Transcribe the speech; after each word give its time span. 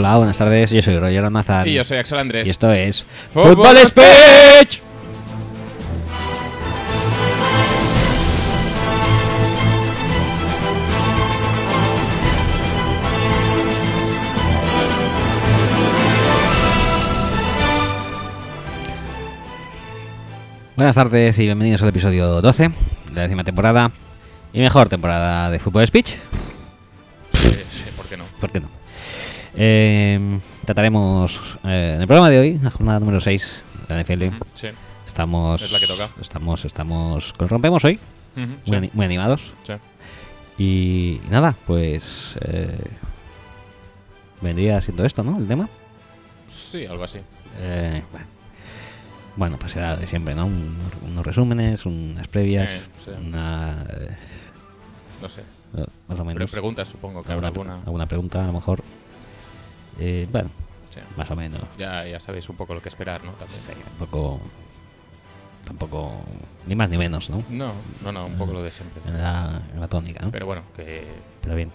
Hola, 0.00 0.16
buenas 0.16 0.38
tardes. 0.38 0.70
Yo 0.70 0.80
soy 0.80 0.98
Roger 0.98 1.26
Almazán. 1.26 1.68
Y 1.68 1.74
yo 1.74 1.84
soy 1.84 1.98
Axel 1.98 2.16
Andrés. 2.16 2.46
Y 2.46 2.50
esto 2.50 2.72
es 2.72 3.04
Fútbol 3.34 3.54
Fútbol 3.54 3.76
Speech. 3.86 4.80
Buenas 20.76 20.96
tardes 20.96 21.38
y 21.38 21.44
bienvenidos 21.44 21.82
al 21.82 21.90
episodio 21.90 22.40
12 22.40 22.62
de 22.68 22.72
la 23.14 23.20
décima 23.24 23.44
temporada 23.44 23.90
y 24.54 24.60
mejor 24.60 24.88
temporada 24.88 25.50
de 25.50 25.58
Fútbol 25.58 25.86
Speech. 25.86 26.14
Sí, 27.34 27.54
sí, 27.70 27.84
¿por 27.94 28.06
qué 28.06 28.16
no? 28.16 28.24
¿Por 28.40 28.50
qué 28.50 28.60
no? 28.60 28.79
Eh, 29.54 30.38
trataremos 30.64 31.58
eh, 31.64 31.92
en 31.96 32.00
el 32.02 32.06
programa 32.06 32.30
de 32.30 32.38
hoy, 32.38 32.58
la 32.62 32.70
jornada 32.70 33.00
número 33.00 33.20
6 33.20 33.60
de 33.88 33.94
la 33.94 34.00
NFL. 34.02 34.36
Sí. 34.54 34.68
Estamos, 35.06 35.60
Es 35.62 35.72
la 35.72 35.80
que 35.80 35.86
toca. 35.86 36.10
Estamos, 36.20 36.64
estamos, 36.64 37.32
rompemos 37.38 37.84
hoy, 37.84 37.98
muy, 38.36 38.56
sí, 38.64 38.74
ani- 38.74 38.90
muy 38.92 39.04
animados. 39.06 39.52
sí. 39.66 39.72
Y 40.62 41.20
nada, 41.30 41.56
pues 41.66 42.36
eh, 42.42 42.78
vendría 44.42 44.80
siendo 44.82 45.04
esto, 45.06 45.22
¿no? 45.24 45.38
El 45.38 45.48
tema. 45.48 45.68
Sí, 46.48 46.84
algo 46.86 47.02
así. 47.04 47.18
Eh, 47.60 48.02
bueno. 48.12 48.26
Bueno, 49.36 49.56
pues 49.58 49.72
será 49.72 49.96
de 49.96 50.06
siempre, 50.06 50.34
¿no? 50.34 50.46
Un- 50.46 50.76
unos 51.10 51.24
resúmenes, 51.26 51.86
unas 51.86 52.28
previas, 52.28 52.68
Sí, 52.70 52.76
sí. 53.06 53.10
una... 53.26 53.84
eh, 53.88 54.10
No 55.22 55.28
sé. 55.28 55.42
más 55.72 55.86
o 55.86 55.88
Pero 56.08 56.24
menos. 56.24 56.50
preguntas, 56.50 56.88
supongo 56.88 57.22
que 57.22 57.32
habrá 57.32 57.48
alguna. 57.48 57.76
alguna 57.86 58.06
pregunta, 58.06 58.42
a 58.44 58.46
lo 58.46 58.52
mejor. 58.52 58.82
Eh, 59.98 60.26
bueno, 60.30 60.50
Sí. 60.90 61.00
más 61.16 61.30
o 61.30 61.36
menos. 61.36 61.60
Ya, 61.78 62.04
ya 62.06 62.18
sabéis 62.20 62.48
un 62.48 62.56
poco 62.56 62.74
lo 62.74 62.82
que 62.82 62.88
esperar, 62.88 63.22
¿no? 63.24 63.32
También. 63.32 63.60
Sí, 63.66 63.72
tampoco... 63.98 64.40
Tampoco... 65.64 66.20
Ni 66.66 66.74
más 66.74 66.90
ni 66.90 66.98
menos, 66.98 67.30
¿no? 67.30 67.44
No, 67.48 67.72
no, 68.02 68.12
no, 68.12 68.26
un 68.26 68.36
poco 68.38 68.52
lo 68.52 68.62
de 68.62 68.70
siempre. 68.70 69.00
En 69.06 69.22
la, 69.22 69.62
en 69.72 69.80
la 69.80 69.86
tónica, 69.88 70.20
¿no? 70.24 70.30
Pero, 70.32 70.32
Pero 70.32 70.46
bueno, 70.46 70.62
que 70.74 71.54
bien. 71.54 71.70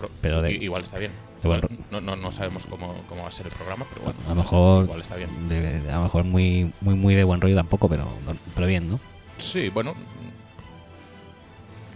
pro- 0.00 0.10
Pero 0.20 0.42
de- 0.42 0.52
i- 0.54 0.64
igual 0.64 0.82
está 0.82 0.98
bien. 0.98 1.12
Igual 1.44 1.60
no, 1.92 2.00
no, 2.00 2.16
no 2.16 2.32
sabemos 2.32 2.66
cómo, 2.66 2.94
cómo 3.08 3.22
va 3.22 3.28
a 3.28 3.32
ser 3.32 3.46
el 3.46 3.52
programa, 3.52 3.84
pero 3.90 4.06
bueno. 4.06 4.18
A 4.26 4.28
lo 4.30 4.34
mejor... 4.34 4.84
Igual 4.86 5.00
está 5.02 5.14
bien. 5.14 5.48
de- 5.48 5.80
de- 5.80 5.92
a 5.92 5.96
lo 5.98 6.02
mejor 6.02 6.24
muy, 6.24 6.72
muy, 6.80 6.94
muy 6.96 7.14
de 7.14 7.22
buen 7.22 7.40
rollo 7.40 7.54
tampoco, 7.54 7.88
pero, 7.88 8.08
pero 8.56 8.66
bien, 8.66 8.90
¿no? 8.90 8.98
Sí, 9.38 9.68
bueno. 9.68 9.94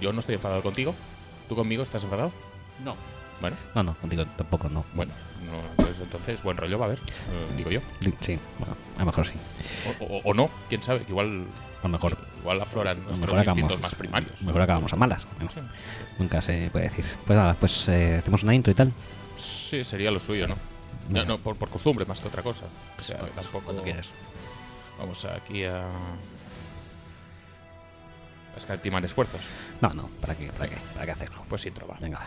Yo 0.01 0.13
no 0.13 0.21
estoy 0.21 0.37
enfadado 0.37 0.63
contigo. 0.63 0.95
¿Tú 1.49 1.57
conmigo 1.57 1.83
estás 1.83 2.05
enfadado? 2.05 2.31
No. 2.85 2.95
Bueno, 3.41 3.57
No, 3.75 3.83
no, 3.83 3.95
contigo 3.95 4.25
tampoco, 4.37 4.69
no. 4.69 4.85
bueno. 4.95 5.13
No, 5.53 5.85
pues 5.85 6.01
entonces 6.01 6.43
buen 6.43 6.57
rollo 6.57 6.79
va 6.79 6.87
a 6.87 6.89
haber, 6.89 6.99
eh, 6.99 7.55
digo 7.57 7.71
yo. 7.71 7.81
Sí, 8.23 8.39
bueno, 8.59 8.75
a 8.97 9.01
lo 9.01 9.07
mejor 9.07 9.27
sí. 9.27 9.35
O, 10.01 10.05
o- 10.05 10.21
o 10.25 10.35
no, 10.35 10.49
quién 10.69 10.83
sabe, 10.83 11.01
que 11.03 11.11
igual, 11.11 11.45
A 11.81 11.83
lo 11.85 11.89
mejor, 11.91 12.17
igual 12.41 12.61
afloran 12.63 12.97
nuestros 12.99 13.19
mejor 13.21 13.39
acabamos, 13.41 13.59
instintos 13.59 13.81
más 13.83 13.95
primarios. 13.95 14.43
mejor 14.43 14.63
acabamos 14.63 14.93
a 14.93 14.97
malas. 14.97 15.27
Bueno, 15.37 15.51
Sí, 15.51 15.61
nunca 16.19 16.41
se 16.41 16.71
puede 16.73 16.89
decir. 16.89 17.05
Pues 17.27 17.39
nada, 17.39 17.55
pues 17.55 17.87
eh, 17.89 18.17
hacemos 18.19 18.43
una 18.43 18.55
intro 18.55 18.73
y 18.73 18.75
tal. 18.75 18.93
sí, 19.37 19.85
sería 19.85 20.11
lo 20.11 20.21
suyo, 20.21 20.47
¿no? 20.49 20.57
No, 21.11 21.25
no, 21.25 21.39
por, 21.39 21.57
por 21.57 21.69
costumbre 21.69 22.05
más 22.07 22.21
que 22.21 22.29
otra 22.29 22.43
cosa. 22.43 22.65
O 22.99 23.03
sea, 23.03 23.19
tampoco. 23.19 23.61
Cuando 23.65 23.83
quieras. 23.83 24.09
Vamos 24.99 25.25
aquí 25.25 25.65
a. 25.65 25.83
escatimar 28.57 29.05
esfuerzos. 29.05 29.53
No, 29.81 29.93
no, 29.95 30.09
¿para 30.21 30.35
qué? 30.37 30.49
¿Para 30.53 30.69
qué? 30.69 30.77
¿Para 30.95 31.07
qué 31.07 31.13
hacerlo? 31.13 31.43
Pues 31.49 31.67
intro 31.67 31.87
va. 31.89 31.97
Venga, 32.01 32.19
va. 32.21 32.27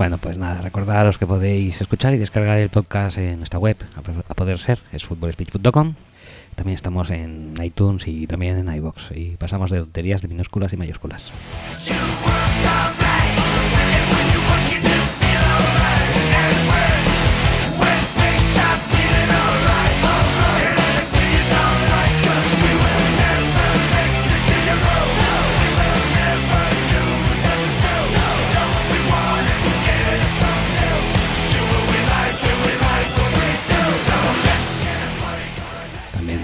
Bueno, 0.00 0.16
pues 0.16 0.38
nada, 0.38 0.62
recordaros 0.62 1.18
que 1.18 1.26
podéis 1.26 1.78
escuchar 1.82 2.14
y 2.14 2.16
descargar 2.16 2.56
el 2.56 2.70
podcast 2.70 3.18
en 3.18 3.36
nuestra 3.36 3.58
web, 3.58 3.76
a 3.96 4.00
po- 4.00 4.24
a 4.26 4.32
poder 4.34 4.58
ser, 4.58 4.78
es 4.92 5.04
futbolspeech.com. 5.04 5.92
También 6.54 6.74
estamos 6.74 7.10
en 7.10 7.52
iTunes 7.62 8.08
y 8.08 8.26
también 8.26 8.56
en 8.66 8.74
iBox. 8.76 9.10
Y 9.14 9.36
pasamos 9.36 9.70
de 9.70 9.80
tonterías 9.80 10.22
de 10.22 10.28
minúsculas 10.28 10.72
y 10.72 10.78
mayúsculas. 10.78 11.24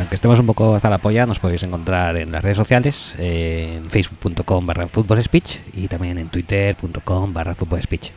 Aunque 0.06 0.14
estemos 0.14 0.38
un 0.38 0.46
poco 0.46 0.76
hasta 0.76 0.88
la 0.88 0.98
polla, 0.98 1.26
nos 1.26 1.40
podéis 1.40 1.64
encontrar 1.64 2.16
en 2.16 2.30
las 2.30 2.40
redes 2.40 2.56
sociales, 2.56 3.16
eh, 3.18 3.74
en 3.78 3.90
facebook.com 3.90 4.64
barra 4.64 4.86
speech 5.24 5.56
y 5.74 5.88
también 5.88 6.16
en 6.18 6.28
twitter.com 6.28 7.32
barra 7.34 7.56
speech. 7.82 8.10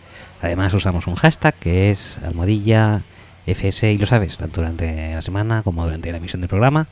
Además 0.43 0.71
usamos 0.75 1.07
un 1.07 1.15
hashtag 1.15 1.55
que 1.55 1.89
es 1.89 2.19
almohadilla 2.23 3.01
FS 3.47 3.91
y 3.91 3.97
lo 3.97 4.05
sabes, 4.05 4.37
tanto 4.37 4.61
durante 4.61 5.15
la 5.15 5.23
semana 5.23 5.63
como 5.63 5.83
durante 5.83 6.11
la 6.11 6.17
emisión 6.19 6.41
del 6.41 6.49
programa. 6.49 6.85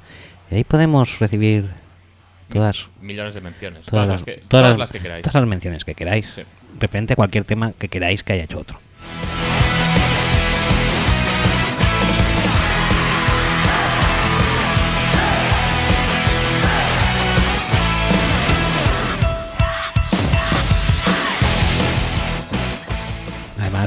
Y 0.50 0.56
ahí 0.56 0.63
podemos 0.63 1.19
recibir 1.19 1.69
todas, 2.52 2.88
Millones 3.00 3.35
de 3.35 3.41
menciones. 3.41 3.85
todas, 3.85 4.08
Todas, 4.08 4.09
las, 4.09 4.24
que, 4.24 4.31
todas 4.31 4.47
todas 4.50 4.69
las- 4.72 4.79
las 4.79 4.91
que 4.91 5.00
queráis. 5.00 5.24
todas 5.24 5.35
las 5.41 5.47
menciones 5.47 5.85
que 5.85 5.94
queráis, 5.94 6.28
Sí. 6.34 6.41
referente 6.79 7.14
a 7.14 7.16
cualquier 7.16 7.44
tema 7.44 7.72
que 7.78 7.88
queráis 7.88 8.24
que 8.24 8.34
haya 8.34 8.46
hecho 8.46 8.58
otro. 8.62 8.79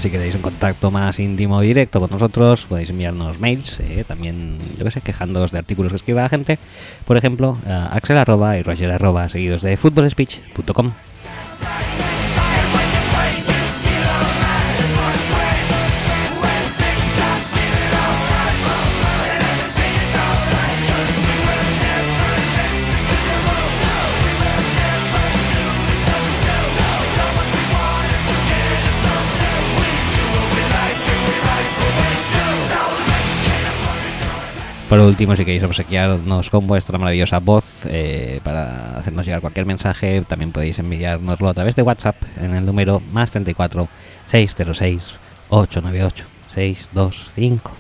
Si 0.01 0.11
queréis 0.11 0.35
un 0.35 0.43
contacto 0.43 0.91
más 0.91 1.19
íntimo 1.19 1.61
directo 1.61 2.01
con 2.01 2.11
nosotros, 2.11 2.67
podéis 2.69 2.91
enviarnos 2.91 3.39
mails, 3.39 3.81
eh, 3.81 4.05
también, 4.07 4.59
yo 4.79 4.85
que 4.85 4.91
sé, 4.91 5.01
quejándoos 5.01 5.53
de 5.53 5.59
artículos 5.59 5.93
que 5.93 5.97
escriba 5.97 6.23
la 6.23 6.29
gente. 6.29 6.59
Por 7.05 7.17
ejemplo, 7.17 7.59
a 7.67 7.95
axel 7.97 8.17
arroba 8.17 8.57
y 8.57 8.63
roger 8.63 8.91
arroba, 8.91 9.29
seguidos 9.29 9.63
de 9.63 9.77
futbolspeech.com. 9.77 10.93
Por 34.91 34.99
último, 34.99 35.37
si 35.37 35.45
queréis 35.45 35.63
obsequiarnos 35.63 36.51
con 36.51 36.67
vuestra 36.67 36.99
maravillosa 36.99 37.39
voz 37.39 37.87
eh, 37.87 38.41
para 38.43 38.99
hacernos 38.99 39.25
llegar 39.25 39.41
cualquier 39.41 39.65
mensaje, 39.65 40.21
también 40.23 40.51
podéis 40.51 40.81
enviárnoslo 40.81 41.49
a 41.49 41.55
través 41.55 41.77
de 41.77 41.83
WhatsApp 41.83 42.17
en 42.43 42.57
el 42.57 42.67
número 42.67 43.01
más 43.13 43.31
34 43.31 43.87
606 44.27 45.03
898 45.49 46.25
625. 46.53 47.73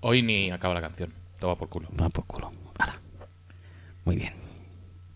Hoy 0.00 0.22
ni 0.22 0.52
acaba 0.52 0.74
la 0.74 0.80
canción. 0.80 1.17
Toma 1.38 1.56
por 1.56 1.68
culo. 1.68 1.88
Toma 1.96 2.10
por 2.10 2.24
culo. 2.26 2.52
Muy 4.04 4.16
bien. 4.16 4.34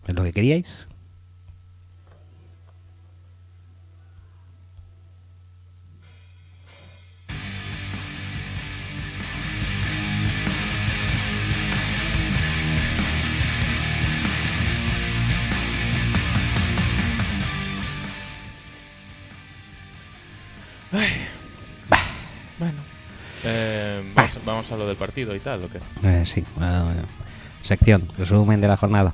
¿Es 0.07 0.15
lo 0.15 0.23
que 0.23 0.31
queríais? 0.31 0.87
Ay. 20.91 21.27
Bueno. 22.59 22.83
Em, 23.43 24.12
vamos, 24.35 24.45
vamos 24.45 24.71
a 24.71 24.77
lo 24.77 24.87
del 24.87 24.95
partido 24.97 25.35
y 25.35 25.39
tal, 25.39 25.63
¿o 25.63 25.67
qué? 25.67 25.79
Eh, 26.07 26.25
sí, 26.25 26.43
bueno, 26.55 26.85
bueno. 26.85 27.01
sección, 27.63 28.01
resumen 28.17 28.61
de 28.61 28.67
la 28.67 28.77
jornada. 28.77 29.13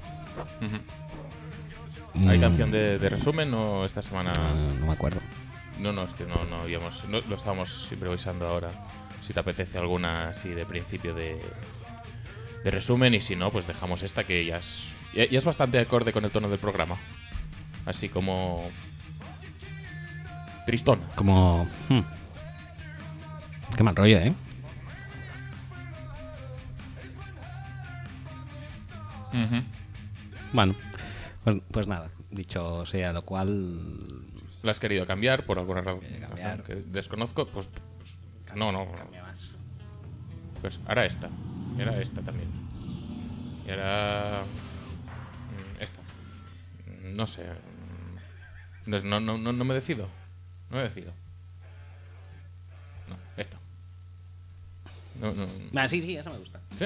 ¿Hay 2.28 2.38
Mm, 2.38 2.42
canción 2.42 2.72
de, 2.72 3.00
de 3.00 3.10
resumen 3.10 3.54
o 3.54 3.86
esta 3.86 4.02
semana? 4.02 4.34
no 4.80 4.86
me 4.88 4.92
acuerdo. 4.94 5.22
No, 5.80 5.94
no, 5.94 6.04
es 6.04 6.14
que 6.14 6.26
no, 6.26 6.44
no 6.46 6.58
habíamos. 6.58 7.06
no- 7.08 7.22
lo 7.22 7.36
estábamos 7.36 7.88
improvisando 7.92 8.46
ahora. 8.48 8.72
Si 9.22 9.32
te 9.34 9.40
apetece 9.40 9.78
alguna 9.78 10.30
así 10.30 10.50
de 10.50 10.66
principio 10.66 11.14
de, 11.14 11.40
de 12.64 12.72
resumen, 12.72 13.14
y 13.14 13.22
si 13.22 13.36
no, 13.36 13.52
pues 13.52 13.68
dejamos 13.68 14.04
esta 14.04 14.24
que 14.26 14.44
ya 14.46 14.58
es, 14.58 14.94
ya, 15.14 15.26
ya 15.30 15.38
es 15.38 15.46
bastante 15.46 15.80
acorde 15.80 16.12
con 16.12 16.26
el 16.26 16.32
tono 16.32 16.50
del 16.50 16.60
programa. 16.60 16.98
Así 17.86 18.10
como. 18.10 18.70
Tristón. 20.66 21.00
Como... 21.16 21.68
hmm. 21.88 22.00
Qué 23.78 23.84
mal 23.84 23.96
rollo, 23.96 24.18
¿eh? 24.18 24.34
Bueno, 30.54 30.76
pues, 31.44 31.58
pues 31.72 31.88
nada, 31.88 32.10
dicho 32.32 32.86
sea 32.86 33.14
lo 33.14 33.24
cual... 33.24 34.28
¿Lo 34.64 34.72
has 34.72 34.80
querido 34.80 35.06
cambiar 35.06 35.46
por 35.46 35.60
alguna 35.60 35.82
razón 35.82 36.02
cambiar. 36.20 36.64
que 36.64 36.76
desconozco? 36.76 37.46
Pues. 37.48 37.70
pues, 38.46 38.56
no, 38.58 38.72
no. 38.72 38.88
Pues 40.62 40.80
ahora 40.86 41.06
esta. 41.06 41.30
Y 41.78 41.82
ahora 41.82 42.02
esta 42.02 42.22
también. 42.22 42.50
Y 43.66 43.72
ahora. 43.72 44.44
mm, 45.78 45.82
Esta. 45.82 46.02
No 47.04 47.26
sé. 47.26 47.44
mm, 48.86 48.92
No, 49.08 49.20
no, 49.22 49.38
no, 49.38 49.54
no, 49.54 49.64
me 49.64 49.74
decido. 49.74 50.10
No 50.70 50.78
me 50.78 50.84
decido. 50.84 51.14
No, 53.08 53.16
esta. 53.38 53.58
No, 55.22 55.32
no. 55.32 55.48
Ah, 55.80 55.88
sí, 55.88 56.02
sí, 56.02 56.18
eso 56.18 56.30
me 56.32 56.38
gusta. 56.38 56.60
¿Sí? 56.78 56.86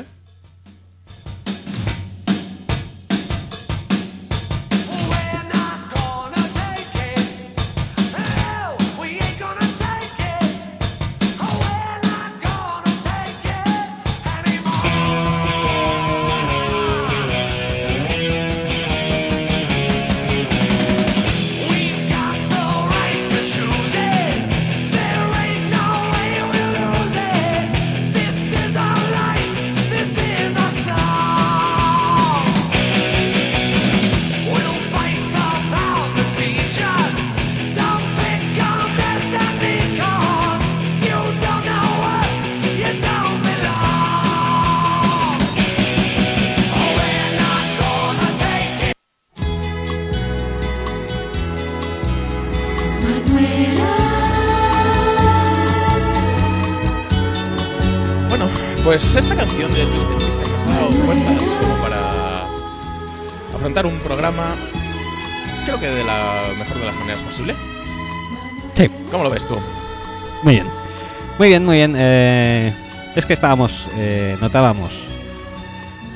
Muy 71.44 71.50
bien, 71.50 71.66
muy 71.66 71.76
bien. 71.76 71.94
eh, 71.98 72.72
es 73.18 73.26
que 73.26 73.34
estábamos, 73.34 73.90
eh, 73.98 74.38
notábamos, 74.40 74.92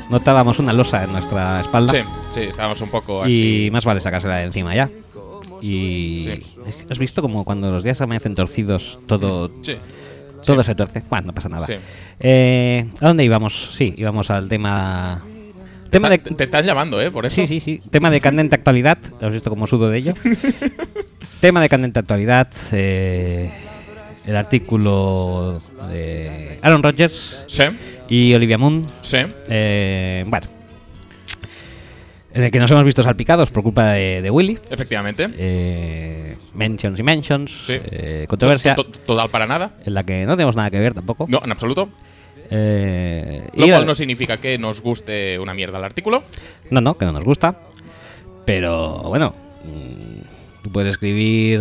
notábamos 0.09 0.57
una 0.59 0.71
losa 0.71 1.03
en 1.03 1.11
nuestra 1.11 1.59
espalda. 1.59 1.91
Sí, 1.91 1.99
sí, 2.33 2.41
estábamos 2.43 2.79
un 2.79 2.87
poco 2.87 3.23
así. 3.23 3.65
Y 3.65 3.71
más 3.71 3.83
vale 3.83 3.99
sacársela 3.99 4.37
de 4.37 4.43
encima 4.45 4.73
ya. 4.73 4.89
Y 5.61 6.23
Sí. 6.39 6.55
has 6.89 6.97
visto 6.97 7.21
como 7.21 7.43
cuando 7.43 7.69
los 7.71 7.83
días 7.83 7.99
amanecen 7.99 8.35
torcidos, 8.35 8.99
todo, 9.05 9.51
Sí, 9.63 9.75
todo 10.45 10.63
sí. 10.63 10.67
se 10.67 10.75
tuerce. 10.75 11.03
Bueno, 11.09 11.27
no 11.27 11.33
pasa 11.33 11.49
nada. 11.49 11.65
Sí. 11.67 11.73
Eh, 12.21 12.85
¿A 13.01 13.07
dónde 13.07 13.25
íbamos? 13.25 13.71
Sí, 13.75 13.93
íbamos 13.97 14.29
al 14.31 14.47
tema. 14.47 15.21
Tema 15.89 16.09
de. 16.09 16.19
Te, 16.19 16.35
te 16.35 16.43
están 16.45 16.63
llamando, 16.65 17.01
¿eh? 17.01 17.11
Por 17.11 17.25
eso. 17.25 17.35
Sí, 17.35 17.47
sí, 17.47 17.59
sí. 17.59 17.81
Tema 17.89 18.09
de 18.11 18.21
candente 18.21 18.55
actualidad. 18.55 18.97
¿Has 19.21 19.33
visto 19.33 19.49
cómo 19.49 19.67
sudo 19.67 19.89
de 19.89 19.97
ello? 19.97 20.13
Tema 21.41 21.59
de 21.59 21.67
candente 21.67 21.99
actualidad. 21.99 22.47
eh, 22.71 23.51
el 24.27 24.35
artículo 24.35 25.59
de 25.89 26.59
Aaron 26.61 26.83
Rodgers 26.83 27.43
Sí, 27.47 27.63
y 28.09 28.33
Olivia 28.35 28.57
Moon. 28.59 28.85
sí. 29.01 29.17
eh, 29.49 30.23
bueno. 30.27 30.47
En 32.33 32.43
el 32.43 32.51
que 32.51 32.59
nos 32.59 32.69
hemos 32.69 32.83
visto 32.83 33.01
salpicados 33.01 33.49
por 33.49 33.63
culpa 33.63 33.93
de, 33.93 34.21
de 34.21 34.29
Willy. 34.29 34.59
Efectivamente. 34.69 35.27
Eh, 35.39 36.37
mentions 36.53 36.99
y 36.99 37.03
mentions. 37.03 37.65
Sí. 37.65 37.79
eh, 37.89 38.25
controversia. 38.29 38.75
To- 38.75 38.83
to- 38.85 38.99
Total 38.99 39.27
para 39.29 39.47
nada. 39.47 39.71
En 39.83 39.95
la 39.95 40.03
que 40.03 40.23
no 40.25 40.33
tenemos 40.35 40.55
nada 40.55 40.69
que 40.69 40.79
ver 40.79 40.93
tampoco. 40.93 41.25
No, 41.27 41.41
en 41.43 41.51
absoluto. 41.51 41.89
Eh, 42.51 43.41
Lo 43.55 43.65
cual 43.67 43.85
no 43.87 43.95
significa 43.95 44.37
que 44.37 44.57
nos 44.59 44.81
guste 44.81 45.39
una 45.39 45.53
mierda 45.55 45.79
el 45.79 45.83
artículo. 45.85 46.23
No, 46.69 46.79
no, 46.79 46.95
que 46.95 47.05
no 47.05 47.11
nos 47.13 47.23
gusta. 47.23 47.57
Pero 48.45 48.99
bueno, 49.03 49.33
mm, 49.65 50.61
tú 50.63 50.71
puedes 50.71 50.91
escribir. 50.91 51.59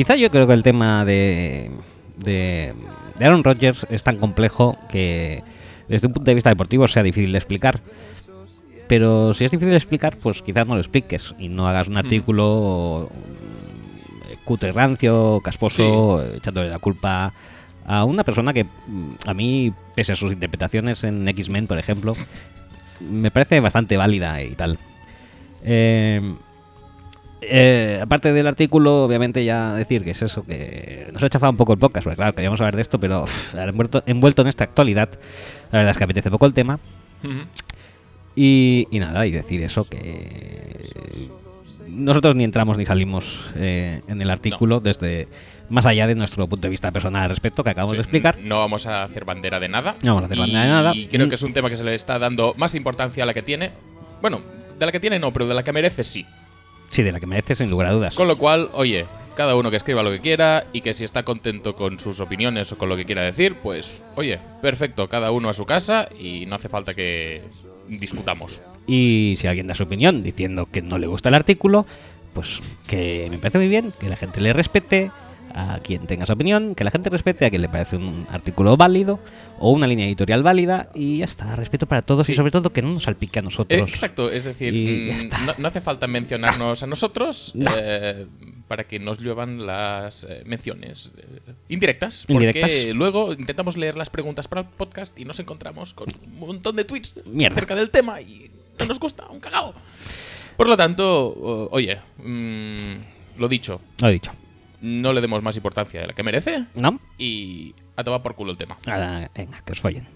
Eh, 0.00 0.04
quizá 0.04 0.16
yo 0.16 0.30
creo 0.30 0.46
que 0.46 0.54
el 0.54 0.62
tema 0.62 1.04
de, 1.04 1.70
de, 2.16 2.74
de 3.18 3.24
Aaron 3.24 3.44
Rodgers 3.44 3.86
es 3.90 4.02
tan 4.02 4.16
complejo 4.16 4.78
que 4.88 5.42
desde 5.88 6.06
un 6.06 6.14
punto 6.14 6.30
de 6.30 6.34
vista 6.34 6.48
deportivo 6.48 6.88
sea 6.88 7.02
difícil 7.02 7.32
de 7.32 7.38
explicar. 7.38 7.80
Pero 8.88 9.34
si 9.34 9.44
es 9.44 9.50
difícil 9.50 9.70
de 9.70 9.76
explicar, 9.76 10.16
pues 10.16 10.42
quizás 10.42 10.66
no 10.66 10.74
lo 10.74 10.80
expliques 10.80 11.34
y 11.38 11.48
no 11.48 11.68
hagas 11.68 11.86
un 11.88 11.96
artículo 11.96 13.10
mm, 13.10 14.44
cutre 14.44 14.72
rancio, 14.72 15.40
casposo, 15.44 16.24
echándole 16.34 16.70
la 16.70 16.78
culpa 16.78 17.32
a 17.86 18.04
una 18.04 18.24
persona 18.24 18.52
que 18.52 18.64
mm, 18.64 19.10
a 19.26 19.34
mí, 19.34 19.72
pese 19.94 20.12
a 20.12 20.16
sus 20.16 20.32
interpretaciones 20.32 21.04
en 21.04 21.28
X-Men, 21.28 21.66
por 21.66 21.78
ejemplo, 21.78 22.16
me 23.00 23.30
parece 23.30 23.60
bastante 23.60 23.96
válida 23.96 24.42
y 24.42 24.54
tal. 24.54 24.78
Eh, 25.62 26.20
eh, 27.42 27.98
aparte 28.02 28.32
del 28.32 28.46
artículo, 28.46 29.04
obviamente 29.04 29.44
ya 29.44 29.74
decir 29.74 30.04
que 30.04 30.10
es 30.12 30.22
eso, 30.22 30.44
que 30.44 31.08
nos 31.12 31.22
ha 31.22 31.28
chafado 31.30 31.50
un 31.50 31.56
poco 31.56 31.72
el 31.72 31.78
podcast, 31.78 32.04
porque 32.04 32.16
claro, 32.16 32.34
queríamos 32.34 32.60
hablar 32.60 32.76
de 32.76 32.82
esto, 32.82 32.98
pero 33.00 33.24
envuelto, 33.54 34.02
envuelto 34.06 34.42
en 34.42 34.48
esta 34.48 34.64
actualidad, 34.64 35.08
la 35.72 35.78
verdad 35.78 35.90
es 35.92 35.98
que 35.98 36.04
apetece 36.04 36.30
poco 36.30 36.46
el 36.46 36.54
tema. 36.54 36.78
Y, 38.36 38.86
y 38.90 38.98
nada, 39.00 39.26
y 39.26 39.30
decir 39.32 39.62
eso, 39.62 39.84
que 39.88 40.88
nosotros 41.88 42.36
ni 42.36 42.44
entramos 42.44 42.78
ni 42.78 42.86
salimos 42.86 43.44
eh, 43.56 44.00
en 44.06 44.22
el 44.22 44.30
artículo 44.30 44.80
desde 44.80 45.28
más 45.68 45.86
allá 45.86 46.06
de 46.06 46.14
nuestro 46.14 46.46
punto 46.48 46.62
de 46.66 46.70
vista 46.70 46.90
personal 46.92 47.24
al 47.24 47.30
respecto 47.30 47.62
que 47.64 47.70
acabamos 47.70 47.92
Sí, 47.92 47.96
de 47.96 48.02
explicar. 48.02 48.38
No 48.42 48.58
vamos 48.58 48.86
a 48.86 49.02
hacer 49.02 49.24
bandera 49.24 49.60
de 49.60 49.68
nada. 49.68 49.96
No 50.02 50.14
vamos 50.14 50.22
a 50.22 50.26
hacer 50.26 50.38
bandera 50.38 50.62
de 50.62 50.68
nada. 50.68 50.94
Y 50.94 51.06
creo 51.06 51.26
Mm. 51.26 51.28
que 51.28 51.34
es 51.34 51.42
un 51.42 51.52
tema 51.52 51.68
que 51.68 51.76
se 51.76 51.84
le 51.84 51.94
está 51.94 52.18
dando 52.18 52.54
más 52.56 52.74
importancia 52.74 53.22
a 53.24 53.26
la 53.26 53.34
que 53.34 53.42
tiene. 53.42 53.70
Bueno, 54.22 54.40
de 54.78 54.86
la 54.86 54.92
que 54.92 55.00
tiene 55.00 55.18
no, 55.18 55.32
pero 55.32 55.46
de 55.46 55.54
la 55.54 55.62
que 55.62 55.72
merece 55.72 56.02
sí. 56.04 56.24
Sí, 56.90 57.02
de 57.02 57.12
la 57.12 57.20
que 57.20 57.26
merece 57.26 57.54
sin 57.54 57.70
lugar 57.70 57.86
a 57.88 57.92
dudas. 57.92 58.14
Con 58.14 58.28
lo 58.28 58.36
cual, 58.36 58.68
oye, 58.74 59.06
cada 59.36 59.54
uno 59.54 59.70
que 59.70 59.76
escriba 59.76 60.02
lo 60.02 60.10
que 60.10 60.20
quiera 60.20 60.66
y 60.72 60.82
que 60.82 60.92
si 60.92 61.04
está 61.04 61.22
contento 61.22 61.74
con 61.74 61.98
sus 61.98 62.20
opiniones 62.20 62.72
o 62.72 62.78
con 62.78 62.88
lo 62.88 62.96
que 62.96 63.06
quiera 63.06 63.22
decir, 63.22 63.54
pues, 63.54 64.02
oye, 64.16 64.38
perfecto, 64.60 65.08
cada 65.08 65.30
uno 65.30 65.48
a 65.48 65.54
su 65.54 65.64
casa 65.64 66.08
y 66.18 66.46
no 66.46 66.56
hace 66.56 66.68
falta 66.68 66.92
que 66.92 67.42
discutamos. 67.88 68.60
Y 68.86 69.36
si 69.38 69.46
alguien 69.46 69.66
da 69.66 69.74
su 69.74 69.84
opinión 69.84 70.22
diciendo 70.22 70.68
que 70.70 70.82
no 70.82 70.98
le 70.98 71.06
gusta 71.06 71.28
el 71.28 71.36
artículo, 71.36 71.86
pues 72.34 72.60
que 72.86 73.28
me 73.30 73.38
parece 73.38 73.58
muy 73.58 73.68
bien, 73.68 73.92
que 73.98 74.08
la 74.08 74.16
gente 74.16 74.40
le 74.40 74.52
respete 74.52 75.10
a 75.54 75.78
quien 75.82 76.06
tenga 76.06 76.26
su 76.26 76.32
opinión, 76.32 76.74
que 76.74 76.84
la 76.84 76.90
gente 76.90 77.10
respete 77.10 77.44
a 77.46 77.50
quien 77.50 77.62
le 77.62 77.68
parece 77.68 77.96
un 77.96 78.26
artículo 78.30 78.76
válido 78.76 79.18
o 79.58 79.70
una 79.72 79.86
línea 79.86 80.06
editorial 80.06 80.42
válida 80.42 80.88
y 80.94 81.18
ya 81.18 81.24
está, 81.26 81.54
respeto 81.56 81.86
para 81.86 82.02
todos 82.02 82.26
Sí. 82.26 82.32
y 82.32 82.36
sobre 82.36 82.50
todo 82.50 82.72
que 82.72 82.82
no 82.82 82.88
nos 82.92 83.02
salpique 83.04 83.38
a 83.38 83.42
Eh, 83.42 83.44
nosotros. 83.44 83.88
exacto, 83.90 84.30
es 84.30 84.44
decir, 84.44 84.74
Y 84.74 85.08
ya 85.08 85.14
mm, 85.14 85.16
está. 85.16 85.38
no, 85.40 85.54
no 85.58 85.68
hace 85.68 85.80
falta 85.80 86.06
mencionarnos 86.06 86.82
a 86.82 86.86
nosotros 86.86 87.52
No. 87.54 87.70
eh, 87.76 88.26
para 88.68 88.84
que 88.84 88.98
nos 88.98 89.18
lluevan 89.18 89.66
las 89.66 90.24
eh, 90.24 90.42
menciones 90.46 91.12
eh, 91.18 91.52
indirectas. 91.68 92.24
Porque 92.28 92.46
Indirectas. 92.48 92.94
luego 92.94 93.32
intentamos 93.32 93.76
leer 93.76 93.96
las 93.96 94.10
preguntas 94.10 94.46
para 94.48 94.62
el 94.62 94.68
podcast 94.68 95.18
y 95.18 95.24
nos 95.24 95.38
encontramos 95.40 95.92
con 95.92 96.08
un 96.24 96.38
montón 96.38 96.76
de 96.76 96.84
tweets 96.84 97.20
Mierda. 97.26 97.54
acerca 97.56 97.74
del 97.74 97.90
tema 97.90 98.20
y 98.20 98.50
no 98.78 98.86
nos 98.86 98.98
gusta, 99.00 99.26
un 99.28 99.40
cagao. 99.40 99.74
Por 100.56 100.68
lo 100.68 100.76
tanto, 100.76 101.68
oye, 101.72 101.98
mm, 102.22 102.94
lo 103.38 103.48
dicho, 103.48 103.80
Lo 104.00 104.08
dicho. 104.08 104.30
No 104.80 105.12
le 105.12 105.20
demos 105.20 105.42
más 105.42 105.56
importancia 105.56 106.00
de 106.00 106.06
la 106.08 106.12
que 106.12 106.22
merece 106.22 106.64
¿No? 106.74 107.00
y 107.18 107.74
a 107.96 108.04
tomar 108.04 108.22
por 108.22 108.34
culo 108.34 108.52
el 108.52 108.58
tema. 108.58 108.76
Venga, 109.34 109.62
que 109.64 109.72
os 109.72 109.80
follen. 109.80 110.06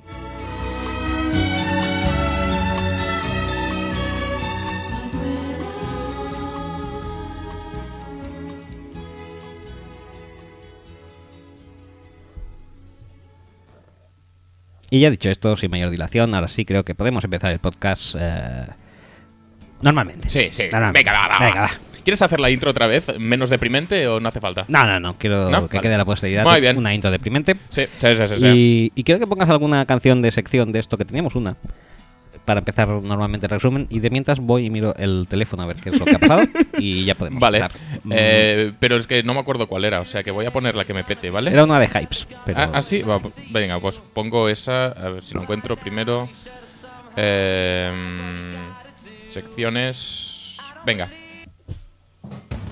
Y 14.90 15.00
ya 15.00 15.11
dicho 15.11 15.28
esto, 15.28 15.56
sin 15.56 15.73
mayor 15.73 15.90
dilación, 15.90 16.33
ahora 16.37 16.47
sí 16.47 16.64
creo 16.64 16.85
que 16.85 16.94
podemos 16.94 17.25
empezar 17.25 17.50
el 17.50 17.59
podcast 17.59 18.14
eh, 18.16 18.66
normalmente. 19.83 20.30
Sí, 20.30 20.50
sí. 20.52 20.64
Normalmente. 20.71 21.00
Venga, 21.00 21.12
va, 21.12 21.28
va, 21.28 21.38
Venga, 21.44 21.61
va. 21.62 21.71
¿Quieres 22.05 22.21
hacer 22.23 22.39
la 22.39 22.51
intro 22.51 22.71
otra 22.71 22.87
vez? 22.87 23.07
¿Menos 23.19 23.51
deprimente 23.51 24.07
o 24.07 24.21
no 24.21 24.29
hace 24.29 24.41
falta? 24.41 24.65
No, 24.69 24.85
no, 24.85 25.01
no. 25.01 25.17
Quiero 25.19 25.51
¿No? 25.51 25.69
que 25.69 25.79
Vale. 25.79 25.89
quede 25.89 25.97
la 25.99 26.05
posteridad 26.05 26.45
Muy 26.45 26.55
de 26.57 26.61
bien. 26.61 26.77
una 26.79 26.95
intro 26.95 27.11
deprimente. 27.11 27.57
Sí, 27.71 27.87
sí, 27.99 28.15
sí, 28.15 28.27
sí. 28.27 28.37
sí. 28.37 28.47
Y, 28.47 28.93
y 28.95 29.05
quiero 29.05 29.19
que 29.19 29.27
pongas 29.27 29.49
alguna 29.49 29.85
canción 29.87 30.21
de 30.23 30.31
sección 30.31 30.71
de 30.71 30.79
esto 30.81 30.97
que 30.99 31.05
teníamos 31.05 31.35
una. 31.35 31.57
Para 32.45 32.59
empezar 32.59 32.87
normalmente 32.89 33.47
el 33.47 33.51
resumen. 33.51 33.87
Y 33.89 34.01
de 34.01 34.11
mientras 34.11 34.39
voy 34.39 34.67
y 34.67 34.71
miro 34.71 34.95
el 34.97 35.27
teléfono 35.31 35.63
a 35.63 35.67
ver 35.67 35.77
qué 35.77 35.89
es 35.89 35.99
lo 35.99 36.05
que 36.05 36.17
ha 36.17 36.19
pasado. 36.19 36.43
y 36.79 37.07
ya 37.07 37.15
podemos 37.15 37.41
Vale. 37.41 37.67
Eh, 38.11 38.71
pero 38.79 38.97
es 38.97 39.07
que 39.07 39.23
no 39.23 39.33
me 39.33 39.41
acuerdo 39.41 39.67
cuál 39.67 39.87
era, 39.87 40.03
o 40.03 40.05
sea 40.05 40.23
que 40.23 40.31
voy 40.31 40.45
a 40.45 40.53
poner 40.53 40.75
la 40.75 40.85
que 40.85 40.93
me 40.93 41.05
pete, 41.05 41.31
¿vale? 41.31 41.51
Era 41.53 41.65
una 41.65 41.81
de 41.81 41.87
Hypes. 41.89 42.27
Pero 42.45 42.59
Ah, 42.61 42.71
ah, 42.75 42.81
sí, 42.83 43.01
Va, 43.01 43.19
venga, 43.51 43.81
pues 43.81 44.03
pongo 44.13 44.51
esa, 44.51 44.89
a 44.89 45.09
ver 45.09 45.23
si 45.23 45.33
lo 45.33 45.41
encuentro 45.41 45.75
primero. 45.77 46.29
Em, 47.17 47.95
secciones. 49.31 50.57
Venga. 50.85 51.09
Thank 52.31 52.52
you. 52.52 52.63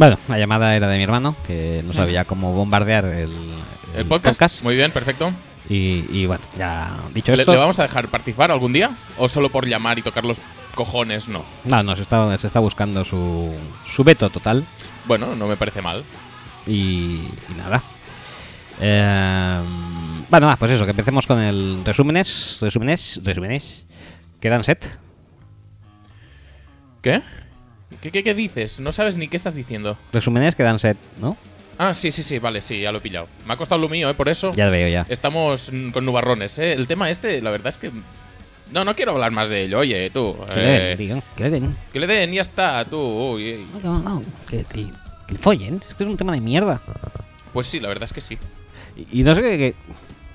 Bueno, 0.00 0.16
la 0.28 0.38
llamada 0.38 0.74
era 0.74 0.88
de 0.88 0.96
mi 0.96 1.02
hermano, 1.02 1.36
que 1.46 1.82
no 1.84 1.92
sabía 1.92 2.24
cómo 2.24 2.54
bombardear 2.54 3.04
el, 3.04 3.30
El 3.94 4.06
podcast. 4.06 4.62
Muy 4.62 4.74
bien, 4.74 4.92
perfecto. 4.92 5.30
Y, 5.68 6.06
y 6.10 6.24
bueno, 6.24 6.42
ya 6.56 6.96
dicho 7.12 7.32
¿Le, 7.36 7.42
esto. 7.42 7.52
le 7.52 7.58
vamos 7.58 7.78
a 7.80 7.82
dejar 7.82 8.08
participar 8.08 8.50
algún 8.50 8.72
día? 8.72 8.92
¿O 9.18 9.28
solo 9.28 9.50
por 9.50 9.66
llamar 9.66 9.98
y 9.98 10.02
tocar 10.02 10.24
los 10.24 10.38
cojones? 10.74 11.28
No. 11.28 11.44
No, 11.66 11.82
no, 11.82 11.94
se 11.96 12.00
está, 12.00 12.38
se 12.38 12.46
está 12.46 12.60
buscando 12.60 13.04
su, 13.04 13.54
su 13.84 14.02
veto 14.02 14.30
total. 14.30 14.64
Bueno, 15.04 15.36
no 15.36 15.46
me 15.46 15.58
parece 15.58 15.82
mal. 15.82 16.02
Y, 16.66 16.70
y 17.50 17.54
nada. 17.58 17.82
Eh, 18.80 19.60
bueno, 20.30 20.56
pues 20.58 20.70
eso, 20.70 20.86
que 20.86 20.92
empecemos 20.92 21.26
con 21.26 21.38
el 21.40 21.82
resúmenes. 21.84 22.56
Resúmenes, 22.62 23.20
resúmenes. 23.22 23.84
¿Quedan 24.40 24.64
set? 24.64 24.98
¿Qué? 27.02 27.20
¿Qué, 28.00 28.10
qué, 28.10 28.22
qué 28.24 28.34
dices? 28.34 28.80
No 28.80 28.92
sabes 28.92 29.16
ni 29.16 29.28
qué 29.28 29.36
estás 29.36 29.54
diciendo. 29.54 29.98
Resúmenes 30.12 30.54
quedan 30.54 30.78
set, 30.78 30.96
¿no? 31.20 31.36
Ah, 31.78 31.94
sí, 31.94 32.12
sí, 32.12 32.22
sí, 32.22 32.38
vale, 32.38 32.60
sí, 32.60 32.80
ya 32.80 32.92
lo 32.92 32.98
he 32.98 33.00
pillado. 33.00 33.26
Me 33.46 33.54
ha 33.54 33.56
costado 33.56 33.80
lo 33.80 33.88
mío, 33.88 34.08
¿eh? 34.10 34.14
Por 34.14 34.28
eso. 34.28 34.52
Ya 34.54 34.66
lo 34.66 34.70
veo 34.72 34.88
ya. 34.88 35.06
Estamos 35.08 35.70
con 35.92 36.04
nubarrones, 36.04 36.58
¿eh? 36.58 36.72
El 36.72 36.86
tema 36.86 37.08
este, 37.10 37.40
la 37.40 37.50
verdad 37.50 37.68
es 37.68 37.78
que... 37.78 37.90
No, 38.72 38.84
no 38.84 38.94
quiero 38.94 39.12
hablar 39.12 39.32
más 39.32 39.48
de 39.48 39.64
ello, 39.64 39.78
oye, 39.80 40.10
tú. 40.10 40.36
Que 40.54 40.60
le 40.60 40.76
eh, 40.76 40.96
den, 40.96 40.98
tío, 40.98 41.22
que 41.36 41.42
le 41.44 41.50
den. 41.50 41.76
que 41.92 42.00
le 42.00 42.06
den, 42.06 42.32
ya 42.32 42.42
está, 42.42 42.84
tú. 42.84 42.98
uy. 43.00 43.66
No, 43.82 43.98
no, 43.98 43.98
no, 44.20 44.22
que, 44.48 44.58
que, 44.64 44.86
que 45.26 45.32
le 45.32 45.38
follen. 45.38 45.80
Es 45.88 45.94
que 45.94 46.04
es 46.04 46.08
un 46.10 46.16
tema 46.16 46.32
de 46.34 46.40
mierda. 46.40 46.80
Pues 47.52 47.66
sí, 47.66 47.80
la 47.80 47.88
verdad 47.88 48.04
es 48.04 48.12
que 48.12 48.20
sí. 48.20 48.38
Y, 48.96 49.20
y 49.20 49.22
no 49.24 49.34
sé 49.34 49.42
qué. 49.42 49.58
que 49.58 49.74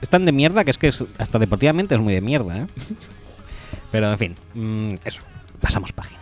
es 0.01 0.09
tan 0.09 0.25
de 0.25 0.33
mierda 0.33 0.65
que 0.65 0.71
es 0.71 0.77
que 0.77 0.87
es- 0.89 1.05
hasta 1.17 1.39
deportivamente 1.39 1.95
es 1.95 2.01
muy 2.01 2.13
de 2.13 2.19
mierda, 2.21 2.57
¿eh? 2.57 2.65
Pero 3.91 4.11
en 4.11 4.17
fin, 4.17 4.35
mm, 4.53 4.95
eso. 5.05 5.21
Pasamos 5.61 5.93
página. 5.93 6.19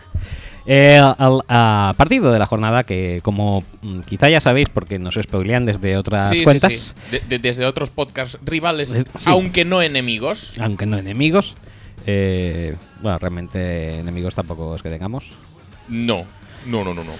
Eh, 0.66 0.98
al 0.98 1.94
partido 1.96 2.32
de 2.32 2.38
la 2.38 2.46
jornada 2.46 2.84
que, 2.84 3.20
como 3.22 3.62
mm, 3.82 4.00
quizá 4.00 4.28
ya 4.30 4.40
sabéis, 4.40 4.68
porque 4.70 4.98
nos 4.98 5.14
spoilean 5.22 5.66
desde 5.66 5.96
otras 5.96 6.30
sí, 6.30 6.42
cuentas, 6.42 6.72
sí, 6.72 6.78
sí. 6.78 6.92
De- 7.10 7.20
de- 7.20 7.38
desde 7.38 7.66
otros 7.66 7.90
podcasts 7.90 8.38
rivales, 8.44 8.90
Sí. 8.90 9.02
aunque 9.26 9.64
no 9.66 9.82
enemigos. 9.82 10.54
aunque 10.58 10.86
no 10.86 10.96
enemigos, 10.96 11.54
eh, 12.06 12.76
bueno, 13.02 13.18
realmente 13.18 13.98
enemigos 13.98 14.34
tampoco 14.34 14.74
es 14.74 14.82
que 14.82 14.88
tengamos. 14.90 15.24
No, 15.88 16.24
no, 16.66 16.82
no, 16.84 16.94
no, 16.94 17.04
no. 17.04 17.12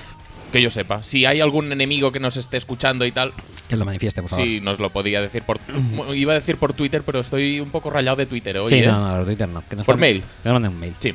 Que 0.52 0.62
yo 0.62 0.70
sepa. 0.70 1.02
Si 1.02 1.26
hay 1.26 1.40
algún 1.40 1.72
enemigo 1.72 2.12
que 2.12 2.20
nos 2.20 2.36
esté 2.36 2.56
escuchando 2.56 3.04
y 3.04 3.12
tal, 3.12 3.32
Que 3.68 3.76
lo 3.76 3.84
manifieste, 3.84 4.22
por 4.22 4.30
favor. 4.30 4.46
sí, 4.46 4.60
nos 4.60 4.78
lo 4.78 4.88
podía 4.90 5.20
decir 5.20 5.42
por... 5.42 5.58
Iba 6.14 6.32
a 6.32 6.36
decir 6.36 6.56
por 6.56 6.72
Twitter, 6.74 7.02
pero 7.04 7.18
estoy 7.20 7.60
un 7.60 7.70
poco 7.70 7.90
rayado 7.90 8.16
de 8.16 8.26
Twitter 8.26 8.56
hoy, 8.58 8.68
Sí, 8.70 8.76
¿eh? 8.76 8.86
no, 8.86 9.18
no, 9.18 9.24
Twitter 9.24 9.48
no. 9.48 9.62
Que 9.68 9.76
nos 9.76 9.84
Por 9.84 9.96
mail. 9.98 10.22
Que 10.42 10.48
nos 10.48 10.54
manden 10.54 10.72
un 10.72 10.80
mail. 10.80 10.94
Sí. 11.00 11.12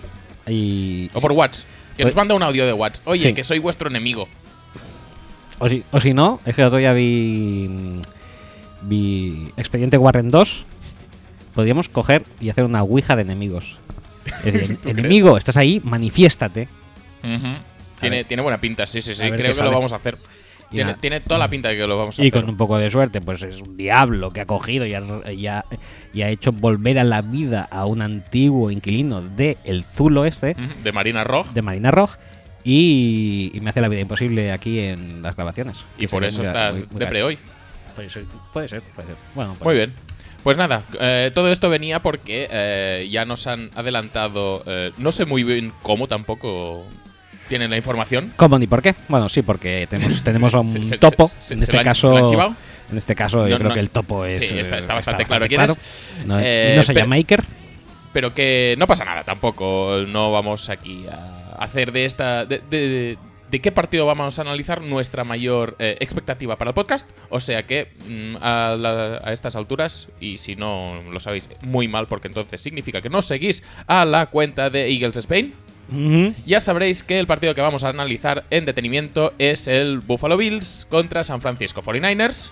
Y, 0.48 1.10
O 1.14 1.22
por 1.22 1.32
WhatsApp. 1.32 1.66
Que 2.00 2.04
Pues- 2.04 2.16
nos 2.16 2.22
manda 2.22 2.34
un 2.34 2.44
audio 2.44 2.66
de 2.66 2.72
WhatsApp. 2.72 3.06
Oye, 3.10 3.28
Sí. 3.28 3.34
que 3.34 3.44
soy 3.44 3.60
vuestro 3.60 3.90
enemigo. 3.90 4.30
O 5.58 5.68
si, 5.68 5.84
o 5.92 6.00
si 6.00 6.14
no, 6.14 6.40
es 6.46 6.56
que 6.56 6.62
el 6.62 6.68
otro 6.68 6.80
día 6.80 6.94
vi. 6.94 7.98
Vi 8.84 9.50
Expediente 9.58 9.98
Warren 9.98 10.30
2. 10.30 10.64
Podríamos 11.54 11.90
coger 11.90 12.24
y 12.40 12.48
hacer 12.50 12.64
una 12.64 12.84
ouija 12.84 13.18
de 13.18 13.24
enemigos. 13.24 13.76
Es 14.46 14.54
decir, 14.54 14.78
¿Tú 14.78 14.88
enemigo, 14.88 15.38
estás 15.38 15.58
ahí, 15.58 15.82
manifiéstate. 15.84 16.70
Tiene, 18.00 18.24
tiene 18.24 18.42
buena 18.44 18.62
pinta, 18.62 18.88
sí, 18.88 19.02
sí, 19.02 19.14
sí. 19.14 19.30
Creo 19.30 19.50
que 19.50 19.54
sale. 19.56 19.70
lo 19.70 19.76
vamos 19.76 19.92
a 19.92 19.98
hacer. 19.98 20.18
Y 20.72 20.84
Tiene, 21.02 21.20
toda 21.20 21.40
la 21.40 21.48
pinta 21.48 21.70
de 21.70 21.78
que 21.78 21.88
lo 21.88 21.98
vamos 21.98 22.20
a 22.20 22.22
Y 22.24 22.28
hacer. 22.28 22.42
con 22.42 22.50
un 22.50 22.56
poco 22.58 22.78
de 22.78 22.90
suerte, 22.92 23.22
pues 23.22 23.42
es 23.42 23.60
un 23.62 23.76
diablo 23.76 24.30
que 24.30 24.42
ha 24.42 24.46
cogido 24.46 24.86
y 24.86 24.94
ha, 24.94 25.02
y 25.32 25.48
ha- 25.48 25.66
y 26.14 26.22
ha 26.22 26.30
hecho 26.30 26.52
volver 26.52 27.00
a 27.00 27.04
la 27.04 27.22
vida 27.24 27.68
a 27.72 27.86
un 27.86 28.02
antiguo 28.04 28.70
inquilino 28.70 29.22
de 29.22 29.58
el 29.64 29.84
Zulo 29.84 30.26
este, 30.26 30.56
De 30.84 30.92
Marina 30.92 31.24
Roja. 31.24 31.52
de 31.54 31.62
Marina 31.64 31.90
Roj. 31.92 32.12
Y, 32.64 33.52
y 33.54 33.62
me 33.62 33.70
hace 33.72 33.82
la 33.82 33.88
vida 33.88 34.02
imposible 34.02 34.52
aquí 34.52 34.80
en 34.80 35.22
las 35.24 35.36
grabaciones. 35.36 35.78
Y 35.98 36.08
por 36.08 36.24
eso 36.24 36.40
muy 36.40 36.48
estás 36.48 36.78
muy- 36.78 36.88
muy 36.92 37.00
de 37.00 37.08
pre 37.08 37.24
hoy. 37.24 37.38
Puede 37.96 38.10
ser, 38.10 38.24
puede 38.54 38.68
ser, 38.68 38.82
puede 38.82 39.08
ser. 39.08 39.18
Bueno, 39.34 39.56
pues- 39.58 39.66
Muy 39.66 39.76
bien. 39.76 39.94
Pues 40.44 40.56
nada, 40.56 40.84
eh, 41.02 41.32
todo 41.34 41.52
esto 41.52 41.70
venía 41.70 42.02
porque 42.02 42.48
eh, 42.50 43.08
ya 43.12 43.26
nos 43.26 43.46
han 43.48 43.72
adelantado. 43.76 44.64
eh, 44.68 44.92
no 44.98 45.12
sé 45.12 45.26
muy 45.26 45.44
bien 45.44 45.74
cómo 45.82 46.08
tampoco 46.08 46.86
tienen 47.50 47.70
la 47.70 47.76
información. 47.78 48.32
¿Cómo 48.38 48.58
ni 48.58 48.68
por 48.68 48.82
qué? 48.82 48.96
Bueno, 49.10 49.28
sí, 49.28 49.42
porque 49.42 49.88
tenemos, 49.90 50.24
tenemos 50.24 50.54
a 50.54 50.62
un 50.62 50.86
Se- 50.86 50.98
topo. 50.98 51.28
se- 51.28 51.36
se- 51.42 51.54
en 51.56 51.60
este 51.64 51.78
han- 51.78 51.84
caso, 51.84 52.18
en 52.92 52.98
este 52.98 53.16
caso, 53.16 53.48
yo 53.48 53.58
creo 53.58 53.70
no. 53.70 53.74
que 53.74 53.82
el 53.82 53.90
topo 53.90 54.24
es. 54.26 54.38
Sí, 54.40 54.58
está- 54.58 54.78
eh, 54.78 54.80
está 54.80 54.94
bastante 54.94 55.26
claro 55.26 55.48
quién 55.48 55.60
claro. 55.60 55.74
es. 55.74 56.12
No, 56.26 56.40
Eh, 56.40 56.74
no 56.78 56.84
se 56.84 56.94
llama 56.94 57.16
Iker. 57.16 57.44
Pero 58.14 58.34
que 58.34 58.76
no 58.80 58.88
pasa 58.88 59.04
nada 59.06 59.24
tampoco. 59.24 60.06
No 60.08 60.32
vamos 60.32 60.70
aquí 60.70 61.06
a 61.12 61.56
hacer 61.64 61.92
de 61.92 62.06
esta. 62.06 62.46
De, 62.46 62.62
de- 62.70 63.18
de 63.52 63.62
qué 63.62 63.72
partido 63.72 64.06
vamos 64.06 64.38
a 64.38 64.44
analizar 64.44 64.80
nuestra 64.84 65.24
mayor 65.24 65.76
eh, 65.80 65.98
expectativa 66.02 66.56
para 66.56 66.70
el 66.70 66.76
podcast. 66.76 67.10
O 67.30 67.40
sea 67.40 67.66
que 67.66 67.92
mm, 68.08 68.36
a, 68.42 68.76
la- 68.80 69.22
a 69.24 69.34
estas 69.34 69.56
alturas, 69.56 70.08
y 70.20 70.38
si 70.38 70.56
no 70.56 71.02
lo 71.12 71.20
sabéis 71.20 71.50
muy 71.62 71.88
mal, 71.88 72.06
porque 72.08 72.28
entonces 72.28 72.62
significa 72.62 73.02
que 73.02 73.10
no 73.10 73.24
seguís 73.24 73.64
a 73.88 74.06
la 74.06 74.28
cuenta 74.28 74.70
de 74.70 74.92
Eagles 74.92 75.18
Spain. 75.18 75.54
Ya 76.46 76.60
sabréis 76.60 77.04
que 77.04 77.20
el 77.20 77.28
partido 77.28 77.56
que 77.56 77.62
vamos 77.62 77.84
a 77.84 77.90
analizar 77.90 78.44
en 78.50 78.66
detenimiento 78.66 79.34
es 79.40 79.68
el 79.68 80.00
Buffalo 80.00 80.38
Bills 80.38 80.86
contra 80.90 81.24
San 81.24 81.42
Francisco 81.42 81.82
49ers, 81.82 82.52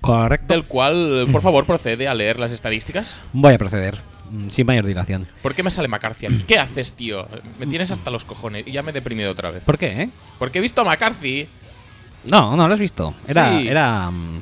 Correcto. 0.00 0.52
del 0.52 0.64
cual, 0.64 1.26
por 1.32 1.42
favor, 1.42 1.66
procede 1.66 2.08
a 2.08 2.14
leer 2.14 2.38
las 2.40 2.52
estadísticas. 2.52 3.20
Voy 3.32 3.54
a 3.54 3.58
proceder, 3.58 3.98
mm, 4.30 4.48
sin 4.50 4.66
mayor 4.66 4.86
dilación. 4.86 5.26
¿Por 5.42 5.54
qué 5.54 5.62
me 5.62 5.70
sale 5.70 5.88
McCarthy? 5.88 6.26
¿Qué 6.46 6.58
haces, 6.58 6.92
tío? 6.94 7.26
Me 7.58 7.66
tienes 7.66 7.90
hasta 7.90 8.10
los 8.10 8.24
cojones 8.24 8.66
y 8.66 8.72
ya 8.72 8.82
me 8.82 8.90
he 8.90 8.94
deprimido 8.94 9.30
otra 9.30 9.50
vez. 9.50 9.62
¿Por 9.64 9.78
qué, 9.78 10.02
eh? 10.02 10.08
Porque 10.38 10.58
he 10.58 10.62
visto 10.62 10.80
a 10.80 10.84
McCarthy. 10.84 11.46
No, 12.24 12.56
no 12.56 12.66
lo 12.68 12.74
has 12.74 12.80
visto. 12.80 13.14
Era. 13.28 13.58
Sí. 13.58 13.68
Era. 13.68 14.10
mm, 14.10 14.40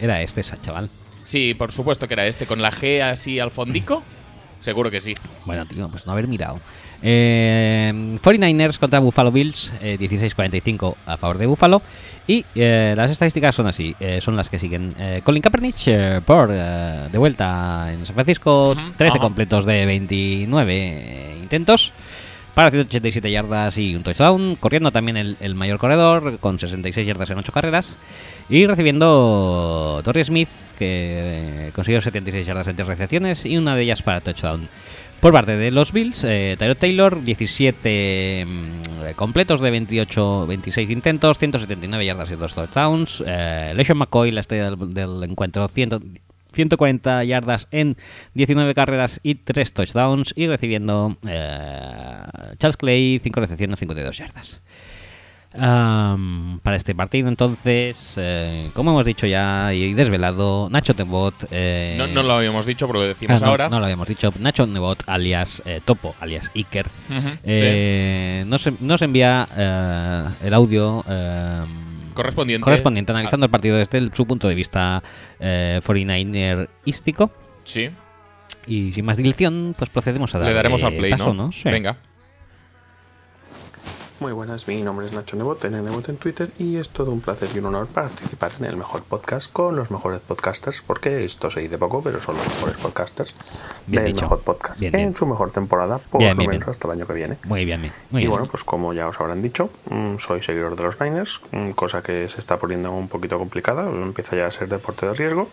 Era 0.00 0.22
este, 0.22 0.40
esa 0.40 0.60
chaval. 0.60 0.88
Sí, 1.24 1.54
por 1.54 1.70
supuesto 1.72 2.08
que 2.08 2.14
era 2.14 2.26
este, 2.26 2.46
con 2.46 2.62
la 2.62 2.72
G 2.72 3.00
así 3.02 3.38
al 3.38 3.50
fondico. 3.50 4.02
Seguro 4.60 4.90
que 4.90 5.00
sí. 5.00 5.14
Bueno, 5.46 5.66
tío, 5.66 5.88
pues 5.88 6.06
no 6.06 6.12
haber 6.12 6.26
mirado. 6.28 6.60
Eh, 7.02 7.92
49ers 8.22 8.78
contra 8.78 8.98
Buffalo 9.00 9.32
Bills, 9.32 9.72
eh, 9.80 9.96
16-45 9.98 10.96
a 11.06 11.16
favor 11.16 11.38
de 11.38 11.46
Buffalo. 11.46 11.82
Y 12.26 12.44
eh, 12.54 12.94
las 12.96 13.10
estadísticas 13.10 13.54
son 13.54 13.66
así, 13.66 13.94
eh, 13.98 14.20
son 14.20 14.36
las 14.36 14.48
que 14.50 14.58
siguen. 14.58 14.94
Eh, 14.98 15.20
Colin 15.24 15.42
Kaepernick 15.42 16.22
por 16.24 16.48
de 16.50 17.18
vuelta 17.18 17.88
en 17.92 18.06
San 18.06 18.14
Francisco, 18.14 18.70
Ujú, 18.72 18.80
13 18.96 19.10
ajá. 19.12 19.18
completos 19.18 19.64
de 19.66 19.86
29 19.86 20.74
eh, 20.76 21.36
intentos. 21.42 21.92
Para 22.54 22.70
187 22.70 23.30
yardas 23.30 23.78
y 23.78 23.94
un 23.94 24.02
touchdown, 24.02 24.56
corriendo 24.56 24.90
también 24.90 25.16
el, 25.16 25.36
el 25.40 25.54
mayor 25.54 25.78
corredor 25.78 26.38
con 26.40 26.58
66 26.58 27.06
yardas 27.06 27.30
en 27.30 27.38
8 27.38 27.52
carreras. 27.52 27.96
Y 28.48 28.66
recibiendo 28.66 30.00
Torrey 30.04 30.24
Smith, 30.24 30.48
que 30.76 31.70
consiguió 31.74 32.00
76 32.00 32.44
yardas 32.44 32.66
en 32.66 32.74
3 32.74 32.88
recepciones 32.88 33.46
y 33.46 33.56
una 33.56 33.76
de 33.76 33.82
ellas 33.82 34.02
para 34.02 34.20
touchdown. 34.20 34.68
Por 35.20 35.34
parte 35.34 35.58
de 35.58 35.70
los 35.70 35.92
Bills, 35.92 36.24
eh, 36.24 36.56
Tyrod 36.58 36.78
Taylor, 36.78 37.22
17 37.22 38.46
mm, 38.46 39.14
completos 39.16 39.60
de 39.60 39.70
28, 39.70 40.46
26 40.46 40.88
intentos, 40.88 41.38
179 41.38 42.06
yardas 42.06 42.30
y 42.30 42.36
2 42.36 42.54
touchdowns. 42.54 43.22
Eh, 43.26 43.74
LeSean 43.76 43.98
McCoy, 43.98 44.30
la 44.30 44.40
estrella 44.40 44.70
del, 44.70 44.94
del 44.94 45.22
encuentro, 45.24 45.68
100 45.68 46.20
140 46.52 47.24
yardas 47.24 47.68
en 47.70 47.96
19 48.34 48.74
carreras 48.74 49.20
y 49.22 49.36
3 49.36 49.72
touchdowns. 49.72 50.32
Y 50.36 50.46
recibiendo 50.46 51.16
eh, 51.28 52.22
Charles 52.58 52.76
Clay, 52.76 53.20
5 53.22 53.40
recepciones, 53.40 53.78
52 53.78 54.16
yardas. 54.16 54.62
Am, 55.52 56.60
para 56.62 56.76
este 56.76 56.94
partido, 56.94 57.28
entonces, 57.28 58.14
eh, 58.16 58.70
como 58.72 58.92
hemos 58.92 59.04
dicho 59.04 59.26
ya 59.26 59.74
y 59.74 59.94
desvelado, 59.94 60.68
Nacho 60.70 60.94
Tebot. 60.94 61.34
eh, 61.50 61.96
No, 61.98 62.06
no 62.06 62.22
lo 62.22 62.34
habíamos 62.34 62.66
dicho, 62.66 62.86
pero 62.86 63.00
lo 63.00 63.06
decimos 63.06 63.42
Ah, 63.42 63.44
no, 63.46 63.50
ahora. 63.50 63.68
No 63.68 63.78
lo 63.80 63.84
habíamos 63.86 64.06
dicho. 64.06 64.32
Nacho 64.38 64.66
Nebot, 64.66 65.02
alias 65.08 65.60
eh, 65.66 65.80
Topo, 65.84 66.14
alias 66.20 66.50
Iker, 66.54 66.86
nos, 68.46 68.80
nos 68.80 69.02
envía 69.02 70.34
el 70.44 70.54
audio 70.54 71.04
eh, 71.08 71.60
Correspondiente. 72.14 72.62
correspondiente 72.64 73.10
a- 73.12 73.16
analizando 73.16 73.46
el 73.46 73.50
partido 73.50 73.76
desde 73.76 73.98
el- 73.98 74.12
su 74.14 74.26
punto 74.26 74.46
de 74.48 74.54
vista 74.54 75.02
eh, 75.40 75.80
49erístico. 75.84 77.30
Sí, 77.64 77.90
Y 78.66 78.92
sin 78.92 79.04
más 79.04 79.16
dilación, 79.16 79.74
pues 79.76 79.90
procedemos 79.90 80.32
a 80.34 80.38
darle 80.38 80.52
le 80.52 80.56
daremos 80.56 80.82
al 80.84 80.94
play, 80.94 81.10
paso, 81.10 81.34
¿no? 81.34 81.50
Sí. 81.50 81.68
Venga. 81.68 81.96
Muy 84.20 84.32
buenas, 84.32 84.68
mi 84.68 84.82
nombre 84.82 85.06
es 85.06 85.14
Nacho 85.14 85.34
Nebot, 85.34 85.64
en 85.64 85.82
Nebot 85.82 86.06
en 86.10 86.18
Twitter 86.18 86.50
y 86.58 86.76
es 86.76 86.90
todo 86.90 87.10
un 87.10 87.22
placer 87.22 87.48
y 87.54 87.58
un 87.58 87.66
honor 87.66 87.86
participar 87.86 88.52
en 88.58 88.66
el 88.66 88.76
mejor 88.76 89.02
podcast 89.02 89.50
con 89.50 89.76
los 89.76 89.90
mejores 89.90 90.20
podcasters, 90.20 90.82
porque 90.86 91.24
esto 91.24 91.50
se 91.50 91.60
dice 91.60 91.78
poco, 91.78 92.02
pero 92.02 92.20
son 92.20 92.36
los 92.36 92.44
mejores 92.46 92.76
podcasters 92.76 93.34
Bien 93.86 94.02
del 94.04 94.12
dicho. 94.12 94.26
mejor 94.26 94.40
podcast 94.42 94.78
Bien, 94.78 94.94
en 94.94 95.00
bien. 95.00 95.14
su 95.14 95.24
mejor 95.26 95.50
temporada, 95.52 95.96
por 95.98 96.20
lo 96.22 96.34
menos 96.34 96.68
hasta 96.68 96.86
el 96.88 96.98
año 96.98 97.06
que 97.06 97.14
viene. 97.14 97.38
Muy 97.44 97.64
bien, 97.64 97.80
bien. 97.80 97.94
Muy 98.10 98.20
y 98.20 98.24
bien. 98.24 98.30
bueno, 98.32 98.46
pues 98.50 98.62
como 98.62 98.92
ya 98.92 99.08
os 99.08 99.18
habrán 99.18 99.40
dicho, 99.40 99.70
mm, 99.88 100.18
soy 100.18 100.42
seguidor 100.42 100.76
de 100.76 100.82
los 100.82 101.00
Niners, 101.00 101.40
mm, 101.52 101.70
cosa 101.70 102.02
que 102.02 102.28
se 102.28 102.40
está 102.40 102.58
poniendo 102.58 102.92
un 102.92 103.08
poquito 103.08 103.38
complicada, 103.38 103.88
empieza 103.90 104.36
ya 104.36 104.46
a 104.48 104.50
ser 104.50 104.68
deporte 104.68 105.06
de 105.06 105.14
riesgo. 105.14 105.48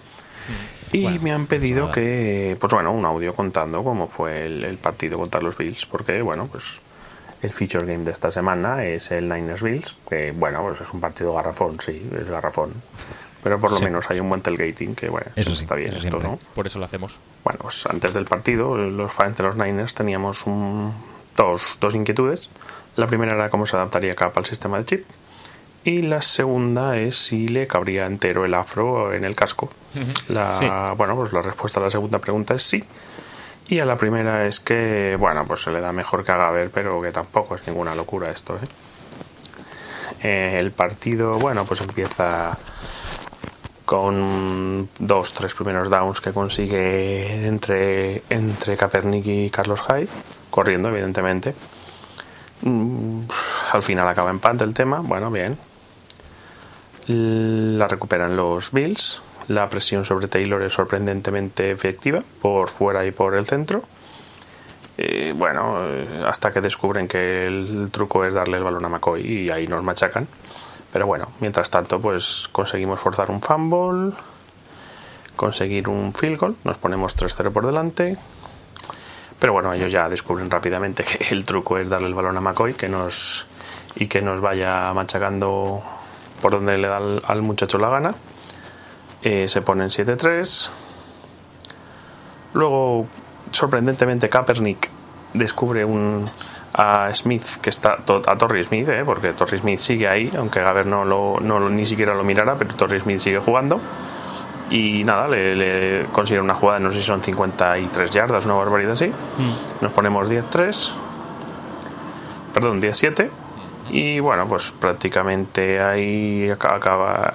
Y. 0.91 1.03
Bueno, 1.03 1.21
me 1.21 1.31
han 1.31 1.47
pedido 1.47 1.83
nada. 1.83 1.93
que, 1.93 2.57
pues 2.59 2.73
bueno, 2.73 2.91
un 2.91 3.05
audio 3.05 3.33
contando 3.33 3.81
cómo 3.83 4.07
fue 4.07 4.45
el, 4.45 4.63
el 4.65 4.77
partido 4.77 5.17
contra 5.17 5.41
los 5.41 5.57
Bills, 5.57 5.85
porque 5.85 6.21
bueno, 6.21 6.47
pues 6.51 6.79
el 7.41 7.51
feature 7.51 7.85
game 7.85 8.03
de 8.03 8.11
esta 8.11 8.31
semana 8.31 8.83
es 8.83 9.11
el 9.11 9.29
Niners 9.29 9.61
Bills, 9.61 9.95
que 10.09 10.31
bueno, 10.31 10.61
pues 10.63 10.81
es 10.81 10.91
un 10.93 10.99
partido 11.01 11.33
garrafón, 11.35 11.79
sí, 11.79 12.07
es 12.19 12.27
garrafón. 12.27 12.73
Pero 13.43 13.59
por 13.59 13.71
lo 13.71 13.77
Sí. 13.77 13.83
menos 13.85 14.05
hay 14.09 14.19
un 14.19 14.27
buen 14.29 14.41
tailgating 14.41 14.95
que 14.95 15.09
bueno, 15.09 15.27
Eso 15.35 15.53
sí, 15.55 15.61
está 15.61 15.75
bien 15.75 15.93
eso 15.93 16.05
esto. 16.07 16.19
¿no? 16.19 16.39
Por 16.55 16.65
eso 16.67 16.79
lo 16.79 16.85
hacemos. 16.85 17.19
Bueno, 17.43 17.59
pues 17.61 17.85
antes 17.85 18.13
del 18.13 18.25
partido, 18.25 18.75
los 18.75 19.11
fans 19.13 19.37
de 19.37 19.43
los 19.43 19.55
Niners 19.55 19.93
teníamos 19.93 20.45
un- 20.47 20.93
dos, 21.35 21.61
dos 21.79 21.93
inquietudes. 21.95 22.49
La 22.95 23.05
primera 23.07 23.35
era 23.35 23.49
cómo 23.49 23.65
se 23.67 23.75
adaptaría 23.75 24.15
Cap 24.15 24.35
al 24.37 24.45
sistema 24.45 24.79
de 24.79 24.85
chip. 24.85 25.05
Y 25.83 26.01
la 26.01 26.21
segunda 26.21 26.97
es 26.97 27.15
si 27.15 27.47
le 27.47 27.67
cabría 27.67 28.07
entero 28.07 28.43
el 28.43 28.53
afro 28.55 29.13
en 29.13 29.23
el 29.23 29.35
casco. 29.35 29.69
La, 30.27 30.93
Bueno, 30.97 31.15
pues 31.15 31.31
la 31.31 31.41
respuesta 31.43 31.79
a 31.79 31.83
la 31.83 31.89
segunda 31.91 32.19
pregunta 32.19 32.55
es 32.55 32.63
sí. 32.63 32.83
Y 33.69 33.79
a 33.79 33.85
la 33.85 33.97
primera 33.97 34.47
es 34.47 34.59
que, 34.61 35.17
bueno, 35.19 35.45
pues 35.45 35.63
se 35.63 35.71
le 35.71 35.81
da 35.81 35.91
mejor 35.91 36.23
que 36.23 36.31
haga 36.31 36.49
ver, 36.51 36.71
pero 36.71 37.01
que 37.01 37.11
tampoco 37.11 37.55
es 37.55 37.67
ninguna 37.67 37.93
locura 37.95 38.31
esto, 38.31 38.55
¿eh? 38.55 38.67
Eh, 40.23 40.55
el 40.59 40.71
partido, 40.71 41.37
bueno, 41.37 41.65
pues 41.65 41.81
empieza 41.81 42.57
con 43.85 44.89
dos, 44.99 45.33
tres 45.33 45.53
primeros 45.53 45.89
downs 45.89 46.21
que 46.21 46.31
consigue 46.31 47.45
entre, 47.45 48.23
entre 48.29 48.77
Kaepernick 48.77 49.25
y 49.27 49.49
Carlos 49.49 49.81
Hyde, 49.81 50.09
corriendo, 50.49 50.89
evidentemente. 50.89 51.53
Mm, 52.61 53.21
Al 53.73 53.83
final 53.83 54.07
acaba 54.07 54.29
empate 54.29 54.63
el 54.63 54.73
tema, 54.73 55.01
bueno, 55.01 55.29
bien. 55.29 55.57
La 57.07 57.87
recuperan 57.87 58.35
los 58.35 58.71
Bills. 58.71 59.21
La 59.47 59.69
presión 59.69 60.03
sobre 60.03 60.27
Taylor 60.27 60.61
es 60.63 60.73
sorprendentemente 60.73 61.71
efectiva 61.71 62.21
por 62.41 62.69
fuera 62.69 63.05
y 63.05 63.11
por 63.11 63.35
el 63.35 63.45
centro. 63.45 63.83
Eh, 64.97 65.33
bueno, 65.35 65.85
eh, 65.85 66.23
hasta 66.27 66.51
que 66.51 66.59
descubren 66.59 67.07
que 67.07 67.45
el 67.45 67.89
truco 67.91 68.25
es 68.25 68.33
darle 68.33 68.57
el 68.57 68.63
balón 68.63 68.83
a 68.83 68.89
McCoy 68.89 69.21
y 69.21 69.49
ahí 69.49 69.67
nos 69.67 69.83
machacan. 69.83 70.27
Pero 70.91 71.05
bueno, 71.05 71.29
mientras 71.39 71.69
tanto, 71.69 71.99
pues 72.01 72.49
conseguimos 72.51 72.99
forzar 72.99 73.29
un 73.29 73.41
fumble, 73.41 74.13
conseguir 75.35 75.87
un 75.87 76.13
field 76.13 76.39
goal, 76.39 76.55
nos 76.63 76.77
ponemos 76.77 77.15
3-0 77.15 77.51
por 77.51 77.65
delante. 77.65 78.17
Pero 79.39 79.53
bueno, 79.53 79.71
ellos 79.71 79.91
ya 79.91 80.09
descubren 80.09 80.49
rápidamente 80.49 81.03
que 81.03 81.27
el 81.33 81.45
truco 81.45 81.77
es 81.77 81.87
darle 81.87 82.07
el 82.07 82.15
balón 82.15 82.35
a 82.35 82.41
McCoy 82.41 82.73
que 82.73 82.89
nos, 82.89 83.45
y 83.95 84.07
que 84.07 84.21
nos 84.21 84.41
vaya 84.41 84.91
machacando 84.93 85.83
por 86.41 86.51
donde 86.51 86.77
le 86.77 86.87
da 86.87 86.97
al, 86.97 87.21
al 87.25 87.41
muchacho 87.43 87.77
la 87.77 87.89
gana. 87.89 88.15
Eh, 89.23 89.47
se 89.49 89.61
ponen 89.61 89.89
7-3. 89.89 90.69
Luego, 92.53 93.05
sorprendentemente, 93.51 94.29
Kaepernick 94.29 94.89
descubre 95.33 95.83
un 95.85 96.29
a 96.73 97.11
Smith 97.13 97.43
que 97.61 97.69
está 97.71 97.93
a 98.03 98.35
Torrey 98.37 98.63
Smith, 98.63 98.87
eh, 98.89 99.01
porque 99.03 99.33
Torrey 99.33 99.59
Smith 99.59 99.79
sigue 99.79 100.07
ahí, 100.07 100.31
aunque 100.37 100.61
Gaber 100.61 100.85
no 100.85 101.03
lo, 101.05 101.39
no 101.39 101.59
lo- 101.59 101.69
ni 101.69 101.85
siquiera 101.85 102.13
lo 102.13 102.23
mirara, 102.23 102.55
pero 102.55 102.75
Torrey 102.75 102.99
Smith 102.99 103.19
sigue 103.19 103.39
jugando. 103.39 103.79
Y 104.69 105.03
nada, 105.03 105.27
le, 105.27 105.55
le 105.55 106.05
consigue 106.11 106.39
una 106.41 106.53
jugada, 106.53 106.79
no 106.79 106.91
sé 106.91 106.97
si 106.99 107.03
son 107.05 107.23
53 107.23 108.09
yardas, 108.11 108.45
una 108.45 108.53
barbaridad 108.55 108.91
así. 108.93 109.11
Nos 109.81 109.91
ponemos 109.93 110.29
10-3. 110.29 110.91
Perdón, 112.53 112.81
10-7. 112.81 113.29
Y 113.89 114.19
bueno, 114.19 114.45
pues 114.47 114.71
prácticamente 114.71 115.81
ahí 115.81 116.49
aca- 116.49 116.75
acaba. 116.75 117.33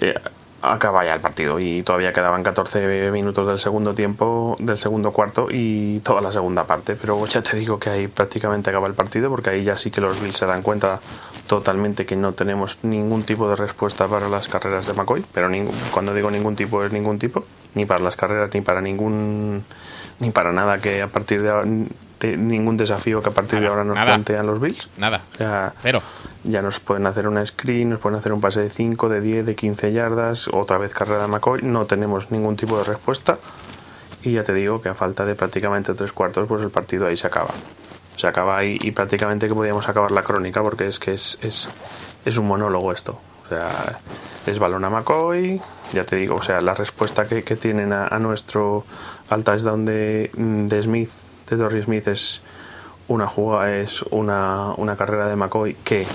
eh, 0.00 0.14
acaba 0.72 1.04
ya 1.04 1.14
el 1.14 1.20
partido 1.20 1.58
y 1.60 1.82
todavía 1.82 2.12
quedaban 2.12 2.42
14 2.42 3.10
minutos 3.10 3.46
del 3.46 3.58
segundo 3.58 3.94
tiempo, 3.94 4.56
del 4.58 4.78
segundo 4.78 5.10
cuarto 5.12 5.48
y 5.50 6.00
toda 6.00 6.20
la 6.20 6.32
segunda 6.32 6.64
parte. 6.64 6.96
Pero 6.96 7.24
ya 7.26 7.42
te 7.42 7.56
digo 7.56 7.78
que 7.78 7.90
ahí 7.90 8.06
prácticamente 8.08 8.70
acaba 8.70 8.86
el 8.86 8.94
partido 8.94 9.30
porque 9.30 9.50
ahí 9.50 9.64
ya 9.64 9.76
sí 9.76 9.90
que 9.90 10.00
los 10.00 10.20
Bills 10.22 10.36
se 10.38 10.46
dan 10.46 10.62
cuenta 10.62 11.00
totalmente 11.46 12.06
que 12.06 12.16
no 12.16 12.32
tenemos 12.32 12.78
ningún 12.82 13.22
tipo 13.24 13.48
de 13.48 13.56
respuesta 13.56 14.06
para 14.06 14.28
las 14.28 14.48
carreras 14.48 14.86
de 14.86 14.94
McCoy. 14.94 15.24
Pero 15.32 15.48
ningún- 15.48 15.74
cuando 15.92 16.14
digo 16.14 16.30
ningún 16.30 16.56
tipo 16.56 16.82
es 16.84 16.92
ningún 16.92 17.18
tipo, 17.18 17.44
ni 17.74 17.84
para 17.86 18.00
las 18.02 18.16
carreras 18.16 18.50
ni 18.54 18.60
para 18.60 18.80
ningún 18.80 19.64
ni 20.20 20.30
para 20.30 20.52
nada 20.52 20.78
que 20.78 21.02
a 21.02 21.08
partir 21.08 21.42
de 21.42 21.86
ningún 22.36 22.76
desafío 22.76 23.20
que 23.22 23.28
a 23.28 23.32
partir 23.32 23.60
de 23.60 23.66
ahora 23.66 23.84
nos 23.84 23.94
nada. 23.94 24.06
plantean 24.06 24.46
los 24.46 24.60
Bills. 24.60 24.88
Nada. 24.98 25.22
O 25.32 25.36
sea, 25.36 25.72
Cero. 25.80 26.02
ya 26.44 26.62
nos 26.62 26.80
pueden 26.80 27.06
hacer 27.06 27.28
una 27.28 27.44
screen, 27.44 27.90
nos 27.90 28.00
pueden 28.00 28.18
hacer 28.18 28.32
un 28.32 28.40
pase 28.40 28.60
de 28.60 28.70
5, 28.70 29.08
de 29.08 29.20
10, 29.20 29.46
de 29.46 29.54
15 29.54 29.92
yardas, 29.92 30.48
otra 30.48 30.78
vez 30.78 30.92
carrera 30.94 31.22
de 31.22 31.28
McCoy. 31.28 31.62
No 31.62 31.86
tenemos 31.86 32.30
ningún 32.30 32.56
tipo 32.56 32.76
de 32.78 32.84
respuesta. 32.84 33.38
Y 34.22 34.32
ya 34.32 34.42
te 34.42 34.54
digo 34.54 34.80
que 34.80 34.88
a 34.88 34.94
falta 34.94 35.24
de 35.24 35.34
prácticamente 35.34 35.92
tres 35.94 36.12
cuartos, 36.12 36.48
pues 36.48 36.62
el 36.62 36.70
partido 36.70 37.06
ahí 37.06 37.16
se 37.16 37.26
acaba. 37.26 37.50
Se 38.16 38.26
acaba 38.26 38.56
ahí 38.56 38.78
y 38.80 38.90
prácticamente 38.92 39.48
que 39.48 39.54
podíamos 39.54 39.88
acabar 39.88 40.10
la 40.12 40.22
crónica 40.22 40.62
porque 40.62 40.86
es 40.88 40.98
que 40.98 41.12
es, 41.14 41.36
es, 41.42 41.68
es 42.24 42.36
un 42.38 42.46
monólogo 42.46 42.92
esto. 42.92 43.20
O 43.44 43.48
sea, 43.48 43.68
es 44.46 44.58
balón 44.58 44.84
a 44.86 44.90
McCoy, 44.90 45.60
ya 45.92 46.04
te 46.04 46.16
digo, 46.16 46.36
o 46.36 46.42
sea, 46.42 46.62
la 46.62 46.72
respuesta 46.72 47.26
que, 47.28 47.42
que 47.42 47.56
tienen 47.56 47.92
a, 47.92 48.06
a 48.06 48.18
nuestro 48.18 48.86
al 49.28 49.44
touchdown 49.44 49.84
de, 49.84 50.30
de 50.34 50.82
Smith, 50.82 51.10
de 51.48 51.56
Torrey 51.56 51.82
Smith, 51.82 52.08
es 52.08 52.40
una 53.08 53.26
jugada, 53.26 53.76
es 53.76 54.02
una, 54.10 54.72
una 54.76 54.96
carrera 54.96 55.28
de 55.28 55.36
McCoy 55.36 55.74
que 55.84 56.06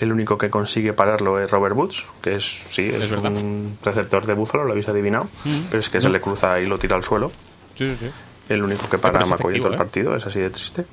el 0.00 0.12
único 0.12 0.38
que 0.38 0.48
consigue 0.48 0.92
pararlo 0.92 1.42
es 1.42 1.50
Robert 1.50 1.76
Woods, 1.76 2.04
que 2.22 2.36
es, 2.36 2.44
sí, 2.44 2.88
es, 2.88 3.10
un 3.10 3.76
receptor 3.82 4.26
de 4.26 4.34
Búfalo, 4.34 4.64
lo 4.64 4.72
habéis 4.72 4.88
adivinado, 4.88 5.28
pero 5.70 5.80
es 5.80 5.88
que 5.88 6.00
se 6.00 6.08
le 6.08 6.20
cruza 6.20 6.60
y 6.60 6.66
lo 6.66 6.78
tira 6.78 6.96
al 6.96 7.02
suelo. 7.02 7.32
Sí, 7.74 7.90
sí, 7.94 8.06
sí. 8.06 8.10
El 8.48 8.62
único 8.62 8.88
que 8.88 8.98
para 8.98 9.20
a 9.20 9.26
McCoy 9.26 9.56
en 9.56 9.62
todo 9.62 9.68
el 9.68 9.74
efectivo, 9.74 10.10
partido, 10.12 10.16
es 10.16 10.26
así 10.26 10.40
de 10.40 10.50
triste. 10.50 10.84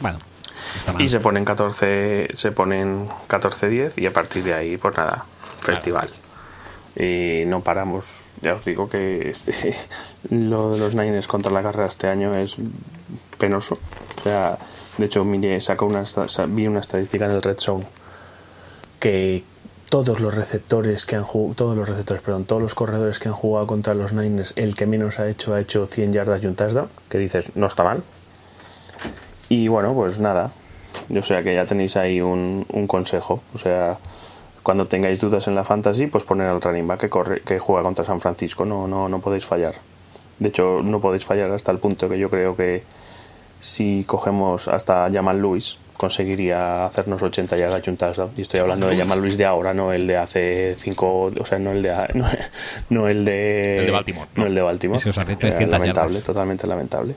Bueno. 0.00 0.18
Y 0.98 1.08
se 1.08 1.20
ponen 1.20 1.44
14, 1.44 2.28
se 2.34 2.52
ponen 2.52 3.08
14-10 3.28 3.92
y 3.96 4.06
a 4.06 4.10
partir 4.10 4.42
de 4.42 4.54
ahí, 4.54 4.76
pues 4.76 4.96
nada, 4.96 5.24
festival. 5.60 6.08
Y 6.96 7.44
no 7.46 7.60
paramos. 7.60 8.28
Ya 8.42 8.54
os 8.54 8.64
digo 8.64 8.88
que 8.88 9.30
este, 9.30 9.76
lo 10.30 10.72
de 10.72 10.78
los 10.78 10.94
Niners 10.94 11.28
contra 11.28 11.52
la 11.52 11.62
carrera 11.62 11.88
este 11.88 12.08
año 12.08 12.34
es 12.34 12.56
penoso. 13.42 13.76
O 14.20 14.22
sea, 14.22 14.56
de 14.98 15.06
hecho, 15.06 15.26
sacó 15.60 15.86
una, 15.86 16.04
vi 16.48 16.68
una 16.68 16.78
estadística 16.78 17.24
en 17.24 17.32
el 17.32 17.42
Red 17.42 17.58
Zone 17.58 17.84
que 19.00 19.42
todos 19.90 20.20
los 20.20 20.32
receptores 20.32 21.06
que 21.06 21.16
han 21.16 21.24
jugado, 21.24 21.54
todos 21.56 21.76
los 21.76 21.88
receptores, 21.88 22.22
perdón, 22.22 22.44
todos 22.44 22.62
los 22.62 22.74
corredores 22.76 23.18
que 23.18 23.28
han 23.28 23.34
jugado 23.34 23.66
contra 23.66 23.94
los 23.94 24.12
Niners, 24.12 24.52
el 24.54 24.76
que 24.76 24.86
menos 24.86 25.18
ha 25.18 25.28
hecho 25.28 25.54
ha 25.54 25.60
hecho 25.60 25.86
100 25.86 26.12
yardas 26.12 26.40
y 26.42 26.46
un 26.46 26.54
touchdown, 26.54 26.88
que 27.08 27.18
dices, 27.18 27.46
no 27.56 27.66
está 27.66 27.82
mal. 27.82 28.04
Y 29.48 29.66
bueno, 29.66 29.92
pues 29.92 30.20
nada. 30.20 30.52
O 31.10 31.22
sea 31.22 31.42
que 31.42 31.52
ya 31.52 31.66
tenéis 31.66 31.96
ahí 31.96 32.20
un, 32.20 32.64
consejo. 32.86 33.42
O 33.54 33.58
sea, 33.58 33.98
cuando 34.62 34.86
tengáis 34.86 35.20
dudas 35.20 35.48
en 35.48 35.56
la 35.56 35.64
fantasy, 35.64 36.06
pues 36.06 36.22
poner 36.22 36.46
al 36.46 36.62
running 36.62 36.86
back 36.86 37.00
que 37.00 37.40
que 37.40 37.58
juega 37.58 37.82
contra 37.82 38.04
San 38.04 38.20
Francisco. 38.20 38.64
No, 38.64 38.86
no, 38.86 39.08
no 39.08 39.18
podéis 39.18 39.46
fallar. 39.46 39.74
De 40.38 40.48
hecho, 40.50 40.80
no 40.82 41.00
podéis 41.00 41.24
fallar 41.24 41.50
hasta 41.50 41.72
el 41.72 41.78
punto 41.78 42.08
que 42.08 42.18
yo 42.18 42.30
creo 42.30 42.54
que 42.54 42.84
si 43.62 44.04
cogemos 44.06 44.66
hasta 44.68 45.08
Jamal 45.10 45.40
Lewis, 45.40 45.76
conseguiría 45.96 46.84
hacernos 46.84 47.22
80 47.22 47.56
yardas 47.56 47.86
y 47.86 47.90
un 47.90 47.96
touchdown. 47.96 48.30
Y 48.36 48.42
estoy 48.42 48.58
hablando 48.60 48.88
de 48.88 48.96
Jamal 48.96 49.20
Lewis 49.20 49.38
de 49.38 49.44
ahora, 49.46 49.72
no 49.72 49.92
el 49.92 50.06
de 50.08 50.16
hace 50.16 50.76
5, 50.78 51.32
o 51.40 51.46
sea, 51.46 51.58
no 51.60 51.70
el 51.70 51.80
de 51.82 51.90
no, 52.14 52.26
no 52.90 53.08
el 53.08 53.24
de 53.24 53.78
El 53.78 53.86
de 53.86 53.92
Baltimore, 53.92 54.28
no 54.34 54.42
¿no? 54.42 54.48
el 54.48 54.54
de 54.56 54.62
Baltimore. 54.62 54.98
Ese 54.98 55.10
os 55.10 55.18
hace 55.18 55.34
Eh, 55.34 55.36
300 55.36 55.70
lamentable, 55.78 56.08
yardas. 56.14 56.24
totalmente 56.26 56.66
lamentable. 56.66 57.14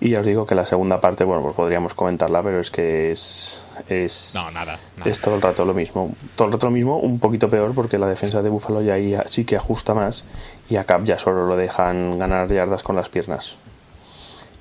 Y 0.00 0.10
ya 0.10 0.20
os 0.20 0.26
digo 0.26 0.46
que 0.46 0.54
la 0.54 0.64
segunda 0.64 1.00
parte, 1.00 1.24
bueno, 1.24 1.42
pues 1.42 1.54
podríamos 1.54 1.92
comentarla, 1.94 2.40
pero 2.42 2.60
es 2.60 2.70
que 2.70 3.10
es 3.12 3.60
es 3.88 4.32
No, 4.34 4.50
nada. 4.50 4.78
nada. 4.96 5.10
es 5.10 5.20
todo 5.20 5.36
el 5.36 5.42
rato 5.42 5.64
lo 5.64 5.74
mismo. 5.74 6.12
Todo 6.36 6.46
el 6.48 6.52
rato 6.54 6.66
lo 6.66 6.72
mismo, 6.72 6.98
un 6.98 7.18
poquito 7.20 7.48
peor 7.48 7.72
porque 7.74 7.98
la 7.98 8.06
defensa 8.08 8.42
de 8.42 8.48
Buffalo 8.48 8.82
ya 8.82 8.94
ahí 8.94 9.16
sí 9.26 9.44
que 9.44 9.56
ajusta 9.56 9.94
más 9.94 10.24
y 10.68 10.76
a 10.76 10.84
Cap 10.84 11.04
ya 11.04 11.18
solo 11.18 11.46
lo 11.46 11.56
dejan 11.56 12.18
ganar 12.18 12.48
yardas 12.52 12.82
con 12.82 12.96
las 12.96 13.08
piernas. 13.08 13.54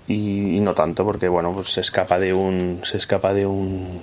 Y, 0.07 0.57
y 0.57 0.59
no 0.61 0.73
tanto 0.73 1.03
porque 1.03 1.27
bueno, 1.27 1.51
pues 1.53 1.69
se 1.69 1.81
escapa 1.81 2.17
de 2.17 2.33
un 2.33 2.81
se 2.83 2.97
escapa 2.97 3.33
de 3.33 3.45
un 3.45 4.01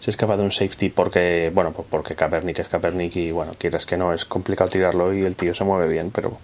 se 0.00 0.10
escapa 0.10 0.36
de 0.36 0.42
un 0.42 0.52
safety 0.52 0.88
porque 0.88 1.50
bueno, 1.54 1.72
pues 1.72 1.86
porque 1.90 2.14
Kaepernick 2.14 2.60
es 2.60 2.68
Kaepernick 2.68 3.16
y 3.16 3.30
bueno, 3.30 3.52
quieras 3.58 3.86
que 3.86 3.96
no 3.96 4.12
es 4.14 4.24
complicado 4.24 4.70
tirarlo 4.70 5.12
y 5.12 5.22
el 5.22 5.36
tío 5.36 5.54
se 5.54 5.64
mueve 5.64 5.92
bien, 5.92 6.10
pero 6.10 6.38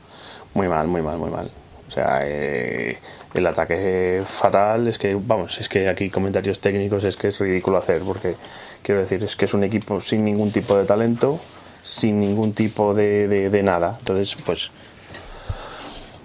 muy 0.54 0.68
mal, 0.68 0.86
muy 0.88 1.02
mal, 1.02 1.18
muy 1.18 1.30
mal. 1.30 1.50
O 1.90 1.92
sea, 1.92 2.20
eh, 2.22 2.98
el 3.34 3.46
ataque 3.46 4.22
fatal 4.24 4.86
es 4.86 4.96
que, 4.96 5.18
vamos, 5.20 5.58
es 5.58 5.68
que 5.68 5.88
aquí 5.88 6.08
comentarios 6.08 6.60
técnicos 6.60 7.02
es 7.02 7.16
que 7.16 7.28
es 7.28 7.40
ridículo 7.40 7.78
hacer, 7.78 8.02
porque 8.02 8.36
quiero 8.82 9.00
decir, 9.00 9.24
es 9.24 9.34
que 9.34 9.46
es 9.46 9.54
un 9.54 9.64
equipo 9.64 10.00
sin 10.00 10.24
ningún 10.24 10.52
tipo 10.52 10.76
de 10.76 10.84
talento, 10.84 11.40
sin 11.82 12.20
ningún 12.20 12.52
tipo 12.52 12.94
de, 12.94 13.26
de, 13.26 13.50
de 13.50 13.62
nada. 13.64 13.96
Entonces, 13.98 14.36
pues, 14.46 14.70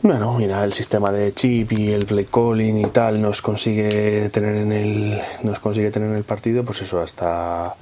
bueno, 0.01 0.33
mira, 0.37 0.63
el 0.63 0.73
sistema 0.73 1.11
de 1.11 1.33
chip 1.33 1.71
y 1.73 1.91
el 1.91 2.05
play 2.05 2.25
calling 2.25 2.77
y 2.79 2.85
tal 2.89 3.21
nos 3.21 3.41
consigue 3.41 4.29
tener 4.29 4.55
en 4.55 4.71
el, 4.71 5.21
nos 5.43 5.59
consigue 5.59 5.91
tener 5.91 6.09
en 6.09 6.15
el 6.15 6.23
partido, 6.23 6.63
pues 6.63 6.81
eso, 6.81 7.01
hasta 7.01 7.75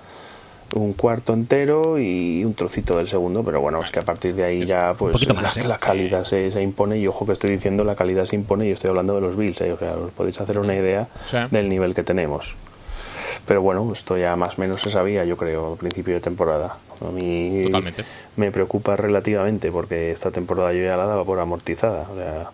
un 0.75 0.93
cuarto 0.93 1.33
entero 1.33 1.99
y 1.99 2.43
un 2.43 2.53
trocito 2.53 2.97
del 2.97 3.07
segundo, 3.07 3.43
pero 3.43 3.61
bueno, 3.61 3.81
es 3.81 3.91
que 3.91 3.99
a 3.99 4.03
partir 4.03 4.33
de 4.35 4.43
ahí 4.43 4.65
ya 4.65 4.93
pues 4.97 5.27
la, 5.27 5.53
¿eh? 5.55 5.67
la 5.67 5.77
calidad 5.77 6.23
se, 6.23 6.49
se 6.51 6.61
impone 6.61 6.97
y 6.97 7.07
ojo 7.07 7.25
que 7.25 7.33
estoy 7.33 7.51
diciendo 7.51 7.83
la 7.83 7.95
calidad 7.95 8.25
se 8.25 8.35
impone 8.35 8.67
y 8.67 8.71
estoy 8.71 8.89
hablando 8.89 9.15
de 9.15 9.21
los 9.21 9.37
Bills, 9.37 9.61
¿eh? 9.61 9.71
o 9.71 9.77
sea, 9.77 9.93
os 9.93 10.11
podéis 10.11 10.39
hacer 10.41 10.57
una 10.57 10.75
idea 10.75 11.07
del 11.51 11.69
nivel 11.69 11.93
que 11.93 12.03
tenemos. 12.03 12.55
Pero 13.47 13.61
bueno, 13.61 13.91
esto 13.93 14.17
ya 14.17 14.35
más 14.35 14.57
o 14.57 14.61
menos 14.61 14.81
se 14.81 14.89
sabía, 14.89 15.25
yo 15.25 15.37
creo, 15.37 15.73
al 15.73 15.77
principio 15.77 16.13
de 16.13 16.19
temporada. 16.21 16.77
A 17.01 17.11
mí 17.11 17.63
Totalmente. 17.65 18.03
me 18.37 18.51
preocupa 18.51 18.95
relativamente 18.95 19.71
porque 19.71 20.11
esta 20.11 20.31
temporada 20.31 20.73
yo 20.73 20.83
ya 20.83 20.95
la 20.97 21.05
daba 21.05 21.25
por 21.25 21.39
amortizada. 21.39 22.07
O 22.11 22.15
sea, 22.15 22.49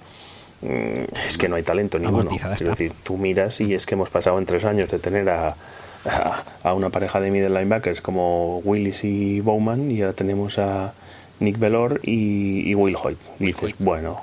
mm, 0.61 1.03
es 1.27 1.37
que 1.37 1.47
no 1.49 1.55
hay 1.55 1.63
talento 1.63 1.99
ninguno. 1.99 2.31
Está. 2.31 2.69
decir, 2.71 2.93
tú 3.03 3.17
miras 3.17 3.61
y 3.61 3.73
es 3.73 3.85
que 3.85 3.95
hemos 3.95 4.09
pasado 4.09 4.37
en 4.39 4.45
tres 4.45 4.63
años 4.65 4.89
de 4.89 4.99
tener 4.99 5.29
a, 5.29 5.55
a, 6.05 6.43
a 6.63 6.73
una 6.73 6.89
pareja 6.89 7.19
de 7.19 7.29
middle 7.31 7.49
linebackers 7.49 8.01
como 8.01 8.59
Willis 8.59 9.03
y 9.03 9.41
Bowman 9.41 9.91
y 9.91 10.01
ahora 10.01 10.13
tenemos 10.13 10.57
a 10.57 10.93
Nick 11.39 11.57
Velor 11.59 11.99
y, 12.03 12.69
y 12.69 12.75
Will 12.75 12.95
Hoyt. 13.01 13.17
Y 13.39 13.45
dices, 13.47 13.63
Hoyt. 13.63 13.75
bueno, 13.79 14.21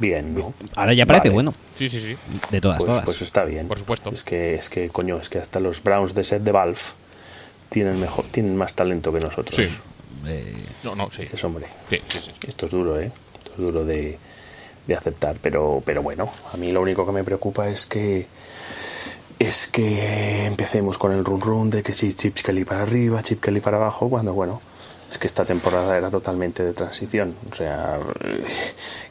bien, 0.00 0.34
¿no? 0.34 0.52
Ahora 0.74 0.92
ya 0.94 1.06
parece 1.06 1.28
Vale. 1.28 1.34
bueno. 1.34 1.54
Sí, 1.78 1.88
sí, 1.88 2.00
sí. 2.00 2.16
De 2.50 2.60
todas, 2.60 2.78
Pues, 2.78 2.88
todas. 2.88 3.04
pues 3.04 3.22
está 3.22 3.44
bien. 3.44 3.68
Por 3.68 3.78
supuesto. 3.78 4.10
Es 4.10 4.24
que, 4.24 4.54
es 4.56 4.68
que, 4.70 4.88
coño, 4.88 5.18
es 5.18 5.28
que 5.28 5.38
hasta 5.38 5.60
los 5.60 5.82
Browns 5.82 6.14
de 6.14 6.24
set 6.24 6.42
de 6.42 6.50
Valve 6.52 6.78
tienen, 7.68 8.00
mejor, 8.00 8.24
tienen 8.32 8.56
más 8.56 8.74
talento 8.74 9.12
que 9.12 9.20
nosotros. 9.20 9.54
Sí. 9.54 9.68
Eh, 10.26 10.64
No, 10.82 10.94
no, 10.96 11.10
sí. 11.10 11.22
Dices, 11.22 11.42
hombre, 11.44 11.66
Sí, 11.88 11.98
sí, 12.08 12.18
sí. 12.18 12.30
esto 12.48 12.66
es 12.66 12.72
duro, 12.72 12.98
¿eh? 12.98 13.10
Esto 13.38 13.50
es 13.52 13.58
duro 13.58 13.84
de, 13.84 14.18
de 14.86 14.94
aceptar, 14.96 15.36
pero, 15.40 15.82
pero 15.84 16.02
bueno, 16.02 16.28
a 16.52 16.56
mí 16.56 16.72
lo 16.72 16.80
único 16.82 17.06
que 17.06 17.12
me 17.12 17.22
preocupa 17.24 17.68
es 17.68 17.86
que 17.86 18.26
es 19.38 19.68
que 19.68 20.44
empecemos 20.44 20.98
con 20.98 21.12
el 21.12 21.24
run 21.24 21.40
run 21.40 21.70
de 21.70 21.82
que 21.82 21.94
si 21.94 22.12
Chip 22.12 22.36
Kelly 22.40 22.64
para 22.64 22.82
arriba, 22.82 23.22
Chip 23.22 23.40
Kelly 23.42 23.60
para 23.60 23.78
abajo, 23.78 24.10
cuando 24.10 24.34
bueno, 24.34 24.60
es 25.10 25.18
que 25.18 25.26
esta 25.26 25.44
temporada 25.44 25.96
era 25.98 26.08
totalmente 26.08 26.62
de 26.62 26.72
transición, 26.72 27.34
o 27.50 27.54
sea, 27.54 27.98
eh, 28.24 28.44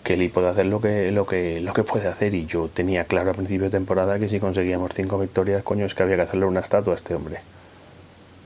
Kelly 0.03 0.29
puede 0.29 0.47
hacer 0.47 0.65
lo 0.67 0.79
que 0.79 1.11
lo 1.11 1.25
que 1.25 1.59
lo 1.59 1.73
que 1.73 1.83
puede 1.83 2.07
hacer 2.07 2.33
y 2.33 2.45
yo 2.45 2.69
tenía 2.73 3.03
claro 3.03 3.31
a 3.31 3.33
principio 3.33 3.65
de 3.65 3.71
temporada 3.71 4.17
que 4.17 4.29
si 4.29 4.39
conseguíamos 4.39 4.91
cinco 4.95 5.19
victorias, 5.19 5.61
coño, 5.63 5.85
es 5.85 5.93
que 5.93 6.03
había 6.03 6.15
que 6.15 6.21
hacerle 6.23 6.45
una 6.45 6.61
estatua 6.61 6.93
a 6.93 6.95
este 6.95 7.13
hombre. 7.15 7.39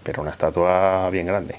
Pero 0.04 0.22
una 0.24 0.32
estatua 0.32 1.10
bien 1.12 1.28
grande. 1.28 1.56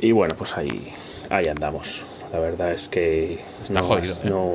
Y 0.00 0.12
bueno, 0.12 0.34
pues 0.36 0.56
ahí, 0.56 0.92
ahí 1.30 1.46
andamos. 1.48 2.02
La 2.32 2.38
verdad 2.38 2.72
es 2.72 2.88
que 2.88 3.40
Está 3.62 3.80
no, 3.80 3.86
jodido, 3.86 4.14
¿eh? 4.14 4.18
no, 4.24 4.54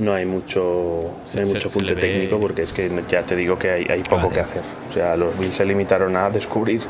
no 0.00 0.14
hay 0.14 0.24
mucho, 0.24 1.10
no 1.34 1.40
hay 1.40 1.46
se- 1.46 1.54
mucho 1.54 1.68
se 1.68 1.78
punto 1.78 1.94
ve- 1.94 2.00
técnico 2.00 2.38
porque 2.38 2.62
es 2.62 2.72
que 2.72 2.90
ya 3.10 3.22
te 3.22 3.36
digo 3.36 3.58
que 3.58 3.70
hay, 3.70 3.86
hay 3.88 4.02
poco 4.02 4.30
que 4.30 4.40
hacer. 4.40 4.62
O 4.90 4.92
sea, 4.92 5.16
los 5.16 5.38
Bills 5.38 5.56
se 5.56 5.64
limitaron 5.64 6.16
a 6.16 6.30
descubrir 6.30 6.82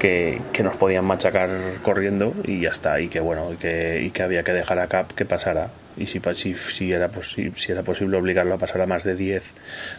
que, 0.00 0.40
nos 0.64 0.74
podían 0.76 1.04
machacar 1.04 1.50
corriendo 1.82 2.34
y 2.44 2.60
ya 2.62 2.70
está. 2.70 3.00
Y 3.00 3.08
que 3.08 3.20
bueno, 3.20 3.52
y 3.52 3.56
que, 3.56 4.02
y 4.02 4.10
que 4.10 4.22
había 4.22 4.42
que 4.42 4.52
dejar 4.52 4.80
a 4.80 4.88
Cap 4.88 5.12
que 5.12 5.24
pasara. 5.24 5.68
Y 5.96 6.06
si, 6.06 6.20
si, 6.34 6.54
si, 6.54 6.92
era 6.92 7.10
si 7.22 7.72
era 7.72 7.82
posible 7.82 8.16
obligarlo 8.16 8.54
a 8.54 8.58
pasar 8.58 8.80
a 8.80 8.86
más 8.86 9.04
de 9.04 9.14
10 9.14 9.44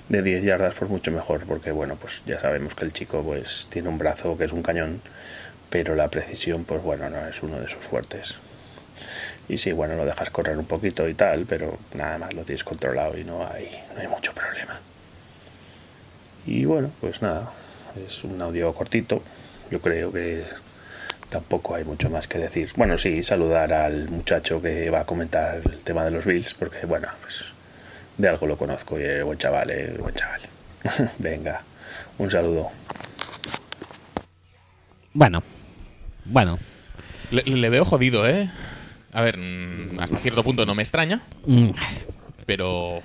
de 0.09 0.21
10 0.21 0.43
yardas, 0.43 0.75
pues 0.75 0.89
mucho 0.89 1.11
mejor. 1.11 1.45
Porque 1.45 1.71
bueno, 1.71 1.95
pues 1.95 2.23
ya 2.25 2.41
sabemos 2.41 2.75
que 2.75 2.83
el 2.83 2.91
chico 2.91 3.23
pues 3.23 3.67
tiene 3.69 3.87
un 3.87 3.97
brazo 3.97 4.37
que 4.37 4.45
es 4.45 4.51
un 4.51 4.63
cañón, 4.63 4.99
pero 5.69 5.95
la 5.95 6.09
precisión, 6.09 6.65
pues 6.65 6.81
bueno, 6.81 7.09
no 7.09 7.27
es 7.27 7.41
uno 7.43 7.59
de 7.59 7.69
sus 7.69 7.85
fuertes. 7.85 8.35
Y 9.47 9.57
sí, 9.57 9.71
bueno, 9.71 9.95
lo 9.95 10.05
dejas 10.05 10.29
correr 10.31 10.57
un 10.57 10.65
poquito 10.65 11.07
y 11.07 11.13
tal, 11.13 11.45
pero 11.47 11.77
nada 11.93 12.17
más 12.17 12.33
lo 12.33 12.43
tienes 12.43 12.63
controlado 12.63 13.17
y 13.17 13.23
no 13.23 13.47
hay, 13.47 13.69
no 13.95 14.01
hay 14.01 14.07
mucho 14.07 14.33
problema. 14.33 14.79
Y 16.47 16.65
bueno, 16.65 16.89
pues 16.99 17.21
nada, 17.21 17.51
es 18.03 18.23
un 18.23 18.41
audio 18.41 18.73
cortito. 18.73 19.21
Yo 19.71 19.79
creo 19.81 20.11
que 20.11 20.43
tampoco 21.29 21.75
hay 21.75 21.83
mucho 21.83 22.09
más 22.09 22.27
que 22.27 22.37
decir. 22.37 22.71
Bueno, 22.75 22.97
sí, 22.97 23.23
saludar 23.23 23.71
al 23.73 24.09
muchacho 24.09 24.61
que 24.61 24.89
va 24.89 25.01
a 25.01 25.05
comentar 25.05 25.55
el 25.65 25.79
tema 25.79 26.03
de 26.05 26.11
los 26.11 26.25
Bills, 26.25 26.53
porque 26.53 26.85
bueno, 26.85 27.07
pues 27.21 27.45
de 28.17 28.27
algo 28.27 28.45
lo 28.47 28.57
conozco 28.57 28.99
y 28.99 29.03
es 29.03 29.23
buen 29.23 29.37
chaval, 29.37 29.69
eh, 29.71 29.95
buen 29.97 30.13
chaval. 30.13 30.41
Venga, 31.17 31.61
un 32.17 32.29
saludo. 32.29 32.69
bueno, 35.13 35.41
bueno. 36.25 36.59
Le, 37.31 37.43
le 37.43 37.69
veo 37.69 37.85
jodido, 37.85 38.27
¿eh? 38.27 38.51
A 39.13 39.21
ver, 39.21 39.37
mm, 39.37 39.99
hasta 40.01 40.17
cierto 40.17 40.43
punto 40.43 40.65
no 40.65 40.75
me 40.75 40.83
extraña, 40.83 41.21
Mm, 41.45 41.69
pero. 42.45 43.01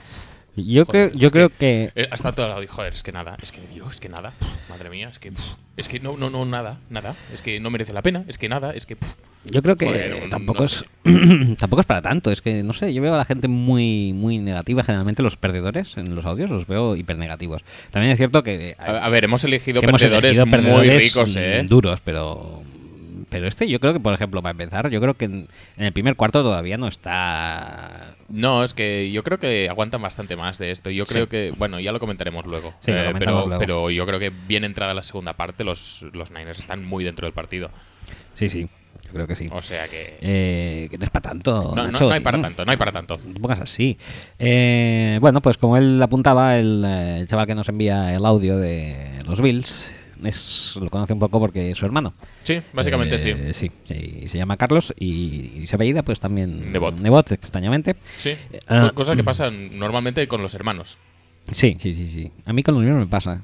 Yo 0.57 0.87
joder, 0.87 1.11
creo, 1.11 1.21
yo 1.21 1.31
creo 1.31 1.49
que, 1.51 1.90
eh, 1.95 2.09
hasta 2.11 2.33
todo 2.33 2.49
lado, 2.49 2.62
joder, 2.66 2.95
es 2.95 3.03
que 3.03 3.12
nada, 3.12 3.37
es 3.42 3.53
que 3.53 3.61
Dios, 3.75 3.92
es 3.92 4.01
que 4.01 4.09
nada, 4.09 4.33
madre 4.71 4.88
mía, 4.88 5.11
es 5.11 5.19
que. 5.19 5.31
es 5.77 5.87
que 5.87 6.01
no, 6.01 6.16
no, 6.16 6.31
no, 6.31 6.47
nada, 6.47 6.79
nada, 6.88 7.14
es 7.35 7.42
que 7.42 7.61
no 7.61 7.69
merece 7.69 7.92
la 7.92 8.01
pena, 8.01 8.25
es 8.27 8.38
que 8.38 8.49
nada, 8.49 8.73
es 8.73 8.87
que. 8.87 8.97
yo 9.45 9.62
creo 9.62 9.77
que 9.77 9.85
Joder, 9.85 10.31
tampoco 10.31 10.61
no 10.61 10.66
es 10.66 10.85
tampoco 11.59 11.83
es 11.83 11.87
para 11.87 12.01
tanto. 12.01 12.31
Es 12.31 12.40
que 12.40 12.62
no 12.62 12.73
sé, 12.73 12.95
yo 12.95 13.03
veo 13.03 13.12
a 13.12 13.19
la 13.19 13.27
gente 13.27 13.49
muy 13.49 14.14
muy 14.14 14.38
negativa. 14.38 14.83
Generalmente 14.83 15.23
los 15.23 15.37
perdedores 15.37 15.99
en 15.99 16.14
los 16.14 16.25
audios 16.25 16.49
los 16.49 16.66
veo 16.66 16.97
hipernegativos. 16.97 17.62
También 17.90 18.12
es 18.12 18.16
cierto 18.16 18.42
que 18.42 18.77
A, 18.79 19.05
a 19.05 19.09
ver, 19.11 19.25
hemos 19.25 19.45
elegido 19.45 19.83
hemos 19.83 20.01
perdedores 20.01 20.47
muy 20.47 20.88
ricos, 20.88 21.35
mm, 21.35 21.38
¿eh? 21.38 21.66
duros, 21.69 22.01
pero 22.03 22.62
pero 23.29 23.47
este 23.47 23.69
yo 23.69 23.79
creo 23.79 23.92
que 23.92 24.01
por 24.01 24.14
ejemplo 24.14 24.40
para 24.40 24.53
empezar, 24.53 24.88
yo 24.88 25.03
creo 25.03 25.14
que 25.14 25.27
en, 25.27 25.49
en 25.77 25.85
el 25.85 25.92
primer 25.92 26.16
cuarto 26.16 26.42
todavía 26.42 26.79
no 26.79 26.88
está 26.88 28.15
No, 28.29 28.65
es 28.65 28.75
que 28.75 29.11
yo 29.12 29.23
creo 29.23 29.39
que 29.39 29.69
aguantan 29.69 30.03
bastante 30.03 30.35
más 30.37 30.59
de 30.59 30.71
esto. 30.71 30.91
Yo 30.91 31.07
creo 31.07 31.29
que, 31.29 31.53
bueno, 31.57 31.79
ya 31.81 31.93
lo 31.93 32.01
comentaremos 32.01 32.45
luego. 32.47 32.75
Sí, 32.81 32.91
lo 32.91 32.99
Eh, 32.99 33.07
comentamos 33.07 33.19
pero, 33.45 33.47
luego. 33.49 33.61
pero 33.61 33.91
yo 33.91 34.07
creo 34.07 34.19
que 34.19 34.31
bien 34.49 34.65
entrada 34.65 34.95
la 34.95 35.03
segunda 35.03 35.35
parte, 35.35 35.62
los, 35.65 36.05
los 36.12 36.31
Niners 36.31 36.59
están 36.59 36.85
muy 36.85 37.05
dentro 37.05 37.27
del 37.27 37.33
partido. 37.35 37.71
Sí, 38.35 38.49
sí, 38.49 38.69
yo 39.05 39.12
creo 39.12 39.27
que 39.27 39.37
sí. 39.37 39.47
O 39.53 39.62
sea 39.62 39.87
que. 39.89 40.19
Eh, 40.21 40.89
que 40.91 40.99
no 40.99 41.05
es 41.05 41.11
para 41.11 41.31
tanto. 41.31 41.73
no, 41.75 41.87
no, 41.91 41.99
no 41.99 42.11
hay 42.11 42.21
para 42.21 42.37
tío. 42.39 42.43
tanto, 42.43 42.65
no 42.65 42.71
hay 42.73 42.77
para 42.77 42.93
tanto. 42.93 43.21
No 43.25 43.41
pongas 43.41 43.61
así. 43.61 43.97
Eh, 44.39 45.19
bueno, 45.21 45.41
pues 45.41 45.57
como 45.57 45.77
él 45.77 46.03
apuntaba, 46.03 46.59
el, 46.59 46.85
eh, 46.85 47.19
el 47.21 47.29
chaval 47.29 47.47
que 47.47 47.55
nos 47.55 47.69
envía 47.69 48.15
el 48.15 48.27
audio 48.27 48.57
de 48.59 49.23
los 49.27 49.41
Bills 49.41 49.91
es, 50.24 50.76
lo 50.81 50.88
conoce 50.88 51.12
un 51.12 51.18
poco 51.18 51.38
porque 51.40 51.70
es 51.70 51.79
su 51.79 51.87
hermano. 51.87 52.12
Sí, 52.42 52.61
básicamente 52.72 53.18
sí. 53.18 53.31
Eh, 53.31 53.52
sí. 53.52 53.70
sí, 53.85 54.29
se 54.29 54.38
llama 54.38 54.57
Carlos 54.57 54.94
y, 54.98 55.52
y 55.62 55.66
se 55.66 55.76
apellida 55.76 56.02
pues 56.02 56.20
también 56.20 56.72
Nebot. 56.72 56.98
Nebot, 56.98 57.33
extrañamente. 57.33 57.96
Sí. 58.18 58.33
ah, 58.68 58.92
cosa 58.94 59.14
que 59.16 59.24
pasa 59.24 59.50
normalmente 59.50 60.26
con 60.29 60.42
los 60.42 60.55
hermanos. 60.55 60.98
Sí, 61.50 61.76
sí, 61.81 61.92
sí, 61.92 62.09
sí. 62.09 62.31
A 62.44 62.52
mí 62.52 62.62
con 62.62 62.74
la 62.74 62.81
Unión 62.81 62.98
me 62.98 63.07
pasa. 63.07 63.40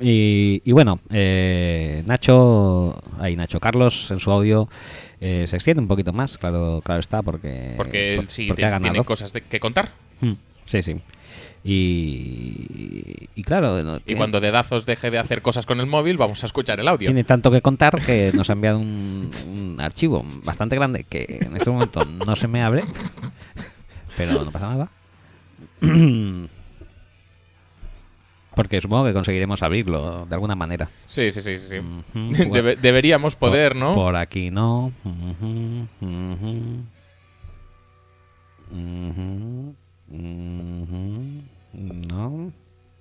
Y, 0.00 0.62
y 0.64 0.72
bueno, 0.72 0.98
eh, 1.10 2.02
Nacho, 2.06 3.00
ahí 3.20 3.36
Nacho 3.36 3.60
Carlos 3.60 4.10
en 4.10 4.18
su 4.18 4.30
audio 4.32 4.68
eh, 5.20 5.44
se 5.46 5.54
extiende 5.56 5.80
un 5.80 5.86
poquito 5.86 6.12
más, 6.12 6.38
claro, 6.38 6.80
claro 6.84 6.98
está, 6.98 7.22
porque, 7.22 7.74
Porque 7.76 8.14
por- 8.16 8.24
él 8.24 8.28
sí 8.28 8.46
porque 8.48 8.62
te- 8.62 8.66
ha 8.66 8.70
ganado. 8.70 8.92
tiene 8.94 9.04
cosas 9.04 9.32
de- 9.32 9.42
que 9.42 9.60
contar. 9.60 9.92
Mm, 10.20 10.32
Sí, 10.64 10.80
sí. 10.82 11.00
Y, 11.64 13.28
y 13.36 13.42
claro, 13.42 13.82
no, 13.84 13.96
Y 13.98 14.00
tiene, 14.00 14.18
cuando 14.18 14.40
Dedazos 14.40 14.84
deje 14.84 15.10
de 15.12 15.18
hacer 15.18 15.42
cosas 15.42 15.64
con 15.64 15.78
el 15.78 15.86
móvil, 15.86 16.16
vamos 16.16 16.42
a 16.42 16.46
escuchar 16.46 16.80
el 16.80 16.88
audio. 16.88 17.06
tiene 17.08 17.22
tanto 17.24 17.50
que 17.52 17.62
contar 17.62 18.04
que 18.04 18.32
nos 18.34 18.50
ha 18.50 18.54
enviado 18.54 18.78
un, 18.78 19.30
un 19.46 19.80
archivo 19.80 20.24
bastante 20.44 20.74
grande 20.74 21.04
que 21.04 21.38
en 21.42 21.56
este 21.56 21.70
momento 21.70 22.04
no 22.26 22.34
se 22.34 22.48
me 22.48 22.62
abre, 22.62 22.82
pero 24.16 24.44
no 24.44 24.50
pasa 24.50 24.70
nada. 24.70 24.88
Porque 28.54 28.80
supongo 28.82 29.06
que 29.06 29.12
conseguiremos 29.14 29.62
abrirlo 29.62 30.26
de 30.26 30.34
alguna 30.34 30.54
manera. 30.54 30.90
Sí, 31.06 31.30
sí, 31.30 31.40
sí, 31.40 31.56
sí. 31.58 31.76
Debe- 32.14 32.76
deberíamos 32.76 33.34
poder, 33.36 33.72
por, 33.72 33.80
¿no? 33.80 33.94
Por 33.94 34.16
aquí 34.16 34.50
no. 34.50 34.92
No. 41.72 42.52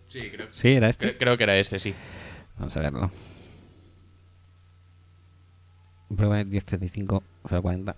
Sí, 0.07 0.29
creo, 0.31 0.47
Sí, 0.51 0.69
era 0.69 0.89
este. 0.89 1.07
cre- 1.07 1.17
creo 1.17 1.37
que 1.37 1.43
era 1.43 1.55
ese, 1.57 1.77
sí. 1.79 1.93
Vamos 2.57 2.75
a 2.75 2.79
verlo. 2.81 3.11
Prueba 6.15 6.43
1035 6.43 7.23
040. 7.61 7.95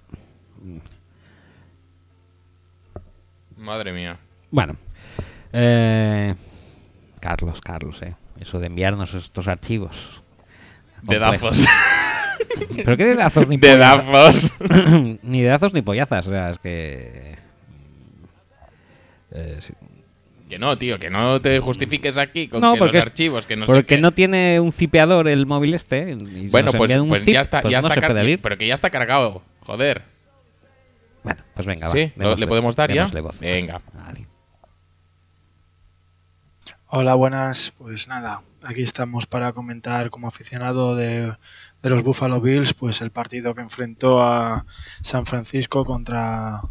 Madre 3.57 3.91
mía. 3.93 4.17
Bueno. 4.51 4.75
Eh, 5.51 6.35
Carlos, 7.19 7.59
Carlos, 7.61 8.01
eh. 8.01 8.15
Eso 8.39 8.59
de 8.59 8.67
enviarnos 8.67 9.13
estos 9.13 9.47
archivos. 9.47 10.21
Dedazos. 11.03 11.65
¿Pero 12.75 12.97
qué 12.97 13.05
dedazos 13.05 13.47
ni 13.47 13.57
pollazas? 13.57 14.51
Dedazos. 14.59 15.19
ni 15.23 15.41
dedazos 15.41 15.73
ni 15.73 15.81
pollazas. 15.81 16.27
O 16.27 16.29
sea, 16.31 16.49
es 16.51 16.59
que. 16.59 17.35
Eh, 19.33 19.57
sí. 19.61 19.73
que 20.49 20.57
no, 20.59 20.77
tío, 20.77 20.99
que 20.99 21.09
no 21.09 21.41
te 21.41 21.59
justifiques 21.59 22.17
aquí 22.17 22.47
con 22.47 22.61
No, 22.61 22.73
que 22.73 22.79
porque 22.79 22.97
los 22.97 23.05
archivos, 23.07 23.45
que 23.45 23.55
no 23.55 23.65
sé 23.65 23.71
Porque 23.71 23.95
qué. 23.95 24.01
no 24.01 24.11
tiene 24.13 24.59
un 24.59 24.71
cipeador 24.71 25.27
el 25.27 25.45
móvil 25.45 25.73
este. 25.73 26.11
y 26.19 26.47
Bueno, 26.49 26.67
nos 26.71 26.75
pues, 26.77 26.95
un 26.97 27.09
pues 27.09 27.23
zip, 27.23 27.33
ya 27.33 27.41
está, 27.41 27.61
pues 27.61 27.71
ya 27.71 27.81
no 27.81 27.87
está 27.87 27.95
se 27.95 27.99
car- 28.01 28.09
puede 28.11 28.19
abrir. 28.21 28.39
Pero 28.41 28.57
que 28.57 28.67
ya 28.67 28.73
está 28.75 28.89
cargado, 28.89 29.41
joder. 29.61 30.03
Bueno, 31.23 31.41
pues 31.55 31.65
venga, 31.65 31.87
va. 31.87 31.93
¿Sí? 31.93 32.11
¿Lo- 32.15 32.35
démosle- 32.35 32.39
¿Le 32.39 32.47
podemos 32.47 32.75
dar 32.75 32.91
ya? 32.91 33.07
voz. 33.07 33.39
Venga. 33.39 33.81
Vale. 33.93 34.27
Hola, 36.87 37.15
buenas. 37.15 37.73
Pues 37.77 38.07
nada, 38.07 38.41
aquí 38.63 38.83
estamos 38.83 39.25
para 39.25 39.51
comentar 39.53 40.09
como 40.11 40.27
aficionado 40.27 40.95
de, 40.95 41.33
de 41.81 41.89
los 41.89 42.03
Buffalo 42.03 42.39
Bills, 42.39 42.73
pues 42.73 43.01
el 43.01 43.09
partido 43.09 43.55
que 43.55 43.61
enfrentó 43.61 44.21
a 44.21 44.65
San 45.01 45.25
Francisco 45.25 45.85
contra, 45.85 46.61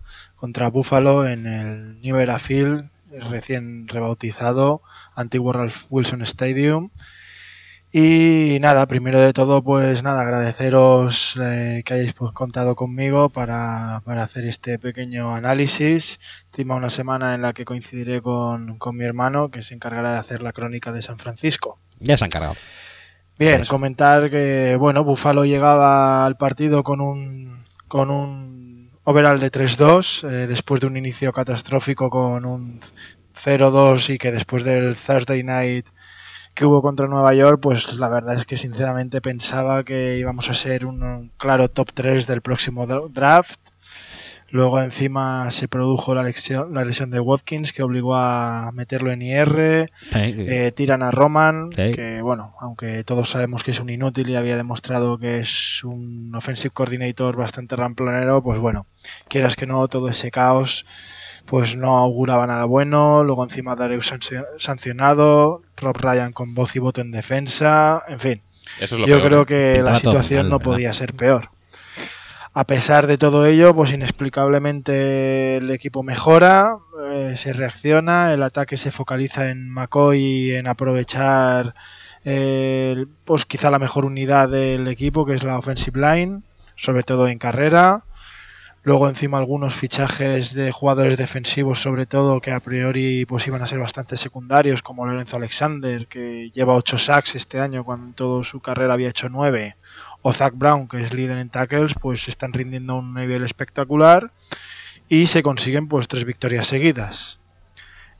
contra 0.42 0.70
Buffalo 0.70 1.28
en 1.28 1.46
el 1.46 2.00
New 2.00 2.16
Era 2.16 2.40
Field, 2.40 2.90
recién 3.30 3.86
rebautizado, 3.86 4.82
antiguo 5.14 5.52
Ralph 5.52 5.84
Wilson 5.88 6.22
Stadium. 6.22 6.90
Y 7.92 8.58
nada, 8.60 8.86
primero 8.86 9.20
de 9.20 9.32
todo, 9.32 9.62
pues 9.62 10.02
nada, 10.02 10.22
agradeceros 10.22 11.38
eh, 11.40 11.84
que 11.84 11.94
hayáis 11.94 12.14
pues, 12.14 12.32
contado 12.32 12.74
conmigo 12.74 13.28
para, 13.28 14.02
para 14.04 14.24
hacer 14.24 14.44
este 14.44 14.80
pequeño 14.80 15.32
análisis. 15.32 16.18
Encima 16.50 16.74
una 16.74 16.90
semana 16.90 17.36
en 17.36 17.42
la 17.42 17.52
que 17.52 17.64
coincidiré 17.64 18.20
con, 18.20 18.78
con 18.78 18.96
mi 18.96 19.04
hermano, 19.04 19.48
que 19.48 19.62
se 19.62 19.74
encargará 19.76 20.14
de 20.14 20.18
hacer 20.18 20.42
la 20.42 20.52
crónica 20.52 20.90
de 20.90 21.02
San 21.02 21.20
Francisco. 21.20 21.78
Ya 22.00 22.16
se 22.16 22.24
han 22.24 22.30
cargado. 22.30 22.56
Bien, 23.38 23.64
comentar 23.66 24.28
que 24.28 24.74
bueno, 24.76 25.04
Buffalo 25.04 25.44
llegaba 25.44 26.26
al 26.26 26.36
partido 26.36 26.82
con 26.82 27.00
un 27.00 27.62
con 27.86 28.10
un 28.10 28.51
overall 29.04 29.38
de 29.40 29.50
3-2 29.50 30.24
eh, 30.24 30.46
después 30.46 30.80
de 30.80 30.86
un 30.86 30.96
inicio 30.96 31.32
catastrófico 31.32 32.10
con 32.10 32.44
un 32.44 32.80
0-2 33.34 34.14
y 34.14 34.18
que 34.18 34.32
después 34.32 34.64
del 34.64 34.96
Thursday 34.96 35.42
night 35.42 35.86
que 36.54 36.66
hubo 36.66 36.82
contra 36.82 37.06
Nueva 37.08 37.34
York, 37.34 37.60
pues 37.62 37.94
la 37.94 38.08
verdad 38.10 38.34
es 38.34 38.44
que 38.44 38.56
sinceramente 38.58 39.20
pensaba 39.22 39.84
que 39.84 40.18
íbamos 40.18 40.50
a 40.50 40.54
ser 40.54 40.84
un, 40.86 41.32
claro 41.38 41.68
top 41.68 41.92
3 41.94 42.26
del 42.26 42.42
próximo 42.42 42.86
dra- 42.86 43.08
draft. 43.10 43.58
Luego 44.52 44.80
encima 44.82 45.50
se 45.50 45.66
produjo 45.66 46.14
la 46.14 46.22
lesión, 46.22 46.74
la 46.74 46.84
lesión 46.84 47.10
de 47.10 47.20
Watkins 47.20 47.72
que 47.72 47.82
obligó 47.82 48.14
a 48.16 48.70
meterlo 48.74 49.10
en 49.10 49.22
IR. 49.22 49.90
Eh, 50.14 50.72
tiran 50.76 51.02
a 51.02 51.10
Roman, 51.10 51.70
Sí. 51.74 51.90
que 51.92 52.20
bueno, 52.20 52.54
aunque 52.60 53.02
todos 53.02 53.30
sabemos 53.30 53.64
que 53.64 53.70
es 53.70 53.80
un 53.80 53.88
inútil 53.88 54.28
y 54.28 54.36
había 54.36 54.58
demostrado 54.58 55.16
que 55.18 55.40
es 55.40 55.82
un 55.84 56.34
offensive 56.36 56.70
coordinator 56.74 57.34
bastante 57.34 57.76
ramplonero, 57.76 58.42
pues 58.42 58.58
bueno, 58.58 58.84
quieras 59.28 59.56
que 59.56 59.66
no, 59.66 59.88
todo 59.88 60.10
ese 60.10 60.30
caos 60.30 60.84
pues 61.46 61.74
no 61.74 61.96
auguraba 61.96 62.46
nada 62.46 62.66
bueno. 62.66 63.24
Luego 63.24 63.42
encima 63.44 63.74
Darius 63.74 64.12
sancio- 64.12 64.44
sancionado, 64.58 65.62
Rob 65.78 65.96
Ryan 65.96 66.32
con 66.32 66.54
voz 66.54 66.76
y 66.76 66.78
voto 66.78 67.00
en 67.00 67.10
defensa, 67.10 68.02
en 68.06 68.20
fin. 68.20 68.42
Eso 68.80 68.94
es 68.96 69.00
lo 69.00 69.06
Yo 69.06 69.16
peor. 69.16 69.28
creo 69.28 69.46
que 69.46 69.72
Pintaba 69.76 69.92
la 69.92 69.98
situación 69.98 70.40
mal, 70.42 70.48
no 70.50 70.58
¿verdad? 70.58 70.72
podía 70.72 70.92
ser 70.92 71.14
peor. 71.14 71.48
A 72.54 72.64
pesar 72.64 73.06
de 73.06 73.16
todo 73.16 73.46
ello, 73.46 73.74
pues 73.74 73.92
inexplicablemente 73.92 75.56
el 75.56 75.70
equipo 75.70 76.02
mejora, 76.02 76.76
eh, 77.10 77.32
se 77.34 77.54
reacciona, 77.54 78.34
el 78.34 78.42
ataque 78.42 78.76
se 78.76 78.90
focaliza 78.90 79.48
en 79.48 79.70
McCoy, 79.70 80.52
en 80.52 80.66
aprovechar 80.66 81.74
pues 83.24 83.46
quizá 83.46 83.70
la 83.70 83.78
mejor 83.78 84.04
unidad 84.04 84.48
del 84.48 84.86
equipo, 84.86 85.24
que 85.24 85.34
es 85.34 85.42
la 85.42 85.58
offensive 85.58 85.98
line, 85.98 86.42
sobre 86.76 87.02
todo 87.02 87.26
en 87.26 87.38
carrera. 87.38 88.04
Luego 88.84 89.08
encima 89.08 89.38
algunos 89.38 89.74
fichajes 89.74 90.54
de 90.54 90.72
jugadores 90.72 91.16
defensivos, 91.16 91.80
sobre 91.80 92.04
todo 92.04 92.40
que 92.40 92.50
a 92.50 92.60
priori 92.60 93.24
pues 93.26 93.46
iban 93.46 93.62
a 93.62 93.66
ser 93.66 93.78
bastante 93.78 94.16
secundarios, 94.16 94.82
como 94.82 95.06
Lorenzo 95.06 95.36
Alexander, 95.36 96.06
que 96.06 96.50
lleva 96.52 96.74
8 96.74 96.98
sacks 96.98 97.34
este 97.36 97.60
año 97.60 97.84
cuando 97.84 98.08
en 98.08 98.14
toda 98.14 98.44
su 98.44 98.60
carrera 98.60 98.94
había 98.94 99.10
hecho 99.10 99.28
9, 99.28 99.76
o 100.22 100.32
Zach 100.32 100.54
Brown, 100.56 100.88
que 100.88 101.02
es 101.02 101.12
líder 101.12 101.38
en 101.38 101.50
tackles, 101.50 101.94
pues 102.00 102.28
están 102.28 102.52
rindiendo 102.52 102.94
a 102.94 102.98
un 103.00 103.14
nivel 103.14 103.44
espectacular 103.44 104.30
y 105.08 105.26
se 105.26 105.42
consiguen 105.42 105.88
pues 105.88 106.08
tres 106.08 106.24
victorias 106.24 106.66
seguidas. 106.68 107.38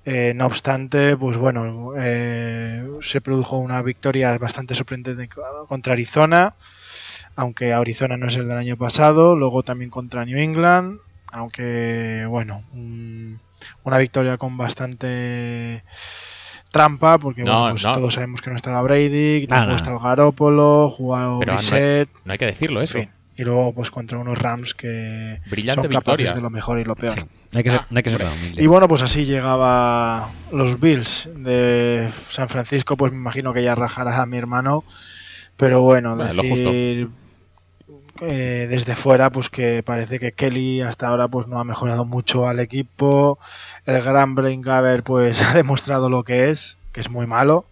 Eh, 0.05 0.33
no 0.35 0.47
obstante, 0.47 1.17
pues 1.17 1.37
bueno, 1.37 1.93
eh, 1.97 2.85
se 3.03 3.21
produjo 3.21 3.59
una 3.59 3.81
victoria 3.83 4.37
bastante 4.37 4.75
sorprendente 4.75 5.29
contra 5.69 5.93
Arizona, 5.93 6.55
aunque 7.37 7.73
Arizona 7.73 8.17
no 8.17 8.27
es 8.27 8.37
el 8.37 8.49
del 8.49 8.59
año 8.59 8.77
pasado, 8.77 9.37
luego 9.37 9.63
también 9.63 9.91
contra 9.91 10.25
New 10.25 10.39
England, 10.39 10.99
aunque 11.31 12.27
bueno, 12.29 12.65
un- 12.73 13.41
una 13.85 13.99
victoria 13.99 14.37
con 14.39 14.57
bastante 14.57 15.85
trampa, 16.73 17.19
porque 17.19 17.45
No, 17.45 17.61
bueno, 17.61 17.75
pues 17.75 17.85
no. 17.85 17.93
todos 17.93 18.15
sabemos 18.15 18.41
que 18.43 18.51
no 18.51 18.57
estaba 18.57 18.83
Brady, 18.83 19.43
que 19.43 19.47
tampoco 19.49 19.71
no. 19.71 19.77
estaba 19.77 19.99
Garoppolo, 20.01 20.91
jugado 20.91 21.39
Pero 21.39 21.53
no 21.53 21.59
hay- 21.59 21.65
Brissett, 21.67 22.09
No 22.25 22.33
hay 22.33 22.39
que 22.39 22.47
decirlo 22.47 22.81
en 22.81 22.85
eso. 22.85 22.99
fin. 22.99 23.11
Y 23.37 23.45
luego 23.45 23.73
pues 23.73 23.91
contra 23.91 24.19
unos 24.19 24.37
Rams 24.39 24.75
que 24.75 25.41
Brillante 25.51 25.83
son 25.85 25.93
capaces 25.93 26.19
victoria. 26.19 26.35
de 26.35 26.41
lo 26.43 26.51
mejor 26.51 26.79
y 26.81 26.85
lo 26.85 26.95
peor. 26.97 27.15
Sí. 27.15 27.21
No 27.21 27.59
hay 27.59 27.63
que 27.65 27.71
ser, 27.71 27.81
Ah, 27.81 27.87
no 27.91 27.97
hay 27.99 28.03
que 28.03 28.11
ser 28.11 28.21
hombre. 28.23 28.35
tan 28.35 28.43
humilde. 28.45 28.63
Y 28.63 28.67
bueno, 28.67 28.89
pues 28.89 29.03
así 29.03 29.25
llegaba 29.25 30.31
los 30.53 30.81
Bills 30.81 31.29
de 31.35 32.09
San 32.31 32.49
Francisco, 32.49 32.97
pues 32.97 33.13
me 33.13 33.19
imagino 33.19 33.53
que 33.53 33.63
ya 33.63 33.75
rajará 33.75 34.21
a 34.23 34.27
mi 34.27 34.37
hermano, 34.39 34.85
pero 35.57 35.81
bueno, 35.83 36.17
Bueno, 36.17 36.33
lo 36.33 36.43
decir 36.43 37.09
eh, 38.25 38.67
desde 38.71 38.95
fuera, 38.95 39.31
pues 39.31 39.49
que 39.49 39.83
parece 39.83 40.19
que 40.19 40.33
Kelly 40.33 40.81
hasta 40.81 41.09
ahora 41.09 41.27
pues 41.27 41.49
no 41.49 41.59
ha 41.59 41.65
mejorado 41.65 42.05
mucho 42.05 42.47
al 42.47 42.61
equipo, 42.61 43.39
el 43.85 44.01
gran 44.01 44.35
Brain 44.37 44.63
Gaber 44.63 45.03
pues 45.03 45.43
ha 45.43 45.55
demostrado 45.55 46.09
lo 46.09 46.23
que 46.23 46.51
es, 46.51 46.79
que 46.93 47.01
es 47.01 47.11
muy 47.11 47.27
malo. 47.27 47.67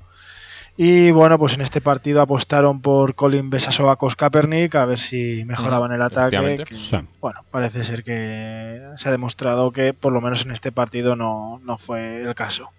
Y 0.76 1.10
bueno, 1.10 1.38
pues 1.38 1.54
en 1.54 1.60
este 1.60 1.80
partido 1.80 2.22
apostaron 2.22 2.80
por 2.80 3.14
Colin 3.14 3.50
Besasovakos 3.50 4.16
Kaepernick 4.16 4.74
a 4.76 4.86
ver 4.86 4.98
si 4.98 5.44
mejoraban 5.44 5.92
el 5.92 6.00
ataque. 6.00 6.36
efectivamente. 6.36 6.64
que, 6.64 6.76
Sí. 6.76 6.96
bueno, 7.20 7.44
parece 7.50 7.84
ser 7.84 8.02
que 8.02 8.80
se 8.96 9.08
ha 9.08 9.12
demostrado 9.12 9.72
que 9.72 9.92
por 9.92 10.12
lo 10.12 10.20
menos 10.20 10.44
en 10.44 10.52
este 10.52 10.72
partido 10.72 11.16
no, 11.16 11.60
no 11.64 11.76
fue 11.76 12.22
el 12.22 12.34
caso. 12.34 12.70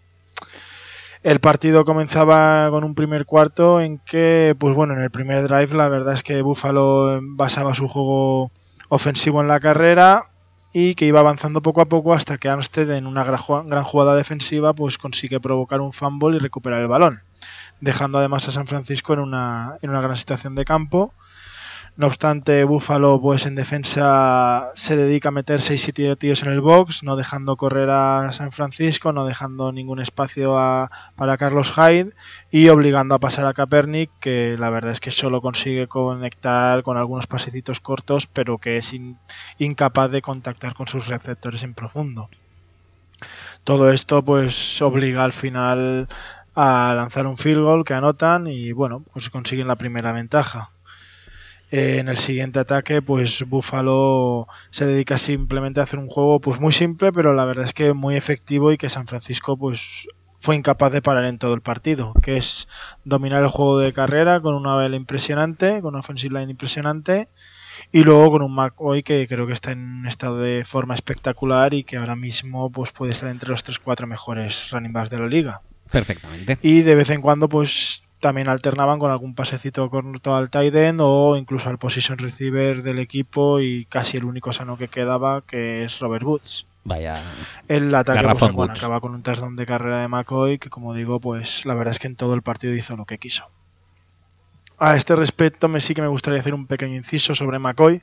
El 1.24 1.40
partido 1.40 1.86
comenzaba 1.86 2.70
con 2.72 2.84
un 2.84 2.96
primer 2.96 3.26
cuarto 3.26 3.80
en 3.80 4.00
que, 4.00 4.56
pues 4.58 4.74
bueno, 4.76 4.94
en 4.96 5.02
el 5.02 5.12
primer 5.12 5.44
drive 5.48 5.76
la 5.76 5.88
verdad 5.88 6.16
es 6.16 6.24
que 6.24 6.42
Buffalo 6.42 7.20
basaba 7.22 7.76
su 7.76 7.88
juego 7.88 8.52
ofensivo 8.90 9.40
en 9.42 9.48
la 9.48 9.60
carrera 9.60 10.30
y 10.74 10.96
que 10.96 11.06
iba 11.06 11.20
avanzando 11.20 11.62
poco 11.62 11.82
a 11.82 11.86
poco 11.86 12.14
hasta 12.14 12.38
que 12.38 12.50
Armstead 12.50 12.90
en 12.92 13.06
una 13.06 13.24
gran 13.24 13.40
ju- 13.40 13.68
gran 13.68 13.84
jugada 13.84 14.16
defensiva 14.16 14.74
pues 14.74 14.98
consigue 14.98 15.40
provocar 15.40 15.80
un 15.82 15.94
fumble 15.94 16.38
y 16.38 16.40
recuperar 16.40 16.82
el 16.82 16.88
balón, 16.88 17.22
dejando 17.82 18.18
además 18.18 18.48
a 18.48 18.52
San 18.52 18.66
Francisco 18.66 19.14
en 19.14 19.20
una, 19.20 19.76
en 19.84 19.92
una 19.92 20.02
gran 20.02 20.16
situación 20.16 20.56
de 20.56 20.66
campo. 20.66 21.14
No 22.02 22.08
obstante, 22.08 22.64
Buffalo 22.64 23.22
pues 23.22 23.46
en 23.46 23.54
defensa 23.56 24.72
se 24.76 24.98
dedica 24.98 25.30
a 25.30 25.32
meter 25.40 25.62
6-7 25.62 26.16
tíos 26.16 26.42
en 26.42 26.50
el 26.52 26.60
box, 26.60 27.04
no 27.04 27.16
dejando 27.16 27.56
correr 27.58 27.90
a 27.92 28.32
San 28.34 28.52
Francisco, 28.52 29.14
no 29.14 29.24
dejando 29.26 29.72
ningún 29.72 30.00
espacio 30.02 30.58
a- 30.58 30.90
para 31.16 31.38
Carlos 31.38 31.72
Hyde 31.76 32.12
y 32.50 32.70
obligando 32.70 33.14
a 33.14 33.20
pasar 33.20 33.46
a 33.46 33.54
Kaepernick, 33.54 34.10
que 34.20 34.56
la 34.58 34.72
verdad 34.72 34.94
es 34.94 35.00
que 35.00 35.12
solo 35.12 35.42
consigue 35.42 35.88
conectar 35.88 36.82
con 36.82 36.98
algunos 36.98 37.28
pasecitos 37.28 37.80
cortos, 37.80 38.26
pero 38.26 38.58
que 38.58 38.78
es 38.78 38.94
in- 38.94 39.20
incapaz 39.60 40.10
de 40.10 40.24
contactar 40.24 40.74
con 40.74 40.88
sus 40.88 41.08
receptores 41.08 41.62
en 41.62 41.76
profundo. 41.76 42.30
Todo 43.64 43.92
esto 43.92 44.24
pues 44.24 44.82
obliga 44.82 45.24
al 45.24 45.34
final 45.34 46.08
a 46.56 46.94
lanzar 46.96 47.28
un 47.28 47.38
field 47.38 47.62
goal 47.64 47.84
que 47.86 47.94
anotan 47.94 48.48
y 48.48 48.72
bueno, 48.72 49.04
pues 49.14 49.30
consiguen 49.30 49.68
la 49.68 49.78
primera 49.78 50.12
ventaja. 50.12 50.72
Eh, 51.72 52.00
en 52.00 52.10
el 52.10 52.18
siguiente 52.18 52.60
ataque, 52.60 53.02
pues 53.02 53.44
Buffalo 53.48 54.48
se 54.72 54.86
dedica 54.86 55.18
simplemente 55.18 55.80
a 55.80 55.84
hacer 55.84 56.00
un 56.00 56.08
juego 56.08 56.42
pues 56.42 56.60
muy 56.60 56.74
simple, 56.74 57.14
pero 57.14 57.34
la 57.34 57.46
verdad 57.46 57.64
es 57.64 57.74
que 57.74 57.94
muy 57.94 58.16
efectivo 58.18 58.74
y 58.74 58.78
que 58.78 58.90
San 58.90 59.08
Francisco 59.08 59.56
pues 59.58 60.08
fue 60.40 60.56
incapaz 60.56 60.92
de 60.92 61.02
parar 61.02 61.24
en 61.26 61.38
todo 61.38 61.54
el 61.54 61.62
partido, 61.62 62.14
que 62.22 62.36
es 62.36 62.68
dominar 63.06 63.42
el 63.42 63.50
juego 63.50 63.80
de 63.80 63.94
carrera 63.94 64.42
con 64.42 64.54
una 64.54 64.76
vela 64.76 64.98
impresionante, 64.98 65.80
con 65.80 65.90
una 65.90 66.00
offensive 66.00 66.38
line 66.38 66.52
impresionante 66.52 67.30
y 67.92 68.04
luego 68.04 68.32
con 68.32 68.42
un 68.42 68.54
McCoy 68.54 69.02
que 69.02 69.26
creo 69.28 69.48
que 69.48 69.54
está 69.54 69.72
en 69.72 69.80
un 69.80 70.08
estado 70.08 70.40
de 70.40 70.66
forma 70.66 70.94
espectacular 70.94 71.74
y 71.74 71.86
que 71.86 71.98
ahora 71.98 72.18
mismo 72.18 72.70
pues 72.70 72.92
puede 72.92 73.14
estar 73.14 73.30
entre 73.30 73.50
los 73.50 73.64
3-4 73.64 74.08
mejores 74.08 74.70
running 74.72 74.92
backs 74.92 75.10
de 75.10 75.20
la 75.20 75.28
liga. 75.28 75.62
Perfectamente. 75.90 76.58
Y 76.62 76.82
de 76.82 76.96
vez 76.96 77.10
en 77.10 77.22
cuando, 77.22 77.50
pues 77.50 78.01
también 78.22 78.48
alternaban 78.48 79.00
con 79.00 79.12
algún 79.12 79.36
pasecito 79.36 79.90
corto 79.90 80.34
al 80.34 80.50
tight 80.50 80.74
end 80.74 81.02
o 81.04 81.36
incluso 81.36 81.68
al 81.68 81.78
position 81.78 82.18
receiver 82.18 82.84
del 82.84 83.00
equipo 83.00 83.60
y 83.60 83.84
casi 83.86 84.16
el 84.18 84.24
único 84.26 84.54
sano 84.54 84.78
que 84.78 84.88
quedaba, 84.88 85.42
que 85.42 85.84
es 85.84 86.00
Robert 86.00 86.24
Woods. 86.24 86.66
Vaya. 86.84 87.22
El 87.68 87.94
ataque 87.94 88.20
pues, 88.40 88.54
bueno, 88.54 88.74
acaba 88.74 89.02
con 89.02 89.14
un 89.14 89.22
touchdown 89.22 89.56
de 89.56 89.66
carrera 89.66 90.02
de 90.02 90.08
McCoy, 90.08 90.58
que 90.58 90.70
como 90.70 90.94
digo, 90.94 91.20
pues 91.20 91.66
la 91.66 91.74
verdad 91.74 91.92
es 91.92 92.00
que 92.00 92.08
en 92.08 92.16
todo 92.16 92.34
el 92.34 92.42
partido 92.42 92.74
hizo 92.74 92.96
lo 92.96 93.06
que 93.06 93.18
quiso. 93.18 93.46
A 94.80 94.96
este 94.96 95.16
respecto, 95.16 95.68
me 95.68 95.80
sí 95.82 95.94
que 95.94 96.02
me 96.02 96.08
gustaría 96.08 96.40
hacer 96.40 96.54
un 96.56 96.66
pequeño 96.66 96.96
inciso 96.96 97.36
sobre 97.36 97.60
McCoy. 97.60 98.02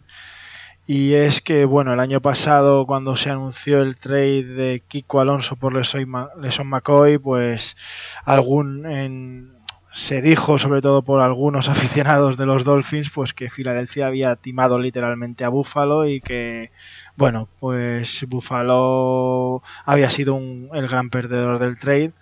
Y 0.87 1.15
es 1.15 1.43
que, 1.43 1.65
bueno, 1.67 1.93
el 1.93 2.01
año 2.01 2.21
pasado, 2.23 2.87
cuando 2.87 3.15
se 3.17 3.31
anunció 3.31 3.83
el 3.83 3.97
trade 3.99 4.45
de 4.45 4.83
Kiko 4.87 5.21
Alonso 5.21 5.57
por 5.57 5.75
Leson 5.75 6.67
McCoy, 6.67 7.19
pues 7.19 7.77
algún 8.25 8.87
en- 8.87 9.58
se 9.91 10.23
dijo, 10.23 10.59
sobre 10.59 10.81
todo 10.83 11.03
por 11.03 11.21
algunos 11.21 11.69
aficionados 11.69 12.37
de 12.37 12.47
los 12.47 12.65
Dolphins, 12.65 13.11
pues 13.11 13.35
que 13.35 13.51
Filadelfia 13.51 14.07
había 14.07 14.37
timado 14.37 14.79
literalmente 14.79 15.45
a 15.45 15.49
Buffalo 15.49 16.07
y 16.07 16.21
que, 16.21 16.71
bueno, 17.17 17.49
pues 17.61 18.25
Buffalo 18.29 19.63
había 19.85 20.11
sido 20.11 20.35
un- 20.35 20.71
el 20.75 20.89
gran 20.89 21.11
perdedor 21.11 21.59
del 21.59 21.79
trade. 21.79 22.13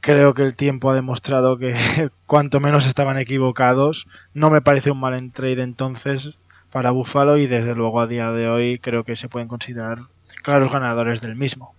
Creo 0.00 0.34
que 0.34 0.42
el 0.42 0.54
tiempo 0.56 0.90
ha 0.90 0.94
demostrado 0.94 1.58
que 1.58 1.74
cuanto 2.26 2.60
menos 2.60 2.86
estaban 2.86 3.18
equivocados. 3.18 4.06
No 4.34 4.50
me 4.50 4.60
parece 4.62 4.90
un 4.90 5.00
mal 5.00 5.14
en 5.14 5.32
trade 5.32 5.62
entonces 5.62 6.36
para 6.70 6.90
Buffalo 6.90 7.36
y 7.38 7.46
desde 7.46 7.74
luego 7.74 8.00
a 8.00 8.06
día 8.06 8.30
de 8.32 8.48
hoy 8.48 8.78
creo 8.78 9.04
que 9.04 9.16
se 9.16 9.28
pueden 9.28 9.48
considerar 9.48 9.98
claros 10.42 10.72
ganadores 10.72 11.20
del 11.20 11.36
mismo. 11.36 11.74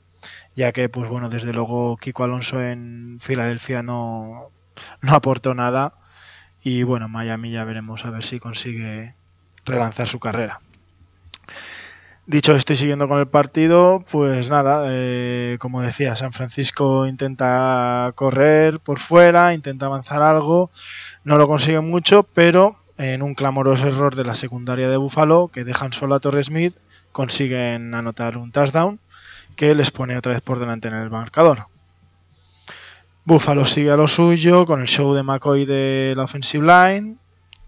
Ya 0.56 0.72
que, 0.72 0.90
pues 0.90 1.10
bueno, 1.10 1.30
desde 1.30 1.54
luego 1.54 1.98
Kiko 1.98 2.24
Alonso 2.24 2.62
en 2.64 3.18
Filadelfia 3.22 3.84
no, 3.84 4.52
no 5.02 5.16
aportó 5.16 5.54
nada. 5.54 5.94
Y 6.64 6.84
bueno, 6.84 7.08
Miami 7.08 7.52
ya 7.52 7.64
veremos 7.64 8.06
a 8.06 8.10
ver 8.10 8.24
si 8.24 8.40
consigue 8.40 9.16
relanzar 9.66 10.08
su 10.08 10.20
carrera. 10.20 10.62
Dicho 12.28 12.56
esto 12.56 12.74
y 12.74 12.76
siguiendo 12.76 13.08
con 13.08 13.20
el 13.20 13.28
partido, 13.28 14.04
pues 14.10 14.50
nada, 14.50 14.86
eh, 14.88 15.58
como 15.60 15.84
decía, 15.84 16.16
San 16.16 16.34
Francisco 16.34 17.06
intenta 17.06 18.12
correr 18.16 18.80
por 18.80 18.98
fuera, 18.98 19.54
intenta 19.54 19.86
avanzar 19.86 20.24
algo, 20.24 20.72
no 21.24 21.38
lo 21.38 21.48
consigue 21.48 21.82
mucho, 21.82 22.24
pero 22.24 22.78
en 22.98 23.22
un 23.22 23.36
clamoroso 23.36 23.88
error 23.88 24.16
de 24.16 24.24
la 24.24 24.34
secundaria 24.34 24.90
de 24.90 24.98
Buffalo, 24.98 25.50
que 25.50 25.64
dejan 25.64 25.94
solo 25.94 26.16
a 26.16 26.20
Torres 26.20 26.48
Smith, 26.48 26.76
consiguen 27.12 27.94
anotar 27.94 28.38
un 28.38 28.52
touchdown 28.52 29.00
que 29.56 29.76
les 29.76 29.92
pone 29.92 30.18
otra 30.18 30.34
vez 30.34 30.42
por 30.42 30.58
delante 30.58 30.88
en 30.88 30.96
el 30.96 31.12
marcador. 31.12 31.68
Buffalo 33.26 33.66
sigue 33.66 33.90
a 33.90 33.98
lo 33.98 34.08
suyo 34.08 34.68
con 34.68 34.82
el 34.82 34.88
show 34.88 35.16
de 35.16 35.24
McCoy 35.24 35.66
de 35.66 36.14
la 36.16 36.26
offensive 36.26 36.64
line, 36.64 37.16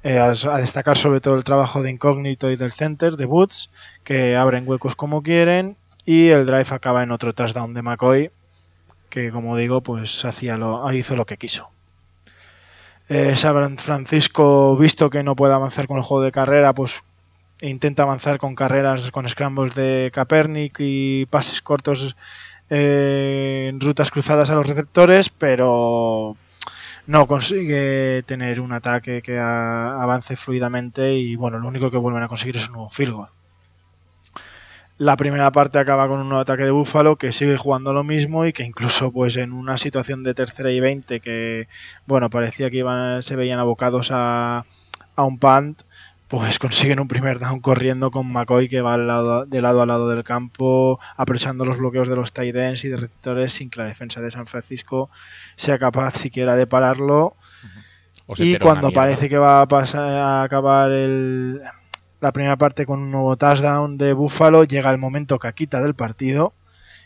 eh, 0.04 0.20
a, 0.20 0.30
destacar 0.30 0.96
sobre 0.96 1.20
todo 1.20 1.36
el 1.36 1.44
trabajo 1.44 1.82
de 1.82 1.90
incógnito 1.90 2.52
y 2.52 2.56
del 2.56 2.72
center 2.72 3.18
de 3.18 3.26
Woods, 3.26 3.72
que 4.04 4.36
abren 4.36 4.68
huecos 4.68 4.96
como 4.96 5.24
quieren 5.24 5.76
y 6.06 6.30
el 6.30 6.46
drive 6.46 6.68
acaba 6.70 7.02
en 7.02 7.10
otro 7.10 7.34
touchdown 7.34 7.74
de 7.74 7.82
McCoy, 7.82 8.32
que 9.10 9.32
como 9.32 9.58
digo, 9.58 9.82
pues 9.82 10.24
hacía 10.26 10.58
lo, 10.58 10.94
hizo 10.94 11.16
lo 11.16 11.26
que 11.26 11.38
quiso. 11.38 11.72
Eh, 13.10 13.36
Francisco, 13.78 14.78
visto 14.78 15.10
que 15.10 15.24
no 15.24 15.36
puede 15.36 15.56
avanzar 15.56 15.88
con 15.88 15.98
el 15.98 16.04
juego 16.04 16.24
de 16.24 16.32
carrera, 16.32 16.74
pues 16.74 17.04
intenta 17.62 18.04
avanzar 18.04 18.38
con 18.38 18.54
carreras 18.54 19.10
con 19.10 19.28
scrambles 19.28 19.74
de 19.74 20.12
Kaepernick 20.14 20.76
y 20.80 21.26
pases 21.26 21.64
cortos 21.64 22.16
eh, 22.70 23.72
rutas 23.80 24.12
cruzadas 24.12 24.50
a 24.50 24.56
los 24.56 24.68
receptores, 24.68 25.30
pero 25.30 26.36
no 27.08 27.26
consigue 27.26 28.24
tener 28.26 28.60
un 28.60 28.74
ataque 28.74 29.22
que 29.22 29.40
avance 29.40 30.36
fluidamente 30.36 31.16
y 31.16 31.36
bueno, 31.36 31.60
lo 31.60 31.68
único 31.68 31.90
que 31.90 31.98
vuelven 31.98 32.24
a 32.24 32.28
conseguir 32.28 32.58
es 32.58 32.68
un 32.68 32.74
nuevo 32.74 32.90
field 32.90 33.14
goal. 33.14 33.30
La 35.00 35.16
primera 35.16 35.52
parte 35.52 35.78
acaba 35.78 36.08
con 36.08 36.20
un 36.20 36.28
nuevo 36.28 36.42
ataque 36.42 36.64
de 36.64 36.72
Búfalo 36.72 37.18
que 37.18 37.32
sigue 37.32 37.56
jugando 37.56 37.94
lo 37.94 38.04
mismo 38.04 38.46
y 38.46 38.54
que 38.54 38.64
incluso 38.64 39.12
pues 39.12 39.38
en 39.38 39.54
una 39.54 39.78
situación 39.78 40.24
de 40.24 40.34
tercera 40.34 40.72
y 40.72 40.80
20 40.80 41.20
que 41.20 41.68
bueno 42.08 42.30
parecía 42.32 42.72
que 42.72 42.78
iban 42.78 43.22
se 43.22 43.36
veían 43.36 43.60
abocados 43.60 44.10
a, 44.12 44.66
a 45.16 45.24
un 45.24 45.38
punt 45.38 45.84
pues 46.28 46.60
consiguen 46.60 47.00
un 47.00 47.08
primer 47.08 47.40
down 47.40 47.62
corriendo 47.62 48.12
con 48.12 48.32
McCoy 48.32 48.68
que 48.68 48.82
va 48.82 48.96
al 48.96 49.08
lado, 49.08 49.46
de 49.46 49.62
lado 49.62 49.82
a 49.82 49.86
lado 49.86 50.10
del 50.10 50.24
campo 50.24 51.00
aprovechando 51.16 51.64
los 51.64 51.78
bloqueos 51.78 52.10
de 52.10 52.16
los 52.18 52.34
tight 52.34 52.56
ends 52.56 52.84
y 52.84 52.90
de 52.90 52.98
receptores 52.98 53.54
sin 53.54 53.70
que 53.70 53.80
la 53.80 53.86
defensa 53.86 54.20
de 54.20 54.30
San 54.32 54.46
Francisco 54.48 55.10
sea 55.56 55.80
capaz 55.80 56.16
siquiera 56.18 56.56
de 56.58 56.68
pararlo. 56.68 57.36
Y 58.44 58.52
cuando 58.60 58.88
parece 58.96 59.30
que 59.30 59.38
va 59.38 59.62
a 59.62 59.68
pasar 59.68 60.10
a 60.14 60.44
acabar 60.44 60.92
el- 60.92 61.62
la 62.20 62.32
primera 62.34 62.58
parte 62.58 62.86
con 62.86 63.00
un 63.00 63.12
nuevo 63.12 63.38
touchdown 63.38 63.98
de 63.98 64.12
Buffalo, 64.12 64.66
llega 64.66 64.92
el 64.92 64.98
momento 64.98 65.40
caquita 65.40 65.82
del 65.82 65.94
partido, 65.94 66.54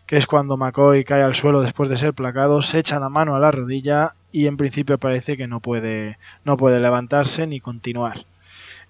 que 0.07 0.17
es 0.17 0.25
cuando 0.25 0.57
McCoy 0.57 1.03
cae 1.03 1.21
al 1.21 1.35
suelo 1.35 1.61
después 1.61 1.89
de 1.89 1.97
ser 1.97 2.13
placado, 2.15 2.61
se 2.63 2.79
echa 2.79 2.99
la 2.99 3.09
mano 3.09 3.35
a 3.35 3.39
la 3.39 3.51
rodilla 3.51 4.15
y 4.31 4.47
en 4.47 4.57
principio 4.57 4.97
parece 4.97 5.37
que 5.37 5.47
no 5.47 5.59
puede, 5.59 6.17
no 6.43 6.57
puede 6.57 6.79
levantarse 6.79 7.45
ni 7.45 7.59
continuar. 7.59 8.25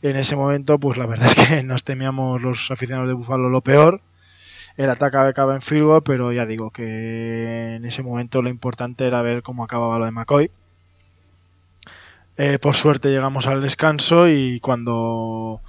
En 0.01 0.15
ese 0.17 0.35
momento, 0.35 0.79
pues 0.79 0.97
la 0.97 1.05
verdad 1.05 1.27
es 1.27 1.35
que 1.35 1.63
nos 1.63 1.83
temíamos 1.83 2.41
los 2.41 2.69
aficionados 2.71 3.07
de 3.09 3.13
Buffalo 3.15 3.49
lo 3.49 3.61
peor. 3.61 4.01
El 4.77 4.89
ataque 4.89 5.17
acaba 5.17 5.55
en 5.55 5.61
field 5.61 6.03
pero 6.05 6.31
ya 6.33 6.45
digo 6.45 6.71
que 6.71 7.75
en 7.77 7.85
ese 7.85 8.03
momento 8.03 8.41
lo 8.41 8.49
importante 8.49 9.07
era 9.07 9.21
ver 9.23 9.43
cómo 9.43 9.63
acababa 9.65 9.99
lo 9.99 10.05
de 10.05 10.11
McCoy. 10.11 10.51
Eh, 12.37 12.57
por 12.59 12.75
suerte 12.75 13.09
llegamos 13.09 13.45
al 13.47 13.61
descanso 13.61 14.27
y 14.27 14.59
cuando 14.61 15.61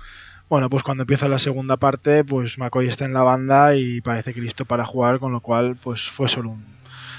bueno 0.48 0.70
pues 0.70 0.82
cuando 0.82 1.02
empieza 1.02 1.28
la 1.28 1.38
segunda 1.38 1.76
parte 1.76 2.24
pues 2.24 2.58
McCoy 2.58 2.88
está 2.88 3.04
en 3.04 3.12
la 3.14 3.22
banda 3.22 3.74
y 3.76 4.00
parece 4.00 4.32
que 4.32 4.40
listo 4.40 4.64
para 4.64 4.84
jugar 4.86 5.18
con 5.18 5.32
lo 5.32 5.40
cual 5.40 5.76
pues 5.82 6.08
fue 6.08 6.28
solo 6.28 6.50
un 6.50 6.64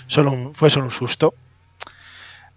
solo 0.08 0.32
un- 0.32 0.56
fue 0.56 0.70
solo 0.70 0.86
un 0.86 0.92
susto 0.92 1.34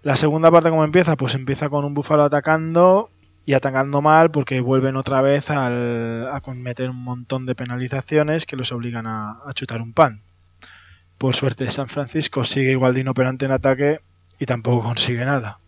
la 0.03 0.17
segunda 0.17 0.51
parte 0.51 0.71
como 0.71 0.85
empieza 0.85 1.17
pues 1.17 1.35
empieza 1.35 1.69
con 1.69 1.85
un 1.85 1.95
búfalo 1.95 2.23
atacando 2.25 3.11
y 3.47 3.55
atacando 3.55 4.03
mal 4.03 4.31
porque 4.33 4.61
vuelven 4.61 4.97
otra 4.97 5.23
vez 5.23 5.51
al- 5.51 6.29
a 6.33 6.41
cometer 6.43 6.91
un 6.91 7.03
montón 7.03 7.47
de 7.47 7.55
penalizaciones 7.55 8.47
que 8.47 8.57
los 8.57 8.73
obligan 8.73 9.07
a, 9.07 9.39
a 9.47 9.53
chutar 9.55 9.81
un 9.83 9.95
pan 9.95 10.23
por 11.19 11.35
suerte 11.35 11.71
San 11.71 11.89
Francisco 11.89 12.45
sigue 12.45 12.71
igual 12.73 12.95
de 12.95 13.01
inoperante 13.03 13.45
en 13.45 13.53
ataque 13.53 14.01
y 14.39 14.47
tampoco 14.47 14.85
consigue 14.85 15.25
nada 15.25 15.59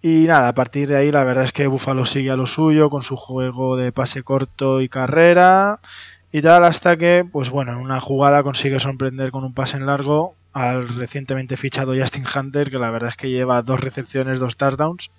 y 0.00 0.26
nada, 0.28 0.48
a 0.48 0.54
partir 0.54 0.88
de 0.88 0.96
ahí 0.96 1.10
la 1.10 1.24
verdad 1.24 1.44
es 1.44 1.52
que 1.52 1.66
Buffalo 1.66 2.06
sigue 2.06 2.30
a 2.30 2.36
lo 2.36 2.46
suyo 2.46 2.88
con 2.90 3.02
su 3.02 3.16
juego 3.16 3.76
de 3.76 3.90
pase 3.92 4.22
corto 4.22 4.80
y 4.80 4.88
carrera 4.88 5.80
y 6.30 6.40
tal 6.42 6.64
hasta 6.64 6.96
que, 6.96 7.24
pues 7.30 7.50
bueno, 7.50 7.72
en 7.72 7.78
una 7.78 8.00
jugada 8.00 8.42
consigue 8.42 8.78
sorprender 8.80 9.30
con 9.32 9.44
un 9.44 9.54
pase 9.54 9.76
en 9.76 9.86
largo 9.86 10.36
al 10.52 10.88
recientemente 10.88 11.56
fichado 11.56 11.94
Justin 11.98 12.24
Hunter, 12.32 12.70
que 12.70 12.78
la 12.78 12.90
verdad 12.90 13.10
es 13.10 13.16
que 13.16 13.30
lleva 13.30 13.62
dos 13.62 13.80
recepciones, 13.80 14.38
dos 14.38 14.56
touchdowns. 14.56 15.10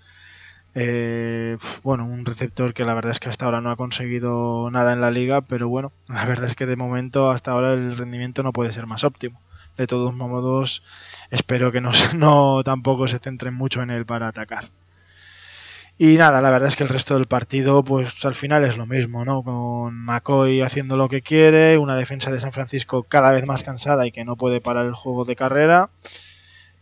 Eh, 0.82 1.58
bueno, 1.84 2.06
un 2.06 2.26
receptor 2.26 2.74
que 2.74 2.86
la 2.86 2.94
verdad 2.94 3.12
es 3.12 3.20
que 3.20 3.28
hasta 3.28 3.44
ahora 3.44 3.60
no 3.60 3.70
ha 3.70 3.76
conseguido 3.76 4.72
nada 4.72 4.94
en 4.94 5.02
la 5.02 5.12
liga, 5.12 5.42
pero 5.42 5.68
bueno, 5.68 5.92
la 6.08 6.26
verdad 6.26 6.48
es 6.48 6.56
que 6.56 6.66
de 6.66 6.78
momento 6.78 7.32
hasta 7.32 7.52
ahora 7.52 7.74
el 7.74 7.98
rendimiento 7.98 8.44
no 8.44 8.54
puede 8.54 8.72
ser 8.72 8.88
más 8.88 9.04
óptimo. 9.04 9.42
De 9.76 9.88
todos 9.88 10.14
modos, 10.14 10.82
espero 11.32 11.72
que 11.74 11.82
no, 11.82 11.92
no 12.16 12.64
tampoco 12.64 13.10
se 13.10 13.20
centren 13.20 13.54
mucho 13.54 13.82
en 13.82 13.90
él 13.90 14.06
para 14.06 14.30
atacar. 14.30 14.70
Y 15.98 16.16
nada, 16.16 16.40
la 16.40 16.50
verdad 16.50 16.70
es 16.70 16.78
que 16.78 16.84
el 16.84 16.90
resto 16.90 17.16
del 17.16 17.26
partido, 17.26 17.84
pues 17.84 18.24
al 18.24 18.36
final 18.36 18.64
es 18.64 18.78
lo 18.78 18.86
mismo, 18.86 19.26
¿no? 19.26 19.44
Con 19.44 19.94
McCoy 19.96 20.62
haciendo 20.62 20.96
lo 20.96 21.10
que 21.10 21.22
quiere, 21.22 21.78
una 21.78 21.98
defensa 21.98 22.32
de 22.32 22.40
San 22.40 22.54
Francisco 22.54 23.04
cada 23.04 23.32
vez 23.32 23.46
más 23.46 23.64
cansada 23.64 24.08
y 24.08 24.14
que 24.14 24.24
no 24.24 24.38
puede 24.38 24.62
parar 24.62 24.86
el 24.86 24.94
juego 24.94 25.26
de 25.26 25.36
carrera. 25.36 25.90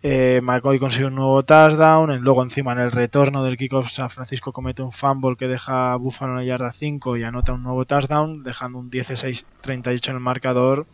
Eh, 0.03 0.41
McCoy 0.43 0.77
consigue 0.77 1.05
un 1.05 1.15
nuevo 1.15 1.43
touchdown, 1.43 2.19
luego 2.21 2.43
encima 2.43 2.71
en 2.73 2.79
el 2.79 2.91
retorno 2.91 3.43
del 3.43 3.57
kickoff 3.57 3.89
San 3.89 4.09
Francisco 4.11 4.53
comete 4.53 4.83
un 4.83 4.91
fumble 4.91 5.35
que 5.35 5.47
deja 5.47 5.93
a 5.93 5.95
Buffalo 5.95 6.33
en 6.33 6.37
la 6.37 6.43
yarda 6.43 6.71
5 6.71 7.17
y 7.17 7.23
anota 7.23 7.53
un 7.53 7.63
nuevo 7.63 7.85
touchdown, 7.85 8.43
dejando 8.43 8.77
un 8.77 8.91
16-38 8.91 10.09
en 10.09 10.15
el 10.15 10.19
marcador 10.21 10.85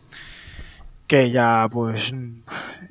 que 1.06 1.30
ya 1.30 1.68
pues 1.70 2.14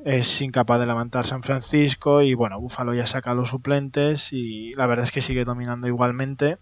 es 0.05 0.41
incapaz 0.41 0.79
de 0.79 0.85
levantar 0.85 1.25
San 1.25 1.43
Francisco 1.43 2.21
y 2.21 2.33
bueno, 2.35 2.59
Buffalo 2.59 2.93
ya 2.93 3.07
saca 3.07 3.31
a 3.31 3.33
los 3.33 3.49
suplentes 3.49 4.31
y 4.33 4.73
la 4.75 4.85
verdad 4.85 5.05
es 5.05 5.11
que 5.11 5.21
sigue 5.21 5.45
dominando 5.45 5.87
igualmente. 5.87 6.57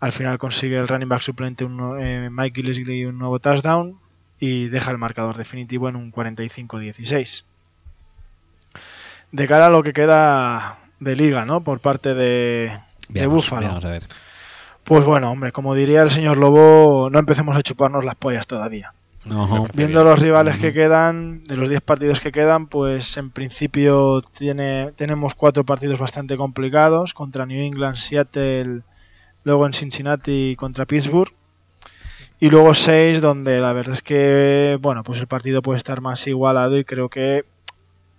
Al 0.00 0.12
final 0.12 0.38
consigue 0.38 0.76
el 0.76 0.88
running 0.88 1.08
back 1.08 1.22
suplente 1.22 1.64
un, 1.64 2.00
eh, 2.00 2.28
Mike 2.30 2.60
Gillislee 2.60 3.06
un 3.06 3.18
nuevo 3.18 3.38
touchdown 3.40 3.98
y 4.38 4.68
deja 4.68 4.90
el 4.90 4.98
marcador 4.98 5.36
definitivo 5.36 5.88
en 5.88 5.96
un 5.96 6.12
45-16. 6.12 7.44
De 9.32 9.46
cara 9.46 9.66
a 9.66 9.70
lo 9.70 9.82
que 9.82 9.92
queda 9.92 10.78
de 11.00 11.16
liga, 11.16 11.44
¿no? 11.44 11.62
Por 11.62 11.80
parte 11.80 12.14
de, 12.14 12.72
de 13.08 13.22
a 13.22 13.90
ver. 13.90 14.04
Pues 14.84 15.04
bueno, 15.04 15.30
hombre, 15.30 15.52
como 15.52 15.74
diría 15.74 16.02
el 16.02 16.10
señor 16.10 16.38
Lobo, 16.38 17.10
no 17.10 17.18
empecemos 17.18 17.56
a 17.56 17.62
chuparnos 17.62 18.04
las 18.04 18.14
pollas 18.14 18.46
todavía. 18.46 18.94
Viendo 19.74 20.00
bien. 20.00 20.04
los 20.04 20.20
rivales 20.20 20.56
que 20.56 20.68
Ujú. 20.68 20.74
quedan, 20.74 21.44
de 21.44 21.56
los 21.56 21.68
10 21.68 21.82
partidos 21.82 22.20
que 22.20 22.32
quedan, 22.32 22.68
pues 22.68 23.16
en 23.18 23.30
principio 23.30 24.22
tiene, 24.22 24.92
tenemos 24.96 25.34
cuatro 25.34 25.64
partidos 25.64 25.98
bastante 25.98 26.36
complicados 26.36 27.12
contra 27.12 27.44
New 27.44 27.60
England, 27.62 27.96
Seattle, 27.96 28.82
luego 29.44 29.66
en 29.66 29.74
Cincinnati 29.74 30.54
contra 30.56 30.86
Pittsburgh. 30.86 31.32
Y 32.40 32.50
luego 32.50 32.72
seis 32.74 33.20
donde 33.20 33.58
la 33.60 33.72
verdad 33.72 33.94
es 33.94 34.02
que, 34.02 34.78
bueno, 34.80 35.02
pues 35.02 35.18
el 35.18 35.26
partido 35.26 35.60
puede 35.60 35.78
estar 35.78 36.00
más 36.00 36.26
igualado 36.26 36.78
y 36.78 36.84
creo 36.84 37.08
que 37.08 37.44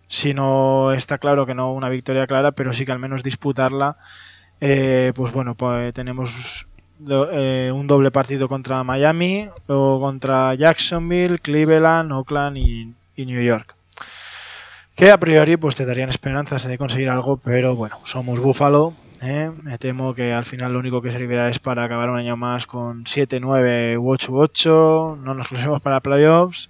si 0.09 0.33
no 0.33 0.91
está 0.91 1.17
claro 1.19 1.45
que 1.45 1.53
no 1.55 1.71
una 1.71 1.87
victoria 1.87 2.27
clara, 2.27 2.51
pero 2.51 2.73
sí 2.73 2.85
que 2.85 2.91
al 2.91 2.99
menos 2.99 3.23
disputarla, 3.23 3.95
eh, 4.59 5.13
pues 5.15 5.31
bueno, 5.31 5.55
pues 5.55 5.93
tenemos 5.93 6.67
do- 6.97 7.29
eh, 7.31 7.71
un 7.71 7.87
doble 7.87 8.11
partido 8.11 8.49
contra 8.49 8.83
Miami, 8.83 9.47
luego 9.69 10.01
contra 10.01 10.53
Jacksonville, 10.55 11.39
Cleveland, 11.39 12.11
Oakland 12.11 12.57
y, 12.57 12.93
New 13.25 13.41
York. 13.41 13.75
Que 14.95 15.11
a 15.11 15.17
priori 15.17 15.55
pues 15.57 15.75
te 15.75 15.85
darían 15.85 16.09
esperanzas 16.09 16.63
de 16.65 16.77
conseguir 16.77 17.09
algo, 17.09 17.37
pero 17.37 17.75
bueno, 17.75 17.99
somos 18.03 18.39
Buffalo. 18.39 18.93
¿eh? 19.21 19.49
Me 19.63 19.77
temo 19.77 20.13
que 20.13 20.33
al 20.33 20.45
final 20.45 20.73
lo 20.73 20.79
único 20.79 21.01
que 21.01 21.11
servirá 21.11 21.47
es 21.49 21.59
para 21.59 21.83
acabar 21.85 22.09
un 22.09 22.17
año 22.17 22.35
más 22.35 22.65
con 22.67 23.05
7, 23.05 23.39
9 23.39 23.97
u 23.97 24.09
8 24.11 24.31
u 24.33 24.39
8. 24.39 25.17
No 25.23 25.33
nos 25.33 25.47
clasificamos 25.47 25.81
para 25.81 25.99
playoffs. 26.01 26.69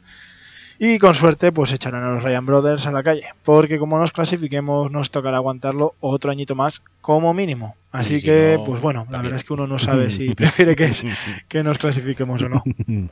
Y 0.82 0.98
con 0.98 1.14
suerte, 1.14 1.52
pues 1.52 1.74
echarán 1.74 2.04
a 2.06 2.12
los 2.12 2.24
Ryan 2.24 2.46
Brothers 2.46 2.88
a 2.88 2.92
la 2.94 3.04
calle. 3.04 3.26
Porque 3.44 3.78
como 3.78 4.00
nos 4.00 4.14
clasifiquemos, 4.14 4.90
nos 4.92 5.12
tocará 5.12 5.36
aguantarlo 5.38 5.94
otro 6.00 6.32
añito 6.32 6.56
más, 6.56 6.82
como 7.02 7.34
mínimo. 7.34 7.76
Así 7.92 8.20
si 8.20 8.26
que, 8.28 8.56
no, 8.58 8.64
pues 8.64 8.82
bueno, 8.82 9.00
la 9.02 9.04
también. 9.06 9.22
verdad 9.24 9.36
es 9.38 9.44
que 9.44 9.54
uno 9.54 9.68
no 9.68 9.78
sabe 9.78 10.10
si 10.10 10.34
prefiere 10.36 10.76
que, 10.78 10.86
es- 10.86 11.06
que 11.50 11.64
nos 11.64 11.78
clasifiquemos 11.78 12.42
o 12.44 12.50
no. 12.50 12.64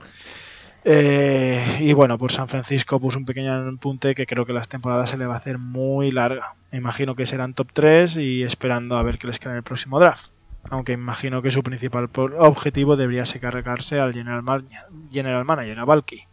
Eh, 0.89 1.79
y 1.81 1.91
bueno, 1.91 2.17
por 2.17 2.31
San 2.31 2.47
Francisco, 2.47 2.97
pues 2.99 3.17
un 3.17 3.25
pequeño 3.25 3.51
apunte 3.53 4.15
que 4.15 4.25
creo 4.25 4.45
que 4.45 4.53
las 4.53 4.69
temporadas 4.69 5.09
se 5.09 5.17
le 5.17 5.25
va 5.25 5.33
a 5.33 5.37
hacer 5.37 5.57
muy 5.57 6.11
larga. 6.11 6.55
Me 6.71 6.77
imagino 6.77 7.13
que 7.13 7.25
serán 7.25 7.53
top 7.53 7.67
3 7.73 8.15
y 8.15 8.43
esperando 8.43 8.95
a 8.97 9.03
ver 9.03 9.17
qué 9.17 9.27
les 9.27 9.37
queda 9.37 9.51
en 9.51 9.57
el 9.57 9.63
próximo 9.63 9.99
draft. 9.99 10.31
Aunque 10.69 10.93
imagino 10.93 11.41
que 11.41 11.51
su 11.51 11.61
principal 11.61 12.09
objetivo 12.39 12.95
debería 12.95 13.25
ser 13.25 13.41
cargarse 13.41 13.99
al 13.99 14.13
General, 14.13 14.43
Ma- 14.43 14.63
General 15.11 15.43
Manager, 15.43 15.79
a 15.79 15.83
Valky. 15.85 16.23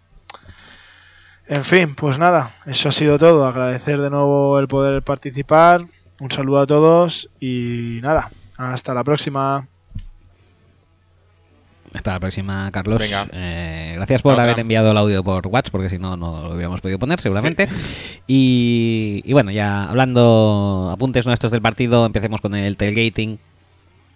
En 1.47 1.64
fin, 1.64 1.95
pues 1.95 2.18
nada, 2.18 2.55
eso 2.66 2.88
ha 2.88 2.92
sido 2.92 3.18
todo. 3.18 3.47
Agradecer 3.47 4.01
de 4.01 4.11
nuevo 4.11 4.59
el 4.59 4.68
poder 4.68 5.03
participar. 5.03 5.86
Un 6.20 6.30
saludo 6.30 6.61
a 6.61 6.66
todos 6.66 7.28
y 7.40 7.99
nada, 8.03 8.30
hasta 8.57 8.95
la 8.95 9.05
próxima. 9.05 9.66
Hasta 11.95 12.12
la 12.12 12.20
próxima, 12.20 12.70
Carlos. 12.72 12.99
Venga. 13.01 13.28
Eh, 13.32 13.92
gracias 13.97 14.22
por 14.22 14.38
haber 14.40 14.59
enviado 14.59 14.90
el 14.90 14.97
audio 14.97 15.22
por 15.22 15.47
WhatsApp, 15.47 15.70
porque 15.70 15.88
si 15.88 15.99
no, 15.99 16.16
no 16.16 16.49
lo 16.49 16.55
hubiéramos 16.55 16.80
podido 16.80 16.99
poner, 16.99 17.20
seguramente. 17.20 17.68
Y, 18.26 19.22
y 19.24 19.32
bueno, 19.32 19.53
ya 19.53 19.84
hablando 19.84 20.90
apuntes 20.92 21.26
nuestros 21.26 21.53
del 21.53 21.62
partido, 21.62 22.07
empecemos 22.07 22.40
con 22.40 22.55
el 22.55 22.76
tailgating. 22.76 23.38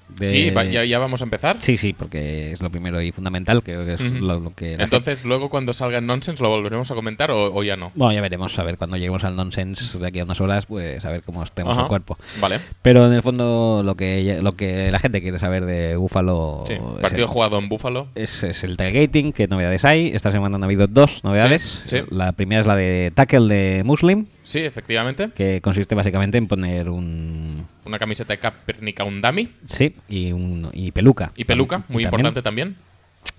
De- 0.09 0.27
Sí, 0.27 0.53
ya, 0.71 0.85
ya 0.85 0.99
vamos 0.99 1.21
a 1.21 1.25
empezar. 1.25 1.57
Sí, 1.61 1.77
sí, 1.77 1.93
porque 1.93 2.53
es 2.53 2.61
lo 2.61 2.71
primero 2.71 3.01
y 3.03 3.13
fundamental, 3.13 3.63
que 3.63 3.95
es 3.95 4.01
lo, 4.01 4.41
lo 4.41 4.51
que... 4.55 4.75
Entonces, 4.75 5.25
luego 5.25 5.49
cuando 5.51 5.73
salga 5.73 5.99
en 5.99 6.07
Nonsense, 6.07 6.43
¿lo 6.43 6.49
volveremos 6.51 6.91
a 6.91 6.95
comentar 6.95 7.31
o, 7.31 7.55
o 7.55 7.63
ya 7.63 7.77
no? 7.77 7.93
Bueno, 7.95 8.13
ya 8.13 8.21
veremos, 8.21 8.59
a 8.59 8.63
ver, 8.65 8.77
cuando 8.79 8.97
lleguemos 8.97 9.25
al 9.25 9.37
nonsense 9.37 9.99
de 9.99 10.07
aquí 10.07 10.19
a 10.21 10.25
unas 10.25 10.41
horas, 10.41 10.67
pues 10.67 11.05
a 11.05 11.11
ver 11.11 11.23
cómo 11.23 11.43
estemos 11.43 11.73
Ajá. 11.73 11.83
el 11.83 11.89
cuerpo. 11.89 12.19
Vale. 12.41 12.61
Pero 12.83 13.07
en 13.07 13.13
el 13.13 13.23
fondo 13.23 13.83
lo 13.85 13.95
que 13.97 14.39
lo 14.43 14.53
que 14.53 14.91
la 14.91 14.99
gente 14.99 15.21
quiere 15.23 15.39
saber 15.39 15.65
de 15.67 15.97
Buffalo 15.97 16.65
Sí. 16.67 16.75
Partido 17.01 17.23
el, 17.25 17.29
jugado 17.29 17.59
en 17.59 17.69
Búfalo. 17.69 18.09
es, 18.15 18.43
es 18.45 18.65
el 18.65 18.77
tailgating, 18.77 19.33
qué 19.33 19.47
novedades 19.49 19.85
hay. 19.85 20.09
Esta 20.15 20.31
semana 20.33 20.57
han 20.57 20.65
habido 20.65 20.87
dos 20.87 21.23
novedades. 21.25 21.83
Sí, 21.87 21.99
sí. 21.99 22.03
La 22.11 22.33
primera 22.33 22.61
es 22.61 22.67
la 22.67 22.77
de 22.77 23.13
tackle 23.15 23.55
de 23.55 23.83
Muslim, 23.85 24.27
Sí, 24.43 24.61
efectivamente. 24.61 25.29
que 25.35 25.61
consiste 25.61 25.95
básicamente 25.95 26.39
en 26.39 26.47
poner 26.49 26.89
un 26.89 27.65
Una 27.89 27.99
camiseta 27.99 28.35
de 28.35 28.39
Kaepernick 28.39 29.01
a 29.01 29.05
un 29.05 29.23
dummy. 29.23 29.49
sí 29.65 29.95
y 30.11 30.31
un 30.33 30.69
y 30.75 30.93
peluca. 30.93 31.33
Y 31.37 31.45
peluca, 31.45 31.85
muy 31.89 32.05
importante 32.05 32.43
también. 32.43 32.77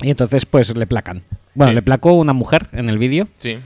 Y 0.01 0.09
entonces 0.09 0.45
pues 0.47 0.75
le 0.75 0.87
placan. 0.87 1.21
Bueno, 1.53 1.71
Sí. 1.71 1.75
le 1.75 1.81
placó 1.83 2.13
una 2.13 2.33
mujer 2.33 2.67
en 2.71 2.89
el 2.89 2.97
vídeo 2.97 3.27
Sí. 3.37 3.57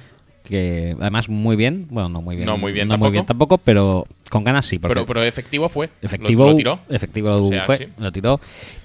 Que 0.43 0.95
además 0.99 1.29
muy 1.29 1.55
bien, 1.55 1.87
bueno, 1.89 2.09
no 2.09 2.21
muy 2.21 2.35
bien, 2.35 2.45
No 2.45 2.57
muy 2.57 2.71
bien 2.73 2.87
no 2.87 2.97
muy 2.97 3.11
bien 3.11 3.25
tampoco. 3.25 3.55
tampoco, 3.55 3.63
pero 3.63 4.07
con 4.29 4.43
ganas 4.43 4.65
sí, 4.65 4.77
porque 4.79 4.93
Pero, 4.95 5.05
pero 5.05 5.23
efectivo 5.23 5.69
fue. 5.69 5.87
Lo- 5.87 5.93
efectivo 6.07 6.49
Lo, 6.49 6.55
tiró. 6.55 6.79
efectivo 6.89 7.29
O 7.37 7.43
sea, 7.47 7.61
fue, 7.63 7.77
sí. 7.77 7.85
lo 7.97 8.11
tiró 8.11 8.39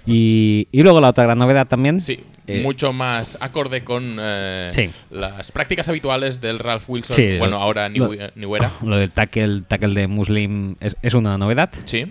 y, 0.07 0.69
y 0.73 0.83
luego 0.83 1.01
la 1.01 1.09
otra 1.09 1.25
gran 1.25 1.39
novedad 1.39 1.67
también 1.67 2.01
Sí, 2.01 2.21
eh, 2.47 2.63
mucho 2.63 2.93
más 2.93 3.37
acorde 3.41 3.83
con 3.83 4.19
eh, 4.21 4.69
Sí. 4.73 4.89
las 5.11 5.51
prácticas 5.53 5.89
habituales 5.89 6.41
del 6.41 6.59
Ralph 6.59 6.89
Wilson. 6.89 7.17
Sí, 7.17 7.39
bueno, 7.39 7.57
lo- 7.59 7.63
ahora 7.63 7.89
New, 7.89 8.13
lo- 8.13 8.31
New 8.37 8.57
Era. 8.57 8.71
lo 8.83 8.97
del 8.97 9.11
tackle 9.11 9.63
tackle 9.67 9.95
de 10.01 10.07
Muslim 10.07 10.77
es, 10.81 10.97
es 11.03 11.15
una 11.15 11.37
novedad 11.39 11.71
Sí. 11.85 12.07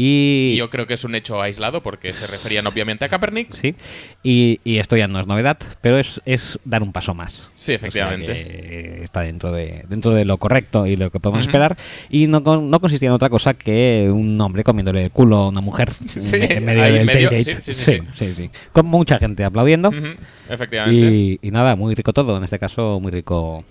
Y 0.00 0.54
yo 0.56 0.70
creo 0.70 0.86
que 0.86 0.94
es 0.94 1.02
un 1.04 1.16
hecho 1.16 1.42
aislado 1.42 1.82
porque 1.82 2.12
se 2.12 2.26
referían 2.28 2.64
obviamente 2.68 3.04
a 3.04 3.08
Kaepernick. 3.08 3.52
sí 3.52 3.74
y, 4.22 4.60
y 4.62 4.78
esto 4.78 4.96
ya 4.96 5.08
no 5.08 5.18
es 5.18 5.26
novedad 5.26 5.58
pero 5.80 5.98
es, 5.98 6.20
es 6.24 6.58
dar 6.64 6.84
un 6.84 6.92
paso 6.92 7.14
más 7.14 7.50
Sí, 7.56 7.62
O 7.62 7.64
sea 7.64 7.74
efectivamente. 7.76 9.02
está 9.02 9.22
dentro 9.22 9.50
de 9.50 9.84
dentro 9.88 10.12
de 10.12 10.24
lo 10.24 10.36
correcto 10.38 10.86
y 10.86 10.96
lo 10.96 11.10
que 11.10 11.18
podemos 11.18 11.44
esperar 11.44 11.76
y 12.10 12.28
no, 12.28 12.38
no 12.40 12.80
consistía 12.80 13.08
en 13.08 13.14
otra 13.14 13.28
cosa 13.28 13.54
que 13.54 14.08
un 14.08 14.40
hombre 14.40 14.62
comiéndole 14.62 15.04
el 15.04 15.10
culo 15.10 15.36
a 15.38 15.48
una 15.48 15.60
mujer 15.60 15.92
Sí, 16.08 16.20
en 16.40 16.64
medio 16.64 16.82
del 16.84 17.04
medio, 17.04 17.30
sí, 17.30 17.52
sí, 17.62 17.74
sí, 18.14 18.34
sí, 18.34 18.50
con 18.72 18.86
mucha 18.86 19.18
gente 19.18 19.44
aplaudiendo 19.44 19.90
Efectivamente. 20.48 21.10
y, 21.10 21.38
y 21.42 21.50
nada 21.50 21.74
muy 21.74 21.94
rico 21.96 22.12
todo 22.12 22.36
en 22.36 22.44
este 22.44 22.60
caso 22.60 23.00
muy 23.00 23.10
rico 23.10 23.64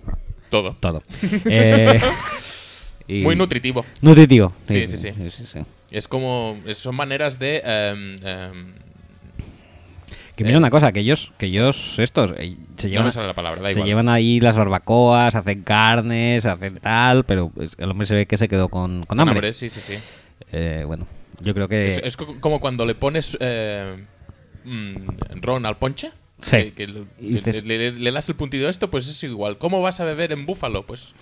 Todo. 0.50 0.76
todo 0.82 1.02
Eh, 1.46 2.02
y- 3.08 3.22
Muy 3.22 3.36
nutritivo. 3.36 3.86
nutritivo 4.02 4.54
Sí, 4.68 4.88
sí, 4.88 4.98
sí. 4.98 5.10
sí, 5.30 5.44
sí. 5.46 5.60
Es 5.92 6.08
como. 6.08 6.58
Son 6.74 6.96
maneras 6.96 7.40
de. 7.40 7.62
em, 7.64 8.16
em, 8.26 8.74
Que 10.36 10.44
mira 10.44 10.56
Eh, 10.56 10.60
una 10.60 10.70
cosa, 10.70 10.92
que 10.92 11.00
ellos, 11.00 11.32
que 11.40 11.48
ellos 11.48 11.98
estos, 11.98 12.32
eh, 12.38 12.58
se 12.78 12.88
no 12.90 12.94
llevan, 12.94 13.12
sale 13.12 13.26
la 13.26 13.34
palabra, 13.34 13.64
se 13.64 13.72
igual. 13.72 13.88
llevan 13.88 14.08
ahí 14.08 14.40
las 14.40 14.56
barbacoas, 14.56 15.34
hacen 15.34 15.64
carnes, 15.64 16.46
hacen 16.46 16.76
tal, 16.78 17.24
pero 17.24 17.52
el 17.80 17.90
hombre 17.90 18.06
se 18.06 18.14
ve 18.14 18.28
que 18.28 18.38
se 18.38 18.48
quedó 18.48 18.70
con, 18.70 19.00
con 19.00 19.06
Con 19.08 19.20
hambre. 19.22 19.34
hambre, 19.38 19.54
sí, 19.54 19.68
sí, 19.70 19.82
sí. 19.82 19.96
Eh, 20.52 20.84
bueno, 20.86 21.08
yo 21.42 21.56
creo 21.56 21.68
que... 21.68 21.88
Es, 21.88 21.98
es 22.04 22.16
co- 22.18 22.38
como 22.40 22.60
cuando 22.60 22.86
le 22.86 22.94
pones 22.94 23.36
eh, 23.40 23.96
mm, 24.66 24.94
ron 25.42 25.66
al 25.66 25.78
ponche. 25.78 26.12
Sí. 26.44 26.58
Que, 26.66 26.74
que 26.74 26.88
le, 26.88 27.04
dices- 27.20 27.64
le- 27.66 27.78
le- 27.80 27.92
le 27.94 28.12
das 28.12 28.30
el 28.30 28.36
puntito 28.36 28.68
a 28.68 28.70
esto, 28.70 28.92
pues 28.92 29.08
es 29.08 29.24
igual. 29.24 29.58
¿Cómo 29.58 29.82
vas 29.82 30.00
a 30.02 30.06
beber 30.06 30.32
en 30.34 30.46
búfalo? 30.46 30.86
Pues 30.86 31.16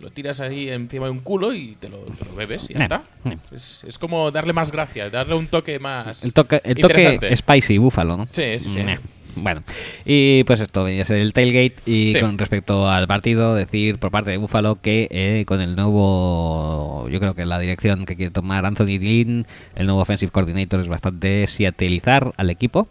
lo 0.00 0.10
tiras 0.10 0.40
ahí 0.40 0.68
encima 0.70 1.06
de 1.06 1.10
un 1.12 1.20
culo 1.20 1.52
y 1.54 1.76
te 1.80 1.88
lo, 1.88 1.98
te 1.98 2.24
lo 2.24 2.34
bebes 2.34 2.70
y 2.70 2.74
ya 2.74 2.80
Eh, 2.80 2.82
está. 2.84 3.02
eh. 3.30 3.36
Es, 3.52 3.84
es 3.86 3.98
como 3.98 4.30
darle 4.30 4.52
más 4.52 4.70
gracia, 4.72 5.10
darle 5.10 5.34
un 5.34 5.46
toque 5.48 5.78
más. 5.78 6.24
el 6.24 6.32
toque, 6.32 6.60
el 6.64 6.74
toque 6.76 7.34
spicy 7.36 7.78
búfalo, 7.78 8.16
¿no? 8.16 8.26
Sí, 8.30 8.58
sí, 8.58 8.68
sí. 8.70 8.82
Meh. 8.84 8.98
Bueno, 9.40 9.62
y 10.04 10.42
pues 10.44 10.58
esto 10.58 10.82
venía 10.82 11.02
a 11.02 11.04
ser 11.04 11.18
el 11.18 11.32
tailgate 11.32 11.76
y 11.86 12.12
Sí. 12.12 12.18
con 12.20 12.36
respecto 12.38 12.90
al 12.90 13.06
partido, 13.06 13.54
decir 13.54 13.98
por 13.98 14.10
parte 14.10 14.32
de 14.32 14.36
Búfalo 14.36 14.80
que 14.80 15.06
eh, 15.12 15.44
con 15.46 15.60
el 15.60 15.76
nuevo, 15.76 17.08
yo 17.08 17.20
creo 17.20 17.34
que 17.34 17.46
la 17.46 17.58
dirección 17.60 18.04
que 18.04 18.16
quiere 18.16 18.32
tomar 18.32 18.66
Anthony 18.66 18.98
Dean, 18.98 19.46
el 19.76 19.86
nuevo 19.86 20.00
offensive 20.00 20.32
coordinator 20.32 20.80
es 20.80 20.88
bastante 20.88 21.46
seattleizar 21.46 22.32
al 22.36 22.50
equipo. 22.50 22.88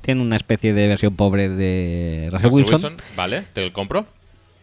Tiene 0.00 0.20
una 0.22 0.34
especie 0.36 0.72
de 0.72 0.88
versión 0.88 1.14
pobre 1.14 1.48
de 1.48 2.28
Russell 2.32 2.50
Russell 2.50 2.64
Wilson. 2.72 2.96
Vale, 3.14 3.44
te 3.52 3.64
lo 3.66 3.72
compro. 3.72 4.04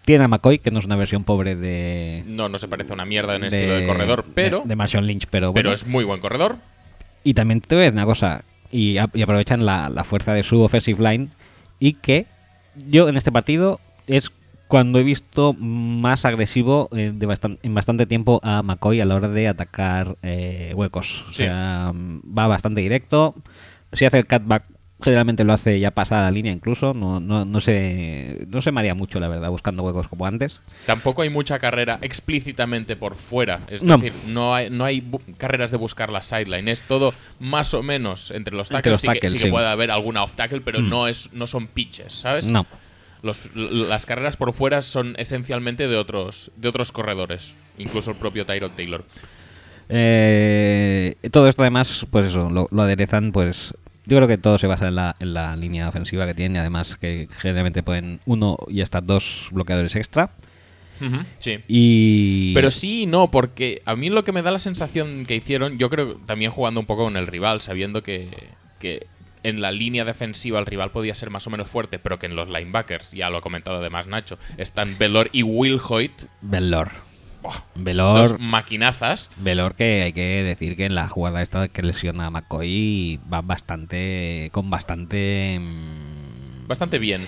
Tiene 0.09 0.23
a 0.23 0.27
McCoy, 0.27 0.57
que 0.57 0.71
no 0.71 0.79
es 0.79 0.85
una 0.85 0.95
versión 0.95 1.23
pobre 1.23 1.55
de. 1.55 2.23
No, 2.25 2.49
no 2.49 2.57
se 2.57 2.67
parece 2.67 2.93
a 2.93 2.95
una 2.95 3.05
mierda 3.05 3.35
en 3.35 3.43
estilo 3.43 3.75
de 3.75 3.85
corredor, 3.85 4.25
pero, 4.33 4.63
De, 4.65 4.75
de 4.75 5.01
Lynch, 5.03 5.27
pero 5.29 5.53
pero 5.53 5.69
bueno. 5.69 5.71
es 5.71 5.85
muy 5.85 6.03
buen 6.03 6.19
corredor. 6.19 6.55
Y 7.23 7.35
también 7.35 7.61
te 7.61 7.75
voy 7.75 7.83
a 7.83 7.85
decir 7.85 7.97
una 7.99 8.07
cosa. 8.07 8.43
Y, 8.71 8.97
a- 8.97 9.07
y 9.13 9.21
aprovechan 9.21 9.67
la, 9.67 9.87
la 9.89 10.03
fuerza 10.03 10.33
de 10.33 10.41
su 10.41 10.63
offensive 10.63 10.99
line. 11.07 11.27
Y 11.79 11.93
que 11.93 12.25
yo 12.89 13.07
en 13.07 13.17
este 13.17 13.31
partido 13.31 13.79
es 14.07 14.31
cuando 14.67 14.97
he 14.97 15.03
visto 15.03 15.53
más 15.53 16.25
agresivo 16.25 16.89
eh, 16.91 17.11
de 17.13 17.27
bastan- 17.27 17.59
en 17.61 17.75
bastante 17.75 18.07
tiempo 18.07 18.39
a 18.41 18.63
McCoy 18.63 19.01
a 19.01 19.05
la 19.05 19.13
hora 19.13 19.27
de 19.27 19.47
atacar 19.47 20.15
eh, 20.23 20.73
huecos. 20.75 21.23
O 21.29 21.33
sea, 21.33 21.91
va 21.95 22.47
bastante 22.47 22.81
directo. 22.81 23.35
Si 23.93 24.05
hace 24.05 24.17
el 24.17 24.25
cutback, 24.25 24.63
generalmente 25.01 25.43
lo 25.43 25.53
hace 25.53 25.79
ya 25.79 25.91
pasada 25.91 26.23
la 26.23 26.31
línea 26.31 26.51
incluso. 26.51 26.93
No, 26.93 27.19
no, 27.19 27.45
no, 27.45 27.61
se, 27.61 28.45
no 28.49 28.61
se 28.61 28.71
maría 28.71 28.95
mucho, 28.95 29.19
la 29.19 29.27
verdad, 29.27 29.49
buscando 29.49 29.83
huecos 29.83 30.07
como 30.07 30.25
antes. 30.25 30.59
Tampoco 30.85 31.21
hay 31.21 31.29
mucha 31.29 31.59
carrera 31.59 31.99
explícitamente 32.01 32.95
por 32.95 33.15
fuera. 33.15 33.59
Es 33.69 33.83
No. 33.83 33.97
decir, 33.97 34.13
no 34.27 34.53
hay, 34.55 34.69
no 34.69 34.83
hay 34.85 35.03
carreras 35.37 35.71
de 35.71 35.77
buscar 35.77 36.09
la 36.11 36.21
sideline. 36.21 36.67
Es 36.67 36.81
todo 36.81 37.13
más 37.39 37.73
o 37.73 37.81
menos 37.83 38.31
entre 38.31 38.55
los 38.55 38.69
Entre 38.71 38.77
tackles. 38.77 38.91
los 38.93 39.01
sí, 39.01 39.07
que, 39.07 39.13
tackles, 39.13 39.31
sí 39.31 39.37
que 39.37 39.43
sí. 39.45 39.51
puede 39.51 39.67
haber 39.67 39.91
alguna 39.91 40.23
off 40.23 40.35
tackle, 40.35 40.61
pero 40.61 40.79
Mm. 40.81 40.89
no, 40.89 41.07
es, 41.07 41.31
no 41.33 41.47
son 41.47 41.67
pitches, 41.67 42.13
¿sabes? 42.13 42.45
No. 42.51 42.65
Los- 43.21 43.49
las 43.55 44.05
carreras 44.05 44.37
por 44.37 44.53
fuera 44.53 44.81
son 44.81 45.15
esencialmente 45.17 45.87
de 45.89 45.97
otros, 45.97 46.51
de 46.55 46.69
otros 46.69 46.91
corredores. 46.91 47.57
Incluso 47.77 48.11
el 48.11 48.17
propio 48.17 48.45
Tyrod 48.45 48.71
Taylor. 48.71 49.03
Eh, 49.89 51.15
todo 51.31 51.47
esto 51.49 51.63
además, 51.63 52.05
pues 52.11 52.25
eso, 52.25 52.49
lo, 52.49 52.67
lo 52.71 52.81
aderezan, 52.83 53.31
pues 53.31 53.73
yo 54.05 54.17
creo 54.17 54.27
que 54.27 54.37
todo 54.37 54.57
se 54.57 54.67
basa 54.67 54.87
en 54.87 54.95
la, 54.95 55.15
en 55.19 55.33
la 55.33 55.55
línea 55.55 55.87
ofensiva 55.87 56.25
que 56.25 56.33
tiene, 56.33 56.59
además 56.59 56.95
que 56.95 57.27
generalmente 57.39 57.83
pueden 57.83 58.19
uno 58.25 58.57
y 58.67 58.81
hasta 58.81 59.01
dos 59.01 59.49
bloqueadores 59.51 59.95
extra. 59.95 60.31
Sí. 61.39 61.59
Y... 61.67 62.53
Pero 62.53 62.71
sí 62.71 63.03
y 63.03 63.05
no, 63.05 63.31
porque 63.31 63.81
a 63.85 63.95
mí 63.95 64.09
lo 64.09 64.23
que 64.23 64.31
me 64.31 64.41
da 64.41 64.51
la 64.51 64.59
sensación 64.59 65.25
que 65.25 65.35
hicieron, 65.35 65.77
yo 65.77 65.89
creo 65.89 66.15
también 66.25 66.51
jugando 66.51 66.79
un 66.79 66.85
poco 66.85 67.03
con 67.03 67.15
el 67.15 67.27
rival, 67.27 67.61
sabiendo 67.61 68.03
que, 68.03 68.29
que 68.79 69.07
en 69.43 69.61
la 69.61 69.71
línea 69.71 70.05
defensiva 70.05 70.59
el 70.59 70.65
rival 70.65 70.91
podía 70.91 71.15
ser 71.15 71.29
más 71.29 71.47
o 71.47 71.49
menos 71.49 71.69
fuerte, 71.69 71.99
pero 71.99 72.19
que 72.19 72.25
en 72.25 72.35
los 72.35 72.49
linebackers, 72.49 73.11
ya 73.11 73.29
lo 73.29 73.37
ha 73.37 73.41
comentado 73.41 73.77
además 73.77 74.07
Nacho, 74.07 74.37
están 74.57 74.97
Velor 74.97 75.29
y 75.31 75.43
Will 75.43 75.79
Hoyt, 75.87 76.11
Velor. 76.41 76.89
Buah, 77.41 77.55
Velor, 77.75 78.29
dos 78.29 78.39
maquinazas. 78.39 79.31
Velor 79.37 79.75
que 79.75 80.03
hay 80.03 80.13
que 80.13 80.43
decir 80.43 80.75
que 80.75 80.85
en 80.85 80.95
la 80.95 81.07
jugada 81.07 81.41
esta 81.41 81.67
que 81.69 81.81
lesiona 81.81 82.25
a 82.25 82.29
McCoy 82.31 83.19
va 83.31 83.41
bastante... 83.41 84.49
con 84.51 84.69
bastante... 84.69 85.57
mm, 85.59 86.67
Bastante 86.67 86.99
bien. 86.99 87.25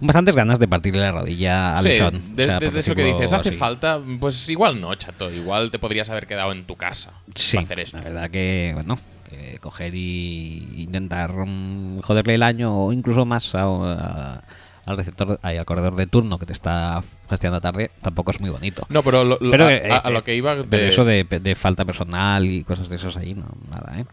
Bastantes 0.00 0.34
ganas 0.34 0.58
de 0.58 0.66
partirle 0.66 1.00
la 1.00 1.12
rodilla 1.12 1.78
a 1.78 1.82
Sí, 1.82 1.88
Bison. 1.90 2.34
de, 2.36 2.42
O 2.42 2.46
sea, 2.46 2.58
de- 2.58 2.66
por 2.66 2.74
de 2.74 2.80
eso 2.80 2.94
que 2.96 3.04
dices, 3.04 3.32
¿hace 3.32 3.50
así. 3.50 3.56
falta? 3.58 4.00
Pues 4.18 4.48
igual 4.48 4.80
no, 4.80 4.92
chato. 4.96 5.30
Igual 5.32 5.70
te 5.70 5.78
podrías 5.78 6.10
haber 6.10 6.26
quedado 6.26 6.50
en 6.50 6.64
tu 6.64 6.74
casa 6.74 7.12
Sí, 7.36 7.56
para 7.56 7.64
hacer 7.64 7.78
esto. 7.80 7.98
la 7.98 8.02
verdad 8.04 8.30
que, 8.30 8.72
bueno, 8.74 8.98
coger 9.60 9.94
y 9.94 10.74
intentar 10.82 11.32
mm, 11.32 11.98
joderle 12.00 12.34
el 12.34 12.42
año 12.42 12.76
o 12.76 12.92
incluso 12.92 13.24
más 13.24 13.54
a- 13.54 13.60
a- 13.62 14.42
al 14.84 14.96
receptor, 14.96 15.38
ay, 15.42 15.56
al 15.58 15.64
corredor 15.64 15.94
de 15.96 16.06
turno 16.06 16.38
que 16.38 16.46
te 16.46 16.52
está 16.52 17.02
fastidiando 17.28 17.60
tarde, 17.60 17.90
tampoco 18.02 18.30
es 18.32 18.40
muy 18.40 18.50
bonito. 18.50 18.86
No, 18.88 19.02
pero, 19.02 19.24
lo- 19.24 19.38
lo- 19.40 19.50
Pero, 19.50 19.66
a, 19.66 19.72
eh, 19.74 19.90
a- 19.90 20.06
a 20.06 20.10
eh, 20.10 20.12
lo 20.12 20.24
que 20.24 20.34
iba 20.34 20.56
de, 20.56 20.64
Pero 20.64 20.86
eso 20.88 21.04
de, 21.04 21.24
de 21.24 21.54
falta 21.54 21.84
personal 21.84 22.44
y 22.46 22.64
cosas 22.64 22.88
de 22.88 22.96
esos 22.96 23.16
ahí, 23.16 23.34
no, 23.34 23.46
nada, 23.70 24.00
¿eh? 24.00 24.04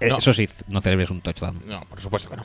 Eh, 0.00 0.08
No. 0.08 0.18
Eso 0.18 0.32
sí, 0.32 0.48
no 0.68 0.80
celebres 0.80 1.10
un 1.10 1.20
touchdown. 1.20 1.60
No, 1.66 1.80
por 1.88 2.00
supuesto 2.00 2.30
que 2.30 2.36
no. 2.36 2.44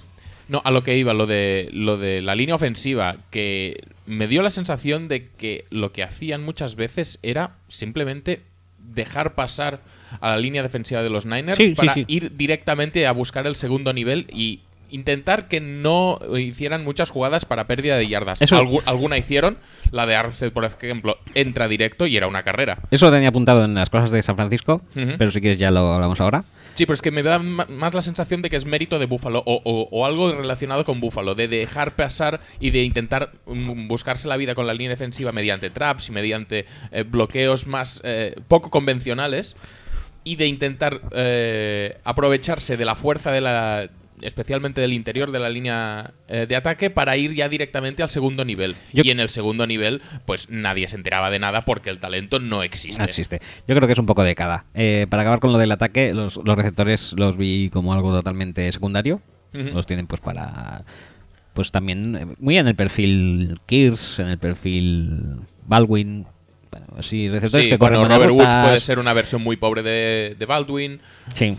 No, 0.50 0.62
a 0.64 0.72
lo 0.72 0.82
que 0.82 0.98
iba, 0.98 1.14
lo 1.14 1.28
de, 1.28 1.70
lo 1.74 1.98
de 1.98 2.22
la 2.22 2.34
línea 2.34 2.56
ofensiva, 2.56 3.18
que 3.32 3.84
me 4.06 4.28
dio 4.28 4.42
la 4.42 4.50
sensación 4.50 5.08
de 5.10 5.28
que 5.28 5.66
lo 5.70 5.92
que 5.92 6.04
hacían 6.04 6.42
muchas 6.44 6.76
veces 6.78 7.20
era 7.22 7.52
simplemente 7.68 8.42
dejar 8.80 9.36
pasar 9.36 9.82
a 10.22 10.30
la 10.32 10.38
línea 10.38 10.64
defensiva 10.64 11.04
de 11.04 11.10
los 11.10 11.26
Niners 11.26 11.58
Sí, 11.58 11.68
sí, 11.68 11.74
para 11.76 11.94
sí. 11.94 12.06
ir 12.08 12.38
directamente 12.38 13.06
a 13.06 13.12
buscar 13.12 13.46
el 13.46 13.58
segundo 13.58 13.92
nivel 13.92 14.26
y 14.32 14.62
intentar 14.90 15.48
que 15.48 15.60
no 15.60 16.20
hicieran 16.38 16.84
muchas 16.84 17.10
jugadas 17.10 17.46
para 17.46 17.68
pérdida 17.68 17.98
de 17.98 18.08
yardas. 18.08 18.42
Eso- 18.42 18.58
Algu- 18.58 18.82
alguna 18.86 19.18
hicieron, 19.18 19.58
la 19.92 20.06
de 20.06 20.16
Armstead, 20.16 20.52
por 20.52 20.66
ejemplo, 20.66 21.18
entra 21.36 21.68
directo 21.68 22.08
y 22.08 22.16
era 22.18 22.28
una 22.28 22.44
carrera. 22.44 22.80
Eso 22.92 23.06
lo 23.08 23.12
tenía 23.12 23.30
apuntado 23.30 23.66
en 23.66 23.74
las 23.74 23.90
cosas 23.90 24.12
de 24.12 24.22
San 24.22 24.36
Francisco, 24.36 24.82
pero 25.18 25.32
si 25.32 25.42
quieres 25.42 25.60
ya 25.60 25.72
lo 25.72 25.94
hablamos 25.94 26.22
ahora. 26.22 26.46
Sí, 26.76 26.86
pero 26.86 26.94
es 26.94 27.02
que 27.02 27.10
me 27.10 27.24
da 27.24 27.40
más 27.40 27.94
la 27.96 28.02
sensación 28.04 28.44
de 28.44 28.52
que 28.52 28.56
es 28.56 28.66
mérito 28.66 29.00
de 29.00 29.08
Buffalo 29.08 29.42
o, 29.48 29.62
o- 29.66 29.88
o 29.92 30.06
algo 30.06 30.32
relacionado 30.32 30.86
con 30.86 31.00
Buffalo, 31.00 31.34
de 31.34 31.48
dejar 31.48 31.96
pasar 31.96 32.40
y 32.60 32.70
de 32.70 32.84
intentar 32.84 33.32
mm, 33.48 33.88
buscarse 33.88 34.28
la 34.28 34.38
vida 34.38 34.54
con 34.54 34.68
la 34.68 34.74
línea 34.74 34.90
defensiva 34.92 35.32
mediante 35.32 35.72
traps 35.72 36.10
y 36.10 36.12
mediante 36.12 36.66
eh, 36.92 37.04
bloqueos 37.04 37.66
más 37.66 38.00
eh, 38.04 38.36
poco 38.48 38.70
convencionales 38.70 39.56
y 40.24 40.36
de 40.36 40.46
intentar 40.48 41.02
eh, 41.14 41.98
aprovecharse 42.04 42.78
de 42.78 42.86
la 42.86 42.94
fuerza 42.96 43.32
de 43.32 43.42
la 43.42 43.90
especialmente 44.22 44.82
del 44.82 44.94
interior 44.94 45.32
de 45.32 45.40
la 45.40 45.50
línea 45.50 46.12
eh, 46.28 46.46
de 46.48 46.56
ataque 46.56 46.90
para 46.90 47.18
ir 47.18 47.34
ya 47.34 47.50
directamente 47.50 48.02
al 48.04 48.10
segundo 48.10 48.44
nivel. 48.46 48.76
Yo- 48.94 49.04
y 49.06 49.12
en 49.12 49.20
el 49.20 49.30
segundo 49.30 49.68
nivel, 49.68 50.02
pues 50.26 50.50
nadie 50.50 50.88
se 50.88 50.96
enteraba 50.96 51.30
de 51.30 51.40
nada 51.40 51.62
porque 51.62 51.90
el 51.90 52.00
talento 52.00 52.40
no 52.40 52.64
existe. 52.64 53.02
No 53.02 53.08
existe. 53.08 53.40
Yo 53.68 53.76
creo 53.76 53.86
que 53.88 53.94
es 53.94 54.00
un 54.00 54.06
poco 54.08 54.24
de 54.24 54.34
cada. 54.36 54.66
Eh, 54.74 55.06
para 55.10 55.22
acabar 55.22 55.40
con 55.40 55.52
lo 55.52 55.58
del 55.58 55.72
ataque, 55.72 56.14
los, 56.14 56.38
los 56.38 56.56
receptores 56.56 57.14
los 57.18 57.38
vi 57.38 57.70
como 57.70 57.94
algo 57.94 58.12
totalmente 58.12 58.72
secundario. 58.72 59.22
Los 59.54 59.88
tienen 59.88 60.06
pues 60.08 60.22
para... 60.22 60.84
Pues 61.54 61.72
también 61.72 62.16
eh, 62.16 62.28
muy 62.40 62.58
en 62.60 62.68
el 62.68 62.76
perfil 62.76 63.60
Kears, 63.66 64.20
en 64.20 64.28
el 64.28 64.38
perfil 64.38 65.38
Baldwin. 65.66 66.28
Bueno, 66.70 66.86
así, 66.98 67.28
receptores 67.30 67.66
Sí, 67.66 67.72
que 67.72 67.80
corren 67.80 68.02
bueno, 68.02 68.14
Robert 68.16 68.32
Woods 68.34 68.56
puede 68.56 68.80
ser 68.80 69.00
una 69.00 69.14
versión 69.14 69.42
muy 69.42 69.58
pobre 69.58 69.82
de, 69.82 70.36
de 70.38 70.46
Baldwin. 70.46 71.00
Sí. 71.34 71.58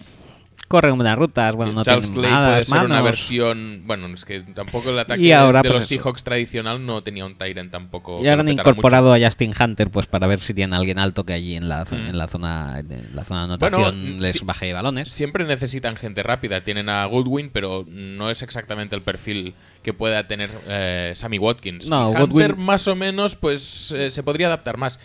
Corren 0.69 0.97
buenas 0.97 1.17
rutas, 1.17 1.57
bueno, 1.57 1.73
no 1.73 1.83
Charles 1.83 2.09
tienen 2.13 2.21
Clay 2.25 2.31
nada, 2.31 2.49
puede 2.53 2.65
ser 2.67 2.85
una 2.85 3.01
versión. 3.01 3.83
Bueno, 3.87 4.07
es 4.09 4.25
que 4.27 4.41
tampoco 4.41 4.91
el 4.91 4.99
ataque 4.99 5.23
Y 5.23 5.33
ahora, 5.33 5.63
de 5.63 5.71
pues 5.71 5.81
los 5.81 5.91
eso. 5.91 6.03
Seahawks 6.03 6.23
tradicional 6.25 6.85
no 6.85 7.03
tenía 7.03 7.25
un 7.25 7.37
Tyrant 7.39 7.71
tampoco. 7.73 8.23
Y 8.23 8.29
ahora 8.29 8.43
han 8.43 8.51
incorporado 8.51 9.15
a 9.15 9.19
Justin 9.19 9.55
Hunter 9.59 9.91
pues 9.91 10.05
para 10.07 10.27
ver 10.27 10.41
si 10.41 10.53
tienen 10.53 10.75
alguien 10.75 10.99
alto 10.99 11.25
que 11.25 11.33
allí 11.33 11.57
en 11.57 11.71
la, 11.71 11.87
zo- 11.87 11.97
Mm. 11.99 12.09
en 12.11 12.19
la 12.19 12.29
zona 12.29 12.79
en 12.81 13.09
la 13.15 13.25
zona 13.25 13.47
de 13.47 13.57
Bueno, 13.57 13.77
anotación 13.79 14.21
les 14.21 14.33
sí. 14.35 14.45
baje 14.45 14.71
balones. 14.75 15.11
Siempre 15.11 15.45
necesitan 15.47 15.97
gente 15.97 16.23
rápida. 16.23 16.63
Tienen 16.63 16.91
a 16.91 17.03
Goodwin, 17.07 17.49
pero 17.51 17.87
no 17.89 18.29
es 18.29 18.43
exactamente 18.43 18.95
el 18.95 19.01
perfil 19.01 19.55
que 19.83 19.95
pueda 19.95 20.29
tener 20.29 20.51
eh, 20.69 21.13
Sammy 21.15 21.39
Watkins. 21.39 21.89
No, 21.89 22.11
Hunter, 22.11 22.27
Goodwin- 22.29 22.57
más 22.57 22.87
o 22.89 22.95
menos, 22.95 23.37
pues 23.37 23.93
eh, 23.93 24.11
se 24.11 24.23
podría 24.23 24.49
adaptar 24.49 24.77
más. 24.77 25.01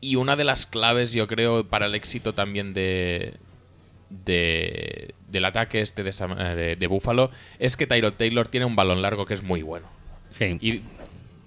Y 0.00 0.16
una 0.16 0.34
de 0.34 0.42
las 0.42 0.66
claves, 0.66 1.12
yo 1.12 1.28
creo, 1.28 1.64
para 1.64 1.86
el 1.86 1.94
éxito 1.94 2.34
también 2.34 2.74
de. 2.74 3.34
De 4.24 5.14
del 5.28 5.44
ataque 5.44 5.80
este 5.80 6.02
de, 6.04 6.10
eh, 6.10 6.54
de, 6.54 6.76
de 6.76 6.86
Buffalo 6.86 7.30
es 7.58 7.76
que 7.76 7.86
Tyrod 7.86 8.12
Taylor 8.12 8.46
tiene 8.48 8.66
un 8.66 8.76
balón 8.76 9.02
largo 9.02 9.26
que 9.26 9.34
es 9.34 9.42
muy 9.42 9.62
bueno. 9.62 9.86
Sí. 10.38 10.56
Y 10.60 10.80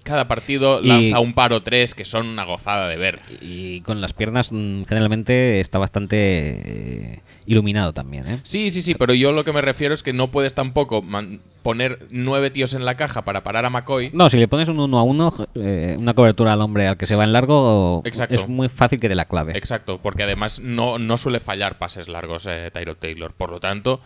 cada 0.04 0.28
partido 0.28 0.82
Y- 0.82 0.88
lanza 0.88 1.20
un 1.20 1.34
par 1.34 1.54
o 1.54 1.62
tres 1.64 1.96
que 1.96 2.06
son 2.06 2.28
una 2.28 2.44
gozada 2.44 2.88
de 2.90 2.98
ver. 2.98 3.20
Y 3.42 3.82
con 3.82 4.02
las 4.02 4.14
piernas 4.14 4.52
mm, 4.52 4.84
generalmente 4.84 5.60
está 5.60 5.78
bastante 5.80 6.18
eh, 7.14 7.20
iluminado 7.48 7.94
también, 7.94 8.28
¿eh? 8.28 8.40
Sí, 8.44 8.70
sí, 8.70 8.82
sí, 8.82 8.94
pero 8.94 9.14
yo 9.16 9.32
lo 9.32 9.44
que 9.44 9.54
me 9.54 9.62
refiero 9.62 9.94
es 9.96 10.04
que 10.04 10.14
no 10.14 10.30
puedes 10.30 10.54
tampoco 10.54 11.02
man- 11.02 11.40
poner 11.64 12.00
nueve 12.12 12.50
tíos 12.52 12.74
en 12.74 12.86
la 12.86 12.96
caja 12.96 13.24
para 13.24 13.42
parar 13.42 13.66
a 13.66 13.70
McCoy. 13.70 14.12
No, 14.14 14.30
si 14.30 14.38
le 14.38 14.48
pones 14.48 14.70
un 14.70 14.80
uno 14.80 15.00
a 15.00 15.04
uno, 15.04 15.34
eh, 15.56 15.96
una 15.98 16.14
cobertura 16.14 16.54
al 16.54 16.62
hombre 16.62 16.88
al 16.88 16.98
que 16.98 17.06
se 17.06 17.16
va 17.16 17.24
en 17.24 17.34
largo, 17.34 18.02
Exacto. 18.06 18.36
es 18.36 18.48
muy 18.48 18.70
fácil 18.70 19.00
que 19.00 19.10
te 19.10 19.16
la 19.16 19.26
clave. 19.26 19.58
Exacto, 19.58 20.00
porque 20.04 20.24
además 20.24 20.60
no, 20.60 21.00
no 21.00 21.18
suele 21.18 21.40
fallar 21.40 21.78
pases 21.78 22.08
largos 22.08 22.46
eh, 22.48 22.70
Tyrod 22.74 22.98
Taylor. 22.98 23.34
Por 23.34 23.50
lo 23.50 23.60
tanto, 23.60 24.02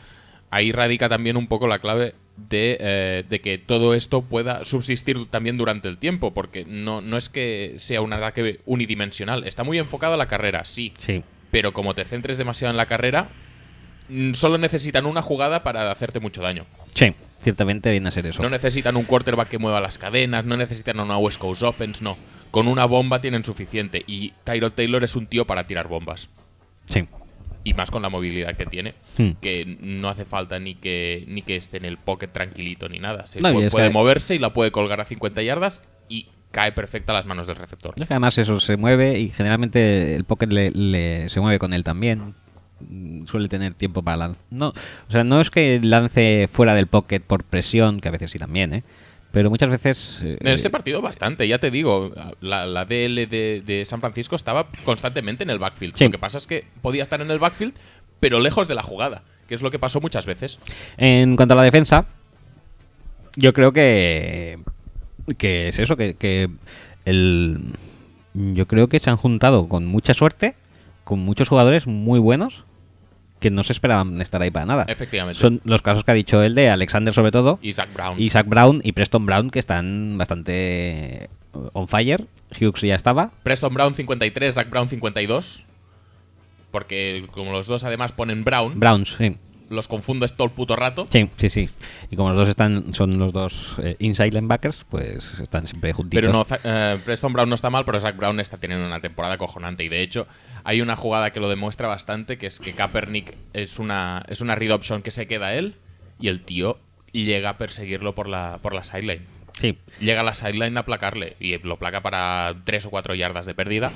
ahí 0.52 0.72
radica 0.72 1.10
también 1.10 1.36
un 1.36 1.48
poco 1.48 1.68
la 1.68 1.80
clave 1.80 2.16
de, 2.38 2.78
eh, 2.80 3.24
de 3.30 3.42
que 3.42 3.58
todo 3.58 3.94
esto 3.94 4.22
pueda 4.22 4.66
subsistir 4.66 5.26
también 5.30 5.58
durante 5.58 5.88
el 5.88 5.98
tiempo, 5.98 6.34
porque 6.34 6.66
no, 6.66 7.02
no 7.02 7.18
es 7.18 7.30
que 7.30 7.76
sea 7.78 8.02
un 8.02 8.14
ataque 8.14 8.60
unidimensional. 8.66 9.44
Está 9.46 9.64
muy 9.64 9.78
enfocado 9.78 10.14
a 10.16 10.18
la 10.18 10.28
carrera, 10.28 10.66
sí, 10.66 10.94
Sí. 10.98 11.24
Pero 11.52 11.74
como 11.74 11.94
te 11.94 12.06
centres 12.06 12.38
demasiado 12.38 12.72
en 12.72 12.78
la 12.78 12.86
carrera, 12.86 13.30
mm, 14.10 14.34
solo 14.34 14.58
necesitan 14.58 15.06
una 15.06 15.22
jugada 15.22 15.64
para 15.64 15.92
hacerte 15.92 16.20
mucho 16.20 16.42
daño. 16.42 16.66
Sí, 16.94 17.14
ciertamente 17.44 17.92
viene 17.92 18.08
a 18.08 18.12
ser 18.12 18.26
eso. 18.26 18.42
No 18.42 18.50
necesitan 18.50 18.96
un 18.98 19.04
quarterback 19.04 19.50
que 19.50 19.58
mueva 19.58 19.80
las 19.82 19.98
cadenas, 19.98 20.46
no 20.46 20.58
necesitan 20.58 21.00
una 21.00 21.18
West 21.18 21.40
Coast 21.40 21.64
offense, 21.64 22.04
no. 22.04 22.18
Con 22.52 22.68
una 22.68 22.86
bomba 22.86 23.22
tienen 23.22 23.46
suficiente 23.46 24.04
y 24.08 24.34
Tyrod 24.44 24.72
Taylor 24.74 25.04
es 25.04 25.16
un 25.16 25.28
tío 25.28 25.46
para 25.46 25.68
tirar 25.68 25.88
bombas. 25.88 26.30
Sí. 26.86 27.08
Y 27.64 27.74
más 27.76 27.92
con 27.92 28.02
la 28.02 28.10
movilidad 28.10 28.56
que 28.58 28.66
tiene, 28.66 28.96
Hmm. 29.18 29.32
que 29.40 29.78
no 29.82 30.10
hace 30.10 30.26
falta 30.26 30.60
ni 30.60 30.74
que 30.76 31.24
ni 31.28 31.44
que 31.44 31.56
esté 31.56 31.78
en 31.78 31.86
el 31.86 31.98
pocket 31.98 32.28
tranquilito 32.30 32.90
ni 32.90 32.98
nada. 33.00 33.28
Se 33.28 33.40
No, 33.40 33.54
puede, 33.54 33.68
es 33.68 33.72
puede 33.72 33.88
que- 33.90 33.94
moverse 33.94 34.34
y 34.36 34.40
la 34.40 34.52
puede 34.52 34.72
colgar 34.72 35.00
a 35.00 35.06
50 35.06 35.44
yardas 35.44 35.84
y 36.10 36.28
cae 36.52 36.72
perfecta 36.72 37.12
a 37.14 37.16
las 37.16 37.26
manos 37.26 37.48
del 37.48 37.56
receptor. 37.56 37.94
Es 37.98 38.08
que 38.08 38.14
además 38.14 38.38
eso 38.38 38.60
se 38.60 38.78
mueve 38.78 39.20
y 39.20 39.30
generalmente 39.30 40.16
el 40.16 40.24
pocket 40.26 40.48
le, 40.48 40.72
le- 40.72 41.30
se 41.30 41.40
mueve 41.40 41.60
con 41.60 41.74
él 41.74 41.84
también. 41.84 42.36
Suele 43.28 43.48
tener 43.48 43.74
tiempo 43.76 44.02
para 44.02 44.18
lanzar. 44.18 44.44
No, 44.50 44.70
o 44.70 45.12
sea, 45.12 45.24
no 45.24 45.40
es 45.40 45.50
que 45.52 45.80
lance 45.84 46.50
fuera 46.52 46.74
del 46.74 46.88
pocket 46.88 47.20
por 47.20 47.44
presión, 47.44 48.00
que 48.00 48.08
a 48.08 48.12
veces 48.12 48.32
sí 48.32 48.40
también, 48.40 48.74
¿eh? 48.74 48.84
Pero 49.32 49.50
muchas 49.50 49.70
veces... 49.70 50.20
eh, 50.24 50.38
En 50.42 50.48
este 50.48 50.70
partido 50.70 51.02
bastante, 51.02 51.48
ya 51.48 51.58
te 51.60 51.72
digo, 51.72 52.12
la, 52.42 52.66
la 52.66 52.84
DL 52.86 53.28
de, 53.28 53.64
de 53.66 53.86
San 53.86 54.02
Francisco 54.02 54.36
estaba 54.36 54.68
constantemente 54.84 55.44
en 55.44 55.52
el 55.52 55.60
backfield. 55.60 55.96
Sí. 55.96 56.04
Lo 56.06 56.10
que 56.12 56.18
pasa 56.18 56.38
es 56.38 56.48
que 56.48 56.66
podía 56.82 57.02
estar 57.04 57.22
en 57.22 57.32
el 57.32 57.40
backfield, 57.40 57.74
pero 58.20 58.40
lejos 58.42 58.68
de 58.68 58.76
la 58.76 58.84
jugada, 58.84 59.24
que 59.48 59.56
es 59.56 59.62
lo 59.62 59.72
que 59.72 59.80
pasó 59.80 60.02
muchas 60.02 60.26
veces. 60.26 60.60
En 60.98 61.38
cuanto 61.38 61.54
a 61.54 61.58
la 61.58 61.64
defensa, 61.64 62.06
yo 63.36 63.54
creo 63.54 63.72
que. 63.72 64.60
Que 65.38 65.68
es 65.68 65.80
eso, 65.80 65.98
que, 65.98 66.16
que 66.16 66.50
el. 67.06 67.60
Yo 68.34 68.68
creo 68.68 68.88
que 68.88 69.00
se 69.00 69.10
han 69.10 69.18
juntado 69.18 69.68
con 69.68 69.86
mucha 69.86 70.14
suerte, 70.14 70.56
con 71.04 71.20
muchos 71.20 71.50
jugadores 71.50 71.86
muy 71.86 72.20
buenos, 72.20 72.64
que 73.40 73.50
no 73.50 73.64
se 73.64 73.74
esperaban 73.74 74.22
estar 74.22 74.42
ahí 74.42 74.52
para 74.52 74.66
nada. 74.66 74.86
Efectivamente. 74.88 75.40
Son 75.40 75.62
los 75.66 75.82
casos 75.82 76.04
que 76.04 76.12
ha 76.12 76.14
dicho 76.14 76.42
él 76.42 76.56
de 76.56 76.70
Alexander, 76.70 77.14
sobre 77.14 77.32
todo, 77.32 77.60
Zach 77.72 77.92
Brown. 77.94 78.22
Isaac 78.22 78.48
Brown 78.48 78.82
y 78.84 78.94
Preston 78.94 79.26
Brown, 79.26 79.50
que 79.50 79.60
están 79.60 80.18
bastante 80.18 81.30
on 81.74 81.88
fire. 81.88 82.28
Hughes 82.60 82.82
ya 82.82 82.96
estaba. 82.96 83.32
Preston 83.44 83.74
Brown 83.74 83.96
53, 83.96 84.54
Zach 84.54 84.70
Brown 84.70 84.88
52. 84.88 85.64
Porque 86.70 87.28
como 87.32 87.52
los 87.52 87.68
dos 87.68 87.84
además 87.84 88.14
ponen 88.14 88.46
Brown, 88.46 88.80
Browns, 88.80 89.16
sí. 89.18 89.36
Los 89.72 89.88
confundes 89.88 90.34
todo 90.34 90.46
el 90.46 90.54
puto 90.54 90.76
rato. 90.76 91.06
Sí, 91.10 91.30
sí, 91.38 91.50
sí. 91.50 91.70
Y 92.10 92.16
como 92.16 92.30
los 92.30 92.38
dos 92.38 92.50
están, 92.50 92.94
son 92.94 93.18
los 93.18 93.34
dos 93.34 93.78
eh, 93.82 93.96
inside 94.00 94.32
linebackers, 94.32 94.86
pues 94.90 95.40
están 95.40 95.68
siempre 95.68 95.94
juntitos. 95.94 96.22
Pero 96.22 96.32
no, 96.32 96.46
eh, 96.64 97.00
Preston 97.04 97.34
Brown 97.34 97.50
no 97.50 97.56
está 97.56 97.70
mal, 97.70 97.86
pero 97.86 98.00
Zach 98.00 98.16
Brown 98.16 98.40
está 98.40 98.58
teniendo 98.58 98.86
una 98.86 99.00
temporada 99.00 99.38
cojonante. 99.38 99.84
Y 99.84 99.90
de 99.90 100.02
hecho, 100.02 100.28
hay 100.64 100.82
una 100.82 100.96
jugada 100.96 101.32
que 101.32 101.40
lo 101.40 101.50
demuestra 101.50 101.88
bastante, 101.88 102.38
que 102.38 102.48
es 102.48 102.60
que 102.60 102.74
Kaepernick 102.74 103.36
es 103.54 103.80
una, 103.80 104.24
es 104.28 104.42
una 104.42 104.56
read 104.56 104.72
option 104.72 105.02
que 105.02 105.12
se 105.12 105.28
queda 105.28 105.54
él 105.56 105.76
y 106.20 106.28
el 106.28 106.42
tío 106.42 106.78
llega 107.12 107.50
a 107.50 107.58
perseguirlo 107.58 108.16
por 108.16 108.28
la, 108.28 108.60
por 108.62 108.74
la 108.74 108.84
sideline. 108.84 109.26
Sí, 109.54 109.78
Llega 110.00 110.22
a 110.22 110.24
la 110.24 110.34
sideline 110.34 110.78
a 110.78 110.86
placarle 110.86 111.36
y 111.40 111.58
lo 111.60 111.78
placa 111.78 112.02
para 112.02 112.56
3 112.64 112.86
o 112.86 112.90
4 112.90 113.16
yardas 113.16 113.46
de 113.46 113.54
pérdida. 113.54 113.92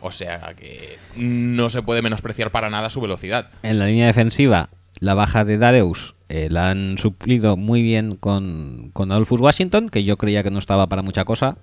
O 0.00 0.12
sea 0.12 0.54
que 0.56 0.98
no 1.16 1.70
se 1.70 1.82
puede 1.82 2.02
menospreciar 2.02 2.50
para 2.52 2.70
nada 2.70 2.90
su 2.90 3.00
velocidad. 3.00 3.50
En 3.62 3.78
la 3.78 3.86
línea 3.86 4.06
defensiva, 4.06 4.68
la 5.00 5.14
baja 5.14 5.44
de 5.44 5.58
Dareus 5.58 6.14
eh, 6.28 6.48
la 6.50 6.70
han 6.70 6.98
suplido 6.98 7.56
muy 7.56 7.82
bien 7.82 8.16
con, 8.16 8.90
con 8.92 9.10
Adolphus 9.12 9.40
Washington, 9.40 9.88
que 9.88 10.04
yo 10.04 10.16
creía 10.18 10.42
que 10.42 10.50
no 10.50 10.58
estaba 10.58 10.86
para 10.88 11.02
mucha 11.02 11.24
cosa, 11.24 11.56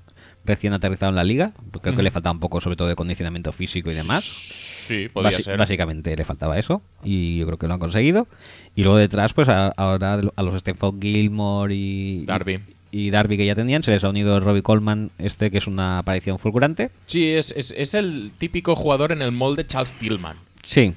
recién 0.43 0.73
aterrizado 0.73 1.09
en 1.11 1.15
la 1.15 1.23
liga. 1.23 1.53
Creo 1.81 1.95
que 1.95 2.01
le 2.03 2.11
faltaba 2.11 2.33
un 2.33 2.39
poco, 2.39 2.61
sobre 2.61 2.75
todo, 2.75 2.87
de 2.87 2.95
condicionamiento 2.95 3.51
físico 3.51 3.91
y 3.91 3.93
demás. 3.93 4.23
Sí, 4.23 5.07
podría 5.11 5.37
Basi- 5.37 5.41
ser. 5.43 5.57
Básicamente 5.57 6.15
le 6.15 6.23
faltaba 6.25 6.57
eso, 6.59 6.81
y 7.03 7.37
yo 7.39 7.45
creo 7.45 7.57
que 7.59 7.67
lo 7.67 7.73
han 7.73 7.79
conseguido. 7.79 8.27
Y 8.75 8.83
luego 8.83 8.97
detrás, 8.97 9.33
pues 9.33 9.49
a- 9.49 9.69
ahora 9.69 10.19
a 10.35 10.43
los 10.43 10.59
Stephen 10.59 10.99
Gilmore 11.01 11.73
y 11.75 12.25
Darby. 12.25 12.59
y 12.91 13.09
Darby 13.09 13.37
que 13.37 13.45
ya 13.45 13.55
tenían, 13.55 13.83
se 13.83 13.91
les 13.91 14.03
ha 14.03 14.09
unido 14.09 14.39
Robbie 14.39 14.61
Coleman, 14.63 15.11
este 15.19 15.51
que 15.51 15.57
es 15.59 15.67
una 15.67 15.99
aparición 15.99 16.39
fulgurante. 16.39 16.89
Sí, 17.07 17.27
es, 17.29 17.51
es, 17.57 17.73
es 17.77 17.93
el 17.93 18.31
típico 18.37 18.75
jugador 18.75 19.11
en 19.11 19.21
el 19.21 19.31
molde 19.31 19.65
Charles 19.67 19.93
Tillman. 19.93 20.37
Sí, 20.63 20.93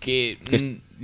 que 0.00 0.38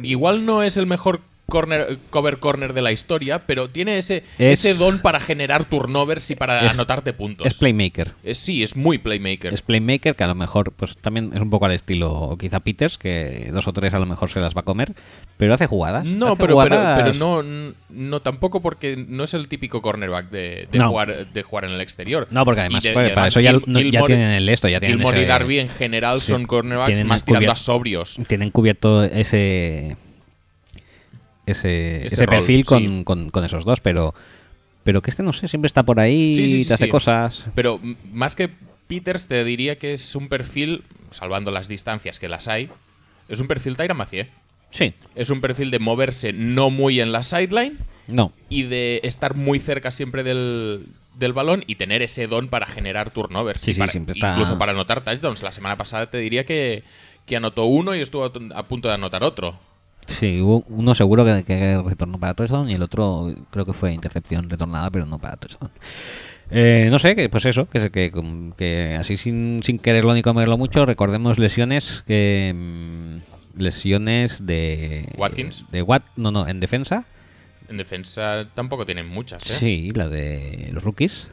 igual 0.03 0.44
no 0.44 0.62
es 0.62 0.76
el 0.76 0.86
mejor 0.86 1.20
corner, 1.51 1.98
cover 2.09 2.38
corner 2.38 2.72
de 2.72 2.80
la 2.80 2.90
historia, 2.92 3.40
pero 3.46 3.68
tiene 3.68 3.98
ese, 3.98 4.24
Es- 4.38 4.64
ese 4.64 4.74
don 4.78 5.01
para 5.01 5.20
generar 5.20 5.66
turnovers 5.66 6.30
y 6.30 6.36
para 6.36 6.64
Es- 6.66 6.72
anotarte 6.72 7.12
puntos. 7.12 7.46
es 7.46 7.55
playmaker. 7.55 8.12
Es- 8.24 8.38
sí, 8.38 8.62
es 8.62 8.74
muy 8.76 8.96
playmaker. 8.96 9.53
Es 9.53 9.61
playmaker 9.61 10.16
que 10.16 10.24
a 10.24 10.28
lo 10.28 10.34
mejor 10.34 10.72
pues 10.72 10.96
también 10.96 11.32
es 11.34 11.40
un 11.42 11.51
poco 11.51 11.66
al 11.66 11.72
estilo 11.72 12.36
quizá 12.40 12.61
Peters, 12.61 12.96
que 12.96 13.51
dos 13.53 13.68
o 13.68 13.72
tres 13.74 13.92
a 13.92 13.98
lo 13.98 14.07
mejor 14.07 14.30
se 14.30 14.40
las 14.40 14.55
va 14.57 14.61
a 14.61 14.64
comer, 14.64 14.94
pero 15.36 15.53
hace 15.53 15.66
jugadas. 15.66 16.07
no, 16.07 16.28
hace 16.28 16.36
pero, 16.36 16.57
pero, 16.57 16.76
jugadas- 16.76 17.03
pero 17.03 17.42
no, 17.42 17.74
no 17.90 18.20
tampoco 18.22 18.61
porque 18.62 18.96
no 18.96 19.24
es 19.24 19.34
el 19.34 19.48
típico 19.48 19.82
cornerback 19.82 20.30
de, 20.30 20.68
de 20.72 20.78
No. 20.78 20.88
jugar, 20.88 21.26
de 21.26 21.42
jugar 21.42 21.64
en 21.64 21.72
el 21.72 21.80
exterior. 21.80 22.28
No, 22.30 22.44
porque 22.44 22.61
además, 22.61 22.82
de- 22.82 22.92
pues, 22.92 23.11
para 23.12 23.22
además 23.24 23.32
eso 23.32 23.40
ya, 23.40 23.53
Gil- 23.53 23.62
no- 23.66 23.80
ya 23.80 24.05
tienen 24.07 24.30
el 24.30 24.48
esto, 24.48 24.68
ya 24.68 24.78
tienen 24.80 24.98
Gilmore 24.98 25.18
ese- 25.18 25.24
y 25.26 25.28
Darby 25.28 25.59
en 25.59 25.68
general 25.68 26.20
sí, 26.20 26.28
son 26.28 26.46
cornerbacks 26.46 27.05
más 27.05 27.24
tirando 27.24 27.51
a 27.53 27.57
sobrios. 27.57 28.18
tienen 28.28 28.51
cubierto 28.51 29.03
ese 29.05 29.96
ese, 31.47 31.99
Ese 32.07 32.14
ese 32.14 32.26
rol, 32.26 32.36
perfil 32.38 32.64
con, 32.64 32.78
sí. 32.82 33.03
con- 33.05 33.30
con 33.30 33.45
esos 33.45 33.64
dos, 33.64 33.80
pero 33.80 34.14
pero 34.82 35.03
que 35.03 35.11
este 35.11 35.22
no 35.22 35.32
sé, 35.32 35.47
siempre 35.47 35.66
está 35.66 35.82
por 35.82 36.01
ahí, 36.01 36.34
Sí, 36.34 36.47
sí, 36.49 36.59
sí, 36.62 36.68
te 36.68 36.74
hace 36.74 36.88
cosas. 36.88 37.47
Pero 37.55 37.78
más 38.12 38.34
que 38.34 38.49
Peters, 38.88 39.28
te 39.28 39.45
diría 39.45 39.78
que 39.78 39.93
es 39.93 40.16
un 40.16 40.28
perfil, 40.28 40.84
salvando 41.11 41.51
las 41.51 41.68
distancias 41.68 42.18
que 42.18 42.28
las 42.28 42.49
hay, 42.49 42.70
es 43.28 43.41
un 43.41 43.47
perfil 43.47 43.76
Tyra 43.76 43.95
Mathieu. 43.95 44.26
Sí, 44.72 44.95
Es 45.16 45.30
un 45.30 45.41
perfil 45.41 45.70
de 45.72 45.80
moverse 45.80 46.32
no 46.32 46.70
muy 46.70 47.01
en 47.01 47.11
la 47.12 47.22
sideline 47.24 47.76
no. 48.07 48.32
y 48.49 48.62
de 48.62 49.01
estar 49.03 49.34
muy 49.34 49.59
cerca 49.59 49.91
siempre 49.91 50.22
del, 50.22 50.86
del 51.18 51.32
balón 51.32 51.62
y 51.66 51.74
tener 51.74 52.03
ese 52.03 52.26
don 52.28 52.49
para 52.49 52.66
generar 52.66 53.11
turnovers. 53.11 53.61
Sí, 53.61 53.74
para- 53.74 53.91
siempre 53.93 54.14
está- 54.14 54.30
Incluso 54.30 54.59
para 54.59 54.72
anotar 54.72 55.03
touchdowns. 55.05 55.43
La 55.43 55.51
semana 55.53 55.76
pasada 55.76 56.09
te 56.09 56.18
diría 56.18 56.47
que, 56.47 56.84
que 57.26 57.36
anotó 57.36 57.64
uno 57.66 57.95
y 57.97 58.01
estuvo 58.01 58.24
a 58.24 58.68
punto 58.68 58.88
de 58.88 58.95
anotar 58.95 59.24
otro. 59.24 59.59
Sí, 60.11 60.40
hubo 60.40 60.64
uno 60.68 60.94
seguro 60.94 61.24
que, 61.24 61.44
que 61.44 61.80
retornó 61.84 62.18
para 62.18 62.34
touchdown 62.34 62.68
y 62.68 62.74
el 62.74 62.82
otro 62.82 63.32
creo 63.50 63.64
que 63.64 63.72
fue 63.72 63.92
intercepción 63.92 64.50
retornada, 64.50 64.90
pero 64.90 65.06
no 65.06 65.18
para 65.18 65.36
touchdown. 65.36 65.70
Eh, 66.50 66.88
no 66.90 66.98
sé, 66.98 67.14
que 67.14 67.28
pues 67.28 67.46
eso, 67.46 67.68
que, 67.68 67.90
que, 67.90 68.12
que 68.56 68.96
así 68.98 69.16
sin, 69.16 69.62
sin 69.62 69.78
quererlo 69.78 70.14
ni 70.14 70.22
comerlo 70.22 70.58
mucho, 70.58 70.84
recordemos 70.84 71.38
lesiones 71.38 72.02
que 72.08 72.52
mm, 72.54 73.61
lesiones 73.61 74.44
de 74.44 75.08
Watkins. 75.16 75.64
de 75.70 75.82
Wat, 75.82 76.02
no, 76.16 76.32
no, 76.32 76.48
en 76.48 76.58
defensa. 76.58 77.04
En 77.68 77.76
defensa 77.76 78.48
tampoco 78.52 78.84
tienen 78.84 79.08
muchas, 79.08 79.48
¿eh? 79.48 79.54
Sí, 79.54 79.92
la 79.94 80.08
de 80.08 80.70
los 80.72 80.82
rookies. 80.82 81.28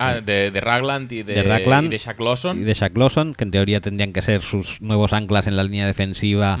Ah, 0.00 0.20
de, 0.20 0.50
de 0.52 0.60
Ragland 0.60 1.10
y 1.12 1.22
de, 1.24 1.34
de 1.34 1.42
Ragland 1.42 1.86
y 1.86 1.90
de 1.90 1.98
Shaq 1.98 2.20
Lawson. 2.20 2.60
y 2.60 2.62
de 2.64 2.72
Shaq 2.72 2.96
Lawson, 2.96 3.34
que 3.34 3.42
en 3.44 3.50
teoría 3.50 3.80
tendrían 3.80 4.12
que 4.12 4.22
ser 4.22 4.42
sus 4.42 4.80
nuevos 4.80 5.12
anclas 5.12 5.46
en 5.48 5.56
la 5.56 5.64
línea 5.64 5.86
defensiva 5.86 6.58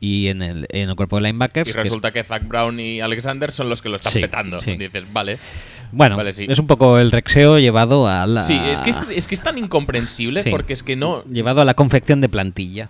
y 0.00 0.26
en 0.28 0.42
el, 0.42 0.66
en 0.70 0.88
el 0.90 0.96
cuerpo 0.96 1.16
de 1.16 1.22
linebackers. 1.22 1.68
Y 1.68 1.72
que 1.72 1.78
es- 1.78 1.84
resulta 1.84 2.10
que 2.12 2.24
Zach 2.24 2.42
Brown 2.48 2.80
y 2.80 3.00
Alexander 3.00 3.52
son 3.52 3.68
los 3.68 3.80
que 3.80 3.88
lo 3.90 3.96
están 3.96 4.12
Sí, 4.12 4.20
petando. 4.20 4.60
sí. 4.60 4.76
Dices, 4.76 5.04
vale. 5.12 5.38
bueno, 5.92 6.16
Vale, 6.16 6.32
sí. 6.32 6.46
es 6.48 6.58
un 6.58 6.66
poco 6.66 6.98
el 6.98 7.12
rexeo 7.12 7.58
llevado 7.60 8.08
a 8.08 8.26
la 8.26 8.40
Sí, 8.40 8.58
es 8.60 8.80
que 8.82 8.90
es, 8.90 8.98
es 9.14 9.26
que 9.28 9.34
es 9.36 9.42
tan 9.42 9.56
incomprensible 9.58 10.42
porque 10.50 10.72
es 10.72 10.82
que 10.82 10.96
no, 10.96 11.22
llevado 11.26 11.60
a 11.60 11.64
la 11.64 11.74
confección 11.74 12.20
de 12.20 12.28
plantilla. 12.28 12.88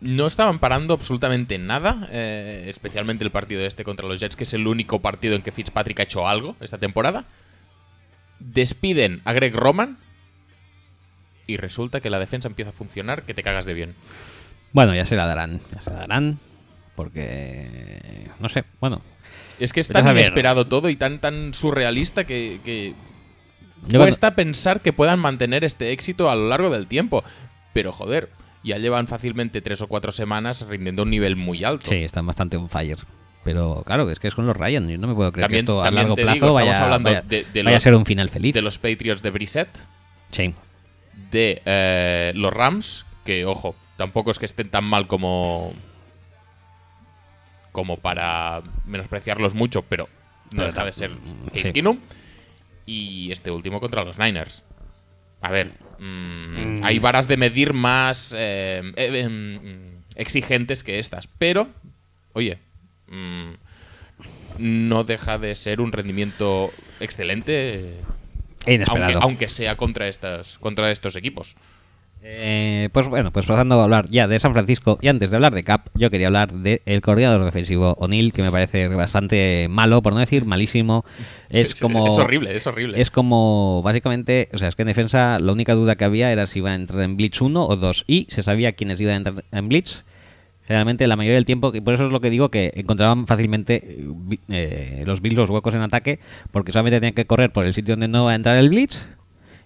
no 0.00 0.26
estaban 0.26 0.58
parando 0.58 0.94
absolutamente 0.94 1.58
nada, 1.58 2.06
eh, 2.12 2.64
especialmente 2.68 3.24
el 3.24 3.30
partido 3.30 3.62
este 3.66 3.82
contra 3.82 4.06
los 4.06 4.20
Jets, 4.20 4.36
que 4.36 4.44
es 4.44 4.54
el 4.54 4.66
único 4.66 5.00
partido 5.00 5.34
en 5.34 5.42
que 5.42 5.52
Fitzpatrick 5.52 5.98
ha 6.00 6.02
hecho 6.04 6.28
algo 6.28 6.54
esta 6.60 6.78
temporada. 6.78 7.24
Despiden 8.38 9.22
a 9.24 9.32
Greg 9.32 9.54
Roman 9.54 9.98
y 11.46 11.56
resulta 11.56 12.00
que 12.00 12.10
la 12.10 12.18
defensa 12.18 12.48
empieza 12.48 12.70
a 12.70 12.74
funcionar, 12.74 13.22
que 13.22 13.34
te 13.34 13.42
cagas 13.42 13.66
de 13.66 13.74
bien. 13.74 13.94
Bueno, 14.72 14.94
ya 14.94 15.04
se 15.04 15.16
la 15.16 15.26
darán, 15.26 15.60
ya 15.74 15.80
se 15.80 15.90
la 15.90 16.00
darán, 16.00 16.38
porque 16.94 18.28
no 18.40 18.48
sé, 18.48 18.64
bueno. 18.80 19.00
Es 19.58 19.72
que 19.72 19.80
es 19.80 19.90
a 19.90 19.94
tan 19.94 20.10
inesperado 20.10 20.66
todo 20.66 20.90
y 20.90 20.96
tan, 20.96 21.18
tan 21.18 21.54
surrealista 21.54 22.24
que, 22.24 22.94
cuesta 23.90 24.34
pensar 24.34 24.80
que 24.80 24.92
puedan 24.92 25.18
mantener 25.18 25.64
este 25.64 25.92
éxito 25.92 26.28
a 26.28 26.36
lo 26.36 26.48
largo 26.48 26.70
del 26.70 26.86
tiempo. 26.86 27.24
Pero 27.72 27.92
joder, 27.92 28.30
ya 28.62 28.78
llevan 28.78 29.06
fácilmente 29.06 29.62
tres 29.62 29.80
o 29.80 29.86
cuatro 29.86 30.12
semanas 30.12 30.66
rindiendo 30.68 31.04
un 31.04 31.10
nivel 31.10 31.36
muy 31.36 31.64
alto. 31.64 31.86
Sí, 31.88 31.96
están 31.96 32.26
bastante 32.26 32.56
on 32.56 32.68
fire. 32.68 32.98
Pero 33.46 33.82
claro, 33.86 34.10
es 34.10 34.18
que 34.18 34.28
es 34.28 34.34
con 34.34 34.46
los 34.46 34.54
Ryan. 34.56 34.86
Yo 34.88 34.98
no 34.98 35.06
me 35.06 35.14
puedo 35.14 35.32
creer 35.32 35.44
También- 35.44 35.64
que 35.64 35.72
esto 35.72 35.82
a 35.82 35.90
largo 35.90 36.14
plazo 36.16 36.34
digo, 36.34 36.52
vaya, 36.52 36.84
hablando 36.84 37.08
vaya- 37.10 37.22
de- 37.22 37.44
de 37.44 37.62
vaya 37.62 37.76
a 37.76 37.78
los- 37.78 37.82
ser 37.84 37.94
un 37.94 38.04
final 38.04 38.28
feliz. 38.28 38.52
De 38.54 38.60
los 38.60 38.78
Patriots 38.78 39.22
de 39.22 39.30
Brissett, 39.30 39.68
Sí. 40.32 40.52
de 41.30 41.62
eh, 41.64 42.32
los 42.34 42.52
Rams, 42.52 43.06
que 43.24 43.46
ojo, 43.46 43.74
tampoco 43.96 44.30
es 44.30 44.38
que 44.38 44.44
estén 44.46 44.68
tan 44.68 44.84
mal 44.84 45.06
como 45.06 45.72
como 47.72 47.98
para 47.98 48.62
menospreciarlos 48.86 49.54
mucho, 49.54 49.82
pero 49.82 50.08
no 50.50 50.50
Pero 50.58 50.66
deja 50.66 50.84
de 50.84 50.92
ser 50.92 51.10
mm, 51.10 51.46
Case 51.52 51.66
sí. 51.66 51.72
Keenum. 51.72 51.98
Y 52.86 53.30
este 53.32 53.50
último 53.50 53.80
contra 53.80 54.04
los 54.04 54.18
Niners. 54.18 54.62
A 55.42 55.50
ver, 55.50 55.72
mm, 55.98 56.82
hay 56.84 56.98
varas 56.98 57.28
de 57.28 57.36
medir 57.36 57.74
más 57.74 58.34
eh, 58.36 58.82
eh, 58.96 59.20
em, 59.20 60.00
exigentes 60.14 60.82
que 60.82 60.98
estas, 60.98 61.26
pero, 61.26 61.68
oye, 62.32 62.58
mm, 63.08 63.50
no 64.58 65.04
deja 65.04 65.38
de 65.38 65.54
ser 65.54 65.80
un 65.80 65.92
rendimiento 65.92 66.72
excelente. 67.00 68.00
eh, 68.66 68.74
inesperado. 68.74 69.12
aunque, 69.12 69.24
aunque 69.24 69.48
sea 69.48 69.76
contra 69.76 70.08
estas 70.08 70.58
contra 70.58 70.90
estos 70.90 71.16
equipos. 71.16 71.56
Eh, 72.28 72.88
pues 72.90 73.06
bueno, 73.06 73.30
pues 73.30 73.46
pasando 73.46 73.80
a 73.80 73.84
hablar 73.84 74.06
ya 74.10 74.26
de 74.26 74.40
San 74.40 74.52
Francisco 74.52 74.98
y 75.00 75.06
antes 75.06 75.30
de 75.30 75.36
hablar 75.36 75.54
de 75.54 75.62
Cap, 75.62 75.90
yo 75.94 76.10
quería 76.10 76.26
hablar 76.26 76.52
del 76.52 77.00
coordinador 77.00 77.44
defensivo 77.44 77.94
O'Neill, 78.00 78.32
que 78.32 78.42
me 78.42 78.50
parece 78.50 78.88
bastante 78.88 79.68
malo, 79.70 80.02
por 80.02 80.12
no 80.12 80.18
decir 80.18 80.44
malísimo. 80.44 81.04
Es 81.50 81.80
como 81.80 82.08
es 82.08 82.18
horrible, 82.18 82.56
es 82.56 82.66
horrible. 82.66 83.00
Es 83.00 83.12
como, 83.12 83.80
básicamente, 83.84 84.48
o 84.52 84.58
sea, 84.58 84.66
es 84.66 84.74
que 84.74 84.82
en 84.82 84.88
defensa 84.88 85.38
la 85.38 85.52
única 85.52 85.74
duda 85.74 85.94
que 85.94 86.04
había 86.04 86.32
era 86.32 86.46
si 86.46 86.58
iba 86.58 86.70
a 86.70 86.74
entrar 86.74 87.02
en 87.02 87.16
Blitz 87.16 87.40
1 87.40 87.64
o 87.64 87.76
2 87.76 88.04
y 88.08 88.26
se 88.28 88.42
sabía 88.42 88.72
quiénes 88.72 89.00
iban 89.00 89.14
a 89.14 89.16
entrar 89.18 89.44
en 89.52 89.68
Blitz. 89.68 90.04
Generalmente, 90.66 91.06
la 91.06 91.16
mayoría 91.16 91.36
del 91.36 91.44
tiempo, 91.44 91.72
y 91.74 91.80
por 91.80 91.94
eso 91.94 92.06
es 92.06 92.10
lo 92.10 92.20
que 92.20 92.30
digo 92.30 92.50
que 92.50 92.72
encontraban 92.74 93.26
fácilmente 93.26 93.76
eh, 93.76 94.38
eh, 94.48 95.02
los 95.06 95.20
Bills 95.20 95.36
los 95.36 95.50
huecos 95.50 95.74
en 95.74 95.80
ataque, 95.80 96.18
porque 96.50 96.72
solamente 96.72 96.96
tenían 96.98 97.14
que 97.14 97.24
correr 97.26 97.52
por 97.52 97.66
el 97.66 97.74
sitio 97.74 97.92
donde 97.94 98.08
no 98.08 98.24
va 98.24 98.32
a 98.32 98.34
entrar 98.34 98.56
el 98.56 98.68
Blitz 98.70 99.06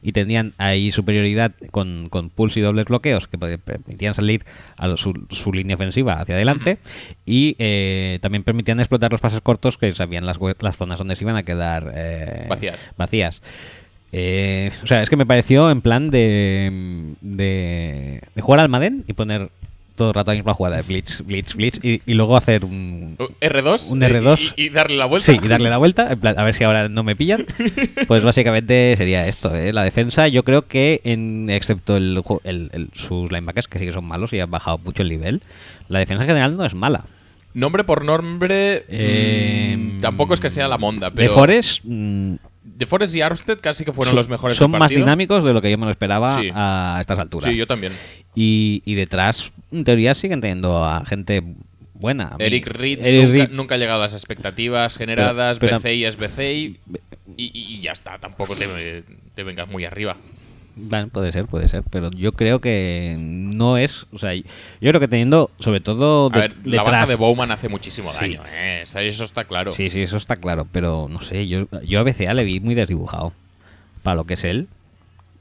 y 0.03 0.13
tenían 0.13 0.55
ahí 0.57 0.91
superioridad 0.93 1.53
con, 1.71 2.09
con 2.09 2.31
pulse 2.31 2.61
y 2.61 2.63
dobles 2.63 2.87
bloqueos 2.87 3.29
que 3.29 3.37
permitían 3.37 4.15
salir 4.15 4.45
a 4.79 4.87
lo- 4.89 4.97
su, 4.97 5.27
su 5.29 5.53
línea 5.53 5.77
ofensiva 5.77 6.15
hacia 6.21 6.37
adelante 6.37 6.79
y 7.27 7.55
eh, 7.59 8.19
también 8.23 8.43
permitían 8.43 8.81
explotar 8.81 9.13
los 9.13 9.21
pases 9.21 9.43
cortos 9.43 9.77
que 9.77 9.93
sabían 9.95 10.25
las, 10.25 10.39
zonas 10.75 10.97
donde 10.99 11.17
se 11.17 11.25
iban 11.25 11.37
a 11.37 11.43
quedar 11.43 11.93
eh, 11.95 12.47
Vacías. 12.49 12.79
vacías. 12.97 13.43
Eh, 14.13 14.71
o 14.83 14.87
sea, 14.87 15.03
es 15.03 15.11
que 15.11 15.17
me 15.17 15.27
pareció 15.27 15.71
en 15.71 15.83
plan 15.83 16.11
de, 16.11 17.15
de, 17.21 18.23
de 18.35 18.43
jugar 18.43 18.61
al 18.61 18.69
Madden 18.71 19.05
y 19.07 19.13
poner 19.13 19.51
todo 20.01 20.09
el 20.09 20.15
rato 20.15 20.31
la 20.31 20.37
misma 20.37 20.55
jugada 20.55 20.77
de 20.77 20.83
Blitz, 20.83 21.23
Blitz, 21.25 21.55
Blitz 21.55 21.79
y, 21.85 22.01
y 22.07 22.15
luego 22.15 22.37
hacer 22.37 22.65
un, 22.65 23.17
Uh, 23.19 23.25
R2. 23.41 23.91
Un 23.93 24.03
eh, 24.03 24.09
R2. 24.21 24.55
Y, 24.57 24.63
y 24.65 24.69
darle 24.71 24.97
la 24.97 25.05
vuelta. 25.07 25.27
Sí, 25.33 25.39
y 25.43 25.47
darle 25.49 25.69
la 25.71 25.77
vuelta, 25.77 26.11
en 26.11 26.19
plan, 26.19 26.39
a 26.39 26.43
ver 26.45 26.55
si 26.55 26.65
ahora 26.65 26.89
no 26.89 27.03
me 27.05 27.15
pillan. 27.17 27.47
Pues 28.09 28.25
básicamente 28.25 28.95
sería 28.97 29.27
esto, 29.27 29.55
¿eh? 29.55 29.73
La 29.73 29.83
defensa, 29.85 30.27
yo 30.29 30.43
creo 30.43 30.63
que, 30.63 31.01
en, 31.05 31.49
excepto 31.51 31.97
el, 31.97 32.17
ju- 32.19 32.41
el- 32.45 32.71
el- 32.73 32.89
sus 32.93 33.31
linebackers, 33.31 33.69
que 33.69 33.79
sí 33.79 33.87
que 33.87 33.93
son 33.93 34.05
malos 34.07 34.33
y 34.33 34.41
han 34.41 34.51
bajado 34.51 34.79
mucho 34.79 35.03
el 35.03 35.09
nivel, 35.11 35.41
la 35.89 35.99
defensa 35.99 36.25
en 36.25 36.29
general 36.29 36.57
no 36.57 36.65
es 36.65 36.75
mala. 36.75 37.05
Nombre 37.53 37.85
por 37.85 38.05
nombre. 38.05 38.85
Eh, 38.89 39.77
mm, 39.77 40.01
tampoco 40.01 40.35
es 40.35 40.41
que 40.41 40.49
sea 40.51 40.69
la 40.69 40.79
monda, 40.79 41.11
pero. 41.11 41.29
De 41.29 41.35
Forest 41.35 41.81
mm, 41.85 42.35
De 42.63 42.85
Forest 42.87 43.15
y 43.17 43.23
Armstead 43.23 43.59
casi 43.61 43.85
que 43.85 43.93
fueron 43.93 44.11
son, 44.13 44.17
los 44.17 44.29
mejores 44.29 44.57
son 44.57 44.71
del 44.73 44.79
más 44.81 44.91
dinámicos 44.91 45.45
de 45.45 45.53
lo 45.55 45.63
que 45.63 45.71
yo 45.71 45.79
me 45.79 45.87
lo 45.87 45.91
esperaba 45.91 46.37
Sí. 46.39 46.51
a 46.55 46.99
estas 47.01 47.19
alturas. 47.19 47.51
Sí, 47.51 47.57
yo 47.57 47.67
también. 47.67 47.93
y, 48.35 48.83
y 48.85 48.95
detrás, 48.97 49.51
en 49.73 49.85
teoría, 49.85 50.15
siguen 50.15 50.41
teniendo 50.41 50.85
a 50.85 51.05
gente 51.07 51.43
buena. 51.95 52.37
A 52.39 52.43
Eric 52.45 52.67
Reed, 52.67 52.99
Eric 53.01 53.23
nunca, 53.29 53.45
Reed- 53.45 53.51
nunca 53.51 53.75
ha 53.75 53.79
llegado 53.79 54.01
a 54.01 54.05
las 54.05 54.15
expectativas 54.15 54.95
generadas. 54.97 55.59
Pero- 55.59 55.81
pero- 55.81 55.95
BCI 55.95 56.05
es 56.05 56.17
BCI. 56.17 56.79
Y, 57.37 57.45
y- 57.45 57.75
y 57.77 57.81
ya 57.81 57.93
está, 57.93 58.19
tampoco 58.19 58.55
te, 58.57 59.05
te 59.35 59.43
vengas 59.43 59.69
muy 59.69 59.85
arriba. 59.85 60.17
Bueno, 60.77 61.09
puede 61.09 61.33
ser, 61.33 61.47
puede 61.47 61.69
ser, 61.69 61.83
pero 61.91 62.11
yo 62.11 62.33
creo 62.33 62.61
que 62.61 63.17
no 63.19 63.77
es, 63.77 64.07
o 64.13 64.19
sea, 64.19 64.35
yo 64.35 64.43
creo 64.81 65.01
que 65.01 65.09
teniendo, 65.09 65.51
sobre 65.59 65.81
todo 65.81 66.31
A 66.33 66.39
ver, 66.39 66.55
la 66.65 66.83
baja 66.83 67.07
de 67.07 67.17
Bowman 67.17 67.51
hace 67.51 67.69
muchísimo 67.69 68.11
Sí. 68.13 68.19
daño, 68.21 68.43
¿eh? 68.49 68.83
Eso- 68.83 69.25
está 69.25 69.45
claro. 69.45 69.73
sí, 69.73 69.91
sí, 69.91 70.03
eso 70.03 70.17
está 70.17 70.37
claro, 70.37 70.67
pero 70.71 71.09
no 71.11 71.21
sé, 71.21 71.47
yo, 71.49 71.67
yo 71.85 72.01
a 72.01 72.03
BCA 72.03 72.35
le 72.35 72.45
vi 72.45 72.61
muy 72.61 72.75
desdibujado 72.75 73.33
para 74.03 74.17
lo 74.17 74.25
que 74.25 74.35
es 74.35 74.45
él, 74.45 74.69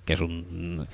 que 0.05 0.13
es 0.13 0.21
un 0.21 0.87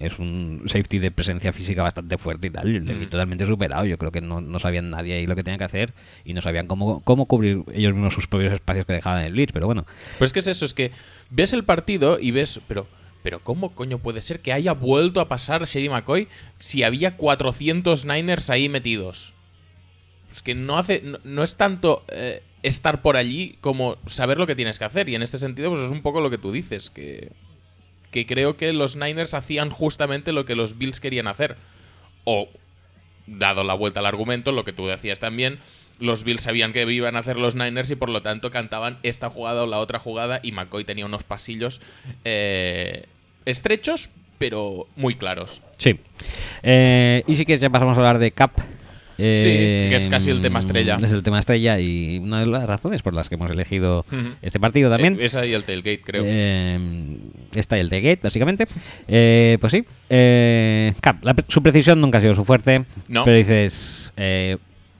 es 0.00 0.18
un 0.18 0.62
safety 0.66 0.98
de 0.98 1.12
presencia 1.12 1.52
física 1.52 1.80
bastante 1.84 2.18
fuerte 2.18 2.48
y 2.48 2.50
tal, 2.50 2.72
le 2.84 2.94
vi 2.94 3.06
Mm. 3.06 3.10
totalmente 3.10 3.46
superado, 3.46 3.84
yo 3.84 3.98
creo 3.98 4.10
que 4.10 4.20
no, 4.20 4.40
no 4.40 4.58
sabían 4.58 4.90
nadie 4.90 5.14
ahí 5.14 5.28
lo 5.28 5.36
que 5.36 5.44
tenían 5.44 5.58
que 5.58 5.64
hacer 5.64 5.92
y 6.24 6.34
no 6.34 6.40
sabían 6.40 6.66
cómo, 6.66 7.02
cómo 7.04 7.26
cubrir 7.26 7.62
ellos 7.72 7.92
mismos 7.92 8.12
sus 8.12 8.26
propios 8.26 8.52
espacios 8.52 8.84
que 8.84 8.94
dejaban 8.94 9.20
en 9.20 9.26
el 9.26 9.32
blitz, 9.34 9.52
pero 9.52 9.66
bueno, 9.66 9.86
Pero 10.14 10.24
es 10.26 10.32
que 10.32 10.40
es 10.40 10.48
eso, 10.48 10.64
es 10.64 10.74
que 10.74 10.90
ves 11.30 11.52
el 11.52 11.62
partido 11.62 12.18
y 12.18 12.32
ves, 12.32 12.60
pero, 12.66 12.88
pero 13.22 13.42
¿cómo 13.42 13.74
coño 13.74 13.98
puede 13.98 14.22
ser 14.22 14.40
que 14.40 14.52
haya 14.52 14.72
vuelto 14.72 15.20
a 15.20 15.28
pasar 15.28 15.64
Shady 15.64 15.88
McCoy 15.88 16.28
si 16.58 16.82
había 16.82 17.16
400 17.16 18.04
Niners 18.04 18.50
ahí 18.50 18.68
metidos? 18.68 19.32
Es 20.30 20.42
que 20.42 20.54
no 20.54 20.78
hace, 20.78 21.02
no, 21.24 21.42
es 21.42 21.56
tanto 21.56 22.04
eh, 22.08 22.42
estar 22.62 23.02
por 23.02 23.16
allí 23.16 23.58
como 23.60 23.96
saber 24.06 24.38
lo 24.38 24.46
que 24.46 24.56
tienes 24.56 24.78
que 24.78 24.84
hacer. 24.84 25.08
Y 25.08 25.14
en 25.14 25.22
este 25.22 25.38
sentido, 25.38 25.70
pues 25.70 25.82
es 25.82 25.90
un 25.90 26.02
poco 26.02 26.20
lo 26.20 26.30
que 26.30 26.38
tú 26.38 26.52
dices, 26.52 26.90
que, 26.90 27.32
que 28.10 28.26
creo 28.26 28.56
que 28.56 28.72
los 28.72 28.96
Niners 28.96 29.34
hacían 29.34 29.70
justamente 29.70 30.32
lo 30.32 30.44
que 30.44 30.54
los 30.54 30.78
Bills 30.78 31.00
querían 31.00 31.26
hacer. 31.26 31.56
O, 32.24 32.48
dado 33.26 33.62
la 33.62 33.74
vuelta 33.74 34.00
al 34.00 34.06
argumento, 34.06 34.52
lo 34.52 34.64
que 34.64 34.72
tú 34.72 34.86
decías 34.86 35.20
también, 35.20 35.58
los 35.98 36.24
Bills 36.24 36.42
sabían 36.42 36.72
que 36.72 36.90
iban 36.90 37.16
a 37.16 37.20
hacer 37.20 37.36
los 37.36 37.54
Niners 37.54 37.90
y 37.90 37.96
por 37.96 38.08
lo 38.08 38.22
tanto 38.22 38.50
cantaban 38.50 38.98
esta 39.02 39.30
jugada 39.30 39.62
o 39.62 39.66
la 39.66 39.78
otra 39.78 39.98
jugada 39.98 40.40
y 40.42 40.52
McCoy 40.52 40.84
tenía 40.84 41.06
unos 41.06 41.22
pasillos 41.22 41.80
eh, 42.24 43.06
estrechos 43.46 44.10
pero 44.38 44.86
muy 44.96 45.14
claros. 45.14 45.60
sí. 45.78 45.98
Eh, 46.64 47.22
y 47.26 47.36
si 47.36 47.44
quieres 47.44 47.60
ya 47.60 47.70
pasamos 47.70 47.96
a 47.96 48.00
hablar 48.00 48.18
de 48.18 48.30
Cap. 48.32 48.52
Eh, 49.18 49.88
que 49.90 49.96
es 49.96 50.08
casi 50.08 50.30
el 50.30 50.40
tema 50.40 50.58
estrella. 50.58 50.96
Es 51.00 51.12
el 51.12 51.22
tema 51.22 51.38
estrella 51.38 51.78
y 51.78 52.18
una 52.18 52.40
de 52.40 52.46
las 52.46 52.66
razones 52.66 53.02
por 53.02 53.14
las 53.14 53.28
que 53.28 53.36
hemos 53.36 53.50
elegido 53.50 54.04
este 54.40 54.58
partido 54.58 54.90
también. 54.90 55.16
Eh, 55.20 55.26
esa 55.26 55.44
y 55.46 55.52
el 55.52 55.62
tailgate, 55.64 56.00
creo. 56.00 56.24
Eh, 56.26 57.18
está 57.54 57.78
el 57.78 57.88
T-Gate, 57.90 58.20
básicamente. 58.22 58.66
Eh, 59.06 59.58
pues 59.60 59.70
sí. 59.72 59.84
Eh, 60.10 60.92
Cap, 61.00 61.22
la 61.22 61.36
su 61.48 61.62
precisión 61.62 62.00
nunca 62.00 62.18
ha 62.18 62.20
sido 62.20 62.34
su 62.34 62.44
fuerte. 62.44 62.84
No. 63.08 63.24
Pero 63.24 63.36
dices. 63.36 64.12
eh, 64.16 64.56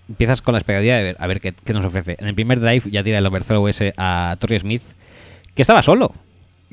empiezas 0.08 0.42
con 0.42 0.52
la 0.52 0.58
expectativa 0.58 0.96
de 0.96 1.02
ver 1.02 1.16
a 1.18 1.26
ver 1.26 1.40
qué, 1.40 1.52
qué 1.64 1.72
nos 1.72 1.84
ofrece. 1.84 2.16
En 2.20 2.28
el 2.28 2.34
primer 2.34 2.60
drive 2.60 2.82
ya 2.90 3.02
tira 3.02 3.18
el 3.18 3.26
overthrow 3.26 3.66
ese 3.66 3.92
a 3.96 4.36
Torrey 4.38 4.60
Smith, 4.60 4.82
que 5.54 5.62
estaba 5.62 5.82
solo. 5.82 6.14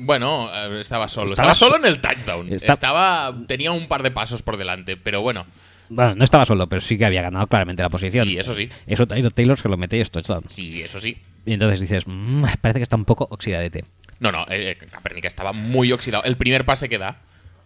Bueno, 0.02 0.50
eh, 0.52 0.80
estaba 0.80 1.08
solo. 1.08 1.32
Estaba 1.32 1.52
Estaba, 1.52 1.54
so- 1.54 1.66
solo 1.76 1.86
en 1.86 1.92
el 1.92 2.00
touchdown. 2.00 2.52
Está- 2.52 2.72
Estaba. 2.72 3.34
Tenía 3.46 3.70
un 3.72 3.86
par 3.86 4.02
de 4.02 4.10
pasos 4.10 4.42
por 4.42 4.56
delante, 4.56 4.96
pero 4.96 5.20
bueno. 5.22 5.46
Bueno, 5.90 6.14
no 6.14 6.24
estaba 6.24 6.44
solo, 6.46 6.68
pero 6.68 6.80
sí 6.80 6.96
que 6.96 7.04
había 7.04 7.20
ganado 7.22 7.46
claramente 7.48 7.82
la 7.82 7.88
posición. 7.90 8.26
Sí, 8.26 8.38
eso 8.38 8.52
sí. 8.52 8.70
Eso 8.86 9.06
Tyler 9.06 9.32
Taylor 9.32 9.58
se 9.58 9.68
lo 9.68 9.76
mete 9.76 9.96
y 9.96 10.00
es 10.00 10.10
touchdown. 10.10 10.44
Sí, 10.48 10.80
eso 10.82 10.98
sí. 11.00 11.18
Y 11.44 11.52
entonces 11.54 11.80
dices, 11.80 12.04
"Mm, 12.06 12.44
parece 12.60 12.78
que 12.78 12.84
está 12.84 12.96
un 12.96 13.04
poco 13.04 13.26
oxidadete. 13.30 13.84
No, 14.20 14.30
no, 14.30 14.42
eh, 14.48 14.76
eh, 14.80 14.86
Kaepernick 14.90 15.24
estaba 15.24 15.52
muy 15.52 15.90
oxidado. 15.92 16.22
El 16.24 16.36
primer 16.36 16.64
pase 16.64 16.88
que 16.88 16.98
da, 16.98 17.20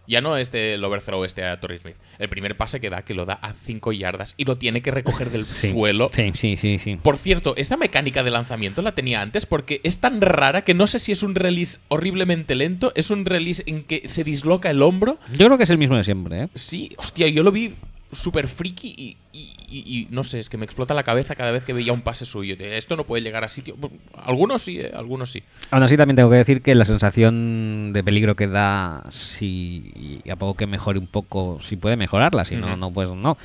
ya 0.07 0.21
no 0.21 0.37
este 0.37 0.75
el 0.75 0.83
overthrow 0.83 1.23
este 1.23 1.43
a 1.45 1.59
Torrey 1.59 1.79
Smith. 1.79 1.95
El 2.19 2.29
primer 2.29 2.55
pase 2.57 2.79
que 2.79 2.89
da, 2.89 3.03
que 3.03 3.13
lo 3.13 3.25
da 3.25 3.33
a 3.41 3.53
5 3.53 3.91
yardas 3.93 4.33
y 4.37 4.45
lo 4.45 4.57
tiene 4.57 4.81
que 4.81 4.91
recoger 4.91 5.31
del 5.31 5.45
Sí. 5.45 5.69
suelo. 5.69 6.09
Sí, 6.13 6.31
sí, 6.35 6.57
sí, 6.57 6.79
sí. 6.79 6.95
Por 7.01 7.17
cierto, 7.17 7.53
esta 7.57 7.77
mecánica 7.77 8.23
de 8.23 8.31
lanzamiento 8.31 8.81
la 8.81 8.93
tenía 8.93 9.21
antes 9.21 9.45
porque 9.45 9.81
es 9.83 9.99
tan 9.99 10.21
rara 10.21 10.63
que 10.63 10.73
no 10.73 10.87
sé 10.87 10.99
si 10.99 11.11
es 11.11 11.23
un 11.23 11.35
release 11.35 11.79
horriblemente 11.87 12.55
lento, 12.55 12.91
es 12.95 13.09
un 13.09 13.25
release 13.25 13.63
en 13.65 13.83
que 13.83 14.07
se 14.07 14.23
disloca 14.23 14.69
el 14.69 14.81
hombro. 14.81 15.17
Yo 15.37 15.45
creo 15.47 15.57
que 15.57 15.63
es 15.65 15.69
el 15.69 15.77
mismo 15.77 15.95
de 15.97 16.03
siempre, 16.03 16.43
¿eh? 16.43 16.47
Sí, 16.55 16.91
hostia, 16.97 17.27
yo 17.27 17.43
lo 17.43 17.51
vi 17.51 17.73
súper 18.11 18.47
friki 18.47 18.93
y, 18.97 19.17
y- 19.37 19.53
y- 19.69 19.79
y 20.01 20.07
no 20.09 20.23
sé, 20.23 20.39
es 20.39 20.49
que 20.49 20.57
me 20.57 20.65
explota 20.65 20.93
la 20.93 21.03
cabeza 21.03 21.35
cada 21.35 21.51
vez 21.51 21.65
que 21.65 21.73
veía 21.73 21.93
un 21.93 22.01
pase 22.01 22.25
suyo. 22.25 22.55
De, 22.55 22.77
Esto 22.77 22.95
no 22.95 23.05
puede 23.05 23.23
llegar 23.23 23.43
a 23.43 23.49
sitio. 23.49 23.75
Algunos 24.15 24.61
sí, 24.63 24.79
eh, 24.79 24.91
algunos 24.95 25.31
sí. 25.31 25.43
Aún 25.71 25.83
así 25.83 25.97
también 25.97 26.15
tengo 26.15 26.29
que 26.29 26.37
decir 26.37 26.61
que 26.61 26.75
la 26.75 26.85
sensación 26.85 27.91
de 27.93 28.03
peligro 28.03 28.35
que 28.35 28.47
da, 28.47 29.03
si 29.11 30.21
a 30.31 30.35
poco 30.35 30.55
que 30.55 30.67
mejore 30.67 30.99
un 30.99 31.07
poco, 31.07 31.59
si 31.61 31.75
puede 31.75 31.97
mejorarla, 31.97 32.45
si 32.45 32.55
no, 32.55 32.75
no, 32.77 32.91
pues 32.91 33.09
no. 33.09 33.37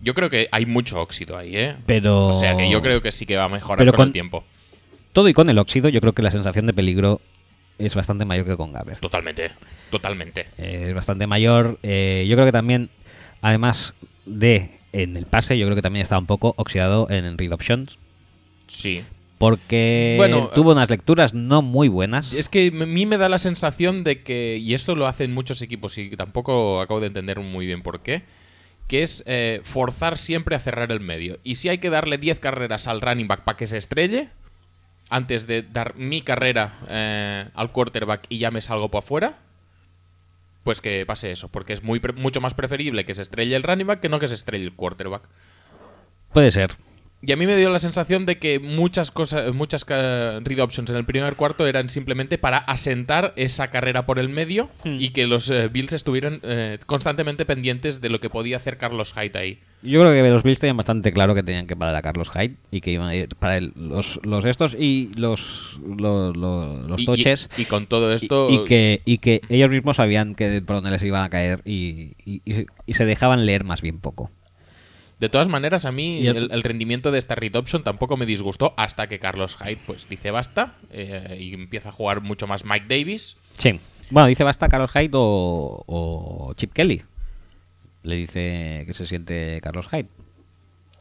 Yo 0.00 0.14
creo 0.14 0.30
que 0.30 0.48
hay 0.50 0.64
mucho 0.66 1.00
óxido 1.00 1.36
ahí, 1.36 1.56
¿eh? 1.56 1.76
Pero... 1.86 2.28
O 2.28 2.34
sea 2.34 2.56
que 2.56 2.70
yo 2.70 2.80
creo 2.80 3.02
que 3.02 3.12
sí 3.12 3.26
que 3.26 3.36
va 3.36 3.44
a 3.44 3.48
mejorar 3.48 3.78
Pero 3.78 3.92
con, 3.92 3.96
con- 3.98 4.06
el 4.08 4.12
tiempo. 4.12 4.44
Todo 5.12 5.28
y 5.28 5.34
con 5.34 5.50
el 5.50 5.58
óxido, 5.58 5.88
yo 5.88 6.00
creo 6.00 6.14
que 6.14 6.22
la 6.22 6.30
sensación 6.30 6.66
de 6.66 6.72
peligro 6.72 7.20
es 7.78 7.94
bastante 7.94 8.24
mayor 8.24 8.46
que 8.46 8.56
con 8.56 8.72
Gaber. 8.72 8.96
Totalmente, 8.98 9.50
totalmente. 9.90 10.46
Eh, 10.56 10.86
Es 10.88 10.94
bastante 10.94 11.26
mayor. 11.26 11.78
Eh, 11.82 12.24
yo 12.28 12.36
creo 12.36 12.46
que 12.46 12.52
también, 12.52 12.88
además 13.42 13.94
de 14.24 14.70
en 14.92 15.16
el 15.16 15.26
pase, 15.26 15.58
yo 15.58 15.66
creo 15.66 15.76
que 15.76 15.82
también 15.82 16.02
está 16.02 16.18
un 16.18 16.26
poco 16.26 16.54
oxidado 16.56 17.08
en 17.10 17.38
read 17.38 17.52
options. 17.52 17.98
Sí. 18.66 19.02
Porque 19.38 20.16
Bueno, 20.18 20.48
tuvo 20.48 20.72
unas 20.72 20.90
lecturas 20.90 21.32
no 21.32 21.62
muy 21.62 21.88
buenas. 21.88 22.34
Es 22.34 22.48
que 22.48 22.66
a 22.68 22.84
mí 22.84 23.06
me 23.06 23.16
da 23.16 23.28
la 23.28 23.38
sensación 23.38 24.04
de 24.04 24.22
que, 24.22 24.58
y 24.58 24.74
esto 24.74 24.94
lo 24.94 25.06
hacen 25.06 25.32
muchos 25.32 25.62
equipos 25.62 25.96
y 25.96 26.10
tampoco 26.10 26.80
acabo 26.80 27.00
de 27.00 27.06
entender 27.06 27.40
muy 27.40 27.64
bien 27.64 27.82
por 27.82 28.00
qué, 28.00 28.22
que 28.86 29.02
es 29.02 29.22
eh, 29.26 29.60
forzar 29.62 30.18
siempre 30.18 30.56
a 30.56 30.58
cerrar 30.58 30.92
el 30.92 31.00
medio. 31.00 31.38
Y 31.42 31.54
si 31.54 31.68
hay 31.70 31.78
que 31.78 31.88
darle 31.88 32.18
10 32.18 32.38
carreras 32.38 32.86
al 32.86 33.00
running 33.00 33.28
back 33.28 33.44
para 33.44 33.56
que 33.56 33.66
se 33.66 33.78
estrelle, 33.78 34.28
antes 35.08 35.46
de 35.46 35.62
dar 35.62 35.96
mi 35.96 36.20
carrera 36.22 36.78
eh, 36.88 37.48
al 37.54 37.72
quarterback 37.72 38.26
y 38.28 38.38
ya 38.38 38.50
me 38.50 38.60
salgo 38.60 38.90
para 38.90 39.04
afuera, 39.04 39.38
pues 40.62 40.80
que 40.80 41.04
pase 41.06 41.32
eso, 41.32 41.48
porque 41.48 41.72
es 41.72 41.82
muy 41.82 42.00
mucho 42.16 42.40
más 42.40 42.54
preferible 42.54 43.04
que 43.04 43.14
se 43.14 43.22
estrelle 43.22 43.56
el 43.56 43.62
running 43.62 43.86
back 43.86 44.00
que 44.00 44.08
no 44.08 44.18
que 44.18 44.28
se 44.28 44.34
estrelle 44.34 44.64
el 44.64 44.74
quarterback. 44.74 45.28
Puede 46.32 46.50
ser. 46.50 46.76
Y 47.22 47.32
a 47.32 47.36
mí 47.36 47.46
me 47.46 47.54
dio 47.54 47.68
la 47.68 47.78
sensación 47.80 48.24
de 48.24 48.38
que 48.38 48.58
muchas 48.60 49.10
cosas, 49.10 49.52
muchas 49.54 49.84
ca- 49.84 50.40
read 50.40 50.58
options 50.60 50.88
en 50.88 50.96
el 50.96 51.04
primer 51.04 51.36
cuarto 51.36 51.66
eran 51.66 51.90
simplemente 51.90 52.38
para 52.38 52.56
asentar 52.56 53.34
esa 53.36 53.68
carrera 53.68 54.06
por 54.06 54.18
el 54.18 54.30
medio 54.30 54.70
y 54.84 55.10
que 55.10 55.26
los 55.26 55.50
eh, 55.50 55.68
Bills 55.68 55.92
estuvieran 55.92 56.40
eh, 56.42 56.78
constantemente 56.86 57.44
pendientes 57.44 58.00
de 58.00 58.08
lo 58.08 58.20
que 58.20 58.30
podía 58.30 58.56
hacer 58.56 58.78
Carlos 58.78 59.12
Hyde 59.12 59.38
ahí. 59.38 59.58
Yo 59.82 60.00
creo 60.00 60.12
que 60.12 60.30
los 60.30 60.42
Bills 60.42 60.60
tenían 60.60 60.78
bastante 60.78 61.12
claro 61.12 61.34
que 61.34 61.42
tenían 61.42 61.66
que 61.66 61.76
parar 61.76 61.94
a 61.94 62.00
Carlos 62.00 62.30
Hyde 62.30 62.54
y 62.70 62.80
que 62.80 62.90
iban 62.92 63.08
a 63.08 63.14
ir 63.14 63.28
para 63.38 63.58
el- 63.58 63.72
los, 63.76 64.18
los 64.22 64.46
estos 64.46 64.74
y 64.78 65.10
los, 65.16 65.78
los, 65.86 66.34
los, 66.34 66.86
los 66.88 67.00
Y- 67.00 67.02
y- 67.02 67.06
toches. 67.06 67.50
Y, 67.58 67.66
con 67.66 67.86
todo 67.86 68.14
esto. 68.14 68.48
y, 68.50 68.64
que, 68.64 69.02
y 69.04 69.18
que 69.18 69.42
ellos 69.50 69.68
mismos 69.68 69.98
sabían 69.98 70.34
que 70.34 70.62
por 70.62 70.76
dónde 70.76 70.90
les 70.90 71.02
iban 71.02 71.22
a 71.22 71.28
caer 71.28 71.60
y, 71.66 72.12
y- 72.24 72.40
y 72.46 72.52
se- 72.54 72.66
y 72.86 72.94
se 72.94 73.04
dejaban 73.04 73.44
leer 73.44 73.64
más 73.64 73.82
bien 73.82 73.98
poco. 73.98 74.30
De 75.20 75.28
todas 75.28 75.48
maneras, 75.48 75.84
a 75.84 75.92
mí 75.92 76.26
el- 76.26 76.62
rendimiento 76.62 77.10
de 77.12 77.18
esta 77.18 77.34
read 77.34 77.54
option 77.54 77.82
tampoco 77.82 78.16
me 78.16 78.24
disgustó 78.26 78.72
hasta 78.76 79.06
que 79.06 79.18
Carlos 79.18 79.56
Hyde 79.56 79.78
pues 79.86 80.08
dice 80.08 80.30
basta 80.30 80.74
eh, 80.90 81.36
y 81.38 81.52
empieza 81.54 81.90
a 81.90 81.92
jugar 81.92 82.22
mucho 82.22 82.46
más 82.46 82.64
Mike 82.64 82.86
Davis. 82.88 83.36
Sí. 83.52 83.78
Bueno, 84.10 84.26
dice 84.28 84.44
basta 84.44 84.68
Carlos 84.68 84.90
Hyde 84.92 85.10
o, 85.12 85.84
o 85.86 86.54
Chip 86.54 86.72
Kelly. 86.72 87.02
Le 88.02 88.16
dice 88.16 88.84
que 88.86 88.94
se 88.94 89.06
siente 89.06 89.60
Carlos 89.62 89.86
Hyde. 89.88 90.08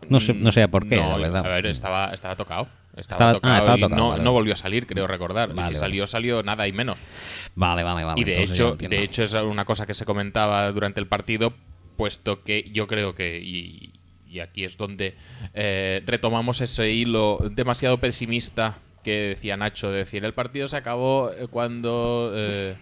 No 0.09 0.19
sé, 0.19 0.33
no 0.33 0.51
sé 0.51 0.67
por 0.67 0.87
qué, 0.87 0.97
No, 0.97 1.11
la 1.11 1.17
verdad. 1.17 1.45
A 1.45 1.49
ver, 1.49 1.65
estaba, 1.65 2.11
estaba 2.13 2.35
tocado. 2.35 2.67
Estaba- 2.97 3.31
Estaba, 3.31 3.31
ah, 3.31 3.33
tocado 3.35 3.57
estaba 3.57 3.77
tocado, 3.77 3.95
no, 4.01 4.09
vale. 4.11 4.23
no 4.23 4.31
volvió 4.33 4.53
a 4.53 4.57
salir, 4.57 4.85
creo 4.85 5.07
recordar. 5.07 5.49
Vale, 5.49 5.61
y 5.61 5.63
si 5.63 5.69
vale. 5.69 5.79
salió, 5.79 6.07
salió 6.07 6.43
nada 6.43 6.67
y 6.67 6.73
menos. 6.73 6.99
Vale, 7.55 7.83
vale, 7.83 8.03
vale. 8.03 8.19
y 8.19 8.23
de 8.25 8.43
hecho, 8.43 8.75
de 8.75 9.01
hecho 9.03 9.23
es 9.23 9.33
una 9.35 9.63
cosa 9.65 9.85
que 9.87 9.93
se 9.93 10.05
comentaba 10.05 10.69
durante 10.71 10.99
el 10.99 11.07
partido, 11.07 11.53
puesto 11.95 12.43
que 12.43 12.69
yo 12.73 12.87
creo 12.87 13.15
que 13.15 13.39
y, 13.43 13.93
y 14.29 14.39
aquí 14.39 14.63
es 14.63 14.77
donde 14.77 15.15
eh, 15.53 16.01
retomamos 16.05 16.61
ese 16.61 16.91
hilo 16.91 17.39
demasiado 17.51 17.99
pesimista 17.99 18.77
que 19.03 19.29
decía 19.29 19.57
Nacho, 19.57 19.91
de 19.91 19.99
decir 19.99 20.23
el 20.25 20.33
partido 20.33 20.67
se 20.67 20.77
acabó 20.77 21.31
eh, 21.31 21.47
cuando 21.49 22.31
eh, 22.35 22.75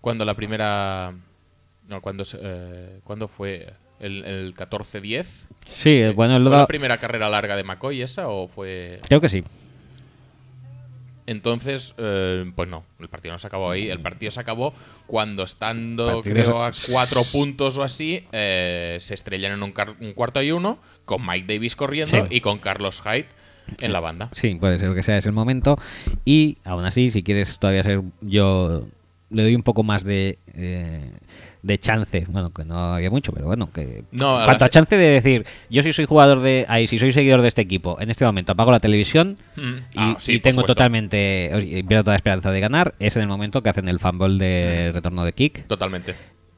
cuando 0.00 0.24
la 0.24 0.34
primera 0.34 1.14
no 1.86 2.00
cuando 2.00 2.24
eh, 2.40 3.00
cuando 3.04 3.28
fue 3.28 3.72
el, 4.00 4.24
el 4.24 4.54
14-10 4.54 5.46
Sí, 5.66 6.02
bueno, 6.14 6.40
¿Fue 6.40 6.50
la 6.56 6.66
primera 6.66 6.98
carrera 6.98 7.28
larga 7.28 7.56
de 7.56 7.64
McCoy 7.64 8.02
esa 8.02 8.28
o 8.28 8.48
fue 8.48 9.00
creo 9.06 9.20
que 9.20 9.28
sí. 9.28 9.44
Entonces, 11.30 11.94
eh, 11.98 12.50
pues 12.54 12.68
no, 12.68 12.84
el 12.98 13.08
partido 13.08 13.32
no 13.32 13.38
se 13.38 13.46
acabó 13.46 13.70
ahí. 13.70 13.88
El 13.88 14.00
partido 14.00 14.30
se 14.32 14.40
acabó 14.40 14.74
cuando, 15.06 15.44
estando, 15.44 16.22
creo, 16.22 16.62
a 16.64 16.72
cuatro 16.90 17.22
puntos 17.24 17.78
o 17.78 17.82
así, 17.82 18.24
eh, 18.32 18.96
se 19.00 19.14
estrellan 19.14 19.52
en 19.52 19.62
un, 19.62 19.72
un 20.00 20.12
cuarto 20.12 20.42
y 20.42 20.50
uno, 20.52 20.78
con 21.04 21.24
Mike 21.26 21.52
Davis 21.54 21.76
corriendo 21.76 22.26
Sí. 22.28 22.36
y 22.36 22.40
con 22.40 22.58
Carlos 22.58 23.00
Hyde 23.02 23.26
en 23.80 23.92
la 23.92 24.00
banda. 24.00 24.28
Sí, 24.32 24.56
puede 24.56 24.78
ser 24.78 24.92
que 24.94 25.02
sea 25.02 25.16
ese 25.18 25.28
el 25.28 25.34
momento. 25.34 25.78
Y 26.24 26.58
aún 26.64 26.84
así, 26.84 27.10
si 27.10 27.22
quieres 27.22 27.58
todavía 27.58 27.82
ser, 27.84 28.02
yo 28.20 28.86
le 29.30 29.42
doy 29.44 29.54
un 29.54 29.62
poco 29.62 29.82
más 29.84 30.02
de, 30.02 30.38
eh, 30.54 31.12
de 31.62 31.78
chance. 31.78 32.24
Bueno, 32.28 32.50
que 32.52 32.64
no 32.64 32.94
había 32.94 33.10
mucho, 33.10 33.32
pero 33.32 33.46
bueno, 33.46 33.70
que. 33.72 34.04
No, 34.12 34.38
a 34.38 34.44
cuanto 34.46 34.64
a 34.64 34.68
chance 34.68 34.96
de 34.96 35.06
decir, 35.08 35.46
yo 35.68 35.82
si 35.82 35.92
soy 35.92 36.06
jugador 36.06 36.40
de. 36.40 36.64
Ahí, 36.68 36.86
si 36.86 36.98
soy 36.98 37.12
seguidor 37.12 37.42
de 37.42 37.48
este 37.48 37.62
equipo, 37.62 37.98
en 38.00 38.10
este 38.10 38.24
momento 38.24 38.52
apago 38.52 38.70
la 38.72 38.80
televisión 38.80 39.36
Mm. 39.56 39.60
y, 39.60 39.78
Ah, 39.96 40.16
sí, 40.18 40.32
y 40.32 40.36
por 40.38 40.42
tengo 40.42 40.54
supuesto. 40.62 40.74
totalmente. 40.74 41.50
y 41.62 41.82
pierdo 41.82 42.04
toda 42.04 42.16
esperanza 42.16 42.50
de 42.50 42.60
ganar, 42.60 42.94
es 42.98 43.16
en 43.16 43.22
el 43.22 43.28
momento 43.28 43.62
que 43.62 43.70
hacen 43.70 43.88
el 43.88 43.98
fumble 43.98 44.44
de 44.44 44.92
retorno 44.92 45.24
de 45.24 45.32
kick. 45.32 45.66
Totalmente. 45.66 46.14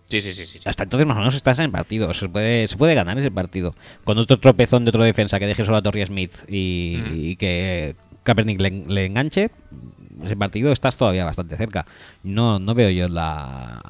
Sí, 0.09 0.21
sí, 0.21 0.33
sí, 0.35 0.45
sí. 0.45 0.59
Hasta 0.67 0.85
entonces 0.85 1.07
más 1.07 1.17
o 1.17 1.21
menos 1.21 1.35
estás 1.35 1.59
en 1.59 1.65
el 1.67 1.71
partido. 1.71 2.13
Se 2.13 2.29
puede, 2.29 2.69
se 2.69 2.77
puede 2.77 2.95
ganar 2.95 3.19
ese 3.19 3.31
partido. 3.31 3.75
Con 4.05 4.19
otro 4.19 4.39
tropezón 4.39 4.85
de 4.85 4.91
otro 4.91 5.03
defensa 5.05 5.39
que 5.39 5.47
deje 5.47 5.65
solo 5.65 5.79
a 5.79 5.83
Torrey 5.83 6.05
Smith 6.05 6.33
y, 6.49 7.01
y 7.15 7.37
que 7.37 7.97
Kaepernick 8.23 8.61
le, 8.61 8.71
le 8.89 9.07
enganche, 9.07 9.51
ese 10.23 10.37
partido 10.37 10.71
estás 10.71 10.99
todavía 10.99 11.25
bastante 11.25 11.57
cerca. 11.57 11.87
No, 12.25 12.59
no 12.59 12.75
veo 12.75 12.91
yo 12.91 13.09
la... 13.09 13.81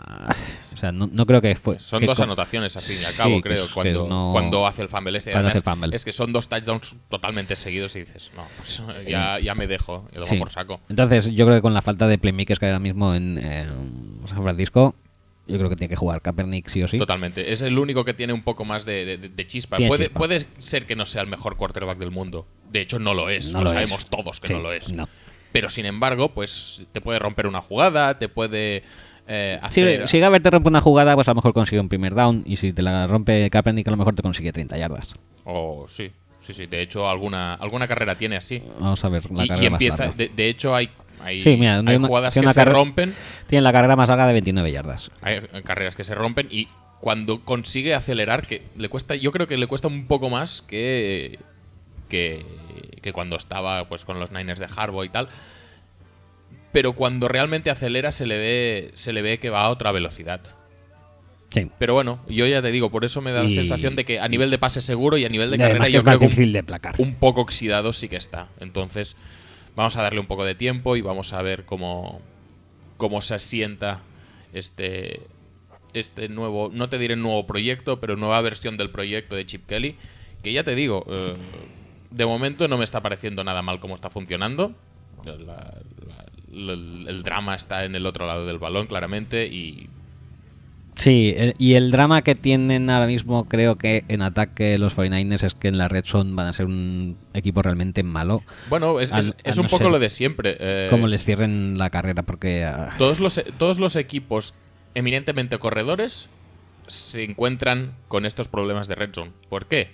O 0.82 0.84
sea, 0.84 0.90
no, 0.90 1.08
no 1.12 1.26
creo 1.26 1.40
que 1.40 1.54
fue... 1.54 1.78
Son 1.78 2.00
que 2.00 2.06
dos 2.06 2.18
anotaciones 2.18 2.76
al 2.76 2.82
fin 2.82 2.98
y 3.00 3.04
al 3.04 3.14
cabo, 3.14 3.36
Sí, 3.36 3.42
creo, 3.42 3.68
que 3.68 3.72
cuando, 3.72 4.08
no- 4.08 4.30
cuando 4.32 4.66
hace 4.66 4.82
el 4.82 4.88
fumble 4.88 5.16
este. 5.16 5.30
hace 5.30 5.38
Además, 5.38 5.62
fumble. 5.62 5.94
Es 5.94 6.04
que 6.04 6.10
son 6.12 6.32
dos 6.32 6.48
touchdowns 6.48 6.96
totalmente 7.08 7.54
seguidos 7.54 7.94
y 7.94 8.00
dices, 8.00 8.32
no, 8.34 8.42
pues 8.56 8.82
ya, 9.08 9.38
ya 9.38 9.54
me 9.54 9.68
dejo, 9.68 10.08
y 10.12 10.16
lo 10.18 10.26
Sí. 10.26 10.36
por 10.38 10.50
saco. 10.50 10.80
Entonces, 10.88 11.26
yo 11.30 11.44
creo 11.46 11.58
que 11.58 11.62
con 11.62 11.72
la 11.72 11.82
falta 11.82 12.08
de 12.08 12.18
playmakers 12.18 12.58
que 12.58 12.66
hay 12.66 12.70
ahora 12.70 12.80
mismo 12.80 13.14
en, 13.14 13.38
en 13.38 14.18
San 14.26 14.42
Francisco, 14.42 14.96
yo 15.46 15.56
creo 15.56 15.70
que 15.70 15.76
tiene 15.76 15.88
que 15.88 15.94
jugar 15.96 16.20
Kaepernick 16.20 16.68
sí 16.68 16.82
o 16.82 16.88
sí. 16.88 16.98
Totalmente. 16.98 17.52
Es 17.52 17.62
el 17.62 17.78
único 17.78 18.04
que 18.04 18.14
tiene 18.14 18.32
un 18.32 18.42
poco 18.42 18.64
más 18.64 18.84
de, 18.84 19.04
de- 19.04 19.28
de 19.28 19.46
chispa. 19.46 19.76
Puede, 19.76 20.06
chispa. 20.06 20.18
puede 20.18 20.44
ser 20.58 20.84
que 20.86 20.96
no 20.96 21.06
sea 21.06 21.22
el 21.22 21.28
mejor 21.28 21.56
quarterback 21.56 21.98
del 21.98 22.10
mundo. 22.10 22.44
De 22.72 22.80
hecho, 22.80 22.98
no 22.98 23.14
lo 23.14 23.28
es. 23.30 23.52
No 23.52 23.58
lo, 23.58 23.64
lo 23.64 23.70
es. 23.70 23.74
sabemos 23.74 24.06
todos 24.06 24.40
que 24.40 24.48
Sí, 24.48 24.54
no 24.54 24.60
lo 24.60 24.72
es. 24.72 24.92
no. 24.92 25.08
Pero 25.52 25.68
sin 25.68 25.84
embargo, 25.84 26.32
pues 26.32 26.82
te 26.92 27.00
puede 27.02 27.18
romper 27.18 27.46
una 27.46 27.60
jugada, 27.60 28.18
te 28.18 28.28
puede 28.28 28.82
eh, 29.28 29.58
Si, 29.70 29.80
hacer. 29.82 30.08
si 30.08 30.18
Gaber 30.20 30.42
te 30.42 30.50
rompe 30.50 30.68
una 30.68 30.80
jugada, 30.80 31.14
pues 31.14 31.28
a 31.28 31.32
lo 31.32 31.36
mejor 31.36 31.52
consigue 31.54 31.80
un 31.80 31.88
primer 31.88 32.14
down. 32.14 32.42
Y 32.46 32.56
si 32.56 32.72
te 32.72 32.82
la 32.82 33.06
rompe 33.06 33.48
Kaepernick, 33.50 33.88
a 33.88 33.90
lo 33.92 33.96
mejor 33.96 34.14
te 34.14 34.22
consigue 34.22 34.52
30 34.52 34.76
yardas. 34.78 35.14
O 35.44 35.86
sí, 35.88 36.10
sí, 36.40 36.52
sí. 36.52 36.66
De 36.66 36.80
hecho, 36.82 37.08
alguna, 37.08 37.54
alguna 37.54 37.86
carrera 37.88 38.16
tiene 38.16 38.36
así. 38.36 38.62
Vamos 38.78 39.04
a 39.04 39.08
ver 39.08 39.30
la 39.30 39.42
Y, 39.42 39.46
y 39.46 39.48
carrera 39.48 39.70
más 39.70 39.82
larga. 39.82 40.12
De, 40.16 40.28
de 40.28 40.48
hecho, 40.48 40.74
hay, 40.74 40.88
hay, 41.22 41.40
Sí, 41.40 41.56
mira, 41.56 41.78
hay 41.78 41.84
hay 41.86 41.96
una- 41.96 42.08
jugadas 42.08 42.34
que 42.34 42.48
se 42.48 42.64
rompen. 42.64 43.14
Tiene 43.46 43.62
la 43.62 43.72
carrera 43.72 43.96
más 43.96 44.08
larga 44.08 44.26
de 44.26 44.32
29 44.34 44.72
yardas. 44.72 45.10
Hay 45.22 45.36
eh, 45.36 45.62
carreras 45.64 45.94
que 45.96 46.04
se 46.04 46.14
rompen 46.14 46.48
y 46.50 46.68
cuando 47.00 47.40
consigue 47.44 47.94
acelerar, 47.94 48.46
que 48.46 48.62
le 48.76 48.88
cuesta, 48.88 49.16
yo 49.16 49.32
creo 49.32 49.48
que 49.48 49.56
le 49.56 49.66
cuesta 49.66 49.88
un 49.88 50.06
poco 50.06 50.30
más 50.30 50.62
que, 50.62 51.38
que, 52.08 52.46
que 53.00 53.12
cuando 53.12 53.34
estaba 53.36 53.88
pues 53.88 54.04
con 54.04 54.20
los 54.20 54.30
Niners 54.30 54.60
de 54.60 54.66
Harbaugh 54.76 55.02
y 55.04 55.08
tal. 55.08 55.28
Pero 56.72 56.94
cuando 56.94 57.28
realmente 57.28 57.70
acelera 57.70 58.12
se 58.12 58.26
le 58.26 58.38
ve, 58.38 58.90
se 58.94 59.12
le 59.12 59.22
ve 59.22 59.38
que 59.38 59.50
va 59.50 59.62
a 59.62 59.68
otra 59.70 59.92
velocidad. 59.92 60.40
Sí. 61.50 61.70
Pero 61.78 61.92
bueno, 61.92 62.18
yo 62.28 62.46
ya 62.46 62.62
te 62.62 62.70
digo, 62.70 62.90
por 62.90 63.04
eso 63.04 63.20
me 63.20 63.30
da 63.30 63.42
la 63.42 63.50
sensación 63.50 63.94
de 63.94 64.06
que 64.06 64.18
a 64.20 64.26
nivel 64.28 64.50
de 64.50 64.56
pase 64.58 64.80
seguro 64.80 65.18
y 65.18 65.26
a 65.26 65.28
nivel 65.28 65.50
de 65.50 65.58
carrera 65.58 65.84
yo 65.88 65.98
es 65.98 66.04
más 66.04 66.12
creo 66.16 66.20
que 66.20 66.24
un- 66.24 66.30
difícil 66.30 66.52
de 66.54 66.62
placar. 66.62 66.94
un 66.98 67.14
poco 67.14 67.42
oxidado 67.42 67.92
sí 67.92 68.08
que 68.08 68.16
está. 68.16 68.48
Entonces, 68.58 69.16
vamos 69.76 69.96
a 69.96 70.02
darle 70.02 70.18
un 70.20 70.26
poco 70.26 70.44
de 70.46 70.54
tiempo 70.54 70.96
y 70.96 71.02
vamos 71.02 71.34
a 71.34 71.42
ver 71.42 71.66
cómo, 71.66 72.22
cómo 72.96 73.20
se 73.20 73.34
asienta 73.34 74.00
este, 74.54 75.20
este 75.92 76.30
nuevo, 76.30 76.70
no 76.72 76.88
te 76.88 76.96
diré 76.98 77.16
nuevo 77.16 77.46
proyecto, 77.46 78.00
pero 78.00 78.16
nueva 78.16 78.40
versión 78.40 78.78
del 78.78 78.88
proyecto 78.88 79.36
de 79.36 79.44
Chip 79.44 79.66
Kelly. 79.66 79.96
Que 80.42 80.54
ya 80.54 80.64
te 80.64 80.74
digo, 80.74 81.04
eh, 81.10 81.34
de 82.12 82.24
momento 82.26 82.66
no 82.66 82.78
me 82.78 82.84
está 82.84 83.02
pareciendo 83.02 83.44
nada 83.44 83.60
mal 83.60 83.78
cómo 83.78 83.94
está 83.94 84.08
funcionando. 84.08 84.74
La- 85.26 85.74
el, 86.52 87.06
el 87.08 87.22
drama 87.22 87.54
está 87.54 87.84
en 87.84 87.94
el 87.94 88.06
otro 88.06 88.26
lado 88.26 88.46
del 88.46 88.58
balón, 88.58 88.86
claramente, 88.86 89.46
y 89.46 89.88
Sí, 90.94 91.34
el- 91.36 91.54
y 91.58 91.74
el 91.74 91.90
drama 91.90 92.20
que 92.22 92.34
tienen 92.34 92.90
ahora 92.90 93.06
mismo, 93.06 93.48
creo 93.48 93.76
que 93.76 94.04
en 94.08 94.20
ataque 94.20 94.76
los 94.76 94.94
49ers 94.94 95.42
es 95.42 95.54
que 95.54 95.68
en 95.68 95.78
la 95.78 95.88
red 95.88 96.04
zone 96.04 96.32
van 96.34 96.48
a 96.48 96.52
ser 96.52 96.66
un 96.66 97.16
equipo 97.32 97.62
realmente 97.62 98.02
malo. 98.02 98.42
bueno, 98.68 99.00
es, 99.00 99.10
es- 99.12 99.56
un 99.58 99.64
no 99.64 99.70
poco 99.70 99.88
lo 99.88 99.98
de 99.98 100.10
siempre. 100.10 100.56
eh, 100.60 100.88
Como 100.90 101.06
les 101.06 101.24
cierren 101.24 101.78
la 101.78 101.88
carrera, 101.88 102.22
porque. 102.22 102.64
ah, 102.64 102.94
Todos 102.98 103.20
los, 103.20 103.40
todos 103.58 103.78
los 103.78 103.96
equipos 103.96 104.54
eminentemente 104.94 105.56
corredores 105.58 106.28
se 106.86 107.24
encuentran 107.24 107.92
con 108.08 108.26
estos 108.26 108.48
problemas 108.48 108.86
de 108.86 108.94
red 108.94 109.10
zone. 109.14 109.30
¿Por 109.48 109.66
qué? 109.66 109.90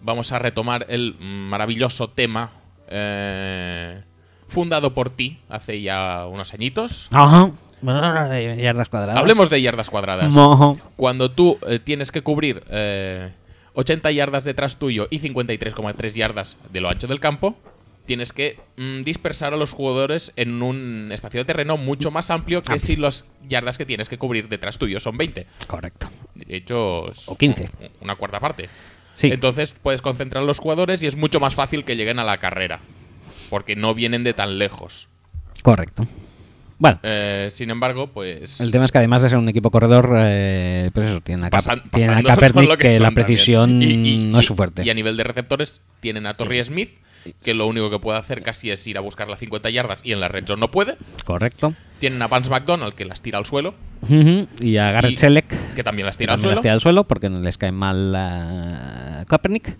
Vamos 0.00 0.30
a 0.30 0.38
retomar 0.38 0.86
el 0.90 1.16
maravilloso 1.18 2.08
tema 2.08 2.52
eh, 2.88 4.00
fundado 4.54 4.94
por 4.94 5.10
ti 5.10 5.38
hace 5.48 5.82
ya 5.82 6.26
unos 6.26 6.54
añitos. 6.54 7.08
Ajá. 7.12 7.52
De 7.82 8.62
yardas 8.62 8.88
cuadradas. 8.88 9.20
Hablemos 9.20 9.50
de 9.50 9.60
yardas 9.60 9.90
cuadradas. 9.90 10.32
Mojo. 10.32 10.78
Cuando 10.96 11.30
tú 11.30 11.58
eh, 11.66 11.78
tienes 11.78 12.10
que 12.10 12.22
cubrir 12.22 12.62
eh, 12.70 13.30
80 13.74 14.10
yardas 14.12 14.44
detrás 14.44 14.76
tuyo 14.76 15.06
y 15.10 15.18
53,3 15.18 16.12
yardas 16.12 16.56
de 16.72 16.80
lo 16.80 16.88
ancho 16.88 17.06
del 17.06 17.20
campo, 17.20 17.56
tienes 18.06 18.32
que 18.32 18.58
mm, 18.76 19.02
dispersar 19.02 19.52
a 19.52 19.56
los 19.56 19.72
jugadores 19.72 20.32
en 20.36 20.62
un 20.62 21.10
espacio 21.12 21.40
de 21.40 21.44
terreno 21.44 21.76
mucho 21.76 22.10
más 22.10 22.30
amplio 22.30 22.62
que 22.62 22.78
si 22.78 22.96
las 22.96 23.24
yardas 23.48 23.76
que 23.76 23.84
tienes 23.84 24.08
que 24.08 24.16
cubrir 24.16 24.48
detrás 24.48 24.78
tuyo 24.78 24.98
son 25.00 25.18
20. 25.18 25.46
Correcto. 25.66 26.08
De 26.34 26.56
hecho, 26.56 27.10
es 27.10 27.28
O 27.28 27.36
15. 27.36 27.68
Una 28.00 28.16
cuarta 28.16 28.40
parte. 28.40 28.70
Sí. 29.14 29.28
Entonces 29.30 29.74
puedes 29.80 30.02
concentrar 30.02 30.42
a 30.42 30.46
los 30.46 30.58
jugadores 30.58 31.02
y 31.02 31.06
es 31.06 31.16
mucho 31.16 31.38
más 31.38 31.54
fácil 31.54 31.84
que 31.84 31.96
lleguen 31.96 32.18
a 32.18 32.24
la 32.24 32.38
carrera. 32.38 32.80
Porque 33.50 33.76
no 33.76 33.94
vienen 33.94 34.24
de 34.24 34.34
tan 34.34 34.58
lejos. 34.58 35.08
Correcto. 35.62 36.06
Bueno, 36.76 36.98
Eh, 37.04 37.48
sin 37.52 37.70
embargo, 37.70 38.08
pues. 38.08 38.60
el 38.60 38.72
tema 38.72 38.84
es 38.84 38.90
que 38.92 38.98
además 38.98 39.22
de 39.22 39.28
ser 39.28 39.38
un 39.38 39.48
equipo 39.48 39.70
corredor, 39.70 40.10
eh, 40.18 40.90
pues 40.92 41.06
eso, 41.08 41.20
tiene 41.20 41.46
a, 41.46 41.50
pasan- 41.50 41.82
a 41.92 42.22
Kaepernick 42.22 42.68
lo 42.68 42.76
que, 42.76 42.98
la 42.98 43.12
precisión 43.12 43.80
Y- 43.80 43.86
y- 44.08 44.30
no 44.30 44.40
es 44.40 44.46
su 44.46 44.56
fuerte. 44.56 44.82
Y 44.84 44.90
a 44.90 44.94
nivel 44.94 45.16
de 45.16 45.22
receptores 45.24 45.82
tienen 46.00 46.26
a 46.26 46.36
Torrey 46.36 46.62
Smith, 46.64 46.90
que 47.42 47.54
lo 47.54 47.66
único 47.68 47.88
que 47.90 48.00
puede 48.00 48.18
hacer 48.18 48.42
casi 48.42 48.70
es 48.70 48.84
ir 48.88 48.98
a 48.98 49.00
buscar 49.00 49.28
las 49.28 49.38
50 49.38 49.70
yardas 49.70 50.02
y 50.04 50.12
en 50.12 50.20
la 50.20 50.28
red 50.28 50.44
zone 50.46 50.60
no 50.60 50.70
puede. 50.72 50.96
Correcto. 51.24 51.74
Tienen 52.00 52.20
a 52.20 52.26
Vance 52.26 52.50
McDonald, 52.50 52.92
que 52.94 53.04
las 53.04 53.22
tira 53.22 53.38
al 53.38 53.46
suelo. 53.46 53.74
Y 54.60 54.76
a 54.76 54.90
Garrett 54.90 55.16
Selleck, 55.16 55.74
que 55.74 55.84
también 55.84 56.04
las 56.06 56.16
que 56.16 56.24
tira 56.24 56.34
al 56.34 56.38
también 56.40 56.50
las 56.50 56.56
suelo. 56.56 56.62
tira 56.62 56.74
al 56.74 56.80
suelo 56.80 57.04
porque 57.04 57.30
no 57.30 57.40
les 57.40 57.56
cae 57.56 57.72
mal 57.72 58.14
a 58.16 59.24
Kaepernick. 59.28 59.76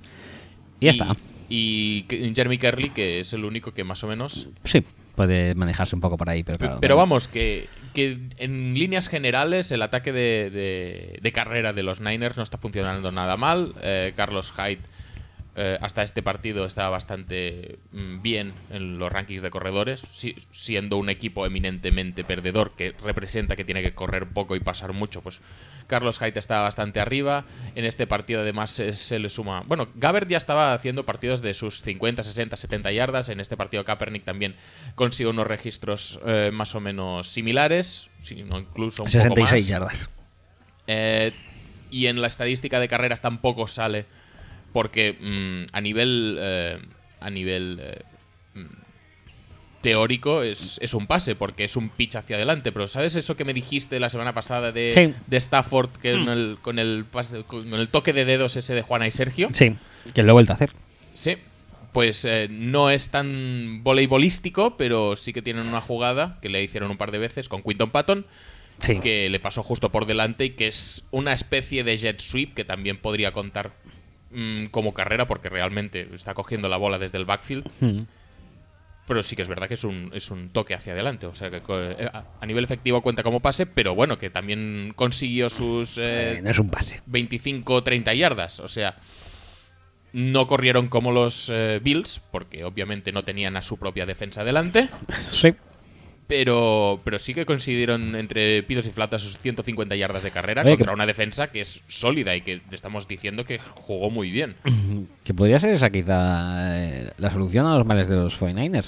Y 0.80 0.86
ya 0.86 0.92
está. 0.92 1.16
Y 1.48 2.06
Jeremy 2.08 2.58
Kerley, 2.58 2.90
que 2.90 3.20
es 3.20 3.32
el 3.32 3.44
único 3.44 3.72
que 3.74 3.84
más 3.84 4.02
o 4.02 4.08
menos 4.08 4.48
Sí, 4.64 4.82
puede 5.14 5.54
manejarse 5.54 5.94
un 5.94 6.00
poco 6.00 6.16
por 6.16 6.30
ahí, 6.30 6.42
pero 6.42 6.58
claro. 6.58 6.78
Pero 6.80 6.96
vamos, 6.96 7.28
que, 7.28 7.68
que 7.92 8.18
en 8.38 8.74
líneas 8.74 9.08
generales 9.08 9.70
el 9.70 9.82
ataque 9.82 10.12
de, 10.12 10.50
de- 10.50 11.18
de 11.20 11.32
carrera 11.32 11.72
de 11.72 11.82
los 11.82 12.00
Niners 12.00 12.36
no 12.36 12.42
está 12.42 12.56
funcionando 12.58 13.12
nada 13.12 13.36
mal. 13.36 13.72
Eh, 13.82 14.12
Carlos 14.16 14.52
Hyde 14.56 14.80
eh, 15.56 15.78
hasta 15.80 16.02
este 16.02 16.22
partido 16.22 16.66
está 16.66 16.88
bastante 16.88 17.78
mm, 17.92 18.22
bien 18.22 18.52
en 18.70 18.98
los 18.98 19.12
rankings 19.12 19.42
de 19.42 19.50
corredores, 19.50 20.00
si- 20.00 20.34
siendo 20.50 20.96
un 20.96 21.08
equipo 21.10 21.46
eminentemente 21.46 22.24
perdedor 22.24 22.72
que 22.76 22.92
representa 23.04 23.54
que 23.56 23.64
tiene 23.64 23.82
que 23.82 23.94
correr 23.94 24.26
poco 24.28 24.56
y 24.56 24.60
pasar 24.60 24.92
mucho, 24.92 25.22
pues 25.22 25.40
Carlos 25.86 26.18
Hyde 26.18 26.38
está 26.38 26.60
bastante 26.62 26.98
arriba. 26.98 27.44
En 27.74 27.84
este 27.84 28.06
partido 28.06 28.40
además 28.40 28.70
se, 28.70 28.94
se 28.94 29.18
le 29.18 29.28
suma... 29.28 29.62
Bueno, 29.66 29.88
Gabbert 29.94 30.28
ya 30.28 30.38
estaba 30.38 30.72
haciendo 30.74 31.04
partidos 31.04 31.42
de 31.42 31.54
sus 31.54 31.82
50, 31.82 32.22
60, 32.22 32.56
70 32.56 32.90
yardas. 32.92 33.28
En 33.28 33.38
este 33.38 33.56
partido 33.56 33.84
Kaepernick 33.84 34.24
también 34.24 34.56
consiguió 34.94 35.30
unos 35.30 35.46
registros 35.46 36.18
eh, 36.26 36.50
más 36.52 36.74
o 36.74 36.80
menos 36.80 37.28
similares, 37.28 38.10
sino 38.22 38.58
incluso 38.58 39.02
un 39.02 39.08
poco 39.10 39.20
66 39.20 39.50
más. 39.62 39.68
yardas. 39.68 40.10
Eh, 40.86 41.32
y 41.90 42.06
en 42.06 42.20
la 42.20 42.26
estadística 42.26 42.80
de 42.80 42.88
carreras 42.88 43.20
tampoco 43.20 43.68
sale 43.68 44.06
porque 44.74 45.16
mm, 45.18 45.74
a 45.74 45.80
nivel 45.80 46.36
eh, 46.38 46.78
a 47.20 47.30
nivel 47.30 47.80
eh, 47.80 48.02
mm, 48.54 48.64
teórico 49.80 50.42
es, 50.42 50.78
es 50.82 50.94
un 50.94 51.06
pase 51.06 51.34
porque 51.34 51.64
es 51.64 51.76
un 51.76 51.90
pitch 51.90 52.16
hacia 52.16 52.36
adelante 52.36 52.72
pero 52.72 52.88
sabes 52.88 53.16
eso 53.16 53.36
que 53.36 53.44
me 53.44 53.52
dijiste 53.52 54.00
la 54.00 54.08
semana 54.08 54.32
pasada 54.32 54.72
de, 54.72 54.92
Sí. 54.92 55.06
Hmm. 55.08 55.14
de 55.26 55.36
Stafford 55.36 55.90
que 56.02 56.12
con 56.12 56.28
el 56.28 56.58
con 56.62 56.78
el 56.78 57.04
pase- 57.04 57.44
con 57.44 57.72
el 57.74 57.88
toque 57.88 58.12
de 58.12 58.24
dedos 58.24 58.56
ese 58.56 58.74
de 58.74 58.82
Juana 58.82 59.06
y 59.06 59.10
Sergio 59.10 59.48
Sí, 59.52 59.76
que 60.14 60.22
lo 60.22 60.30
he 60.30 60.32
vuelto 60.32 60.52
a 60.52 60.56
hacer. 60.56 60.70
Sí, 61.12 61.36
pues 61.92 62.24
eh, 62.24 62.48
no 62.50 62.90
es 62.90 63.10
tan 63.10 63.82
voleibolístico, 63.84 64.76
pero 64.76 65.16
sí 65.16 65.32
que 65.32 65.42
tienen 65.42 65.66
una 65.68 65.80
jugada 65.80 66.38
que 66.42 66.48
le 66.48 66.62
hicieron 66.62 66.90
un 66.90 66.96
par 66.96 67.12
de 67.12 67.18
veces 67.18 67.48
con 67.48 67.62
Quinton 67.62 67.90
Patton, 67.90 68.26
Sí. 68.80 68.98
que 68.98 69.28
le 69.30 69.38
pasó 69.38 69.62
justo 69.62 69.90
por 69.92 70.04
delante 70.06 70.46
y 70.46 70.50
que 70.50 70.66
es 70.66 71.04
una 71.12 71.32
especie 71.32 71.84
de 71.84 71.96
jet 71.96 72.20
sweep 72.20 72.54
que 72.54 72.64
también 72.64 72.96
podría 72.98 73.30
contar 73.32 73.70
mm, 74.34 74.66
como 74.66 74.92
carrera 74.94 75.26
porque 75.26 75.48
realmente 75.48 76.08
está 76.12 76.34
cogiendo 76.34 76.68
la 76.68 76.76
bola 76.76 76.98
desde 76.98 77.18
el 77.18 77.24
backfield. 77.24 77.68
Mm. 77.80 78.02
Pero 79.06 79.22
sí 79.22 79.36
que 79.36 79.42
es 79.42 79.48
verdad 79.48 79.68
que 79.68 79.74
es 79.74 79.84
un, 79.84 80.10
es 80.14 80.30
un 80.30 80.48
toque 80.48 80.72
hacia 80.74 80.94
adelante. 80.94 81.26
O 81.26 81.34
sea, 81.34 81.50
que 81.50 81.60
eh, 81.68 82.08
a 82.12 82.24
a 82.40 82.46
nivel 82.46 82.64
efectivo 82.64 83.02
cuenta 83.02 83.22
como 83.22 83.40
pase, 83.40 83.66
pero 83.66 83.94
bueno, 83.94 84.18
que 84.18 84.30
también 84.30 84.92
consiguió 84.96 85.50
sus 85.50 85.98
eh, 85.98 86.38
Eh, 86.38 86.40
no 86.42 86.50
es 86.50 86.58
un 86.58 86.70
pase. 86.70 87.02
25-30 87.10 88.16
yardas. 88.16 88.60
O 88.60 88.68
sea, 88.68 88.96
no 90.14 90.46
corrieron 90.46 90.88
como 90.88 91.12
los 91.12 91.50
eh, 91.52 91.80
Bills, 91.82 92.20
porque 92.30 92.64
obviamente 92.64 93.12
no 93.12 93.24
tenían 93.24 93.56
a 93.56 93.62
su 93.62 93.78
propia 93.78 94.06
defensa 94.06 94.42
delante, 94.44 94.88
Sí. 95.30 95.54
Pero, 96.26 97.00
pero 97.04 97.18
sí 97.18 97.34
que 97.34 97.44
consiguieron 97.46 98.16
entre 98.16 98.62
pidos 98.62 98.86
y 98.86 98.90
flautas 98.90 99.22
sus 99.22 99.38
150 99.38 99.94
yardas 99.96 100.22
de 100.22 100.30
carrera 100.30 100.62
Oye, 100.62 100.72
contra 100.72 100.92
que- 100.92 100.94
una 100.94 101.06
defensa 101.06 101.48
que 101.50 101.60
es 101.60 101.82
sólida 101.88 102.34
y 102.36 102.40
que 102.40 102.60
estamos 102.70 103.06
diciendo 103.08 103.44
que 103.44 103.58
jugó 103.58 104.10
muy 104.10 104.30
bien. 104.30 104.54
Que 105.24 105.34
podría 105.34 105.58
ser 105.58 105.74
esa 105.74 105.90
quizá 105.90 106.78
eh, 106.82 107.10
la 107.18 107.30
solución 107.30 107.66
a 107.66 107.76
los 107.76 107.86
males 107.86 108.08
de 108.08 108.16
los 108.16 108.38
49ers. 108.40 108.86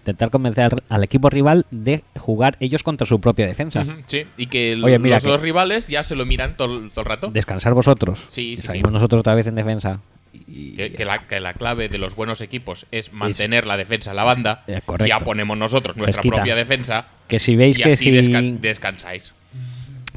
Intentar 0.00 0.30
convencer 0.30 0.70
al, 0.88 1.04
equipo 1.04 1.28
rival 1.28 1.66
de 1.70 2.02
jugar 2.18 2.56
ellos 2.60 2.82
contra 2.82 3.06
su 3.06 3.20
propia 3.20 3.46
defensa. 3.46 3.84
Sí, 4.06 4.24
y 4.38 4.46
que 4.46 4.72
el- 4.72 4.82
Oye, 4.82 4.98
mira 4.98 5.16
los 5.16 5.24
que- 5.24 5.28
dos 5.30 5.42
rivales 5.42 5.88
ya 5.88 6.02
se 6.02 6.16
lo 6.16 6.24
miran 6.24 6.56
todo, 6.56 6.88
todo 6.88 7.00
el 7.02 7.06
rato. 7.06 7.30
Descansar 7.30 7.74
vosotros. 7.74 8.24
Sí, 8.30 8.52
y 8.52 8.56
sí, 8.56 8.62
salimos 8.62 8.88
sí. 8.90 8.94
nosotros 8.94 9.20
otra 9.20 9.34
vez 9.34 9.46
en 9.46 9.56
defensa. 9.56 10.00
Y 10.32 10.72
Que, 10.76 11.04
la, 11.04 11.18
que 11.26 11.40
la 11.40 11.54
clave 11.54 11.88
de 11.88 11.98
los 11.98 12.14
buenos 12.14 12.40
equipos 12.40 12.86
es 12.92 13.12
mantener 13.12 13.66
la 13.66 13.76
defensa 13.76 14.10
en 14.10 14.16
la 14.16 14.24
banda. 14.24 14.62
Eh, 14.66 14.80
correcto. 14.84 15.06
ya 15.08 15.18
ponemos 15.24 15.56
nosotros 15.58 15.96
nuestra 15.96 16.22
Fresquita. 16.22 16.36
propia 16.36 16.54
defensa. 16.54 17.06
Que 17.28 17.38
si 17.38 17.56
veis 17.56 17.78
y 17.78 17.82
que 17.82 17.92
así 17.92 18.04
si, 18.04 18.10
desca- 18.12 18.58
descansáis. 18.60 19.32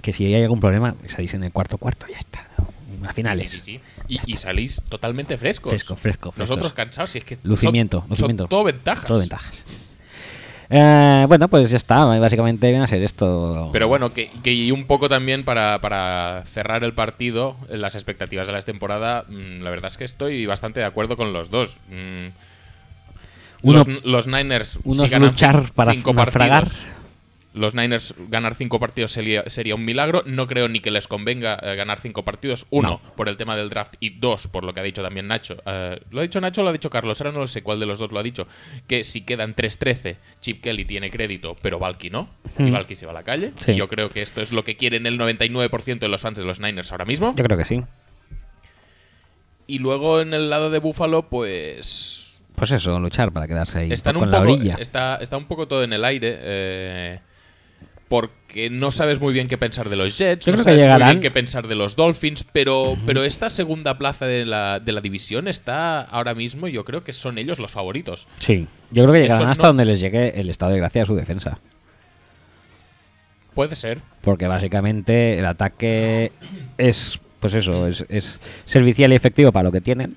que 0.01 0.13
si 0.13 0.25
hay 0.33 0.43
algún 0.43 0.59
problema, 0.59 0.95
salís 1.07 1.33
en 1.33 1.43
el 1.43 1.51
cuarto 1.51 1.77
cuarto, 1.77 2.05
ya 2.09 2.19
está. 2.19 2.47
A 3.05 3.11
finales. 3.11 3.49
Sí, 3.49 3.57
sí, 3.57 3.63
sí. 3.63 3.79
Y, 4.07 4.31
y 4.33 4.37
salís 4.37 4.81
totalmente 4.87 5.35
frescos. 5.35 5.71
Fresco, 5.71 5.95
fresco, 5.97 6.31
frescos. 6.31 6.37
Nosotros 6.39 6.71
cansados, 6.73 7.09
si 7.11 7.17
es 7.17 7.25
que. 7.25 7.37
Lucimiento, 7.43 7.99
son, 8.01 8.09
lucimiento. 8.11 8.43
Son 8.43 8.49
todo 8.49 8.63
ventajas. 8.63 9.05
Todo 9.05 9.19
ventajas. 9.19 9.65
Eh, 10.75 11.25
bueno, 11.27 11.47
pues 11.49 11.69
ya 11.69 11.77
está. 11.77 12.03
Básicamente 12.05 12.67
viene 12.69 12.83
a 12.83 12.87
ser 12.87 13.03
esto. 13.03 13.69
Pero 13.71 13.87
bueno, 13.87 14.11
que, 14.11 14.31
que 14.41 14.51
y 14.53 14.71
un 14.71 14.85
poco 14.85 15.07
también 15.07 15.43
para, 15.43 15.79
para 15.81 16.41
cerrar 16.47 16.83
el 16.83 16.93
partido, 16.93 17.55
las 17.69 17.93
expectativas 17.93 18.47
de 18.47 18.53
la 18.53 18.61
temporada, 18.63 19.25
mm, 19.29 19.61
la 19.61 19.69
verdad 19.69 19.89
es 19.91 19.97
que 19.97 20.03
estoy 20.05 20.47
bastante 20.47 20.79
de 20.79 20.87
acuerdo 20.87 21.15
con 21.15 21.31
los 21.31 21.51
dos. 21.51 21.77
Mm, 21.91 22.29
Uno- 23.61 23.83
los, 23.85 24.03
los 24.03 24.27
Niners 24.27 24.79
unos 24.83 25.05
si 25.05 25.09
ganan 25.09 25.29
luchar 25.29 25.71
para 25.73 25.91
cinco 25.93 26.13
partidos. 26.15 26.85
Los 27.53 27.75
Niners 27.75 28.15
ganar 28.29 28.55
cinco 28.55 28.79
partidos 28.79 29.11
sería, 29.11 29.43
sería 29.47 29.75
un 29.75 29.85
milagro. 29.85 30.23
No 30.25 30.47
creo 30.47 30.67
ni 30.69 30.79
que 30.79 30.89
les 30.89 31.07
convenga 31.07 31.59
eh, 31.61 31.75
ganar 31.75 31.99
cinco 31.99 32.23
partidos. 32.25 32.65
Uno, 32.71 32.99
por 33.15 33.29
el 33.29 33.37
tema 33.37 33.55
del 33.55 33.69
draft. 33.69 33.93
Y 33.99 34.09
dos, 34.11 34.47
por 34.47 34.63
lo 34.63 34.73
que 34.73 34.79
ha 34.79 34.83
dicho 34.83 35.03
también 35.03 35.27
Nacho. 35.27 35.57
Eh, 35.65 35.99
¿Lo 36.09 36.19
ha 36.19 36.23
dicho 36.23 36.41
Nacho 36.41 36.61
o 36.61 36.63
lo 36.63 36.71
ha 36.71 36.73
dicho 36.73 36.89
Carlos? 36.89 37.21
Ahora 37.21 37.31
no 37.31 37.39
lo 37.39 37.47
sé 37.47 37.61
cuál 37.61 37.79
de 37.79 37.85
los 37.85 37.99
dos 37.99 38.11
lo 38.11 38.19
ha 38.19 38.23
dicho. 38.23 38.47
Que 38.87 39.03
si 39.03 39.21
quedan 39.21 39.55
3-13, 39.55 40.17
Chip 40.41 40.61
Kelly 40.63 40.85
tiene 40.85 41.11
crédito, 41.11 41.55
pero 41.61 41.77
Valky 41.79 42.09
no. 42.09 42.27
Y 42.57 42.63
Hmm. 42.63 42.71
Valky 42.73 42.95
se 42.95 43.05
va 43.05 43.11
a 43.11 43.15
la 43.15 43.23
calle. 43.23 43.53
Sí. 43.57 43.75
Yo 43.75 43.87
creo 43.87 44.09
que 44.09 44.21
esto 44.23 44.41
es 44.41 44.51
lo 44.51 44.63
que 44.63 44.75
quieren 44.75 45.05
el 45.05 45.19
99% 45.19 45.99
de 45.99 46.07
los 46.07 46.21
fans 46.21 46.37
de 46.39 46.45
los 46.45 46.59
Niners 46.59 46.91
ahora 46.91 47.05
mismo. 47.05 47.33
Yo 47.35 47.43
creo 47.43 47.57
que 47.57 47.65
sí. 47.65 47.81
Y 49.67 49.79
luego 49.79 50.21
en 50.21 50.33
el 50.33 50.49
lado 50.49 50.69
de 50.69 50.79
Buffalo, 50.79 51.29
pues 51.29 52.43
Pues 52.55 52.71
eso, 52.71 52.99
luchar 52.99 53.31
para 53.31 53.47
quedarse 53.47 53.79
ahí 53.79 53.91
están 53.91 54.15
con 54.15 54.23
un 54.23 54.31
la 54.31 54.39
poco, 54.41 54.53
orilla. 54.53 54.75
Está, 54.79 55.17
está 55.21 55.37
un 55.37 55.45
poco 55.45 55.67
todo 55.67 55.83
en 55.83 55.93
el 55.93 56.03
aire. 56.03 56.37
eh, 56.41 57.19
porque 58.13 58.69
no 58.69 58.91
sabes 58.91 59.19
muy 59.19 59.33
bien 59.33 59.47
qué 59.47 59.57
pensar 59.57 59.89
de 59.89 59.95
los 59.95 60.15
Jets, 60.19 60.45
Yo 60.45 60.51
no 60.51 60.59
sabes 60.59 60.87
muy 60.87 61.03
bien 61.03 61.19
qué 61.19 61.31
pensar 61.31 61.67
de 61.67 61.73
los 61.73 61.95
Dolphins, 61.95 62.43
pero, 62.43 62.95
pero 63.07 63.23
esta 63.23 63.49
segunda 63.49 63.97
plaza 63.97 64.27
de 64.27 64.45
la, 64.45 64.79
de 64.79 64.91
la 64.91 65.01
división 65.01 65.47
está 65.47 66.01
ahora 66.03 66.35
mismo, 66.35 66.67
yo 66.67 66.85
creo 66.85 67.03
que 67.03 67.11
son 67.11 67.39
ellos 67.39 67.57
los 67.57 67.71
favoritos. 67.71 68.27
Sí, 68.37 68.67
yo 68.91 69.01
creo 69.01 69.13
que 69.13 69.21
llegarán 69.21 69.41
Eso 69.47 69.51
hasta 69.53 69.63
no- 69.63 69.67
donde 69.69 69.85
les 69.85 69.99
llegue 69.99 70.39
el 70.39 70.51
estado 70.51 70.73
de 70.73 70.77
gracia 70.77 71.01
a 71.01 71.05
su 71.07 71.15
defensa. 71.15 71.57
Puede 73.55 73.73
ser. 73.73 73.97
Porque 74.21 74.45
básicamente 74.45 75.39
el 75.39 75.45
ataque 75.47 76.31
es, 76.77 77.19
pues 77.39 77.55
eso, 77.55 77.87
es, 77.87 78.05
es 78.09 78.41
servicial 78.65 79.11
y 79.11 79.15
efectivo 79.15 79.51
para 79.51 79.63
lo 79.63 79.71
que 79.71 79.81
tienen. 79.81 80.15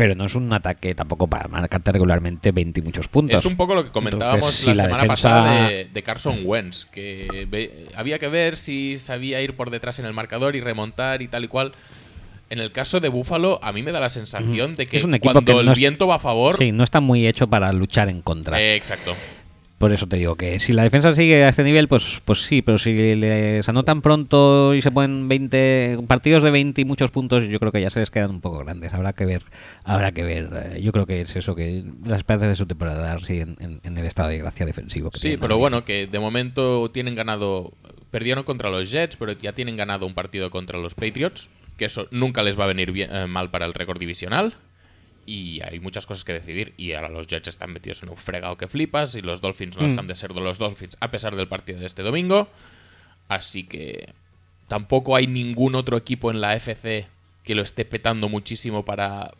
Pero 0.00 0.14
no 0.14 0.24
es 0.24 0.34
un 0.34 0.50
ataque 0.50 0.94
tampoco 0.94 1.26
para 1.26 1.46
marcarte 1.46 1.92
regularmente 1.92 2.52
20 2.52 2.80
y 2.80 2.82
muchos 2.82 3.06
puntos. 3.08 3.38
Es 3.38 3.44
un 3.44 3.56
poco 3.58 3.74
lo 3.74 3.84
que 3.84 3.90
comentábamos 3.90 4.38
Entonces, 4.60 4.66
la 4.66 4.72
si 4.72 4.78
la 4.78 4.84
semana 4.84 5.02
defensa- 5.02 5.28
pasada 5.28 5.68
de, 5.68 5.84
de 5.84 6.02
Carson 6.02 6.38
Wentz, 6.42 6.86
que 6.86 7.46
ve- 7.50 7.88
había 7.94 8.18
que 8.18 8.28
ver 8.28 8.56
si 8.56 8.96
sabía 8.96 9.42
ir 9.42 9.56
por 9.56 9.68
detrás 9.68 9.98
en 9.98 10.06
el 10.06 10.14
marcador 10.14 10.56
y 10.56 10.60
remontar 10.60 11.20
y 11.20 11.28
tal 11.28 11.44
y 11.44 11.48
cual. 11.48 11.72
En 12.48 12.60
el 12.60 12.72
caso 12.72 12.98
de 12.98 13.08
Buffalo, 13.10 13.60
a 13.62 13.72
mí 13.72 13.82
me 13.82 13.92
da 13.92 14.00
la 14.00 14.08
sensación 14.08 14.74
de 14.74 14.86
que 14.86 14.96
Es 14.96 15.04
un 15.04 15.14
equipo 15.14 15.34
cuando 15.34 15.52
que 15.52 15.60
el 15.60 15.66
no 15.66 15.74
viento 15.74 16.06
va 16.08 16.14
a 16.14 16.18
favor. 16.18 16.56
Sí, 16.56 16.72
no 16.72 16.82
está 16.82 17.00
muy 17.00 17.26
hecho 17.26 17.46
para 17.48 17.70
luchar 17.74 18.08
en 18.08 18.22
contra. 18.22 18.58
Eh, 18.60 18.74
exacto. 18.76 19.14
Por 19.80 19.94
eso 19.94 20.06
te 20.06 20.16
digo 20.18 20.36
que 20.36 20.58
si 20.60 20.74
la 20.74 20.82
defensa 20.82 21.10
sigue 21.12 21.42
a 21.42 21.48
este 21.48 21.64
nivel, 21.64 21.88
pues, 21.88 22.20
pues 22.26 22.42
sí, 22.42 22.60
pero 22.60 22.76
si 22.76 22.92
les 23.16 23.66
anotan 23.66 24.02
pronto 24.02 24.74
y 24.74 24.82
se 24.82 24.90
ponen 24.90 25.26
20 25.26 26.00
partidos 26.06 26.42
de 26.42 26.50
20 26.50 26.82
y 26.82 26.84
muchos 26.84 27.10
puntos, 27.10 27.44
yo 27.48 27.58
creo 27.58 27.72
que 27.72 27.80
ya 27.80 27.88
se 27.88 27.98
les 27.98 28.10
quedan 28.10 28.28
un 28.30 28.40
poco 28.42 28.58
grandes. 28.58 28.92
Habrá 28.92 29.14
que 29.14 29.24
ver, 29.24 29.42
habrá 29.84 30.12
que 30.12 30.22
ver. 30.22 30.50
Eh, 30.74 30.82
Yo 30.82 30.92
creo 30.92 31.06
que 31.06 31.22
es 31.22 31.34
eso, 31.34 31.54
que 31.54 31.82
las 32.04 32.18
esperanzas 32.18 32.50
de 32.50 32.54
su 32.56 32.66
temporada 32.66 33.18
siguen 33.20 33.56
en, 33.58 33.80
en 33.82 33.96
el 33.96 34.04
estado 34.04 34.28
de 34.28 34.36
gracia 34.36 34.66
defensivo. 34.66 35.10
Que 35.10 35.18
Sí, 35.18 35.38
pero 35.40 35.56
bueno, 35.56 35.82
que 35.82 36.06
de 36.06 36.18
momento 36.18 36.90
tienen 36.90 37.14
ganado. 37.14 37.72
Perdieron 38.10 38.44
contra 38.44 38.68
los 38.68 38.90
Jets, 38.92 39.16
pero 39.16 39.32
ya 39.32 39.52
tienen 39.54 39.78
ganado 39.78 40.04
un 40.04 40.12
partido 40.12 40.50
contra 40.50 40.78
los 40.78 40.94
Patriots. 40.94 41.48
Que 41.78 41.86
eso 41.86 42.06
nunca 42.10 42.42
les 42.42 42.60
va 42.60 42.64
a 42.64 42.66
venir 42.66 42.92
bien- 42.92 43.08
eh, 43.14 43.26
mal 43.26 43.50
para 43.50 43.64
el 43.64 43.72
récord 43.72 43.98
divisional. 43.98 44.52
Y 45.26 45.60
hay 45.62 45.78
muchas 45.80 46.06
cosas 46.06 46.24
que 46.24 46.32
decidir. 46.32 46.72
Y 46.76 46.92
ahora 46.92 47.08
los 47.08 47.26
Jets 47.26 47.48
están 47.48 47.72
metidos 47.72 48.02
en 48.02 48.08
un 48.08 48.16
fregado 48.16 48.56
que 48.56 48.68
flipas. 48.68 49.14
Y 49.14 49.20
los 49.20 49.40
Dolphins 49.40 49.76
Mm. 49.76 49.80
no 49.82 49.88
dejan 49.88 50.06
de 50.06 50.14
ser 50.14 50.32
de 50.34 50.40
los 50.40 50.58
Dolphins 50.58 50.96
a 51.00 51.10
pesar 51.10 51.36
del 51.36 51.48
partido 51.48 51.78
de 51.80 51.86
este 51.86 52.02
domingo. 52.02 52.48
Así 53.28 53.64
que 53.64 54.12
tampoco 54.68 55.16
hay 55.16 55.26
ningún 55.26 55.74
otro 55.74 55.96
equipo 55.96 56.30
en 56.30 56.40
la 56.40 56.54
FC 56.56 57.06
que 57.44 57.54
lo 57.54 57.62
esté 57.62 57.84
petando 57.84 58.28
muchísimo 58.28 58.84
para 58.84 59.32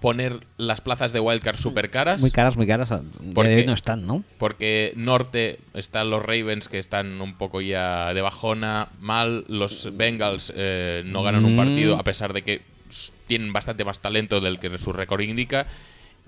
poner 0.00 0.40
las 0.56 0.80
plazas 0.80 1.12
de 1.12 1.20
Wildcard 1.20 1.56
super 1.58 1.90
caras. 1.90 2.22
Muy 2.22 2.30
caras, 2.30 2.56
muy 2.56 2.66
caras. 2.66 2.88
Porque- 3.34 3.66
no 3.66 3.74
están, 3.74 4.06
¿no? 4.06 4.24
Porque 4.38 4.92
norte 4.96 5.58
están 5.74 6.08
los 6.08 6.22
Ravens 6.22 6.68
que 6.68 6.78
están 6.78 7.20
un 7.20 7.34
poco 7.34 7.60
ya 7.60 8.14
de 8.14 8.22
bajona, 8.22 8.88
mal. 8.98 9.44
Los 9.48 9.94
Bengals 9.94 10.52
eh, 10.56 11.02
no 11.04 11.22
ganan 11.22 11.44
un 11.44 11.52
Mm. 11.54 11.58
partido 11.58 11.96
a 11.96 12.02
pesar 12.02 12.32
de 12.32 12.40
que 12.42 12.62
tienen 13.30 13.52
bastante 13.52 13.84
más 13.84 14.00
talento 14.00 14.40
del 14.40 14.58
que 14.58 14.76
su 14.76 14.92
récord 14.92 15.20
indica. 15.20 15.68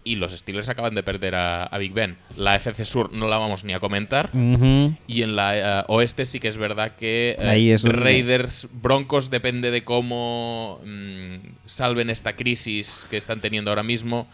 Y 0.04 0.16
los 0.16 0.32
Steelers 0.32 0.68
acaban 0.68 0.94
de 0.94 1.02
perder 1.02 1.34
a, 1.34 1.64
a 1.64 1.78
Big 1.78 1.92
Ben. 1.92 2.16
La 2.36 2.54
FC 2.56 2.84
Sur 2.84 3.12
no 3.12 3.26
la 3.28 3.38
vamos 3.38 3.64
ni 3.64 3.72
a 3.72 3.80
comentar. 3.80 4.30
Y 4.34 5.22
en 5.22 5.34
la 5.36 5.80
eh, 5.80 5.84
oeste 5.88 6.24
sí 6.24 6.38
que 6.40 6.46
es 6.48 6.56
verdad 6.56 6.92
que 6.96 7.36
eh, 7.38 7.48
Ahí 7.50 7.70
es 7.70 7.82
donde- 7.82 7.98
Raiders, 7.98 8.68
Broncos, 8.72 9.30
depende 9.30 9.70
de 9.72 9.82
cómo 9.84 10.80
mm, 10.84 11.36
salven 11.66 12.08
esta 12.10 12.34
crisis 12.34 13.04
que 13.10 13.16
están 13.16 13.40
teniendo 13.40 13.70
ahora 13.70 13.82
mismo. 13.82 14.26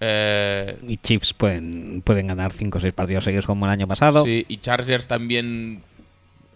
Eh, 0.00 0.76
Y 0.88 0.96
Chiefs 0.96 1.34
pueden, 1.34 2.02
pueden 2.04 2.26
ganar 2.28 2.52
5 2.52 2.78
o 2.78 2.80
6 2.80 2.92
partidos 2.94 3.24
seguidos 3.24 3.46
como 3.46 3.66
el 3.66 3.72
año 3.72 3.86
pasado. 3.86 4.24
Sí, 4.24 4.44
y 4.48 4.56
Chargers 4.58 5.06
también 5.06 5.82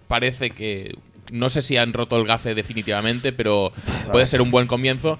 parece 0.08 0.50
que. 0.50 0.96
No 1.32 1.48
sé 1.50 1.62
si 1.62 1.76
han 1.76 1.92
roto 1.92 2.16
el 2.16 2.26
gafe 2.26 2.54
definitivamente, 2.54 3.32
pero 3.32 3.72
puede 4.12 4.26
ser 4.26 4.40
un 4.42 4.50
buen 4.50 4.66
comienzo. 4.66 5.18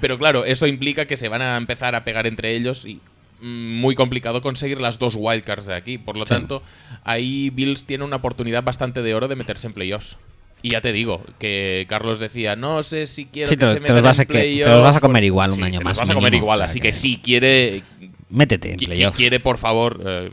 Pero 0.00 0.18
claro, 0.18 0.44
eso 0.44 0.66
implica 0.66 1.06
que 1.06 1.16
se 1.16 1.28
van 1.28 1.40
a 1.42 1.56
empezar 1.56 1.94
a 1.94 2.04
pegar 2.04 2.26
entre 2.26 2.54
ellos 2.56 2.84
y 2.84 3.00
mm, 3.40 3.80
muy 3.80 3.94
complicado 3.94 4.42
conseguir 4.42 4.80
las 4.80 4.98
dos 4.98 5.14
wildcards 5.16 5.66
de 5.66 5.74
aquí. 5.74 5.98
Por 5.98 6.16
lo 6.16 6.22
Sí. 6.24 6.30
tanto, 6.30 6.62
ahí 7.04 7.50
Bills 7.50 7.86
tiene 7.86 8.04
una 8.04 8.16
oportunidad 8.16 8.62
bastante 8.62 9.02
de 9.02 9.14
oro 9.14 9.28
de 9.28 9.36
meterse 9.36 9.66
en 9.66 9.72
playoffs. 9.72 10.18
Y 10.62 10.70
ya 10.70 10.80
te 10.80 10.92
digo, 10.92 11.22
que 11.38 11.84
Carlos 11.90 12.18
decía, 12.18 12.56
no 12.56 12.82
sé 12.82 13.04
si 13.06 13.26
quiero 13.26 13.50
Sí, 13.50 13.56
que 13.56 13.60
te- 13.60 13.66
se 13.66 13.74
te 13.74 13.80
metan 13.80 13.98
en 13.98 14.06
a 14.06 14.12
que- 14.14 14.24
te 14.24 14.32
los 14.34 14.64
playoffs 14.64 14.82
vas 14.82 14.96
a 14.96 15.00
comer 15.00 15.24
igual 15.24 15.50
un 15.50 15.56
Sí, 15.56 15.62
año 15.62 15.78
te 15.78 15.84
más 15.84 15.96
Los 15.96 16.00
vas 16.08 16.10
a 16.10 16.14
comer 16.14 16.34
igual, 16.34 16.58
o 16.58 16.60
sea 16.62 16.66
así 16.66 16.80
que- 16.80 16.88
que 16.88 16.92
sí 16.94 17.20
quiere 17.22 17.82
Métete 18.30 18.72
en 18.72 18.76
playoffs. 18.78 19.16
quiere, 19.16 19.40
por 19.40 19.58
favor, 19.58 20.00
eh, 20.06 20.30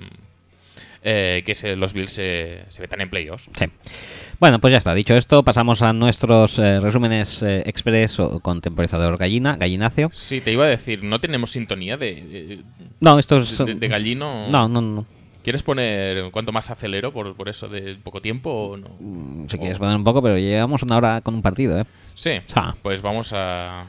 eh, 1.03 1.43
que 1.45 1.53
se- 1.55 1.75
los 1.75 1.93
Bills 1.93 2.11
se, 2.11 2.63
se 2.69 2.81
metan 2.81 3.01
en 3.01 3.09
playoffs. 3.09 3.45
Sí. 3.57 3.65
Bueno, 4.41 4.57
pues 4.59 4.71
ya 4.71 4.79
está. 4.79 4.95
Dicho 4.95 5.15
esto, 5.15 5.43
pasamos 5.43 5.83
a 5.83 5.93
nuestros 5.93 6.57
eh, 6.57 6.79
resúmenes 6.79 7.43
eh, 7.43 7.61
express 7.67 8.19
o 8.19 8.39
con 8.39 8.59
temporizador 8.59 9.15
gallina, 9.17 9.55
gallináceo. 9.55 10.09
Sí, 10.11 10.41
te 10.41 10.51
iba 10.51 10.65
a 10.65 10.67
decir, 10.67 11.03
no 11.03 11.21
tenemos 11.21 11.51
sintonía 11.51 11.95
de, 11.95 12.15
de, 12.15 12.61
No, 12.99 13.19
estos 13.19 13.55
de- 13.63 13.75
de 13.75 13.87
gallino. 13.87 14.47
No, 14.49 14.67
no, 14.67 14.81
no. 14.81 15.05
¿Quieres 15.43 15.61
poner 15.61 16.31
cuánto 16.31 16.51
más 16.51 16.71
acelero 16.71 17.13
por, 17.13 17.35
por 17.35 17.49
eso 17.49 17.67
de 17.69 17.95
poco 18.03 18.19
tiempo 18.19 18.49
o 18.51 18.77
no? 18.77 18.87
Mm, 18.99 19.47
Si 19.47 19.59
quieres 19.59 19.77
poner 19.77 19.95
un 19.95 20.03
poco, 20.03 20.23
pero 20.23 20.39
llevamos 20.39 20.81
una 20.81 20.97
hora 20.97 21.21
con 21.21 21.35
un 21.35 21.43
partido, 21.43 21.79
¿eh? 21.79 21.85
Sí, 22.15 22.31
Ah. 22.55 22.73
pues 22.81 23.01
vamos 23.03 23.31
a. 23.33 23.85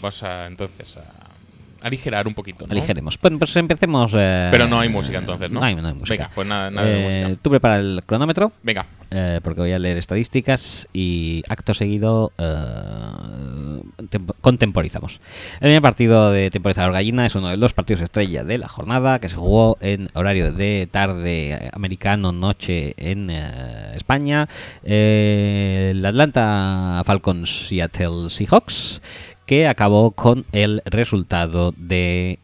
Vamos 0.00 0.22
a 0.22 0.46
entonces 0.46 0.96
a 0.96 1.86
aligerar 1.86 2.26
un 2.26 2.32
poquito. 2.34 2.66
¿no? 2.66 2.72
Aligeremos. 2.72 3.18
Bueno, 3.20 3.38
pues 3.38 3.54
empecemos. 3.56 4.12
eh, 4.16 4.48
Pero 4.50 4.68
no 4.68 4.80
hay 4.80 4.88
música 4.88 5.18
entonces, 5.18 5.50
¿no? 5.50 5.60
No 5.60 5.66
hay, 5.66 5.74
no 5.74 5.86
hay 5.88 5.94
música. 5.94 6.14
Venga, 6.24 6.30
pues 6.34 6.46
nada, 6.46 6.70
nada 6.70 6.86
de 6.88 6.98
Eh, 7.00 7.04
música. 7.24 7.42
Tú 7.42 7.50
prepara 7.50 7.76
el 7.76 8.02
cronómetro. 8.06 8.52
Venga, 8.62 8.86
eh, 9.14 9.40
porque 9.44 9.60
voy 9.60 9.72
a 9.72 9.78
leer 9.78 9.98
estadísticas 9.98 10.88
y 10.92 11.42
acto 11.48 11.74
seguido 11.74 12.32
eh, 12.38 13.82
tempo- 14.10 14.34
contemporizamos. 14.40 15.20
El 15.54 15.60
primer 15.60 15.82
partido 15.82 16.30
de 16.30 16.50
temporizador 16.50 16.92
gallina 16.92 17.26
es 17.26 17.34
uno 17.34 17.48
de 17.48 17.56
los 17.58 17.72
partidos 17.74 18.00
estrella 18.02 18.42
de 18.42 18.58
la 18.58 18.68
jornada 18.68 19.18
que 19.18 19.28
se 19.28 19.36
jugó 19.36 19.76
en 19.80 20.08
horario 20.14 20.52
de 20.52 20.88
tarde 20.90 21.70
americano, 21.72 22.32
noche 22.32 22.94
en 22.96 23.30
eh, 23.30 23.92
España. 23.94 24.48
El 24.82 26.04
Atlanta 26.04 27.02
Falcons 27.04 27.68
Seattle 27.68 28.30
Seahawks 28.30 29.02
que 29.46 29.68
acabó 29.68 30.12
con 30.12 30.46
el 30.52 30.80
resultado 30.86 31.74
de 31.76 32.38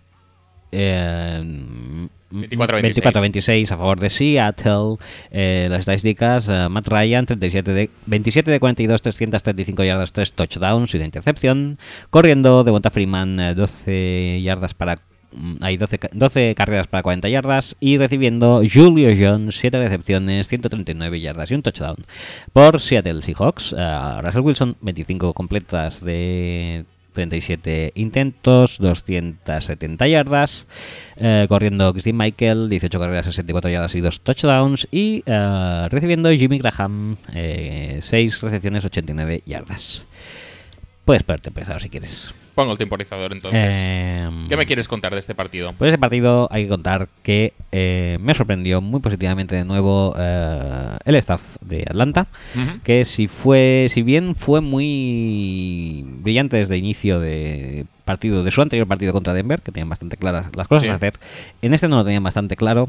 eh, 0.72 2.08
24-26. 2.30 3.02
24-26 3.02 3.72
a 3.72 3.76
favor 3.76 3.98
de 4.00 4.10
Seattle. 4.10 4.96
Eh, 5.30 5.66
las 5.70 5.80
estadísticas, 5.80 6.48
eh, 6.48 6.68
Matt 6.68 6.88
Ryan, 6.88 7.24
37 7.26 7.72
de, 7.72 7.90
27 8.06 8.50
de 8.50 8.60
42, 8.60 9.00
335 9.02 9.84
yardas, 9.84 10.12
3 10.12 10.32
touchdowns 10.34 10.92
y 10.94 10.98
una 10.98 11.06
intercepción. 11.06 11.78
Corriendo, 12.10 12.64
Devonta 12.64 12.90
Freeman, 12.90 13.40
eh, 13.40 13.54
12 13.54 14.40
yardas 14.42 14.74
para... 14.74 14.96
Hay 15.60 15.76
12, 15.76 15.98
ca- 15.98 16.08
12 16.12 16.54
carreras 16.54 16.86
para 16.86 17.02
40 17.02 17.28
yardas 17.28 17.76
y 17.80 17.98
recibiendo 17.98 18.62
Julio 18.70 19.10
Jones 19.18 19.56
7 19.58 19.78
recepciones, 19.78 20.48
139 20.48 21.20
yardas 21.20 21.50
y 21.50 21.54
un 21.54 21.62
touchdown. 21.62 21.96
Por 22.54 22.80
Seattle 22.80 23.20
Seahawks, 23.20 23.74
eh, 23.76 24.20
Russell 24.22 24.40
Wilson 24.40 24.76
25 24.80 25.34
completas 25.34 26.02
de 26.02 26.86
37 27.18 27.92
intentos, 27.96 28.78
270 28.78 30.06
yardas. 30.06 30.68
Eh, 31.16 31.46
corriendo 31.48 31.92
Christine 31.92 32.16
Michael, 32.16 32.68
18 32.68 33.00
carreras, 33.00 33.26
64 33.26 33.70
yardas 33.70 33.94
y 33.96 34.00
2 34.00 34.20
touchdowns. 34.20 34.86
Y 34.92 35.24
eh, 35.26 35.88
recibiendo 35.90 36.30
Jimmy 36.30 36.58
Graham, 36.58 37.16
6 37.32 38.40
recepciones, 38.40 38.84
89 38.84 39.42
yardas. 39.46 40.06
Puedes 41.04 41.24
ponerte 41.24 41.50
pesado 41.50 41.80
si 41.80 41.88
quieres. 41.88 42.32
Pongo 42.58 42.72
el 42.72 42.78
temporizador 42.78 43.32
entonces. 43.32 43.72
Em, 43.76 44.48
¿Qué 44.48 44.56
me 44.56 44.66
quieres 44.66 44.88
contar 44.88 45.12
de 45.14 45.20
este 45.20 45.32
partido? 45.36 45.72
Pues 45.78 45.90
ese 45.90 45.98
partido 45.98 46.48
hay 46.50 46.64
que 46.64 46.68
contar 46.68 47.06
que 47.22 47.52
eh, 47.70 48.18
me 48.20 48.34
sorprendió 48.34 48.80
muy 48.80 48.98
positivamente 48.98 49.54
de 49.54 49.64
nuevo 49.64 50.12
eh, 50.18 50.96
el 51.04 51.14
staff 51.14 51.40
de 51.60 51.82
Atlanta, 51.88 52.26
que 52.82 53.04
si 53.04 53.28
fue, 53.28 53.86
si 53.88 54.02
bien 54.02 54.34
fue 54.34 54.60
muy 54.60 56.04
brillante 56.20 56.56
desde 56.56 56.76
inicio 56.76 57.20
de 57.20 57.86
partido, 58.04 58.42
de 58.42 58.50
su 58.50 58.60
anterior 58.60 58.88
partido 58.88 59.12
contra 59.12 59.34
Denver, 59.34 59.60
que 59.62 59.70
tenían 59.70 59.88
bastante 59.88 60.16
claras 60.16 60.48
las 60.56 60.66
cosas 60.66 60.82
Sí. 60.82 60.88
a 60.88 60.94
hacer, 60.94 61.14
en 61.62 61.74
este 61.74 61.86
no 61.86 61.96
lo 61.96 62.04
tenían 62.04 62.24
bastante 62.24 62.56
claro. 62.56 62.88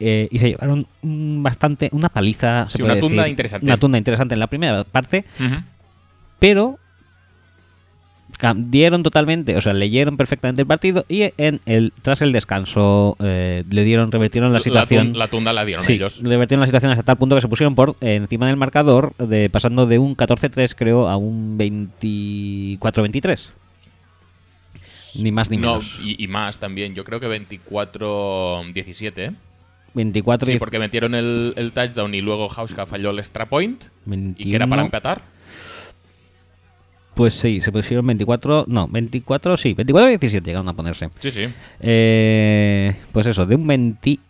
eh, 0.00 0.28
y 0.30 0.38
se 0.38 0.48
llevaron 0.50 0.86
un 1.02 1.42
bastante 1.42 1.88
una 1.92 2.08
paliza, 2.10 2.68
Sí, 2.68 2.82
una 2.82 3.00
tunda 3.00 3.22
decir, 3.22 3.30
interesante. 3.30 3.64
una 3.66 3.78
tunda 3.78 3.96
interesante 3.98 4.34
en 4.34 4.40
la 4.40 4.46
primera 4.48 4.84
parte, 4.84 5.24
pero 6.38 6.78
dieron 8.56 9.02
totalmente, 9.02 9.56
o 9.56 9.60
sea, 9.60 9.72
leyeron 9.74 10.16
perfectamente 10.16 10.60
el 10.62 10.66
partido 10.66 11.04
y 11.08 11.32
en 11.38 11.60
el 11.66 11.92
tras 12.02 12.22
el 12.22 12.30
descanso 12.32 13.16
eh, 13.20 13.64
le 13.68 13.84
dieron 13.84 14.12
revertieron 14.12 14.52
la 14.52 14.60
situación. 14.60 15.18
la 15.18 15.26
tunda 15.28 15.52
la 15.52 15.64
dieron 15.64 15.84
Sí, 15.84 15.94
ellos. 15.94 16.20
revertieron 16.22 16.60
la 16.60 16.66
situación 16.66 16.92
hasta 16.92 17.02
tal 17.02 17.16
punto 17.18 17.34
que 17.34 17.40
se 17.42 17.48
pusieron 17.48 17.74
por 17.74 17.96
eh, 18.00 18.14
encima 18.14 18.46
del 18.46 18.56
marcador, 18.56 19.14
de 19.16 19.50
pasando 19.50 19.86
de 19.86 19.98
un 19.98 20.16
14-3 20.16 20.74
creo 20.76 21.08
a 21.08 21.16
un 21.16 21.58
24-23. 21.58 23.48
Ni 25.22 25.32
más 25.32 25.50
ni 25.50 25.56
No, 25.56 25.68
menos. 25.74 26.00
y, 26.04 26.22
y 26.22 26.28
más 26.28 26.58
también. 26.58 26.94
Yo 26.94 27.02
creo 27.04 27.18
que 27.18 27.26
24-17, 27.28 29.12
¿eh? 29.18 29.32
24 29.94 30.46
Sí, 30.46 30.58
porque 30.58 30.78
metieron 30.78 31.14
el, 31.14 31.54
el 31.56 31.72
touchdown 31.72 32.14
y 32.14 32.20
luego 32.20 32.48
Hauska 32.54 32.86
falló 32.86 33.10
el 33.10 33.18
extra 33.18 33.46
point. 33.46 33.82
Y 34.06 34.10
21. 34.10 34.50
que 34.50 34.56
era 34.56 34.66
para 34.66 34.82
empatar. 34.82 35.22
Pues 37.18 37.34
sí, 37.34 37.60
se 37.60 37.72
pusieron 37.72 38.06
24, 38.06 38.66
no, 38.68 38.86
24, 38.86 39.56
sí, 39.56 39.74
24-17 39.74 40.40
llegaron 40.40 40.68
a 40.68 40.72
ponerse. 40.72 41.10
Sí, 41.18 41.32
sí. 41.32 41.48
Eh, 41.80 42.94
pues 43.10 43.26
eso, 43.26 43.44
de 43.44 43.56
un 43.56 43.66
20, 43.66 44.20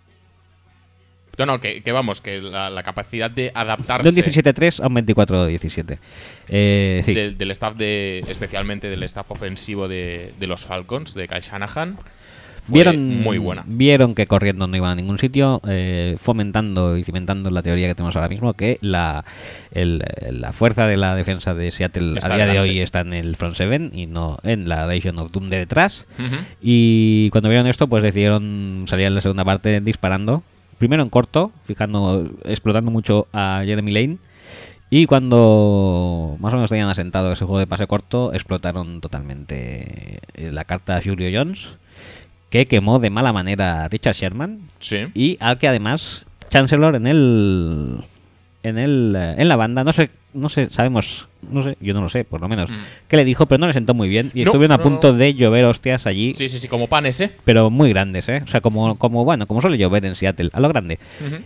No, 1.36 1.44
no, 1.44 1.60
que, 1.60 1.82
que 1.82 1.92
vamos, 1.92 2.22
que 2.22 2.40
la, 2.40 2.70
la 2.70 2.82
capacidad 2.82 3.30
de 3.30 3.42
De 3.42 3.52
adaptarse 3.52 4.08
un 4.08 4.14
17-3 4.14 4.82
a 4.82 4.86
un 4.86 4.94
24-17. 4.94 5.98
Eh, 6.48 7.02
sí. 7.04 7.12
del, 7.12 7.36
del 7.36 7.50
staff 7.50 7.76
de, 7.76 8.24
especialmente 8.26 8.88
del 8.88 9.02
staff 9.02 9.30
ofensivo 9.32 9.86
de, 9.86 10.32
de 10.40 10.46
los 10.46 10.64
Falcons, 10.64 11.12
de 11.12 11.28
Kyle 11.28 11.42
Shanahan, 11.42 11.98
Vieron, 12.68 13.22
muy 13.22 13.38
buena. 13.38 13.64
vieron 13.66 14.14
que 14.14 14.26
corriendo 14.26 14.66
no 14.66 14.76
iban 14.76 14.90
a 14.90 14.94
ningún 14.94 15.18
sitio, 15.18 15.60
eh, 15.66 16.16
fomentando 16.20 16.96
y 16.96 17.02
cimentando 17.02 17.50
la 17.50 17.62
teoría 17.62 17.88
que 17.88 17.94
tenemos 17.94 18.14
ahora 18.16 18.28
mismo, 18.28 18.52
que 18.54 18.78
la, 18.80 19.24
el- 19.72 20.02
la 20.30 20.52
fuerza 20.52 20.86
de 20.86 20.96
la 20.96 21.14
defensa 21.14 21.54
de 21.54 21.70
Seattle 21.70 22.18
Está 22.18 22.32
a 22.32 22.36
día 22.36 22.46
de 22.46 22.60
hoy 22.60 22.78
está 22.80 23.00
en 23.00 23.12
el 23.14 23.36
front 23.36 23.54
seven 23.56 23.90
y 23.94 24.06
no 24.06 24.38
en 24.42 24.68
la 24.68 24.86
Legion 24.86 25.18
of 25.18 25.32
Doom 25.32 25.48
de 25.48 25.58
detrás. 25.58 26.06
Ujú. 26.18 26.36
Y 26.62 27.30
cuando 27.30 27.48
vieron 27.48 27.66
esto, 27.66 27.86
pues 27.88 28.02
decidieron 28.02 28.84
salir 28.86 29.06
en 29.06 29.14
la 29.14 29.20
segunda 29.20 29.44
parte 29.44 29.80
disparando. 29.80 30.42
Primero 30.78 31.02
en 31.02 31.08
corto, 31.08 31.50
fijando, 31.66 32.30
explotando 32.44 32.90
mucho 32.90 33.26
a 33.32 33.62
Jeremy 33.64 33.90
Lane. 33.90 34.18
Y 34.90 35.06
cuando 35.06 36.36
más 36.40 36.52
o 36.52 36.56
menos 36.56 36.70
tenían 36.70 36.88
asentado 36.88 37.32
ese 37.32 37.44
juego 37.44 37.58
de 37.58 37.66
pase 37.66 37.86
corto, 37.86 38.32
explotaron 38.32 39.00
totalmente 39.00 40.20
eh, 40.34 40.50
la 40.52 40.64
carta 40.64 40.96
a 40.96 41.02
Julio 41.02 41.28
Jones, 41.32 41.76
que 42.50 42.66
quemó 42.66 42.98
de 42.98 43.10
mala 43.10 43.32
manera 43.32 43.84
a 43.84 43.88
Richard 43.88 44.14
Sherman 44.14 44.60
Sí. 44.80 45.06
y 45.14 45.36
al 45.40 45.58
que 45.58 45.68
además 45.68 46.26
Chancellor 46.48 46.96
en 46.96 47.06
el 47.06 48.04
en 48.62 48.76
el 48.78 49.14
eh, 49.16 49.34
en 49.38 49.48
la 49.48 49.56
banda 49.56 49.84
no 49.84 49.92
sé 49.92 50.10
no 50.34 50.48
sé 50.48 50.68
sabemos 50.70 51.28
no 51.48 51.62
sé 51.62 51.76
yo 51.80 51.94
no 51.94 52.00
lo 52.02 52.08
sé 52.08 52.24
por 52.24 52.40
lo 52.40 52.48
menos 52.48 52.68
Mm. 52.68 52.74
qué 53.06 53.16
le 53.16 53.24
dijo 53.24 53.46
pero 53.46 53.60
no 53.60 53.66
le 53.68 53.72
sentó 53.72 53.94
muy 53.94 54.08
bien 54.08 54.30
y 54.34 54.40
No, 54.42 54.46
estuvieron 54.50 54.72
a 54.74 54.76
no, 54.78 54.82
punto 54.82 55.12
no. 55.12 55.18
de 55.18 55.34
llover 55.34 55.64
hostias 55.64 56.06
allí 56.06 56.34
Sí, 56.34 56.48
sí, 56.48 56.58
sí, 56.58 56.66
como 56.68 56.88
panes, 56.88 57.20
¿eh? 57.20 57.30
pero 57.44 57.70
muy 57.70 57.90
grandes 57.90 58.28
eh 58.28 58.40
o 58.44 58.48
sea 58.48 58.60
como 58.60 58.96
como 58.96 59.24
bueno 59.24 59.46
como 59.46 59.60
suele 59.60 59.78
llover 59.78 60.04
en 60.06 60.16
Seattle 60.16 60.50
a 60.52 60.58
lo 60.60 60.68
grande 60.68 60.98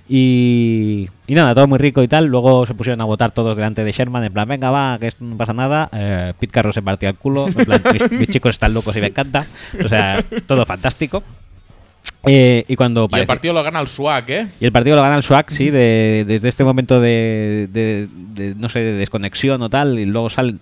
y, 0.08 1.08
y 1.26 1.34
nada, 1.34 1.54
todo 1.54 1.66
muy 1.68 1.78
rico 1.78 2.02
y 2.02 2.08
tal. 2.08 2.26
Luego 2.26 2.66
se 2.66 2.74
pusieron 2.74 3.00
a 3.00 3.04
votar 3.04 3.30
todos 3.32 3.56
delante 3.56 3.84
de 3.84 3.92
Sherman, 3.92 4.24
en 4.24 4.32
plan, 4.32 4.48
venga, 4.48 4.70
va, 4.70 4.98
que 4.98 5.06
esto 5.06 5.24
no 5.24 5.36
pasa 5.36 5.52
nada. 5.52 5.88
Eh, 5.92 6.32
Pete 6.38 6.52
Carroll 6.52 6.72
se 6.74 6.82
partía 6.82 7.10
el 7.10 7.16
culo, 7.16 7.46
en 7.48 7.54
plan, 7.54 7.80
mis, 7.92 8.10
mis 8.12 8.28
chicos 8.28 8.50
están 8.50 8.74
locos 8.74 8.96
y 8.96 9.00
me 9.00 9.06
encanta. 9.08 9.46
O 9.82 9.88
sea, 9.88 10.24
todo 10.46 10.66
fantástico. 10.66 11.22
Eh, 12.26 12.64
y 12.68 12.76
cuando 12.76 13.02
Y 13.02 13.04
el 13.04 13.10
parece- 13.10 13.26
partido 13.26 13.54
lo 13.54 13.62
gana 13.62 13.80
el 13.80 13.88
SWAC, 13.88 14.30
¿eh? 14.30 14.46
y 14.60 14.64
el 14.66 14.72
partido 14.72 14.96
lo 14.96 15.02
gana 15.02 15.16
el 15.16 15.22
SWAC, 15.22 15.50
sí, 15.50 15.70
de- 15.70 16.24
desde 16.26 16.48
este 16.48 16.62
momento 16.64 17.00
de, 17.00 17.68
de- 17.72 18.08
de, 18.34 18.54
no 18.54 18.68
sé, 18.68 18.80
de 18.80 18.92
desconexión 18.92 19.60
o 19.62 19.68
tal, 19.68 19.98
y 19.98 20.04
luego 20.06 20.30
salen, 20.30 20.56
s- 20.56 20.60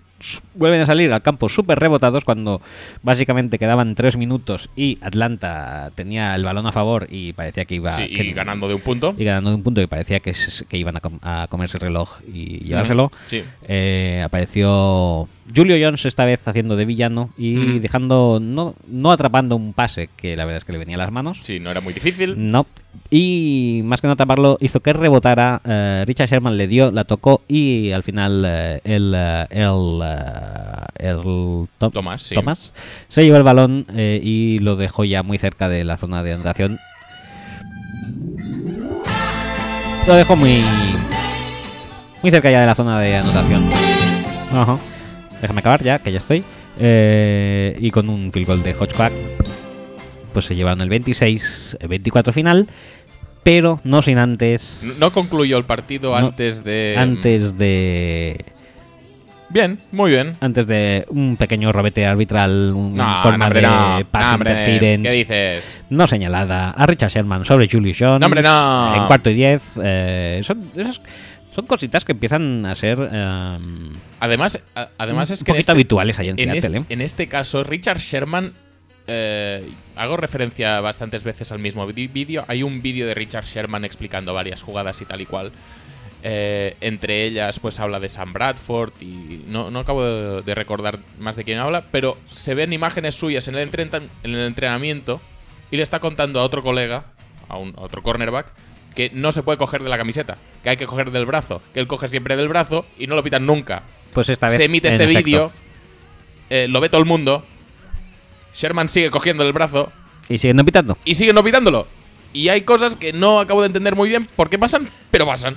vuelven 0.54 0.80
a 0.80 0.86
salir 0.86 1.12
al 1.12 1.22
campo 1.22 1.48
súper 1.48 1.78
rebotados 1.78 2.24
cuando 2.24 2.60
básicamente 3.02 3.58
quedaban 3.58 3.94
tres 3.94 4.16
minutos 4.16 4.68
y 4.76 4.98
Atlanta 5.00 5.90
tenía 5.94 6.34
el 6.34 6.44
balón 6.44 6.66
a 6.66 6.72
favor 6.72 7.06
y 7.10 7.32
parecía 7.32 7.64
que 7.64 7.76
iba... 7.76 7.92
Sí, 7.96 8.08
que- 8.08 8.24
y 8.24 8.32
ganando 8.32 8.68
de 8.68 8.74
un 8.74 8.80
punto. 8.80 9.14
y 9.16 9.24
ganando 9.24 9.50
de 9.50 9.56
un 9.56 9.62
punto 9.62 9.80
que 9.80 9.88
parecía 9.88 10.20
que, 10.20 10.32
que 10.68 10.76
iban 10.76 10.96
a, 10.96 11.00
com- 11.00 11.18
a 11.22 11.46
comerse 11.50 11.76
el 11.76 11.80
reloj 11.82 12.20
y 12.32 12.58
llevárselo. 12.64 13.10
Sí. 13.26 13.42
Eh, 13.66 14.22
apareció 14.24 15.28
Julio 15.54 15.76
Jones 15.80 16.04
esta 16.06 16.24
vez 16.24 16.46
haciendo 16.46 16.76
de 16.76 16.84
villano 16.84 17.30
y 17.38 17.50
Mm. 17.56 17.80
dejando, 17.80 18.38
no, 18.40 18.74
no 18.88 19.10
atrapando 19.12 19.56
un 19.56 19.72
pase 19.72 20.08
que 20.16 20.36
la 20.36 20.44
verdad 20.44 20.58
es 20.58 20.64
que 20.64 20.72
le 20.72 20.78
venía 20.78 20.94
a 20.96 20.98
las 20.98 21.10
manos. 21.12 21.38
Sí, 21.42 21.58
no 21.60 21.70
era 21.70 21.80
muy 21.80 21.92
difícil. 21.92 22.34
No. 22.50 22.66
Y 23.12 23.80
más 23.84 24.00
que 24.00 24.06
no 24.06 24.16
taparlo, 24.16 24.56
hizo 24.60 24.80
que 24.80 24.92
rebotara. 24.92 25.60
eh, 25.64 26.04
Richard 26.06 26.28
Sherman 26.28 26.56
le 26.56 26.68
dio, 26.68 26.90
la 26.92 27.04
tocó 27.04 27.42
y 27.48 27.90
al 27.92 28.02
final 28.04 28.44
eh, 28.46 28.80
el, 28.84 29.12
eh, 29.16 29.46
el, 29.50 30.02
el 30.96 31.20
Tom- 31.78 31.90
Thomas, 31.92 32.22
sí. 32.22 32.34
Thomas 32.36 32.72
se 33.08 33.24
llevó 33.24 33.36
el 33.36 33.42
balón 33.42 33.86
eh, 33.96 34.20
y 34.22 34.60
lo 34.60 34.76
dejó 34.76 35.04
ya 35.04 35.22
muy 35.24 35.38
cerca 35.38 35.68
de 35.68 35.82
la 35.84 35.96
zona 35.96 36.22
de 36.22 36.34
anotación. 36.34 36.78
Lo 40.06 40.14
dejó 40.14 40.36
muy 40.36 40.62
muy 42.22 42.30
cerca 42.30 42.50
ya 42.50 42.60
de 42.60 42.66
la 42.66 42.74
zona 42.74 42.98
de 43.00 43.16
anotación. 43.16 43.70
Ajá. 44.52 44.76
Déjame 45.40 45.60
acabar 45.60 45.82
ya, 45.82 45.98
que 45.98 46.12
ya 46.12 46.18
estoy. 46.18 46.44
Y 46.78 47.90
con 47.90 48.08
un 48.08 48.30
field 48.32 48.46
goal 48.46 48.62
de 48.62 48.74
Hodgback, 48.74 49.12
pues 50.30 50.46
se 50.46 50.54
llevaron 50.56 50.80
el 50.80 50.88
26, 50.88 51.76
el 51.80 51.88
24 51.88 52.32
final. 52.32 52.66
pero 53.42 53.80
no 53.84 54.02
sin 54.02 54.18
antes. 54.18 54.82
No- 54.84 55.06
No 55.06 55.10
concluyó 55.12 55.56
el 55.56 55.64
partido 55.64 56.10
No, 56.10 56.28
antes 56.28 56.62
de. 56.62 56.94
Antes 56.98 57.56
de. 57.56 58.44
Bien, 59.48 59.78
muy 59.92 60.10
bien. 60.12 60.36
Antes 60.40 60.66
de 60.68 61.04
un 61.08 61.36
pequeño 61.36 61.72
robete 61.72 62.06
arbitral, 62.06 62.72
un 62.74 62.92
No, 62.92 63.22
forma 63.22 63.46
hombre, 63.46 63.62
de 63.62 63.66
no. 63.66 64.00
pass 64.10 64.32
interference 64.38 65.08
¿Qué 65.08 65.14
dices? 65.14 65.76
no 65.90 66.06
señalada 66.06 66.70
a 66.70 66.86
Richard 66.86 67.10
Sherman 67.10 67.44
sobre 67.44 67.66
Julius 67.68 67.96
Jones 67.98 68.20
No, 68.20 68.26
hombre, 68.26 68.42
no. 68.42 68.94
en 68.94 69.06
cuarto 69.06 69.28
y 69.30 69.34
diez. 69.34 69.60
eh, 69.82 70.40
son, 70.44 70.62
esas- 70.76 71.00
son 71.52 71.66
cositas 71.66 72.04
que 72.04 72.12
empiezan 72.12 72.64
a 72.64 72.74
ser 72.76 73.08
eh, 73.10 73.58
Además, 74.20 74.60
a- 74.76 74.88
además 74.98 75.30
es 75.30 75.42
que 75.42 75.46
poquito 75.50 75.60
este, 75.60 75.72
habituales 75.72 76.18
ahí 76.20 76.28
en, 76.28 76.38
en, 76.38 76.60
Seattle. 76.60 76.78
es- 76.78 76.84
¿eh? 76.84 76.86
en 76.90 77.00
este 77.00 77.26
caso, 77.26 77.64
Richard 77.64 77.98
Sherman. 77.98 78.52
Eh, 79.12 79.68
hago 79.96 80.16
referencia 80.16 80.80
bastantes 80.80 81.24
veces 81.24 81.50
al 81.50 81.58
mismo 81.58 81.84
vídeo. 81.86 82.44
Hay 82.46 82.62
un 82.62 82.80
vídeo 82.80 83.06
de 83.08 83.14
Richard 83.14 83.44
Sherman 83.44 83.84
explicando 83.84 84.32
varias 84.32 84.62
jugadas 84.62 85.00
y 85.00 85.04
tal 85.04 85.20
y 85.20 85.26
cual. 85.26 85.50
Eh, 86.22 86.76
entre 86.80 87.24
ellas, 87.24 87.58
pues 87.60 87.80
habla 87.80 87.98
de 87.98 88.08
Sam 88.08 88.32
Bradford 88.32 88.92
y 89.00 89.42
no, 89.48 89.70
no 89.70 89.80
acabo 89.80 90.04
de, 90.04 90.42
de 90.42 90.54
recordar 90.54 90.98
más 91.18 91.34
de 91.34 91.44
quién 91.44 91.58
habla, 91.58 91.82
pero 91.90 92.16
se 92.30 92.54
ven 92.54 92.72
imágenes 92.72 93.14
suyas 93.14 93.48
en 93.48 93.56
el, 93.56 93.70
entretan- 93.70 94.08
en 94.22 94.34
el 94.34 94.46
entrenamiento 94.46 95.20
y 95.70 95.76
le 95.78 95.82
está 95.82 95.98
contando 95.98 96.38
a 96.40 96.44
otro 96.44 96.62
colega, 96.62 97.06
a, 97.48 97.56
un, 97.56 97.74
a 97.76 97.80
otro 97.80 98.02
cornerback, 98.02 98.52
que 98.94 99.10
no 99.14 99.32
se 99.32 99.42
puede 99.42 99.56
coger 99.56 99.82
de 99.82 99.88
la 99.88 99.96
camiseta, 99.96 100.36
que 100.62 100.68
hay 100.68 100.76
que 100.76 100.86
coger 100.86 101.10
del 101.10 101.24
brazo, 101.24 101.62
que 101.72 101.80
él 101.80 101.86
coge 101.86 102.06
siempre 102.06 102.36
del 102.36 102.48
brazo 102.48 102.84
y 102.98 103.06
no 103.06 103.14
lo 103.14 103.22
pitan 103.22 103.46
nunca. 103.46 103.82
Pues 104.12 104.28
esta 104.28 104.48
vez. 104.48 104.56
Se 104.58 104.64
emite 104.64 104.88
este 104.88 105.06
vídeo, 105.06 105.50
eh, 106.50 106.66
lo 106.68 106.80
ve 106.80 106.90
todo 106.90 107.00
el 107.00 107.06
mundo, 107.06 107.46
Sherman 108.54 108.88
sigue 108.88 109.10
cogiendo 109.10 109.42
el 109.44 109.52
brazo 109.52 109.92
Y 110.28 110.38
siguen 110.38 110.56
no 110.56 110.64
pitando. 110.64 110.96
y 111.04 111.14
sigue 111.14 111.32
no 111.32 111.42
pitándolo. 111.44 111.86
Y 112.32 112.48
hay 112.48 112.60
cosas 112.62 112.94
que 112.96 113.12
no 113.12 113.40
acabo 113.40 113.60
de 113.62 113.66
entender 113.66 113.96
muy 113.96 114.08
bien 114.08 114.24
por 114.36 114.48
qué 114.48 114.58
pasan, 114.58 114.88
pero 115.10 115.26
pasan. 115.26 115.56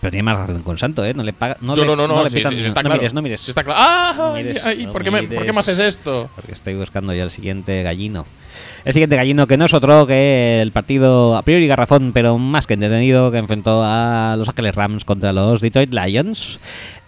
Pero 0.00 0.10
tiene 0.10 0.24
más 0.24 0.36
razón 0.36 0.62
con 0.64 0.76
Santo, 0.78 1.04
¿eh? 1.04 1.14
No 1.14 1.22
le 1.22 1.32
paga. 1.32 1.56
No, 1.60 1.76
No, 1.76 1.82
le, 1.82 1.86
no, 1.86 1.94
no, 1.94 2.08
no, 2.08 2.24
le 2.24 2.30
sí, 2.30 2.38
pitan- 2.38 2.50
sí, 2.50 2.60
sí, 2.62 2.66
está 2.68 2.82
no 2.82 2.88
claro. 2.88 3.00
mires, 3.00 3.14
no 3.14 3.22
mires. 3.22 3.40
Sí 3.40 3.52
está 3.52 3.62
claro. 3.62 3.78
¡Ah! 3.80 4.14
No 4.16 4.34
mires, 4.34 4.64
ay, 4.64 4.88
¿por, 4.88 5.04
qué 5.04 5.12
me, 5.12 5.22
¿Por 5.22 5.44
qué 5.46 5.52
me 5.52 5.60
haces 5.60 5.78
esto? 5.78 6.28
Porque 6.34 6.50
estoy 6.50 6.74
buscando 6.74 7.14
ya 7.14 7.22
el 7.22 7.30
siguiente 7.30 7.84
gallino. 7.84 8.26
El 8.84 8.92
siguiente 8.94 9.14
gallino 9.16 9.46
que 9.46 9.56
no 9.56 9.64
es 9.66 9.74
otro 9.74 10.06
que 10.06 10.60
el 10.60 10.72
partido 10.72 11.36
a 11.36 11.42
priori 11.42 11.66
garrafón, 11.68 12.10
pero 12.12 12.36
más 12.38 12.66
que 12.66 12.74
entretenido, 12.74 13.30
que 13.30 13.38
enfrentó 13.38 13.82
a 13.84 14.34
Los 14.36 14.48
Ángeles 14.48 14.74
Rams 14.74 15.04
contra 15.04 15.32
los 15.32 15.60
Detroit 15.60 15.92
Lions. 15.94 16.58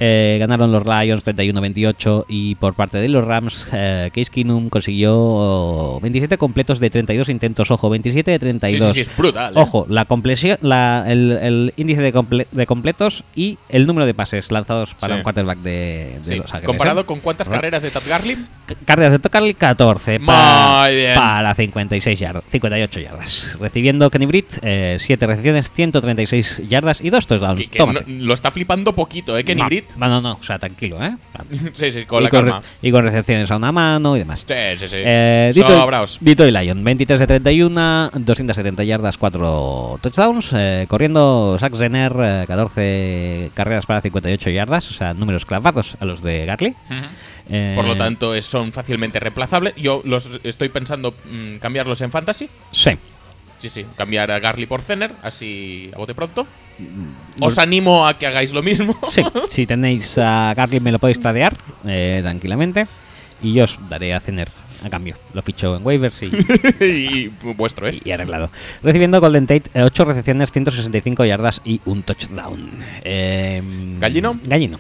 Eh, 0.01 0.37
ganaron 0.41 0.71
los 0.73 0.85
Lions 0.85 1.25
31-28 1.25 2.27
y 2.29 2.55
por 2.57 2.75
parte 2.75 2.99
de 2.99 3.09
los 3.09 3.25
Rams, 3.25 3.67
eh, 3.73 4.11
Case 4.15 4.31
Keenum 4.31 4.69
consiguió 4.69 5.99
27 6.01 6.37
completos 6.39 6.81
de 6.81 6.91
32 6.91 7.29
intentos. 7.29 7.71
Ojo, 7.71 7.91
27 7.91 8.31
de 8.31 8.37
Sí, 8.37 8.41
32. 8.41 8.89
sí, 8.89 8.95
sí, 8.95 9.01
es 9.01 9.17
brutal. 9.17 9.53
¿eh? 9.57 9.61
Ojo, 9.61 9.87
la 9.89 10.05
complesión, 10.05 10.59
la- 10.63 11.05
el, 11.07 11.33
el 11.41 11.75
índice 11.77 12.03
de, 12.03 12.13
comple- 12.13 12.47
de 12.51 12.67
completos 12.67 13.25
y 13.35 13.59
el 13.69 13.87
número 13.87 14.07
de 14.07 14.15
pases 14.15 14.51
lanzados 14.51 14.95
para 14.95 15.15
Sí. 15.15 15.19
un 15.19 15.23
quarterback 15.23 15.59
de, 15.59 16.19
de 16.19 16.25
Sí, 16.25 16.35
Los 16.37 16.47
Ángeles. 16.53 16.67
Comparado 16.67 17.07
con 17.07 17.21
cuántas 17.21 17.47
Ra- 17.49 17.55
carreras 17.57 17.83
de 17.83 17.91
Tad 17.91 18.03
Garlin. 18.09 18.47
C- 18.69 18.77
Carreras 18.85 19.13
de 19.13 19.19
Tocarly 19.19 19.55
14 19.55 20.21
para, 20.21 20.85
Muy 20.87 20.97
bien. 20.97 21.15
para 21.15 21.55
56 21.73 22.19
yardas, 22.21 22.45
58 22.51 23.01
yardas. 23.01 23.57
Recibiendo 23.61 24.11
Kenny 24.11 24.27
Britt 24.27 24.53
7 24.63 25.27
recepciones, 25.27 25.71
136 25.71 26.63
yardas 26.69 27.01
y 27.01 27.11
2 27.11 27.27
touchdowns. 27.27 27.69
Que, 27.71 27.79
que 27.79 27.87
no- 27.87 28.01
lo 28.07 28.35
está 28.35 28.51
flipando 28.51 28.93
poquito, 28.93 29.37
¿eh? 29.39 29.45
Kenny 29.45 29.61
no, 29.63 29.67
Britt. 29.67 29.91
No, 29.97 30.09
no, 30.09 30.21
no, 30.21 30.33
o 30.33 30.43
sea, 30.43 30.59
tranquilo, 30.59 31.03
¿eh? 31.05 31.17
sí, 31.73 31.91
sí, 31.91 32.05
con 32.05 32.21
y, 32.23 32.25
la 32.25 32.31
con, 32.31 32.41
calma. 32.45 32.63
y 32.83 32.91
con 32.91 33.05
recepciones 33.05 33.51
a 33.51 33.57
una 33.57 33.73
mano 33.73 34.17
y 34.17 34.21
demás. 34.21 34.45
Sí, 34.47 34.55
sí, 34.77 34.87
sí. 34.89 34.97
Eh, 34.99 35.53
Sobraos. 35.55 36.19
Detroit 36.21 36.55
Lion, 36.55 36.83
23 36.85 37.21
de 37.21 37.27
31, 37.27 38.11
270 38.15 38.85
yardas, 38.85 39.17
4 39.19 39.99
touchdowns. 40.03 40.51
eh, 40.55 40.87
corriendo 40.89 41.57
Zach 41.59 41.75
Zener, 41.77 42.13
eh, 42.19 42.45
14 42.47 43.51
carreras 43.55 43.87
para 43.87 44.01
58 44.01 44.51
yardas, 44.51 44.91
o 44.91 44.95
sea, 44.95 45.15
números 45.15 45.45
clavados 45.47 45.97
a 46.01 46.05
los 46.05 46.23
de 46.23 46.45
Garley. 46.47 46.71
Ujú. 46.91 47.01
Eh, 47.51 47.75
Por 47.77 47.85
lo 47.87 47.97
tanto, 47.97 48.41
son 48.43 48.73
fácilmente 48.73 49.21
reemplazables. 49.21 49.75
Yo 49.77 50.01
los 50.05 50.41
estoy 50.45 50.69
pensando 50.71 51.13
mm, 51.31 51.57
cambiarlos 51.57 52.01
en 52.01 52.11
Fantasy. 52.11 52.49
Sí. 52.73 52.91
Sí, 53.59 53.69
sí. 53.71 53.87
Cambiar 53.97 54.31
a 54.31 54.39
Garly 54.41 54.67
por 54.67 54.83
Zener, 54.83 55.11
así 55.23 55.91
a 55.95 55.99
bote 55.99 56.15
pronto. 56.15 56.47
Os 57.41 57.59
animo 57.59 58.07
a 58.07 58.19
que 58.19 58.27
hagáis 58.27 58.53
lo 58.53 58.63
mismo. 58.63 58.99
Sí, 59.09 59.23
si 59.49 59.67
tenéis 59.67 60.19
a 60.19 60.53
Garley 60.55 60.81
me 60.81 60.93
lo 60.93 60.99
podéis 60.99 61.21
tradear 61.21 61.57
eh, 61.87 62.21
tranquilamente. 62.23 62.87
Y 63.43 63.55
yo 63.55 63.65
os 63.65 63.79
daré 63.89 64.13
a 64.15 64.21
Cener 64.21 64.51
a 64.83 64.91
cambio. 64.91 65.17
Lo 65.33 65.41
ficho 65.41 65.77
en 65.77 65.85
waivers 65.87 66.23
y, 66.23 66.27
y 66.85 67.29
vuestro 67.57 67.87
es. 67.87 68.05
y 68.05 68.11
arreglado. 68.11 68.51
Recibiendo 68.83 69.21
Golden 69.21 69.47
Tate, 69.47 69.83
8 69.83 70.05
recepciones, 70.05 70.51
165 70.53 71.25
yardas 71.25 71.61
y 71.65 71.81
un 71.87 72.03
touchdown. 72.03 72.71
Eh, 73.03 73.63
¿Gallino? 73.99 74.39
Gallino. 74.45 74.79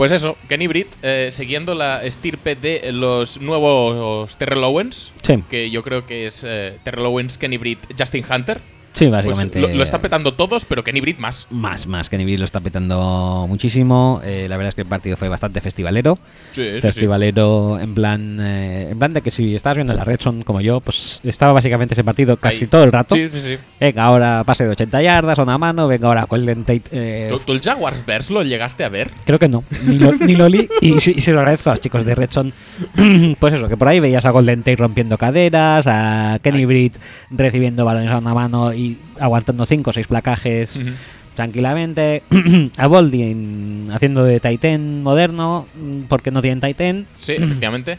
Pues 0.00 0.12
eso, 0.12 0.38
Kenny 0.48 0.66
Britt, 0.66 0.86
eh, 1.02 1.28
siguiendo 1.30 1.74
la 1.74 2.02
estirpe 2.02 2.56
de 2.56 2.90
los 2.90 3.38
nuevos 3.38 4.34
Terrell 4.38 4.64
Owens, 4.64 5.12
Sí. 5.20 5.44
que 5.50 5.68
yo 5.70 5.82
creo 5.82 6.06
que 6.06 6.26
es 6.26 6.42
eh, 6.42 6.78
Terrell 6.84 7.04
Owens, 7.04 7.36
Kenny 7.36 7.58
Britt, 7.58 7.80
Justin 7.98 8.24
Hunter. 8.24 8.62
Sí, 8.92 9.06
Pues 9.08 9.24
básicamente. 9.24 9.60
lo, 9.60 9.68
lo 9.68 9.82
está 9.82 10.00
petando 10.02 10.34
todos, 10.34 10.64
pero 10.64 10.84
Kenny 10.84 11.00
Britt 11.00 11.18
más. 11.18 11.46
Más, 11.50 11.86
más. 11.86 12.10
Kenny 12.10 12.24
Britt 12.24 12.38
lo 12.38 12.44
está 12.44 12.60
petando 12.60 13.46
muchísimo. 13.48 14.20
Eh, 14.24 14.46
la 14.48 14.56
verdad 14.56 14.68
es 14.70 14.74
que 14.74 14.82
el 14.82 14.88
partido 14.88 15.16
fue 15.16 15.28
bastante 15.28 15.60
festivalero. 15.60 16.18
Sí, 16.52 16.62
sí, 16.64 16.70
sí. 16.74 16.80
festivalero 16.80 17.78
en 17.80 17.94
plan 17.94 18.38
eh, 18.40 18.88
en 18.90 18.98
plan 18.98 19.12
de 19.12 19.22
que 19.22 19.30
si 19.30 19.54
estabas 19.54 19.76
viendo 19.76 19.94
la 19.94 20.04
Red 20.04 20.20
Zone 20.20 20.44
como 20.44 20.60
yo, 20.60 20.80
pues 20.80 21.20
estaba 21.24 21.52
básicamente 21.52 21.94
ese 21.94 22.04
partido 22.04 22.36
casi 22.36 22.64
Ahí. 22.64 22.66
todo 22.66 22.84
el 22.84 22.92
rato. 22.92 23.14
Sí, 23.14 23.28
sí, 23.28 23.40
sí. 23.40 23.56
Venga, 23.78 24.04
ahora 24.04 24.42
pase 24.44 24.64
de 24.64 24.70
80 24.70 25.00
yardas 25.02 25.38
a 25.38 25.42
una 25.44 25.56
mano, 25.56 25.86
venga 25.88 26.08
ahora 26.08 26.24
Golden 26.24 26.64
Tate. 26.64 26.82
eh, 26.92 27.26
¿Tú, 27.30 27.38
tú 27.38 27.52
el 27.52 27.60
Jaguars 27.60 28.04
Bears 28.04 28.30
lo 28.30 28.42
llegaste 28.42 28.84
a 28.84 28.88
ver? 28.88 29.10
Creo 29.24 29.38
que 29.38 29.48
no, 29.48 29.64
ni 29.86 29.98
lo, 29.98 30.12
ni 30.12 30.34
lo 30.34 30.48
li- 30.48 30.68
y, 30.82 30.94
y 30.96 31.00
se 31.00 31.32
lo 31.32 31.38
agradezco 31.40 31.70
a 31.70 31.74
los 31.74 31.80
chicos 31.80 32.04
de 32.04 32.14
Redson. 32.14 32.52
pues 33.38 33.54
eso, 33.54 33.68
que 33.68 33.76
por 33.76 33.88
ahí 33.88 34.00
veías 34.00 34.24
a 34.24 34.30
Golden 34.30 34.60
Tate 34.60 34.76
rompiendo 34.76 35.16
caderas, 35.16 35.86
a 35.86 36.38
Kenny 36.42 36.64
Britt 36.64 36.96
recibiendo 37.30 37.84
balones 37.84 38.10
a 38.10 38.18
una 38.18 38.34
mano 38.34 38.72
y 38.72 38.79
aguantando 39.18 39.66
5 39.66 39.90
o 39.90 39.92
6 39.92 40.06
placajes 40.06 40.72
tranquilamente, 41.34 42.22
a 42.76 42.86
Boldin 42.86 43.90
haciendo 43.92 44.24
de 44.24 44.40
Titan 44.40 45.02
moderno, 45.02 45.66
mm, 45.74 46.02
porque 46.08 46.30
no 46.30 46.42
tienen 46.42 46.60
Titan. 46.60 47.06
Sí, 47.16 47.32
efectivamente. 47.32 47.98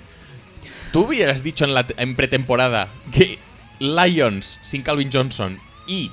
¿Tú 0.92 1.06
hubieras 1.06 1.42
dicho 1.42 1.66
en, 1.66 1.74
la 1.74 1.86
en 1.98 2.16
pretemporada 2.16 2.90
que 3.12 3.40
Lions 3.80 4.60
sin 4.62 4.82
Calvin 4.84 5.10
Johnson 5.12 5.58
y 5.88 6.12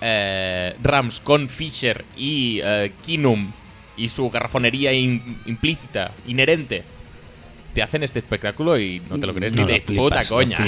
eh, 0.00 0.74
Rams 0.82 1.20
con 1.20 1.48
Fisher 1.48 2.04
y 2.16 2.60
eh, 2.64 2.92
Kinum 3.04 3.50
y 3.96 4.08
su 4.08 4.28
garrafonería 4.30 4.92
in- 4.92 5.38
implícita, 5.46 6.10
inherente, 6.26 6.82
te 7.76 7.82
hacen 7.82 8.02
este 8.02 8.20
espectáculo 8.20 8.78
y 8.80 9.02
no 9.10 9.20
te 9.20 9.26
lo 9.26 9.34
crees 9.34 9.54
No, 9.54 9.66
ni 9.66 9.72
de 9.74 9.80
flipas, 9.80 10.02
puta 10.02 10.24
coña? 10.24 10.58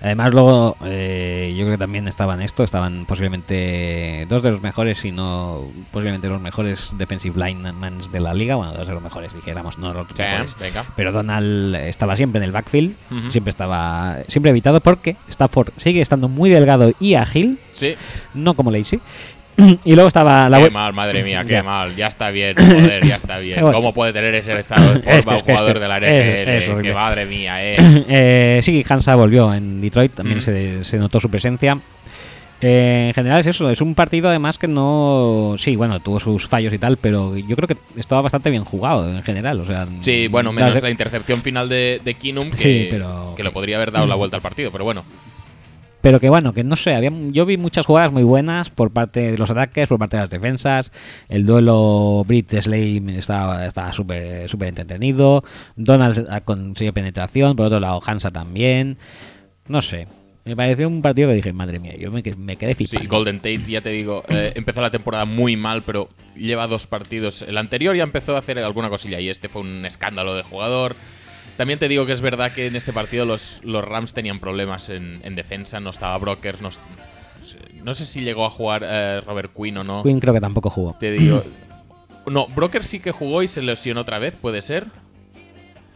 Además, 0.00 0.32
luego, 0.32 0.76
eh, 0.84 1.54
yo 1.56 1.62
creo 1.62 1.74
que 1.74 1.78
también 1.78 2.08
estaban 2.08 2.42
esto, 2.42 2.64
estaban 2.64 3.06
posiblemente 3.06 4.26
dos 4.28 4.42
de 4.42 4.50
los 4.50 4.60
mejores, 4.60 4.98
si 4.98 5.12
no 5.12 5.70
posiblemente 5.92 6.26
los 6.28 6.40
mejores 6.40 6.90
defensive 6.98 7.36
linemen 7.46 7.94
de 8.10 8.18
la 8.18 8.34
liga. 8.34 8.56
Bueno, 8.56 8.72
dos 8.72 8.88
de 8.88 8.92
los 8.94 9.02
mejores, 9.04 9.32
dijéramos, 9.34 9.78
no 9.78 9.92
los 9.94 10.08
Sí, 10.08 10.14
mejores. 10.18 10.56
venga. 10.58 10.84
Pero 10.96 11.12
Donald 11.12 11.76
estaba 11.76 12.16
siempre 12.16 12.38
en 12.40 12.44
el 12.44 12.50
backfield, 12.50 12.96
siempre 13.30 13.50
estaba 13.50 14.16
siempre 14.26 14.50
evitado 14.50 14.80
porque 14.80 15.14
Stafford 15.28 15.68
sigue 15.76 16.00
estando 16.00 16.28
muy 16.28 16.50
delgado 16.50 16.92
y 16.98 17.14
ágil, 17.14 17.56
Sí. 17.72 17.94
no 18.34 18.54
como 18.54 18.72
Lacey. 18.72 18.98
y 19.84 19.94
luego 19.94 20.08
estaba 20.08 20.48
la 20.48 20.58
qué 20.62 20.70
mal, 20.70 20.92
madre 20.92 21.22
mía, 21.22 21.44
qué 21.44 21.52
Ya. 21.54 21.62
mal. 21.62 21.94
Ya 21.96 22.06
está 22.06 22.30
bien, 22.30 22.54
joder, 22.56 23.06
ya 23.06 23.16
está 23.16 23.38
bien. 23.38 23.60
¿Cómo 23.60 23.92
puede 23.92 24.12
tener 24.12 24.34
ese 24.34 24.58
estado 24.58 24.94
de 24.94 25.00
forma 25.02 25.34
un 25.36 25.40
jugador 25.42 25.78
de 25.78 25.88
la 25.88 25.98
NFL? 25.98 26.80
que 26.82 26.92
madre 26.94 27.26
mía, 27.26 27.62
eh. 27.64 27.76
eh, 28.08 28.60
sí, 28.62 28.84
Hansa 28.88 29.14
volvió 29.14 29.52
en 29.54 29.80
Detroit, 29.80 30.12
también 30.14 30.38
Mm. 30.38 30.42
se, 30.42 30.84
se 30.84 30.98
notó 30.98 31.20
su 31.20 31.28
presencia. 31.30 31.78
Eh, 32.64 33.06
en 33.08 33.14
general 33.14 33.40
es 33.40 33.46
eso, 33.48 33.68
es 33.70 33.80
un 33.80 33.92
partido 33.96 34.28
además 34.28 34.56
que 34.56 34.68
no... 34.68 35.56
Sí, 35.58 35.74
bueno, 35.74 35.98
tuvo 35.98 36.20
sus 36.20 36.46
fallos 36.46 36.72
y 36.72 36.78
tal, 36.78 36.96
pero 36.96 37.36
yo 37.36 37.56
creo 37.56 37.66
que 37.66 37.76
estaba 37.96 38.22
bastante 38.22 38.50
bien 38.50 38.62
jugado 38.64 39.10
en 39.10 39.20
general. 39.24 39.58
O 39.60 39.66
sea, 39.66 39.84
Sí, 40.00 40.28
bueno, 40.28 40.52
menos 40.52 40.80
la 40.80 40.88
intercepción 40.90 41.40
final 41.40 41.68
de, 41.68 42.00
de 42.04 42.14
Kinum 42.14 42.50
que, 42.50 42.56
Sí, 42.56 42.86
pero- 42.88 43.34
que 43.36 43.42
le 43.42 43.50
podría 43.50 43.76
haber 43.78 43.90
dado 43.90 44.06
la 44.06 44.14
vuelta 44.14 44.36
al 44.36 44.42
partido, 44.42 44.70
pero 44.70 44.84
bueno. 44.84 45.04
Pero 46.02 46.20
que 46.20 46.28
bueno, 46.28 46.52
que 46.52 46.64
no 46.64 46.76
sé, 46.76 46.94
había, 46.94 47.10
yo 47.30 47.46
vi 47.46 47.56
muchas 47.56 47.86
jugadas 47.86 48.12
muy 48.12 48.24
buenas 48.24 48.68
por 48.70 48.90
parte 48.90 49.30
de 49.32 49.38
los 49.38 49.48
ataques, 49.50 49.88
por 49.88 49.98
parte 49.98 50.16
de 50.16 50.22
las 50.24 50.30
defensas. 50.30 50.92
El 51.28 51.46
duelo 51.46 52.24
Brit 52.26 52.50
Slade 52.60 53.16
estaba 53.16 53.64
estaba 53.66 53.92
súper 53.92 54.48
súper 54.48 54.68
entretenido. 54.68 55.44
Donald 55.76 56.26
ah, 56.28 56.40
consiguió 56.40 56.92
penetración, 56.92 57.56
por 57.56 57.66
otro 57.66 57.80
lado 57.80 58.00
Hansa 58.04 58.30
también. 58.30 58.98
No 59.68 59.80
sé, 59.80 60.08
me 60.44 60.56
pareció 60.56 60.88
un 60.88 61.02
partido 61.02 61.28
que 61.28 61.36
dije, 61.36 61.52
madre 61.52 61.78
mía, 61.78 61.94
yo 61.96 62.10
me, 62.10 62.22
que- 62.24 62.34
me 62.34 62.56
quedé 62.56 62.74
Sí, 62.74 62.84
flipando. 62.84 63.16
Golden 63.16 63.36
Tate, 63.38 63.60
ya 63.68 63.80
te 63.80 63.90
digo, 63.90 64.24
eh, 64.28 64.52
empezó 64.56 64.80
la 64.82 64.90
temporada 64.90 65.24
muy 65.24 65.56
mal, 65.56 65.82
pero 65.84 66.08
lleva 66.34 66.66
dos 66.66 66.88
partidos. 66.88 67.42
El 67.42 67.56
anterior 67.58 67.94
ya 67.94 68.02
empezó 68.02 68.34
a 68.34 68.40
hacer 68.40 68.58
alguna 68.58 68.88
cosilla 68.90 69.20
y 69.20 69.28
este 69.28 69.48
fue 69.48 69.62
un 69.62 69.86
escándalo 69.86 70.34
de 70.34 70.42
jugador. 70.42 70.96
También 71.56 71.78
te 71.78 71.88
digo 71.88 72.06
que 72.06 72.12
es 72.12 72.20
verdad 72.22 72.52
que 72.52 72.66
en 72.66 72.76
este 72.76 72.92
partido 72.92 73.24
los, 73.24 73.60
los 73.64 73.84
Rams 73.84 74.14
tenían 74.14 74.40
problemas 74.40 74.88
en, 74.88 75.20
en 75.22 75.34
defensa. 75.36 75.80
No 75.80 75.90
estaba 75.90 76.16
Brokers. 76.18 76.62
No, 76.62 76.70
no 77.82 77.94
sé 77.94 78.06
si 78.06 78.22
llegó 78.22 78.44
a 78.46 78.50
jugar 78.50 78.82
eh, 78.84 79.20
Robert 79.26 79.52
Quinn 79.56 79.76
o 79.78 79.84
no. 79.84 80.02
Quinn 80.02 80.18
creo 80.20 80.32
que 80.34 80.40
tampoco 80.40 80.70
jugó. 80.70 80.96
Te 80.98 81.12
digo. 81.12 81.42
No, 82.24 82.46
Brokers 82.46 82.86
sí 82.86 83.00
que 83.00 83.10
jugó 83.10 83.42
y 83.42 83.48
se 83.48 83.62
lesionó 83.62 84.02
otra 84.02 84.20
vez, 84.20 84.32
puede 84.40 84.62
ser. 84.62 84.86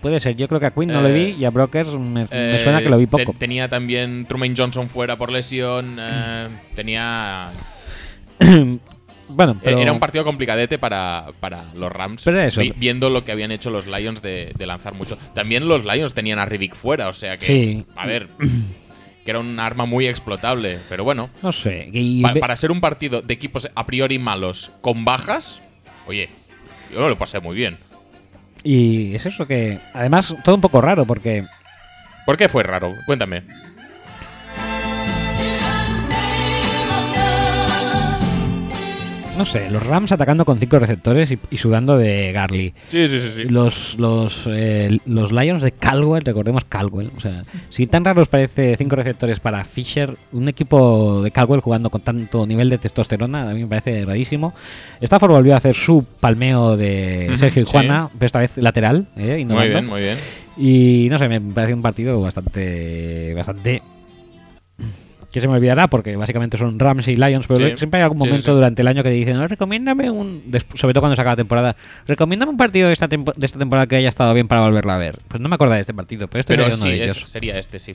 Puede 0.01 0.19
ser, 0.19 0.35
yo 0.35 0.49
creo 0.49 0.59
que 0.59 0.67
a 0.67 0.73
Quinn 0.73 0.89
no 0.89 1.01
lo 1.01 1.07
Eh, 1.09 1.13
vi 1.13 1.37
y 1.41 1.45
a 1.45 1.51
Brokers 1.51 1.89
me, 1.91 2.23
me 2.25 2.29
Eh, 2.33 2.59
suena 2.65 2.83
que 2.83 2.89
lo 2.89 2.99
vi 2.99 3.07
te- 3.07 3.25
poco. 3.25 3.37
tenía 3.39 3.69
también 3.69 4.27
Truman 4.27 4.53
Johnson 4.57 4.89
fuera 4.89 5.17
por 5.17 5.31
lesión. 5.31 5.97
eh, 6.01 6.49
tenía. 6.75 7.51
bueno, 9.29 9.59
pero 9.63 9.79
Era 9.79 9.93
un 9.93 9.99
partido 10.01 10.25
complicadete 10.25 10.79
para, 10.79 11.27
para 11.41 11.73
los 11.75 11.91
Rams. 11.93 12.23
Pero 12.25 12.41
eso- 12.43 12.61
vi- 12.61 12.73
viendo 12.77 13.11
lo 13.11 13.25
que 13.25 13.33
habían 13.33 13.51
hecho 13.53 13.71
los 13.71 13.87
Lions 13.87 14.23
de, 14.23 14.53
de 14.57 14.67
lanzar 14.67 14.95
mucho. 14.95 15.17
También 15.35 15.67
los 15.69 15.85
Lions 15.85 16.15
tenían 16.15 16.39
a 16.39 16.45
Riddick 16.47 16.75
fuera, 16.75 17.09
o 17.09 17.13
sea 17.13 17.37
que. 17.37 17.47
Sí. 17.47 17.87
A 17.97 18.07
ver. 18.07 18.29
que 19.25 19.31
era 19.33 19.41
un 19.41 19.59
arma 19.59 19.85
muy 19.87 20.07
explotable. 20.07 20.79
Pero 20.89 21.03
bueno. 21.05 21.31
no 21.43 21.51
sé. 21.53 21.91
pa- 22.23 22.35
para 22.35 22.57
ser 22.57 22.71
un 22.71 22.81
partido 22.81 23.23
de 23.23 23.35
equipos 23.35 23.69
a 23.75 23.87
priori 23.87 24.19
malos 24.19 24.71
con 24.81 25.05
bajas. 25.05 25.61
Oye, 26.07 26.29
yo 26.93 27.09
lo 27.09 27.19
pasé 27.19 27.41
muy 27.41 27.57
bien. 27.57 27.77
Y 28.63 29.15
es 29.15 29.27
eso 29.27 29.47
que. 29.47 29.79
Además, 29.95 30.35
todo 30.45 30.55
un 30.55 30.61
poco 30.61 30.81
raro 30.81 31.05
porque. 31.05 31.45
¿Por 32.25 32.37
qué 32.37 32.49
fue 32.49 32.63
raro? 32.65 32.93
Cuéntame. 33.07 33.43
No 39.37 39.45
sé, 39.45 39.71
los 39.71 39.85
Rams 39.85 40.13
atacando 40.13 40.45
con 40.45 40.59
cinco 40.59 40.79
receptores 40.79 41.31
y, 41.31 41.39
y 41.51 41.59
sudando 41.59 41.99
de 41.99 42.33
Garly. 42.33 42.73
Sí, 42.89 43.07
sí, 43.07 43.19
sí, 43.21 43.29
sí. 43.29 43.45
Los, 43.45 43.97
los, 43.99 44.45
eh, 44.47 44.99
los 45.05 45.31
Lions 45.31 45.63
de 45.63 45.73
Caldwell, 45.73 46.25
recordemos 46.25 46.65
Caldwell. 46.65 47.11
O 47.17 47.21
sea, 47.21 47.45
si 47.69 47.87
tan 47.87 48.05
raro 48.05 48.23
os 48.23 48.29
parece 48.29 48.77
cinco 48.77 48.97
receptores 48.97 49.39
para 49.41 49.63
Fisher, 49.65 50.17
un 50.33 50.49
equipo 50.49 51.23
de 51.23 51.31
Caldwell 51.31 51.61
jugando 51.61 51.91
con 51.91 52.01
tanto 52.01 52.47
nivel 52.47 52.71
de 52.71 52.79
testosterona, 52.79 53.51
a 53.51 53.55
mí 53.55 53.61
me 53.61 53.67
parece 53.67 54.05
rarísimo. 54.05 54.55
Stafford 55.01 55.33
volvió 55.33 55.55
a 55.55 55.59
hacer 55.59 55.75
su 55.75 56.07
palmeo 56.21 56.77
de 56.77 57.35
Sergio 57.37 57.63
y 57.63 57.67
sí. 57.67 57.73
Juana, 57.73 58.09
pero 58.19 58.27
esta 58.27 58.39
vez 58.39 58.57
lateral, 58.57 59.07
eh, 59.17 59.45
Muy 59.47 59.69
bien, 59.69 59.87
muy 59.87 60.01
bien. 60.01 60.19
Y 60.57 61.09
no 61.11 61.19
sé, 61.19 61.29
me 61.29 61.41
parece 61.41 61.75
un 61.75 61.83
partido 61.83 62.21
bastante. 62.21 63.35
bastante. 63.35 63.83
Que 65.37 65.41
se 65.43 65.49
me 65.49 65.55
olvidará 65.55 65.89
porque 65.89 66.17
básicamente 66.17 66.57
son 66.59 66.79
Rams 66.79 67.07
y 67.09 67.15
Lions, 67.15 67.47
pero 67.47 67.61
Sí. 67.69 67.75
siempre 67.77 68.01
hay 68.01 68.05
algún 68.05 68.21
sí, 68.23 68.29
momento 68.29 68.47
sí. 68.47 68.51
durante 68.55 68.81
el 68.83 68.89
año 68.89 69.03
que 69.03 69.11
dicen, 69.11 69.37
no, 69.37 69.47
recomiéndame 69.47 70.11
un. 70.11 70.43
sobre 70.75 70.95
todo 70.95 71.03
cuando 71.03 71.15
se 71.15 71.21
acaba 71.23 71.33
la 71.33 71.37
temporada, 71.37 71.77
recomiéndame 72.07 72.51
un 72.53 72.57
partido 72.57 72.87
de 72.87 72.95
esta, 72.95 73.07
tempo- 73.09 73.33
de 73.37 73.45
esta 73.47 73.59
temporada 73.59 73.87
que 73.87 73.97
haya 73.97 74.09
estado 74.09 74.33
bien 74.35 74.49
para 74.49 74.63
volverla 74.63 74.95
a 74.95 74.99
ver. 74.99 75.19
Pues 75.29 75.41
no 75.41 75.49
me 75.49 75.55
acuerdo 75.57 75.75
de 75.75 75.81
este 75.81 75.93
partido, 75.95 76.27
pero 76.29 76.41
este 76.41 76.55
Pero 76.57 76.65
sería 76.71 76.77
uno 76.83 76.91
de 76.91 77.05
ellos. 77.05 77.23
sería 77.27 77.59
este, 77.59 77.79
sí. 77.79 77.95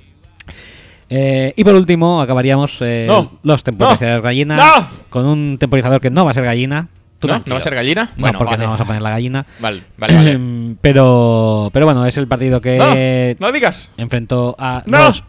Eh, 1.09 1.53
y 1.57 1.63
por 1.63 1.75
último, 1.75 2.21
acabaríamos 2.21 2.77
eh, 2.81 3.05
No. 3.07 3.39
los 3.43 3.63
temporizadores 3.63 4.21
gallina 4.21 4.55
No. 4.55 4.87
con 5.09 5.25
un 5.25 5.57
temporizador 5.59 5.99
que 5.99 6.09
no 6.09 6.23
va 6.23 6.31
a 6.31 6.33
ser 6.33 6.45
gallina. 6.45 6.87
Tú 7.19 7.27
¿No? 7.27 7.35
¿No 7.45 7.51
va 7.51 7.57
a 7.57 7.61
ser 7.61 7.75
gallina? 7.75 8.05
No, 8.15 8.21
Bueno, 8.21 8.37
porque 8.39 8.51
vale. 8.53 8.63
no 8.63 8.69
vamos 8.69 8.81
a 8.81 8.85
poner 8.85 9.01
la 9.01 9.09
gallina. 9.11 9.45
Vale, 9.59 9.83
vale, 9.97 10.13
vale. 10.15 10.39
Pero, 10.81 11.69
pero 11.73 11.85
bueno, 11.85 12.05
es 12.07 12.17
el 12.17 12.27
partido 12.27 12.61
que 12.61 13.35
no, 13.39 13.45
no 13.47 13.51
digas. 13.51 13.91
enfrentó 13.97 14.55
a 14.57 14.81
¡No! 14.87 15.05
los 15.07 15.23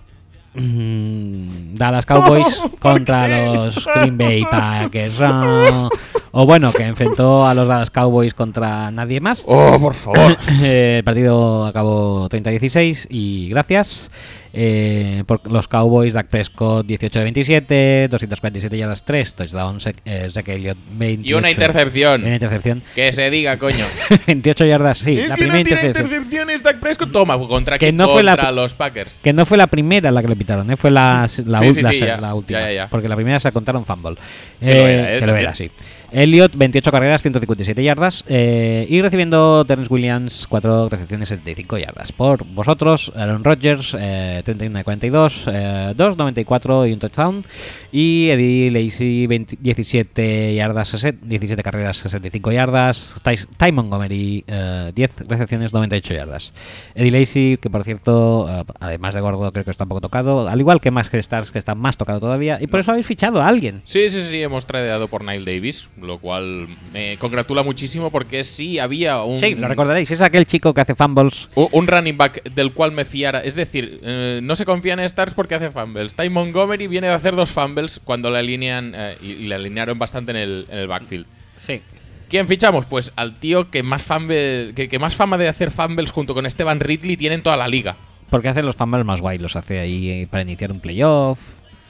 mm, 0.55 1.75
Dallas 1.75 2.07
Cowboys 2.07 2.63
contra 2.79 3.29
los 3.29 3.89
Green 3.95 4.19
Bay 4.19 4.45
Packers. 4.51 5.19
No. 5.19 5.91
O 6.33 6.47
bueno, 6.47 6.73
que 6.73 6.85
enfrentó 6.85 7.47
a 7.47 7.55
los 7.55 7.69
Dallas 7.69 7.91
Cowboys 7.91 8.33
contra 8.35 8.91
nadie 8.91 9.21
más. 9.21 9.45
Oh, 9.47 9.79
por 9.81 9.95
favor. 9.95 10.37
El 10.63 11.05
partido 11.05 11.67
acabó 11.67 12.29
30-16 12.29 13.07
y 13.11 13.49
gracias. 13.51 14.11
Eh, 14.55 15.25
por 15.27 15.51
los 15.51 15.67
Cowboys, 15.67 16.13
Dak 16.13 16.27
Prescott 16.29 16.87
18 16.87 17.19
de 17.19 17.23
27, 17.25 18.09
247 18.11 18.77
yardas, 18.77 19.03
3 19.03 19.35
touchdowns, 19.35 19.89
eh, 20.05 20.29
Zach 20.31 20.47
Elliott 20.49 20.77
28. 20.93 21.29
Y 21.31 21.33
una 21.39 21.51
intercepción. 21.51 22.23
Una 22.23 22.35
intercepción. 22.35 22.83
Que 22.95 23.13
se 23.13 23.31
diga, 23.31 23.57
coño. 23.57 23.87
28 24.27 24.67
yardas, 24.67 24.99
sí, 24.99 25.19
Es 25.19 25.29
la 25.29 25.37
que 25.37 25.43
primera 25.43 25.59
no 25.61 25.65
tiene 25.65 25.81
intercepción. 25.81 26.07
intercepciones 26.07 26.63
Dak 26.63 26.81
Prescott. 26.81 27.13
Toma, 27.13 27.39
contra 27.39 27.79
Que 27.79 27.93
no 27.93 28.09
fue 28.11 28.23
la 28.23 28.33
contra 28.37 28.53
los 28.53 28.75
Packers. 28.75 29.19
Que 29.23 29.33
no 29.33 29.47
fue 29.47 29.57
la 29.57 29.67
primera 29.69 30.11
la 30.11 30.21
que 30.23 30.29
le 30.29 30.37
pitaron, 30.37 30.71
¿eh? 30.71 30.77
fue 30.77 30.91
la, 30.91 31.29
la, 31.47 31.59
Sí, 31.61 31.73
sí, 31.73 31.83
la 31.83 31.89
sí, 31.91 31.99
se- 31.99 32.07
ya. 32.07 32.19
la 32.21 32.35
última. 32.35 32.61
Ya, 32.61 32.67
ya, 32.69 32.73
ya. 32.75 32.89
Porque 32.89 33.09
la 33.09 33.17
primera 33.17 33.41
se 33.41 33.49
la 33.49 33.53
contaron 33.53 33.87
fumble. 33.87 34.17
Que 34.61 34.75
lo 34.75 34.87
era, 34.87 35.15
¿eh? 35.15 35.19
que 35.19 35.27
lo 35.27 35.37
era, 35.37 35.55
sí. 35.55 35.71
Elliot, 36.13 36.57
28 36.57 36.91
carreras, 36.91 37.23
157 37.23 37.83
yardas. 37.83 38.25
eh, 38.29 38.87
y 38.89 39.01
recibiendo 39.01 39.65
Terence 39.65 39.93
Williams, 39.93 40.47
4 40.49 40.89
recepciones, 40.89 41.29
75 41.29 41.79
yardas. 41.79 42.13
Por 42.13 42.45
vosotros, 42.45 43.13
Aaron 43.17 43.43
Rodgers, 43.45 43.97
eh, 43.99 44.43
31 44.45 44.79
de 44.79 44.85
42, 44.85 45.45
eh, 45.51 45.93
2, 45.97 46.17
94 46.19 46.87
y 46.87 46.93
un 46.93 46.99
touchdown. 46.99 47.43
Y 47.91 48.29
Eddie 48.31 48.71
Lacy, 48.71 49.27
20 49.27 49.57
17 49.61 50.55
yardas, 50.55 50.89
60 50.89 51.27
17 51.27 51.63
carreras, 51.63 51.97
65 51.99 52.53
yardas. 52.53 53.15
Ty, 53.23 53.35
Ty 53.57 53.73
Montgomery, 53.73 54.45
eh, 54.47 54.93
10 54.95 55.29
recepciones, 55.29 55.73
98 55.73 56.15
yardas. 56.15 56.53
Eddie 56.95 57.11
Lacy, 57.11 57.59
que 57.61 57.71
por 57.71 57.85
cierto, 57.85 58.47
eh, 58.49 58.65
además 58.81 59.15
de 59.15 59.21
gordo, 59.21 59.51
creo 59.53 59.65
que 59.65 59.71
está 59.71 59.85
un 59.85 59.89
poco 59.89 60.01
tocado. 60.03 60.49
Al 60.49 60.61
igual 60.61 60.81
que 60.81 60.91
más 60.91 61.09
que 61.11 61.19
Stars, 61.19 61.51
que 61.51 61.59
está 61.59 61.75
más 61.75 61.97
tocado 61.97 62.21
todavía. 62.21 62.59
Y 62.61 62.67
por 62.67 62.81
eso 62.81 62.91
habéis 62.91 63.07
fichado 63.07 63.41
a 63.43 63.49
alguien. 63.49 63.81
Sí, 63.85 64.09
sí, 64.11 64.21
sí, 64.21 64.43
hemos 64.43 64.67
tradeado 64.67 65.09
por 65.09 65.25
Nile 65.25 65.45
Davis, 65.55 65.89
lo 66.05 66.19
cual 66.19 66.69
me 66.93 67.17
congratula 67.19 67.63
muchísimo 67.63 68.11
porque 68.11 68.45
sí 68.45 68.79
había 68.79 69.23
un, 69.23 69.41
Sí, 69.41 69.55
lo 69.55 69.69
recordaréis. 69.69 70.11
Es 70.11 70.21
aquel 70.21 70.47
chico 70.47 70.75
que 70.75 70.81
hace 70.81 70.95
fumbles. 70.95 71.49
un 71.55 71.87
running 71.87 72.17
back 72.17 72.43
del 72.55 72.73
cual 72.73 72.93
me 72.93 73.05
fiara. 73.05 73.41
Es 73.41 73.55
decir, 73.55 74.01
eh, 74.03 74.41
no 74.43 74.57
se 74.57 74.65
confía 74.65 74.95
en 74.95 75.01
Stars 75.01 75.35
porque 75.35 75.55
hace 75.55 75.71
fumbles. 75.71 76.15
Ty 76.15 76.29
Montgomery 76.31 76.87
viene 76.87 77.09
de 77.09 77.15
hacer 77.15 77.37
dos 77.37 77.51
fumbles 77.51 78.01
cuando 78.05 78.31
le 78.31 78.39
alinean 78.39 78.93
eh, 78.95 79.17
y, 79.23 79.31
y 79.33 79.47
le 79.47 79.55
alinearon 79.55 79.99
bastante 79.99 80.31
en 80.33 80.37
el, 80.37 80.67
en 80.71 80.79
el 80.79 80.89
backfield. 80.89 81.27
Sí. 81.57 81.81
¿Quién 82.29 82.49
fichamos? 82.49 82.87
Pues 82.87 83.13
al 83.17 83.39
tío 83.39 83.71
que 83.71 83.83
más, 83.83 84.03
fumble, 84.03 84.73
que, 84.75 84.89
que 84.89 84.99
más 84.99 85.15
fama 85.15 85.37
de 85.37 85.49
hacer 85.49 85.71
fumbles 85.71 86.11
junto 86.11 86.33
con 86.35 86.47
Esteban 86.47 86.81
Ridley 86.81 87.17
tiene 87.17 87.35
en 87.35 87.43
toda 87.43 87.57
la 87.59 87.69
liga. 87.69 87.97
Porque 88.31 88.49
hace 88.49 88.63
los 88.63 88.75
fumbles 88.77 89.05
más 89.05 89.21
guay. 89.21 89.37
Los 89.37 89.55
hace 89.57 89.79
ahí 89.81 90.27
para 90.31 90.43
iniciar 90.43 90.73
un 90.73 90.81
playoff. 90.81 91.39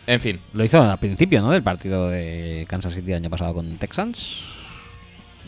En 0.06 0.20
fin, 0.20 0.40
Lo 0.52 0.64
hizo 0.64 0.82
al 0.82 0.98
principio, 0.98 1.40
¿no? 1.42 1.50
Del 1.50 1.62
partido 1.62 2.08
de 2.08 2.64
Kansas 2.68 2.94
City 2.94 3.12
el 3.12 3.18
año 3.18 3.30
pasado 3.30 3.54
con 3.54 3.76
Texans. 3.76 4.40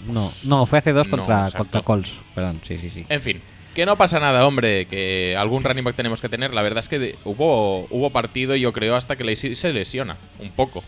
No, 0.07 0.31
no, 0.45 0.67
fue 0.67 0.79
hace 0.79 0.93
dos 0.93 1.09
contra, 1.09 1.51
contra 1.57 1.83
Colts. 1.83 2.13
Perdón, 2.35 2.61
sí, 2.63 2.79
sí, 2.79 2.91
sí. 2.91 3.07
En 3.09 3.23
fin, 3.23 3.41
que 3.75 3.87
no 3.87 3.97
pasa 3.97 4.21
nada, 4.21 4.47
hombre, 4.47 4.87
que 4.87 5.35
algún 5.37 5.65
running 5.65 5.85
back 5.85 5.97
tenemos 5.97 6.21
que 6.21 6.29
tener. 6.29 6.55
La 6.55 6.63
verdad 6.63 6.81
es 6.81 6.89
que 6.89 7.17
hubo, 7.25 7.87
hubo 7.91 8.11
partido, 8.11 8.55
yo 8.55 8.73
creo, 8.73 8.97
hasta 8.97 9.17
que 9.17 9.25
Lacey 9.25 9.55
se 9.55 9.73
lesiona 9.73 10.17
un 10.41 10.51
poco. 10.51 10.85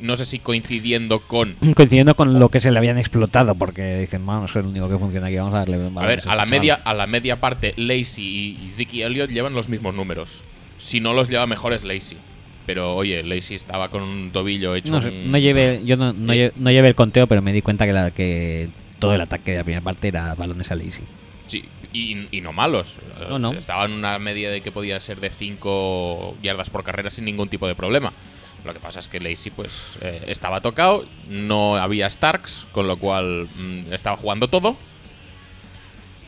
No 0.00 0.16
sé 0.16 0.26
si 0.26 0.40
coincidiendo 0.40 1.20
con... 1.20 1.54
Coincidiendo 1.76 2.16
con 2.16 2.40
lo 2.40 2.48
que 2.48 2.58
se 2.58 2.72
le 2.72 2.78
habían 2.78 2.98
explotado, 2.98 3.54
porque 3.54 3.96
dicen, 3.98 4.26
vamos, 4.26 4.50
es 4.50 4.56
el 4.56 4.66
único 4.66 4.88
que 4.88 4.98
funciona 4.98 5.28
aquí, 5.28 5.36
vamos 5.36 5.54
a 5.54 5.58
darle. 5.58 5.76
A 5.76 6.06
ver, 6.06 6.18
este 6.18 6.30
a 6.30 6.34
la 6.34 6.44
chaval". 6.44 6.50
media, 6.50 6.74
a 6.74 6.94
la 6.94 7.06
media 7.06 7.36
parte, 7.40 7.74
Lacey 7.76 8.24
y, 8.24 8.66
y 8.66 8.72
Ziki 8.74 9.02
Elliott 9.02 9.30
llevan 9.30 9.54
los 9.54 9.68
mismos 9.68 9.94
números. 9.94 10.42
Si 10.78 10.98
no 10.98 11.12
los 11.12 11.28
lleva 11.28 11.46
mejor 11.46 11.72
es 11.72 11.84
Lacey. 11.84 12.18
Pero 12.66 12.96
oye, 12.96 13.22
Lacey 13.22 13.56
estaba 13.56 13.88
con 13.90 14.02
un 14.02 14.30
tobillo 14.30 14.74
hecho. 14.74 14.92
No, 14.92 15.02
sé, 15.02 15.08
un- 15.08 15.30
no 15.30 15.38
llevé, 15.38 15.82
yo 15.84 15.96
no, 15.96 16.12
no, 16.12 16.32
Eh. 16.32 16.52
no 16.56 16.70
el 16.70 16.94
conteo, 16.94 17.26
pero 17.26 17.42
me 17.42 17.52
di 17.52 17.60
cuenta 17.62 17.84
que, 17.86 17.92
la, 17.92 18.10
que 18.10 18.68
todo 18.98 19.14
el 19.14 19.20
ataque 19.20 19.52
de 19.52 19.58
la 19.58 19.64
primera 19.64 19.82
parte 19.84 20.08
era 20.08 20.34
balones 20.34 20.70
a 20.70 20.74
Lazy. 20.76 21.02
Sí, 21.46 21.64
y, 21.92 22.26
y 22.30 22.40
no 22.40 22.52
malos. 22.52 22.96
No, 23.28 23.38
no. 23.38 23.52
Estaba 23.52 23.84
en 23.84 23.92
una 23.92 24.18
media 24.18 24.50
de 24.50 24.62
que 24.62 24.72
podía 24.72 24.98
ser 25.00 25.20
de 25.20 25.30
5 25.30 26.36
yardas 26.42 26.70
por 26.70 26.84
carrera 26.84 27.10
sin 27.10 27.24
ningún 27.26 27.48
tipo 27.48 27.68
de 27.68 27.74
problema. 27.74 28.12
Lo 28.64 28.72
que 28.72 28.80
pasa 28.80 28.98
es 28.98 29.08
que 29.08 29.20
Lacey 29.20 29.52
pues 29.54 29.98
eh, 30.00 30.22
estaba 30.28 30.62
tocado, 30.62 31.04
no 31.28 31.76
había 31.76 32.08
Starks, 32.08 32.66
con 32.72 32.86
lo 32.86 32.96
cual 32.96 33.46
mm, 33.54 33.92
estaba 33.92 34.16
jugando 34.16 34.48
todo. 34.48 34.76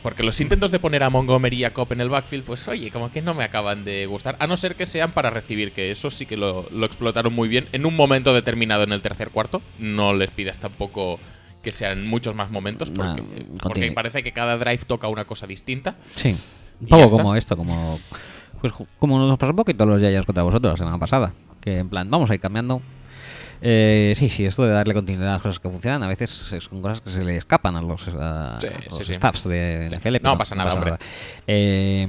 Porque 0.03 0.23
los 0.23 0.39
intentos 0.39 0.71
de 0.71 0.79
poner 0.79 1.03
a 1.03 1.09
Montgomery 1.09 1.57
y 1.57 1.63
a 1.63 1.73
Cobb 1.73 1.93
en 1.93 2.01
el 2.01 2.09
backfield, 2.09 2.43
pues 2.43 2.67
oye, 2.67 2.91
como 2.91 3.11
que 3.11 3.21
no 3.21 3.33
me 3.33 3.43
acaban 3.43 3.83
de 3.83 4.05
gustar. 4.05 4.37
A 4.39 4.47
no 4.47 4.55
ser 4.55 4.75
que 4.75 4.85
sean 4.85 5.11
para 5.11 5.29
recibir, 5.29 5.71
que 5.71 5.91
eso 5.91 6.09
sí 6.09 6.25
que 6.25 6.37
lo, 6.37 6.67
lo 6.71 6.85
explotaron 6.85 7.33
muy 7.33 7.47
bien 7.47 7.67
en 7.71 7.85
un 7.85 7.95
momento 7.95 8.33
determinado 8.33 8.83
en 8.83 8.91
el 8.91 9.01
tercer 9.01 9.31
cuarto. 9.31 9.61
No 9.79 10.13
les 10.13 10.29
pidas 10.29 10.59
tampoco 10.59 11.19
que 11.61 11.71
sean 11.71 12.07
muchos 12.07 12.35
más 12.35 12.51
momentos, 12.51 12.89
porque, 12.91 13.21
No, 13.21 13.57
porque 13.61 13.91
parece 13.91 14.23
que 14.23 14.31
cada 14.31 14.57
drive 14.57 14.79
toca 14.85 15.07
una 15.07 15.25
cosa 15.25 15.47
distinta. 15.47 15.95
Sí. 16.15 16.37
Un 16.79 16.87
poco 16.87 17.09
como 17.09 17.35
esto, 17.35 17.57
como 17.57 17.99
pues 18.61 18.73
como 18.99 19.19
nos 19.19 19.37
pasó 19.37 19.51
un 19.51 19.57
poquito 19.57 19.85
los 19.85 20.01
Yayas 20.01 20.25
contra 20.25 20.43
vosotros 20.43 20.73
la 20.73 20.77
semana 20.77 20.97
pasada. 20.97 21.33
Que 21.61 21.79
en 21.79 21.89
plan, 21.89 22.09
vamos 22.09 22.29
a 22.29 22.35
ir 22.35 22.39
cambiando. 22.39 22.81
Eh, 23.61 24.13
sí, 24.17 24.29
sí, 24.29 24.45
esto 24.45 24.63
de 24.63 24.71
darle 24.71 24.93
continuidad 24.93 25.29
a 25.29 25.33
las 25.33 25.41
cosas 25.41 25.59
que 25.59 25.69
funcionan, 25.69 26.03
a 26.03 26.07
veces 26.07 26.29
son 26.29 26.81
cosas 26.81 27.01
que 27.01 27.09
se 27.09 27.23
le 27.23 27.37
escapan 27.37 27.75
a 27.75 27.81
los, 27.81 28.07
a 28.09 28.57
Sí, 28.61 28.67
los 28.85 28.97
sí, 28.97 29.03
sí. 29.03 29.13
staffs 29.15 29.43
de 29.45 29.87
NFL. 29.89 30.13
No 30.13 30.19
pero 30.21 30.37
pasa 30.37 30.55
nada, 30.55 30.73
hombre. 30.73 30.93
Eh, 31.47 32.05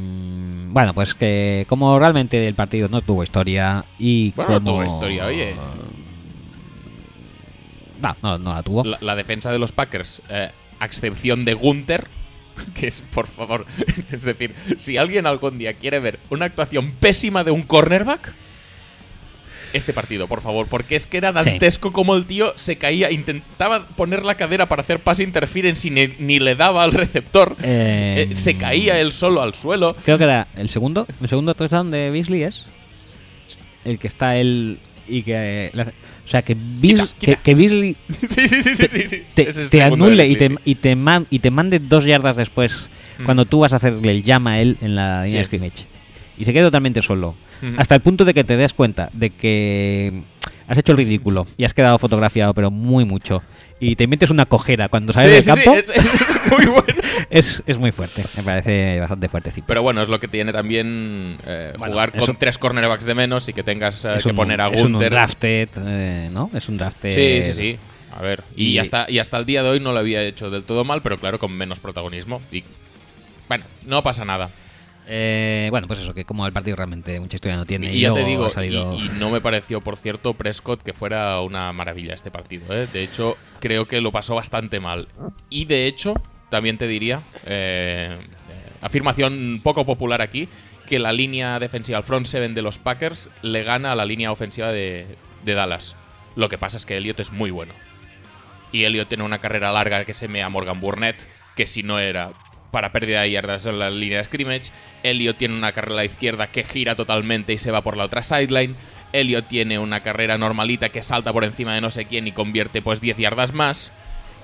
bueno, 0.71 0.93
pues 0.95 1.15
que 1.15 1.65
como 1.69 1.99
realmente 1.99 2.47
el 2.47 2.55
partido 2.55 2.89
no 2.89 3.01
tuvo 3.01 3.23
historia 3.23 3.85
y 3.99 4.33
Bueno, 4.33 4.53
no 4.53 4.65
tuvo 4.65 4.85
historia, 4.85 5.27
oye. 5.27 5.55
No, 8.03 8.17
no, 8.23 8.39
no 8.39 8.55
la 8.55 8.63
tuvo. 8.63 8.85
La, 8.85 8.99
la 9.01 9.17
defensa 9.17 9.51
de 9.51 9.59
los 9.59 9.73
Packers, 9.73 10.23
eh, 10.29 10.51
a 10.79 10.85
excepción 10.87 11.45
de 11.45 11.55
Gunther, 11.55 12.07
que 12.75 12.87
es, 12.89 13.01
por 13.13 13.27
favor, 13.27 13.67
es 14.13 14.23
decir, 14.25 14.55
si 14.79 14.97
alguien 14.97 15.27
algún 15.27 15.59
día 15.59 15.75
quiere 15.75 15.99
ver 15.99 16.19
una 16.31 16.45
actuación 16.47 16.93
pésima 17.01 17.43
de 17.43 17.51
un 17.51 17.63
cornerback, 17.63 18.33
este 19.73 19.93
partido, 19.93 20.27
por 20.29 20.41
favor, 20.41 20.67
porque 20.69 20.97
es 20.97 21.07
que 21.07 21.17
era 21.19 21.33
dantesco 21.33 21.93
como 21.93 22.17
el 22.17 22.25
tío 22.27 22.53
se 22.57 22.77
caía, 22.77 23.11
intentaba 23.11 23.87
poner 23.89 24.25
la 24.25 24.37
cadera 24.37 24.67
para 24.69 24.83
hacer 24.83 25.01
pass 25.01 25.21
interference 25.21 25.87
y 25.87 25.91
ni, 25.91 26.07
ni 26.19 26.39
le 26.39 26.55
daba 26.55 26.83
al 26.85 26.93
receptor, 26.93 27.57
Eh, 27.63 28.29
Eh, 28.31 28.37
se 28.37 28.57
caía 28.57 28.99
él 29.01 29.13
solo 29.13 29.43
al 29.43 29.55
suelo. 29.55 29.95
Creo 30.05 30.19
que 30.19 30.25
era 30.25 30.47
el 30.57 30.69
segundo. 30.69 31.07
El 31.21 31.29
segundo 31.29 31.55
touchdown 31.55 31.91
de 31.91 32.11
Beasley 32.11 32.43
es. 32.43 32.67
El 33.85 33.99
que 33.99 34.07
está 34.09 34.37
él. 34.37 34.79
Y 35.09 35.23
que. 35.23 35.71
hace- 35.75 35.91
o 36.27 36.31
sea, 36.31 36.43
que, 36.43 36.55
Beas- 36.55 37.15
Quita, 37.15 37.19
quita. 37.19 37.37
que, 37.37 37.43
que 37.43 37.55
Beasley 37.55 37.97
Sí, 38.29 38.47
sí, 38.49 38.63
sí, 38.63 38.75
sí, 38.75 38.87
sí. 38.89 39.09
sí. 39.09 39.23
te, 39.35 39.49
es 39.49 39.75
anule 39.81 40.27
y 40.27 40.35
te, 40.37 40.49
Beasley, 40.49 40.59
y, 40.65 40.75
te 40.75 40.97
man- 40.97 41.27
y 41.31 41.39
te 41.39 41.51
mande 41.51 41.79
dos 41.79 42.05
yardas 42.05 42.37
después. 42.37 42.73
Mm. 43.19 43.25
Cuando 43.25 43.45
tú 43.47 43.61
vas 43.61 43.73
a 43.73 43.77
hacerle 43.77 44.11
el 44.11 44.23
llama 44.23 44.53
a 44.53 44.61
él 44.61 44.77
en 44.83 44.95
la 44.95 45.25
línea 45.25 45.39
de 45.39 45.45
scrimmage. 45.45 45.85
Y 46.39 46.45
se 46.45 46.53
queda 46.53 46.65
totalmente 46.67 47.01
solo. 47.03 47.35
Hasta 47.77 47.95
el 47.95 48.01
punto 48.01 48.25
de 48.25 48.35
que 48.35 48.45
te 48.45 48.57
des 48.57 48.73
cuenta 48.73 49.09
de 49.13 49.31
que 49.31 50.23
has 50.69 50.79
hecho 50.79 50.93
el 50.93 50.99
ridículo 50.99 51.47
y 51.57 51.65
has 51.65 51.75
quedado 51.75 51.99
fotografiado, 51.99 52.55
pero 52.55 52.71
muy 52.71 53.05
mucho. 53.05 53.43
Y 53.81 53.95
te 53.97 54.07
metes 54.07 54.31
una 54.31 54.45
cojera 54.47 54.89
cuando 54.89 55.13
sales 55.13 55.45
Sí, 55.45 55.51
del 55.53 55.59
sí, 55.59 55.65
campo. 55.65 55.81
sí, 55.83 55.93
es, 55.95 56.05
es 56.05 56.51
muy 56.59 56.67
bueno. 56.67 57.01
es, 57.31 57.63
es 57.67 57.79
muy 57.79 57.93
fuerte. 57.93 58.23
Me 58.37 58.43
parece 58.43 58.99
bastante 59.01 59.29
fuertecito. 59.29 59.67
Pero 59.69 59.83
bueno, 59.83 60.03
es 60.03 60.09
lo 60.09 60.19
que 60.19 60.27
tiene 60.29 60.53
también 60.53 61.37
eh, 61.47 61.73
Bueno, 61.79 61.93
jugar 61.95 62.13
con 62.19 62.37
tres 62.37 62.59
cornerbacks 62.59 63.05
de 63.05 63.15
menos 63.15 63.49
y 63.49 63.53
que 63.53 63.63
tengas 63.63 64.05
eh, 64.05 64.17
que 64.23 64.31
un, 64.31 64.37
poner 64.37 64.61
a 64.61 64.69
es 64.69 64.81
un 64.83 64.93
Gunter. 64.93 65.11
drafted, 65.13 65.69
eh, 65.87 66.29
¿no? 66.33 66.51
Es 66.55 66.69
un 66.69 66.77
drafted. 66.77 67.13
Sí, 67.13 67.43
sí, 67.43 67.53
sí. 67.53 67.79
A 68.17 68.23
ver, 68.23 68.43
y, 68.57 68.71
Y- 68.71 68.79
hasta, 68.81 69.09
y 69.09 69.21
hasta 69.21 69.39
el 69.39 69.47
día 69.47 69.63
de 69.63 69.69
hoy 69.69 69.81
no 69.81 69.93
lo 69.93 69.99
había 70.01 70.23
hecho 70.23 70.51
del 70.51 70.65
todo 70.65 70.83
mal, 70.85 71.03
pero 71.03 71.19
claro, 71.19 71.39
con 71.39 71.53
menos 71.53 71.79
protagonismo. 71.79 72.43
Y 72.51 72.65
bueno, 73.49 73.65
no 73.87 74.03
pasa 74.03 74.25
nada. 74.25 74.51
Eh, 75.11 75.69
bueno, 75.71 75.87
pues 75.87 76.01
eso, 76.01 76.13
que 76.13 76.27
como 76.27 76.47
el 76.47 76.53
partido 76.53 76.77
realmente 76.77 77.19
mucha 77.19 77.37
historia 77.37 77.57
no 77.57 77.65
tiene. 77.65 77.95
Y 77.95 78.01
ya 78.01 78.13
te 78.13 78.25
digo, 78.25 78.51
salido- 78.51 78.95
y, 78.95 79.07
y 79.07 79.09
no 79.19 79.31
me 79.31 79.41
pareció, 79.41 79.81
por 79.81 79.97
cierto, 79.97 80.35
Prescott 80.35 80.83
que 80.83 80.93
fuera 80.93 81.41
una 81.41 81.73
maravilla 81.73 82.13
este 82.15 82.31
partido. 82.31 82.77
¿eh? 82.77 82.87
De 82.93 83.03
hecho, 83.03 83.39
creo 83.61 83.87
que 83.87 84.03
lo 84.03 84.13
pasó 84.13 84.35
bastante 84.35 84.81
mal. 84.81 85.09
Y 85.49 85.65
de 85.65 85.87
hecho, 85.87 86.13
también 86.51 86.77
te 86.77 86.87
diría, 86.87 87.21
eh, 87.47 88.17
afirmación 88.83 89.61
poco 89.63 89.87
popular 89.87 90.21
aquí, 90.21 90.49
que 90.87 90.99
la 90.99 91.13
línea 91.13 91.59
defensiva, 91.59 91.99
el 91.99 92.05
front 92.05 92.27
seven 92.27 92.55
de 92.55 92.63
los 92.63 92.79
Packers, 92.79 93.31
le 93.43 93.63
gana 93.63 93.93
a 93.93 93.97
la 93.97 94.05
línea 94.05 94.31
ofensiva 94.31 94.73
de, 94.73 95.07
de 95.45 95.55
Dallas. 95.55 95.97
Lo 96.37 96.49
que 96.51 96.59
pasa 96.59 96.77
es 96.77 96.85
que 96.87 96.97
Elliot 96.99 97.19
es 97.21 97.33
muy 97.33 97.51
bueno. 97.51 97.73
Y 98.73 98.85
Elliot 98.85 99.09
tiene 99.09 99.25
una 99.25 99.39
carrera 99.39 99.73
larga 99.73 100.05
que 100.05 100.13
se 100.13 100.29
me 100.29 100.43
a 100.43 100.51
Morgan 100.51 100.81
Burnett, 100.81 101.17
que 101.57 101.67
si 101.67 101.83
no 101.83 101.99
era 101.99 102.31
para 102.71 102.93
pérdida 102.93 103.23
de 103.23 103.31
yardas 103.31 103.67
en 103.67 103.79
la 103.79 103.91
línea 103.91 104.19
de 104.19 104.25
scrimmage. 104.25 104.71
Elliot 105.03 105.37
tiene 105.37 105.55
una 105.55 105.73
carrera 105.73 105.95
a 105.95 105.97
la 105.99 106.05
izquierda 106.05 106.47
que 106.49 106.65
gira 106.65 106.95
totalmente 106.95 107.53
y 107.53 107.59
se 107.59 107.71
va 107.71 107.83
por 107.83 107.97
la 107.97 108.05
otra 108.05 108.23
sideline. 108.23 108.75
Elliot 109.13 109.49
tiene 109.49 109.79
una 109.79 110.01
carrera 110.01 110.39
normalita 110.39 110.91
que 110.91 111.03
salta 111.03 111.33
por 111.33 111.45
encima 111.45 111.75
de 111.75 111.81
no 111.81 111.91
sé 111.91 112.05
quién 112.05 112.27
y 112.27 112.33
convierte 112.33 112.83
pues 112.83 113.01
10 113.01 113.17
yardas 113.17 113.53
más. 113.53 113.93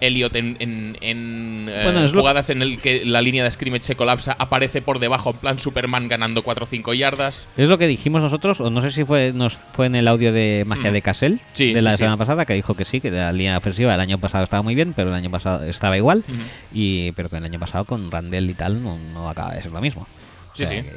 Elliot 0.00 0.34
en, 0.36 0.56
en- 0.58 0.96
en, 1.00 1.66
eh, 1.68 1.80
Bueno, 1.84 2.08
jugadas 2.08 2.50
en 2.50 2.62
el 2.62 2.78
que 2.78 3.04
la 3.04 3.22
línea 3.22 3.44
de 3.44 3.50
scrimmage 3.50 3.84
se 3.84 3.96
colapsa, 3.96 4.36
aparece 4.38 4.82
por 4.82 4.98
debajo 4.98 5.30
en 5.30 5.36
plan 5.36 5.58
Superman 5.58 6.08
ganando 6.08 6.42
4 6.42 6.64
o 6.64 6.66
5 6.66 6.94
yardas. 6.94 7.48
Es 7.56 7.68
lo 7.68 7.78
que 7.78 7.86
dijimos 7.86 8.22
nosotros, 8.22 8.60
o 8.60 8.70
no 8.70 8.80
sé 8.82 8.90
si 8.90 9.04
fue 9.04 9.32
nos 9.34 9.54
fue 9.54 9.86
en 9.86 9.94
el 9.96 10.08
audio 10.08 10.32
de 10.32 10.64
Magia 10.66 10.90
Mm. 10.90 10.94
de 10.94 11.02
Cassell 11.02 11.40
Sí, 11.52 11.72
de 11.72 11.82
la 11.82 11.92
sí. 11.92 11.98
semana 11.98 12.16
pasada, 12.16 12.44
que 12.44 12.54
dijo 12.54 12.74
que 12.74 12.84
sí, 12.84 13.00
que 13.00 13.10
la 13.10 13.32
línea 13.32 13.56
ofensiva 13.58 13.94
el 13.94 14.00
año 14.00 14.18
pasado 14.18 14.44
estaba 14.44 14.62
muy 14.62 14.74
bien, 14.74 14.92
pero 14.94 15.08
el 15.10 15.14
año 15.14 15.30
pasado 15.30 15.64
estaba 15.64 15.96
igual, 15.96 16.24
y 16.72 17.12
pero 17.12 17.28
que 17.28 17.36
el 17.36 17.44
año 17.44 17.58
pasado 17.58 17.84
con 17.84 18.10
Randall 18.10 18.50
y 18.50 18.54
tal 18.54 18.82
no, 18.82 18.98
no 19.12 19.28
acaba 19.28 19.54
de 19.54 19.62
ser 19.62 19.72
lo 19.72 19.80
mismo. 19.80 20.02
O 20.02 20.56
Sí, 20.56 20.66
sea, 20.66 20.82
sí. 20.82 20.86
que 20.88 20.92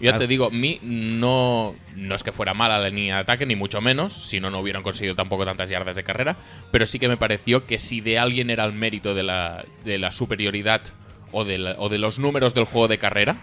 Ya 0.00 0.10
claro. 0.12 0.18
te 0.18 0.26
digo, 0.26 0.50
mí 0.50 0.78
no, 0.82 1.74
no 1.96 2.14
es 2.14 2.22
que 2.22 2.32
fuera 2.32 2.54
mala 2.54 2.78
la 2.78 2.88
línea 2.90 3.16
de 3.16 3.20
ataque, 3.22 3.46
ni 3.46 3.56
mucho 3.56 3.80
menos, 3.80 4.12
si 4.12 4.40
no, 4.40 4.50
no 4.50 4.60
hubieran 4.60 4.82
conseguido 4.82 5.14
tampoco 5.14 5.44
tantas 5.44 5.70
yardas 5.70 5.96
de 5.96 6.04
carrera, 6.04 6.36
pero 6.70 6.86
sí 6.86 6.98
que 6.98 7.08
me 7.08 7.16
pareció 7.16 7.64
que 7.66 7.78
si 7.78 8.00
de 8.00 8.18
alguien 8.18 8.50
era 8.50 8.64
el 8.64 8.72
mérito 8.72 9.14
de 9.14 9.22
la, 9.22 9.64
de 9.84 9.98
la 9.98 10.12
superioridad 10.12 10.80
o 11.32 11.44
de, 11.44 11.58
la- 11.58 11.74
o 11.78 11.88
de 11.88 11.98
los 11.98 12.18
números 12.18 12.54
del 12.54 12.64
juego 12.64 12.88
de 12.88 12.98
carrera, 12.98 13.36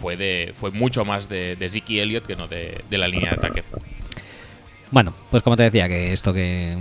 fue, 0.00 0.16
de, 0.16 0.52
fue 0.54 0.70
mucho 0.70 1.04
más 1.04 1.28
de, 1.28 1.56
de 1.56 1.68
Zeke 1.68 2.00
Elliott 2.02 2.26
que 2.26 2.36
no 2.36 2.46
de, 2.48 2.82
de 2.88 2.98
la 2.98 3.08
línea 3.08 3.30
de 3.30 3.36
ataque. 3.36 3.64
Bueno, 4.90 5.12
pues 5.30 5.42
como 5.42 5.56
te 5.56 5.64
decía, 5.64 5.88
que 5.88 6.12
esto 6.12 6.32
que. 6.32 6.78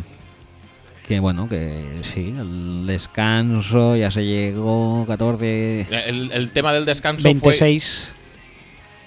Que 1.07 1.19
bueno, 1.21 1.47
que 1.47 2.01
sí, 2.03 2.33
el 2.37 2.85
descanso 2.85 3.95
ya 3.95 4.11
se 4.11 4.25
llegó, 4.25 5.05
14. 5.07 5.87
El, 5.89 6.31
el 6.33 6.49
tema 6.51 6.73
del 6.73 6.83
descanso 6.85 7.21
fue... 7.23 7.31
26. 7.31 8.13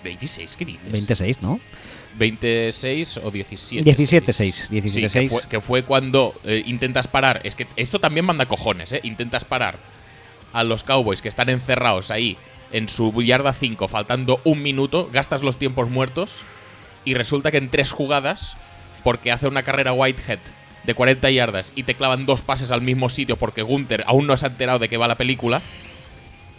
26, 0.04 0.56
¿qué 0.56 0.64
dices? 0.64 0.90
26, 0.92 1.42
¿no? 1.42 1.60
26 2.18 3.18
o 3.18 3.30
17. 3.30 3.96
17-6, 3.96 4.52
Sí, 4.52 4.68
17-6. 4.80 5.10
que, 5.12 5.28
fue, 5.28 5.42
que 5.48 5.60
fue 5.60 5.82
cuando 5.84 6.34
eh, 6.44 6.62
intentas 6.66 7.08
parar. 7.08 7.40
Es 7.44 7.54
que 7.54 7.66
esto 7.76 7.98
también 7.98 8.26
manda 8.26 8.46
cojones, 8.46 8.92
¿eh? 8.92 9.00
Intentas 9.04 9.44
parar 9.44 9.76
a 10.52 10.64
los 10.64 10.82
Cowboys 10.82 11.22
que 11.22 11.28
están 11.28 11.48
encerrados 11.48 12.10
ahí 12.10 12.36
en 12.72 12.88
su 12.88 13.12
yarda 13.22 13.52
5, 13.52 13.88
faltando 13.88 14.40
un 14.44 14.62
minuto, 14.62 15.08
gastas 15.12 15.42
los 15.42 15.56
tiempos 15.56 15.90
muertos 15.90 16.42
y 17.04 17.14
resulta 17.14 17.50
que 17.50 17.56
en 17.58 17.68
tres 17.68 17.92
jugadas, 17.92 18.56
porque 19.02 19.32
hace 19.32 19.48
una 19.48 19.62
carrera 19.62 19.92
Whitehead 19.92 20.38
de 20.84 20.94
40 20.94 21.30
yardas 21.30 21.72
y 21.76 21.82
te 21.84 21.94
clavan 21.94 22.26
dos 22.26 22.42
pases 22.42 22.72
al 22.72 22.80
mismo 22.80 23.08
sitio 23.08 23.36
porque 23.36 23.62
Gunther 23.62 24.02
aún 24.06 24.26
no 24.26 24.36
se 24.36 24.46
ha 24.46 24.48
enterado 24.48 24.78
de 24.78 24.88
que 24.88 24.96
va 24.96 25.08
la 25.08 25.14
película 25.16 25.62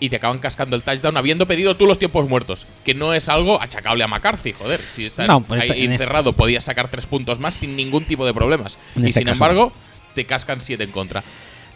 y 0.01 0.09
te 0.09 0.17
acaban 0.17 0.39
cascando 0.39 0.75
el 0.75 0.81
touchdown 0.81 1.15
habiendo 1.15 1.45
pedido 1.45 1.77
tú 1.77 1.85
los 1.87 1.97
tiempos 1.99 2.27
muertos. 2.27 2.67
Que 2.83 2.93
no 2.93 3.13
es 3.13 3.29
algo 3.29 3.61
achacable 3.61 4.03
a 4.03 4.07
McCarthy, 4.07 4.51
joder. 4.51 4.79
Si 4.81 5.05
está 5.05 5.25
No, 5.27 5.41
pues 5.41 5.63
ahí 5.63 5.85
en 5.85 5.93
encerrado, 5.93 6.33
podías 6.33 6.65
sacar 6.65 6.89
tres 6.89 7.05
puntos 7.05 7.39
más 7.39 7.53
sin 7.53 7.75
ningún 7.77 8.03
tipo 8.05 8.25
de 8.25 8.33
problemas. 8.33 8.77
En 8.97 9.03
y 9.03 9.07
este 9.07 9.19
sin 9.19 9.27
caso 9.27 9.35
embargo, 9.35 9.71
te 10.15 10.25
cascan 10.25 10.59
siete 10.59 10.83
en 10.83 10.91
contra. 10.91 11.23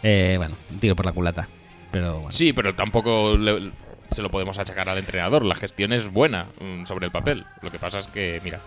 Eh, 0.02 0.34
bueno, 0.36 0.56
tiro 0.80 0.94
por 0.96 1.06
la 1.06 1.12
culata. 1.12 1.48
Pero 1.92 2.14
bueno. 2.16 2.32
Sí, 2.32 2.52
pero 2.52 2.74
tampoco 2.74 3.36
le- 3.38 3.70
se 4.10 4.22
lo 4.22 4.30
podemos 4.30 4.58
achacar 4.58 4.88
al 4.88 4.98
entrenador. 4.98 5.44
La 5.44 5.54
gestión 5.54 5.92
es 5.92 6.08
buena 6.12 6.48
mm, 6.60 6.84
sobre 6.84 7.06
el 7.06 7.12
papel. 7.12 7.44
Lo 7.62 7.70
que 7.70 7.78
pasa 7.78 8.00
es 8.00 8.08
que, 8.08 8.40
mira, 8.44 8.60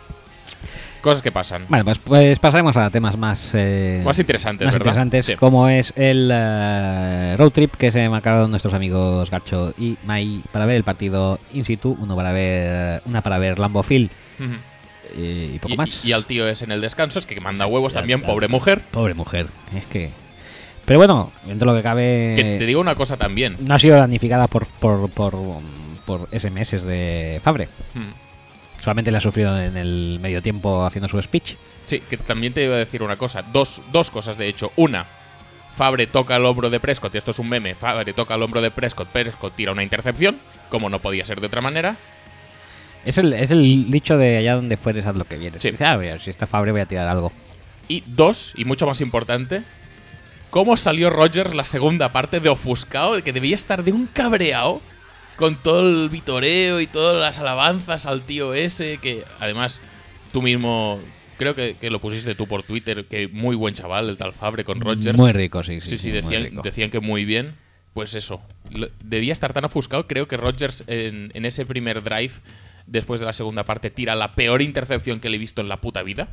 cosas 1.01 1.21
que 1.21 1.31
pasan. 1.31 1.65
Vale, 1.69 1.83
pues, 1.83 1.97
pues 1.99 2.39
pasaremos 2.39 2.75
a 2.77 2.89
temas 2.89 3.17
más, 3.17 3.51
eh, 3.53 4.01
Más 4.05 4.19
interesantes, 4.19 4.65
más 4.65 4.73
¿verdad? 4.73 4.85
interesantes, 4.87 5.25
Sí. 5.25 5.35
como 5.35 5.67
es 5.69 5.93
el 5.95 6.29
eh, 6.31 7.35
road 7.37 7.51
trip 7.51 7.75
que 7.75 7.91
se 7.91 8.07
marcaron 8.09 8.49
nuestros 8.51 8.73
amigos 8.73 9.29
Garcho 9.31 9.73
y 9.77 9.97
Mai 10.05 10.41
para 10.51 10.65
ver 10.65 10.75
el 10.77 10.83
partido 10.83 11.39
in 11.53 11.65
situ, 11.65 11.97
uno 11.99 12.15
para 12.15 12.31
ver, 12.31 13.01
una 13.05 13.21
para 13.21 13.37
ver 13.39 13.59
Lambo 13.59 13.83
Field 13.83 14.09
eh, 15.17 15.51
y 15.55 15.59
poco 15.59 15.73
Y, 15.73 15.77
más. 15.77 16.05
y 16.05 16.11
al 16.13 16.25
tío 16.25 16.47
es 16.47 16.61
en 16.61 16.71
el 16.71 16.81
descanso, 16.81 17.19
es 17.19 17.25
que 17.25 17.39
manda 17.41 17.65
huevos 17.65 17.93
también, 17.93 18.21
pobre 18.21 18.47
mujer. 18.47 18.81
Pobre 18.91 19.13
mujer, 19.13 19.47
es 19.75 19.85
que... 19.87 20.09
Pero 20.85 20.97
bueno, 20.99 21.31
dentro 21.45 21.69
de 21.71 21.75
lo 21.75 21.79
que 21.79 21.83
cabe... 21.83 22.33
Que 22.35 22.55
te 22.57 22.65
digo 22.65 22.81
una 22.81 22.95
cosa 22.95 23.15
también. 23.15 23.57
No 23.59 23.75
ha 23.75 23.79
sido 23.79 23.97
damnificada 23.97 24.47
por, 24.47 24.65
por, 24.65 25.07
por, 25.11 25.35
por 26.05 26.27
SMS 26.31 26.81
de 26.83 27.39
Fabre. 27.43 27.69
Solamente 28.79 29.11
le 29.11 29.17
ha 29.17 29.21
sufrido 29.21 29.59
en 29.59 29.75
el 29.77 30.19
medio 30.21 30.41
tiempo 30.41 30.85
haciendo 30.85 31.07
su 31.07 31.21
speech. 31.21 31.55
Sí, 31.83 31.99
que 32.09 32.17
también 32.17 32.53
te 32.53 32.63
iba 32.63 32.75
a 32.75 32.79
decir 32.79 33.03
una 33.03 33.15
cosa. 33.17 33.41
Dos, 33.41 33.81
dos 33.91 34.09
cosas, 34.09 34.37
de 34.37 34.47
hecho. 34.47 34.71
Una, 34.75 35.05
Fabre 35.75 36.07
toca 36.07 36.35
el 36.35 36.45
hombro 36.45 36.69
de 36.69 36.79
Prescott, 36.79 37.13
y 37.15 37.17
esto 37.17 37.31
es 37.31 37.39
un 37.39 37.49
meme. 37.49 37.75
Fabre 37.75 38.13
toca 38.13 38.35
el 38.35 38.43
hombro 38.43 38.61
de 38.61 38.71
Prescott, 38.71 39.07
Prescott 39.09 39.55
tira 39.55 39.71
una 39.71 39.83
intercepción, 39.83 40.37
como 40.69 40.89
no 40.89 40.99
podía 40.99 41.25
ser 41.25 41.39
de 41.41 41.47
otra 41.47 41.61
manera. 41.61 41.95
Es 43.05 43.17
el, 43.17 43.31
es 43.33 43.49
el 43.51 43.89
dicho 43.89 44.17
de 44.17 44.37
allá 44.37 44.55
donde 44.55 44.75
fueres 44.75 45.05
haz 45.05 45.15
lo 45.15 45.23
que 45.25 45.37
vienes. 45.37 45.61
Sí. 45.61 45.71
Dice, 45.71 45.85
"Ah, 45.85 45.97
mira, 45.97 46.19
si 46.19 46.29
está 46.29 46.47
Fabre 46.47 46.71
voy 46.71 46.81
a 46.81 46.85
tirar 46.85 47.07
algo. 47.07 47.31
Y 47.87 48.03
dos, 48.05 48.53
y 48.55 48.65
mucho 48.65 48.85
más 48.85 48.99
importante, 49.01 49.63
cómo 50.49 50.75
salió 50.77 51.09
Rogers 51.09 51.55
la 51.55 51.63
segunda 51.63 52.11
parte 52.11 52.39
de 52.39 52.49
ofuscado, 52.49 53.23
que 53.23 53.33
debía 53.33 53.55
estar 53.55 53.83
de 53.83 53.93
un 53.93 54.05
cabreado 54.07 54.81
con 55.39 55.55
todo 55.55 56.03
el 56.03 56.09
vitoreo 56.09 56.81
y 56.81 56.85
todas 56.87 57.19
las 57.19 57.39
alabanzas 57.39 58.05
al 58.05 58.21
tío 58.21 58.53
ese, 58.53 58.97
que 58.97 59.23
además 59.39 59.79
tú 60.33 60.41
mismo, 60.41 60.99
creo 61.37 61.55
que, 61.55 61.77
que 61.79 61.89
lo 61.89 61.99
pusiste 61.99 62.35
tú 62.35 62.45
por 62.45 62.63
Twitter, 62.63 63.05
que 63.05 63.29
muy 63.29 63.55
buen 63.55 63.73
chaval 63.73 64.09
el 64.09 64.17
tal 64.17 64.33
Fabre 64.33 64.65
con 64.65 64.81
Rogers. 64.81 65.17
Muy 65.17 65.31
rico, 65.31 65.63
sí. 65.63 65.79
Sí, 65.79 65.91
Sí, 65.91 65.97
sí, 65.97 66.11
decían, 66.11 66.59
decían 66.61 66.91
que 66.91 66.99
muy 66.99 67.23
bien. 67.25 67.55
Pues 67.93 68.13
eso, 68.13 68.41
debía 69.03 69.33
estar 69.33 69.51
tan 69.53 69.65
ofuscado. 69.65 70.07
Creo 70.07 70.27
que 70.27 70.37
Rogers 70.37 70.83
en, 70.87 71.31
en 71.33 71.45
ese 71.45 71.65
primer 71.65 72.03
drive, 72.03 72.33
después 72.85 73.19
de 73.19 73.25
la 73.25 73.33
segunda 73.33 73.63
parte, 73.63 73.89
tira 73.89 74.15
la 74.15 74.33
peor 74.33 74.61
intercepción 74.61 75.19
que 75.19 75.29
le 75.29 75.37
he 75.37 75.39
visto 75.39 75.61
en 75.61 75.69
la 75.69 75.77
puta 75.77 76.03
vida. 76.03 76.27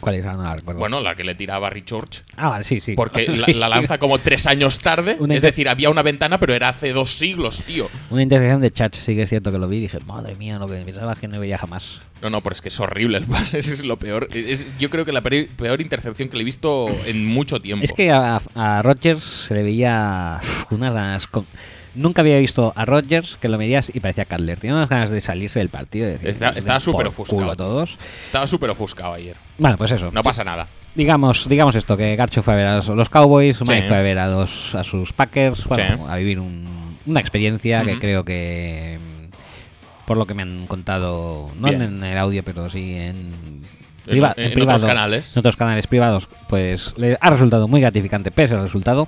¿Cuál 0.00 0.14
es? 0.16 0.24
Ahora 0.24 0.36
no 0.38 0.42
la 0.44 0.56
recuerdo. 0.56 0.80
Bueno, 0.80 1.00
la 1.00 1.14
que 1.14 1.24
le 1.24 1.34
tiraba 1.34 1.68
a 1.68 1.72
George. 1.84 2.22
ah, 2.36 2.48
vale, 2.48 2.64
sí, 2.64 2.80
sí. 2.80 2.94
Porque 2.94 3.26
la, 3.54 3.68
lanza 3.68 3.98
como 3.98 4.18
tres 4.18 4.46
años 4.46 4.78
tarde. 4.78 5.16
Una 5.18 5.34
es 5.34 5.38
inter- 5.40 5.50
decir, 5.52 5.68
había 5.68 5.90
una 5.90 6.02
ventana, 6.02 6.38
pero 6.38 6.54
era 6.54 6.70
hace 6.70 6.92
dos 6.92 7.10
siglos, 7.10 7.62
tío. 7.64 7.88
Una 8.10 8.22
intercepción 8.22 8.60
de 8.62 8.70
Chach, 8.70 8.94
sí 8.94 9.14
que 9.14 9.22
es 9.22 9.28
cierto 9.28 9.52
que 9.52 9.58
lo 9.58 9.68
vi 9.68 9.76
y 9.76 9.80
dije, 9.80 9.98
madre 10.06 10.34
mía, 10.36 10.58
lo 10.58 10.66
que 10.66 10.76
pensaba 10.76 11.14
que 11.16 11.28
no 11.28 11.38
veía 11.38 11.58
jamás. 11.58 12.00
No, 12.22 12.30
no, 12.30 12.42
pero 12.42 12.52
es 12.54 12.60
que 12.62 12.68
es 12.68 12.80
horrible 12.80 13.18
el 13.18 13.24
pase. 13.24 13.58
Ese 13.58 13.74
es 13.74 13.84
lo 13.84 13.98
peor. 13.98 14.28
Es, 14.32 14.66
yo 14.78 14.88
creo 14.90 15.04
que 15.04 15.12
la 15.12 15.22
peri- 15.22 15.48
peor 15.48 15.80
intercepción 15.80 16.28
que 16.28 16.36
le 16.36 16.42
he 16.42 16.44
visto 16.44 16.88
en 17.04 17.26
mucho 17.26 17.60
tiempo. 17.60 17.84
Es 17.84 17.92
que 17.92 18.10
a, 18.10 18.40
a 18.54 18.82
Rodgers 18.82 19.22
se 19.22 19.54
le 19.54 19.62
veía 19.62 20.40
unas 20.70 21.26
con- 21.26 21.46
Nunca 21.94 22.22
había 22.22 22.38
visto 22.38 22.72
a 22.76 22.84
Rodgers 22.84 23.36
que 23.40 23.48
lo 23.48 23.58
medías 23.58 23.90
y 23.94 24.00
parecía 24.00 24.24
Cutler. 24.24 24.58
Tenía 24.60 24.76
unas 24.76 24.88
ganas 24.88 25.10
de 25.10 25.20
salirse 25.20 25.58
del 25.58 25.68
partido. 25.70 26.06
decir, 26.06 26.28
Está- 26.28 26.46
"Nos 26.46 26.54
den 26.54 26.58
estaba 26.58 26.80
súper 26.80 27.06
ofuscado. 27.08 27.56
todos. 27.56 27.98
Estaba 28.22 28.46
súper 28.46 28.70
ofuscado 28.70 29.14
ayer. 29.14 29.36
Bueno, 29.58 29.76
pues 29.76 29.90
eso. 29.92 30.10
No 30.12 30.22
pasa 30.22 30.44
nada. 30.44 30.68
Digamos, 30.94 31.48
digamos 31.48 31.74
esto, 31.76 31.96
que 31.96 32.14
Garcho 32.16 32.42
fue 32.42 32.54
a 32.54 32.56
ver 32.56 32.66
a 32.66 32.76
los, 32.82 33.08
Cowboys, 33.08 33.60
Mike 33.60 33.88
fue 33.88 33.96
a 33.96 34.02
ver 34.02 34.18
a, 34.18 34.26
los, 34.28 34.74
a 34.74 34.82
sus 34.84 35.12
Packers, 35.12 35.64
bueno, 35.66 35.96
Sí. 35.96 36.02
a 36.12 36.16
vivir 36.16 36.38
un- 36.40 36.96
una 37.06 37.20
experiencia 37.20 37.82
que 37.84 37.98
creo 37.98 38.24
que, 38.24 38.98
por 40.06 40.16
lo 40.16 40.26
que 40.26 40.34
me 40.34 40.42
han 40.42 40.66
contado, 40.66 41.48
no 41.58 41.68
Bien. 41.68 41.82
en 41.82 42.02
el 42.04 42.18
audio, 42.18 42.42
pero 42.42 42.68
sí 42.70 42.94
en, 42.94 43.16
En- 43.16 43.60
priva- 44.04 44.34
en 44.36 44.52
privado, 44.52 44.76
otros 44.78 44.88
canales. 44.90 45.36
en 45.36 45.38
otros 45.40 45.56
canales 45.56 45.86
privados, 45.86 46.28
pues 46.48 46.94
le 46.96 47.16
ha 47.20 47.30
resultado 47.30 47.68
muy 47.68 47.80
gratificante 47.80 48.30
pese 48.32 48.54
al 48.54 48.62
resultado. 48.62 49.06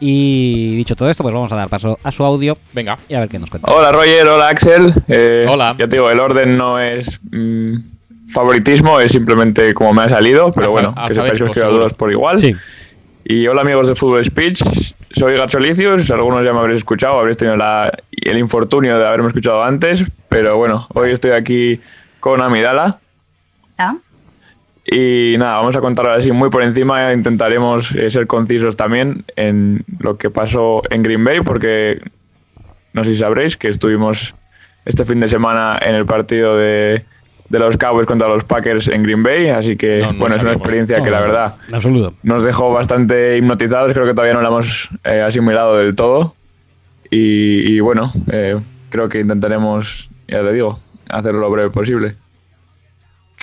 Y 0.00 0.76
dicho 0.76 0.96
todo 0.96 1.08
esto, 1.08 1.22
pues 1.22 1.34
vamos 1.34 1.50
a 1.52 1.56
dar 1.56 1.68
paso 1.68 1.98
a 2.02 2.10
su 2.10 2.24
audio 2.24 2.56
Venga. 2.72 2.98
y 3.08 3.14
a 3.14 3.20
ver 3.20 3.28
qué 3.28 3.38
nos 3.38 3.48
cuenta. 3.48 3.72
Hola 3.72 3.92
Roger, 3.92 4.26
hola 4.26 4.48
Axel. 4.48 4.92
Eh, 5.08 5.46
Hola. 5.48 5.74
Ya 5.78 5.86
te 5.88 5.96
digo, 5.96 6.10
el 6.10 6.20
orden 6.20 6.56
no 6.58 6.78
es 6.80 7.20
mm, 7.30 7.76
favoritismo, 8.30 9.00
es 9.00 9.12
simplemente 9.12 9.72
como 9.72 9.92
me 9.94 10.02
ha 10.02 10.08
salido, 10.08 10.50
pero 10.52 10.66
Alfa- 10.66 10.72
bueno, 10.72 10.94
que 11.08 11.14
sepáis 11.14 11.32
que 11.34 11.44
os 11.44 11.52
todos 11.52 11.92
por 11.94 12.10
igual. 12.10 12.38
Sí, 12.40 12.54
Y 13.24 13.46
hola 13.46 13.62
amigos 13.62 13.86
de 13.86 13.94
Fútbol 13.94 14.24
Speech, 14.24 14.62
soy 15.16 15.36
Gacholicius, 15.36 16.10
algunos 16.10 16.42
ya 16.44 16.52
me 16.52 16.58
habréis 16.58 16.78
escuchado, 16.78 17.18
habréis 17.18 17.36
tenido 17.38 17.56
la- 17.56 17.90
el 18.10 18.36
infortunio 18.38 18.98
de 18.98 19.06
haberme 19.06 19.28
escuchado 19.28 19.62
antes, 19.62 20.04
pero 20.28 20.56
bueno, 20.56 20.86
hoy 20.94 21.12
estoy 21.12 21.30
aquí 21.30 21.80
con 22.20 22.42
Amidala. 22.42 22.98
¿Ah? 23.78 23.94
Y 24.86 25.36
nada, 25.38 25.56
vamos 25.56 25.76
a 25.76 25.80
contar 25.80 26.10
así 26.10 26.30
muy 26.30 26.50
por 26.50 26.62
encima, 26.62 27.12
intentaremos 27.12 27.94
eh, 27.94 28.10
ser 28.10 28.26
concisos 28.26 28.76
también 28.76 29.24
en 29.36 29.82
lo 29.98 30.18
que 30.18 30.28
pasó 30.28 30.82
en 30.90 31.02
Green 31.02 31.24
Bay, 31.24 31.40
porque 31.40 32.02
no 32.92 33.02
sé 33.02 33.10
si 33.10 33.16
sabréis 33.16 33.56
que 33.56 33.68
estuvimos 33.68 34.34
este 34.84 35.04
fin 35.04 35.20
de 35.20 35.28
semana 35.28 35.78
en 35.80 35.94
el 35.94 36.04
partido 36.04 36.56
de, 36.58 37.02
de 37.48 37.58
los 37.58 37.78
Cowboys 37.78 38.06
contra 38.06 38.28
los 38.28 38.44
Packers 38.44 38.88
en 38.88 39.02
Green 39.02 39.22
Bay, 39.22 39.48
así 39.48 39.76
que 39.76 40.00
No, 40.00 40.12
no 40.12 40.18
bueno, 40.18 40.36
es 40.36 40.42
una 40.42 40.52
experiencia 40.52 41.02
que 41.02 41.10
la 41.10 41.20
verdad 41.20 41.56
nos 42.22 42.44
dejó 42.44 42.70
bastante 42.70 43.38
hipnotizados, 43.38 43.92
creo 43.94 44.04
que 44.04 44.12
todavía 44.12 44.34
no 44.34 44.42
la 44.42 44.48
hemos 44.48 44.90
eh, 45.04 45.22
asimilado 45.22 45.78
del 45.78 45.94
todo. 45.94 46.34
Y, 47.10 47.74
y 47.74 47.80
bueno, 47.80 48.12
eh, 48.30 48.58
creo 48.90 49.08
que 49.08 49.20
intentaremos, 49.20 50.10
ya 50.28 50.42
te 50.42 50.52
digo, 50.52 50.80
hacerlo 51.08 51.40
lo 51.40 51.50
breve 51.50 51.70
posible. 51.70 52.16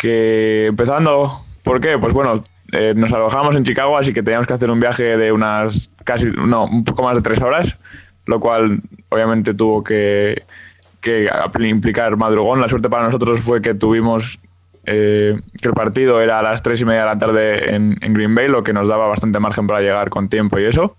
Que 0.02 0.66
empezando, 0.66 1.46
¿por 1.62 1.80
qué? 1.80 2.00
Pues 2.00 2.12
bueno, 2.12 2.44
eh, 2.72 2.94
nos 2.96 3.14
alojamos 3.14 3.56
en 3.56 3.64
Chicago, 3.64 3.96
así 4.00 4.14
que 4.14 4.24
teníamos 4.24 4.48
que 4.48 4.54
hacer 4.54 4.72
un 4.72 4.80
viaje 4.80 5.16
de 5.16 5.32
unas 5.32 5.92
casi, 6.04 6.26
no, 6.26 6.66
un 6.66 6.84
poco 6.84 7.04
más 7.04 7.16
de 7.16 7.22
tres 7.22 7.40
horas, 7.40 7.78
lo 8.26 8.40
cual 8.40 8.82
obviamente 9.10 9.54
tuvo 9.54 9.84
que, 9.84 10.42
que 11.02 11.30
implicar 11.60 12.18
madrugón. 12.18 12.60
La 12.60 12.68
suerte 12.68 12.90
para 12.90 13.06
nosotros 13.06 13.42
fue 13.42 13.62
que 13.62 13.76
tuvimos 13.76 14.40
eh, 14.86 15.40
que 15.62 15.68
el 15.68 15.76
partido 15.76 16.20
era 16.20 16.40
a 16.40 16.42
las 16.42 16.64
tres 16.64 16.82
y 16.82 16.86
media 16.86 17.02
de 17.02 17.06
la 17.06 17.20
tarde 17.20 17.76
en, 17.76 17.96
en 18.02 18.14
Green 18.16 18.34
Bay, 18.34 18.48
lo 18.48 18.64
que 18.64 18.74
nos 18.74 18.88
daba 18.88 19.08
bastante 19.08 19.40
margen 19.40 19.68
para 19.68 19.82
llegar 19.82 20.10
con 20.10 20.30
tiempo 20.30 20.58
y 20.58 20.66
eso. 20.66 20.96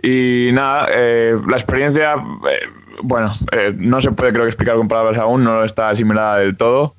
Y 0.00 0.50
nada, 0.52 0.86
eh, 0.92 1.36
la 1.48 1.56
experiencia, 1.56 2.14
eh, 2.14 2.68
bueno, 3.02 3.34
eh, 3.50 3.74
no 3.76 4.00
se 4.00 4.12
puede 4.12 4.30
creo 4.32 4.44
que 4.44 4.50
explicar 4.50 4.76
con 4.76 4.86
palabras 4.86 5.18
aún, 5.18 5.42
no 5.42 5.64
está 5.64 5.88
asimilada 5.88 6.38
del 6.38 6.56
todo. 6.56 6.95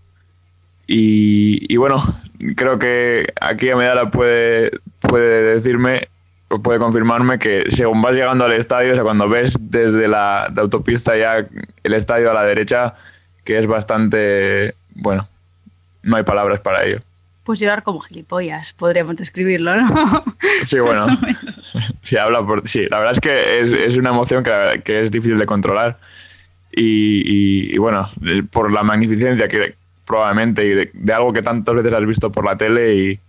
Y, 0.87 1.71
y 1.71 1.77
bueno, 1.77 2.01
creo 2.55 2.79
que 2.79 3.27
aquí 3.41 3.69
Amidala 3.69 4.09
puede, 4.09 4.71
puede 5.01 5.55
decirme 5.55 6.07
o 6.49 6.61
puede 6.61 6.79
confirmarme 6.79 7.39
que 7.39 7.65
según 7.69 8.01
vas 8.01 8.15
llegando 8.15 8.45
al 8.45 8.53
estadio, 8.53 8.93
o 8.93 8.95
sea, 8.95 9.03
cuando 9.03 9.27
ves 9.27 9.57
desde 9.59 10.07
la 10.07 10.47
de 10.49 10.61
autopista 10.61 11.17
ya 11.17 11.45
el 11.83 11.93
estadio 11.93 12.31
a 12.31 12.33
la 12.33 12.43
derecha, 12.43 12.95
que 13.43 13.57
es 13.59 13.67
bastante, 13.67 14.75
bueno, 14.95 15.27
no 16.03 16.15
hay 16.15 16.23
palabras 16.23 16.61
para 16.61 16.85
ello. 16.85 16.99
Pues 17.43 17.59
llorar 17.59 17.83
como 17.83 17.99
gilipollas, 17.99 18.73
podríamos 18.73 19.17
describirlo, 19.17 19.75
¿no? 19.75 20.23
Sí, 20.63 20.79
bueno, 20.81 21.07
sí, 22.01 22.15
habla 22.15 22.45
por, 22.45 22.65
sí, 22.67 22.85
la 22.89 22.99
verdad 22.99 23.13
es 23.13 23.19
que 23.19 23.59
es, 23.61 23.73
es 23.73 23.97
una 23.97 24.11
emoción 24.11 24.41
que, 24.41 25.01
es 25.01 25.11
difícil 25.11 25.37
de 25.37 25.45
controlar 25.45 25.97
y, 26.71 26.83
y- 27.25 27.73
y 27.73 27.77
bueno, 27.77 28.09
por 28.51 28.71
la 28.73 28.83
magnificencia 28.83 29.49
que 29.49 29.75
probablemente 30.07 30.65
y 30.65 30.73
de, 30.73 31.13
algo 31.13 31.33
que 31.33 31.43
tantas 31.43 31.75
veces 31.75 31.93
has 31.93 32.05
visto 32.05 32.31
por 32.31 32.45
la 32.45 32.57
tele 32.57 32.95
y, 32.95 33.19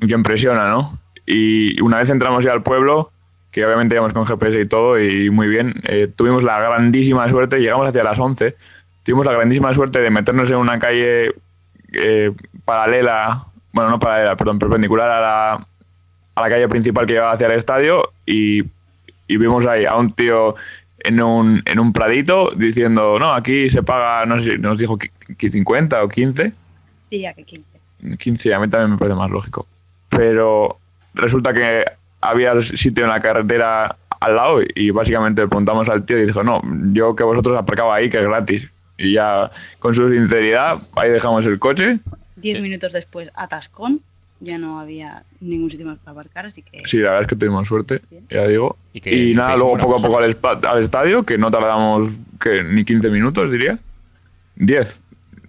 que 0.00 0.14
impresiona, 0.14 0.68
¿no? 0.68 0.98
Y 1.26 1.80
una 1.80 1.98
vez 1.98 2.10
entramos 2.10 2.42
ya 2.42 2.50
al 2.52 2.64
pueblo, 2.64 3.12
que 3.52 3.64
obviamente 3.64 3.94
íbamos 3.94 4.12
con 4.12 4.26
GPS 4.26 4.60
y 4.60 4.64
todo 4.64 4.98
y 4.98 5.30
muy 5.30 5.46
bien, 5.46 5.74
eh, 5.84 6.10
tuvimos 6.16 6.42
la 6.42 6.58
grandísima 6.58 7.28
suerte, 7.28 7.60
llegamos 7.60 7.86
hacia 7.86 8.02
las 8.02 8.18
11, 8.18 8.56
tuvimos 9.04 9.26
la 9.26 9.32
grandísima 9.32 9.72
suerte 9.74 10.00
de 10.00 10.10
meternos 10.10 10.50
en 10.50 10.56
una 10.56 10.80
calle 10.80 11.34
eh, 11.92 12.32
paralela, 12.64 13.46
bueno, 13.72 13.90
no 13.90 14.00
paralela, 14.00 14.34
perdón, 14.34 14.58
perpendicular 14.58 15.08
a 15.08 15.20
la, 15.20 15.66
a 16.34 16.40
la 16.40 16.48
calle 16.48 16.66
principal 16.68 17.06
que 17.06 17.12
llevaba 17.12 17.32
hacia 17.32 17.46
el 17.46 17.52
estadio 17.52 18.10
y, 18.26 18.64
y 19.28 19.36
vimos 19.36 19.66
ahí 19.66 19.84
a 19.84 19.94
un 19.96 20.12
tío 20.14 20.56
en 21.04 21.22
un, 21.22 21.62
en 21.66 21.78
un 21.78 21.92
pradito 21.92 22.50
diciendo, 22.56 23.18
no, 23.18 23.34
aquí 23.34 23.70
se 23.70 23.82
paga, 23.82 24.24
no 24.26 24.42
sé 24.42 24.58
nos 24.58 24.78
dijo 24.78 24.98
que 24.98 25.10
50 25.38 26.02
o 26.02 26.08
15. 26.08 26.52
Diría 27.10 27.34
que 27.34 27.44
15. 27.44 27.64
15, 28.18 28.54
a 28.54 28.58
mí 28.60 28.68
también 28.68 28.90
me 28.92 28.98
parece 28.98 29.14
más 29.16 29.30
lógico. 29.30 29.66
Pero 30.08 30.78
resulta 31.14 31.52
que 31.54 31.84
había 32.20 32.60
sitio 32.62 33.04
en 33.04 33.10
la 33.10 33.20
carretera 33.20 33.96
al 34.20 34.36
lado 34.36 34.60
y 34.74 34.90
básicamente 34.90 35.42
le 35.42 35.48
preguntamos 35.48 35.88
al 35.88 36.04
tío 36.04 36.18
y 36.18 36.26
dijo, 36.26 36.42
no, 36.42 36.62
yo 36.92 37.14
que 37.16 37.24
vosotros 37.24 37.56
aparcaba 37.58 37.94
ahí, 37.96 38.08
que 38.10 38.18
es 38.18 38.24
gratis. 38.24 38.68
Y 38.98 39.14
ya, 39.14 39.50
con 39.78 39.94
su 39.94 40.12
sinceridad, 40.12 40.78
ahí 40.96 41.10
dejamos 41.10 41.44
el 41.46 41.58
coche. 41.58 41.98
Diez 42.36 42.56
Sí. 42.56 42.62
minutos 42.62 42.92
después, 42.92 43.30
atascón. 43.34 44.00
Ya 44.40 44.58
no 44.58 44.80
había 44.80 45.22
ningún 45.40 45.70
sitio 45.70 45.86
más 45.86 45.98
para 45.98 46.12
aparcar, 46.12 46.46
así 46.46 46.62
que. 46.62 46.82
Sí, 46.84 46.96
la 46.98 47.10
verdad 47.10 47.20
es 47.22 47.26
que 47.28 47.36
tuvimos 47.36 47.68
suerte, 47.68 48.00
ya 48.28 48.46
digo. 48.48 48.76
Y 48.92 49.00
que 49.00 49.14
Y 49.14 49.34
nada, 49.34 49.54
luego 49.56 49.78
poco 49.78 49.98
a 49.98 50.02
poco 50.02 50.18
al, 50.18 50.36
al 50.68 50.82
estadio, 50.82 51.22
que 51.22 51.38
no 51.38 51.48
tardamos 51.52 52.10
que 52.40 52.64
ni 52.64 52.84
15 52.84 53.08
minutos, 53.10 53.50
diría. 53.52 53.78
10, 54.56 55.01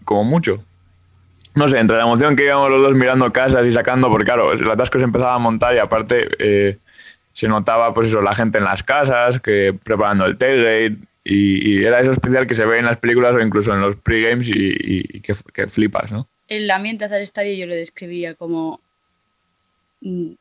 como 0.04 0.24
mucho. 0.24 0.64
No 1.56 1.68
sé, 1.68 1.78
entre 1.80 1.98
la 1.98 2.04
emoción 2.04 2.36
que 2.36 2.46
íbamos 2.46 2.70
los 2.70 2.82
dos 2.82 2.96
mirando 2.96 3.32
casas 3.32 3.66
y 3.66 3.72
sacando, 3.72 4.10
porque 4.10 4.26
claro, 4.26 4.54
el 4.54 4.70
atasco 4.70 4.98
se 4.98 5.04
empezaba 5.06 5.36
a 5.36 5.40
montar 5.40 5.76
y 5.76 5.80
aparte 5.80 6.28
eh, 6.40 6.80
se 7.32 7.48
notaba 7.48 7.94
pues 7.94 8.08
eso, 8.08 8.22
la 8.22 8.34
gente 8.34 8.58
en 8.58 8.64
las 8.64 8.82
casas, 8.84 9.40
que 9.40 9.78
preparando 9.84 10.26
el 10.26 10.38
tailgate, 10.38 10.98
y, 11.24 11.80
y 11.80 11.84
era 11.86 12.00
eso 12.02 12.12
especial 12.12 12.48
que 12.48 12.56
se 12.56 12.66
ve 12.66 12.80
en 12.80 12.86
las 12.86 12.98
películas 12.98 13.36
o 13.36 13.40
incluso 13.40 13.72
en 13.74 13.82
los 13.82 13.96
pregames 13.98 14.50
y, 14.50 14.54
y- 14.54 15.06
y 15.18 15.20
que, 15.22 15.34
que 15.54 15.68
flipas, 15.68 16.12
¿no? 16.12 16.28
El 16.48 16.70
ambiente 16.72 17.06
hacia 17.06 17.18
el 17.18 17.24
estadio 17.24 17.54
yo 17.56 17.68
lo 17.68 17.76
describiría 17.76 18.34
como. 18.36 18.82
mm, 20.02 20.32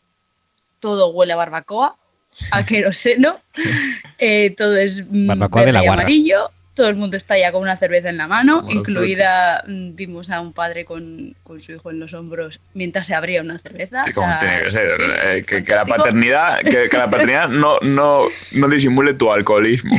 Todo 0.80 1.10
huele 1.10 1.34
a 1.34 1.36
barbacoa, 1.36 1.97
a 2.52 2.64
queroseno, 2.64 3.39
eh, 4.18 4.51
todo 4.56 4.76
es 4.76 5.05
mm, 5.09 5.26
Barbacoa 5.28 5.64
de 5.66 5.72
la 5.72 5.82
y 5.82 5.86
guarra. 5.86 6.01
amarillo, 6.02 6.51
todo 6.74 6.89
el 6.89 6.97
mundo 6.97 7.16
está 7.16 7.39
ya 7.39 7.53
con 7.53 7.62
una 7.62 7.77
cerveza 7.77 8.09
en 8.09 8.16
la 8.16 8.27
mano, 8.27 8.61
Como 8.61 8.73
incluida 8.73 9.62
mm, 9.66 9.94
vimos 9.94 10.31
a 10.31 10.40
un 10.40 10.53
padre 10.53 10.85
con, 10.85 11.36
con 11.43 11.61
su 11.61 11.73
hijo 11.73 11.90
en 11.90 12.01
los 12.01 12.15
hombros 12.15 12.61
mientras 12.74 13.07
se 13.07 13.15
abría 13.15 13.43
una 13.43 13.59
cerveza. 13.59 14.05
Como 14.15 14.27
o 14.27 14.31
sea, 14.31 14.39
tiene 14.39 14.62
que 14.62 14.70
ser, 14.70 14.90
sí, 14.90 15.03
eh, 15.03 15.44
que, 15.47 15.62
que 15.62 15.74
la 15.74 15.85
paternidad, 15.85 16.61
que, 16.61 16.89
que 16.89 16.97
la 16.97 17.11
paternidad 17.11 17.49
no, 17.49 17.78
no, 17.82 18.28
no 18.55 18.69
disimule 18.69 19.15
tu 19.15 19.31
alcoholismo. 19.31 19.97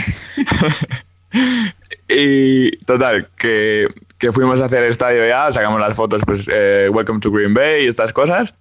y 2.10 2.76
total, 2.86 3.28
que, 3.38 3.88
que 4.18 4.32
fuimos 4.32 4.60
hacia 4.60 4.80
el 4.80 4.86
estadio 4.86 5.28
ya, 5.28 5.52
sacamos 5.52 5.80
las 5.80 5.96
fotos, 5.96 6.22
pues, 6.26 6.48
eh, 6.52 6.90
Welcome 6.92 7.20
to 7.20 7.32
Green 7.32 7.54
Bay 7.54 7.86
y 7.86 7.88
estas 7.88 8.14
cosas. 8.14 8.54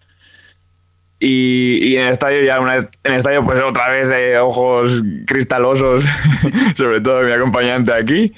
Y, 1.24 1.78
y 1.80 1.96
en 1.98 2.06
el 2.06 2.12
estadio 2.12 2.42
ya 2.42 2.58
una 2.58 2.78
vez, 2.78 2.88
en 3.04 3.12
el 3.12 3.18
estadio 3.18 3.44
pues 3.44 3.62
otra 3.62 3.88
vez 3.90 4.08
de 4.08 4.38
ojos 4.38 5.04
cristalosos, 5.24 6.04
sobre 6.74 7.00
todo 7.00 7.22
mi 7.22 7.30
acompañante 7.30 7.92
aquí. 7.92 8.34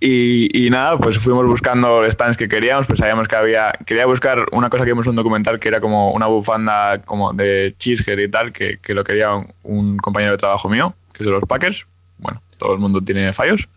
Y, 0.00 0.66
y 0.66 0.70
nada, 0.70 0.96
pues 0.96 1.18
fuimos 1.18 1.44
buscando 1.44 2.08
stands 2.08 2.36
que 2.36 2.46
queríamos, 2.46 2.86
pues 2.86 3.00
sabíamos 3.00 3.26
que 3.26 3.34
había, 3.34 3.72
quería 3.84 4.06
buscar 4.06 4.46
una 4.52 4.70
cosa 4.70 4.84
que 4.84 4.92
vimos 4.92 5.06
en 5.06 5.10
un 5.10 5.16
documental 5.16 5.58
que 5.58 5.66
era 5.66 5.80
como 5.80 6.12
una 6.12 6.26
bufanda 6.26 7.02
como 7.04 7.32
de 7.32 7.74
cheesehead 7.80 8.18
y 8.18 8.28
tal, 8.28 8.52
que, 8.52 8.78
que 8.80 8.94
lo 8.94 9.02
quería 9.02 9.34
un, 9.34 9.52
un 9.64 9.96
compañero 9.96 10.32
de 10.32 10.38
trabajo 10.38 10.68
mío, 10.68 10.94
que 11.12 11.24
es 11.24 11.26
de 11.26 11.32
los 11.32 11.42
Packers. 11.48 11.84
Bueno, 12.18 12.40
todo 12.58 12.74
el 12.74 12.78
mundo 12.78 13.00
tiene 13.00 13.32
fallos. 13.32 13.68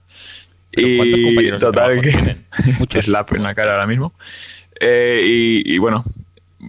Pero 0.72 0.88
¿Cuántos 0.98 1.22
compañeros 1.22 1.60
de 1.60 1.66
total 1.66 1.84
trabajo 1.84 2.02
que 2.02 2.12
tienen? 2.12 2.46
Muchos. 2.78 3.06
slap 3.06 3.34
en 3.34 3.42
la 3.42 3.56
cara 3.56 3.72
ahora 3.72 3.88
mismo. 3.88 4.14
Eh, 4.80 5.24
y, 5.26 5.74
y 5.74 5.80
bueno, 5.80 6.06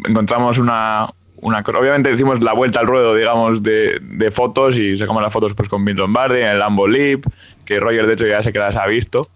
encontramos 0.07 0.57
una, 0.57 1.11
Obviamente 1.40 2.10
hicimos 2.10 2.40
la 2.40 2.52
vuelta 2.52 2.81
al 2.81 2.86
ruedo, 2.86 3.15
digamos, 3.15 3.62
de, 3.62 3.98
de 4.02 4.31
fotos 4.31 4.77
y 4.77 4.97
sacamos 4.97 5.23
las 5.23 5.32
fotos 5.32 5.55
pues 5.55 5.69
con 5.69 5.85
Bill 5.85 5.97
Lombardi 5.97 6.40
en 6.40 6.48
el 6.48 6.59
Lambo 6.59 6.89
Leap, 6.89 7.24
que 7.65 7.78
Roger 7.78 8.06
de 8.06 8.15
hecho 8.15 8.27
ya 8.27 8.43
sé 8.43 8.52
que 8.52 8.59
las 8.59 8.77
ha 8.77 8.86
visto 8.86 9.28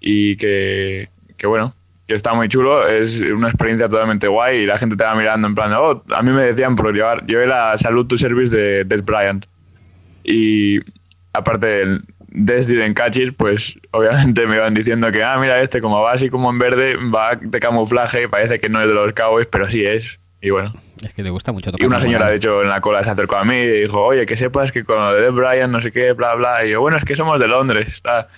y 0.00 0.36
que, 0.36 1.08
bueno, 1.44 1.74
que 2.06 2.14
está 2.14 2.34
muy 2.34 2.48
chulo, 2.48 2.86
es 2.86 3.18
una 3.18 3.48
experiencia 3.48 3.88
totalmente 3.88 4.28
guay 4.28 4.58
y 4.58 4.66
la 4.66 4.76
gente 4.78 4.96
te 4.96 5.04
va 5.04 5.14
mirando 5.14 5.48
en 5.48 5.54
plan, 5.54 5.72
oh, 5.72 6.02
a 6.14 6.22
mí 6.22 6.30
me 6.30 6.42
decían 6.42 6.76
por 6.76 6.92
llevar, 6.92 7.26
llevé 7.26 7.46
la 7.46 7.76
Salud 7.78 8.06
to 8.06 8.18
Service 8.18 8.54
de 8.54 8.84
Des 8.84 9.04
Bryant 9.04 9.46
y 10.22 10.78
aparte 11.32 11.66
del 11.66 12.02
Des 12.28 12.66
Didn't 12.66 12.96
Catch 12.96 13.16
It, 13.16 13.36
pues 13.36 13.78
obviamente 13.92 14.46
me 14.46 14.56
iban 14.56 14.74
diciendo 14.74 15.10
que, 15.10 15.24
ah, 15.24 15.38
mira 15.40 15.62
este, 15.62 15.80
como 15.80 16.02
va 16.02 16.12
así 16.12 16.28
como 16.28 16.50
en 16.50 16.58
verde, 16.58 16.96
va 16.96 17.36
de 17.36 17.60
camuflaje, 17.60 18.28
parece 18.28 18.60
que 18.60 18.68
no 18.68 18.82
es 18.82 18.88
de 18.88 18.94
los 18.94 19.12
Cowboys, 19.14 19.46
pero 19.46 19.68
sí 19.70 19.84
es. 19.86 20.18
Y 20.44 20.50
bueno, 20.50 20.74
Es 21.02 21.14
que 21.14 21.22
le 21.22 21.30
gusta 21.30 21.52
mucho 21.52 21.72
tocar. 21.72 21.82
y 21.82 21.88
una 21.88 21.98
señora, 21.98 22.28
de 22.28 22.36
hecho, 22.36 22.60
en 22.60 22.68
la 22.68 22.82
cola 22.82 23.02
se 23.02 23.08
acercó 23.08 23.36
a 23.36 23.44
mí 23.44 23.54
y 23.54 23.80
dijo, 23.80 24.04
oye, 24.04 24.26
que 24.26 24.36
sepas 24.36 24.72
que 24.72 24.84
con 24.84 24.98
lo 24.98 25.14
de 25.14 25.30
Bryan, 25.30 25.72
no 25.72 25.80
sé 25.80 25.90
qué, 25.90 26.12
bla, 26.12 26.34
bla. 26.34 26.66
Y 26.66 26.72
yo, 26.72 26.82
bueno, 26.82 26.98
es 26.98 27.04
que 27.06 27.16
somos 27.16 27.40
de 27.40 27.48
Londres. 27.48 27.88
Está... 27.88 28.28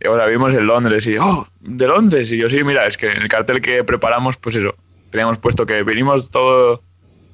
Y 0.00 0.06
ahora 0.06 0.26
vimos 0.26 0.50
en 0.50 0.64
Londres 0.68 1.04
y, 1.08 1.18
oh, 1.18 1.48
de 1.58 1.88
Londres. 1.88 2.30
Y 2.30 2.36
yo, 2.36 2.48
sí, 2.48 2.62
mira, 2.62 2.86
es 2.86 2.96
que 2.96 3.10
en 3.10 3.22
el 3.22 3.28
cartel 3.28 3.60
que 3.60 3.82
preparamos, 3.82 4.36
pues 4.36 4.54
eso, 4.54 4.76
teníamos 5.10 5.38
puesto 5.38 5.66
que 5.66 5.82
vinimos 5.82 6.30
todo, 6.30 6.80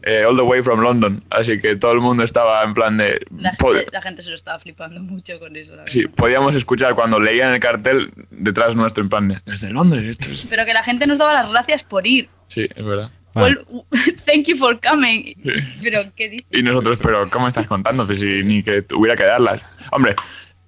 eh, 0.05 0.24
all 0.24 0.38
the 0.38 0.42
way 0.42 0.62
from 0.62 0.80
London. 0.80 1.22
Así 1.28 1.60
que 1.60 1.76
todo 1.76 1.92
el 1.92 2.01
mundo 2.01 2.24
estaba 2.24 2.64
en 2.64 2.72
plan 2.72 2.96
de... 2.96 3.20
La 3.36 3.51
gente, 3.51 3.86
la 3.92 4.01
gente 4.01 4.22
se 4.22 4.30
lo 4.30 4.36
estaba 4.36 4.59
flipando 4.59 5.02
mucho 5.02 5.38
con 5.38 5.55
eso, 5.55 5.72
la 5.72 5.82
verdad. 5.82 5.92
Sí, 5.92 6.06
podíamos 6.06 6.55
escuchar 6.55 6.94
cuando 6.94 7.20
leían 7.20 7.52
el 7.52 7.60
cartel 7.60 8.10
detrás 8.30 8.74
nuestro 8.74 9.02
en 9.02 9.10
plan 9.10 9.28
de, 9.28 9.42
desde 9.44 9.70
Londres, 9.70 10.18
esto 10.18 10.32
es... 10.32 10.46
Pero 10.48 10.64
que 10.64 10.72
la 10.72 10.82
gente 10.82 11.06
nos 11.06 11.18
daba 11.18 11.34
las 11.34 11.51
gracias 11.51 11.84
por 11.84 12.06
ir. 12.06 12.30
Sí, 12.48 12.66
es 12.74 12.84
verdad. 12.84 13.10
Well, 13.35 13.56
thank 14.27 14.47
you 14.47 14.56
for 14.56 14.78
coming. 14.81 15.35
Pero, 15.82 16.02
¿qué 16.15 16.28
dices? 16.28 16.47
Y 16.51 16.62
nosotros, 16.62 16.98
pero 17.02 17.28
¿cómo 17.31 17.48
estás 17.48 17.66
contando? 17.66 18.06
Pues 18.06 18.20
si 18.20 18.43
ni 18.44 18.62
que 18.62 18.85
hubiera 18.97 19.16
que 19.16 19.24
darlas. 19.24 19.62
Hombre, 19.93 20.15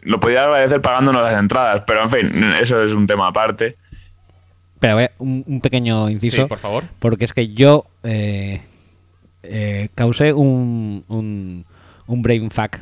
lo 0.03 0.19
podía 0.21 0.45
agradecer 0.45 0.81
pagándonos 0.81 1.23
las 1.23 1.39
entradas, 1.39 1.83
pero 1.87 2.03
en 2.03 2.11
fin, 2.11 2.45
eso 2.61 2.83
es 2.83 2.93
un 2.93 3.07
tema 3.07 3.29
aparte. 3.29 3.77
Pero 4.81 4.93
a 4.93 4.97
ver, 4.97 5.13
un, 5.19 5.43
un 5.47 5.61
pequeño 5.61 6.11
inciso. 6.11 6.43
Sí, 6.43 6.45
por 6.49 6.59
favor. 6.59 6.85
Porque 6.99 7.25
es 7.25 7.33
que 7.33 7.49
yo 7.49 7.87
eh, 8.03 8.61
eh, 9.43 9.89
causé 9.95 10.33
un, 10.33 11.05
un, 11.09 11.65
un 12.07 12.23
brain 12.23 12.51
fuck 12.51 12.79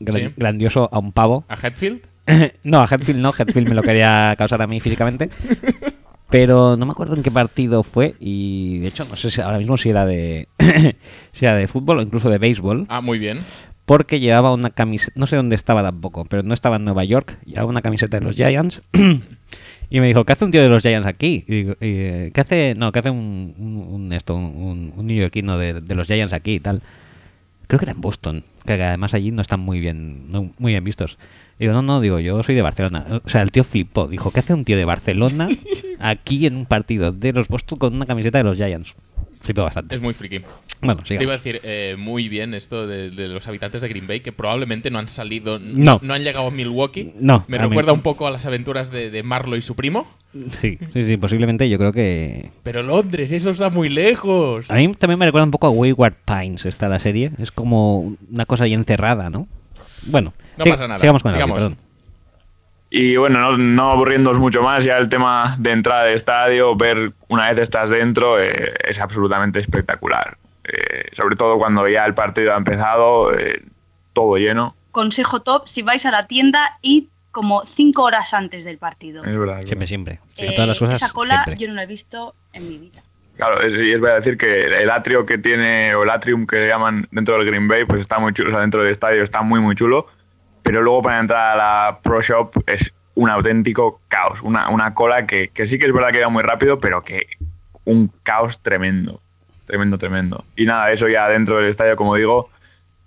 gran- 0.00 0.28
Sí. 0.28 0.34
grandioso 0.36 0.88
a 0.92 0.98
un 0.98 1.12
pavo. 1.12 1.44
¿A 1.48 1.54
Hetfield? 1.54 2.00
no, 2.64 2.80
a 2.82 2.88
Hetfield 2.90 3.20
no, 3.20 3.32
Hetfield 3.38 3.68
me 3.68 3.74
lo 3.74 3.82
quería 3.82 4.34
causar 4.36 4.60
a 4.60 4.66
mí 4.66 4.80
físicamente. 4.80 5.30
Pero 6.28 6.76
no 6.76 6.86
me 6.86 6.92
acuerdo 6.92 7.14
en 7.14 7.22
qué 7.22 7.30
partido 7.30 7.82
fue 7.84 8.16
y 8.18 8.78
de 8.80 8.88
hecho 8.88 9.04
no 9.04 9.14
sé 9.16 9.30
si 9.30 9.40
ahora 9.40 9.58
mismo 9.58 9.76
si 9.76 9.90
era 9.90 10.04
de 10.04 10.48
si 11.32 11.44
era 11.46 11.54
de 11.54 11.68
fútbol 11.68 11.98
o 11.98 12.02
incluso 12.02 12.28
de 12.30 12.38
béisbol, 12.38 12.86
Ah, 12.88 13.00
muy 13.00 13.18
bien. 13.18 13.40
porque 13.84 14.18
llevaba 14.18 14.52
una 14.52 14.70
camiseta, 14.70 15.12
no 15.14 15.26
sé 15.28 15.36
dónde 15.36 15.54
estaba 15.54 15.82
tampoco, 15.84 16.24
pero 16.24 16.42
no 16.42 16.52
estaba 16.52 16.76
en 16.76 16.84
Nueva 16.84 17.04
York, 17.04 17.38
llevaba 17.44 17.68
una 17.68 17.82
camiseta 17.82 18.18
de 18.18 18.24
los 18.26 18.34
Giants 18.34 18.82
y 19.90 20.00
me 20.00 20.08
dijo, 20.08 20.24
¿qué 20.24 20.32
hace 20.32 20.44
un 20.44 20.50
tío 20.50 20.62
de 20.62 20.68
los 20.68 20.82
Giants 20.82 21.06
aquí? 21.06 21.44
Y 21.46 21.52
digo, 21.54 21.72
y, 21.74 21.76
eh, 21.86 22.30
¿qué 22.34 22.40
hace? 22.40 22.74
No, 22.76 22.90
¿qué 22.90 22.98
hace 22.98 23.10
un, 23.10 23.54
un, 23.56 23.76
un 23.94 24.12
esto, 24.12 24.34
un, 24.34 24.92
un 24.96 25.06
neoyorquino 25.06 25.58
de, 25.58 25.74
de 25.74 25.94
los 25.94 26.08
Giants 26.08 26.32
aquí 26.32 26.54
y 26.54 26.60
tal? 26.60 26.82
Creo 27.68 27.78
que 27.78 27.84
era 27.84 27.92
en 27.92 28.00
Boston, 28.00 28.42
que 28.64 28.72
además 28.82 29.14
allí 29.14 29.30
no 29.30 29.42
están 29.42 29.60
muy 29.60 29.78
bien, 29.80 30.30
no- 30.32 30.52
muy 30.58 30.72
bien 30.72 30.82
vistos. 30.84 31.18
Digo, 31.58 31.72
no, 31.72 31.80
no, 31.82 32.00
digo, 32.00 32.18
yo 32.20 32.42
soy 32.42 32.54
de 32.54 32.62
Barcelona. 32.62 33.20
O 33.24 33.28
sea, 33.28 33.42
el 33.42 33.50
tío 33.50 33.64
flipó. 33.64 34.06
Dijo, 34.08 34.30
¿qué 34.30 34.40
hace 34.40 34.52
un 34.54 34.64
tío 34.64 34.76
de 34.76 34.84
Barcelona 34.84 35.48
aquí 35.98 36.46
en 36.46 36.56
un 36.56 36.66
partido 36.66 37.12
de 37.12 37.32
los 37.32 37.48
Boston 37.48 37.78
con 37.78 37.94
una 37.94 38.04
camiseta 38.06 38.38
de 38.38 38.44
los 38.44 38.56
Giants? 38.58 38.94
Flipó 39.40 39.62
bastante. 39.62 39.94
Es 39.94 40.00
muy 40.02 40.12
friki. 40.12 40.40
Bueno, 40.82 41.02
Te 41.02 41.14
iba 41.14 41.34
a 41.34 41.38
sigamos. 41.38 41.44
decir 41.44 41.60
eh, 41.62 41.94
muy 41.98 42.28
bien 42.28 42.52
esto 42.52 42.86
de, 42.86 43.10
de 43.10 43.28
los 43.28 43.46
habitantes 43.48 43.80
de 43.80 43.88
Green 43.88 44.06
Bay, 44.06 44.20
que 44.20 44.32
probablemente 44.32 44.90
no 44.90 44.98
han 44.98 45.08
salido, 45.08 45.58
No. 45.58 46.00
no 46.02 46.14
han 46.14 46.24
llegado 46.24 46.48
a 46.48 46.50
Milwaukee. 46.50 47.12
No, 47.18 47.44
Me 47.48 47.56
mí- 47.58 47.64
recuerda 47.64 47.92
un 47.92 48.02
poco 48.02 48.26
a 48.26 48.30
las 48.30 48.44
aventuras 48.44 48.90
de, 48.90 49.10
de 49.10 49.22
Marlo 49.22 49.56
y 49.56 49.62
su 49.62 49.76
primo. 49.76 50.06
Sí, 50.60 50.78
sí, 50.92 51.02
sí, 51.04 51.16
posiblemente 51.16 51.66
yo 51.70 51.78
creo 51.78 51.92
que... 51.92 52.50
Pero 52.64 52.82
Londres, 52.82 53.30
eso 53.32 53.50
está 53.50 53.70
muy 53.70 53.88
lejos. 53.88 54.68
A 54.70 54.74
mí 54.74 54.92
también 54.94 55.18
me 55.18 55.24
recuerda 55.26 55.44
un 55.46 55.50
poco 55.52 55.68
a 55.68 55.70
Wayward 55.70 56.16
Pines 56.26 56.66
esta 56.66 56.88
la 56.88 56.98
serie. 56.98 57.30
Es 57.38 57.50
como 57.52 58.16
una 58.30 58.44
cosa 58.44 58.64
ahí 58.64 58.74
encerrada, 58.74 59.30
¿no? 59.30 59.46
Bueno, 60.06 60.32
No 60.56 60.64
sig- 60.64 60.70
pasa 60.70 60.86
nada. 60.88 60.98
Sigamos 61.00 61.22
con 61.22 61.32
audio, 61.32 61.44
Sigamos. 61.46 61.72
Y 62.88 63.16
bueno, 63.16 63.40
no, 63.40 63.58
no 63.58 63.90
aburriéndonos 63.90 64.40
mucho 64.40 64.62
más, 64.62 64.84
ya 64.84 64.96
el 64.96 65.08
tema 65.08 65.56
de 65.58 65.72
entrada 65.72 66.02
al 66.02 66.12
estadio, 66.14 66.76
ver 66.76 67.12
una 67.28 67.50
vez 67.50 67.58
estás 67.58 67.90
dentro, 67.90 68.40
eh, 68.40 68.74
es 68.84 68.98
absolutamente 69.00 69.58
espectacular. 69.60 70.38
Eh, 70.64 71.08
sobre 71.12 71.36
todo 71.36 71.58
cuando 71.58 71.86
ya 71.88 72.04
el 72.06 72.14
partido 72.14 72.54
ha 72.54 72.56
empezado, 72.56 73.36
eh, 73.36 73.62
todo 74.12 74.36
lleno. 74.36 74.74
Consejo 74.92 75.40
top, 75.42 75.66
si 75.68 75.82
vais 75.82 76.06
a 76.06 76.10
la 76.10 76.26
tienda, 76.26 76.78
id 76.80 77.04
como 77.32 77.64
cinco 77.66 78.04
horas 78.04 78.32
antes 78.32 78.64
del 78.64 78.78
partido. 78.78 79.22
Es 79.24 79.36
verdad. 79.38 79.58
es 79.58 79.66
Siempre, 79.66 79.74
verdad. 79.76 79.86
siempre. 79.88 80.20
Sí, 80.36 80.46
Eh, 80.46 80.52
todas 80.54 80.68
las 80.68 80.78
cosas, 80.78 80.94
esa 81.02 81.12
cola 81.12 81.44
siempre. 81.44 81.56
yo 81.56 81.68
no 81.68 81.74
la 81.74 81.82
he 81.82 81.86
visto 81.86 82.34
en 82.54 82.68
mi 82.68 82.78
vida. 82.78 83.02
Claro, 83.36 83.60
es, 83.60 83.74
es 83.74 84.00
verdad 84.00 84.16
decir 84.16 84.38
que 84.38 84.82
el 84.82 84.90
atrio 84.90 85.26
que 85.26 85.36
tiene, 85.36 85.94
o 85.94 86.04
el 86.04 86.10
atrium 86.10 86.46
que 86.46 86.66
llaman 86.66 87.06
dentro 87.10 87.36
del 87.36 87.46
Green 87.46 87.68
Bay, 87.68 87.84
pues 87.84 88.00
está 88.00 88.18
muy 88.18 88.32
chulo, 88.32 88.48
o 88.48 88.52
sea, 88.52 88.62
dentro 88.62 88.82
del 88.82 88.90
estadio 88.90 89.22
está 89.22 89.42
muy, 89.42 89.60
muy 89.60 89.74
chulo, 89.74 90.06
pero 90.62 90.80
luego 90.80 91.02
para 91.02 91.20
entrar 91.20 91.52
a 91.52 91.56
la 91.56 92.00
Pro 92.02 92.22
Shop 92.22 92.50
es 92.66 92.94
un 93.14 93.28
auténtico 93.28 94.00
caos, 94.08 94.40
una, 94.42 94.70
una 94.70 94.94
cola 94.94 95.26
que, 95.26 95.48
que 95.48 95.66
sí 95.66 95.78
que 95.78 95.86
es 95.86 95.92
verdad 95.92 96.12
que 96.12 96.20
va 96.20 96.28
muy 96.28 96.42
rápido, 96.42 96.78
pero 96.78 97.02
que 97.02 97.26
un 97.84 98.10
caos 98.22 98.62
tremendo, 98.62 99.20
tremendo, 99.66 99.98
tremendo. 99.98 100.44
Y 100.56 100.64
nada, 100.64 100.90
eso 100.90 101.08
ya 101.08 101.28
dentro 101.28 101.56
del 101.56 101.66
estadio, 101.66 101.94
como 101.94 102.14
digo, 102.16 102.50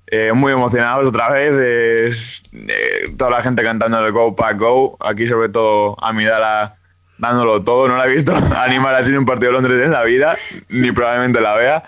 eh, 0.08 0.32
muy 0.34 0.52
emocionados 0.52 1.08
otra 1.08 1.30
vez, 1.30 1.54
es, 1.54 2.44
eh, 2.54 3.14
toda 3.18 3.32
la 3.32 3.42
gente 3.42 3.64
cantando 3.64 4.04
el 4.06 4.12
Go 4.12 4.36
Pack 4.36 4.60
Go, 4.60 4.98
aquí 5.00 5.28
sobre 5.28 5.50
todo 5.50 5.96
Amidala 6.04 6.79
dándolo 7.20 7.62
todo, 7.62 7.88
no 7.88 7.98
la 7.98 8.08
he 8.08 8.14
visto 8.14 8.34
animar 8.56 8.96
así 8.96 9.12
en 9.12 9.20
un 9.20 9.26
partido 9.26 9.52
de 9.52 9.54
Londres 9.54 9.86
en 9.86 9.92
la 9.92 10.04
vida, 10.04 10.38
ni 10.70 10.92
probablemente 10.92 11.40
la 11.42 11.56
vea, 11.56 11.84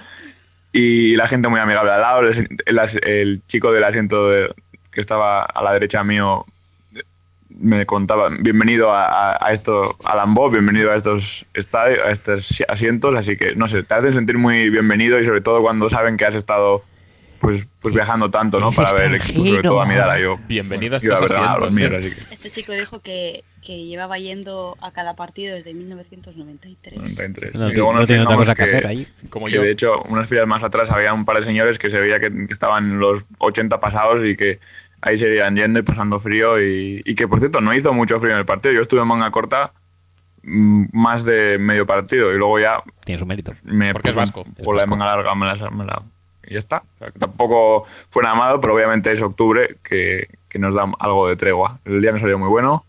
y 0.72 1.16
la 1.16 1.28
gente 1.28 1.48
muy 1.48 1.60
amigable 1.60 1.92
al 1.92 2.02
lado, 2.02 2.22
el, 2.22 2.48
el 2.66 2.80
el 3.04 3.42
chico 3.48 3.72
del 3.72 3.84
asiento 3.84 4.30
que 4.92 5.02
estaba 5.02 5.44
a 5.44 5.64
la 5.64 5.74
derecha 5.74 6.04
mío 6.04 6.46
me 7.50 7.86
contaba, 7.86 8.30
bienvenido 8.30 8.92
a, 8.92 9.34
a, 9.34 9.48
a 9.48 9.54
esto, 9.54 9.96
a 10.04 10.16
Lambeau, 10.16 10.50
bienvenido 10.50 10.92
a 10.92 10.96
estos 10.96 11.46
estadios, 11.54 12.00
a 12.06 12.12
estos 12.12 12.64
asientos, 12.68 13.16
así 13.16 13.36
que 13.36 13.56
no 13.56 13.68
sé, 13.68 13.84
te 13.84 13.94
hacen 13.94 14.14
sentir 14.14 14.38
muy 14.38 14.70
bienvenido 14.70 15.20
y 15.20 15.26
sobre 15.26 15.42
todo 15.42 15.62
cuando 15.62 15.90
saben 15.90 16.18
que 16.18 16.26
has 16.26 16.36
estado 16.36 16.84
pues, 17.42 17.68
pues 17.80 17.94
viajando 17.94 18.30
tanto, 18.32 18.60
¿no? 18.60 18.72
Para 18.72 18.94
ver 18.94 19.16
equipos, 19.16 19.48
sobre 19.50 19.64
todo 19.64 19.82
a 19.82 19.86
Midala. 19.86 20.20
Yo, 20.20 20.36
Bienvenido 20.48 20.96
a 20.96 21.00
la 21.00 21.14
estos 21.14 21.22
verdad, 21.22 21.58
los 21.60 21.70
asientos, 21.70 21.74
míos, 21.74 21.92
¿eh? 21.92 21.98
así 21.98 22.10
que 22.28 22.34
Este 22.36 22.50
chico 22.52 22.72
dijo 22.74 23.00
que, 23.02 23.44
que 23.64 23.84
llevaba 23.86 24.18
yendo 24.20 24.78
a 24.82 24.92
cada 24.92 25.16
partido 25.16 25.56
desde 25.56 25.74
1993. 25.74 26.98
93. 26.98 27.56
No, 27.56 27.70
Y 27.70 27.74
luego 27.76 27.94
no 27.94 28.00
nos 28.00 28.08
tiene 28.08 28.24
otra 28.24 28.36
cosa 28.38 28.56
que 28.56 28.64
hacer 28.64 28.88
ahí. 28.88 29.08
Como 29.30 29.48
que 29.48 29.54
yo. 29.54 29.62
de 29.64 29.72
hecho, 29.72 30.02
unas 30.04 30.30
filas 30.30 30.48
más 30.48 30.64
atrás 30.64 30.90
había 30.92 31.14
un 31.14 31.26
par 31.26 31.38
de 31.38 31.44
señores 31.44 31.80
que 31.80 31.90
se 31.90 32.00
veía 32.00 32.20
que, 32.20 32.30
que 32.32 32.54
estaban 32.54 33.00
los 33.00 33.26
80 33.40 33.80
pasados 33.80 34.22
y 34.26 34.36
que 34.38 34.60
ahí 35.02 35.18
seguían 35.18 35.56
yendo 35.56 35.80
y 35.80 35.84
pasando 35.84 36.20
frío. 36.20 36.62
Y, 36.62 37.02
y 37.06 37.16
que, 37.16 37.28
por 37.28 37.40
cierto, 37.40 37.60
no 37.60 37.74
hizo 37.74 37.92
mucho 37.94 38.20
frío 38.20 38.34
en 38.34 38.40
el 38.40 38.46
partido. 38.46 38.74
Yo 38.76 38.82
estuve 38.82 39.02
en 39.02 39.08
manga 39.08 39.32
corta 39.32 39.74
mm, 40.44 40.86
más 40.94 41.26
de 41.26 41.58
medio 41.58 41.86
partido 41.88 42.32
y 42.34 42.38
luego 42.38 42.60
ya 42.60 42.84
Tiene 43.04 43.18
su 43.20 43.26
mérito. 43.26 43.52
me 43.64 43.94
Porque 43.94 44.10
es 44.10 44.16
puse 44.16 44.20
vasco. 44.32 44.46
Por 44.64 44.76
la 44.76 44.84
de 44.84 44.88
manga 44.88 45.06
larga 45.06 45.34
me 45.36 45.46
la, 45.48 45.70
me 45.72 45.86
la- 45.86 46.04
y 46.52 46.54
ya 46.54 46.60
está. 46.60 46.84
O 46.96 46.98
sea, 47.00 47.12
que 47.12 47.18
tampoco 47.20 47.86
fue 48.10 48.24
nada 48.24 48.36
malo, 48.36 48.60
pero 48.60 48.76
obviamente 48.76 49.10
es 49.12 49.22
octubre 49.22 49.78
que, 49.84 50.28
que 50.50 50.60
nos 50.60 50.76
da 50.76 50.86
algo 51.00 51.28
de 51.30 51.38
tregua. 51.38 51.80
El 51.86 52.02
día 52.02 52.12
me 52.12 52.20
salió 52.20 52.38
muy 52.38 52.50
bueno 52.50 52.86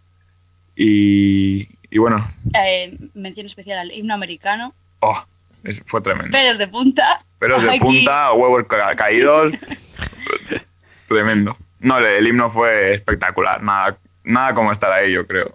y, 0.75 1.69
y 1.91 1.99
bueno, 1.99 2.29
Eh, 2.55 2.99
mención 3.15 3.47
especial 3.47 3.79
al 3.79 3.93
himno 3.93 4.15
americano. 4.15 4.75
oh, 5.01 5.25
es- 5.65 5.83
fue 5.87 6.01
tremendo. 6.01 6.37
Pelos 6.37 6.59
de 6.59 6.67
punta. 6.67 7.25
Pelos 7.39 7.63
de 7.63 7.71
Aquí. 7.71 7.79
punta, 7.79 8.33
huevos 8.33 8.65
ca- 8.65 8.95
caídos. 8.97 9.53
Tremendo. 11.07 11.57
No, 11.81 11.99
el, 11.99 12.07
el 12.07 12.27
himno 12.27 12.49
fue 12.49 12.95
espectacular. 12.95 13.63
Nada, 13.63 13.97
nada 14.25 14.55
como 14.55 14.73
estar 14.73 14.91
ahí, 14.93 15.13
yo 15.13 15.27
creo. 15.27 15.55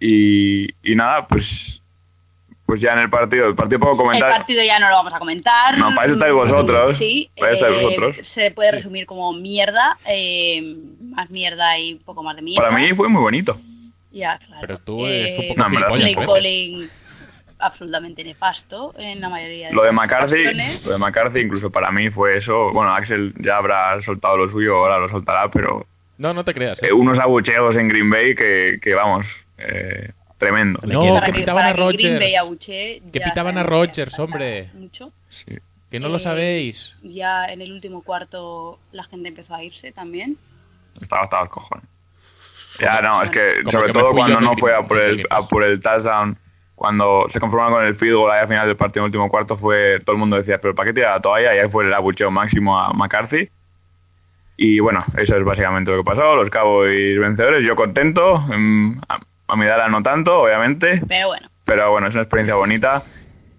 Y, 0.00 0.68
y 0.82 0.94
nada, 0.94 1.26
pues 1.26 1.81
pues 2.72 2.80
ya 2.80 2.94
en 2.94 3.00
el 3.00 3.10
partido, 3.10 3.48
el 3.48 3.54
partido 3.54 3.80
puedo 3.80 3.92
El 3.92 3.98
comentar. 3.98 4.30
partido 4.30 4.64
ya 4.64 4.78
no 4.78 4.88
lo 4.88 4.94
vamos 4.96 5.12
a 5.12 5.18
comentar. 5.18 5.76
No, 5.76 5.94
para 5.94 6.06
eso 6.06 6.14
estáis 6.14 6.32
vosotros. 6.32 6.96
Sí, 6.96 7.30
Para 7.38 7.52
eso 7.52 7.66
estáis 7.66 7.82
eh, 7.82 7.84
vosotros. 7.84 8.26
se 8.26 8.50
puede 8.50 8.72
resumir 8.72 9.04
como 9.04 9.34
mierda, 9.34 9.98
eh, 10.06 10.74
más 11.02 11.30
mierda 11.30 11.78
y 11.78 11.92
un 11.92 11.98
poco 11.98 12.22
más 12.22 12.34
de 12.34 12.40
mierda. 12.40 12.66
Para 12.66 12.78
mí 12.82 12.88
fue 12.94 13.10
muy 13.10 13.20
bonito. 13.20 13.60
Ya, 14.10 14.38
claro. 14.38 14.60
Pero 14.62 14.78
tú 14.78 15.06
eres 15.06 15.38
un 15.38 15.44
Eh, 15.44 15.48
poco 15.54 15.68
No, 15.68 15.86
a 15.86 15.92
veces. 15.98 16.16
Colling 16.26 16.88
absolutamente 17.58 18.24
nefasto 18.24 18.94
en 18.98 19.20
la 19.20 19.28
mayoría 19.28 19.68
de 19.68 19.74
Lo 19.74 19.82
de 19.82 19.88
las 19.88 19.94
McCarthy, 19.96 20.40
ocasiones. 20.46 20.86
lo 20.86 20.92
de 20.92 20.98
McCarthy 20.98 21.40
incluso 21.40 21.70
para 21.70 21.90
mí 21.92 22.08
fue 22.10 22.38
eso. 22.38 22.70
Bueno, 22.72 22.94
Axel 22.94 23.34
ya 23.38 23.58
habrá 23.58 24.00
soltado 24.00 24.38
lo 24.38 24.48
suyo, 24.48 24.76
ahora 24.76 24.98
lo 24.98 25.08
soltará, 25.10 25.50
pero 25.50 25.86
No, 26.16 26.32
no 26.32 26.42
te 26.44 26.54
creas. 26.54 26.82
¿eh? 26.82 26.86
eh, 26.88 26.92
unos 26.92 27.18
abucheos 27.18 27.76
en 27.76 27.88
Green 27.88 28.08
Bay 28.08 28.34
que, 28.34 28.78
que, 28.82 28.94
vamos, 28.94 29.26
eh, 29.58 30.10
tremendo. 30.42 30.80
No, 30.86 31.20
que 31.20 31.26
que, 31.26 31.32
pitaban 31.40 31.66
a 31.66 31.74
que 31.74 32.36
abuchee, 32.36 33.02
Que 33.12 33.18
ya 33.20 33.24
pitaban 33.26 33.58
a 33.58 33.62
que 33.62 33.68
falta 33.68 34.22
hombre. 34.22 34.70
Mucho. 34.74 35.12
Sí. 35.28 35.58
Que 35.90 36.00
no 36.00 36.08
lo 36.08 36.16
Eh, 36.16 36.20
sabéis. 36.20 36.96
Ya 37.02 37.46
en 37.46 37.60
el 37.60 37.72
último 37.72 38.02
cuarto 38.02 38.78
la 38.92 39.04
gente 39.04 39.28
empezó 39.28 39.54
a 39.54 39.62
irse 39.62 39.92
también. 39.92 40.38
Estaba 41.00 41.22
hasta 41.22 41.42
el 41.42 41.48
cojón. 41.48 41.82
Ya, 42.80 43.00
no, 43.02 43.22
es 43.22 43.30
que 43.30 43.58
Como 43.64 43.70
sobre 43.70 43.86
que 43.88 43.92
todo 43.92 44.12
cuando 44.12 44.40
no 44.40 44.56
fue 44.56 44.74
a 44.74 44.82
por, 44.82 44.98
el, 44.98 45.26
a 45.28 45.42
por 45.42 45.62
el 45.62 45.80
touchdown, 45.80 46.38
cuando 46.74 47.26
se 47.28 47.38
conformaron 47.38 47.74
con 47.74 47.84
el 47.84 47.94
field 47.94 48.14
goal 48.16 48.32
ahí 48.32 48.40
al 48.40 48.48
final 48.48 48.66
del 48.66 48.76
partido 48.76 49.02
en 49.02 49.04
el 49.04 49.08
último 49.10 49.28
cuarto, 49.28 49.56
fue 49.56 49.98
todo 50.04 50.14
el 50.14 50.18
mundo 50.18 50.36
decía, 50.36 50.58
pero 50.60 50.74
¿para 50.74 50.88
qué 50.88 50.94
tirar 50.94 51.14
la 51.16 51.20
toalla? 51.20 51.54
Y 51.54 51.58
ahí 51.58 51.68
fue 51.68 51.84
el 51.84 51.92
abucheo 51.92 52.30
máximo 52.30 52.78
a 52.78 52.92
McCarthy. 52.94 53.50
Y 54.56 54.80
bueno, 54.80 55.04
eso 55.16 55.36
es 55.36 55.44
básicamente 55.44 55.90
lo 55.90 55.98
que 55.98 56.04
pasó. 56.04 56.34
Los 56.36 56.48
Cowboys 56.50 57.18
vencedores, 57.18 57.64
yo 57.64 57.74
contento. 57.76 58.44
A, 59.52 59.56
mi 59.56 59.64
edad 59.66 59.88
no 59.88 60.02
tanto, 60.02 60.42
obviamente. 60.42 61.02
Pero 61.08 61.28
bueno, 61.28 61.48
Pero 61.64 61.90
bueno, 61.90 62.06
es 62.08 62.14
una 62.14 62.22
experiencia 62.22 62.54
bonita. 62.54 63.02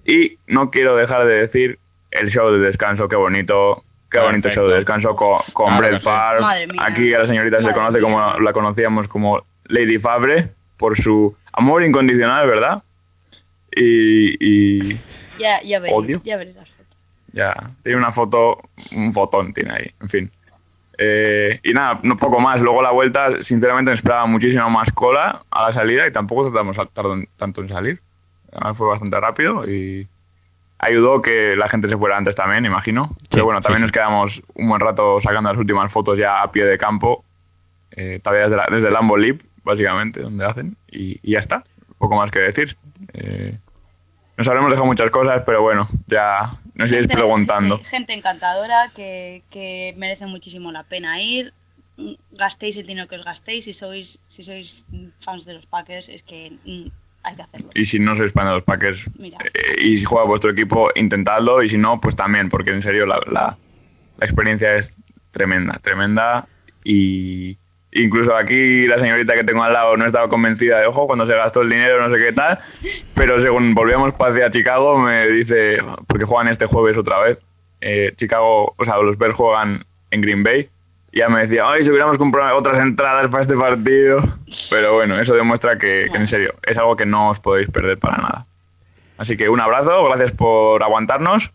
Y 0.05 0.37
no 0.47 0.69
quiero 0.71 0.95
dejar 0.95 1.25
de 1.25 1.33
decir 1.41 1.79
el 2.11 2.29
show 2.29 2.51
de 2.51 2.59
descanso, 2.59 3.07
qué 3.07 3.15
bonito. 3.15 3.83
Qué 4.09 4.19
bonito 4.19 4.43
Perfecto. 4.43 4.61
show 4.61 4.69
de 4.69 4.75
descanso 4.77 5.15
con, 5.15 5.39
con 5.53 5.67
Claro 5.67 5.87
Brett. 5.87 6.01
Favre. 6.01 6.41
Madre 6.41 6.67
mía. 6.67 6.81
Aquí 6.85 7.13
a 7.13 7.19
la 7.19 7.25
señorita 7.25 7.57
se 7.57 7.63
le 7.63 7.69
Madre 7.69 7.79
conoce 7.79 7.99
como 8.01 8.17
mía. 8.17 8.35
la 8.41 8.53
conocíamos 8.53 9.07
como 9.07 9.43
Lady 9.65 9.97
Fabre 9.97 10.49
por 10.77 10.95
su 10.99 11.35
amor 11.53 11.83
incondicional, 11.83 12.47
¿verdad? 12.47 12.77
Y, 13.75 14.35
y 14.39 14.97
ya, 15.39 15.61
ya 15.63 15.79
veréis, 15.79 15.97
Odio. 15.97 16.19
ya 16.23 16.37
veréis 16.37 16.55
las 16.57 16.69
fotos. 16.69 16.97
ya, 17.31 17.55
tiene 17.81 17.97
una 17.97 18.11
foto, 18.11 18.59
un 18.95 19.11
fotón 19.13 19.51
tiene 19.53 19.73
ahí, 19.73 19.91
en 19.99 20.09
fin. 20.09 20.31
Eh, 20.97 21.59
y 21.63 21.73
nada, 21.73 21.99
no 22.03 22.17
poco 22.17 22.39
más. 22.39 22.61
Luego 22.61 22.81
la 22.81 22.91
vuelta, 22.91 23.41
sinceramente, 23.41 23.91
me 23.91 23.95
esperaba 23.95 24.25
muchísimo 24.25 24.69
más 24.69 24.91
cola 24.91 25.43
a 25.49 25.63
la 25.63 25.71
salida 25.71 26.07
y 26.07 26.11
tampoco 26.11 26.45
tardamos 26.51 26.77
tanto 27.35 27.61
en 27.61 27.69
salir. 27.69 28.01
Además, 28.51 28.77
fue 28.77 28.87
bastante 28.87 29.19
rápido 29.19 29.67
y 29.67 30.07
ayudó 30.79 31.21
que 31.21 31.55
la 31.55 31.67
gente 31.67 31.89
se 31.89 31.97
fuera 31.97 32.17
antes 32.17 32.35
también, 32.35 32.65
imagino. 32.65 33.15
Pero 33.29 33.45
bueno, 33.45 33.61
también 33.61 33.79
sí. 33.79 33.83
nos 33.83 33.91
quedamos 33.91 34.43
un 34.53 34.69
buen 34.69 34.79
rato 34.79 35.19
sacando 35.21 35.49
las 35.49 35.57
últimas 35.57 35.91
fotos 35.91 36.17
ya 36.17 36.41
a 36.41 36.51
pie 36.51 36.65
de 36.65 36.77
campo, 36.77 37.23
eh, 37.91 38.19
todavía 38.21 38.43
desde, 38.45 38.57
la, 38.57 38.67
desde 38.69 38.87
el 38.87 38.93
Lambo 38.93 39.17
Leap, 39.17 39.41
básicamente, 39.63 40.21
donde 40.21 40.45
hacen, 40.45 40.77
y, 40.91 41.19
y 41.23 41.31
ya 41.31 41.39
está. 41.39 41.63
Poco 41.97 42.15
más 42.15 42.31
que 42.31 42.39
decir. 42.39 42.75
Eh, 43.13 43.57
nos 44.37 44.47
habremos 44.47 44.69
dejado 44.69 44.85
muchas 44.85 45.09
cosas, 45.09 45.43
pero 45.45 45.61
bueno, 45.61 45.87
ya 46.07 46.59
nos 46.75 46.89
iréis 46.89 47.07
Gente- 47.07 47.15
preguntando. 47.15 47.77
sí, 47.77 47.83
gente 47.85 48.13
encantadora 48.13 48.91
que, 48.95 49.43
que 49.49 49.93
merece 49.97 50.25
muchísimo 50.25 50.71
la 50.71 50.83
pena 50.83 51.21
ir. 51.21 51.53
Gastéis 52.31 52.75
el 52.77 52.87
dinero 52.87 53.07
que 53.07 53.15
os 53.17 53.23
gastéis. 53.25 53.65
Si 53.65 53.73
sois, 53.73 54.19
si 54.27 54.43
sois 54.43 54.85
fans 55.19 55.45
de 55.45 55.53
los 55.53 55.65
Packers, 55.67 56.09
es 56.09 56.23
que 56.23 56.51
mm, 56.65 56.87
hay 57.23 57.35
que 57.35 57.41
hacerlo. 57.43 57.69
Y 57.75 57.85
si 57.85 57.99
no 57.99 58.15
sois 58.15 58.31
fan 58.33 58.47
de 58.47 58.53
los 58.53 58.63
Packers 58.63 59.05
eh, 59.19 59.81
y 59.81 59.97
si 59.99 60.03
juega 60.03 60.25
vuestro 60.25 60.51
equipo, 60.51 60.89
intentadlo. 60.95 61.61
Y 61.61 61.69
si 61.69 61.77
no, 61.77 62.01
pues 62.01 62.15
también, 62.15 62.49
porque 62.49 62.71
en 62.71 62.81
serio 62.81 63.05
la, 63.05 63.19
la- 63.31 63.57
la 64.17 64.25
experiencia 64.25 64.75
es 64.75 64.91
tremenda, 65.31 65.79
tremenda. 65.79 66.47
Y 66.83 67.57
incluso 67.95 68.35
aquí 68.35 68.87
la 68.87 68.97
señorita 68.99 69.33
que 69.33 69.43
tengo 69.43 69.63
al 69.63 69.73
lado 69.73 69.97
no 69.97 70.05
estaba 70.05 70.27
convencida 70.29 70.79
de, 70.79 70.87
ojo, 70.87 71.07
cuando 71.07 71.25
se 71.25 71.35
gastó 71.35 71.61
el 71.61 71.69
dinero, 71.69 72.01
no 72.07 72.15
sé 72.15 72.23
qué 72.23 72.33
tal. 72.33 72.59
Pero 73.13 73.39
según 73.39 73.73
volvíamos 73.73 74.13
hacia 74.19 74.49
Chicago, 74.49 74.97
me 74.97 75.27
dice, 75.27 75.77
porque 76.07 76.25
juegan 76.25 76.47
este 76.47 76.65
jueves 76.65 76.97
otra 76.97 77.19
vez. 77.19 77.41
eh, 77.81 78.13
Chicago, 78.15 78.73
o 78.77 78.85
sea, 78.85 78.97
los 78.97 79.17
Bears 79.17 79.35
juegan 79.35 79.85
en 80.11 80.21
Green 80.21 80.43
Bay. 80.43 80.69
Y 81.11 81.19
ya 81.19 81.29
me 81.29 81.41
decía, 81.41 81.65
ay, 81.67 81.83
si 81.83 81.89
hubiéramos 81.89 82.17
comprado 82.17 82.57
otras 82.57 82.79
entradas 82.79 83.27
para 83.27 83.41
este 83.41 83.55
partido. 83.55 84.23
Pero 84.69 84.93
bueno, 84.93 85.19
eso 85.19 85.35
demuestra 85.35 85.77
que, 85.77 86.05
en 86.05 86.25
serio, 86.27 86.55
es 86.63 86.77
algo 86.77 86.95
que 86.95 87.05
no 87.05 87.29
os 87.29 87.39
podéis 87.39 87.69
perder 87.69 87.99
para 87.99 88.17
nada. 88.17 88.45
Así 89.17 89.37
que 89.37 89.47
un 89.49 89.59
abrazo, 89.59 90.03
gracias 90.05 90.31
por 90.31 90.81
aguantarnos. 90.81 91.51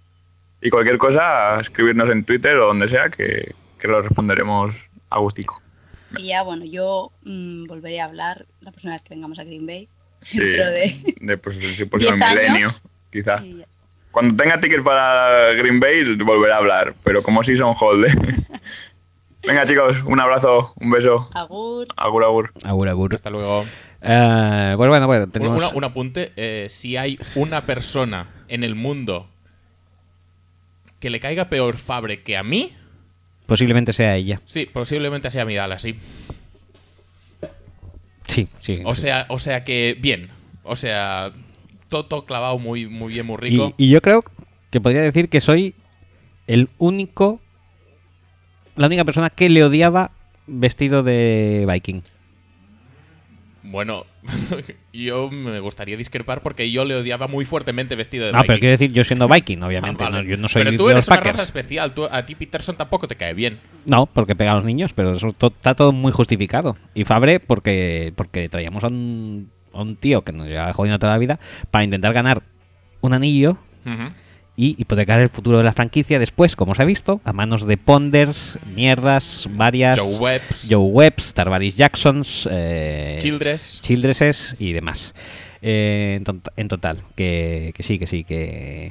Y 0.60 0.70
cualquier 0.70 0.98
cosa, 0.98 1.59
escribirnos 1.60 2.09
en 2.10 2.24
Twitter 2.24 2.56
o 2.56 2.66
donde 2.66 2.89
sea, 2.89 3.09
que, 3.09 3.55
que 3.81 3.89
lo 3.89 4.01
responderemos 4.02 4.74
a 5.10 5.19
gustico. 5.19 5.60
Y 6.17 6.29
ya, 6.29 6.43
bueno, 6.43 6.65
yo 6.65 7.13
mm, 7.25 7.67
volveré 7.67 8.01
a 8.01 8.07
hablar 8.07 8.47
la 8.61 8.71
próxima 8.71 8.95
vez 8.95 9.03
que 9.03 9.15
vengamos 9.15 9.39
a 9.39 9.45
Green 9.45 9.67
Bay. 9.67 9.89
Sí, 10.23 10.41
Dentro 10.43 10.67
de 10.71 10.97
de, 11.21 11.39
pues, 11.39 11.57
sí, 11.57 11.85
próximo 11.85 12.17
10 12.17 12.23
años. 12.31 12.43
milenio, 12.43 12.71
quizá. 13.11 13.43
Cuando 14.11 14.35
tenga 14.43 14.59
ticket 14.59 14.83
para 14.83 15.53
Green 15.53 15.79
Bay, 15.81 16.17
volveré 16.17 16.53
a 16.53 16.57
hablar, 16.57 16.95
pero 17.05 17.23
como 17.23 17.43
si 17.45 17.55
son 17.57 17.75
hold. 17.79 18.07
¿eh? 18.09 18.15
Venga, 19.47 19.65
chicos, 19.67 20.03
un 20.05 20.19
abrazo, 20.19 20.73
un 20.81 20.91
beso. 20.91 21.29
Agur. 21.35 21.87
Agur, 21.97 22.25
agur. 22.25 22.53
Agur, 22.65 22.89
agur. 22.89 23.15
Hasta 23.15 23.31
luego. 23.31 23.65
Eh, 24.03 24.75
pues 24.77 24.89
bueno, 24.89 25.07
bueno, 25.07 25.25
Un, 25.25 25.31
tenemos... 25.31 25.59
una- 25.59 25.69
un 25.69 25.85
apunte. 25.85 26.33
eh, 26.37 26.67
si 26.71 26.97
hay 26.97 27.19
una 27.35 27.65
persona 27.67 28.29
en 28.49 28.65
el 28.65 28.75
mundo 28.75 29.29
que 31.01 31.11
le 31.11 31.21
caiga 31.21 31.49
peor 31.49 31.77
Fabre 31.77 32.23
que 32.23 32.37
a 32.37 32.43
mí, 32.43 32.73
Posiblemente 33.49 33.95
sea 33.95 34.15
ella. 34.15 34.43
sí, 34.45 34.66
posiblemente 34.66 35.31
sea 35.31 35.47
Midala, 35.47 35.79
sí. 35.79 35.97
Sí, 38.27 38.47
sí. 38.61 38.77
O 38.85 38.95
sí. 38.95 39.01
sea, 39.01 39.25
o 39.31 39.39
sea 39.39 39.65
que 39.65 39.97
bien. 39.99 40.29
O 40.65 40.77
sea, 40.77 41.33
todo, 41.89 42.05
todo 42.05 42.27
clavado 42.27 42.59
muy, 42.59 42.87
muy 42.87 43.15
bien, 43.15 43.25
muy 43.25 43.39
rico. 43.39 43.75
Y, 43.79 43.87
y 43.87 43.89
yo 43.89 44.03
creo 44.03 44.23
que 44.70 44.83
podría 44.83 45.01
decir 45.01 45.31
que 45.31 45.41
soy 45.41 45.75
el 46.47 46.69
único, 46.77 47.41
la 48.77 48.87
única 48.87 49.07
persona 49.07 49.31
que 49.31 49.49
le 49.49 49.65
odiaba 49.65 50.11
vestido 50.47 51.03
de 51.03 51.66
Viking. 51.66 52.03
Bueno, 53.70 54.07
yo 54.93 55.31
me 55.31 55.61
gustaría 55.61 55.97
discrepar 55.97 56.43
porque 56.43 56.70
yo 56.70 56.85
le 56.85 56.95
odiaba 56.97 57.28
muy 57.28 57.45
fuertemente 57.45 57.97
vestido 57.97 58.27
de 58.27 58.32
No, 58.32 58.43
pero 58.47 58.59
quiero 58.59 58.73
decir, 58.73 58.93
yo 58.93 59.05
siendo 59.05 59.28
Viking, 59.32 59.62
obviamente. 59.62 60.05
Ah, 60.05 60.11
vale. 60.11 60.23
no, 60.24 60.28
yo 60.31 60.36
no 60.36 60.49
soy 60.49 60.61
pero 60.61 60.70
de 60.73 60.77
tú 60.78 60.85
los 60.85 60.93
eres 60.93 61.09
una 61.09 61.16
raza 61.20 61.43
especial. 61.43 61.93
Tú- 61.95 62.09
a 62.11 62.24
ti 62.24 62.35
Peterson 62.35 62.77
tampoco 62.77 63.07
te 63.09 63.16
cae 63.16 63.35
bien. 63.35 63.59
No, 63.86 64.07
porque 64.07 64.35
pega 64.35 64.53
a 64.53 64.55
los 64.55 64.65
niños, 64.65 64.93
pero 64.95 65.12
eso 65.12 65.32
to- 65.32 65.49
está 65.49 65.74
todo 65.74 65.93
muy 65.93 66.12
justificado. 66.12 66.77
Y 66.95 67.05
Fabre, 67.05 67.40
porque, 67.40 68.12
porque 68.16 68.49
traíamos 68.49 68.85
a 68.85 68.89
un, 68.89 69.51
a 69.74 69.82
un 69.82 69.97
tío 69.97 70.23
que 70.23 70.32
nos 70.32 70.47
lleva 70.49 70.73
jodiendo 70.73 70.99
toda 70.99 71.12
la 71.12 71.19
vida 71.19 71.39
para 71.70 71.85
intentar 71.85 72.12
ganar 72.12 72.43
un 73.01 73.12
anillo. 73.15 73.59
Y 74.61 74.75
hipotecar 74.77 75.21
el 75.21 75.29
futuro 75.29 75.59
de 75.59 75.65
la 75.65 75.73
franquicia 75.73 76.19
después, 76.19 76.57
como 76.57 76.75
se 76.75 76.83
ha 76.83 76.85
visto, 76.85 77.21
a 77.25 77.33
manos 77.33 77.65
de 77.65 77.77
Ponders, 77.77 78.59
mierdas, 78.75 79.49
varias. 79.53 79.97
Joe 79.97 80.17
Webbs, 80.19 80.67
Joe 80.69 80.79
Webbs, 80.85 81.33
Tarvaris 81.33 81.77
Jacksons, 81.77 82.49
eh, 82.51 83.19
Childress. 83.21 83.79
Childresses 83.83 84.57
y 84.59 84.73
demás. 84.73 85.15
Eh, 85.63 86.15
en, 86.19 86.25
tot- 86.25 86.53
en 86.57 86.67
total, 86.67 86.99
que, 87.15 87.73
que 87.77 87.83
sí, 87.85 88.01
que 88.01 88.09
sí, 88.09 88.25
que, 88.25 88.91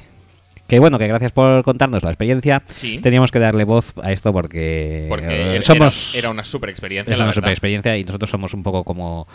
que 0.68 0.80
bueno, 0.80 0.98
que 1.00 1.08
gracias 1.08 1.34
por 1.34 1.64
contarnos 1.64 2.02
la 2.02 2.12
experiencia. 2.12 2.64
Sí. 2.76 3.00
Teníamos 3.00 3.32
que 3.32 3.40
darle 3.40 3.66
voz 3.66 3.94
a 4.02 4.14
esto 4.14 4.32
porque, 4.32 5.06
Porque 5.10 5.26
eh, 5.28 5.56
era, 5.56 5.64
somos 5.64 6.12
era- 6.14 6.20
era 6.20 6.30
una 6.30 6.44
super 6.46 6.70
experiencia. 6.70 7.12
es 7.12 7.18
la 7.18 7.26
una 7.26 7.30
verdad. 7.32 7.42
super 7.42 7.52
experiencia 7.52 7.98
y 7.98 8.06
nosotros 8.06 8.30
somos 8.32 8.54
un 8.54 8.64
poco 8.64 8.84
como 8.86 9.28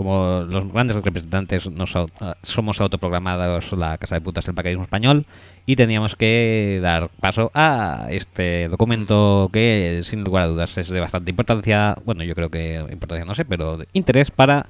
como 0.00 0.42
los 0.48 0.72
grandes 0.72 0.96
representantes 0.96 1.70
nos 1.70 1.94
au- 1.94 2.10
ah, 2.20 2.34
somos 2.42 2.80
autoprogramados 2.80 3.72
la 3.72 3.98
casa 3.98 4.14
de 4.16 4.20
putas 4.20 4.46
del 4.46 4.54
paquerismo 4.54 4.84
español 4.84 5.26
y 5.66 5.76
teníamos 5.76 6.16
que 6.16 6.80
dar 6.82 7.10
paso 7.20 7.50
a 7.54 8.06
este 8.10 8.68
documento 8.68 9.50
que 9.52 10.00
sin 10.02 10.24
lugar 10.24 10.44
a 10.44 10.46
dudas 10.48 10.76
es 10.78 10.88
de 10.88 11.00
bastante 11.00 11.30
importancia 11.30 11.96
bueno 12.04 12.24
yo 12.24 12.34
creo 12.34 12.50
que 12.50 12.84
importancia 12.90 13.24
no 13.24 13.34
sé 13.34 13.44
pero 13.44 13.76
de 13.76 13.86
interés 13.92 14.30
para 14.30 14.66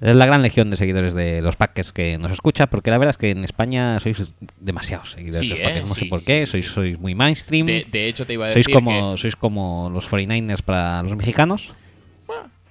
la 0.00 0.26
gran 0.26 0.42
legión 0.42 0.70
de 0.70 0.76
seguidores 0.76 1.12
de 1.12 1.42
los 1.42 1.56
Packers 1.56 1.90
que 1.92 2.18
nos 2.18 2.30
escucha, 2.30 2.68
porque 2.68 2.92
la 2.92 2.98
verdad 2.98 3.10
es 3.10 3.16
que 3.16 3.30
en 3.30 3.42
España 3.42 3.98
sois 3.98 4.22
demasiados 4.60 5.10
seguidores 5.10 5.40
Sí, 5.40 5.48
de 5.48 5.54
los 5.54 5.60
¿eh? 5.60 5.64
Packers, 5.64 5.88
no 5.88 5.94
sé 5.94 6.00
Sí, 6.02 6.06
por 6.06 6.22
qué, 6.22 6.46
sois, 6.46 6.66
sois 6.66 7.00
muy 7.00 7.16
mainstream. 7.16 7.66
De, 7.66 7.84
de 7.90 8.06
hecho, 8.06 8.24
te 8.24 8.34
iba 8.34 8.44
a 8.44 8.48
decir 8.48 8.62
Sois 8.62 8.74
como, 8.76 9.12
que- 9.14 9.18
sois 9.18 9.34
como 9.34 9.90
los 9.92 10.08
49ers 10.08 10.62
para 10.62 11.02
los 11.02 11.16
mexicanos, 11.16 11.74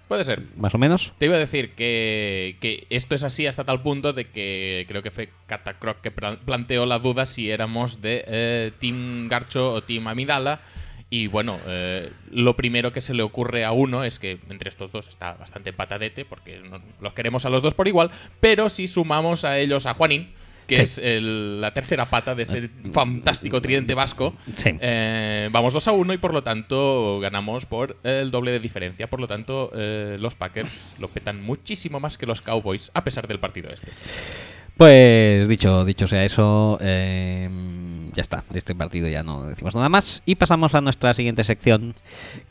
Puede 0.07 0.23
ser. 0.23 0.43
más 0.55 0.73
o 0.73 0.77
menos. 0.77 1.11
Te 1.17 1.25
iba 1.25 1.35
a 1.35 1.39
decir 1.39 1.71
que, 1.73 2.55
que 2.61 2.87
esto 2.89 3.13
es 3.15 3.23
así 3.23 3.45
hasta 3.45 3.63
tal 3.65 3.81
punto 3.81 4.13
de 4.13 4.25
que 4.25 4.85
creo 4.87 5.01
que 5.03 5.11
fue 5.11 5.29
Catacroc 5.47 5.99
que 6.01 6.11
plan- 6.11 6.39
planteó 6.45 6.85
la 6.85 6.99
duda 6.99 7.25
si 7.25 7.51
éramos 7.51 8.01
de 8.01 8.23
eh, 8.27 8.71
Team 8.79 9.27
Garcho 9.27 9.73
o 9.73 9.83
Team 9.83 10.07
Amidala. 10.07 10.61
Y 11.09 11.27
bueno, 11.27 11.57
eh, 11.67 12.11
lo 12.31 12.55
primero 12.57 12.91
que 12.91 12.99
se 12.99 13.13
le 13.13 13.23
ocurre 13.23 13.63
a 13.63 13.71
uno 13.71 14.03
es 14.03 14.19
que 14.19 14.39
entre 14.49 14.67
estos 14.69 14.91
dos 14.91 15.07
está 15.07 15.33
bastante 15.33 15.71
patadete, 15.73 16.25
porque 16.25 16.59
no- 16.59 16.81
los 17.01 17.13
queremos 17.13 17.45
a 17.45 17.49
los 17.49 17.61
dos 17.61 17.73
por 17.73 17.87
igual, 17.87 18.11
pero 18.41 18.69
si 18.69 18.87
sumamos 18.87 19.45
a 19.45 19.57
ellos 19.57 19.85
a 19.85 19.93
Juanín, 19.93 20.29
que 20.67 20.75
Sí. 20.75 20.81
es 20.81 20.97
el- 20.99 21.61
la 21.61 21.73
tercera 21.73 22.09
pata 22.09 22.35
de 22.35 22.43
este 22.43 22.69
fantástico 22.91 23.61
tridente 23.61 23.93
vasco, 23.93 24.35
Sí. 24.55 24.71
eh, 24.81 25.49
vamos 25.51 25.73
2 25.73 25.87
a 25.87 25.93
1 25.93 26.13
y 26.13 26.17
por 26.17 26.33
lo 26.33 26.43
tanto 26.43 27.19
ganamos 27.21 27.65
por 27.65 27.97
el 28.03 28.29
doble 28.31 28.51
de 28.51 28.59
diferencia. 28.59 29.09
Por 29.09 29.19
lo 29.21 29.27
tanto, 29.27 29.71
eh, 29.75 30.17
los 30.19 30.35
Packers 30.35 30.85
lo 30.99 31.07
petan 31.07 31.41
muchísimo 31.41 31.99
más 31.99 32.17
que 32.17 32.25
los 32.25 32.41
Cowboys, 32.41 32.91
a 32.93 33.03
pesar 33.03 33.27
del 33.27 33.39
partido 33.39 33.69
este. 33.71 33.91
Pues 34.77 35.49
dicho, 35.49 35.83
dicho 35.85 36.07
sea 36.07 36.23
eso, 36.23 36.77
eh, 36.81 37.49
ya 38.15 38.21
está. 38.21 38.43
De 38.49 38.57
este 38.59 38.75
partido 38.75 39.07
ya 39.07 39.23
no 39.23 39.43
decimos 39.47 39.73
nada 39.75 39.89
más. 39.89 40.21
Y 40.25 40.35
pasamos 40.35 40.75
a 40.75 40.81
nuestra 40.81 41.13
siguiente 41.13 41.43
sección. 41.43 41.95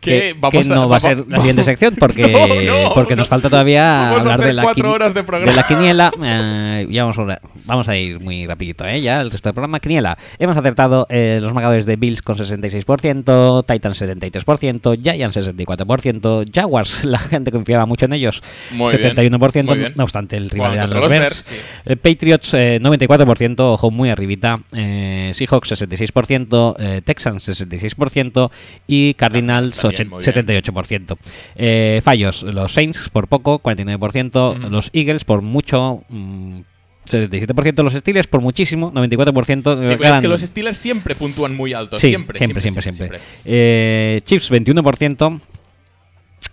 Que, 0.00 0.34
vamos 0.38 0.66
que 0.66 0.72
a- 0.72 0.76
no 0.76 0.88
va 0.88 0.96
a 0.96 1.00
ser 1.00 1.24
la 1.28 1.38
siguiente 1.38 1.62
sección 1.64 1.94
porque, 1.98 2.22
No, 2.32 2.88
no, 2.88 2.94
porque 2.94 3.14
no. 3.14 3.20
nos 3.20 3.28
falta 3.28 3.48
todavía 3.48 4.10
hablar 4.10 4.40
de 4.42 4.52
la, 4.52 4.64
horas 4.64 5.14
de 5.14 5.22
de 5.22 5.52
la 5.54 5.66
quiniela. 5.66 6.12
Eh, 6.22 6.86
ya 6.90 7.04
vamos 7.04 7.18
a, 7.18 7.40
vamos 7.64 7.88
a 7.88 7.96
ir 7.96 8.20
muy 8.20 8.46
rapidito, 8.46 8.84
¿eh? 8.86 9.00
Ya 9.00 9.20
el 9.20 9.30
resto 9.30 9.48
del 9.48 9.54
programa. 9.54 9.78
Quiniela. 9.80 10.18
Hemos 10.38 10.56
acertado 10.56 11.06
eh, 11.10 11.38
los 11.40 11.52
marcadores 11.52 11.86
de 11.86 11.96
Bills 11.96 12.22
con 12.22 12.36
66%, 12.36 13.64
Titans 13.66 14.02
73%, 14.02 15.00
Giants 15.02 15.36
64%, 15.36 16.50
Jaguars, 16.52 17.04
la 17.04 17.18
gente 17.18 17.52
confiaba 17.52 17.86
mucho 17.86 18.06
en 18.06 18.12
ellos, 18.14 18.42
Muy 18.72 18.96
bien, 18.96 19.14
71%. 19.14 19.64
muy 19.64 19.78
bien. 19.78 19.92
No 19.96 20.04
obstante, 20.04 20.36
el 20.36 20.50
rival 20.50 20.70
Juegan 20.70 20.88
eran 20.88 20.94
los 21.00 21.02
los 21.02 21.12
Bears. 21.12 21.50
Bears, 21.50 21.60
sí. 21.86 21.96
Eh, 22.16 22.18
Patriots 22.18 22.54
eh, 22.54 22.78
94%, 22.80 23.60
ojo 23.60 23.90
muy 23.90 24.10
arribita. 24.10 24.60
Eh, 24.72 25.30
Seahawks 25.34 25.72
66%, 25.72 26.76
eh, 26.78 27.02
Texans 27.04 27.48
66% 27.48 28.50
y 28.86 29.14
Cardinals 29.14 29.80
Cardinals 29.80 30.10
muy 30.10 30.22
78%. 30.22 31.16
Eh, 31.56 32.00
fallos, 32.02 32.42
los 32.42 32.72
Saints 32.72 33.10
por 33.10 33.28
poco, 33.28 33.58
49%, 33.62 34.56
Ujú. 34.58 34.70
los 34.70 34.90
Eagles 34.92 35.24
por 35.24 35.42
mucho. 35.42 36.02
mm, 36.08 36.60
77% 37.06 37.84
los 37.84 37.92
Steelers 37.92 38.26
por 38.26 38.40
muchísimo, 38.40 38.90
94%. 38.92 39.80
Sí, 39.80 39.94
pero 39.96 40.14
es 40.14 40.20
que 40.20 40.26
los 40.26 40.40
Steelers 40.40 40.76
siempre 40.76 41.14
puntúan 41.14 41.54
muy 41.54 41.72
alto. 41.72 41.98
Sí, 41.98 42.08
siempre, 42.08 42.36
siempre, 42.36 42.60
siempre, 42.60 42.92
siempre. 42.92 43.20
Eh, 43.44 44.20
Chiefs 44.24 44.50
21% 44.50 45.40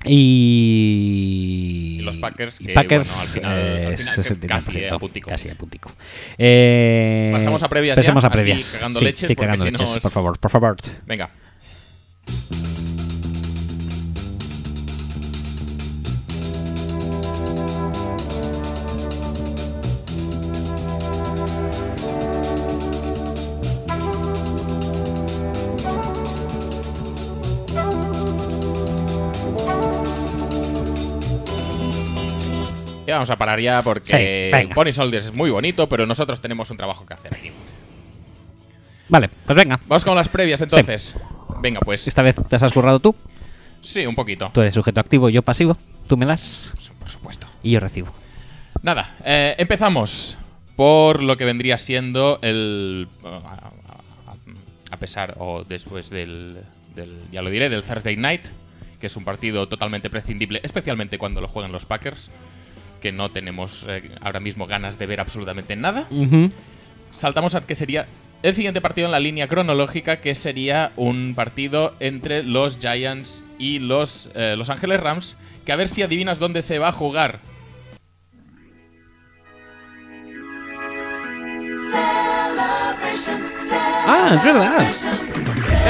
y... 0.06 1.98
Y 2.00 2.02
los 2.04 2.18
Packers, 2.18 2.60
que, 2.60 2.74
Packers, 2.74 3.08
bueno, 3.08 3.22
al 3.22 3.28
final- 3.28 3.60
eh, 3.60 3.86
al 3.88 3.98
final 3.98 4.16
que 4.16 4.22
69%, 4.22 4.48
casi 4.48 4.86
a 4.86 4.98
puntico. 5.00 5.30
casi 5.30 5.50
a 5.50 5.56
puntico. 5.56 5.92
Eh, 6.38 7.30
Pasamos 7.34 7.64
a 7.64 7.70
previas 7.70 7.96
pasemos 7.98 8.24
ya, 8.24 8.28
a 8.28 8.32
así, 8.32 8.38
previas. 8.44 8.64
cagando 8.74 9.00
sí, 9.00 9.06
leches, 9.06 9.28
sí, 9.28 9.36
cagando 9.36 9.64
si 9.66 9.72
no 9.72 9.78
leches, 9.78 9.96
es- 9.98 10.04
por 10.04 10.12
favor, 10.12 10.38
por 10.40 10.52
favor. 10.52 10.76
Venga. 11.06 11.30
Vamos 33.16 33.30
a 33.30 33.36
parar 33.36 33.60
ya 33.60 33.82
porque 33.82 34.52
Sí. 34.68 34.74
Pony 34.74 34.92
Soldiers 34.92 35.26
es 35.28 35.34
muy 35.34 35.50
bonito, 35.50 35.88
pero 35.90 36.06
nosotros 36.06 36.40
tenemos 36.42 36.70
un 36.72 36.78
trabajo 36.78 37.06
que 37.06 37.14
hacer 37.14 37.34
aquí. 37.34 37.52
Vale, 39.10 39.30
pues 39.46 39.56
venga. 39.56 39.80
Vamos 39.88 40.04
con 40.06 40.16
las 40.16 40.30
previas 40.30 40.62
entonces. 40.62 41.16
Venga, 41.62 41.80
pues. 41.82 42.08
Esta 42.08 42.22
vez 42.22 42.36
te 42.48 42.56
has 42.56 42.72
currado 42.74 43.00
tú. 43.00 43.16
Sí, 43.82 44.06
un 44.06 44.16
poquito. 44.16 44.50
Tú 44.54 44.62
eres 44.62 44.74
sujeto 44.74 45.00
activo, 45.00 45.30
yo 45.30 45.42
pasivo. 45.42 45.78
Tú 46.08 46.18
me 46.18 46.26
das 46.26 46.72
Por 47.00 47.10
supuesto. 47.10 47.48
y 47.62 47.72
yo 47.72 47.80
recibo. 47.80 48.14
Nada, 48.82 49.16
eh, 49.26 49.56
empezamos 49.58 50.38
por 50.76 51.22
lo 51.22 51.38
que 51.38 51.46
vendría 51.46 51.78
siendo 51.78 52.40
el. 52.42 53.08
A 54.90 54.98
pesar 54.98 55.36
o 55.40 55.64
después 55.64 56.10
del, 56.10 56.58
del- 56.96 57.20
Ya 57.32 57.42
lo 57.42 57.50
diré, 57.50 57.70
del 57.70 57.84
Thursday 57.84 58.16
Night, 58.16 58.44
que 59.00 59.08
es 59.08 59.16
un 59.18 59.26
partido 59.26 59.68
totalmente 59.68 60.10
prescindible, 60.10 60.60
especialmente 60.64 61.18
cuando 61.18 61.42
lo 61.42 61.48
juegan 61.48 61.72
los 61.72 61.86
Packers, 61.86 62.30
que 63.04 63.12
no 63.12 63.30
tenemos 63.30 63.86
eh, 63.90 64.12
ahora 64.22 64.40
mismo 64.40 64.66
ganas 64.66 64.98
de 64.98 65.06
ver 65.08 65.20
absolutamente 65.20 65.76
nada. 65.76 66.08
Saltamos 67.12 67.54
a 67.54 67.60
que 67.68 67.76
sería 67.76 68.08
el 68.44 68.54
siguiente 68.54 68.80
partido 68.80 69.08
en 69.08 69.12
la 69.12 69.20
línea 69.20 69.50
cronológica, 69.50 70.22
que 70.22 70.34
sería 70.36 70.94
un 70.96 71.34
partido 71.36 71.96
entre 72.00 72.44
los 72.44 72.80
Giants 72.80 73.44
y 73.60 73.80
los 73.80 74.30
eh, 74.36 74.56
Los 74.58 74.70
Ángeles 74.70 75.02
Rams, 75.02 75.36
que 75.66 75.74
a 75.74 75.76
ver 75.76 75.90
si 75.90 76.02
adivinas 76.02 76.40
dónde 76.40 76.62
se 76.62 76.80
va 76.80 76.88
a 76.88 76.92
jugar. 76.94 77.42
Ah, 84.08 84.32
es 84.34 84.44
verdad. 84.46 84.82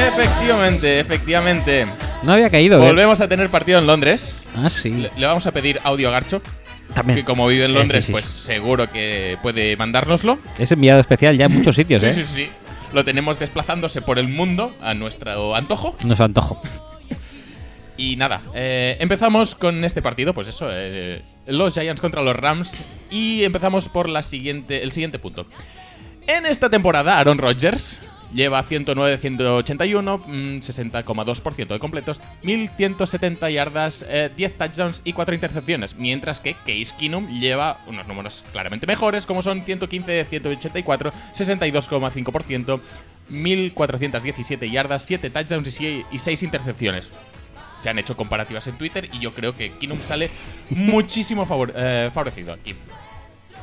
Efectivamente, 0.08 1.00
efectivamente. 1.00 1.86
No 2.24 2.34
había 2.34 2.50
caído. 2.50 2.82
¿eh? 2.82 2.88
Volvemos 2.88 3.22
a 3.22 3.28
tener 3.28 3.50
partido 3.50 3.78
en 3.78 3.86
Londres. 3.86 4.36
Ah, 4.58 4.70
sí. 4.70 4.90
Le, 4.90 5.12
le 5.16 5.28
vamos 5.28 5.46
a 5.46 5.52
pedir 5.52 5.80
audio 5.84 6.10
a 6.10 6.12
Garcho, 6.12 6.42
También. 6.94 7.20
que 7.20 7.26
como 7.26 7.48
vive 7.48 7.66
en 7.66 7.74
Londres, 7.74 8.06
sí, 8.06 8.08
sí. 8.08 8.12
pues 8.14 8.26
seguro 8.26 8.90
que 8.92 9.38
puede 9.42 9.76
mandárnoslo. 9.78 10.38
Es 10.58 10.72
enviado 10.72 11.00
especial 11.00 11.38
ya 11.38 11.46
en 11.46 11.54
muchos 11.54 11.76
sitios, 11.76 12.02
Sí, 12.02 12.08
¿eh? 12.08 12.14
sí, 12.14 12.24
sí. 12.24 12.50
Lo 12.94 13.04
tenemos 13.04 13.40
desplazándose 13.40 14.02
por 14.02 14.20
el 14.20 14.28
mundo 14.28 14.76
a 14.82 14.94
nuestro 14.94 15.56
antojo. 15.56 15.96
Nos 16.06 16.20
antojo. 16.20 16.62
Y 17.96 18.16
nada, 18.16 18.42
eh, 18.56 18.98
empezamos 19.00 19.54
con 19.54 19.84
este 19.84 20.02
partido, 20.02 20.34
pues 20.34 20.48
eso, 20.48 20.68
eh, 20.72 21.22
los 21.46 21.76
Giants 21.76 22.02
contra 22.02 22.24
los 22.24 22.36
Rams. 22.36 22.82
Y 23.12 23.44
empezamos 23.44 23.88
por 23.88 24.10
la 24.10 24.24
siguiente, 24.24 24.82
el 24.82 24.92
siguiente 24.92 25.20
punto. 25.20 25.46
En 26.26 26.48
esta 26.48 26.72
temporada, 26.72 27.20
Aaron 27.20 27.38
Rodgers 27.38 28.00
lleva 28.34 28.62
109 28.64 29.12
de 29.12 29.18
181, 29.18 30.18
mm, 30.18 30.58
60,2% 30.62 31.74
de 31.74 31.80
completos, 31.80 32.20
1170 32.44 33.50
yardas, 33.50 34.06
eh, 34.10 34.30
10 34.36 34.58
touchdowns 34.58 35.02
y 35.06 35.14
4 35.14 35.36
intercepciones. 35.36 35.96
Mientras 35.96 36.42
que 36.42 36.54
Case 36.56 36.94
Keenum 36.98 37.28
lleva 37.40 37.80
unos 37.88 38.08
números 38.08 38.44
claramente 38.52 38.88
mejores, 38.88 39.26
como 39.26 39.42
son 39.42 39.64
115 39.64 40.12
de 40.12 40.26
184, 40.26 41.12
62,5%, 41.34 42.80
1417 43.30 44.70
yardas, 44.70 45.04
7 45.06 45.30
touchdowns 45.30 45.80
y 45.82 46.18
6 46.18 46.44
intercepciones 46.44 47.12
se 47.80 47.90
han 47.90 48.00
hecho 48.00 48.16
comparativas 48.16 48.66
en 48.68 48.78
Twitter 48.78 49.10
y 49.12 49.20
yo 49.20 49.34
creo 49.34 49.58
que 49.58 49.74
Kinum 49.74 49.98
sale 49.98 50.30
muchísimo 50.70 51.46
favor- 51.46 51.74
eh, 51.76 52.10
favorecido 52.14 52.54
aquí. 52.54 52.74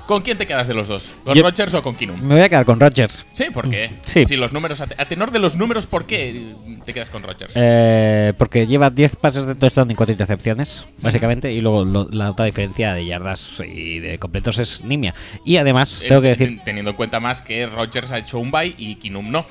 ¿Con 0.07 0.23
quién 0.23 0.37
te 0.39 0.47
quedas 0.47 0.67
de 0.67 0.75
los 0.75 0.89
dos? 0.89 1.15
¿Con 1.25 1.35
Yo- 1.37 1.43
Rodgers 1.43 1.73
o 1.75 1.83
con 1.83 1.95
Kinum? 1.95 2.21
Me 2.21 2.35
voy 2.35 2.43
a 2.43 2.49
quedar 2.49 2.65
con 2.65 2.81
Rodgers. 2.81 3.25
Sí, 3.33 3.45
¿por 3.53 3.71
qué? 3.71 3.91
Sí. 4.03 4.25
Si 4.27 4.37
los 4.37 4.53
números, 4.53 4.81
a, 4.81 4.87
te- 4.89 5.01
a 5.01 5.05
tenor 5.07 5.31
de 5.31 5.39
los 5.39 5.57
números, 5.57 5.87
¿por 5.87 6.05
qué 6.05 6.53
te 6.85 6.93
quedas 6.93 7.11
con 7.11 7.23
Rodgers? 7.23 7.53
Eh, 7.57 8.33
porque 8.37 8.67
lleva 8.67 8.91
10 8.91 9.15
pases 9.17 9.47
de 9.47 9.55
touchdown 9.55 9.91
y 9.91 9.95
4 9.95 10.11
intercepciones, 10.13 10.85
básicamente, 11.01 11.53
y 11.53 11.61
luego 11.61 11.85
lo- 11.85 12.09
la 12.11 12.31
otra 12.33 12.47
diferencia 12.47 12.93
de 12.93 13.07
yardas 13.07 13.51
y 13.65 14.01
de 14.01 14.19
completos 14.19 14.59
es 14.59 14.85
nimia. 14.85 15.15
Y 15.45 15.59
además, 15.59 16.03
tengo 16.07 16.21
que 16.21 16.29
Eh, 16.29 16.31
decir, 16.31 16.49
ten- 16.57 16.65
Teniendo 16.65 16.91
en 16.91 16.97
cuenta 16.97 17.21
más 17.21 17.41
que 17.43 17.67
Rodgers 17.67 18.11
ha 18.13 18.19
hecho 18.19 18.39
un 18.41 18.51
bye 18.51 18.75
y 18.77 18.97
Kinum 18.97 19.31
no. 19.31 19.47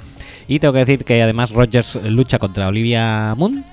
y 0.47 0.59
tengo 0.59 0.73
que 0.73 0.79
decir 0.79 1.05
que 1.05 1.21
además 1.21 1.51
Rodgers 1.51 1.95
lucha 2.03 2.39
contra 2.39 2.67
Olivia 2.67 3.33
Moon, 3.37 3.63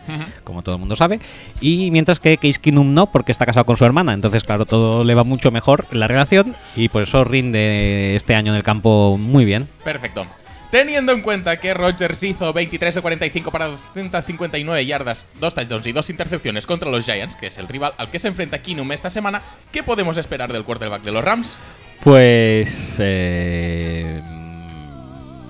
como 0.45 0.63
todo 0.63 0.75
el 0.77 0.79
mundo 0.81 0.95
sabe, 0.95 1.21
y 1.61 1.91
mientras 1.91 2.21
que 2.21 2.37
Case 2.37 2.61
Keenum 2.61 2.93
no, 2.95 3.07
porque 3.07 3.33
está 3.33 3.47
casado 3.47 3.65
con 3.67 3.77
su 3.77 3.85
hermana, 3.85 4.13
entonces 4.13 4.45
claro, 4.45 4.67
todo 4.67 5.03
le 5.03 5.15
va 5.15 5.25
mucho 5.25 5.51
mejor 5.51 5.87
la 5.91 6.07
relación 6.07 6.55
y 6.77 6.89
por 6.89 7.03
eso 7.03 7.25
rinde 7.25 8.15
este 8.15 8.35
año 8.35 8.53
en 8.53 8.59
el 8.59 8.63
campo 8.63 9.17
muy 9.19 9.45
bien. 9.45 9.67
Perfecto. 9.83 10.27
Teniendo 10.71 11.13
en 11.13 11.23
cuenta 11.23 11.59
que 11.59 11.73
Rodgers 11.73 12.23
hizo 12.23 12.53
23 12.53 12.97
de 12.97 13.01
45 13.01 13.51
para 13.51 13.69
259 13.69 14.85
yardas, 14.85 15.27
2 15.41 15.55
touchdowns 15.55 15.87
y 15.87 15.93
2 15.93 16.11
intercepciones 16.11 16.67
contra 16.67 16.91
los 16.91 17.05
Giants, 17.05 17.37
que 17.37 17.47
es 17.47 17.59
el 17.59 17.69
rival 17.69 17.95
al 17.97 18.11
que 18.11 18.19
se 18.19 18.29
enfrenta 18.29 18.61
Kinum 18.61 18.91
esta 18.93 19.09
semana, 19.09 19.43
¿qué 19.73 19.83
podemos 19.83 20.17
esperar 20.17 20.53
del 20.53 20.65
quarterback 20.65 21.03
de 21.03 21.13
los 21.13 21.25
Rams? 21.25 21.59
Pues 22.03 22.97
eh, 22.99 24.21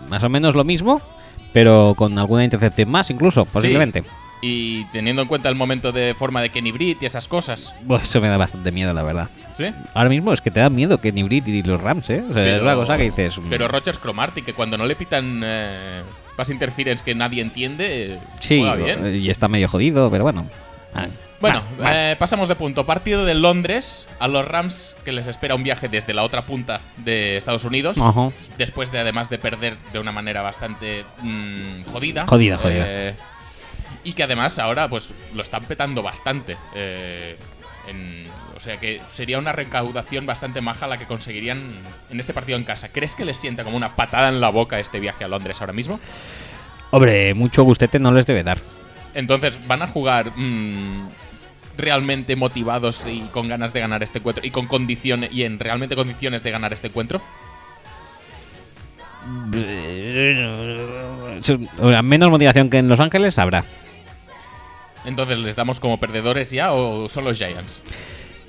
más 0.08 0.22
o 0.22 0.28
menos 0.28 0.54
lo 0.54 0.64
mismo, 0.64 1.00
pero 1.52 1.94
con 1.96 2.18
alguna 2.18 2.44
intercepción 2.44 2.90
más 2.90 3.10
incluso, 3.10 3.46
posiblemente. 3.46 4.04
Y 4.42 4.84
teniendo 4.86 5.22
en 5.22 5.28
cuenta 5.28 5.48
el 5.48 5.54
momento 5.54 5.92
de 5.92 6.14
forma 6.14 6.40
de 6.42 6.50
Kenny 6.50 6.70
Britt 6.70 7.02
y 7.02 7.06
esas 7.06 7.26
cosas. 7.26 7.74
Pues 7.86 8.02
eso 8.02 8.20
me 8.20 8.28
da 8.28 8.36
bastante 8.36 8.70
miedo, 8.70 8.92
la 8.92 9.02
verdad. 9.02 9.28
¿Sí? 9.56 9.64
Ahora 9.94 10.10
mismo 10.10 10.32
es 10.32 10.40
que 10.42 10.50
te 10.50 10.60
da 10.60 10.68
miedo 10.68 11.00
ni 11.02 11.22
Britt 11.22 11.48
y 11.48 11.62
los 11.62 11.80
Rams, 11.80 12.10
¿eh? 12.10 12.22
O 12.28 12.32
sea, 12.34 12.56
es 12.56 12.62
la 12.62 12.74
cosa 12.74 12.96
que 12.98 13.04
dices. 13.04 13.38
mm, 13.38 13.48
Pero 13.48 13.66
Rodgers 13.68 13.98
Cromarty, 13.98 14.42
que 14.42 14.52
cuando 14.52 14.76
no 14.76 14.84
le 14.84 14.94
pitan 14.94 15.40
eh, 15.44 16.02
pass 16.36 16.50
interference 16.50 17.02
que 17.02 17.14
nadie 17.14 17.40
entiende, 17.40 18.18
sí, 18.38 18.58
juega 18.60 18.74
bien. 18.76 19.14
y 19.16 19.30
está 19.30 19.48
medio 19.48 19.68
jodido, 19.68 20.10
pero 20.10 20.24
bueno. 20.24 20.46
Ah, 20.94 21.06
Bueno, 21.40 21.62
va. 21.82 22.12
eh, 22.12 22.16
pasamos 22.16 22.48
de 22.48 22.54
punto. 22.56 22.84
Partido 22.84 23.24
de 23.24 23.34
Londres 23.34 24.06
a 24.18 24.28
los 24.28 24.46
Rams, 24.46 24.96
que 25.04 25.12
les 25.12 25.26
espera 25.26 25.54
un 25.54 25.62
viaje 25.62 25.88
desde 25.88 26.12
la 26.12 26.22
otra 26.22 26.42
punta 26.42 26.80
de 26.98 27.38
Estados 27.38 27.64
Unidos. 27.64 27.96
Ajá. 27.98 28.28
Después 28.58 28.92
de, 28.92 28.98
además 28.98 29.30
de 29.30 29.38
perder 29.38 29.78
de 29.94 29.98
una 29.98 30.12
manera 30.12 30.42
bastante 30.42 31.04
mm, 31.22 31.84
jodida. 31.90 32.26
Jodida, 32.26 32.58
jodida. 32.58 32.84
Eh, 32.86 33.14
y 34.06 34.12
que 34.14 34.22
además 34.22 34.58
ahora, 34.58 34.88
pues, 34.88 35.10
lo 35.34 35.42
están 35.42 35.64
petando 35.64 36.02
bastante. 36.02 36.56
eh, 36.74 37.36
en- 37.88 38.26
o 38.56 38.58
sea 38.60 38.80
que 38.80 39.00
sería 39.08 39.38
una 39.38 39.52
recaudación 39.52 40.26
bastante 40.26 40.60
maja 40.60 40.86
la 40.88 40.96
que 40.98 41.06
conseguirían 41.06 41.74
en 42.10 42.18
este 42.20 42.32
partido 42.32 42.56
en 42.58 42.64
casa. 42.64 42.88
¿Crees 42.90 43.14
que 43.14 43.24
les 43.24 43.36
sienta 43.36 43.62
como 43.64 43.76
una 43.76 43.94
patada 43.94 44.28
en 44.28 44.40
la 44.40 44.48
boca 44.48 44.80
este 44.80 44.98
viaje 44.98 45.22
a 45.24 45.28
Londres 45.28 45.60
ahora 45.60 45.72
mismo? 45.72 46.00
Hombre, 46.90 47.34
mucho 47.34 47.62
gustete 47.64 47.98
no 47.98 48.10
les 48.12 48.26
debe 48.26 48.42
dar. 48.42 48.58
Entonces 49.14 49.60
van 49.68 49.82
a 49.82 49.86
jugar 49.86 50.32
mm, 50.36 51.08
realmente 51.76 52.34
motivados 52.34 53.06
y 53.06 53.20
con 53.32 53.46
ganas 53.48 53.72
de 53.72 53.80
ganar 53.80 54.02
este 54.02 54.18
encuentro 54.18 54.44
y 54.44 54.50
con 54.50 54.66
condiciones 54.66 55.30
y 55.32 55.44
en 55.44 55.58
realmente 55.60 55.94
condiciones 55.94 56.42
de 56.42 56.50
ganar 56.50 56.72
este 56.72 56.88
encuentro? 56.88 57.20
Sea, 61.42 62.02
Menos 62.02 62.30
motivación 62.30 62.70
que 62.70 62.78
en 62.78 62.88
Los 62.88 63.00
Ángeles 63.00 63.38
habrá. 63.38 63.64
Entonces, 65.06 65.38
¿les 65.38 65.56
damos 65.56 65.80
como 65.80 65.98
perdedores 65.98 66.50
ya 66.50 66.72
o 66.72 67.08
son 67.08 67.24
los 67.24 67.38
Giants? 67.38 67.80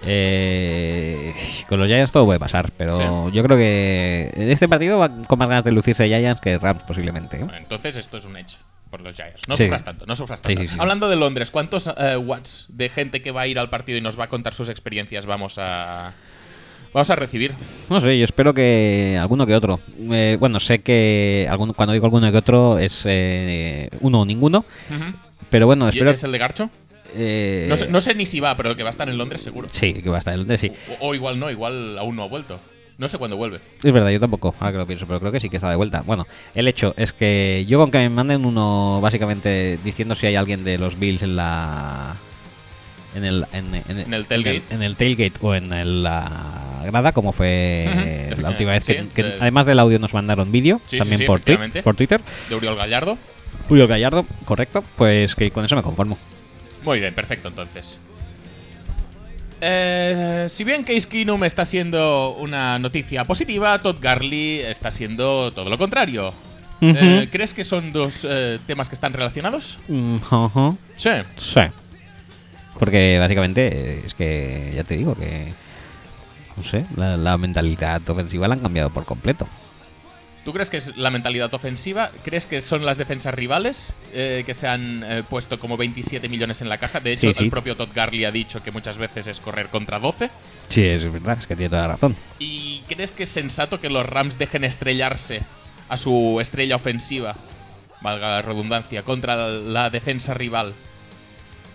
Eh, 0.05 1.33
con 1.67 1.79
los 1.79 1.87
Giants 1.87 2.11
todo 2.11 2.25
puede 2.25 2.39
pasar, 2.39 2.71
pero 2.77 2.95
Sí. 2.97 3.03
yo 3.35 3.43
creo 3.43 3.57
que 3.57 4.31
en 4.35 4.49
este 4.51 4.67
partido 4.67 4.99
va 4.99 5.09
con 5.27 5.39
más 5.39 5.49
ganas 5.49 5.63
de 5.63 5.71
lucirse 5.71 6.07
Giants 6.07 6.41
que 6.41 6.57
Rams 6.57 6.83
posiblemente. 6.83 7.37
¿eh? 7.37 7.43
Bueno, 7.43 7.57
entonces 7.57 7.95
esto 7.95 8.17
es 8.17 8.25
un 8.25 8.37
edge 8.37 8.55
por 8.89 9.01
los 9.01 9.15
Giants. 9.15 9.47
No 9.49 9.57
Sí. 9.57 9.63
sufras 9.63 9.83
tanto, 9.83 10.05
no 10.05 10.15
sufras 10.15 10.41
tanto. 10.41 10.61
sí. 10.63 10.69
Hablando 10.79 11.09
de 11.09 11.15
Londres, 11.15 11.51
¿cuántos 11.51 11.87
eh, 11.97 12.15
watts 12.17 12.65
de 12.69 12.89
gente 12.89 13.21
que 13.21 13.31
va 13.31 13.41
a 13.41 13.47
ir 13.47 13.59
al 13.59 13.69
partido 13.69 13.97
y 13.97 14.01
nos 14.01 14.19
va 14.19 14.25
a 14.25 14.27
contar 14.27 14.53
sus 14.53 14.69
experiencias 14.69 15.25
vamos 15.25 15.57
a 15.57 16.13
vamos 16.93 17.09
a 17.09 17.15
recibir? 17.15 17.53
No 17.89 17.99
sé, 17.99 18.17
yo 18.17 18.23
espero 18.23 18.53
que 18.53 19.17
alguno 19.19 19.45
que 19.45 19.55
otro. 19.55 19.79
Eh, 20.11 20.37
bueno, 20.39 20.59
sé 20.59 20.79
que 20.79 21.47
alguno, 21.49 21.73
cuando 21.73 21.93
digo 21.93 22.05
alguno 22.05 22.31
que 22.31 22.37
otro 22.37 22.79
es 22.79 23.03
eh, 23.05 23.89
uno 23.99 24.21
o 24.21 24.25
ninguno, 24.25 24.63
Ujú. 24.89 25.17
Pero 25.49 25.65
bueno, 25.65 25.85
¿Y 25.85 25.89
espero. 25.89 26.11
es 26.11 26.23
el 26.23 26.31
de 26.31 26.37
Garcho? 26.37 26.69
eh, 27.15 27.65
No 27.69 27.77
sé, 27.77 27.87
no 27.87 28.01
sé 28.01 28.15
ni 28.15 28.25
si 28.25 28.39
va, 28.39 28.55
pero 28.55 28.75
que 28.75 28.83
va 28.83 28.89
a 28.89 28.91
estar 28.91 29.07
en 29.09 29.17
Londres 29.17 29.41
seguro. 29.41 29.67
Sí, 29.71 29.93
que 29.93 30.09
va 30.09 30.17
a 30.17 30.19
estar 30.19 30.33
en 30.33 30.39
Londres, 30.41 30.59
sí. 30.61 30.71
O, 30.99 31.09
o 31.09 31.15
igual 31.15 31.39
no, 31.39 31.49
igual 31.51 31.97
aún 31.97 32.15
no 32.15 32.23
ha 32.23 32.27
vuelto. 32.27 32.59
No 32.97 33.07
sé 33.07 33.19
cuándo 33.19 33.37
vuelve. 33.37 33.59
Es 33.83 33.93
verdad, 33.93 34.09
yo 34.09 34.19
tampoco, 34.19 34.55
ahora 34.59 34.71
que 34.71 34.77
lo 34.79 34.87
pienso, 34.87 35.05
pero 35.05 35.19
creo 35.19 35.31
que 35.31 35.39
sí 35.39 35.49
que 35.49 35.57
está 35.57 35.69
de 35.69 35.75
vuelta. 35.75 36.01
Bueno, 36.03 36.25
el 36.55 36.67
hecho 36.67 36.95
es 36.97 37.13
que 37.13 37.63
yo 37.69 37.77
con 37.77 37.91
que 37.91 37.99
me 37.99 38.09
manden 38.09 38.43
uno 38.43 38.99
básicamente 39.01 39.77
diciendo 39.83 40.15
si 40.15 40.25
hay 40.25 40.35
alguien 40.35 40.63
de 40.63 40.77
los 40.79 40.97
Bills 40.99 41.21
en 41.21 41.35
la... 41.35 42.15
En 43.15 43.23
el, 43.23 43.45
en, 43.53 43.73
en- 43.73 43.99
En 44.01 44.13
el 44.13 44.25
tailgate. 44.25 44.61
En 44.71 44.81
el, 44.83 44.95
tailgate 44.95 45.33
o 45.41 45.53
en 45.55 45.71
el- 45.73 46.03
la 46.03 46.81
grada, 46.85 47.11
como 47.11 47.31
fue 47.33 48.29
la 48.39 48.49
última 48.49 48.71
vez 48.71 48.83
que, 48.85 49.01
sí, 49.03 49.09
que 49.13 49.23
de- 49.23 49.37
además 49.39 49.65
del 49.67 49.79
audio 49.79 49.97
nos 49.99 50.13
mandaron 50.13 50.51
vídeo, 50.51 50.81
Sí, 50.87 50.97
también 50.97 51.19
sí, 51.19 51.25
por, 51.25 51.41
por 51.83 51.95
Twitter. 51.95 52.19
De 52.49 52.55
Uriol 52.55 52.75
Gallardo. 52.75 53.17
Julio 53.67 53.87
Gallardo, 53.87 54.25
correcto, 54.45 54.83
pues 54.95 55.35
que 55.35 55.51
con 55.51 55.65
eso 55.65 55.75
me 55.75 55.83
conformo. 55.83 56.17
Muy 56.83 56.99
bien, 56.99 57.13
perfecto 57.13 57.49
entonces. 57.49 57.99
Eh, 59.59 60.45
si 60.49 60.63
bien 60.63 60.83
Case 60.83 61.07
Keenum 61.07 61.43
está 61.43 61.65
siendo 61.65 62.35
una 62.35 62.79
noticia 62.79 63.25
positiva, 63.25 63.79
Todd 63.81 63.97
Garley 63.99 64.59
está 64.59 64.91
siendo 64.91 65.51
todo 65.51 65.69
lo 65.69 65.77
contrario. 65.77 66.33
Eh. 66.79 67.27
¿Crees 67.31 67.55
que 67.55 67.63
son 67.63 67.91
dos 67.91 68.25
eh, 68.29 68.59
temas 68.67 68.87
que 68.87 68.95
están 68.95 69.13
relacionados? 69.13 69.79
Mm. 69.87 70.17
Sí. 70.95 71.09
Sí. 71.37 71.61
Porque 72.77 73.17
básicamente 73.19 74.05
es 74.05 74.13
que, 74.13 74.73
ya 74.75 74.83
te 74.83 74.95
digo, 74.95 75.15
que. 75.15 75.51
No 76.55 76.63
sé, 76.63 76.85
la, 76.95 77.17
la 77.17 77.37
mentalidad 77.37 78.07
ofensiva 78.09 78.47
la 78.47 78.55
han 78.55 78.59
cambiado 78.59 78.91
por 78.91 79.05
completo. 79.05 79.47
¿Tú 80.47 80.53
crees 80.53 80.69
que 80.69 80.77
es 80.77 80.95
la 80.95 81.11
mentalidad 81.11 81.53
ofensiva? 81.53 82.09
¿Crees 82.23 82.45
que 82.45 82.61
son 82.61 82.85
las 82.85 82.97
defensas 82.97 83.33
rivales 83.33 83.91
eh, 84.13 84.43
que 84.45 84.53
se 84.53 84.65
han 84.65 85.03
eh, 85.03 85.21
puesto 85.29 85.59
como 85.59 85.75
27 85.75 86.29
millones 86.29 86.61
en 86.61 86.69
la 86.69 86.77
caja? 86.77 87.01
De 87.01 87.11
hecho, 87.11 87.27
Sí, 87.27 87.33
sí. 87.33 87.43
el 87.43 87.49
propio 87.49 87.75
Todd 87.75 87.89
Garley 87.93 88.23
ha 88.23 88.31
dicho 88.31 88.63
que 88.63 88.71
muchas 88.71 88.97
veces 88.97 89.27
es 89.27 89.41
correr 89.41 89.67
contra 89.67 89.99
12. 89.99 90.29
Sí, 90.69 90.85
es 90.85 91.11
verdad, 91.11 91.37
es 91.37 91.47
que 91.47 91.57
tiene 91.57 91.67
toda 91.69 91.81
la 91.81 91.87
razón. 91.89 92.15
¿Y 92.39 92.79
crees 92.87 93.11
que 93.11 93.23
es 93.23 93.29
sensato 93.29 93.81
que 93.81 93.89
los 93.89 94.05
Rams 94.05 94.37
dejen 94.39 94.63
estrellarse 94.63 95.41
a 95.89 95.97
su 95.97 96.37
estrella 96.39 96.77
ofensiva, 96.77 97.35
valga 97.99 98.29
la 98.29 98.41
redundancia, 98.41 99.03
contra 99.03 99.35
la, 99.49 99.89
defensa 99.89 100.33
rival? 100.33 100.73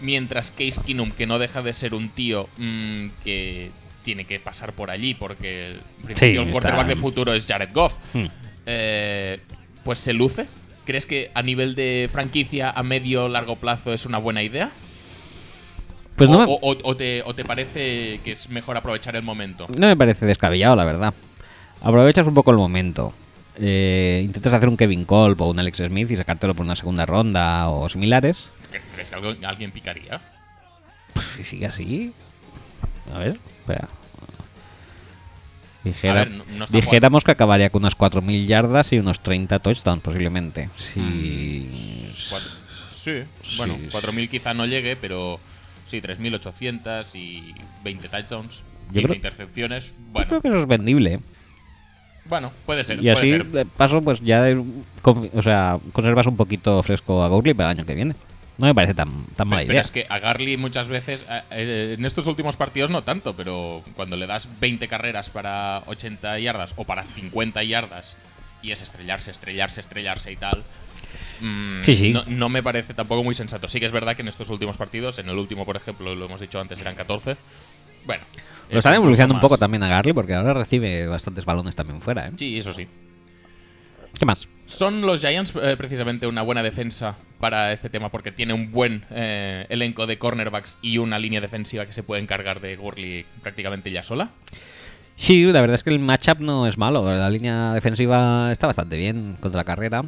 Mientras 0.00 0.50
Case 0.50 0.80
Keenum, 0.82 1.10
que 1.10 1.26
no 1.26 1.38
deja 1.38 1.60
de 1.60 1.74
ser 1.74 1.92
un 1.92 2.08
tío 2.08 2.48
mm, 2.56 3.08
que 3.22 3.70
tiene 4.02 4.24
que 4.24 4.40
pasar 4.40 4.72
por 4.72 4.90
allí, 4.90 5.12
porque 5.12 5.72
en 5.72 6.04
principio 6.06 6.40
el 6.40 6.48
está- 6.48 6.52
quarterback 6.70 6.86
de 6.86 6.96
futuro 6.96 7.34
es 7.34 7.46
Jared 7.46 7.68
Goff, 7.74 7.96
Hmm. 8.14 8.28
Eh, 8.66 9.40
pues 9.84 9.98
se 9.98 10.12
luce. 10.12 10.46
¿Crees 10.84 11.06
que 11.06 11.30
a 11.34 11.42
nivel 11.42 11.74
de 11.76 12.08
franquicia 12.10 12.70
a 12.70 12.82
medio 12.82 13.28
largo 13.28 13.56
plazo 13.56 13.92
es 13.92 14.04
una 14.06 14.18
buena 14.18 14.42
idea? 14.42 14.70
Pues 16.16 16.28
o, 16.28 16.32
no, 16.32 16.38
me- 16.40 16.58
o- 16.60 16.96
te, 16.96 17.22
o 17.22 17.34
te 17.34 17.44
parece 17.44 18.20
que 18.24 18.32
es 18.32 18.48
mejor 18.50 18.76
aprovechar 18.76 19.16
el 19.16 19.22
momento? 19.22 19.66
no 19.78 19.86
me 19.86 19.96
parece 19.96 20.26
descabellado, 20.26 20.76
la 20.76 20.84
verdad. 20.84 21.14
Aprovechas 21.80 22.26
un 22.26 22.34
poco 22.34 22.50
el 22.50 22.56
momento. 22.58 23.12
Eh, 23.58 24.22
intentas 24.24 24.52
hacer 24.54 24.68
un 24.68 24.76
Kevin 24.76 25.04
Kolb 25.04 25.40
o 25.42 25.50
un 25.50 25.58
Alex 25.58 25.78
Smith 25.78 26.10
y 26.10 26.16
sacártelo 26.16 26.54
por 26.54 26.64
una 26.66 26.76
segunda 26.76 27.06
ronda 27.06 27.68
o 27.68 27.88
similares. 27.88 28.50
¿Crees 28.94 29.10
que 29.10 29.16
algo- 29.16 29.34
alguien 29.46 29.70
picaría? 29.72 30.20
Pues 31.12 31.26
si 31.36 31.44
sigue 31.44 31.66
así. 31.66 32.12
A 33.14 33.18
ver, 33.18 33.38
espera. 33.60 33.88
Dijera- 35.84 36.14
ver, 36.24 36.30
no- 36.30 36.44
no 36.56 36.66
dijéramos 36.66 37.24
que 37.24 37.32
acabaría 37.32 37.70
con 37.70 37.82
unas 37.82 37.96
4.000 37.96 38.46
yardas 38.46 38.92
y 38.92 38.98
unos 38.98 39.20
30 39.20 39.58
touchdowns 39.58 40.02
posiblemente. 40.02 40.68
Si... 40.76 41.68
Cuatro- 42.30 42.50
sí, 42.92 43.12
Sí, 43.42 43.56
bueno, 43.56 43.76
sí. 43.80 43.88
4.000 43.90 44.28
quizá 44.28 44.54
no 44.54 44.66
llegue, 44.66 44.94
pero 44.96 45.40
sí, 45.86 46.00
3.800 46.00 47.14
y 47.16 47.54
20 47.82 48.08
touchdowns, 48.08 48.58
Yo 48.58 48.92
15 48.92 49.02
creo- 49.06 49.16
intercepciones. 49.16 49.90
Yo 49.90 50.04
Bueno, 50.12 50.28
creo 50.28 50.40
que 50.40 50.48
eso 50.48 50.58
es 50.58 50.66
vendible. 50.66 51.14
¿eh? 51.14 51.20
bueno, 52.26 52.52
puede 52.64 52.84
ser, 52.84 52.98
Y 52.98 53.02
puede 53.02 53.12
así, 53.12 53.28
ser. 53.30 53.46
de 53.46 53.64
paso, 53.66 54.00
pues 54.00 54.20
ya 54.20 54.46
o 55.34 55.42
sea, 55.42 55.78
conservas 55.92 56.26
un 56.28 56.36
poquito 56.36 56.80
fresco 56.84 57.22
a 57.24 57.28
Gurley 57.28 57.52
para 57.54 57.72
el 57.72 57.78
año 57.78 57.86
que 57.86 57.94
viene. 57.96 58.14
No 58.62 58.68
me 58.68 58.76
parece 58.76 58.94
tan, 58.94 59.24
tan 59.34 59.48
mala 59.48 59.62
Pero 59.62 59.72
idea. 59.72 59.82
es 59.82 59.90
que 59.90 60.06
a 60.08 60.20
Garly 60.20 60.56
muchas 60.56 60.86
veces, 60.86 61.26
eh, 61.50 61.96
en 61.98 62.04
estos 62.06 62.28
últimos 62.28 62.56
partidos 62.56 62.90
no 62.90 63.02
tanto, 63.02 63.34
pero 63.34 63.82
cuando 63.96 64.14
le 64.14 64.28
das 64.28 64.48
20 64.60 64.86
carreras 64.86 65.30
para 65.30 65.82
80 65.86 66.38
yardas 66.38 66.72
o 66.76 66.84
para 66.84 67.02
50 67.02 67.60
yardas 67.64 68.16
y 68.62 68.70
es 68.70 68.80
estrellarse, 68.80 69.32
estrellarse, 69.32 69.80
estrellarse 69.80 70.30
y 70.30 70.36
tal, 70.36 70.62
mm, 71.40 71.82
Sí, 71.82 71.96
sí. 71.96 72.12
No, 72.12 72.22
no 72.28 72.48
me 72.48 72.62
parece 72.62 72.94
tampoco 72.94 73.24
muy 73.24 73.34
sensato. 73.34 73.66
Sí 73.66 73.80
que 73.80 73.86
es 73.86 73.90
verdad 73.90 74.14
que 74.14 74.22
en 74.22 74.28
estos 74.28 74.48
últimos 74.48 74.76
partidos, 74.76 75.18
en 75.18 75.28
el 75.28 75.36
último 75.38 75.66
por 75.66 75.74
ejemplo, 75.76 76.14
lo 76.14 76.26
hemos 76.26 76.40
dicho 76.40 76.60
antes, 76.60 76.78
eran 76.78 76.94
14. 76.94 77.36
Bueno. 78.06 78.22
Lo 78.70 78.70
es 78.70 78.76
están 78.78 78.94
evolucionando 78.94 79.34
un 79.34 79.40
poco 79.40 79.58
también 79.58 79.82
a 79.82 79.88
Garley 79.88 80.12
porque 80.12 80.34
ahora 80.34 80.54
recibe 80.54 81.08
bastantes 81.08 81.44
balones 81.44 81.74
también 81.74 82.00
fuera. 82.00 82.28
¿eh? 82.28 82.32
Sí, 82.36 82.58
eso 82.58 82.72
sí. 82.72 82.86
¿Qué 84.16 84.24
más? 84.24 84.46
¿Son 84.66 85.00
los 85.02 85.20
Giants 85.20 85.52
eh, 85.60 85.74
precisamente 85.76 86.28
una 86.28 86.42
buena 86.42 86.62
defensa 86.62 87.16
para 87.42 87.72
este 87.72 87.90
tema? 87.90 88.08
Porque 88.08 88.30
tiene 88.30 88.54
un 88.54 88.70
buen 88.70 89.04
eh, 89.10 89.66
elenco 89.68 90.06
de 90.06 90.16
cornerbacks 90.16 90.78
y 90.80 90.98
una 90.98 91.18
línea 91.18 91.40
defensiva 91.40 91.84
que 91.86 91.92
se 91.92 92.04
puede 92.04 92.22
encargar 92.22 92.60
de 92.60 92.76
Gurley 92.76 93.26
prácticamente 93.42 93.90
ya 93.90 94.04
sola. 94.04 94.30
Sí, 95.16 95.44
la 95.46 95.60
verdad 95.60 95.74
es 95.74 95.82
que 95.82 95.90
el 95.90 95.98
matchup 95.98 96.38
no 96.38 96.68
es 96.68 96.78
malo. 96.78 97.04
La 97.04 97.28
línea 97.28 97.74
defensiva 97.74 98.50
está 98.52 98.68
bastante 98.68 98.96
bien 98.96 99.36
contra 99.40 99.58
la 99.58 99.64
carrera. 99.64 100.04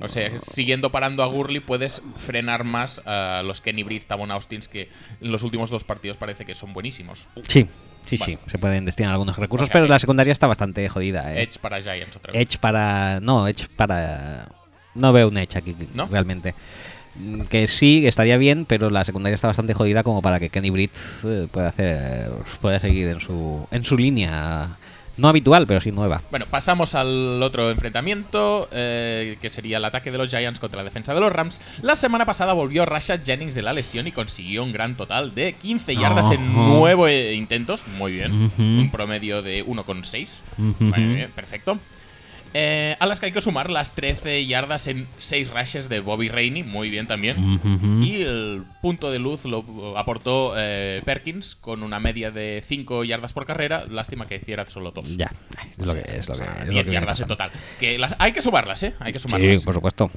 O 0.00 0.08
sea, 0.08 0.30
siguiendo 0.40 0.90
parando 0.90 1.22
a 1.22 1.26
Gurley 1.26 1.60
puedes 1.60 2.02
frenar 2.16 2.64
más 2.64 3.00
a 3.06 3.42
los 3.44 3.60
Kenny 3.60 3.84
Britt, 3.84 4.04
Tavon 4.06 4.32
Austins, 4.32 4.66
que 4.66 4.88
en 5.20 5.30
los 5.30 5.44
últimos 5.44 5.70
dos 5.70 5.84
partidos 5.84 6.16
parece 6.16 6.44
que 6.44 6.56
son 6.56 6.72
buenísimos. 6.72 7.28
Sí, 7.46 7.66
sí, 8.06 8.16
Bueno. 8.16 8.38
sí. 8.42 8.50
Se 8.50 8.58
pueden 8.58 8.84
destinar 8.84 9.12
algunos 9.12 9.36
recursos, 9.36 9.66
O 9.68 9.72
sea, 9.72 9.72
pero 9.80 9.86
la 9.86 9.98
secundaria 10.00 10.32
está 10.32 10.46
bastante 10.48 10.88
jodida. 10.88 11.32
¿eh? 11.32 11.42
Edge 11.42 11.58
para 11.60 11.80
Giants 11.80 12.16
otra 12.16 12.32
vez. 12.32 12.42
Edge 12.42 12.58
para. 12.58 13.20
No, 13.20 13.46
Edge 13.46 13.68
para. 13.76 14.48
No 14.94 15.12
veo 15.12 15.28
un 15.28 15.38
Edge 15.38 15.56
aquí, 15.56 15.74
¿No? 15.94 16.06
realmente. 16.06 16.54
Mm, 17.16 17.42
Que 17.42 17.66
sí, 17.66 18.06
estaría 18.06 18.36
bien, 18.36 18.64
pero 18.66 18.90
la 18.90 19.04
secundaria 19.04 19.34
está 19.34 19.46
bastante 19.48 19.74
jodida 19.74 20.02
como 20.02 20.22
para 20.22 20.38
que 20.40 20.48
Kenny 20.50 20.70
Britt 20.70 20.92
eh, 21.24 21.48
pueda 21.50 21.68
hacer. 21.68 22.30
pueda 22.60 22.78
seguir 22.78 23.08
en 23.08 23.20
su. 23.20 23.66
en 23.70 23.84
su 23.84 23.96
línea. 23.96 24.76
No 25.16 25.28
habitual, 25.28 25.66
pero 25.66 25.82
sí 25.82 25.92
nueva. 25.92 26.22
Bueno, 26.30 26.46
pasamos 26.48 26.94
al 26.94 27.42
otro 27.42 27.70
enfrentamiento, 27.70 28.68
eh, 28.72 29.36
que 29.42 29.50
sería 29.50 29.76
el 29.76 29.84
ataque 29.84 30.10
de 30.10 30.16
los 30.16 30.30
Giants 30.30 30.58
contra 30.60 30.78
la 30.78 30.84
defensa 30.84 31.12
de 31.12 31.20
los 31.20 31.30
Rams. 31.30 31.60
La 31.82 31.94
semana 31.94 32.24
pasada 32.24 32.54
volvió 32.54 32.86
Rashad 32.86 33.20
Jennings 33.22 33.52
de 33.54 33.60
la 33.60 33.74
lesión 33.74 34.06
y 34.06 34.12
consiguió 34.12 34.64
un 34.64 34.72
gran 34.72 34.96
total 34.96 35.34
de 35.34 35.52
15 35.52 35.94
yardas 35.96 36.30
en 36.30 36.40
Ajá. 36.40 36.52
9 36.54 37.34
intentos. 37.34 37.86
Muy 37.98 38.12
bien. 38.12 38.50
Un 38.56 38.90
promedio 38.90 39.42
de 39.42 39.62
1,6. 39.66 40.40
Ujú. 40.56 40.84
Muy 40.84 41.14
bien, 41.16 41.30
perfecto. 41.34 41.78
Eh, 42.52 42.96
a 42.98 43.06
las 43.06 43.20
que 43.20 43.26
hay 43.26 43.32
que 43.32 43.40
sumar 43.40 43.70
las 43.70 43.92
13 43.92 44.44
yardas 44.46 44.88
en 44.88 45.06
6 45.18 45.50
rushes 45.52 45.88
de 45.88 46.00
Bobby 46.00 46.28
Rainey. 46.28 46.62
Muy 46.64 46.90
bien 46.90 47.06
también. 47.06 47.60
Y 48.02 48.22
el 48.22 48.64
punto 48.82 49.10
de 49.10 49.18
luz 49.18 49.44
lo 49.44 49.96
aportó 49.96 50.54
eh, 50.56 51.00
Perkins 51.04 51.54
con 51.54 51.82
una 51.82 52.00
media 52.00 52.30
de 52.30 52.62
5 52.66 53.04
yardas 53.04 53.32
por 53.32 53.46
carrera. 53.46 53.84
Lástima 53.88 54.26
que 54.26 54.36
hiciera 54.36 54.66
solo 54.66 54.90
2. 54.90 55.16
Ya, 55.16 55.30
es 55.78 55.86
lo 55.86 55.94
que 55.94 56.00
es. 56.18 56.28
Lo 56.28 56.34
que, 56.34 56.38
sea, 56.38 56.56
es 56.60 56.66
lo 56.66 56.72
10 56.72 56.84
que 56.84 56.90
viene 56.90 56.92
yardas 56.92 57.20
en 57.20 57.28
total. 57.28 57.50
Que 57.78 57.98
las, 57.98 58.16
hay 58.18 58.32
que 58.32 58.42
sumarlas, 58.42 58.82
¿eh? 58.82 58.94
Hay 58.98 59.12
que 59.12 59.18
sumarlas. 59.20 59.60
Sí, 59.60 59.64
por 59.64 59.74
supuesto. 59.74 60.10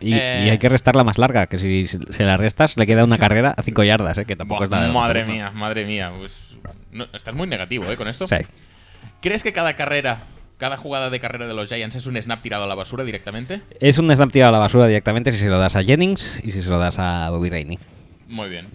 Y, 0.00 0.14
Eh, 0.14 0.44
y 0.46 0.50
hay 0.50 0.58
que 0.58 0.68
restar 0.68 0.94
la 0.94 1.02
más 1.02 1.18
larga, 1.18 1.46
que 1.46 1.58
si 1.58 1.86
se 1.86 2.22
la 2.22 2.36
restas 2.36 2.76
le 2.76 2.86
queda 2.86 3.02
una 3.04 3.18
carrera 3.18 3.54
a 3.56 3.62
5 3.62 3.82
yardas, 3.82 4.18
¿eh? 4.18 4.26
que 4.26 4.36
tampoco 4.36 4.58
Buah, 4.60 4.66
es 4.66 4.70
nada. 4.70 4.92
madre 4.92 5.24
mía, 5.24 5.50
madre 5.52 5.84
mía. 5.84 6.12
Pues, 6.16 6.56
no, 6.92 7.06
estás 7.12 7.34
muy 7.34 7.48
negativo, 7.48 7.90
¿eh? 7.90 7.96
Con 7.96 8.06
esto. 8.06 8.28
Sí. 8.28 8.36
¿Crees 9.20 9.42
que 9.42 9.52
cada 9.52 9.74
carrera, 9.74 10.18
cada 10.58 10.76
jugada 10.76 11.08
de 11.10 11.18
carrera 11.20 11.46
de 11.46 11.54
los 11.54 11.68
Giants 11.68 11.96
es 11.96 12.06
un 12.06 12.20
snap 12.20 12.42
tirado 12.42 12.64
a 12.64 12.66
la 12.66 12.74
basura 12.74 13.04
directamente? 13.04 13.62
Es 13.80 13.98
un 13.98 14.14
snap 14.14 14.30
tirado 14.30 14.50
a 14.50 14.52
la 14.52 14.58
basura 14.58 14.86
directamente 14.86 15.32
si 15.32 15.38
se 15.38 15.46
lo 15.48 15.58
das 15.58 15.76
a 15.76 15.82
Jennings 15.82 16.42
y 16.44 16.50
si 16.52 16.62
se 16.62 16.68
lo 16.70 16.78
das 16.78 16.98
a 16.98 17.30
Bobby 17.30 17.48
Rainey. 17.50 17.78
Muy 18.28 18.48
bien. 18.50 18.68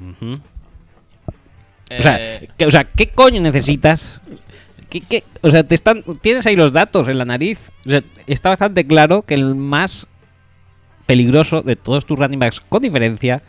O 1.99 2.01
sea, 2.01 2.17
Eh, 2.19 2.47
que- 2.57 2.65
o 2.65 2.71
sea, 2.71 2.85
¿qué 2.85 3.07
coño 3.09 3.39
necesitas? 3.41 4.19
¿Qué, 4.89 5.01
qué? 5.01 5.23
O 5.41 5.49
sea, 5.49 5.63
te 5.63 5.75
están, 5.75 6.03
tienes 6.21 6.45
ahí 6.47 6.55
los 6.55 6.71
datos 6.73 7.07
en 7.07 7.17
la 7.17 7.25
nariz. 7.25 7.59
O 7.85 7.89
sea, 7.89 8.01
está 8.27 8.49
bastante 8.49 8.85
claro 8.87 9.23
que 9.23 9.33
el 9.33 9.53
más 9.55 10.07
peligroso 11.05 11.61
de 11.61 11.75
todos 11.75 12.05
tus 12.05 12.17
running 12.17 12.39
backs, 12.39 12.61
con 12.61 12.81
diferencia, 12.81 13.43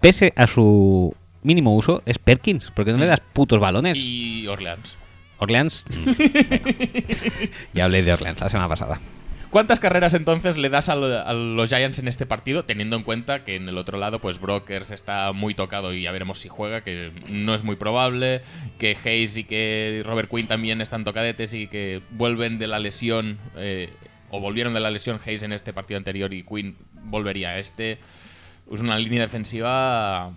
pese 0.00 0.32
a 0.36 0.46
su 0.46 1.14
mínimo 1.42 1.74
uso, 1.74 2.02
es 2.06 2.18
Perkins, 2.18 2.70
porque 2.76 2.92
no 2.92 2.98
le 2.98 3.06
das 3.06 3.20
putos 3.32 3.58
balones. 3.58 3.96
y 3.98 4.46
Orleans. 4.46 4.96
Orleans. 5.40 5.84
mm. 5.88 6.10
Ya 7.74 7.86
hablé 7.86 8.02
de 8.02 8.12
Orleans 8.12 8.40
la 8.40 8.48
semana 8.48 8.68
pasada. 8.68 9.00
¿Cuántas 9.50 9.80
carreras 9.80 10.14
entonces 10.14 10.56
le 10.58 10.68
das 10.68 10.88
a, 10.88 10.94
los 10.94 11.68
Giants 11.68 11.98
en 11.98 12.06
este 12.06 12.24
partido, 12.24 12.64
teniendo 12.64 12.94
en 12.94 13.02
cuenta 13.02 13.42
que 13.42 13.56
en 13.56 13.68
el 13.68 13.78
otro 13.78 13.98
lado, 13.98 14.20
pues 14.20 14.40
Brokers 14.40 14.92
está 14.92 15.32
muy 15.32 15.54
tocado 15.54 15.92
y 15.92 16.02
ya 16.02 16.12
veremos 16.12 16.38
si 16.38 16.48
juega, 16.48 16.82
que 16.82 17.10
no 17.28 17.52
es 17.52 17.64
muy 17.64 17.74
probable, 17.74 18.42
que 18.78 18.96
Hayes 19.04 19.36
y 19.36 19.42
que 19.42 20.02
Robert 20.06 20.30
Quinn 20.30 20.46
también 20.46 20.80
están 20.80 21.02
tocadetes 21.02 21.52
y 21.52 21.66
que 21.66 22.00
vuelven 22.12 22.58
de 22.58 22.68
la 22.68 22.78
lesión, 22.78 23.38
eh, 23.56 23.90
o 24.30 24.38
volvieron 24.38 24.72
de 24.72 24.78
la 24.78 24.92
lesión 24.92 25.18
Hayes 25.26 25.42
en 25.42 25.52
este 25.52 25.72
partido 25.72 25.98
anterior 25.98 26.32
y 26.32 26.44
Quinn 26.44 26.76
volvería 27.02 27.48
a 27.48 27.58
este. 27.58 27.98
Es 28.72 28.80
una 28.80 28.96
línea 29.00 29.22
defensiva 29.22 30.30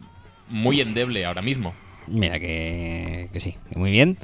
muy 0.50 0.82
endeble 0.82 1.24
ahora 1.24 1.44
mismo. 1.44 1.76
Mira 2.08 2.40
que, 2.40 3.30
que 3.32 3.40
sí, 3.40 3.58
que 3.72 3.78
muy 3.78 3.92
bien. 3.92 4.18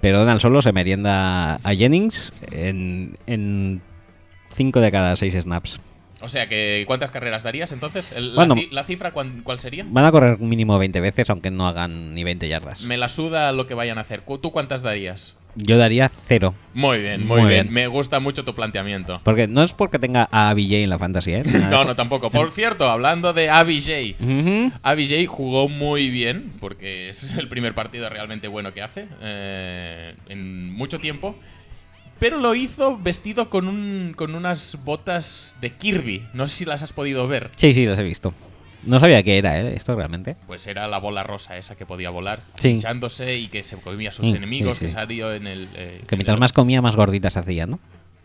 Pero 0.00 0.18
Donald 0.20 0.40
solo 0.40 0.62
se 0.62 0.72
merienda 0.72 1.54
a 1.56 1.74
Jennings 1.74 2.32
en 2.52 3.80
5 4.50 4.80
de 4.80 4.92
cada 4.92 5.16
6 5.16 5.34
snaps. 5.42 5.80
O 6.22 6.28
sea 6.28 6.48
que, 6.48 6.84
¿cuántas 6.86 7.10
carreras 7.10 7.42
darías 7.42 7.72
entonces? 7.72 8.12
El- 8.12 8.32
Bueno. 8.34 8.54
la, 8.70 8.84
cifra 8.84 9.12
cuán- 9.12 9.42
cuál 9.42 9.60
sería? 9.60 9.84
Van 9.88 10.04
a 10.04 10.10
correr 10.12 10.38
mínimo 10.38 10.78
20 10.78 11.00
veces, 11.00 11.28
aunque 11.28 11.50
no 11.50 11.68
hagan 11.68 12.14
ni 12.14 12.24
20 12.24 12.48
yardas. 12.48 12.80
Me 12.82 12.96
la 12.96 13.08
suda 13.10 13.52
lo 13.52 13.66
que 13.66 13.74
vayan 13.74 13.98
a 13.98 14.02
hacer. 14.02 14.22
¿Tú 14.22 14.50
cuántas 14.50 14.82
darías? 14.82 15.34
Yo 15.56 15.78
daría 15.78 16.08
0. 16.08 16.54
Muy 16.74 16.98
bien, 16.98 17.26
muy, 17.26 17.40
Muy 17.40 17.48
bien. 17.50 17.64
bien. 17.64 17.74
Me 17.74 17.86
gusta 17.86 18.20
mucho 18.20 18.44
tu 18.44 18.54
planteamiento. 18.54 19.20
Porque 19.24 19.46
no 19.46 19.62
es 19.62 19.72
porque 19.72 19.98
tenga 19.98 20.28
a 20.30 20.52
BJ 20.52 20.82
en 20.82 20.90
la 20.90 20.98
fantasy, 20.98 21.32
¿eh? 21.32 21.42
No, 21.70 21.84
no, 21.84 21.96
tampoco. 21.96 22.30
Por 22.30 22.50
cierto, 22.50 22.88
hablando 22.90 23.32
de 23.32 23.48
ABJ. 23.48 24.16
Ujú. 24.20 24.72
ABJ 24.82 25.26
jugó 25.26 25.68
muy 25.68 26.10
bien, 26.10 26.52
porque 26.60 27.08
es 27.08 27.32
el 27.36 27.48
primer 27.48 27.74
partido 27.74 28.08
realmente 28.10 28.48
bueno 28.48 28.72
que 28.74 28.82
hace 28.82 29.08
eh, 29.22 30.14
en 30.28 30.72
mucho 30.74 30.98
tiempo. 30.98 31.34
Pero 32.18 32.38
lo 32.38 32.54
hizo 32.54 32.98
vestido 32.98 33.50
con, 33.50 33.68
un, 33.68 34.14
con 34.16 34.34
unas 34.34 34.78
botas 34.84 35.56
de 35.60 35.70
Kirby. 35.70 36.26
No 36.32 36.46
sé 36.46 36.56
si 36.56 36.64
las 36.64 36.82
has 36.82 36.92
podido 36.92 37.28
ver. 37.28 37.50
Sí, 37.56 37.72
sí, 37.74 37.84
los 37.84 37.98
he 37.98 38.02
visto. 38.02 38.32
No 38.86 39.00
sabía 39.00 39.22
qué 39.22 39.36
era, 39.38 39.60
¿eh? 39.60 39.74
Esto 39.76 39.94
realmente. 39.96 40.36
Pues 40.46 40.66
era 40.66 40.86
la 40.88 40.98
bola 40.98 41.22
rosa 41.24 41.56
esa 41.56 41.76
que 41.76 41.84
podía 41.86 42.10
volar, 42.10 42.40
Sí. 42.58 42.68
hinchándose 42.70 43.36
y 43.36 43.48
que 43.48 43.62
se 43.64 43.76
comía 43.76 44.10
a 44.10 44.12
sus 44.12 44.28
Sí, 44.30 44.36
enemigos, 44.36 44.78
sí, 44.78 44.84
que 44.86 44.88
salió 44.88 45.34
en 45.34 45.46
el... 45.46 45.68
eh, 45.74 46.02
Que 46.06 46.14
en 46.14 46.18
mientras 46.18 46.34
el- 46.36 46.40
más 46.40 46.52
comía, 46.52 46.80
más 46.80 46.96
gorditas 46.96 47.36
hacía, 47.36 47.66
¿no? 47.66 47.78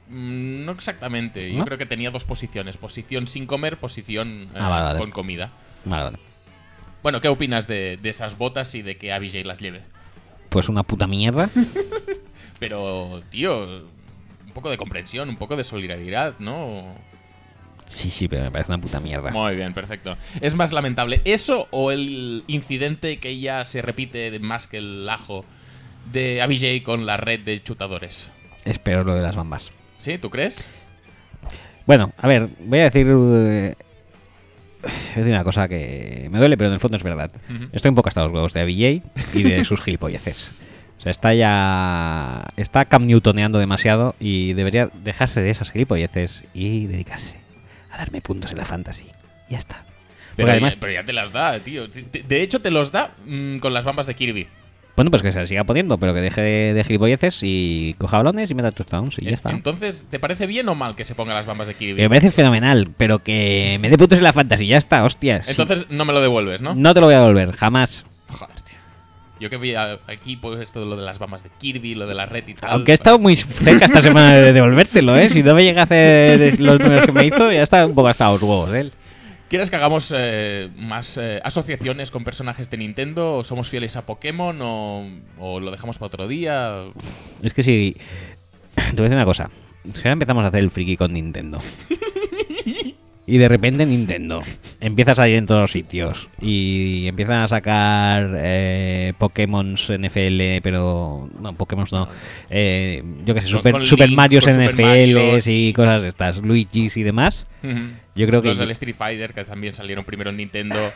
Mm, 0.09 0.65
No 0.65 0.71
exactamente. 0.73 1.51
Yo 1.53 1.65
creo 1.65 1.77
que 1.77 1.85
tenía 1.85 2.11
dos 2.11 2.25
posiciones. 2.25 2.77
Posición 2.77 3.27
sin 3.27 3.45
comer, 3.47 3.77
posición 3.77 4.43
eh, 4.53 4.57
Ah, 4.59 4.69
vale, 4.69 4.83
vale. 4.85 4.99
con 4.99 5.11
comida. 5.11 5.51
Vale, 5.85 6.03
vale. 6.03 6.17
Bueno, 7.01 7.19
¿qué 7.21 7.27
opinas 7.29 7.67
de, 7.67 7.97
de 8.01 8.09
esas 8.09 8.37
botas 8.37 8.75
y 8.75 8.81
de 8.83 8.97
que 8.97 9.11
ABJ 9.13 9.43
las 9.45 9.59
lleve? 9.59 9.81
Pues 10.49 10.69
una 10.69 10.83
puta 10.83 11.07
mierda. 11.07 11.49
Pero, 12.59 13.23
tío, 13.29 13.63
un 14.45 14.51
poco 14.53 14.69
de 14.69 14.77
comprensión, 14.77 15.29
un 15.29 15.37
poco 15.37 15.55
de 15.55 15.63
solidaridad, 15.63 16.35
¿no? 16.39 16.83
Sí, 17.91 18.09
sí, 18.09 18.29
pero 18.29 18.43
me 18.43 18.51
parece 18.51 18.71
una 18.71 18.81
puta 18.81 19.01
mierda. 19.01 19.31
Muy 19.31 19.55
bien, 19.55 19.73
perfecto. 19.73 20.15
¿Es 20.39 20.55
más 20.55 20.71
lamentable 20.71 21.21
eso 21.25 21.67
o 21.71 21.91
el 21.91 22.43
incidente 22.47 23.17
que 23.17 23.37
ya 23.39 23.65
se 23.65 23.81
repite 23.81 24.39
más 24.39 24.67
que 24.67 24.77
el 24.77 25.07
ajo 25.09 25.43
de 26.11 26.41
ABJ 26.41 26.83
con 26.83 27.05
la 27.05 27.17
red 27.17 27.41
de 27.41 27.61
chutadores? 27.61 28.29
Espero 28.63 29.03
lo 29.03 29.13
de 29.13 29.21
las 29.21 29.35
bambas. 29.35 29.71
¿Sí? 29.97 30.17
¿Tú 30.17 30.29
crees? 30.29 30.69
Bueno, 31.85 32.13
a 32.17 32.27
ver, 32.27 32.47
voy 32.61 32.79
a 32.79 32.83
decir. 32.83 33.05
eh, 33.07 33.75
voy 34.81 34.91
a 34.91 35.17
decir 35.17 35.33
una 35.33 35.43
cosa 35.43 35.67
que 35.67 36.29
me 36.31 36.39
duele, 36.39 36.55
pero 36.57 36.69
en 36.69 36.75
el 36.75 36.79
fondo 36.79 36.95
es 36.95 37.03
verdad. 37.03 37.29
Estoy 37.73 37.89
un 37.89 37.95
poco 37.95 38.07
hasta 38.07 38.23
los 38.23 38.31
huevos 38.31 38.53
de 38.53 38.61
ABJ 38.61 39.35
y 39.37 39.43
de 39.43 39.63
sus 39.65 39.81
gilipolleces. 39.81 40.53
O 40.97 41.01
sea, 41.01 41.09
está 41.09 41.33
ya. 41.33 42.47
Está 42.55 42.85
Cam 42.85 43.05
Newtoneando 43.05 43.59
demasiado 43.59 44.15
y 44.17 44.53
debería 44.53 44.89
dejarse 45.03 45.41
de 45.41 45.49
esas 45.49 45.71
gilipolleces 45.71 46.45
y 46.53 46.85
dedicarse 46.85 47.40
a 47.91 47.97
darme 47.97 48.21
puntos 48.21 48.51
en 48.51 48.57
la 48.57 48.65
fantasy. 48.65 49.05
Ya 49.49 49.57
está. 49.57 49.83
Pero, 50.35 50.45
Porque 50.47 50.51
además, 50.51 50.73
ya, 50.75 50.79
pero 50.79 50.93
ya 50.93 51.03
te 51.03 51.13
las 51.13 51.31
da, 51.31 51.59
tío. 51.59 51.87
De 51.87 52.41
hecho, 52.41 52.61
te 52.61 52.71
los 52.71 52.91
da 52.91 53.11
mm, 53.25 53.57
con 53.57 53.73
las 53.73 53.83
bambas 53.83 54.07
de 54.07 54.13
Kirby. 54.15 54.47
bueno, 54.95 55.11
pues 55.11 55.21
que 55.21 55.31
se 55.33 55.39
la 55.39 55.45
siga 55.45 55.63
poniendo, 55.65 55.97
pero 55.97 56.13
que 56.13 56.21
deje 56.21 56.41
de, 56.41 56.73
de 56.73 56.83
gilipolleces 56.85 57.39
y 57.43 57.95
coja 57.97 58.17
balones 58.17 58.49
y 58.49 58.53
meta 58.55 58.71
touchdowns 58.71 59.17
y 59.19 59.25
ya 59.25 59.31
está. 59.31 59.49
Entonces, 59.51 60.07
¿te 60.09 60.19
parece 60.19 60.47
bien 60.47 60.69
o 60.69 60.75
mal 60.75 60.95
que 60.95 61.03
se 61.03 61.15
ponga 61.15 61.33
las 61.33 61.45
bambas 61.45 61.67
de 61.67 61.73
Kirby? 61.73 61.95
Que 61.97 62.03
me 62.03 62.09
parece 62.09 62.31
fenomenal, 62.31 62.89
pero 62.95 63.19
que 63.23 63.77
me 63.81 63.89
dé 63.89 63.97
puntos 63.97 64.17
en 64.19 64.23
la 64.23 64.31
fantasy, 64.33 64.67
ya 64.67 64.77
está, 64.77 65.03
hostias. 65.03 65.49
Entonces, 65.49 65.87
no 65.89 66.05
me 66.05 66.13
lo 66.13 66.21
devuelves, 66.21 66.61
¿no? 66.61 66.73
No 66.75 66.93
te 66.93 67.01
lo 67.01 67.07
voy 67.07 67.15
a 67.15 67.19
devolver, 67.19 67.51
jamás. 67.53 68.05
Yo 69.41 69.49
que 69.49 69.57
vi 69.57 69.73
aquí, 69.73 70.35
pues 70.35 70.59
esto, 70.61 70.85
lo 70.85 70.95
de 70.95 71.01
las 71.03 71.17
bambas 71.17 71.41
de 71.41 71.49
Kirby, 71.49 71.95
lo 71.95 72.05
de 72.05 72.13
la 72.13 72.27
red 72.27 72.47
y 72.47 72.53
tal. 72.53 72.69
Aunque 72.73 72.91
he 72.91 72.93
estado 72.93 73.17
muy 73.17 73.35
cerca 73.35 73.85
esta 73.85 73.99
semana 73.99 74.35
de 74.35 74.53
devolvértelo, 74.53 75.17
¿eh? 75.17 75.31
Si 75.31 75.41
no 75.41 75.55
me 75.55 75.63
llega 75.63 75.81
a 75.81 75.85
hacer 75.85 76.59
los 76.59 76.79
números 76.79 77.07
que 77.07 77.11
me 77.11 77.25
hizo, 77.25 77.51
ya 77.51 77.63
está 77.63 77.87
un 77.87 77.95
poco 77.95 78.07
hasta 78.09 78.29
los 78.31 78.43
huevos 78.43 78.71
de 78.71 78.81
él. 78.81 78.93
¿Quieres 79.49 79.71
que 79.71 79.77
hagamos 79.77 80.13
eh, 80.15 80.69
más 80.77 81.17
eh, 81.17 81.41
asociaciones 81.43 82.11
con 82.11 82.23
personajes 82.23 82.69
de 82.69 82.77
Nintendo? 82.77 83.37
¿O 83.37 83.43
somos 83.43 83.67
fieles 83.67 83.95
a 83.95 84.05
Pokémon? 84.05 84.61
¿O, 84.61 85.09
o 85.39 85.59
lo 85.59 85.71
dejamos 85.71 85.97
para 85.97 86.05
otro 86.05 86.27
día? 86.27 86.83
Es 87.41 87.55
que 87.55 87.63
si... 87.63 87.97
Te 88.75 88.81
voy 88.91 88.99
a 88.99 89.03
decir 89.05 89.15
una 89.15 89.25
cosa. 89.25 89.49
Si 89.91 90.01
ahora 90.01 90.13
empezamos 90.13 90.45
a 90.45 90.49
hacer 90.49 90.59
el 90.59 90.69
friki 90.69 90.97
con 90.97 91.13
Nintendo. 91.13 91.59
Y 93.25 93.37
de 93.37 93.47
repente 93.47 93.85
Nintendo 93.85 94.43
empieza 94.79 95.11
a 95.11 95.15
salir 95.15 95.35
en 95.35 95.45
todos 95.45 95.61
los 95.61 95.71
sitios. 95.71 96.27
Y 96.41 97.07
empiezan 97.07 97.43
a 97.43 97.47
sacar 97.47 98.31
eh, 98.37 99.13
Pokémon 99.17 99.73
NFL, 99.73 100.61
pero... 100.63 101.29
No, 101.39 101.53
Pokémon 101.53 101.85
no. 101.91 102.07
Eh, 102.49 103.03
yo 103.23 103.33
qué 103.33 103.41
sé, 103.41 103.47
Super, 103.47 103.85
Super 103.85 104.09
Super 104.09 104.73
NFLs 104.73 105.47
y 105.47 105.71
cosas 105.73 106.03
estas. 106.03 106.41
Luigi's 106.41 106.97
y 106.97 107.03
demás. 107.03 107.45
Yo 108.15 108.27
creo 108.27 108.41
que... 108.41 108.49
Los 108.49 108.57
del 108.57 108.71
Street 108.71 108.95
Fighter, 108.95 109.33
que 109.33 109.45
también 109.45 109.73
salieron 109.73 110.03
primero 110.03 110.31
en 110.31 110.37
Nintendo. 110.37 110.91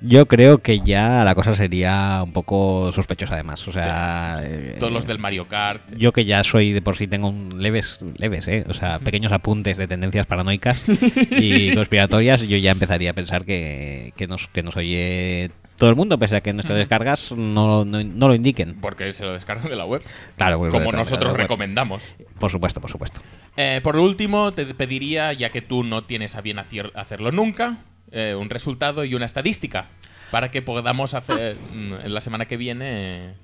Yo 0.00 0.26
creo 0.26 0.58
que 0.58 0.80
ya 0.80 1.24
la 1.24 1.34
cosa 1.34 1.54
sería 1.54 2.20
un 2.24 2.32
poco 2.32 2.92
sospechosa 2.92 3.34
además. 3.34 3.66
O 3.66 3.72
sea, 3.72 4.40
eh, 4.44 4.76
Todos 4.78 4.92
los 4.92 5.06
del 5.06 5.18
Mario 5.18 5.48
Kart. 5.48 5.82
yo 5.96 6.12
que 6.12 6.24
ya 6.24 6.44
soy 6.44 6.72
de 6.72 6.82
por 6.82 6.96
sí 6.96 7.06
tengo 7.08 7.28
un 7.28 7.60
leves, 7.62 8.00
leves, 8.16 8.46
¿eh? 8.48 8.64
O 8.68 8.74
sea, 8.74 8.98
pequeños 9.00 9.32
apuntes 9.32 9.76
de 9.76 9.88
tendencias 9.88 10.26
paranoicas 10.26 10.84
y 11.30 11.74
conspiratorias, 11.74 12.46
yo 12.48 12.56
ya 12.58 12.70
empezaría 12.70 13.10
a 13.10 13.14
pensar 13.14 13.44
que, 13.44 14.12
que, 14.16 14.26
nos, 14.28 14.46
que 14.48 14.62
nos 14.62 14.76
oye 14.76 15.50
todo 15.76 15.90
el 15.90 15.96
mundo, 15.96 16.18
pese 16.18 16.36
a 16.36 16.40
que 16.40 16.52
nuestras 16.52 16.76
descargas 16.78 17.32
no, 17.32 17.84
no, 17.84 18.02
no 18.02 18.28
lo 18.28 18.34
indiquen. 18.34 18.80
Porque 18.80 19.12
se 19.12 19.24
lo 19.24 19.32
descargan 19.32 19.68
de 19.68 19.76
la 19.76 19.84
web. 19.84 20.02
Claro, 20.36 20.58
pues, 20.58 20.72
Como 20.72 20.90
nosotros 20.92 21.36
recomendamos. 21.36 22.14
Por 22.38 22.50
supuesto, 22.50 22.80
por 22.80 22.90
supuesto. 22.90 23.20
Eh, 23.56 23.80
por 23.82 23.96
último, 23.96 24.52
te 24.52 24.64
pediría, 24.74 25.32
ya 25.32 25.50
que 25.50 25.62
tú 25.62 25.84
no 25.84 26.02
tienes 26.04 26.34
a 26.36 26.40
bien 26.40 26.58
hacer- 26.58 26.92
hacerlo 26.96 27.30
nunca, 27.30 27.78
eh, 28.12 28.34
un 28.38 28.50
resultado 28.50 29.04
y 29.04 29.14
una 29.14 29.26
estadística 29.26 29.86
para 30.30 30.50
que 30.50 30.62
podamos 30.62 31.14
hacer 31.14 31.56
mm, 31.74 31.92
en 32.04 32.14
la 32.14 32.20
semana 32.20 32.46
que 32.46 32.56
viene. 32.56 33.34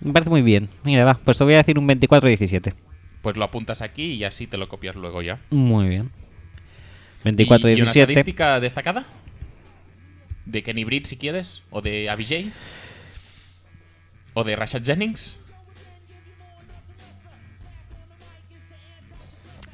Me 0.00 0.12
parece 0.12 0.30
muy 0.30 0.42
bien. 0.42 0.68
Mira, 0.82 1.04
va, 1.04 1.14
pues 1.14 1.38
te 1.38 1.44
voy 1.44 1.54
a 1.54 1.58
decir 1.58 1.78
un 1.78 1.88
24-17. 1.88 2.74
Pues 3.22 3.36
lo 3.36 3.44
apuntas 3.44 3.80
aquí 3.82 4.12
y 4.12 4.24
así 4.24 4.46
te 4.46 4.58
lo 4.58 4.68
copias 4.68 4.96
luego 4.96 5.22
ya. 5.22 5.40
Muy 5.50 5.88
bien. 5.88 6.10
¿Y, 7.24 7.28
y 7.28 7.46
una 7.46 7.58
24-17. 7.58 7.86
estadística 7.86 8.60
destacada? 8.60 9.04
¿De 10.44 10.62
Kenny 10.62 10.84
Britt 10.84 11.06
si 11.06 11.16
quieres? 11.16 11.62
¿O 11.70 11.80
de 11.80 12.10
Abijay? 12.10 12.52
¿O 14.34 14.44
de 14.44 14.56
Rashad 14.56 14.84
Jennings? 14.84 15.38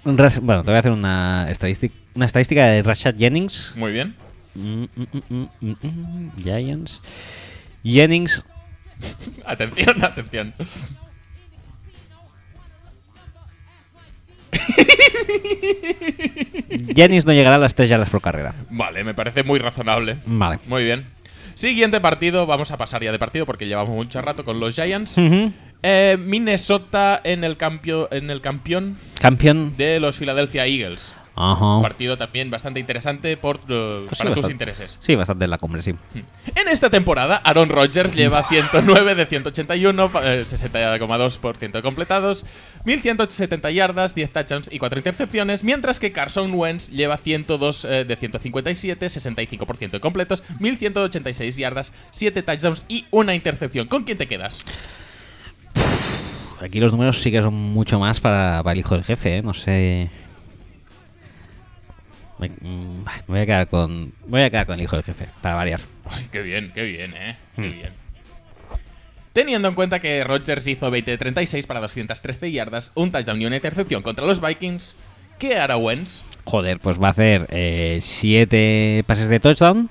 Bueno, 0.05 0.31
te 0.63 0.71
voy 0.71 0.75
a 0.77 0.79
hacer 0.79 0.93
una 0.93 1.47
estadística, 1.51 1.95
una 2.15 2.27
estadística 2.27 2.67
de 2.67 2.83
Rashad 2.83 3.17
Jennings. 3.17 3.75
Muy 3.77 3.93
bien. 3.93 4.15
Mm, 4.55 4.85
mm, 4.85 5.47
mm, 5.61 6.31
Giants. 6.43 7.01
Jennings. 7.85 8.43
Atención, 9.47 10.05
atención. 10.05 10.55
Jennings 16.95 17.27
no 17.27 17.33
llegará 17.33 17.57
a 17.57 17.59
las 17.59 17.75
3 17.75 17.89
yardas 17.89 18.11
por 18.11 18.21
carrera. 18.21 18.55
Vale, 18.71 19.05
me 19.05 19.15
parece 19.15 19.43
muy 19.43 19.59
razonable. 19.59 20.19
Vale. 20.27 20.59
Muy 20.67 20.85
bien. 20.85 21.07
Siguiente 21.55 22.01
partido, 22.01 22.47
vamos 22.47 22.71
a 22.71 22.79
pasar 22.79 23.03
ya 23.03 23.13
de 23.13 23.19
partido 23.19 23.47
porque 23.47 23.67
llevamos 23.67 23.95
mucho 23.95 24.21
rato 24.23 24.45
con 24.45 24.61
los 24.61 24.75
Giants. 24.75 25.17
Eh, 25.83 26.17
Minnesota 26.19 27.21
en 27.25 27.45
el, 27.45 27.57
campio, 27.57 28.09
en 28.13 28.31
el 28.31 28.41
campeón 28.41 28.99
Campeón. 29.21 29.77
de 29.77 30.01
los 30.01 30.17
Philadelphia 30.17 30.67
Eagles. 30.67 31.15
Ajá. 31.41 31.81
Partido 31.83 32.17
también 32.19 32.51
bastante 32.51 32.81
interesante 32.81 33.37
por, 33.37 33.57
eh, 33.69 34.05
Pues 34.07 34.11
sí, 34.11 34.19
para 34.19 34.31
tus 34.31 34.43
bastante. 34.43 34.53
intereses. 34.53 34.99
Sí, 35.01 35.15
bastante 35.15 35.45
en 35.47 35.51
la 35.51 35.59
cumbre, 35.59 35.83
sí. 35.83 35.95
En 36.55 36.69
esta 36.69 36.91
temporada, 36.91 37.37
Aaron 37.45 37.69
Rodgers 37.69 38.15
lleva 38.15 38.43
109 38.49 39.15
de 39.15 39.27
181, 39.27 40.09
pa- 40.11 40.23
eh, 40.35 40.45
60,2% 40.45 41.71
de 41.73 41.83
completados, 41.83 42.45
1170 42.85 43.71
yardas, 43.71 44.15
10 44.15 44.33
touchdowns 44.33 44.69
y 44.73 44.79
4 44.79 44.99
intercepciones, 44.99 45.65
mientras 45.65 45.99
que 45.99 46.13
Carson 46.13 46.53
Wentz 46.55 46.91
lleva 46.91 47.17
102 47.17 47.85
eh, 47.85 48.05
de 48.05 48.17
157, 48.17 49.07
65% 49.07 49.91
de 49.91 50.01
completos, 50.01 50.43
1186 50.59 51.57
yardas, 51.57 51.93
7 52.11 52.43
touchdowns 52.43 52.85
y 52.89 53.07
una 53.11 53.35
intercepción. 53.35 53.89
¿Con 53.89 54.05
quién 54.05 54.19
te 54.19 54.27
quedas? 54.27 54.65
Aquí 56.61 56.79
los 56.79 56.93
números 56.93 57.21
sí 57.21 57.31
que 57.31 57.41
son 57.41 57.55
mucho 57.55 57.99
más 57.99 58.21
para, 58.21 58.63
para 58.63 58.73
el 58.75 58.81
hijo 58.81 58.95
del 58.95 59.05
jefe, 59.05 59.39
¿eh? 59.39 59.43
No 59.43 59.55
sé. 59.55 60.11
Me, 62.41 62.49
mm, 62.49 63.05
me 63.05 63.23
voy 63.29 63.41
a 63.41 63.47
quedar 63.47 63.69
con. 63.69 64.13
Voy 64.27 64.41
a 64.43 64.51
quedar 64.51 64.67
con 64.67 64.75
el 64.77 64.83
hijo 64.83 64.97
del 64.97 65.05
jefe, 65.05 65.27
para 65.43 65.55
variar. 65.57 65.81
Ay, 66.11 66.29
qué 66.33 66.41
bien, 66.43 66.71
qué 66.75 66.83
bien, 66.85 67.13
eh. 67.17 67.37
Qué 67.57 67.63
Hmm. 67.63 67.73
bien. 67.73 67.91
Teniendo 69.33 69.69
en 69.69 69.75
cuenta 69.75 70.01
que 70.01 70.25
Rodgers 70.25 70.67
hizo 70.67 70.91
20 70.91 71.11
de 71.13 71.19
36 71.19 71.67
para 71.67 71.81
213 71.81 72.51
yardas, 72.51 72.91
un 72.97 73.13
touchdown 73.13 73.41
y 73.41 73.47
una 73.47 73.57
intercepción 73.57 74.03
contra 74.03 74.27
los 74.27 74.41
Vikings, 74.41 74.97
¿qué 75.39 75.57
hará 75.57 75.77
Wentz? 75.77 76.23
Joder, 76.45 76.81
pues 76.81 77.01
va 77.01 77.09
a 77.09 77.11
hacer 77.11 77.47
7 78.01 79.05
pases 79.07 79.29
de 79.29 79.39
touchdown. 79.39 79.89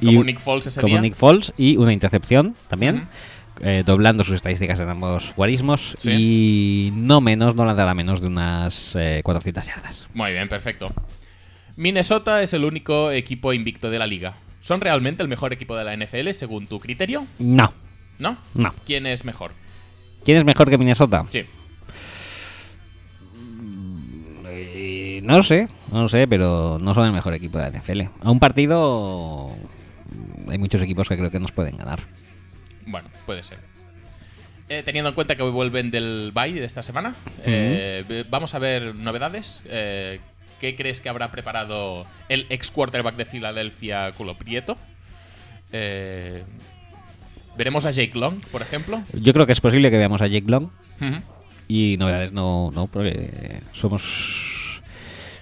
Y- 0.00 0.06
como 0.06 0.24
Nick 0.24 0.40
Foles 0.40 0.66
ese 0.66 0.80
como 0.80 0.94
día. 0.94 1.02
Nick 1.02 1.14
Foles 1.14 1.52
y 1.56 1.76
una 1.76 1.92
intercepción 1.92 2.54
también. 2.68 3.06
eh, 3.62 3.82
doblando 3.84 4.24
sus 4.24 4.36
estadísticas 4.36 4.80
en 4.80 4.88
ambos 4.88 5.34
guarismos. 5.36 5.94
Sí. 5.98 6.10
Y 6.10 6.92
no 6.94 7.20
menos, 7.20 7.54
no 7.54 7.66
lanzará 7.66 7.92
menos 7.92 8.22
de 8.22 8.26
unas 8.28 8.96
eh, 8.96 9.20
400 9.22 9.66
yardas. 9.66 10.08
Muy 10.14 10.32
bien, 10.32 10.48
perfecto. 10.48 10.94
Minnesota 11.80 12.42
es 12.42 12.52
el 12.52 12.66
único 12.66 13.10
equipo 13.10 13.54
invicto 13.54 13.90
de 13.90 13.98
la 13.98 14.06
liga. 14.06 14.34
¿Son 14.60 14.82
realmente 14.82 15.22
el 15.22 15.30
mejor 15.30 15.54
equipo 15.54 15.74
de 15.76 15.84
la 15.84 15.96
NFL 15.96 16.30
según 16.32 16.66
tu 16.66 16.78
criterio? 16.78 17.26
No, 17.38 17.72
¿No? 18.18 18.36
no. 18.54 18.74
¿Quién 18.84 19.06
es 19.06 19.24
mejor? 19.24 19.52
¿Quién 20.22 20.36
es 20.36 20.44
mejor 20.44 20.68
que 20.68 20.76
Minnesota? 20.76 21.24
Sí. 21.30 21.46
Eh, 24.46 25.22
no 25.24 25.42
sé, 25.42 25.68
no 25.90 26.06
sé, 26.10 26.28
pero 26.28 26.78
no 26.78 26.92
son 26.92 27.06
el 27.06 27.12
mejor 27.12 27.32
equipo 27.32 27.56
de 27.56 27.70
la 27.70 27.78
NFL. 27.78 28.02
A 28.22 28.30
un 28.30 28.38
partido 28.38 29.50
hay 30.50 30.58
muchos 30.58 30.82
equipos 30.82 31.08
que 31.08 31.16
creo 31.16 31.30
que 31.30 31.40
nos 31.40 31.52
pueden 31.52 31.78
ganar. 31.78 32.00
Bueno, 32.84 33.08
puede 33.24 33.42
ser. 33.42 33.56
Eh, 34.68 34.82
teniendo 34.84 35.08
en 35.08 35.14
cuenta 35.14 35.34
que 35.34 35.42
vuelven 35.44 35.90
del 35.90 36.30
bye 36.34 36.52
de 36.52 36.66
esta 36.66 36.82
semana, 36.82 37.14
eh, 37.46 38.24
vamos 38.28 38.54
a 38.54 38.58
ver 38.58 38.94
novedades. 38.94 39.62
Eh, 39.64 40.20
¿Qué 40.60 40.76
crees 40.76 41.00
que 41.00 41.08
habrá 41.08 41.30
preparado 41.30 42.06
el 42.28 42.46
ex 42.50 42.70
quarterback 42.70 43.16
de 43.16 43.24
Filadelfia, 43.24 44.12
Culo 44.12 44.36
Prieto? 44.36 44.76
Eh, 45.72 46.44
¿Veremos 47.56 47.86
a 47.86 47.90
Jake 47.90 48.18
Long, 48.18 48.40
por 48.52 48.60
ejemplo? 48.60 49.02
Yo 49.14 49.32
creo 49.32 49.46
que 49.46 49.52
es 49.52 49.60
posible 49.60 49.90
que 49.90 49.96
veamos 49.96 50.20
a 50.20 50.26
Jake 50.26 50.50
Long 50.50 50.68
y 51.66 51.96
novedades 51.98 52.32
no, 52.32 52.70
no 52.74 52.88
porque 52.88 53.60
somos 53.72 54.82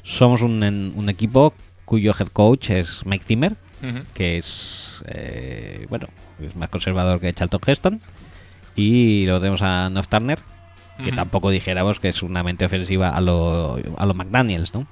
somos 0.03 0.43
un, 0.43 1.09
equipo 1.09 1.53
cuyo 1.85 2.15
head 2.19 2.29
coach 2.29 2.71
es 2.71 3.05
Mike 3.05 3.25
Zimmer, 3.25 3.55
que 4.15 4.39
es 4.39 5.03
eh, 5.09 5.87
bueno 5.89 6.09
es 6.41 6.55
más 6.55 6.69
conservador 6.69 7.21
que 7.21 7.33
Charlton 7.33 7.61
Heston 7.67 8.01
y 8.77 9.25
luego 9.25 9.41
tenemos 9.41 9.63
a 9.63 9.89
North 9.91 10.09
Turner 10.09 10.39
que 11.03 11.13
tampoco 11.13 11.51
dijéramos 11.51 12.01
que 12.01 12.09
es 12.09 12.23
una 12.23 12.43
mente 12.43 12.65
ofensiva 12.65 13.11
a 13.11 13.21
lo, 13.21 13.79
a 13.97 14.07
lo 14.07 14.15
McDaniels, 14.15 14.75
¿no? 14.75 14.87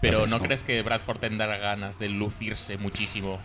Pero 0.00 0.24
Entonces, 0.24 0.38
¿no 0.40 0.44
crees 0.46 0.62
que 0.62 0.82
Bradford 0.82 1.18
tendrá 1.18 1.56
ganas 1.56 1.98
de 1.98 2.08
lucirse 2.08 2.76
muchísimo 2.76 3.38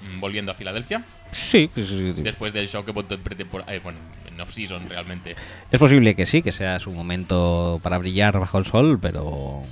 mm, 0.00 0.20
volviendo 0.20 0.52
a 0.52 0.54
Filadelfia? 0.54 1.02
Sí, 1.32 1.68
sí, 1.74 1.84
sí. 1.86 2.14
Después 2.22 2.52
del 2.52 2.68
show 2.68 2.84
que 2.84 2.92
montó 2.92 3.14
en 3.14 3.22
pretemporada, 3.22 3.74
eh, 3.74 3.80
bueno, 3.82 3.98
en 4.26 4.40
off-season 4.40 4.88
realmente. 4.88 5.34
es 5.70 5.78
posible 5.78 6.14
que 6.14 6.24
sí, 6.26 6.42
que 6.42 6.52
sea 6.52 6.78
su 6.78 6.92
momento 6.92 7.80
para 7.82 7.98
brillar 7.98 8.38
bajo 8.38 8.58
el 8.58 8.66
sol, 8.66 8.98
pero 9.00 9.62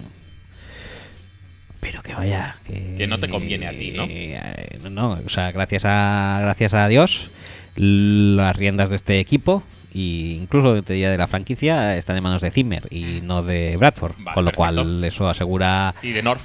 pero 1.81 2.03
que 2.03 2.15
vaya 2.15 2.57
que, 2.67 2.97
Que 2.97 3.07
no 3.07 3.21
te 3.21 3.29
conviene 3.29 3.69
a 3.69 3.71
ti, 3.71 3.93
¿no? 3.93 4.07
eh, 4.09 4.79
no, 4.83 4.91
no, 4.91 5.11
o 5.25 5.29
sea, 5.29 5.53
gracias 5.53 5.85
a 5.85 6.39
gracias 6.43 6.75
a 6.75 6.89
Dios 6.89 7.31
las 7.77 8.57
riendas 8.57 8.91
de 8.91 8.97
este 8.97 9.21
equipo 9.21 9.63
y 9.97 10.33
incluso 10.43 10.83
te 10.83 10.93
diría 10.93 11.11
de 11.11 11.17
la 11.19 11.27
franquicia 11.27 11.97
están 11.97 12.17
en 12.17 12.23
manos 12.23 12.43
de 12.43 12.51
Zimmer 12.51 12.83
y 12.91 13.21
no 13.23 13.43
de 13.43 13.77
Bradford, 13.77 14.13
Vale, 14.19 14.35
con 14.35 14.45
lo 14.45 14.51
perfecto. 14.51 14.57
cual 14.83 15.05
eso 15.05 15.29
asegura 15.29 15.95
Y 16.03 16.11
de 16.13 16.23
North. 16.23 16.43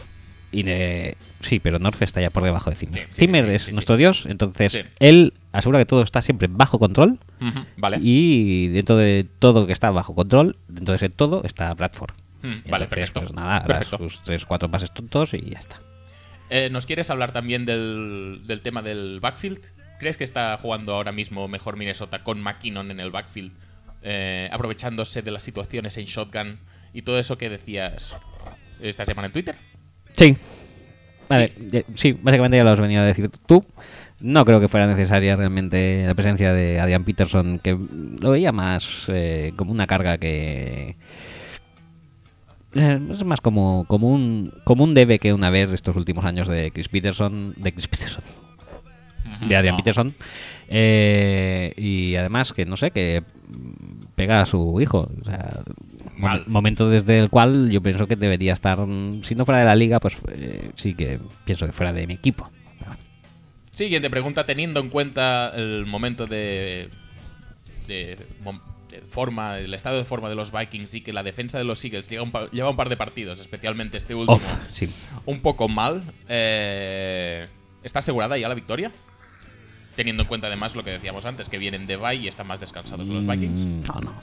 y 0.54 0.64
de- 0.64 1.18
sí, 1.42 1.60
pero 1.60 1.78
North 1.80 2.02
está 2.02 2.22
ya 2.22 2.30
por 2.30 2.44
debajo 2.44 2.70
de 2.70 2.76
Zimmer. 2.78 3.08
Sí, 3.12 3.26
Zimmer 3.26 3.44
sí, 3.60 3.66
sí, 3.66 3.70
es 3.70 3.74
nuestro 3.76 3.98
dios, 3.98 4.26
entonces 4.26 4.84
él 5.00 5.34
asegura 5.52 5.80
que 5.80 5.86
todo 5.86 6.02
está 6.04 6.22
siempre 6.22 6.48
bajo 6.50 6.80
control 6.80 7.20
Vale. 7.78 7.98
y 8.02 8.68
dentro 8.70 8.96
de 8.96 9.26
todo 9.40 9.68
que 9.68 9.74
está 9.74 9.92
bajo 9.92 10.16
control, 10.16 10.56
dentro 10.70 10.94
de 10.94 10.96
ese 10.98 11.10
todo 11.10 11.42
está 11.44 11.74
Bradford. 11.74 12.12
Mm, 12.44 12.70
vale, 12.70 12.86
perfecto. 12.86 13.20
Pues 13.22 13.34
nada, 13.34 13.64
Perfecto. 13.66 13.98
sus 13.98 14.22
tres, 14.24 14.46
cuatro 14.46 14.70
pases 14.72 14.92
tontos 14.94 15.34
y 15.34 15.42
ya 15.52 15.60
está. 15.60 15.80
Eh, 16.50 16.70
¿Nos 16.72 16.86
quieres 16.86 17.10
hablar 17.10 17.32
también 17.34 17.66
del, 17.66 18.42
del 18.48 18.62
tema 18.62 18.82
del 18.82 19.20
backfield? 19.20 19.60
¿Crees 20.02 20.18
que 20.18 20.24
está 20.24 20.58
jugando 20.58 20.96
ahora 20.96 21.12
mismo 21.12 21.48
mejor 21.48 21.78
Minnesota 21.78 22.24
con 22.24 22.42
McKinnon 22.42 22.90
en 22.90 23.00
el 23.00 23.12
backfield, 23.12 23.52
eh, 24.02 24.50
aprovechándose 24.52 25.22
de 25.22 25.30
las 25.30 25.44
situaciones 25.44 25.96
en 25.98 26.06
shotgun 26.06 26.58
y 26.92 27.04
todo 27.04 27.20
eso 27.20 27.38
que 27.38 27.52
decías 27.52 28.18
esta 28.82 29.06
semana 29.06 29.28
en 29.28 29.32
Twitter? 29.32 29.56
Sí. 30.14 30.36
Vale, 31.30 31.54
sí, 31.94 32.14
básicamente 32.14 32.58
ya 32.58 32.64
lo 32.64 32.72
has 32.72 32.80
venido 32.80 33.04
a 33.04 33.06
decir 33.06 33.30
tú. 33.46 33.64
No 34.22 34.44
creo 34.44 34.60
que 34.60 34.68
fuera 34.68 34.88
necesaria 34.88 35.36
realmente 35.36 36.04
la 36.08 36.16
presencia 36.16 36.52
de 36.52 36.80
Adrian 36.80 37.04
Peterson, 37.04 37.60
que 37.60 37.78
lo 38.20 38.32
veía 38.32 38.52
más 38.52 39.06
eh, 39.08 39.54
como 39.56 39.72
una 39.72 39.86
carga 39.86 40.18
que... 40.18 40.98
eh, 42.74 43.00
Es 43.12 43.24
más 43.24 43.40
como, 43.40 43.86
como, 43.88 44.10
un, 44.10 44.52
como 44.64 44.84
un 44.84 44.96
debe 44.96 45.20
que 45.20 45.32
un 45.32 45.44
haber 45.44 45.72
estos 45.76 45.96
últimos 45.96 46.26
años 46.26 46.48
de 46.48 46.72
Chris 46.72 46.90
Peterson. 46.90 47.54
De 47.56 47.72
Chris 47.72 47.88
Peterson. 47.88 48.24
De 49.48 49.56
Adrian 49.56 49.74
No. 49.74 49.78
Peterson. 49.78 50.14
Eh, 50.70 51.74
y 51.78 52.16
además 52.16 52.54
que, 52.54 52.66
no 52.66 52.78
sé, 52.78 52.92
que 52.92 53.24
pega 54.16 54.42
a 54.42 54.46
su 54.46 54.80
hijo. 54.82 55.10
O 55.22 55.26
sea, 55.26 55.64
mo- 56.18 56.28
Mal. 56.28 56.44
momento 56.48 56.90
desde 56.90 57.20
el 57.20 57.30
cual 57.30 57.70
yo 57.72 57.82
pienso 57.82 58.08
que 58.08 58.16
debería 58.16 58.54
estar, 58.54 58.80
si 59.24 59.36
no 59.36 59.46
fuera 59.46 59.60
de 59.60 59.66
la 59.66 59.76
liga, 59.76 60.00
pues 60.00 60.16
eh, 60.32 60.72
sí 60.76 60.94
que 60.94 61.20
pienso 61.46 61.66
que 61.66 61.72
fuera 61.74 61.92
de 61.94 62.08
mi 62.08 62.14
equipo. 62.14 62.50
Siguiente 63.74 64.10
pregunta, 64.10 64.46
teniendo 64.46 64.82
en 64.82 64.90
cuenta 64.90 65.52
el 65.56 65.86
momento 65.86 66.28
de, 66.28 66.90
de, 67.88 68.18
mom- 68.44 68.60
de 68.90 69.00
forma, 69.02 69.60
el 69.60 69.74
estado 69.74 69.96
de 69.98 70.04
forma 70.04 70.28
de 70.28 70.36
los 70.36 70.52
Vikings 70.52 70.94
y 70.96 71.02
que 71.02 71.14
la 71.14 71.24
defensa 71.24 71.58
de 71.58 71.64
los 71.64 71.84
Eagles 71.86 72.10
lleva 72.10 72.24
un, 72.24 72.32
pa- 72.34 72.50
lleva 72.52 72.70
un 72.70 72.76
par 72.76 72.90
de 72.90 72.98
partidos, 72.98 73.40
especialmente 73.40 73.96
este 73.98 74.14
último, 74.14 74.36
Off, 74.36 74.54
sí. 74.70 74.90
un 75.26 75.40
poco 75.40 75.70
mal. 75.70 76.04
eh, 76.28 77.48
¿Está 77.82 78.00
asegurada 78.00 78.38
ya 78.38 78.50
la 78.50 78.56
victoria? 78.56 78.92
Teniendo 79.96 80.24
en 80.24 80.28
cuenta 80.30 80.48
además 80.48 80.76
lo 80.76 80.84
que 80.84 80.92
decíamos 80.92 81.26
antes, 81.26 81.50
que 81.50 81.58
vienen 81.58 81.88
de 81.88 81.98
bye 81.98 82.16
y 82.16 82.28
están 82.28 82.48
más 82.48 82.60
descansados 82.60 83.08
los 83.10 83.26
Vikings. 83.28 83.66
Mm, 83.66 83.82
No, 83.88 84.02
no. 84.02 84.14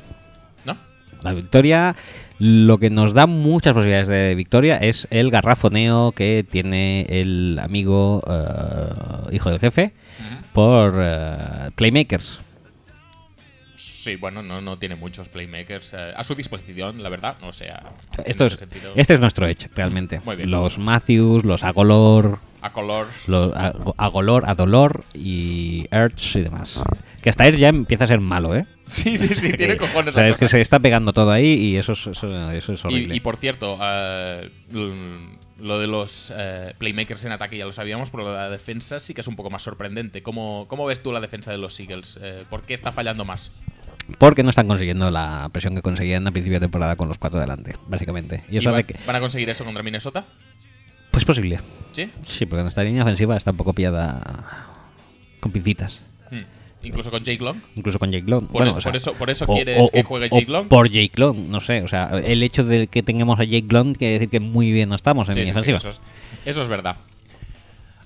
¿No? 0.65 0.77
La 1.23 1.33
victoria, 1.33 1.97
lo 2.39 2.79
que 2.79 2.91
nos 2.91 3.13
da 3.13 3.27
muchas 3.27 3.73
posibilidades 3.73 4.09
de 4.09 4.35
victoria 4.37 4.77
es 4.79 5.09
el 5.11 5.31
garrafoneo 5.31 6.13
que 6.13 6.47
tiene 6.49 7.07
el 7.09 7.59
amigo 7.61 8.23
eh, 8.29 9.35
hijo 9.35 9.51
del 9.51 9.59
jefe 9.59 9.93
por 10.53 10.95
eh, 10.97 11.71
playmakers. 11.75 12.41
Sí, 13.77 14.15
bueno, 14.17 14.43
no, 14.43 14.61
no 14.61 14.79
tiene 14.79 14.95
muchos 14.95 15.29
playmakers 15.29 15.93
eh, 15.95 16.13
a 16.17 16.23
su 16.23 16.35
disposición, 16.37 17.03
la 17.03 17.09
verdad. 17.09 17.37
O 17.43 17.53
sea, 17.53 17.83
Esto 18.25 18.47
es, 18.47 18.55
sentido, 18.55 18.93
este 18.95 19.15
es 19.15 19.21
nuestro 19.21 19.47
edge, 19.49 19.69
realmente. 19.75 20.21
Muy 20.25 20.37
bien. 20.37 20.51
Los 20.51 20.79
Matthews, 20.79 21.45
los 21.45 21.65
Agolor, 21.65 22.39
a 22.63 22.73
color. 22.73 23.07
los 23.27 23.55
a, 23.55 23.73
Agolor, 23.97 24.45
Adolor 24.49 25.05
y 25.15 25.87
Ertz 25.91 26.37
y 26.37 26.41
demás. 26.43 26.81
Que 27.23 27.31
hasta 27.31 27.47
Ertz 27.47 27.59
ya 27.59 27.69
empieza 27.69 28.05
a 28.05 28.07
ser 28.07 28.21
malo, 28.21 28.55
¿eh? 28.57 28.67
Sí, 28.89 29.19
sí, 29.19 29.29
sí, 29.35 29.53
tiene 29.53 29.75
Que- 29.77 29.79
cojones. 29.79 30.15
o 30.15 30.19
sea, 30.19 30.29
es 30.29 30.37
que 30.37 30.49
se 30.49 30.61
está 30.61 30.79
pegando 30.79 31.13
todo 31.13 31.31
ahí 31.31 31.47
y 31.53 31.77
eso 31.77 31.93
es, 31.93 32.07
eso, 32.07 32.51
eso 32.53 32.73
es 32.73 32.85
horrible. 32.85 33.15
Y, 33.15 33.19
y 33.19 33.21
por 33.21 33.37
cierto, 33.37 33.79
l- 34.73 35.39
lo 35.61 35.79
de 35.79 35.87
los 35.89 36.33
eh, 36.37 36.73
playmakers 36.79 37.25
en 37.25 37.33
ataque 37.33 37.59
ya 37.59 37.65
lo 37.67 37.73
sabíamos, 37.73 38.11
pero 38.11 38.23
lo 38.25 38.31
de 38.33 38.37
la 38.39 38.49
defensa 38.51 38.99
sí 39.01 39.13
que 39.15 39.21
es 39.21 39.27
un 39.29 39.37
poco 39.37 39.51
más 39.51 39.63
sorprendente. 39.63 40.23
¿Cómo, 40.23 40.67
cómo 40.69 40.87
ves 40.87 41.03
tú 41.03 41.13
la 41.13 41.21
defensa 41.21 41.51
de 41.51 41.59
los 41.59 41.79
Eagles? 41.81 42.19
Eh, 42.23 42.45
¿Por 42.49 42.63
qué 42.63 42.75
está 42.75 42.93
fallando 42.93 43.25
más? 43.25 43.51
Porque 44.17 44.43
no 44.43 44.49
están 44.51 44.69
consiguiendo 44.69 45.11
la 45.11 45.51
presión 45.53 45.75
que 45.75 45.83
conseguían 45.83 46.27
a 46.27 46.31
principio 46.31 46.59
de 46.59 46.65
temporada 46.65 46.97
con 46.97 47.09
los 47.09 47.19
cuatro 47.19 47.39
delante, 47.41 47.75
básicamente. 47.89 48.43
Y 48.49 48.55
¿Y 48.55 48.59
eso 48.59 48.71
va- 48.71 48.79
hace 48.79 48.87
que. 48.87 48.97
¿Van 49.07 49.17
a 49.17 49.21
conseguir 49.21 49.51
eso 49.51 49.65
contra 49.67 49.83
Minnesota? 49.83 50.25
Pues 51.19 51.25
posible. 51.25 51.59
¿Sí? 51.93 52.09
Sí, 52.27 52.47
porque 52.47 52.63
nuestra 52.63 52.85
línea 52.85 53.03
ofensiva 53.03 53.37
está 53.37 53.51
un 53.51 53.57
poco 53.57 53.73
pillada 53.73 54.67
con 55.41 55.51
pincitas. 55.51 56.01
Hmm. 56.31 56.43
Incluso 56.85 57.11
con 57.11 57.25
Jake 57.25 57.43
Long. 57.43 57.57
incluso 57.75 57.99
con 57.99 58.13
Jake 58.13 58.29
Long. 58.31 58.43
Por, 58.47 58.53
Bueno, 58.53 58.71
por 58.73 58.79
o 58.79 58.81
sea, 58.83 58.93
eso, 58.93 59.15
por 59.15 59.31
eso 59.31 59.45
o- 59.49 59.55
quieres 59.55 59.87
o- 59.87 59.91
que 59.91 60.03
juegue 60.05 60.29
Jake 60.29 60.47
Long. 60.51 60.69
Por 60.69 60.89
Jake 60.91 61.11
Long, 61.17 61.49
no 61.49 61.59
sé. 61.61 61.83
O 61.83 61.89
sea, 61.89 62.11
el 62.23 62.43
hecho 62.45 62.63
de 62.63 62.87
que 62.87 63.03
tengamos 63.03 63.41
a 63.41 63.45
Jake 63.45 63.67
Long 63.71 63.97
quiere 63.97 64.15
decir 64.15 64.29
que 64.31 64.39
muy 64.41 64.71
bien 64.71 64.89
no 64.89 64.95
estamos 64.95 65.27
en 65.29 65.35
Sí, 65.35 65.41
mi 65.41 65.47
sí, 65.47 65.53
sí, 65.53 65.59
ofensiva. 65.59 65.77
eso, 65.79 65.89
es, 65.91 66.01
eso 66.45 66.63
es 66.63 66.69
verdad. 66.69 66.97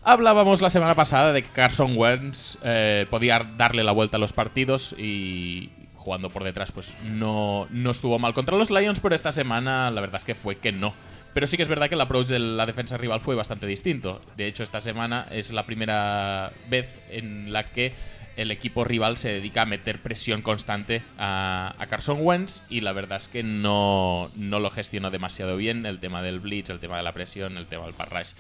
Hablábamos 0.05 0.61
la 0.63 0.71
semana 0.71 0.95
pasada 0.95 1.33
de 1.33 1.43
que 1.43 1.49
Carson 1.51 1.97
Wentz 1.97 2.59
eh, 2.65 3.07
podía 3.11 3.47
darle 3.57 3.85
la 3.85 3.93
vuelta 3.93 4.17
a 4.17 4.21
los 4.21 4.33
partidos 4.33 4.95
y 4.99 5.71
jugando 5.97 6.31
por 6.31 6.43
detrás 6.43 6.73
pues 6.73 6.97
no, 7.05 7.69
no 7.71 7.91
estuvo 7.93 8.19
mal 8.19 8.35
contra 8.35 8.57
los 8.57 8.71
Lions, 8.71 8.99
pero 8.99 9.15
esta 9.15 9.31
semana 9.31 9.91
la 9.93 10.01
verdad 10.01 10.19
es 10.19 10.25
que 10.25 10.35
fue 10.35 10.57
que 10.57 10.73
no. 10.73 10.93
Pero 11.35 11.47
sí 11.47 11.57
que 11.57 11.63
es 11.63 11.69
verdad 11.69 11.89
que 11.89 11.95
el 11.95 12.01
approach 12.01 12.27
de 12.27 12.39
la 12.39 12.67
defensa 12.67 12.97
rival 12.99 13.21
fue 13.21 13.35
bastante 13.35 13.67
distinto. 13.67 14.21
De 14.37 14.47
hecho, 14.47 14.63
esta 14.63 14.81
semana 14.81 15.27
es 15.31 15.53
la 15.53 15.65
primera 15.65 16.53
vez 16.69 16.99
en 17.11 17.53
la 17.53 17.65
que 17.65 17.93
el 18.37 18.51
equipo 18.51 18.85
rival 18.85 19.17
se 19.17 19.31
dedica 19.31 19.63
a 19.63 19.67
meter 19.67 19.99
presión 19.99 20.43
constante 20.43 21.03
a, 21.19 21.75
Carson 21.89 22.19
Wentz 22.21 22.63
y 22.71 22.81
la 22.81 22.93
verdad 22.93 23.19
es 23.19 23.29
que 23.29 23.43
no, 23.43 24.31
no 24.37 24.61
lo 24.61 24.71
gestionó 24.71 25.11
demasiado 25.11 25.57
bien 25.57 25.85
el 25.87 26.01
tema 26.01 26.23
del 26.23 26.41
blitz, 26.41 26.71
el 26.71 26.79
tema 26.79 26.97
de 26.97 27.03
la 27.03 27.13
presión, 27.13 27.57
el 27.57 27.67
tema 27.67 27.85
del 27.85 27.95
pass 27.95 28.09
rush. 28.09 28.33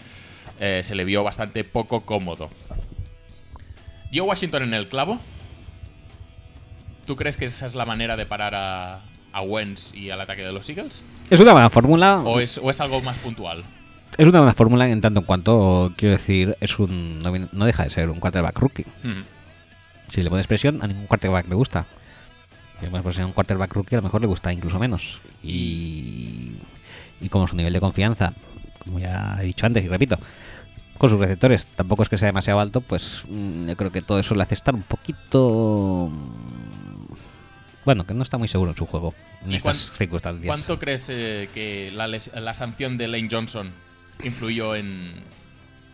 Eh, 0.60 0.80
se 0.82 0.94
le 0.94 1.04
vio 1.04 1.24
bastante 1.24 1.64
poco 1.64 2.02
cómodo. 2.02 2.50
¿Dio 4.10 4.24
Washington 4.24 4.64
en 4.64 4.74
el 4.74 4.88
clavo? 4.88 5.18
¿Tú 7.06 7.16
crees 7.16 7.36
que 7.36 7.46
esa 7.46 7.66
es 7.66 7.74
la 7.74 7.84
manera 7.84 8.16
de 8.16 8.26
parar 8.26 8.54
a, 8.54 9.02
a 9.32 9.42
Wentz 9.42 9.94
y 9.94 10.10
al 10.10 10.20
ataque 10.20 10.42
de 10.42 10.52
los 10.52 10.68
Eagles? 10.68 11.02
Es 11.32 11.40
una 11.40 11.52
buena 11.52 11.70
fórmula. 11.70 12.20
¿O 12.26 12.40
es, 12.40 12.58
o 12.58 12.68
es 12.68 12.78
algo 12.82 13.00
más 13.00 13.18
puntual? 13.18 13.64
Es 14.18 14.26
una 14.26 14.40
buena 14.40 14.52
fórmula 14.52 14.86
en 14.86 15.00
tanto 15.00 15.20
en 15.20 15.24
cuanto, 15.24 15.90
quiero 15.96 16.12
decir, 16.12 16.54
es 16.60 16.78
un 16.78 17.20
no, 17.20 17.64
deja 17.64 17.84
de 17.84 17.88
ser 17.88 18.10
un 18.10 18.20
quarterback 18.20 18.58
rookie. 18.58 18.84
Hmm. 19.02 19.22
Si 20.08 20.22
le 20.22 20.28
pones 20.28 20.46
presión, 20.46 20.82
a 20.82 20.86
ningún 20.86 21.06
quarterback 21.06 21.48
le 21.48 21.54
gusta. 21.54 21.86
Si 22.78 22.84
le 22.84 22.90
pones 22.90 23.02
presión 23.02 23.24
a 23.24 23.26
un 23.28 23.32
quarterback 23.32 23.72
rookie, 23.72 23.94
a 23.94 23.98
lo 24.00 24.02
mejor 24.02 24.20
le 24.20 24.26
gusta 24.26 24.52
incluso 24.52 24.78
menos. 24.78 25.22
Y, 25.42 26.50
y 27.22 27.30
como 27.30 27.48
su 27.48 27.56
nivel 27.56 27.72
de 27.72 27.80
confianza, 27.80 28.34
como 28.84 28.98
ya 28.98 29.38
he 29.40 29.44
dicho 29.46 29.64
antes 29.64 29.82
y 29.82 29.88
repito, 29.88 30.18
con 30.98 31.08
sus 31.08 31.18
receptores 31.18 31.64
tampoco 31.64 32.02
es 32.02 32.10
que 32.10 32.18
sea 32.18 32.26
demasiado 32.26 32.60
alto, 32.60 32.82
pues 32.82 33.22
mm, 33.30 33.68
yo 33.70 33.76
creo 33.78 33.90
que 33.90 34.02
todo 34.02 34.18
eso 34.18 34.34
le 34.34 34.42
hace 34.42 34.52
estar 34.52 34.74
un 34.74 34.82
poquito... 34.82 36.10
mm, 36.10 37.14
Bueno, 37.86 38.04
que 38.04 38.12
no 38.12 38.22
está 38.22 38.36
muy 38.36 38.48
seguro 38.48 38.72
en 38.72 38.76
su 38.76 38.84
juego 38.84 39.14
en 39.44 39.52
¿Y 39.52 39.56
estas 39.56 39.88
cuán- 39.88 39.98
circunstancias. 39.98 40.46
¿Cuánto 40.46 40.78
crees 40.78 41.08
eh, 41.10 41.48
que 41.54 41.90
la, 41.92 42.06
la 42.08 42.54
sanción 42.54 42.96
de 42.98 43.08
Lane 43.08 43.28
Johnson 43.30 43.70
influyó 44.24 44.76
en, 44.76 45.10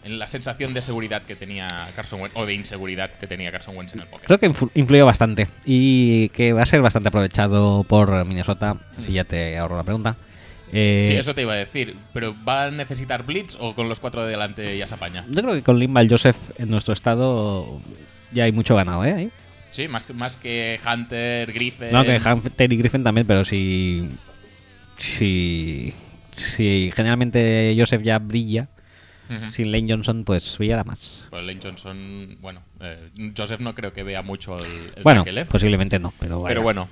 en 0.05 0.19
la 0.19 0.27
sensación 0.27 0.75
de 0.75 0.83
seguridad 0.83 1.23
que 1.23 1.35
tenía 1.37 1.67
Carson 1.97 2.21
Wentz, 2.21 2.37
o 2.37 2.45
de 2.47 2.55
inseguridad 2.55 3.11
que 3.11 3.27
tenía 3.27 3.51
Carson 3.51 3.77
Wentz 3.77 3.95
en 3.95 4.01
el 4.01 4.07
pocket? 4.07 4.27
Creo 4.27 4.39
que 4.39 4.51
influ- 4.51 4.71
influyó 4.75 5.07
bastante 5.07 5.49
y 5.65 6.29
que 6.31 6.53
va 6.53 6.63
a 6.63 6.67
ser 6.67 6.83
bastante 6.83 7.09
aprovechado 7.09 7.85
por 7.85 8.25
Minnesota, 8.25 8.77
si 9.01 9.13
ya 9.13 9.25
te 9.25 9.57
ahorro 9.57 9.77
la 9.77 9.85
pregunta. 9.85 10.17
Eh, 10.71 11.07
Sí, 11.09 11.17
eso 11.17 11.35
te 11.35 11.41
iba 11.43 11.55
a 11.55 11.57
decir. 11.57 11.97
¿Pero 12.13 12.35
va 12.47 12.65
a 12.65 12.71
necesitar 12.71 13.25
blitz 13.25 13.57
o 13.59 13.75
con 13.75 13.89
los 13.89 14.01
cuatro 14.01 14.23
de 14.25 14.31
delante 14.33 14.77
ya 14.77 14.87
se 14.87 14.95
apaña? 14.97 15.25
Yo 15.31 15.41
creo 15.43 15.55
que 15.55 15.63
con 15.63 15.79
Limbal 15.79 16.09
Joseph 16.11 16.37
en 16.59 16.69
nuestro 16.69 16.93
estado 16.93 17.81
ya 18.33 18.45
hay 18.45 18.53
mucho 18.53 18.77
ganado, 18.77 19.03
¿eh? 19.07 19.31
Sí, 19.79 19.87
más 19.87 20.07
que, 20.07 20.13
más 20.13 20.37
que 20.37 20.81
Hunter, 20.85 21.53
Griffin. 21.53 21.93
No, 21.93 22.05
que 22.05 22.17
Hunter 22.17 22.73
y 22.73 22.77
Griffin 22.79 23.05
también, 23.05 23.29
pero 23.29 23.45
si. 23.45 24.09
Si. 24.97 25.95
Si 26.33 26.91
generalmente 26.93 27.77
Joseph 27.79 28.03
ya 28.03 28.19
brilla, 28.19 28.67
sin 29.51 29.71
Lane 29.71 29.87
Johnson, 29.89 30.25
pues 30.25 30.59
brillará 30.59 30.83
más. 30.83 31.27
Pues 31.31 31.45
Lane 31.45 31.61
Johnson, 31.63 32.39
bueno, 32.41 32.63
eh, 32.81 33.11
Joseph 33.37 33.61
no 33.61 33.77
creo 33.77 33.93
que 33.93 34.03
vea 34.03 34.23
mucho 34.23 34.59
el, 34.59 34.67
el 34.97 35.03
Bueno, 35.05 35.23
tackle, 35.23 35.43
¿eh? 35.43 35.45
posiblemente 35.45 36.01
no, 36.01 36.13
pero, 36.19 36.43
Pero 36.43 36.63
bueno, 36.63 36.89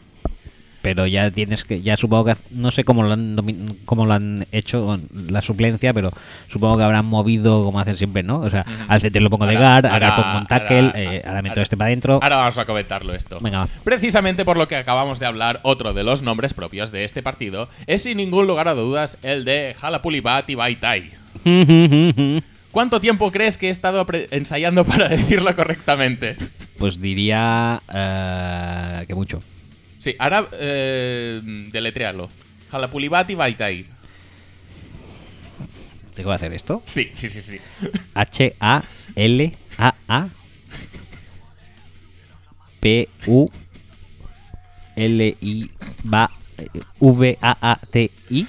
Pero 0.86 1.04
ya 1.08 1.32
tienes 1.32 1.64
que, 1.64 1.82
ya 1.82 1.96
supongo 1.96 2.26
que, 2.26 2.36
no 2.52 2.70
sé 2.70 2.84
cómo 2.84 3.02
lo 3.02 3.12
han, 3.12 3.36
cómo 3.84 4.06
lo 4.06 4.12
han 4.14 4.46
hecho 4.52 5.00
la 5.28 5.42
suplencia, 5.42 5.92
pero 5.92 6.12
supongo 6.48 6.78
que 6.78 6.84
habrán 6.84 7.06
movido 7.06 7.64
como 7.64 7.80
hacen 7.80 7.96
siempre, 7.96 8.22
¿no? 8.22 8.38
O 8.38 8.48
sea, 8.48 8.64
al 8.86 9.00
CT 9.00 9.16
lo 9.20 9.28
pongo 9.28 9.46
de 9.46 9.56
guard, 9.56 9.86
ahora, 9.86 10.08
ahora- 10.10 10.22
pongo 10.22 10.38
un 10.38 10.46
tackle, 10.46 10.78
ahora- 10.78 10.92
eh, 11.02 11.22
ahora 11.26 11.42
meto 11.42 11.60
este 11.60 11.76
para 11.76 11.88
adentro. 11.88 12.20
ahora 12.22 12.36
vamos 12.36 12.56
a 12.58 12.64
comentarlo 12.66 13.14
esto. 13.14 13.38
Venga. 13.40 13.66
Precisamente 13.82 14.44
por 14.44 14.56
lo 14.56 14.68
que 14.68 14.76
acabamos 14.76 15.18
de 15.18 15.26
hablar, 15.26 15.58
otro 15.64 15.92
de 15.92 16.04
los 16.04 16.22
nombres 16.22 16.54
propios 16.54 16.92
de 16.92 17.02
este 17.02 17.20
partido 17.20 17.68
es 17.88 18.04
sin 18.04 18.18
ningún 18.18 18.46
lugar 18.46 18.68
a 18.68 18.74
dudas 18.74 19.18
el 19.24 19.44
de 19.44 19.74
Jalapulibati 19.76 20.54
Baitai. 20.54 21.10
¿Cuánto 22.70 23.00
tiempo 23.00 23.32
crees 23.32 23.58
que 23.58 23.66
he 23.68 23.70
estado 23.70 24.06
ensayando 24.30 24.84
para 24.84 25.08
decirlo 25.16 25.54
correctamente? 25.56 26.36
Pues 26.78 27.00
diría 27.00 27.82
eh, 27.92 29.04
que 29.08 29.14
mucho. 29.14 29.42
Sí, 30.06 30.14
ahora 30.20 30.46
eh, 30.52 31.40
deletrearlo. 31.42 32.30
Jalapulibati 32.70 33.34
Baitai. 33.34 33.84
¿Tengo 36.14 36.30
que 36.30 36.34
hacer 36.36 36.54
esto? 36.54 36.80
Sí, 36.84 37.10
sí, 37.12 37.28
sí, 37.28 37.42
sí. 37.42 37.58
H-A-L-A-A 38.14 39.48
P-U-L-I 44.94 45.70
va- 46.14 46.30
eh, 46.58 46.68
V-A-A-T-I 47.00 48.46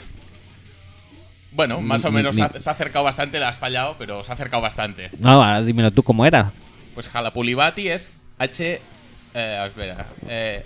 Bueno, 1.54 1.82
más 1.82 2.06
o 2.06 2.12
menos 2.12 2.36
se 2.36 2.44
ha- 2.44 2.50
se 2.60 2.70
ha 2.70 2.74
acercado 2.74 3.04
bastante, 3.04 3.40
le 3.40 3.46
has 3.46 3.58
fallado, 3.58 3.96
pero 3.98 4.24
se 4.24 4.32
ha 4.32 4.36
acercado 4.36 4.62
bastante. 4.62 5.10
No, 5.18 5.44
ahora 5.44 5.64
dímelo 5.64 5.90
tú 5.90 6.04
cómo 6.04 6.24
era. 6.24 6.52
Pues 6.94 7.10
Jalapulibati 7.10 7.88
es 7.88 8.12
H. 8.38 8.80
eh, 9.34 9.64
espera. 9.68 10.06
eh, 10.28 10.64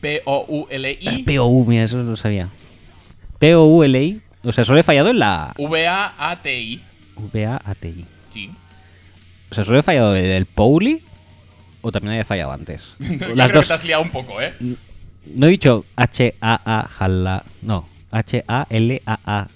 H-A-L-A-P-O-U-L-I. 0.00 1.22
P-O-U, 1.24 1.64
mira, 1.66 1.84
eso 1.84 1.98
no 1.98 2.10
lo 2.10 2.16
sabía. 2.16 2.48
P-O-U-L-I. 3.38 4.20
O 4.44 4.52
sea, 4.52 4.64
solo 4.64 4.78
he 4.78 4.82
fallado 4.82 5.10
en 5.10 5.18
la 5.20 5.54
V-A-A-T-I. 5.58 6.82
V-A-A-T-I. 7.32 8.06
Sí. 8.32 8.50
O 9.50 9.54
sea, 9.54 9.64
solo 9.64 9.78
he 9.78 9.82
fallado 9.82 10.16
el 10.16 10.22
del 10.24 10.46
Pauli 10.46 11.02
o 11.80 11.92
también 11.92 12.12
había 12.12 12.24
fallado 12.24 12.52
antes. 12.52 12.82
Yo 12.98 13.18
creo 13.18 13.34
Las 13.34 13.48
que 13.52 13.58
dos. 13.58 13.68
te 13.68 13.74
has 13.74 13.84
liado 13.84 14.02
un 14.02 14.10
poco, 14.10 14.40
¿eh? 14.40 14.52
No 15.26 15.46
he 15.46 15.50
dicho 15.50 15.84
H-A-A 15.96 16.88
jala. 16.88 17.44
No, 17.62 17.88
H-A-L-A-A. 18.10 19.48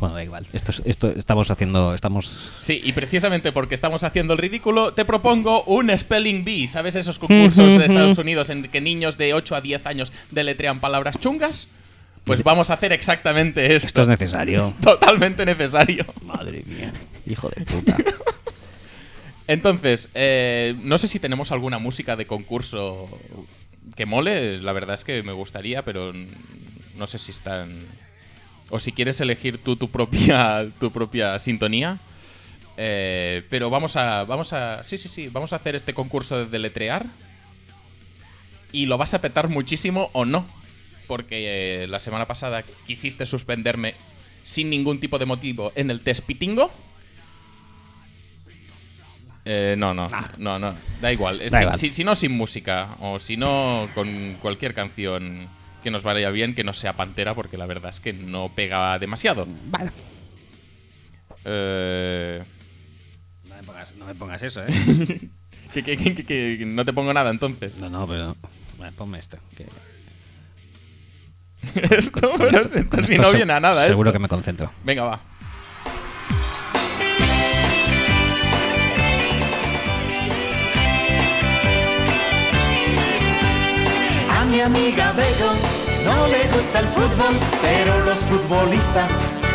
Bueno, 0.00 0.14
da 0.16 0.24
igual. 0.24 0.46
Esto, 0.52 0.72
es- 0.72 0.82
esto 0.84 1.10
estamos 1.16 1.50
haciendo. 1.50 1.94
Estamos. 1.94 2.36
Sí, 2.58 2.80
y 2.82 2.92
precisamente 2.92 3.52
porque 3.52 3.74
estamos 3.74 4.02
haciendo 4.02 4.32
el 4.32 4.38
ridículo, 4.38 4.92
te 4.94 5.04
propongo 5.04 5.62
un 5.64 5.96
Spelling 5.96 6.42
Bee. 6.42 6.66
¿Sabes 6.66 6.96
esos 6.96 7.18
concursos 7.18 7.78
de 7.78 7.84
Estados 7.86 8.18
Unidos 8.18 8.50
en 8.50 8.62
que 8.64 8.80
niños 8.80 9.18
de 9.18 9.34
8 9.34 9.54
a 9.56 9.60
10 9.60 9.86
años 9.86 10.12
deletrean 10.30 10.80
palabras 10.80 11.18
chungas? 11.20 11.68
Pues 12.24 12.42
vamos 12.42 12.70
a 12.70 12.74
hacer 12.74 12.92
exactamente 12.92 13.74
esto. 13.74 13.86
Esto 13.86 14.02
es 14.02 14.08
necesario. 14.08 14.72
Totalmente 14.82 15.44
necesario. 15.46 16.04
Madre 16.24 16.62
mía. 16.66 16.92
Hijo 17.26 17.48
de 17.48 17.64
puta. 17.64 17.96
Entonces, 19.46 20.10
eh, 20.14 20.74
no 20.82 20.98
sé 20.98 21.08
si 21.08 21.18
tenemos 21.18 21.50
alguna 21.50 21.78
música 21.78 22.16
de 22.16 22.26
concurso 22.26 23.08
que 23.96 24.06
mole. 24.06 24.58
La 24.58 24.72
verdad 24.72 24.94
es 24.94 25.04
que 25.04 25.22
me 25.22 25.32
gustaría, 25.32 25.84
pero 25.84 26.12
no 26.96 27.06
sé 27.06 27.18
si 27.18 27.30
están. 27.32 27.72
O 28.70 28.78
si 28.78 28.92
quieres 28.92 29.20
elegir 29.20 29.58
tú 29.58 29.76
tu 29.76 29.90
propia, 29.90 30.66
tu 30.80 30.90
propia 30.90 31.38
sintonía. 31.38 31.98
Eh, 32.76 33.42
pero 33.50 33.68
vamos 33.70 33.96
a, 33.96 34.24
vamos 34.24 34.52
a. 34.52 34.82
Sí, 34.84 34.96
sí, 34.96 35.08
sí. 35.08 35.28
Vamos 35.28 35.52
a 35.52 35.56
hacer 35.56 35.74
este 35.76 35.92
concurso 35.92 36.38
de 36.38 36.46
deletrear. 36.46 37.06
Y 38.72 38.86
lo 38.86 38.96
vas 38.98 39.12
a 39.14 39.20
petar 39.20 39.48
muchísimo 39.48 40.10
o 40.12 40.24
no. 40.24 40.46
Porque 41.08 41.82
eh, 41.82 41.86
la 41.88 41.98
semana 41.98 42.26
pasada 42.28 42.62
quisiste 42.86 43.26
suspenderme 43.26 43.94
sin 44.44 44.70
ningún 44.70 45.00
tipo 45.00 45.18
de 45.18 45.26
motivo 45.26 45.72
en 45.74 45.90
el 45.90 46.00
test 46.00 46.24
pitingo. 46.24 46.70
Eh, 49.44 49.74
no, 49.78 49.94
no, 49.94 50.08
no, 50.38 50.58
no, 50.58 50.74
da 51.00 51.12
igual. 51.12 51.38
Da 51.50 51.58
si, 51.58 51.62
igual. 51.64 51.78
si- 51.78 51.92
si 51.92 52.04
no 52.04 52.14
sin 52.14 52.32
música 52.32 52.96
o 53.00 53.18
si 53.18 53.36
no 53.36 53.88
con 53.94 54.36
cualquier 54.40 54.74
canción 54.74 55.48
que 55.80 55.90
nos 55.90 56.02
vaya 56.02 56.30
bien, 56.30 56.54
que 56.54 56.64
no 56.64 56.72
sea 56.72 56.92
Pantera, 56.94 57.34
porque 57.34 57.56
la 57.58 57.66
verdad 57.66 57.90
es 57.90 58.00
que 58.00 58.12
no 58.12 58.48
pega 58.54 58.98
demasiado. 58.98 59.46
Vale. 59.66 59.90
Eh, 61.44 62.42
No 63.48 63.56
me 63.56 63.62
pongas, 63.62 63.94
no 63.96 64.06
me 64.06 64.14
pongas 64.14 64.42
eso, 64.42 64.62
¿eh? 64.62 64.66
que, 65.74 65.82
que- 65.82 65.96
que- 65.96 66.14
que- 66.14 66.24
que 66.58 66.64
no 66.66 66.84
te 66.84 66.92
pongo 66.92 67.12
nada 67.12 67.30
entonces. 67.30 67.76
No, 67.76 67.88
no, 67.88 68.06
pero. 68.06 68.36
Vale, 68.78 68.92
ponme 68.92 69.18
esto. 69.18 69.38
que- 69.56 69.66
esto, 71.96 72.30
con 72.30 72.38
pero 72.38 72.60
esto- 72.62 72.68
si, 72.78 72.78
esto 72.80 73.22
no 73.22 73.32
viene 73.32 73.52
a 73.52 73.60
nada 73.60 73.86
Seguro 73.86 74.10
esto. 74.10 74.12
que 74.14 74.18
me 74.22 74.28
concentro. 74.28 74.72
Venga, 74.84 75.04
va. 75.04 75.20
Mi 84.50 84.60
amiga 84.60 85.12
Bego 85.12 85.52
no 86.04 86.26
le 86.28 86.48
gusta 86.54 86.80
el 86.80 86.86
fútbol, 86.88 87.34
pero 87.62 87.98
los 88.04 88.18
futbolistas 88.20 89.10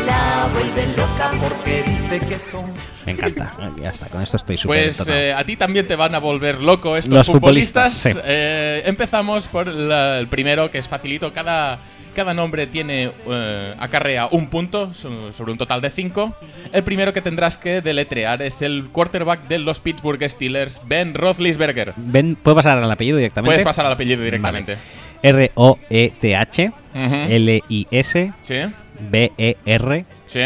la 0.05 0.49
vuelve 0.53 0.85
loca 0.95 1.31
porque 1.41 1.84
dice 1.84 2.19
que 2.19 2.39
son 2.39 2.65
Me 3.05 3.13
encanta. 3.13 3.53
Ya 3.81 3.89
está, 3.89 4.07
con 4.07 4.22
esto 4.22 4.38
estoy 4.38 4.57
súper 4.57 4.84
Pues 4.84 5.07
eh, 5.09 5.34
a 5.34 5.43
ti 5.43 5.57
también 5.57 5.88
te 5.88 5.95
van 5.95 6.13
a 6.15 6.19
volver 6.19 6.59
loco 6.61 6.95
estos 6.95 7.13
Los 7.13 7.27
futbolistas. 7.27 7.93
futbolistas, 7.93 8.23
sí. 8.23 8.30
Eh, 8.31 8.84
empezamos 8.85 9.47
por 9.47 9.67
la- 9.67 10.19
el 10.19 10.27
primero, 10.27 10.69
que 10.72 10.77
es 10.77 10.88
facilito. 10.88 11.34
Cada, 11.34 11.80
cada 12.15 12.33
nombre 12.33 12.65
tiene 12.65 13.11
eh, 13.29 13.75
acarrea 13.77 14.27
un 14.31 14.47
punto 14.47 14.91
so- 14.95 15.31
sobre 15.31 15.51
un 15.51 15.57
total 15.59 15.81
de 15.81 15.91
cinco. 15.91 16.33
El 16.73 16.83
primero 16.83 17.13
que 17.13 17.21
tendrás 17.21 17.59
que 17.59 17.81
deletrear 17.81 18.41
es 18.41 18.63
el 18.63 18.87
quarterback 18.91 19.47
de 19.47 19.59
los 19.59 19.79
Pittsburgh 19.79 20.27
Steelers, 20.27 20.81
Ben 20.85 21.13
Roethlisberger. 21.13 21.93
Ven, 21.97 22.35
¿Puedo 22.41 22.55
pasar 22.55 22.79
al 22.79 22.89
apellido 22.89 23.17
directamente? 23.17 23.49
Puedes 23.49 23.63
pasar 23.63 23.85
al 23.85 23.91
apellido 23.91 24.23
directamente. 24.23 24.77
R-O-E-T-H 25.21 26.71
Ujú. 26.93 27.15
L-I-S 27.29 28.33
¿Sí? 28.41 28.55
B-E-R 28.99 30.05
¿Sí? 30.27 30.39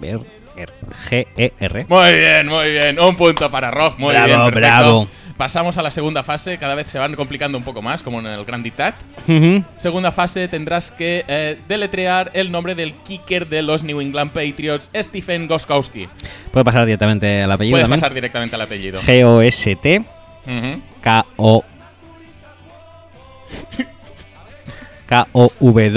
Ber- 0.00 0.20
er- 0.56 1.86
Muy 1.88 2.12
bien, 2.18 2.46
muy 2.48 2.70
bien. 2.70 2.98
Un 2.98 3.14
punto 3.16 3.48
para 3.50 3.70
Rock. 3.70 3.98
Muy 3.98 4.10
Bravo, 4.12 4.26
bien, 4.26 4.38
perfecto. 4.38 4.60
bravo. 4.60 5.08
Pasamos 5.38 5.78
a 5.78 5.82
la 5.82 5.90
segunda 5.92 6.22
fase. 6.24 6.58
Cada 6.58 6.74
vez 6.74 6.88
se 6.88 6.98
van 6.98 7.14
complicando 7.14 7.56
un 7.56 7.64
poco 7.64 7.80
más, 7.80 8.02
como 8.02 8.18
en 8.18 8.26
el 8.26 8.44
Grand 8.44 8.64
Dictat. 8.64 8.96
Ujú. 9.28 9.62
Segunda 9.78 10.10
fase 10.12 10.48
tendrás 10.48 10.90
que 10.90 11.24
eh, 11.28 11.56
deletrear 11.68 12.30
el 12.34 12.50
nombre 12.50 12.74
del 12.74 12.92
kicker 12.92 13.46
de 13.46 13.62
los 13.62 13.84
New 13.84 14.00
England 14.00 14.32
Patriots, 14.32 14.90
Stephen 14.94 15.46
Goskowski. 15.46 16.08
¿Puedo 16.50 16.64
pasar 16.64 16.84
directamente 16.84 17.40
al 17.42 17.52
apellido 17.52 17.74
Puedes 17.74 17.84
también? 17.84 18.00
pasar 18.00 18.14
directamente 18.14 18.56
al 18.56 18.62
apellido. 18.62 19.00
G-O-S-T. 19.00 20.02
K-O 21.02 21.64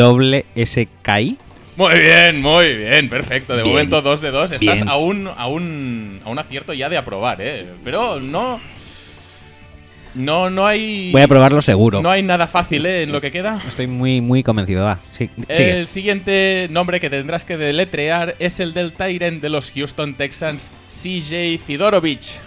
K-O-W-S-K-I 0.04 1.38
Muy 1.78 1.94
bien, 2.00 2.42
muy 2.42 2.76
bien, 2.76 3.10
perfecto. 3.10 3.56
De 3.56 3.64
Bien. 3.64 3.74
momento 3.76 4.02
2 4.02 4.22
de 4.22 4.32
2. 4.32 4.52
Estás 4.54 4.76
Bien. 4.80 4.90
a 4.90 4.96
un, 4.98 5.28
a, 5.28 5.48
un, 5.48 6.22
a 6.26 6.30
un 6.30 6.40
acierto 6.40 6.74
ya 6.74 6.90
de 6.90 6.98
aprobar, 6.98 7.38
¿eh? 7.42 7.68
Pero 7.84 8.20
no. 8.20 8.60
No, 10.14 10.50
no 10.50 10.66
hay. 10.68 11.10
Voy 11.12 11.22
a 11.22 11.28
probarlo 11.28 11.62
seguro. 11.62 12.02
No 12.02 12.10
hay 12.10 12.22
nada 12.22 12.46
fácil, 12.48 12.86
¿eh? 12.86 13.04
En 13.04 13.12
lo 13.14 13.22
que 13.22 13.32
queda. 13.32 13.62
Estoy 13.68 13.88
muy, 13.88 14.20
muy 14.20 14.44
convencido. 14.44 14.84
Va, 14.84 15.00
sí. 15.12 15.30
El 15.48 15.88
siguiente 15.88 16.68
nombre 16.70 17.00
que 17.00 17.10
tendrás 17.10 17.46
que 17.46 17.56
deletrear 17.58 18.36
es 18.40 18.60
el 18.60 18.74
del 18.74 18.92
Tyrant 18.92 19.42
de 19.42 19.50
los 19.50 19.72
Houston 19.72 20.16
Texans, 20.16 20.70
CJ 20.90 21.58
Fidorovich. 21.66 22.38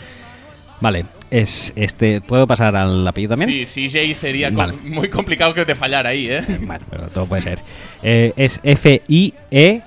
Vale, 0.81 1.07
es 1.31 1.73
este. 1.77 2.20
¿Puedo 2.20 2.47
pasar 2.47 2.77
al 2.77 3.09
apellido 3.09 3.35
también? 3.36 3.65
Sí, 3.65 3.89
CJ 3.89 4.15
sería 4.15 4.53
com- 4.53 4.73
muy 4.82 5.09
complicado 5.09 5.55
que 5.55 5.65
te 5.65 5.74
fallara 5.74 6.11
ahí, 6.11 6.28
¿eh? 6.28 6.43
Pero 6.91 7.09
todo 7.09 7.24
puede 7.27 7.41
ser. 7.43 7.61
Eh, 8.03 8.32
es 8.36 8.61
F-I-E-D-O-R. 8.62 9.85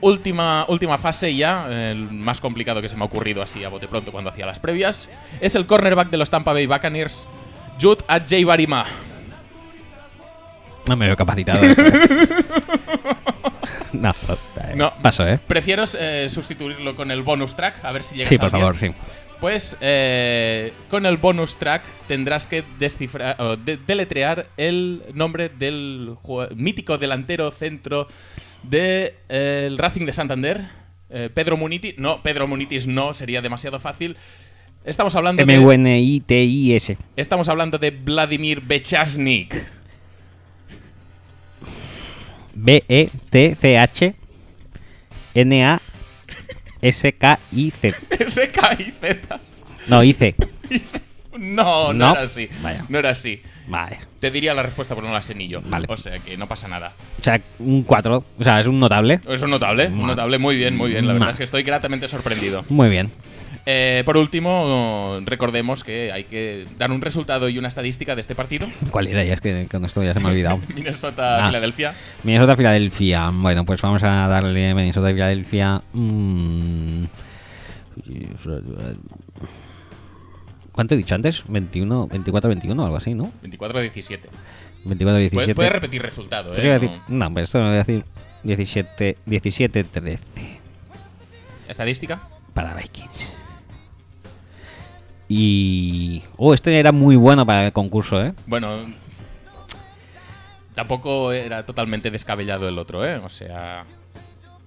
Última, 0.00 0.64
última 0.68 0.96
fase 0.96 1.34
ya, 1.36 1.66
el 1.90 2.10
más 2.10 2.40
complicado 2.40 2.80
que 2.80 2.88
se 2.88 2.96
me 2.96 3.02
ha 3.02 3.04
ocurrido 3.04 3.42
así 3.42 3.62
a 3.62 3.68
bote 3.68 3.88
pronto 3.88 4.10
cuando 4.10 4.30
hacía 4.30 4.46
las 4.46 4.58
previas, 4.58 5.10
es 5.42 5.54
el 5.54 5.66
cornerback 5.66 6.08
de 6.08 6.16
los 6.16 6.30
Tampa 6.30 6.54
Bay 6.54 6.64
Buccaneers, 6.66 7.26
Jude 7.80 8.02
Adjei 8.08 8.44
Barima. 8.44 8.86
No 10.88 10.96
me 10.96 11.06
veo 11.08 11.16
capacitado. 11.16 11.62
¿eh? 11.62 11.76
no, 13.92 14.12
No. 14.74 14.92
paso, 15.02 15.26
¿eh? 15.28 15.38
Prefiero 15.46 15.84
eh, 15.98 16.26
sustituirlo 16.28 16.96
con 16.96 17.10
el 17.10 17.22
bonus 17.22 17.54
track, 17.54 17.84
a 17.84 17.92
ver 17.92 18.02
si 18.02 18.14
llegas 18.16 18.28
Sí, 18.30 18.38
por 18.38 18.50
favor, 18.50 18.76
sí. 18.78 18.90
Pues 19.42 19.76
eh, 19.80 20.72
con 20.88 21.04
el 21.04 21.16
bonus 21.16 21.56
track 21.56 21.82
tendrás 22.06 22.46
que 22.46 22.62
descifrar, 22.78 23.34
o 23.42 23.56
de- 23.56 23.76
deletrear 23.76 24.46
el 24.56 25.02
nombre 25.14 25.48
del 25.48 26.14
mítico 26.54 26.96
delantero 26.96 27.50
centro 27.50 28.06
del 28.62 29.76
Racing 29.78 30.06
de 30.06 30.12
Santander, 30.12 30.60
eh, 31.10 31.28
Pedro 31.34 31.56
Munitis. 31.56 31.98
No, 31.98 32.22
Pedro 32.22 32.46
Munitis 32.46 32.86
no, 32.86 33.14
sería 33.14 33.42
demasiado 33.42 33.80
fácil. 33.80 34.16
Estamos 34.84 35.16
hablando 35.16 35.44
de, 35.44 35.52
M-U-N-I-T-I-S. 35.54 36.96
estamos 37.16 37.48
hablando 37.48 37.78
de 37.78 37.90
Vladimir 37.90 38.60
Bechasnik. 38.60 39.56
B-E-T-C-H-N-A-S-K-I-Z. 45.34 45.91
S-K-I-Z. 46.82 47.96
No, 49.88 50.04
I-C. 50.04 50.34
No, 51.36 51.92
no, 51.92 51.92
No. 51.92 52.12
era 52.12 52.22
así. 52.22 52.48
Vaya. 52.62 52.84
No 52.88 52.98
era 53.00 53.10
así. 53.10 53.42
Vale. 53.66 53.98
Te 54.20 54.30
diría 54.30 54.54
la 54.54 54.62
respuesta, 54.62 54.94
pero 54.94 55.08
no 55.08 55.12
la 55.12 55.22
sé 55.22 55.34
ni 55.34 55.48
yo. 55.48 55.60
Vale. 55.64 55.86
O 55.88 55.96
sea 55.96 56.20
que 56.20 56.36
no 56.36 56.46
pasa 56.46 56.68
nada. 56.68 56.92
O 57.18 57.22
sea, 57.22 57.40
un 57.58 57.82
4. 57.82 58.24
O 58.38 58.44
sea, 58.44 58.60
es 58.60 58.66
un 58.68 58.78
notable. 58.78 59.18
Es 59.28 59.42
un 59.42 59.50
notable, 59.50 59.88
un 59.88 60.06
notable, 60.06 60.38
muy 60.38 60.56
bien, 60.56 60.76
muy 60.76 60.90
bien. 60.90 61.06
La 61.08 61.14
verdad 61.14 61.26
Ma- 61.26 61.32
es 61.32 61.38
que 61.38 61.44
estoy 61.44 61.64
gratamente 61.64 62.06
sorprendido. 62.06 62.64
Muy 62.68 62.90
bien. 62.90 63.10
Eh, 63.64 64.02
por 64.04 64.16
último, 64.16 65.20
recordemos 65.24 65.84
que 65.84 66.10
hay 66.10 66.24
que 66.24 66.64
dar 66.78 66.90
un 66.90 67.00
resultado 67.00 67.48
y 67.48 67.58
una 67.58 67.68
estadística 67.68 68.14
de 68.16 68.20
este 68.20 68.34
partido. 68.34 68.66
¿Cuál 68.90 69.06
era? 69.06 69.22
Ya 69.24 69.34
es 69.34 69.40
que 69.40 69.68
con 69.70 69.84
esto 69.84 70.02
ya 70.02 70.12
se 70.14 70.20
me 70.20 70.26
ha 70.26 70.30
olvidado. 70.30 70.60
Minnesota, 70.74 71.44
Ah. 71.44 71.48
Filadelfia. 71.48 71.94
Minnesota, 72.24 72.56
Filadelfia. 72.56 73.30
Bueno, 73.32 73.64
pues 73.64 73.80
vamos 73.80 74.02
a 74.02 74.26
darle 74.26 74.74
Minnesota, 74.74 75.08
Filadelfia. 75.12 75.80
mm, 75.92 77.04
¿Cuánto 80.72 80.94
he 80.94 80.98
dicho 80.98 81.14
antes? 81.14 81.44
21, 81.48 82.08
24, 82.08 82.48
21 82.48 82.84
algo 82.84 82.96
así, 82.96 83.14
¿no? 83.14 83.30
24-17. 83.42 84.20
24, 84.84 85.18
17. 85.18 85.54
Puedes, 85.54 85.72
repetir 85.72 86.02
resultado, 86.02 86.50
Pues 86.52 86.64
¿eh? 86.64 86.66
No- 86.68 86.74
decir- 86.80 87.00
no, 87.08 87.32
pues 87.32 87.44
esto 87.44 87.58
me 87.58 87.64
voy 87.66 87.74
a 87.74 87.78
decir 87.78 88.04
17, 88.42 89.18
17, 89.26 89.84
13 89.84 90.18
¿Estadística? 91.68 92.20
para 92.54 92.74
Vikings. 92.74 93.31
Y. 95.34 96.22
Oh, 96.36 96.52
este 96.52 96.78
era 96.78 96.92
muy 96.92 97.16
bueno 97.16 97.46
para 97.46 97.64
el 97.64 97.72
concurso, 97.72 98.22
¿eh? 98.22 98.34
Bueno, 98.46 98.76
tampoco 100.74 101.32
era 101.32 101.64
totalmente 101.64 102.10
descabellado 102.10 102.68
el 102.68 102.78
otro, 102.78 103.02
¿eh? 103.06 103.16
O 103.16 103.30
sea, 103.30 103.84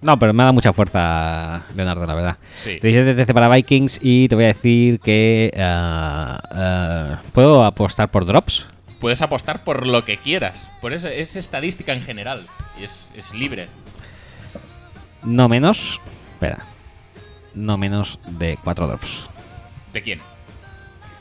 No, 0.01 0.17
pero 0.17 0.33
me 0.33 0.41
ha 0.41 0.45
dado 0.45 0.53
mucha 0.55 0.73
fuerza, 0.73 1.61
Leonardo, 1.75 2.07
la 2.07 2.15
verdad. 2.15 2.37
sí. 2.55 2.79
17 2.81 3.13
13 3.13 3.33
para 3.35 3.47
Vikings 3.47 3.99
y 4.01 4.27
te 4.27 4.33
voy 4.33 4.45
a 4.45 4.47
decir 4.47 4.99
que. 5.01 5.53
ah, 5.55 6.41
ah, 6.51 7.21
¿Puedo 7.31 7.63
apostar 7.63 8.09
por 8.09 8.25
drops? 8.25 8.67
Puedes 8.99 9.21
apostar 9.21 9.63
por 9.63 9.85
lo 9.85 10.03
que 10.03 10.17
quieras. 10.17 10.71
Por 10.81 10.93
eso 10.93 11.07
es 11.07 11.35
estadística 11.35 11.93
en 11.93 12.01
general. 12.01 12.43
Y 12.81 12.85
es, 12.85 13.13
es 13.15 13.35
libre. 13.35 13.67
No 15.21 15.47
menos. 15.47 16.01
Espera. 16.31 16.65
No 17.53 17.77
menos 17.77 18.17
de 18.27 18.57
4 18.63 18.87
drops 18.87 19.29
¿De 19.93 20.01
quién? 20.01 20.19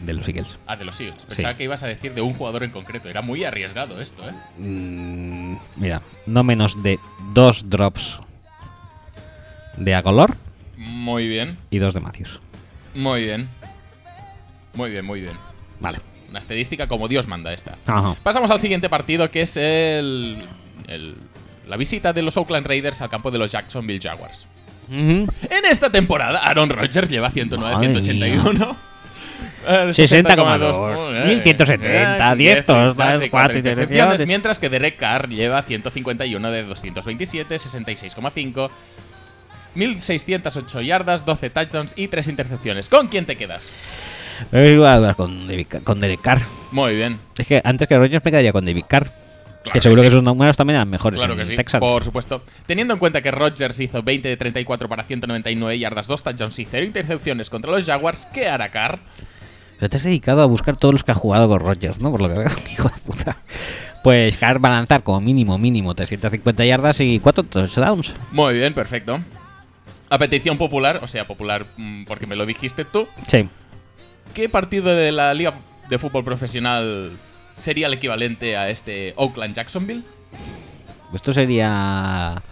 De 0.04 0.12
los 0.12 0.26
Eagles. 0.28 0.58
Ah, 0.66 0.76
de 0.76 0.84
los 0.84 1.00
Eagles. 1.00 1.24
Pensaba 1.26 1.52
Sí. 1.52 1.58
que 1.58 1.64
ibas 1.64 1.82
a 1.82 1.86
decir 1.86 2.14
de 2.14 2.20
un 2.20 2.34
jugador 2.34 2.62
en 2.64 2.70
concreto. 2.70 3.08
Era 3.08 3.22
muy 3.22 3.44
arriesgado 3.44 4.00
esto, 4.00 4.22
¿eh? 4.28 4.32
Mm, 4.58 5.56
mira, 5.76 6.02
no 6.26 6.42
menos 6.44 6.82
de 6.82 6.98
2 7.32 7.68
drops 7.70 8.18
de 9.76 9.94
Agolor 9.94 10.36
Muy 10.76 11.26
bien. 11.28 11.58
y 11.70 11.78
2 11.78 11.94
de 11.94 12.00
Matthews. 12.00 12.40
Muy 12.94 13.22
bien. 13.24 13.48
Muy 14.74 14.90
bien, 14.90 15.04
muy 15.04 15.20
bien. 15.20 15.34
Vale. 15.80 15.98
Una 16.30 16.38
estadística 16.38 16.88
como 16.88 17.06
Dios 17.08 17.26
manda 17.28 17.52
esta. 17.52 17.76
Ajá. 17.86 18.14
Pasamos 18.22 18.50
al 18.50 18.60
siguiente 18.60 18.88
partido, 18.88 19.30
que 19.30 19.40
es 19.42 19.56
el, 19.56 20.44
el 20.88 21.16
la 21.68 21.76
visita 21.76 22.12
de 22.12 22.22
los 22.22 22.36
Oakland 22.36 22.66
Raiders 22.66 23.00
al 23.02 23.08
campo 23.08 23.30
de 23.30 23.38
los 23.38 23.52
Jacksonville 23.52 24.00
Jaguars. 24.02 24.46
En 24.90 25.28
esta 25.70 25.90
temporada, 25.90 26.40
Aaron 26.40 26.68
Rodgers 26.68 27.08
lleva 27.08 27.30
109, 27.30 27.74
Madre 27.74 27.86
181. 27.94 28.70
eh, 28.70 28.74
60,2, 29.64 31.04
muy 31.04 31.12
bien. 31.14 31.28
1170, 31.28 32.32
Eh, 32.32 32.36
10 32.36 32.66
touchdowns, 32.66 32.96
touchdowns 32.96 33.22
y 33.24 33.30
cuatro 33.30 33.58
intercepciones, 33.58 33.88
intercepciones. 33.94 34.26
Mientras 34.26 34.58
que 34.58 34.68
Derek 34.68 34.96
Carr 34.96 35.28
lleva 35.28 35.62
151 35.62 36.50
de 36.50 36.62
227, 36.64 37.56
66,5. 37.58 38.70
1608 39.74 40.80
yardas, 40.82 41.24
12 41.24 41.50
touchdowns 41.50 41.94
y 41.96 42.08
3 42.08 42.28
intercepciones. 42.28 42.88
¿Con 42.88 43.08
quién 43.08 43.26
te 43.26 43.36
quedas? 43.36 43.70
He 44.52 44.70
ido 44.72 44.86
a 44.86 44.98
dudar 44.98 45.16
con 45.16 45.46
Derek 45.48 46.20
Carr. 46.20 46.40
Muy 46.70 46.94
bien. 46.94 47.18
Es 47.36 47.46
que 47.46 47.60
antes 47.64 47.88
que 47.88 47.96
Rogers 47.98 48.24
me 48.24 48.30
quedaría 48.30 48.52
con 48.52 48.64
David 48.64 48.84
Carr. 48.88 49.04
Claro 49.62 49.72
que 49.72 49.80
seguro 49.80 50.02
que 50.02 50.10
sus 50.10 50.22
números 50.22 50.56
también 50.58 50.74
eran 50.76 50.90
mejores 50.90 51.18
Claro 51.18 51.32
en 51.32 51.38
que 51.38 51.44
sí, 51.46 51.56
Texans. 51.56 51.80
por 51.80 52.04
supuesto. 52.04 52.42
Teniendo 52.66 52.92
en 52.92 53.00
cuenta 53.00 53.22
que 53.22 53.30
Rodgers 53.30 53.80
hizo 53.80 54.02
20 54.02 54.28
de 54.28 54.36
34 54.36 54.88
para 54.90 55.04
199 55.04 55.78
yardas, 55.78 56.06
2 56.06 56.22
touchdowns 56.22 56.58
y 56.58 56.66
0 56.66 56.84
intercepciones 56.84 57.48
contra 57.48 57.70
los 57.70 57.86
Jaguars, 57.86 58.26
¿qué 58.34 58.46
hará 58.46 58.70
Carr? 58.70 58.98
Pero 59.78 59.90
te 59.90 59.96
has 59.96 60.02
dedicado 60.04 60.42
a 60.42 60.46
buscar 60.46 60.76
todos 60.76 60.92
los 60.94 61.04
que 61.04 61.12
ha 61.12 61.14
jugado 61.16 61.48
con 61.48 61.60
Rogers, 61.60 62.00
¿no? 62.00 62.10
Por 62.10 62.20
lo 62.20 62.28
que 62.28 62.34
veo, 62.38 62.50
hijo 62.72 62.88
de 62.88 63.00
puta. 63.06 63.36
Pues 64.02 64.36
Carr 64.36 64.62
va 64.64 64.68
a 64.68 64.72
lanzar 64.72 65.02
como 65.02 65.20
mínimo, 65.20 65.56
mínimo 65.58 65.94
350 65.94 66.64
yardas 66.64 67.00
y 67.00 67.18
4 67.20 67.44
touchdowns. 67.44 68.12
Muy 68.32 68.54
bien, 68.54 68.74
perfecto. 68.74 69.18
A 70.10 70.18
petición 70.18 70.58
popular, 70.58 71.00
o 71.02 71.06
sea, 71.08 71.26
popular 71.26 71.66
mm, 71.76 72.04
porque 72.04 72.26
me 72.26 72.36
lo 72.36 72.44
dijiste 72.46 72.84
tú, 72.84 73.08
Sí. 73.26 73.48
¿qué 74.34 74.48
partido 74.48 74.94
de 74.94 75.10
la 75.10 75.32
Liga 75.34 75.54
de 75.88 75.98
Fútbol 75.98 76.22
Profesional 76.24 77.12
sería 77.56 77.86
el 77.86 77.94
equivalente 77.94 78.56
a 78.56 78.68
este 78.68 79.14
Oakland-Jacksonville? 79.16 80.02
Esto 81.14 81.32
sería. 81.32 82.42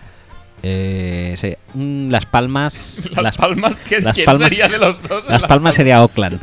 Eh, 0.65 1.57
mm, 1.75 2.09
las 2.11 2.25
Palmas. 2.27 3.11
Las, 3.17 3.37
Palmas, 3.37 3.81
¿qué, 3.83 4.01
las 4.01 4.15
¿quién 4.15 4.27
Palmas- 4.27 4.49
sería 4.51 4.69
de 4.69 4.79
los 4.79 5.03
dos? 5.03 5.27
en 5.27 5.33
Las 5.33 5.43
la- 5.43 5.49
Palmas 5.49 5.75
sería 5.75 6.01
Oakland. 6.03 6.39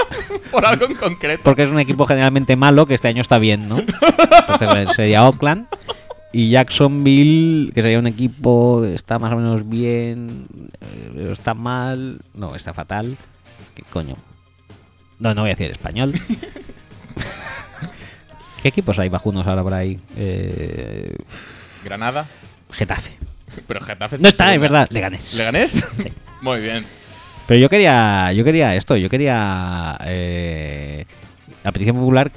Por 0.52 0.64
algo 0.64 0.86
en 0.86 0.94
concreto. 0.94 1.42
Porque 1.42 1.64
es 1.64 1.68
un 1.70 1.80
equipo 1.80 2.06
generalmente 2.06 2.54
malo 2.54 2.86
que 2.86 2.94
este 2.94 3.08
año 3.08 3.20
está 3.20 3.38
bien, 3.38 3.68
¿no? 3.68 3.78
Entonces 3.78 4.68
eh, 4.76 4.86
sería 4.94 5.24
Oakland. 5.24 5.66
Y 6.32 6.50
Jacksonville, 6.50 7.72
que 7.72 7.82
sería 7.82 7.98
un 7.98 8.06
equipo 8.06 8.82
que 8.82 8.94
está 8.94 9.18
más 9.18 9.32
o 9.32 9.36
menos 9.36 9.68
bien, 9.68 10.46
eh, 10.80 11.10
pero 11.14 11.32
está 11.32 11.54
mal. 11.54 12.20
No, 12.34 12.54
está 12.54 12.72
fatal. 12.74 13.16
¿Qué 13.74 13.82
coño? 13.90 14.16
No, 15.18 15.34
no 15.34 15.40
voy 15.42 15.50
a 15.50 15.54
decir 15.54 15.70
español. 15.72 16.12
¿Qué 18.62 18.68
equipos 18.68 18.98
hay 18.98 19.08
bajunos 19.08 19.46
ahora 19.46 19.62
por 19.62 19.74
ahí? 19.74 20.00
Eh, 20.16 21.14
Granada. 21.84 22.26
Getafe. 22.70 23.12
Pero 23.66 23.80
Getafe 23.80 24.18
No 24.18 24.28
está, 24.28 24.54
es 24.54 24.60
verdad, 24.60 24.88
Leganés. 24.90 25.34
¿Leganés? 25.34 25.84
Muy 26.40 26.60
bien. 26.60 26.84
Pero 27.46 27.60
yo 27.60 27.68
quería, 27.68 28.32
yo 28.32 28.44
quería 28.44 28.74
esto, 28.74 28.96
yo 28.96 29.08
quería 29.10 29.98
eh, 30.04 31.04
a 31.62 31.72
petición 31.72 31.96
popular 31.96 32.30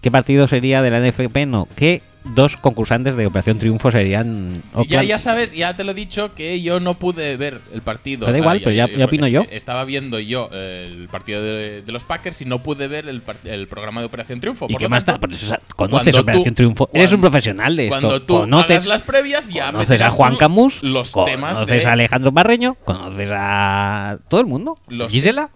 qué 0.00 0.10
partido 0.10 0.48
sería 0.48 0.82
de 0.82 0.90
la 0.90 1.00
NFP, 1.00 1.46
no, 1.46 1.66
qué 1.76 2.02
dos 2.24 2.56
concursantes 2.56 3.16
de 3.16 3.26
Operación 3.26 3.58
Triunfo 3.58 3.90
serían 3.90 4.62
Ya, 4.88 5.02
ya 5.02 5.18
sabes, 5.18 5.52
ya 5.52 5.74
te 5.74 5.84
lo 5.84 5.92
he 5.92 5.94
dicho 5.94 6.34
que 6.34 6.60
yo 6.60 6.78
no 6.80 6.98
pude 6.98 7.36
ver 7.36 7.60
el 7.72 7.82
partido. 7.82 8.20
Pero 8.26 8.32
da 8.32 8.38
igual, 8.38 8.58
pero 8.58 8.72
ya- 8.72 8.88
ya 8.88 9.04
opino 9.06 9.26
yo. 9.26 9.44
Estaba 9.50 9.84
viendo 9.84 10.18
yo 10.20 10.48
eh, 10.52 10.88
el 10.90 11.08
partido 11.08 11.42
de, 11.42 11.82
de 11.82 11.92
los 11.92 12.04
Packers 12.04 12.40
y 12.42 12.44
no 12.44 12.58
pude 12.62 12.88
ver 12.88 13.08
el, 13.08 13.22
el 13.44 13.68
programa 13.68 14.00
de 14.00 14.06
Operación 14.06 14.38
Triunfo. 14.40 14.66
¿Y 14.68 14.72
Por 14.74 14.78
qué 14.78 14.84
lo 14.84 14.90
más 14.90 15.04
tanto? 15.04 15.20
Por 15.22 15.32
eso, 15.32 15.56
conoces 15.76 16.16
Operación 16.16 16.54
tú- 16.54 16.56
Triunfo. 16.56 16.88
Eres 16.92 17.12
un 17.12 17.20
profesional 17.20 17.74
de 17.76 17.86
esto. 17.88 18.00
Cuando 18.00 18.22
tú 18.22 18.38
conoces 18.40 18.70
hagas 18.70 18.86
las 18.86 19.02
previas, 19.02 19.48
ya 19.48 19.72
conoces 19.72 20.00
a 20.00 20.10
Juan 20.10 20.36
Camus, 20.36 20.82
los 20.82 21.12
temas 21.24 21.54
conoces 21.54 21.86
a 21.86 21.92
Alejandro 21.92 22.32
Barreño, 22.32 22.74
conoces 22.84 23.30
a 23.32 24.18
todo 24.28 24.40
el 24.40 24.46
mundo. 24.46 24.78
Los- 24.88 25.10
Gisela. 25.10 25.50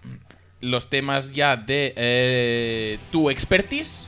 los 0.61 0.89
temas 0.89 1.31
ya 1.33 1.57
de 1.57 1.93
eh, 1.95 2.97
tu 3.11 3.29
expertise. 3.29 4.07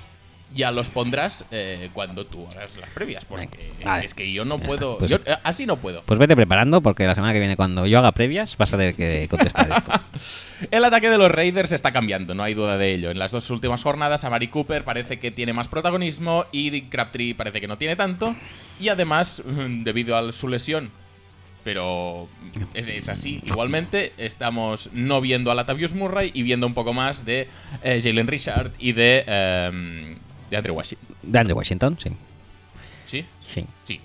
Ya 0.56 0.72
los 0.72 0.90
pondrás 0.90 1.46
eh, 1.52 1.90
cuando 1.94 2.26
tú 2.26 2.48
hagas 2.56 2.78
las 2.78 2.90
previas. 2.92 3.26
Porque 3.26 3.72
vale. 3.84 4.06
es 4.06 4.14
que 4.14 4.32
yo 4.32 4.46
no 4.46 4.58
Ya 4.60 4.68
puedo. 4.68 4.98
pues- 4.98 5.12
yo, 5.12 5.18
eh, 5.26 5.36
así 5.44 5.66
no 5.66 5.78
puedo. 5.78 6.04
Pues 6.04 6.18
vete 6.20 6.36
preparando 6.36 6.82
porque 6.82 7.06
la 7.06 7.16
semana 7.16 7.34
que 7.34 7.40
viene 7.40 7.58
cuando 7.58 7.86
yo 7.86 8.00
haga 8.00 8.12
previas 8.14 8.56
vas 8.58 8.74
a 8.74 8.78
tener 8.78 8.96
que 8.96 9.28
contestar 9.30 9.70
esto. 9.70 9.92
El 10.72 10.84
ataque 10.86 11.10
de 11.10 11.18
los 11.18 11.30
Raiders 11.30 11.72
está 11.74 11.92
cambiando, 11.92 12.34
no 12.34 12.44
hay 12.44 12.54
duda 12.54 12.78
de 12.78 12.94
ello. 12.94 13.12
En 13.12 13.20
las 13.20 13.32
dos 13.32 13.50
últimas 13.50 13.84
jornadas, 13.84 14.24
Amari 14.24 14.48
Cooper 14.48 14.84
parece 14.84 15.20
que 15.20 15.32
tiene 15.32 15.54
más 15.54 15.68
protagonismo 15.68 16.46
y 16.52 16.84
Crabtree 16.84 17.34
parece 17.34 17.60
que 17.62 17.68
no 17.68 17.78
tiene 17.78 17.96
tanto. 17.96 18.36
Y 18.80 18.90
además, 18.90 19.44
debido 19.84 20.18
a 20.18 20.32
su 20.32 20.48
lesión, 20.48 20.90
pero 21.64 22.30
es, 22.74 22.88
es 22.88 23.10
así. 23.10 23.42
Igualmente, 23.46 24.14
estamos 24.18 24.90
no 24.94 25.20
viendo 25.20 25.52
a 25.52 25.56
Latavius 25.56 25.94
Murray 25.94 26.32
y 26.34 26.44
viendo 26.44 26.66
un 26.66 26.74
poco 26.74 26.94
más 26.94 27.26
de 27.26 27.50
eh, 27.84 28.00
Jalen 28.02 28.28
Richard 28.28 28.72
y 28.80 28.94
de, 28.94 29.26
em, 29.28 30.16
de 30.50 30.58
Andrew 30.58 30.76
Washington. 30.76 31.08
De 31.24 31.40
Andrew 31.40 31.58
Washington, 31.58 31.98
sí. 32.02 32.10
¿Sí? 33.06 33.26
Sí, 33.54 33.66
Sí, 33.86 34.00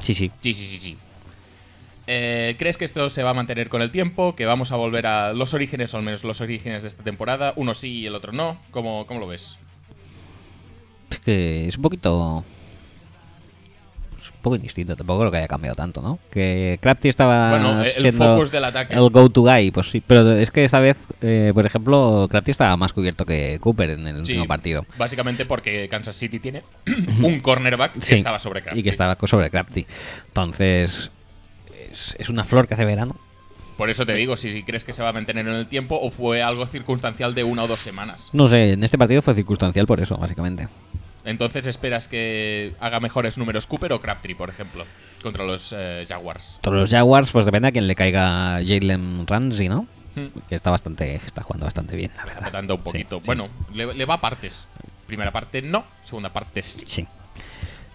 sí, 0.00 0.14
sí. 0.14 0.30
sí, 0.42 0.54
sí, 0.54 0.66
sí. 0.66 0.78
sí. 0.78 0.98
Eh, 2.06 2.56
¿Crees 2.58 2.76
que 2.76 2.84
esto 2.84 3.08
se 3.10 3.22
va 3.22 3.30
a 3.30 3.34
mantener 3.34 3.68
con 3.68 3.80
el 3.82 3.90
tiempo? 3.90 4.34
¿Que 4.34 4.44
vamos 4.46 4.72
a 4.72 4.76
volver 4.76 5.06
a 5.06 5.32
los 5.32 5.54
orígenes, 5.54 5.94
o 5.94 5.98
al 5.98 6.02
menos 6.02 6.24
los 6.24 6.40
orígenes 6.40 6.82
de 6.82 6.88
esta 6.88 7.02
temporada? 7.04 7.52
Uno 7.56 7.74
sí 7.74 8.00
y 8.00 8.06
el 8.06 8.14
otro 8.14 8.32
no. 8.32 8.58
¿Cómo, 8.70 9.06
cómo 9.06 9.20
lo 9.20 9.26
ves? 9.28 9.58
Es 11.10 11.18
que 11.20 11.68
es 11.68 11.76
un 11.76 11.82
poquito. 11.82 12.44
Poco 14.42 14.56
indistinto, 14.56 14.96
tampoco 14.96 15.20
creo 15.20 15.30
que 15.30 15.36
haya 15.38 15.48
cambiado 15.48 15.76
tanto, 15.76 16.02
¿no? 16.02 16.18
Que 16.30 16.78
Crafty 16.82 17.08
estaba 17.08 17.50
Bueno, 17.50 17.82
el 17.82 17.90
siendo 17.90 18.34
focus 18.34 18.50
del 18.50 18.64
ataque. 18.64 18.92
el 18.94 19.08
go-to 19.10 19.42
guy, 19.42 19.70
pues 19.70 19.88
sí. 19.90 20.02
Pero 20.06 20.32
es 20.32 20.50
que 20.50 20.64
esta 20.64 20.80
vez, 20.80 20.98
eh, 21.20 21.52
por 21.54 21.64
ejemplo, 21.64 22.26
Crafty 22.28 22.50
estaba 22.50 22.76
más 22.76 22.92
cubierto 22.92 23.24
que 23.24 23.58
Cooper 23.60 23.90
en 23.90 24.06
el 24.08 24.14
Sí, 24.26 24.32
último 24.32 24.46
partido. 24.46 24.84
Básicamente 24.98 25.46
porque 25.46 25.88
Kansas 25.88 26.16
City 26.16 26.40
tiene 26.40 26.62
un 27.22 27.38
cornerback 27.40 27.92
que 27.94 28.00
Sí, 28.00 28.14
estaba 28.14 28.38
sobre 28.40 28.60
Crabtree. 28.62 28.80
Y 28.80 28.82
que 28.82 28.90
estaba 28.90 29.16
sobre 29.26 29.48
Crafty. 29.48 29.86
Entonces, 30.26 31.10
es, 31.90 32.16
es 32.18 32.28
una 32.28 32.44
flor 32.44 32.66
que 32.66 32.74
hace 32.74 32.84
verano. 32.84 33.14
Por 33.76 33.90
eso 33.90 34.04
te 34.04 34.14
digo, 34.14 34.36
si, 34.36 34.52
si 34.52 34.62
crees 34.64 34.84
que 34.84 34.92
se 34.92 35.02
va 35.02 35.08
a 35.08 35.12
mantener 35.12 35.46
en 35.46 35.54
el 35.54 35.66
tiempo 35.66 35.98
o 36.00 36.10
fue 36.10 36.42
algo 36.42 36.66
circunstancial 36.66 37.34
de 37.34 37.42
una 37.44 37.64
o 37.64 37.66
dos 37.68 37.80
semanas. 37.80 38.28
No 38.32 38.46
sé, 38.46 38.72
en 38.72 38.84
este 38.84 38.98
partido 38.98 39.22
fue 39.22 39.34
circunstancial 39.34 39.86
por 39.86 40.00
eso, 40.00 40.16
básicamente. 40.16 40.68
Entonces 41.24 41.66
esperas 41.66 42.08
que 42.08 42.72
haga 42.80 42.98
mejores 43.00 43.38
números 43.38 43.66
Cooper 43.66 43.92
o 43.92 44.00
Crabtree, 44.00 44.34
por 44.34 44.48
ejemplo, 44.50 44.84
contra 45.22 45.44
los 45.44 45.72
eh, 45.76 46.04
Jaguars. 46.08 46.58
Todos 46.62 46.76
los 46.76 46.90
Jaguars, 46.90 47.30
pues 47.30 47.46
depende 47.46 47.68
a 47.68 47.72
quién 47.72 47.86
le 47.86 47.94
caiga 47.94 48.60
Jalen 48.66 49.26
Ramsey, 49.26 49.68
¿no? 49.68 49.86
Hmm. 50.14 50.26
Que 50.48 50.54
está 50.56 50.70
bastante, 50.70 51.14
está 51.14 51.42
jugando 51.42 51.64
bastante 51.66 51.96
bien, 51.96 52.10
la 52.16 52.24
verdad. 52.24 52.42
Matando 52.42 52.74
un 52.74 52.82
poquito. 52.82 53.18
sí. 53.20 53.26
Bueno, 53.26 53.48
le, 53.72 53.94
le 53.94 54.04
va 54.04 54.14
a 54.14 54.20
partes. 54.20 54.66
Primera 55.06 55.30
parte 55.30 55.62
no, 55.62 55.84
segunda 56.04 56.30
parte 56.32 56.62
sí. 56.62 56.84
Sí. 56.86 57.06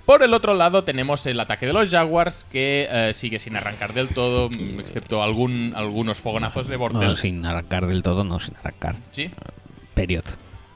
Por 0.06 0.24
el 0.24 0.34
otro 0.34 0.54
lado 0.54 0.86
tenemos 0.86 1.26
el 1.26 1.38
ataque 1.40 1.66
de 1.68 1.74
los 1.74 1.90
Jaguars 1.90 2.46
que 2.46 2.88
eh, 2.90 3.12
sigue 3.14 3.40
sin 3.40 3.58
arrancar 3.58 3.94
del 3.94 4.08
todo, 4.08 4.50
excepto 4.80 5.22
algún, 5.22 5.74
algunos 5.76 6.20
fogonazos 6.22 6.68
de 6.68 6.76
No, 6.76 6.80
Bortles. 6.80 7.20
sin 7.20 7.46
arrancar 7.46 7.88
del 7.88 8.04
todo, 8.04 8.24
no, 8.24 8.40
sin 8.40 8.56
arrancar. 8.56 8.96
Sí. 9.12 9.30
Period. 9.96 10.24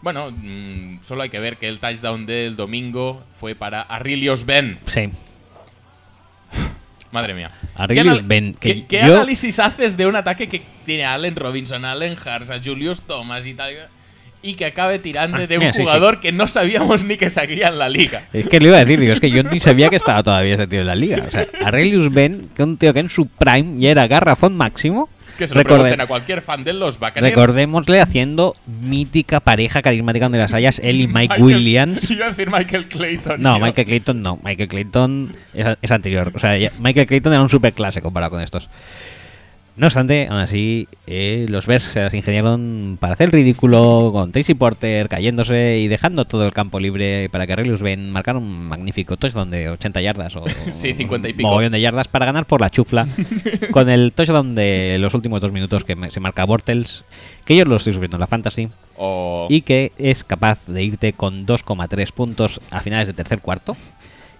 Bueno, 0.01 0.31
mm, 0.31 0.99
solo 1.03 1.23
hay 1.23 1.29
que 1.29 1.39
ver 1.39 1.57
que 1.57 1.67
el 1.67 1.79
touchdown 1.79 2.25
del 2.25 2.55
domingo 2.55 3.23
fue 3.39 3.55
para 3.55 3.81
Arilios 3.81 4.45
Ben. 4.45 4.79
Sí. 4.85 5.09
Madre 7.11 7.33
mía. 7.33 7.51
Arilios 7.75 8.19
¿Qué 8.21 8.25
Ben, 8.25 8.53
que 8.53 8.75
¿Qué, 8.75 8.85
qué 8.87 9.01
yo- 9.05 9.15
análisis 9.17 9.59
haces 9.59 9.97
de 9.97 10.07
un 10.07 10.15
ataque 10.15 10.47
que 10.47 10.61
tiene 10.85 11.05
a 11.05 11.13
Allen 11.13 11.35
Robinson, 11.35 11.83
a 11.85 11.91
Allen 11.91 12.15
Hars, 12.23 12.49
a 12.51 12.59
Julius 12.63 13.01
Thomas 13.01 13.45
y 13.45 13.53
tal? 13.53 13.73
Y 14.43 14.55
que 14.55 14.65
acabe 14.65 14.97
tirando 14.97 15.37
Ah, 15.37 15.45
de 15.45 15.55
un 15.57 15.59
mira, 15.59 15.73
sí, 15.73 15.81
jugador 15.83 16.19
que 16.19 16.31
no 16.31 16.47
sabíamos 16.47 17.03
ni 17.03 17.15
que 17.17 17.29
seguía 17.29 17.67
en 17.67 17.77
la 17.77 17.89
liga. 17.89 18.27
Es 18.33 18.47
que 18.49 18.59
le 18.59 18.69
iba 18.69 18.77
a 18.77 18.85
decir, 18.85 18.99
digo, 18.99 19.13
es 19.13 19.19
que 19.19 19.29
yo 19.29 19.43
ni 19.43 19.59
sabía 19.59 19.89
que 19.89 19.97
estaba 19.97 20.23
todavía 20.23 20.55
ese 20.55 20.65
tío 20.65 20.81
en 20.81 20.87
la 20.87 20.95
liga. 20.95 21.23
O 21.27 21.31
sea, 21.31 21.45
Aurelius 21.63 22.11
Ben, 22.11 22.49
que 22.55 22.63
un 22.63 22.77
tío 22.77 22.91
que 22.91 23.01
en 23.01 23.09
su 23.11 23.27
prime 23.27 23.79
ya 23.79 23.91
era 23.91 24.07
garrafón 24.07 24.57
máximo. 24.57 25.09
Que 25.37 25.47
se 25.47 25.55
lo 25.55 25.61
Recorde- 25.61 25.81
pregunten 25.81 26.01
a 26.01 26.07
cualquier 26.07 26.41
fan 26.41 26.63
de 26.63 26.73
los 26.73 26.99
Buccaneers. 26.99 27.35
recordémosle 27.35 28.01
haciendo 28.01 28.55
mítica 28.81 29.39
pareja 29.39 29.81
carismática 29.81 30.25
donde 30.25 30.37
las 30.37 30.53
hayas, 30.53 30.79
él 30.79 31.01
y 31.01 31.07
Mike 31.07 31.19
Michael- 31.39 31.43
Williams. 31.43 32.09
Iba 32.11 32.25
a 32.27 32.29
decir 32.29 32.49
Michael 32.51 32.87
Clayton. 32.87 33.41
No, 33.41 33.55
tío. 33.55 33.65
Michael 33.65 33.87
Clayton 33.87 34.21
no. 34.21 34.39
Michael 34.43 34.69
Clayton 34.69 35.35
es, 35.53 35.77
es 35.81 35.91
anterior. 35.91 36.31
O 36.35 36.39
sea, 36.39 36.57
ya- 36.57 36.71
Michael 36.79 37.07
Clayton 37.07 37.33
era 37.33 37.41
un 37.41 37.49
superclase 37.49 38.01
comparado 38.01 38.31
con 38.31 38.41
estos. 38.41 38.69
No 39.77 39.87
obstante, 39.87 40.27
aún 40.29 40.39
así, 40.39 40.87
eh, 41.07 41.45
los 41.49 41.65
Bears 41.65 41.83
se 41.85 42.01
las 42.01 42.13
ingeniaron 42.13 42.97
para 42.99 43.13
hacer 43.13 43.27
el 43.27 43.31
ridículo 43.31 44.09
con 44.11 44.31
Tracy 44.33 44.53
Porter 44.53 45.07
cayéndose 45.07 45.79
y 45.79 45.87
dejando 45.87 46.25
todo 46.25 46.45
el 46.45 46.51
campo 46.51 46.79
libre 46.79 47.29
para 47.31 47.47
que 47.47 47.55
Relius 47.55 47.81
Ben 47.81 48.11
marcara 48.11 48.37
un 48.37 48.65
magnífico 48.67 49.15
touchdown 49.15 49.49
de 49.49 49.69
80 49.69 50.01
yardas 50.01 50.35
o 50.35 50.43
Sí, 50.73 50.93
50 50.93 51.29
y 51.29 51.33
pico. 51.33 51.47
mogollón 51.49 51.71
de 51.71 51.79
yardas 51.81 52.09
para 52.09 52.25
ganar 52.25 52.45
por 52.45 52.59
la 52.59 52.69
chufla 52.69 53.07
con 53.71 53.89
el 53.89 54.11
touchdown 54.11 54.55
de 54.55 54.97
los 54.99 55.13
últimos 55.13 55.39
dos 55.41 55.53
minutos 55.53 55.85
que 55.85 55.95
se 56.11 56.19
marca 56.19 56.43
Bortles, 56.45 57.05
que 57.45 57.55
yo 57.55 57.63
lo 57.63 57.77
estoy 57.77 57.93
subiendo 57.93 58.17
en 58.17 58.21
la 58.21 58.27
fantasy 58.27 58.67
y 59.49 59.61
que 59.61 59.93
es 59.97 60.23
capaz 60.25 60.67
de 60.67 60.83
irte 60.83 61.13
con 61.13 61.47
2,3 61.47 62.11
puntos 62.11 62.59
a 62.71 62.81
finales 62.81 63.07
de 63.07 63.13
tercer 63.13 63.39
cuarto. 63.39 63.75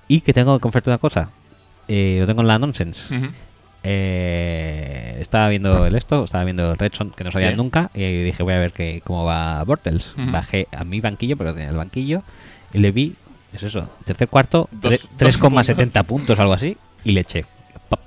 Y 0.09 0.21
que 0.21 0.33
tengo 0.33 0.57
que 0.57 0.61
confesarte 0.61 0.89
una 0.89 0.97
cosa. 0.97 1.29
eh, 1.87 2.17
lo 2.19 2.27
tengo 2.27 2.41
en 2.41 2.47
la 2.47 2.59
Nonsense. 2.59 3.01
Eh, 3.83 5.17
estaba 5.19 5.49
viendo 5.49 5.85
el 5.85 5.95
esto, 5.95 6.23
estaba 6.23 6.43
viendo 6.43 6.71
el 6.71 6.77
Red 6.77 6.91
Zone, 6.93 7.11
que 7.15 7.23
no 7.23 7.31
sabía 7.31 7.49
Sí. 7.51 7.55
nunca, 7.57 7.89
y 7.93 8.23
dije, 8.23 8.43
voy 8.43 8.53
a 8.53 8.59
ver 8.59 8.71
que, 8.73 9.01
cómo 9.03 9.23
va 9.25 9.63
Bortles. 9.63 10.13
Bajé 10.17 10.67
a 10.75 10.83
mi 10.83 11.01
banquillo, 11.01 11.35
pero 11.37 11.53
tenía 11.53 11.69
el 11.69 11.77
banquillo, 11.77 12.21
y 12.73 12.77
le 12.79 12.91
vi, 12.91 13.15
es 13.53 13.63
eso, 13.63 13.89
tercer 14.05 14.27
cuarto, 14.27 14.69
Dos- 14.71 15.07
tre- 15.17 15.29
dos 15.29 15.39
3,70 15.39 16.03
puntos, 16.03 16.39
algo 16.39 16.53
así, 16.53 16.77
y 17.03 17.11
le 17.13 17.21
eché. 17.21 17.45
Pop. 17.89 17.99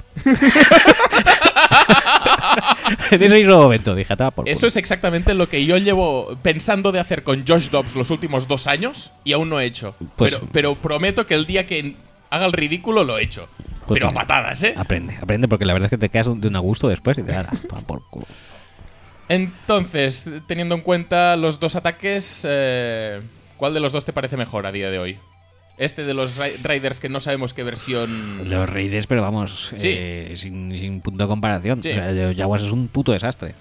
de 3.11 3.17
ese 3.27 3.35
mismo 3.35 3.57
momento, 3.59 3.95
dije, 3.95 4.17
"Toma 4.17 4.31
por 4.31 4.49
Eso 4.49 4.61
culo". 4.61 4.69
es 4.69 4.77
exactamente 4.77 5.35
lo 5.35 5.49
que 5.49 5.65
yo 5.67 5.77
llevo 5.79 6.37
pensando 6.43 6.93
de 6.93 7.01
hacer 7.01 7.23
con 7.25 7.45
Josh 7.47 7.71
Dobbs 7.71 7.97
los 7.97 8.11
últimos 8.11 8.47
dos 8.49 8.67
años 8.67 9.11
y 9.25 9.33
aún 9.33 9.49
no 9.51 9.59
he 9.61 9.65
hecho. 9.67 9.95
Pues- 10.17 10.33
pero, 10.35 10.47
pero 10.53 10.75
prometo 10.77 11.27
que 11.27 11.35
el 11.35 11.47
día 11.47 11.67
que 11.67 11.97
haga 12.31 12.47
el 12.47 12.53
ridículo 12.53 13.05
lo 13.05 13.19
he 13.19 13.25
hecho. 13.25 13.49
Pues 13.87 13.99
pero 13.99 14.09
a 14.09 14.13
patadas, 14.13 14.63
¿eh? 14.63 14.75
Aprende, 14.77 15.17
aprende, 15.21 15.47
porque 15.49 15.65
la 15.65 15.73
verdad 15.75 15.87
es 15.87 15.91
que 15.91 15.99
te 15.99 16.09
quedas 16.09 16.27
de 16.41 16.49
un 16.49 16.57
a 16.57 16.61
gusto 16.61 16.89
después 16.89 17.19
y 17.19 17.23
te 17.23 17.33
da 17.33 17.49
por 17.87 18.03
culo. 18.09 18.27
Entonces, 19.29 20.29
teniendo 20.47 20.75
en 20.75 20.81
cuenta 20.83 21.37
los 21.37 21.59
dos 21.61 21.77
ataques, 21.77 22.43
eh, 22.49 23.21
¿cuál 23.57 23.73
de 23.75 23.81
los 23.81 23.93
dos 23.93 24.05
te 24.05 24.13
parece 24.13 24.37
mejor 24.37 24.67
a 24.67 24.73
día 24.73 24.91
de 24.91 24.99
hoy? 24.99 25.19
Este 25.77 26.05
de 26.05 26.15
los 26.15 26.37
Ra- 26.37 26.47
Raiders 26.63 27.01
que 27.01 27.09
no 27.09 27.19
sabemos 27.21 27.53
qué 27.53 27.63
versión... 27.65 28.49
Los 28.49 28.69
Raiders, 28.69 29.07
pero 29.07 29.23
vamos, 29.23 29.73
Sí. 29.77 29.89
eh, 29.93 30.35
sin, 30.37 30.77
sin 30.77 31.01
punto 31.01 31.25
de 31.25 31.29
comparación. 31.29 31.83
Sí. 31.83 31.91
O 31.91 31.95
sea, 31.95 32.11
el 32.11 32.17
de 32.17 32.27
los 32.29 32.37
Jaguars 32.37 32.63
es 32.65 32.71
un 32.71 32.87
puto 32.89 33.13
desastre. 33.13 33.55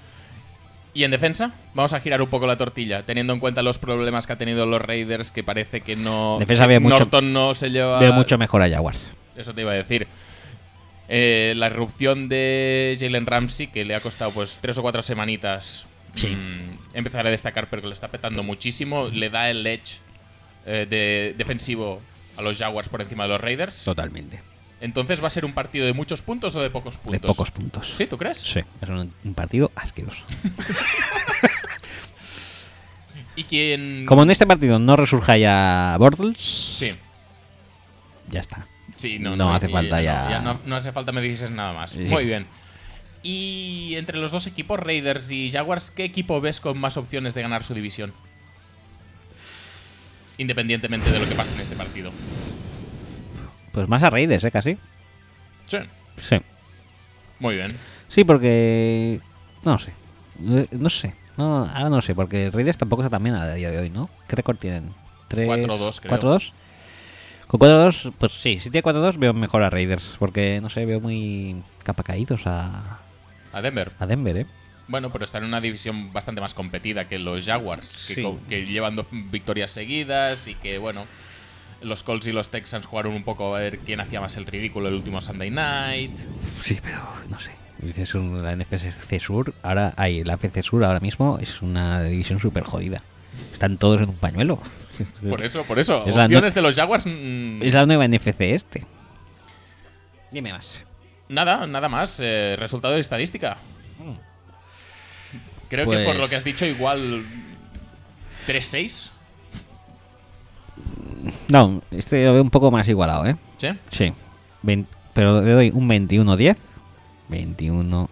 ¿Y 0.94 1.06
en 1.06 1.12
defensa? 1.12 1.54
Vamos 1.74 1.92
a 1.94 2.00
girar 2.02 2.22
un 2.22 2.30
poco 2.30 2.46
la 2.46 2.56
tortilla, 2.58 3.04
teniendo 3.04 3.34
en 3.34 3.40
cuenta 3.40 3.64
los 3.64 3.80
problemas 3.80 4.28
que 4.28 4.34
ha 4.34 4.38
tenido 4.38 4.68
los 4.68 4.80
Raiders, 4.80 5.32
que 5.32 5.44
parece 5.44 5.82
que 5.82 5.96
no... 5.96 6.38
Defensa 6.40 6.68
veo 6.68 6.80
mucho- 6.82 7.00
Norton 7.00 7.34
no 7.34 7.54
se 7.56 7.72
lleva... 7.72 8.00
Veo 8.00 8.14
mucho 8.14 8.38
mejor 8.38 8.62
a 8.62 8.70
Jaguars. 8.70 9.04
Eso 9.36 9.54
te 9.54 9.62
iba 9.62 9.72
a 9.72 9.76
decir. 9.76 10.08
Eh, 11.10 11.54
la 11.58 11.68
irrupción 11.68 12.30
de 12.30 12.96
Jalen 13.00 13.26
Ramsey, 13.26 13.68
que 13.68 13.84
le 13.86 13.94
ha 13.96 14.00
costado 14.00 14.32
pues 14.32 14.60
tres 14.62 14.78
o 14.78 14.82
cuatro 14.82 15.02
semanitas 15.02 15.86
mm, 16.16 16.96
empezar 16.98 17.28
a 17.28 17.30
destacar, 17.30 17.68
pero 17.70 17.82
que 17.82 17.88
lo 17.90 17.94
está 17.94 18.08
petando 18.08 18.42
muchísimo, 18.42 19.10
le 19.12 19.30
da 19.30 19.50
el 19.50 19.68
edge 19.68 19.98
eh, 20.66 20.88
de 20.90 21.36
defensivo 21.38 22.02
a 22.38 22.42
los 22.42 22.58
Jaguars 22.58 22.88
por 22.90 23.02
encima 23.02 23.24
de 23.24 23.30
los 23.30 23.42
Raiders. 23.42 23.84
Totalmente. 23.84 24.40
Entonces, 24.80 25.22
¿va 25.22 25.28
a 25.28 25.30
ser 25.30 25.46
un 25.46 25.54
partido 25.54 25.86
de 25.86 25.94
muchos 25.94 26.22
puntos 26.22 26.56
o 26.56 26.62
de 26.62 26.70
pocos 26.70 26.98
puntos? 26.98 27.22
De 27.22 27.28
pocos 27.28 27.52
puntos. 27.52 27.94
¿Sí, 27.96 28.06
tú 28.08 28.18
crees? 28.18 28.38
Sí, 28.38 28.60
es 28.82 28.90
un, 28.90 29.14
un 29.24 29.34
partido 29.34 29.72
asqueroso. 29.76 30.24
¿Y 33.36 33.44
quién...? 33.46 34.06
Como 34.06 34.24
en 34.24 34.32
este 34.32 34.46
partido 34.46 34.80
no 34.80 34.96
resurja 34.96 35.38
ya 35.38 35.96
Bortles, 35.98 36.38
Sí. 36.38 36.94
ya 38.30 38.40
está. 38.40 38.66
Sí, 39.04 39.20
no, 39.20 39.32
No 39.32 39.36
no, 39.48 39.54
hace 39.54 39.68
y 39.70 39.74
falta 39.74 40.02
ya- 40.02 40.40
no, 40.40 40.62
no 40.66 40.76
hace 40.78 40.94
falta 40.94 41.12
me 41.12 41.20
dices 41.20 41.52
nada 41.52 41.74
más. 41.74 41.92
Sí. 41.92 42.00
Muy 42.06 42.24
bien. 42.24 42.48
Y 43.22 43.96
entre 43.98 44.18
los 44.18 44.32
dos 44.32 44.48
equipos, 44.48 44.80
Raiders 44.80 45.30
y 45.30 45.52
Jaguars, 45.52 45.92
¿qué 45.92 46.06
equipo 46.06 46.40
ves 46.40 46.62
con 46.62 46.78
más 46.78 46.96
opciones 46.96 47.34
de 47.34 47.42
ganar 47.42 47.66
su 47.66 47.74
división? 47.74 48.14
Independientemente 50.38 51.12
de 51.12 51.20
lo 51.20 51.28
que 51.28 51.36
pase 51.36 51.54
en 51.54 51.60
este 51.62 51.76
partido. 51.76 52.12
Pues 53.74 53.90
más 53.90 54.04
a 54.04 54.10
Raiders, 54.10 54.44
¿eh? 54.46 54.52
Casi. 54.52 54.78
Sí. 55.68 55.78
Sí. 56.18 56.38
Muy 57.40 57.56
bien. 57.56 57.78
Sí, 58.08 58.24
porque... 58.24 59.20
No 59.66 59.78
sé. 59.80 59.92
Eh, 60.48 60.68
No 60.72 60.90
sé. 60.90 61.14
No, 61.38 61.66
ahora 61.66 61.90
no 61.90 62.02
sé, 62.02 62.16
porque 62.16 62.50
Raiders 62.52 62.78
tampoco 62.78 63.02
está 63.02 63.10
tan 63.10 63.24
bien 63.24 63.36
a 63.36 63.54
día 63.54 63.70
de 63.70 63.80
hoy, 63.80 63.90
¿no? 63.90 64.10
¿Qué 64.30 64.36
récord 64.38 64.58
tienen? 64.58 64.92
¿Tres? 65.28 65.50
4-2, 65.50 66.00
creo. 66.00 66.20
¿4-2? 66.20 66.54
Con 67.54 67.70
4-2, 67.70 68.14
pues 68.18 68.32
sí, 68.34 68.58
si 68.60 68.72
tiene 68.72 68.82
4-2 68.84 69.18
veo 69.20 69.32
mejor 69.32 69.62
a 69.62 69.70
Raiders, 69.70 70.16
porque 70.18 70.60
no 70.60 70.70
sé, 70.72 70.88
veo 70.88 71.00
muy 71.00 71.62
capa 71.84 72.02
caídos 72.02 72.42
a, 72.48 72.98
A 73.54 73.62
Denver. 73.62 73.92
a 74.00 74.08
Denver, 74.08 74.38
¿eh? 74.38 74.46
Bueno, 74.88 75.12
pero 75.12 75.24
está 75.24 75.38
en 75.38 75.44
una 75.44 75.62
división 75.62 76.12
bastante 76.12 76.42
más 76.42 76.56
competida 76.56 77.08
que 77.08 77.20
los 77.20 77.46
Jaguars, 77.46 78.06
que, 78.08 78.16
Sí. 78.16 78.26
que 78.50 78.66
llevan 78.66 78.96
dos 78.96 79.06
victorias 79.12 79.70
seguidas 79.70 80.48
y 80.48 80.56
que, 80.56 80.80
bueno, 80.80 81.06
los 81.84 82.02
Colts 82.02 82.26
y 82.28 82.32
los 82.32 82.50
Texans 82.50 82.88
jugaron 82.88 83.14
un 83.14 83.24
poco 83.24 83.56
a 83.56 83.60
ver 83.60 83.78
quién 83.80 84.00
hacía 84.00 84.20
más 84.20 84.36
el 84.38 84.46
ridículo 84.48 84.88
el 84.90 84.96
último 84.96 85.22
Sunday 85.22 85.52
Night. 85.52 86.18
Sí, 86.60 86.80
pero 86.84 86.98
no 87.30 87.38
sé. 87.40 87.52
Es 88.02 88.16
un- 88.16 88.42
la 88.42 88.54
NFC 88.56 89.20
Sur, 89.20 89.54
ahora 89.62 89.94
hay 89.96 90.24
la 90.24 90.34
FC 90.36 90.64
Sur 90.64 90.84
ahora 90.86 91.00
mismo 91.02 91.38
es 91.40 91.62
una 91.62 92.02
división 92.04 92.40
súper 92.40 92.64
jodida. 92.64 93.04
Están 93.52 93.78
todos 93.78 94.02
en 94.02 94.10
un 94.10 94.16
pañuelo. 94.16 94.60
Por 95.30 95.44
eso, 95.44 95.64
por 95.64 95.80
eso. 95.80 96.06
Es 96.06 96.16
Opciones 96.18 96.54
de 96.54 96.62
los 96.62 96.76
Jaguars. 96.76 97.06
mm, 97.06 97.62
Es 97.64 97.74
la 97.74 97.86
nueva 97.86 98.08
NFC 98.08 98.42
este. 98.42 98.86
Dime 100.32 100.52
más. 100.54 100.80
Nada, 101.30 101.66
nada 101.68 101.90
más. 101.90 102.20
eh, 102.22 102.56
resultado 102.60 102.94
de 102.94 103.00
estadística. 103.00 103.58
Creo 105.70 105.90
que 105.90 105.96
por 105.98 106.06
Pues- 106.06 106.18
lo 106.20 106.28
que 106.28 106.36
has 106.36 106.44
dicho, 106.44 106.66
igual. 106.66 107.24
3-6. 108.48 109.10
No, 111.50 111.82
este 111.92 112.26
lo 112.26 112.34
veo 112.34 112.42
un 112.42 112.50
poco 112.50 112.70
más 112.72 112.88
igualado, 112.88 113.26
¿eh? 113.26 113.36
¿Sí? 113.58 113.70
Sí. 113.92 114.14
Vein- 114.62 114.88
pero 115.14 115.42
le 115.42 115.52
doy 115.54 115.72
un 115.74 115.88
21-10. 115.88 116.58
21-10. 117.30 118.08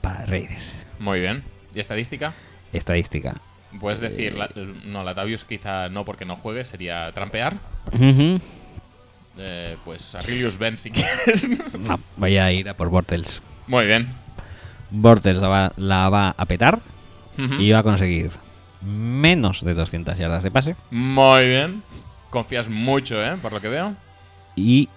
Para 0.00 0.24
Raiders. 0.26 0.72
Muy 0.98 1.20
bien. 1.20 1.44
¿Y 1.74 1.80
estadística? 1.80 2.34
Estadística. 2.72 3.36
Puedes 3.80 4.00
decir. 4.00 4.36
la- 4.36 4.50
no, 4.84 5.02
Latavius 5.02 5.44
quizá 5.44 5.88
no 5.88 6.04
porque 6.04 6.24
no 6.24 6.36
juegue, 6.36 6.64
sería 6.64 7.10
trampear. 7.12 7.56
Eh, 9.38 9.76
pues 9.84 10.14
Arilius 10.14 10.58
Ben 10.58 10.78
si 10.78 10.90
quieres. 10.92 11.48
No, 11.78 11.98
voy 12.16 12.36
a 12.36 12.52
ir 12.52 12.68
a 12.68 12.74
por 12.74 12.88
Bortles. 12.90 13.40
Muy 13.66 13.86
bien. 13.86 14.12
Bortles 14.90 15.38
la 15.38 15.48
va, 15.48 15.72
la 15.76 16.08
va 16.10 16.34
a 16.36 16.44
petar 16.46 16.80
y 17.58 17.70
va 17.72 17.78
a 17.78 17.82
conseguir 17.82 18.30
menos 18.82 19.64
de 19.64 19.72
200 19.74 20.18
yardas 20.18 20.42
de 20.42 20.50
pase 20.50 20.76
Muy 20.90 21.48
bien. 21.48 21.82
Confías 22.28 22.68
mucho, 22.68 23.24
¿eh? 23.24 23.36
Por 23.40 23.52
lo 23.52 23.60
que 23.60 23.68
veo. 23.68 23.94
y 24.54 24.88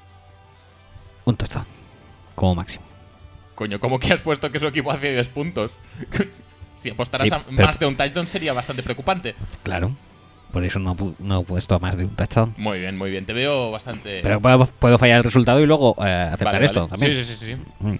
un 1.23 1.37
touchdown 1.37 1.65
como 2.35 2.55
máximo. 2.55 2.83
Coño, 3.55 3.79
¿cómo 3.79 3.99
que 3.99 4.11
has 4.13 4.21
puesto 4.21 4.51
que 4.51 4.59
su 4.59 4.67
equipo 4.67 4.91
hace 4.91 5.13
10 5.13 5.29
puntos? 5.29 5.79
si 6.85 6.91
apostaras 6.91 7.27
Sí, 7.27 7.33
a 7.33 7.39
pero- 7.43 7.65
más 7.67 7.79
de 7.79 7.85
un 7.87 7.97
touchdown 7.97 8.27
sería 8.27 8.53
bastante 8.53 8.83
preocupante. 8.83 9.35
Claro. 9.63 9.91
Por 10.53 10.63
eso 10.63 10.79
no, 10.79 10.95
no 11.19 11.41
he 11.41 11.43
puesto 11.43 11.79
más 11.81 11.97
de 11.97 12.05
un 12.05 12.15
touchdown. 12.15 12.53
Muy 12.57 12.79
bien, 12.79 12.97
muy 12.97 13.11
bien. 13.11 13.25
Te 13.25 13.33
veo 13.33 13.71
bastante. 13.71 14.21
Pero 14.23 14.39
puedo, 14.39 14.65
puedo 14.67 14.97
fallar 14.97 15.17
el 15.17 15.23
resultado 15.23 15.59
y 15.61 15.65
luego 15.65 15.95
eh, 16.05 16.09
aceptar 16.31 16.53
Vale, 16.53 16.65
esto 16.65 16.81
vale. 16.87 16.89
también. 16.91 17.15
Sí, 17.15 17.23
sí, 17.25 17.35
sí, 17.35 17.45
sí. 17.47 17.55
Mm. 17.79 17.95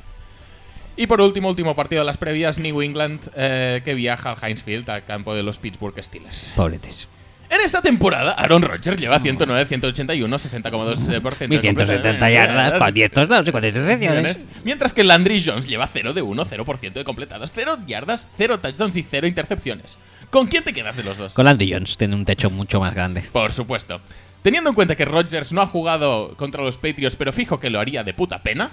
Y 0.97 1.07
por 1.07 1.19
último, 1.19 1.49
último 1.49 1.75
partido 1.75 2.01
de 2.01 2.05
las 2.05 2.15
previas, 2.17 2.57
New 2.57 2.81
England, 2.81 3.19
eh, 3.35 3.81
que 3.83 3.93
viaja 3.95 4.31
al 4.31 4.37
Heinz 4.41 4.63
Field, 4.63 4.89
al 4.89 5.03
campo 5.03 5.35
de 5.35 5.43
los 5.43 5.57
Pittsburgh 5.57 6.01
Steelers. 6.01 6.53
Pobretes. 6.55 7.09
En 7.49 7.61
esta 7.61 7.81
temporada, 7.81 8.31
Aaron 8.31 8.61
Rodgers 8.61 8.97
lleva 8.99 9.19
109, 9.19 9.65
181, 9.65 10.35
60,2%. 10.35 11.37
de 11.37 11.47
1170 11.47 12.29
yardas 12.31 12.73
con 12.73 12.93
10 12.93 13.11
touchdowns 13.11 13.47
y 13.47 13.51
4 13.51 13.67
intercepciones. 13.67 13.99
Millones. 13.99 14.45
Mientras 14.63 14.93
que 14.93 15.03
Landry 15.03 15.43
Jones 15.43 15.67
lleva 15.67 15.87
0 15.87 16.13
de 16.13 16.21
1, 16.21 16.45
0% 16.45 16.93
de 16.93 17.03
completados, 17.03 17.51
0 17.53 17.79
yardas, 17.87 18.29
0 18.37 18.59
touchdowns 18.59 18.97
y 18.97 19.03
0 19.03 19.27
intercepciones. 19.27 19.99
¿Con 20.29 20.47
quién 20.47 20.63
te 20.63 20.73
quedas 20.73 20.95
de 20.95 21.03
los 21.03 21.17
dos? 21.17 21.33
Con 21.33 21.45
Landry 21.45 21.71
Jones 21.71 21.97
tiene 21.97 22.15
un 22.15 22.25
techo 22.25 22.49
mucho 22.49 22.79
más 22.79 22.93
grande. 22.93 23.23
Por 23.31 23.53
supuesto. 23.53 24.01
Teniendo 24.41 24.69
en 24.69 24.75
cuenta 24.75 24.95
que 24.95 25.05
Rodgers 25.05 25.53
no 25.53 25.61
ha 25.61 25.67
jugado 25.67 26.35
contra 26.37 26.63
los 26.63 26.77
Patriots, 26.77 27.15
pero 27.15 27.31
fijo 27.33 27.59
que 27.59 27.69
lo 27.69 27.79
haría 27.79 28.03
de 28.03 28.13
puta 28.13 28.43
pena, 28.43 28.71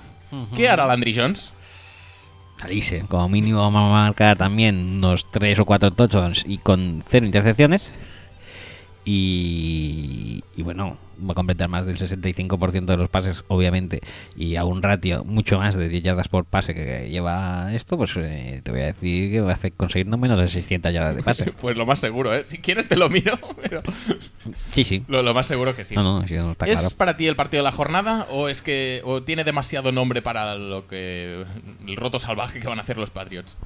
¿qué 0.57 0.69
hará 0.69 0.87
Landry 0.87 1.15
Jones? 1.15 1.53
Salirse. 2.59 3.01
Como 3.09 3.29
mínimo 3.29 3.61
vamos 3.61 3.91
a 3.91 4.05
marcar 4.05 4.37
también 4.37 4.97
unos 4.99 5.31
3 5.31 5.59
o 5.61 5.65
4 5.65 5.93
touchdowns 5.93 6.45
y 6.47 6.59
con 6.59 7.03
0 7.09 7.27
intercepciones. 7.27 7.93
Y, 9.05 10.45
y 10.57 10.63
bueno, 10.63 10.97
va 11.29 11.33
a 11.33 11.35
completar 11.35 11.69
más 11.69 11.87
del 11.87 11.99
65% 11.99 12.85
de 12.85 12.97
los 12.97 13.09
pases, 13.09 13.45
obviamente, 13.49 14.01
y 14.37 14.55
a 14.57 14.65
un 14.65 14.81
ratio 14.83 15.25
mucho 15.25 15.59
más 15.59 15.75
de 15.75 15.89
10 15.89 16.03
yardas 16.05 16.29
por 16.29 16.45
pase 16.45 16.73
que 16.75 17.09
lleva 17.11 17.75
esto, 17.75 17.97
pues 17.97 18.13
eh, 18.17 18.61
te 18.63 18.71
voy 18.71 18.83
a 18.83 18.87
decir 18.87 19.33
que 19.33 19.41
va 19.41 19.55
a 19.55 19.71
conseguir 19.77 20.07
no 20.07 20.19
menos 20.19 20.39
de 20.41 20.47
600 20.49 20.93
yardas 20.93 21.17
de 21.17 21.23
pase. 21.23 21.53
Pues 21.61 21.77
lo 21.77 21.85
más 21.85 21.99
seguro, 21.99 22.35
¿eh? 22.35 22.45
Si 22.45 22.59
quieres 22.59 22.89
te 22.89 22.97
lo 22.97 23.09
miro, 23.09 23.39
pero 23.63 23.83
Sí, 24.71 24.85
sí. 24.85 25.05
lo, 25.09 25.23
lo 25.23 25.35
más 25.35 25.47
seguro 25.47 25.75
que 25.75 25.85
sí. 25.85 25.95
No, 25.97 26.03
no, 26.03 26.27
sí, 26.27 26.35
no, 26.35 26.53
está 26.53 26.67
¿Es 26.67 26.79
claro. 26.81 26.95
para 26.97 27.17
ti 27.17 27.27
el 27.27 27.37
partido 27.37 27.63
de 27.63 27.71
la 27.71 27.73
jornada 27.77 28.27
o 28.31 28.49
es 28.49 28.63
que 28.63 29.03
o 29.05 29.23
tiene 29.23 29.45
demasiado 29.45 29.91
nombre 29.93 30.23
para 30.23 30.55
lo 30.57 30.87
que 30.87 31.45
el 31.87 31.97
roto 31.97 32.19
salvaje 32.19 32.61
que 32.61 32.69
van 32.69 32.79
a 32.79 32.83
hacer 32.83 32.99
los 32.99 33.11
Patriots? 33.11 33.57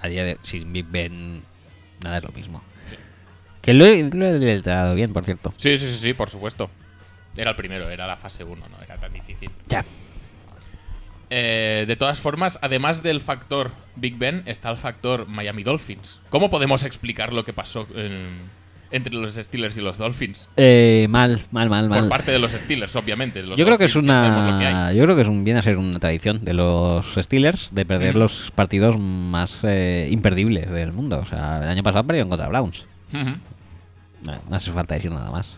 A 0.00 0.08
día 0.08 0.24
de 0.24 0.36
sin 0.42 0.72
Big 0.72 0.86
Ben, 0.90 1.42
nada 2.02 2.18
es 2.18 2.24
lo 2.24 2.32
mismo. 2.32 2.62
Que 3.62 3.72
lo 3.72 3.86
he, 3.86 4.02
lo 4.02 4.26
he 4.26 4.38
letrado 4.38 4.94
bien, 4.94 5.12
por 5.12 5.24
cierto. 5.24 5.54
Sí, 5.56 5.78
sí, 5.78 5.86
sí, 5.86 5.96
sí, 5.96 6.12
por 6.14 6.28
supuesto. 6.28 6.68
Era 7.36 7.50
el 7.50 7.56
primero, 7.56 7.88
era 7.88 8.06
la 8.06 8.16
fase 8.18 8.44
1, 8.44 8.54
no 8.68 8.82
era 8.84 8.98
tan 8.98 9.12
difícil. 9.12 9.50
Ya. 9.68 9.84
Eh, 11.30 11.84
de 11.88 11.96
todas 11.96 12.20
formas, 12.20 12.58
además 12.60 13.02
del 13.02 13.20
factor 13.22 13.70
Big 13.96 14.18
Ben, 14.18 14.42
está 14.44 14.70
el 14.70 14.76
factor 14.76 15.26
Miami 15.28 15.62
Dolphins. 15.62 16.20
¿Cómo 16.28 16.50
podemos 16.50 16.84
explicar 16.84 17.32
lo 17.32 17.44
que 17.46 17.54
pasó 17.54 17.86
en, 17.94 18.28
entre 18.90 19.14
los 19.14 19.34
Steelers 19.36 19.78
y 19.78 19.80
los 19.80 19.96
Dolphins. 19.96 20.48
Eh, 20.58 21.06
mal, 21.08 21.40
mal, 21.50 21.70
mal, 21.70 21.88
Por 21.88 22.00
mal. 22.00 22.08
parte 22.10 22.32
de 22.32 22.38
los 22.38 22.52
Steelers, 22.52 22.94
obviamente. 22.96 23.42
Los 23.42 23.58
Yo 23.58 23.64
creo 23.64 23.78
que 23.78 23.86
es 23.86 23.92
que 23.94 23.98
una. 24.00 24.92
Yo 24.92 25.04
creo 25.04 25.16
que 25.16 25.22
es 25.22 25.28
un, 25.28 25.42
viene 25.44 25.60
a 25.60 25.62
ser 25.62 25.78
una 25.78 25.98
tradición 25.98 26.44
de 26.44 26.52
los 26.52 27.14
Steelers 27.14 27.70
de 27.74 27.86
perder 27.86 28.14
Mm. 28.14 28.18
los 28.18 28.50
partidos 28.54 28.98
más 28.98 29.60
eh, 29.64 30.08
imperdibles 30.10 30.70
del 30.70 30.92
mundo. 30.92 31.20
O 31.20 31.24
sea, 31.24 31.60
el 31.62 31.68
año 31.70 31.82
pasado 31.82 32.04
perdieron 32.06 32.28
contra 32.28 32.48
Browns. 32.48 32.84
No, 33.12 34.40
no 34.48 34.56
hace 34.56 34.70
falta 34.70 34.94
decir 34.94 35.10
nada 35.10 35.30
más. 35.30 35.56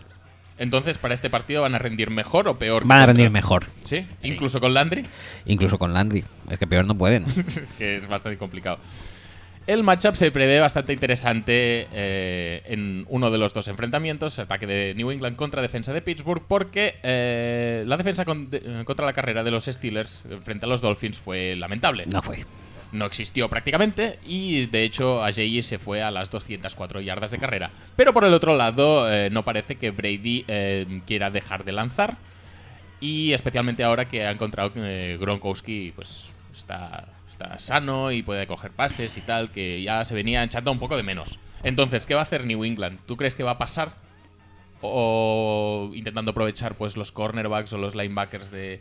Entonces, 0.57 0.97
para 0.97 1.13
este 1.13 1.29
partido 1.29 1.63
van 1.63 1.75
a 1.75 1.79
rendir 1.79 2.09
mejor 2.09 2.47
o 2.47 2.57
peor. 2.57 2.85
Van 2.85 3.01
a 3.01 3.05
rendir 3.07 3.29
mejor, 3.29 3.65
¿Sí? 3.83 4.05
Incluso 4.23 4.61
con 4.61 4.73
Landry. 4.73 5.03
incluso 5.45 5.77
con 5.77 5.93
Landry. 5.93 6.23
Es 6.49 6.57
que 6.59 6.65
peor 6.67 6.85
no 6.85 6.97
pueden. 6.97 7.25
es 7.37 7.73
que 7.77 7.97
es 7.97 8.07
bastante 8.07 8.37
complicado. 8.37 8.79
El 9.67 9.81
matchup 9.83 10.13
se 10.13 10.29
prevé 10.31 10.59
bastante 10.59 10.93
interesante 10.93 11.87
eh, 11.91 12.61
en 12.67 13.03
uno 13.09 13.31
de 13.31 13.39
los 13.39 13.51
dos 13.53 13.67
enfrentamientos, 13.67 14.37
ataque 14.37 14.67
de 14.67 14.93
New 14.95 15.09
England 15.09 15.35
contra 15.35 15.59
defensa 15.61 15.91
de 15.91 16.03
Pittsburgh, 16.03 16.43
porque 16.47 16.99
eh, 17.01 17.83
la 17.87 17.97
defensa 17.97 18.25
con- 18.25 18.49
de- 18.51 18.83
contra 18.85 19.05
la 19.07 19.13
carrera 19.13 19.43
de 19.43 19.49
los 19.49 19.65
Steelers 19.65 20.21
frente 20.43 20.67
a 20.67 20.69
los 20.69 20.81
Dolphins 20.81 21.17
fue 21.19 21.55
lamentable. 21.55 22.05
No 22.05 22.21
fue. 22.21 22.45
No 22.95 23.05
existió 23.05 23.49
prácticamente 23.49 24.19
y 24.25 24.67
de 24.67 24.83
hecho 24.83 25.23
Ajayi 25.23 25.61
se 25.61 25.79
fue 25.79 26.01
a 26.01 26.11
las 26.11 26.29
204 26.31 27.01
yardas 27.01 27.31
de 27.31 27.37
carrera. 27.37 27.71
Pero 27.95 28.13
por 28.13 28.23
el 28.23 28.33
otro 28.33 28.55
lado, 28.55 29.11
eh, 29.11 29.29
no 29.29 29.43
parece 29.43 29.75
que 29.75 29.91
Brady 29.91 30.45
eh, 30.47 31.01
quiera 31.05 31.29
dejar 31.29 31.65
de 31.65 31.73
lanzar 31.73 32.17
y 32.99 33.33
especialmente 33.33 33.83
ahora 33.83 34.07
que 34.07 34.25
ha 34.25 34.31
encontrado 34.31 34.71
que 34.71 34.79
eh, 35.13 35.17
Gronkowski 35.17 35.91
pues 35.95 36.31
está, 36.53 37.05
está 37.29 37.59
sano 37.59 38.11
y 38.11 38.23
puede 38.23 38.47
coger 38.47 38.71
pases 38.71 39.17
y 39.17 39.21
tal, 39.21 39.51
que 39.51 39.81
ya 39.81 40.05
se 40.05 40.15
venía 40.15 40.43
echando 40.43 40.71
un 40.71 40.79
poco 40.79 40.95
de 40.95 41.03
menos. 41.03 41.39
Entonces, 41.63 42.05
¿qué 42.05 42.13
va 42.13 42.21
a 42.21 42.23
hacer 42.23 42.45
New 42.45 42.63
England? 42.63 42.99
¿Tú 43.05 43.17
crees 43.17 43.35
que 43.35 43.43
va 43.43 43.51
a 43.51 43.57
pasar? 43.57 43.93
¿O 44.81 45.91
intentando 45.93 46.31
aprovechar 46.31 46.75
pues 46.75 46.95
los 46.95 47.11
cornerbacks 47.11 47.73
o 47.73 47.77
los 47.77 47.95
linebackers 47.95 48.51
de, 48.51 48.79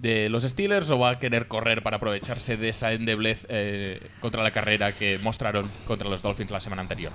de 0.00 0.28
los 0.28 0.42
Steelers? 0.44 0.90
¿O 0.90 0.98
va 0.98 1.10
a 1.10 1.18
querer 1.18 1.48
correr 1.48 1.82
para 1.82 1.96
aprovecharse 1.96 2.56
de 2.56 2.68
esa 2.68 2.92
endeblez 2.92 3.46
eh, 3.48 4.00
contra 4.20 4.42
la 4.42 4.50
carrera 4.50 4.92
que 4.92 5.18
mostraron 5.18 5.70
contra 5.86 6.08
los 6.08 6.22
Dolphins 6.22 6.50
la 6.50 6.60
semana 6.60 6.82
anterior? 6.82 7.12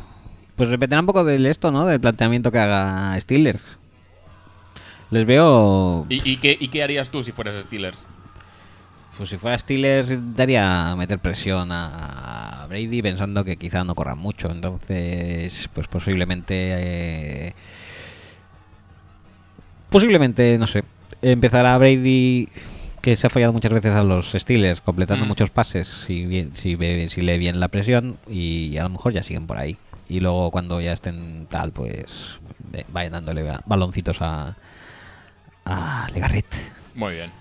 Pues 0.56 0.70
repetirá 0.70 1.00
un 1.00 1.06
poco 1.06 1.24
del 1.24 1.45
esto, 1.45 1.72
¿no? 1.72 1.86
Del 1.86 2.00
planteamiento 2.00 2.52
que 2.52 2.60
haga 2.60 3.20
Steelers. 3.20 3.64
Les 5.10 5.26
veo. 5.26 6.06
¿Y, 6.10 6.30
y 6.30 6.38
qué, 6.38 6.58
y 6.60 6.68
qué 6.68 6.84
harías 6.84 7.10
tú 7.10 7.24
si 7.24 7.32
fueras 7.32 7.56
Steelers? 7.56 7.98
Pues 9.18 9.30
si 9.30 9.38
fuera 9.38 9.58
Steelers 9.58 10.10
intentaría 10.10 10.95
meter 10.95 11.20
presión 11.20 11.70
a 11.72 12.66
Brady 12.68 13.02
pensando 13.03 13.44
que 13.44 13.58
quizá 13.58 13.84
no 13.84 13.94
corra 13.94 14.16
mucho. 14.16 14.50
Entonces, 14.50 15.70
pues 15.72 15.88
posiblemente... 15.88 16.53
eh, 16.58 17.53
posiblemente, 19.92 20.58
no 20.58 20.66
sé, 20.66 20.84
empezará 21.22 21.78
Brady 21.78 22.50
que 23.03 23.15
se 23.17 23.27
ha 23.27 23.30
fallado 23.30 23.53
muchas 23.53 23.72
veces 23.73 23.93
a 23.95 24.01
los 24.03 24.32
Steelers 24.32 24.82
completando 24.82 25.25
Mm. 25.25 25.27
muchos 25.27 25.49
pases 25.51 25.88
si, 25.88 26.25
bien, 26.25 26.56
si, 26.56 26.73
ve, 26.75 27.07
si 27.09 27.22
lee 27.22 27.38
bien 27.38 27.59
la 27.59 27.67
presión 27.67 28.17
y 28.27 28.77
a 28.77 28.83
lo 28.83 28.90
mejor 28.90 29.14
ya 29.14 29.22
siguen 29.22 29.45
por 29.45 29.57
ahí. 29.57 29.77
Y 30.09 30.22
luego 30.22 30.49
cuando 30.51 30.80
ya 30.82 30.93
estén 30.93 31.45
tal, 31.49 31.72
pues 31.73 32.40
vayan 32.88 33.11
dándole 33.11 33.43
ba- 33.43 33.61
baloncitos 33.65 34.17
a, 34.22 34.56
a 35.65 36.07
Legarret. 36.14 36.45
Muy 36.95 37.14
bien. 37.15 37.32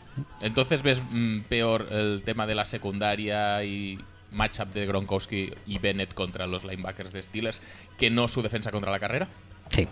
Entonces 0.40 0.82
ves 0.82 1.00
mm, 1.10 1.40
peor 1.48 1.86
el 1.90 2.22
tema 2.24 2.46
de 2.46 2.54
la 2.54 2.64
secundaria 2.64 3.62
y 3.64 3.98
matchup 4.32 4.72
de 4.72 4.86
Gronkowski 4.86 5.52
y 5.66 5.78
Bennett 5.78 6.12
contra 6.14 6.46
los 6.46 6.64
linebackers 6.64 7.12
de 7.12 7.22
Steelers 7.22 7.62
que 7.98 8.10
no 8.10 8.28
su 8.28 8.42
defensa 8.42 8.70
contra 8.70 8.90
la 8.90 8.98
carrera. 9.00 9.28
Sí, 9.70 9.86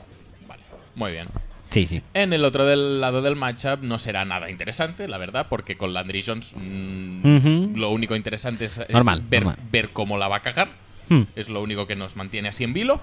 Vale, 0.49 0.63
muy 0.95 1.13
bien. 1.13 1.29
Sí, 1.71 1.87
sí. 1.87 2.03
En 2.15 2.33
el 2.33 2.45
otro 2.45 2.65
del 2.67 3.01
lado 3.01 3.23
del 3.23 3.37
matchup 3.37 3.83
no 3.83 3.99
será 3.99 4.25
nada 4.25 4.51
interesante, 4.51 5.09
la 5.09 5.19
verdad, 5.19 5.47
porque 5.49 5.77
con 5.77 5.93
Landry 5.93 6.23
Jones 6.23 6.55
mm, 6.57 7.77
lo 7.77 7.91
único 7.91 8.17
interesante 8.17 8.67
es, 8.67 8.79
ver, 8.79 8.91
normal. 8.91 9.57
ver 9.71 9.91
cómo 9.91 10.19
la 10.19 10.29
va 10.29 10.37
a 10.37 10.43
cagar. 10.43 10.69
Hmm. 11.09 11.23
Es 11.35 11.49
lo 11.49 11.63
único 11.63 11.87
que 11.87 11.97
nos 11.97 12.17
mantiene 12.17 12.49
así 12.49 12.65
en 12.65 12.73
vilo. 12.73 13.01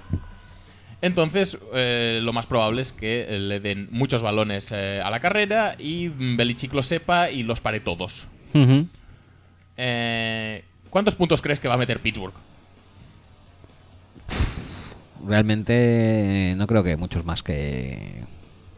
Entonces, 1.01 1.59
eh, 1.73 2.19
lo 2.23 2.33
más 2.33 2.47
probable 2.47 2.81
es 2.81 2.91
que 2.91 3.27
le 3.39 3.59
den 3.59 3.87
muchos 3.91 4.21
balones 4.21 4.71
eh, 4.71 4.99
a 5.03 5.11
la 5.11 5.19
carrera 5.19 5.75
y 5.77 6.07
Belichick 6.07 6.73
lo 6.73 6.81
sepa 6.81 7.29
y 7.29 7.43
los 7.43 7.61
pare 7.61 7.79
todos. 7.79 8.27
Eh, 9.77 10.63
¿Cuántos 10.89 11.15
puntos 11.15 11.41
crees 11.41 11.59
que 11.59 11.67
va 11.67 11.75
a 11.75 11.77
meter 11.77 11.99
Pittsburgh? 11.99 12.33
Realmente 15.25 16.55
no 16.57 16.65
creo 16.65 16.83
que 16.83 16.95
muchos 16.95 17.25
más 17.25 17.43
que... 17.43 18.23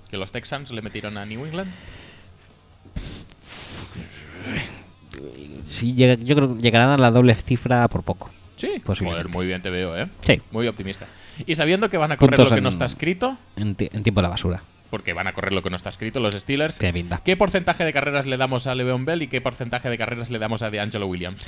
¿Que 0.09 0.17
los 0.17 0.31
Texans 0.31 0.71
le 0.71 0.81
metieron 0.81 1.17
a 1.17 1.25
New 1.25 1.45
England? 1.45 1.71
Sí, 5.67 5.93
llega- 5.93 6.15
yo 6.15 6.35
creo 6.35 6.55
que 6.55 6.61
llegarán 6.61 6.89
a 6.91 6.97
la 6.97 7.11
doble 7.11 7.35
cifra 7.35 7.87
por 7.87 8.03
poco. 8.03 8.29
Sí, 8.55 8.81
Posiblemente. 8.83 9.23
Joder, 9.23 9.35
muy 9.35 9.45
bien 9.47 9.61
te 9.61 9.69
veo, 9.69 9.97
¿eh? 9.97 10.07
Sí, 10.21 10.41
Muy 10.51 10.67
optimista. 10.67 11.05
Y 11.45 11.55
sabiendo 11.55 11.89
que 11.89 11.97
van 11.97 12.11
a 12.11 12.17
correr 12.17 12.31
Puntos 12.35 12.49
lo 12.51 12.55
que 12.55 12.57
en- 12.59 12.63
no 12.63 12.69
está 12.69 12.85
escrito, 12.85 13.37
en, 13.55 13.75
ti- 13.75 13.89
en 13.93 14.03
tiempo 14.03 14.19
de 14.19 14.23
la 14.23 14.29
basura. 14.29 14.61
porque 14.89 15.13
van 15.13 15.27
a 15.27 15.33
correr 15.33 15.53
lo 15.53 15.61
que 15.61 15.69
no 15.69 15.75
está 15.75 15.89
escrito 15.89 16.19
los 16.19 16.33
Steelers, 16.33 16.79
Tiene 16.79 16.93
pinta. 16.93 17.21
¿qué 17.23 17.37
porcentaje 17.37 17.85
de 17.85 17.93
carreras 17.93 18.25
le 18.25 18.37
damos 18.37 18.65
a 18.67 18.73
Le'Veon 18.75 19.05
Bell 19.05 19.21
y 19.21 19.27
qué 19.27 19.39
porcentaje 19.39 19.87
de 19.89 19.97
carreras 19.99 20.31
le 20.31 20.39
damos 20.39 20.63
a 20.63 20.71
DeAngelo 20.71 21.05
Williams? 21.07 21.47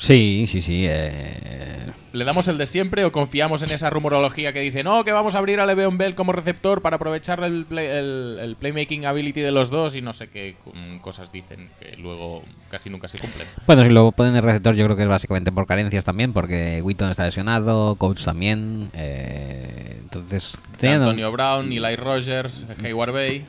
Sí, 0.00 0.44
sí, 0.46 0.60
sí. 0.60 0.84
eh, 0.88 1.90
¿Le 2.12 2.24
damos 2.24 2.46
el 2.46 2.56
de 2.56 2.66
siempre 2.66 3.04
o 3.04 3.10
confiamos 3.12 3.62
en 3.62 3.72
esa 3.72 3.90
rumorología 3.90 4.52
que 4.52 4.60
dice 4.60 4.84
no, 4.84 5.04
que 5.04 5.10
vamos 5.12 5.34
a 5.34 5.38
abrir 5.38 5.58
a 5.58 5.66
Le'Veon 5.66 5.98
Bell 5.98 6.14
como 6.14 6.32
receptor 6.32 6.80
para 6.82 6.96
aprovechar 6.96 7.42
el, 7.42 7.66
play- 7.66 7.88
el- 7.88 8.38
el 8.40 8.56
playmaking 8.56 9.06
ability 9.06 9.40
de 9.40 9.50
los 9.50 9.70
dos 9.70 9.96
y 9.96 10.00
no 10.00 10.12
sé 10.12 10.28
qué 10.30 10.54
mm, 10.72 10.98
cosas 10.98 11.32
dicen 11.32 11.68
que 11.80 11.96
luego 11.96 12.44
casi 12.70 12.90
nunca 12.90 13.08
se 13.08 13.18
cumplen? 13.18 13.48
Bueno, 13.66 13.82
si 13.82 13.88
lo 13.90 14.12
ponen 14.12 14.34
de 14.34 14.40
receptor 14.40 14.76
yo 14.76 14.84
creo 14.84 14.96
que 14.96 15.02
es 15.02 15.08
básicamente 15.08 15.50
por 15.50 15.66
carencias 15.66 16.04
también, 16.04 16.32
porque 16.32 16.80
Witton 16.82 17.10
está 17.10 17.24
lesionado, 17.24 17.96
Coach 17.96 18.24
también. 18.24 18.90
eh, 18.94 19.96
entonces... 20.00 20.56
Antonio 20.80 21.32
Brown, 21.32 21.72
Eli 21.72 21.96
Rogers, 21.96 22.64
Hayward 22.84 23.12
Bay. 23.12 23.44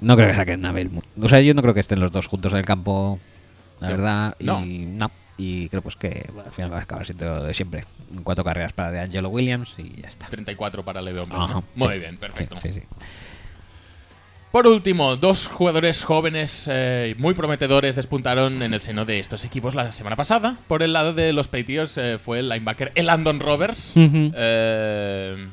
No 0.00 0.16
creo 0.16 0.28
que 0.28 0.34
saquen 0.36 0.64
a 0.64 0.70
Bell. 0.72 0.90
O 1.20 1.28
sea, 1.28 1.40
yo 1.40 1.54
no 1.54 1.62
creo 1.62 1.74
que 1.74 1.80
estén 1.80 1.98
los 2.00 2.12
dos 2.12 2.28
juntos 2.28 2.52
en 2.52 2.58
el 2.60 2.64
campo, 2.64 3.18
la 3.80 3.88
Sí. 3.88 3.92
verdad. 3.94 4.36
No. 4.40 4.64
Y 4.64 4.78
no. 4.86 5.10
Y 5.36 5.68
creo 5.68 5.82
pues 5.82 5.94
que 5.94 6.26
bueno, 6.32 6.48
al 6.48 6.52
final 6.52 6.72
va 6.72 6.78
a 6.78 6.82
acabar 6.82 7.04
siendo 7.06 7.26
lo 7.26 7.42
de 7.44 7.54
siempre. 7.54 7.84
Cuatro 8.24 8.42
carreras 8.44 8.72
para 8.72 8.90
de 8.90 9.00
Angelo 9.00 9.28
Williams 9.28 9.72
y 9.78 10.00
ya 10.02 10.08
está. 10.08 10.26
34 10.26 10.84
para 10.84 11.00
Le'Veon 11.00 11.28
Bell. 11.28 11.38
¿no? 11.38 11.64
Muy 11.76 11.92
sí. 11.94 11.98
bien, 12.00 12.16
perfecto. 12.16 12.58
Sí, 12.60 12.72
sí, 12.72 12.80
sí. 12.80 12.86
Por 14.50 14.66
último, 14.66 15.16
dos 15.16 15.46
jugadores 15.46 16.04
jóvenes 16.04 16.68
eh, 16.72 17.14
muy 17.18 17.34
prometedores 17.34 17.94
despuntaron 17.94 18.62
en 18.62 18.72
el 18.72 18.80
seno 18.80 19.04
de 19.04 19.18
estos 19.18 19.44
equipos 19.44 19.74
la 19.74 19.92
semana 19.92 20.16
pasada. 20.16 20.56
Por 20.66 20.82
el 20.82 20.94
lado 20.94 21.12
de 21.12 21.34
los 21.34 21.48
Patriots 21.48 21.98
eh, 21.98 22.18
fue 22.18 22.38
el 22.40 22.48
linebacker 22.48 22.90
Elandon 22.94 23.40
Roberts, 23.40 23.92
Ujú. 23.94 24.32
eh, 24.34 25.48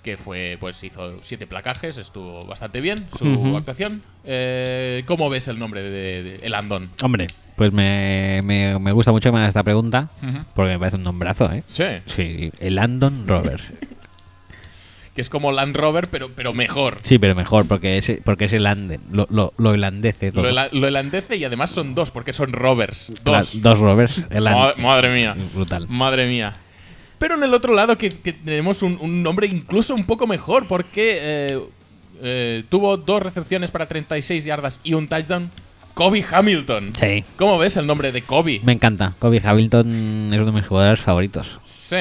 que 0.00 0.16
fue, 0.16 0.56
pues 0.60 0.82
hizo 0.84 1.18
siete 1.22 1.46
placajes, 1.46 1.98
estuvo 1.98 2.44
bastante 2.46 2.80
bien 2.80 3.06
su 3.18 3.56
actuación. 3.56 4.02
Eh, 4.24 5.02
¿Cómo 5.06 5.28
ves 5.30 5.48
el 5.48 5.58
nombre 5.58 5.82
de, 5.82 6.22
de 6.22 6.36
Elandon? 6.46 6.90
Hombre, 7.02 7.26
pues 7.56 7.72
me, 7.72 8.40
me, 8.44 8.78
me 8.78 8.92
gusta 8.92 9.12
mucho 9.12 9.28
hagas 9.30 9.48
esta 9.48 9.62
pregunta, 9.62 10.08
porque 10.54 10.72
me 10.72 10.78
parece 10.78 10.96
un 10.96 11.02
nombrazo, 11.02 11.52
¿eh? 11.52 11.62
Sí, 11.66 11.84
Sí, 12.06 12.50
el 12.60 12.74
Landon 12.76 13.26
Roberts. 13.28 13.72
que 15.14 15.20
es 15.20 15.28
como 15.28 15.50
Land 15.52 15.76
Rover, 15.76 16.08
pero, 16.08 16.30
pero 16.34 16.52
mejor. 16.52 16.98
Sí, 17.02 17.18
pero 17.18 17.34
mejor, 17.34 17.66
porque 17.66 17.98
es, 17.98 18.12
porque 18.24 18.44
es 18.46 18.52
el 18.52 18.66
anden, 18.66 19.00
lo, 19.10 19.26
lo, 19.30 19.52
lo 19.58 19.70
holandece 19.70 21.36
y 21.36 21.44
además 21.44 21.70
son 21.70 21.94
dos, 21.94 22.10
porque 22.10 22.32
son 22.32 22.52
Rovers. 22.52 23.12
Dos. 23.24 23.60
dos 23.60 23.78
Rovers. 23.78 24.24
El 24.30 24.44
Ma- 24.44 24.74
madre 24.78 25.12
mía. 25.12 25.36
Brutal. 25.54 25.86
Madre 25.88 26.26
mía. 26.28 26.52
Pero 27.20 27.34
en 27.34 27.42
el 27.42 27.52
otro 27.52 27.74
lado 27.74 27.98
que, 27.98 28.08
que 28.08 28.32
tenemos 28.32 28.82
un, 28.82 28.96
un 28.98 29.22
nombre 29.22 29.46
incluso 29.46 29.94
un 29.94 30.04
poco 30.04 30.26
mejor 30.26 30.66
porque 30.66 31.18
eh, 31.20 31.60
eh, 32.22 32.64
tuvo 32.70 32.96
dos 32.96 33.22
recepciones 33.22 33.70
para 33.70 33.86
36 33.86 34.42
yardas 34.42 34.80
y 34.82 34.94
un 34.94 35.06
touchdown. 35.06 35.50
Kobe 35.92 36.24
Hamilton. 36.32 36.92
Sí. 36.98 37.22
¿Cómo 37.36 37.58
ves 37.58 37.76
el 37.76 37.86
nombre 37.86 38.10
de 38.10 38.22
Kobe? 38.22 38.62
Me 38.64 38.72
encanta. 38.72 39.12
Kobe 39.18 39.42
Hamilton 39.44 40.28
es 40.32 40.38
uno 40.38 40.46
de 40.46 40.52
mis 40.52 40.66
jugadores 40.66 41.00
favoritos. 41.00 41.60
Sí. 41.66 41.96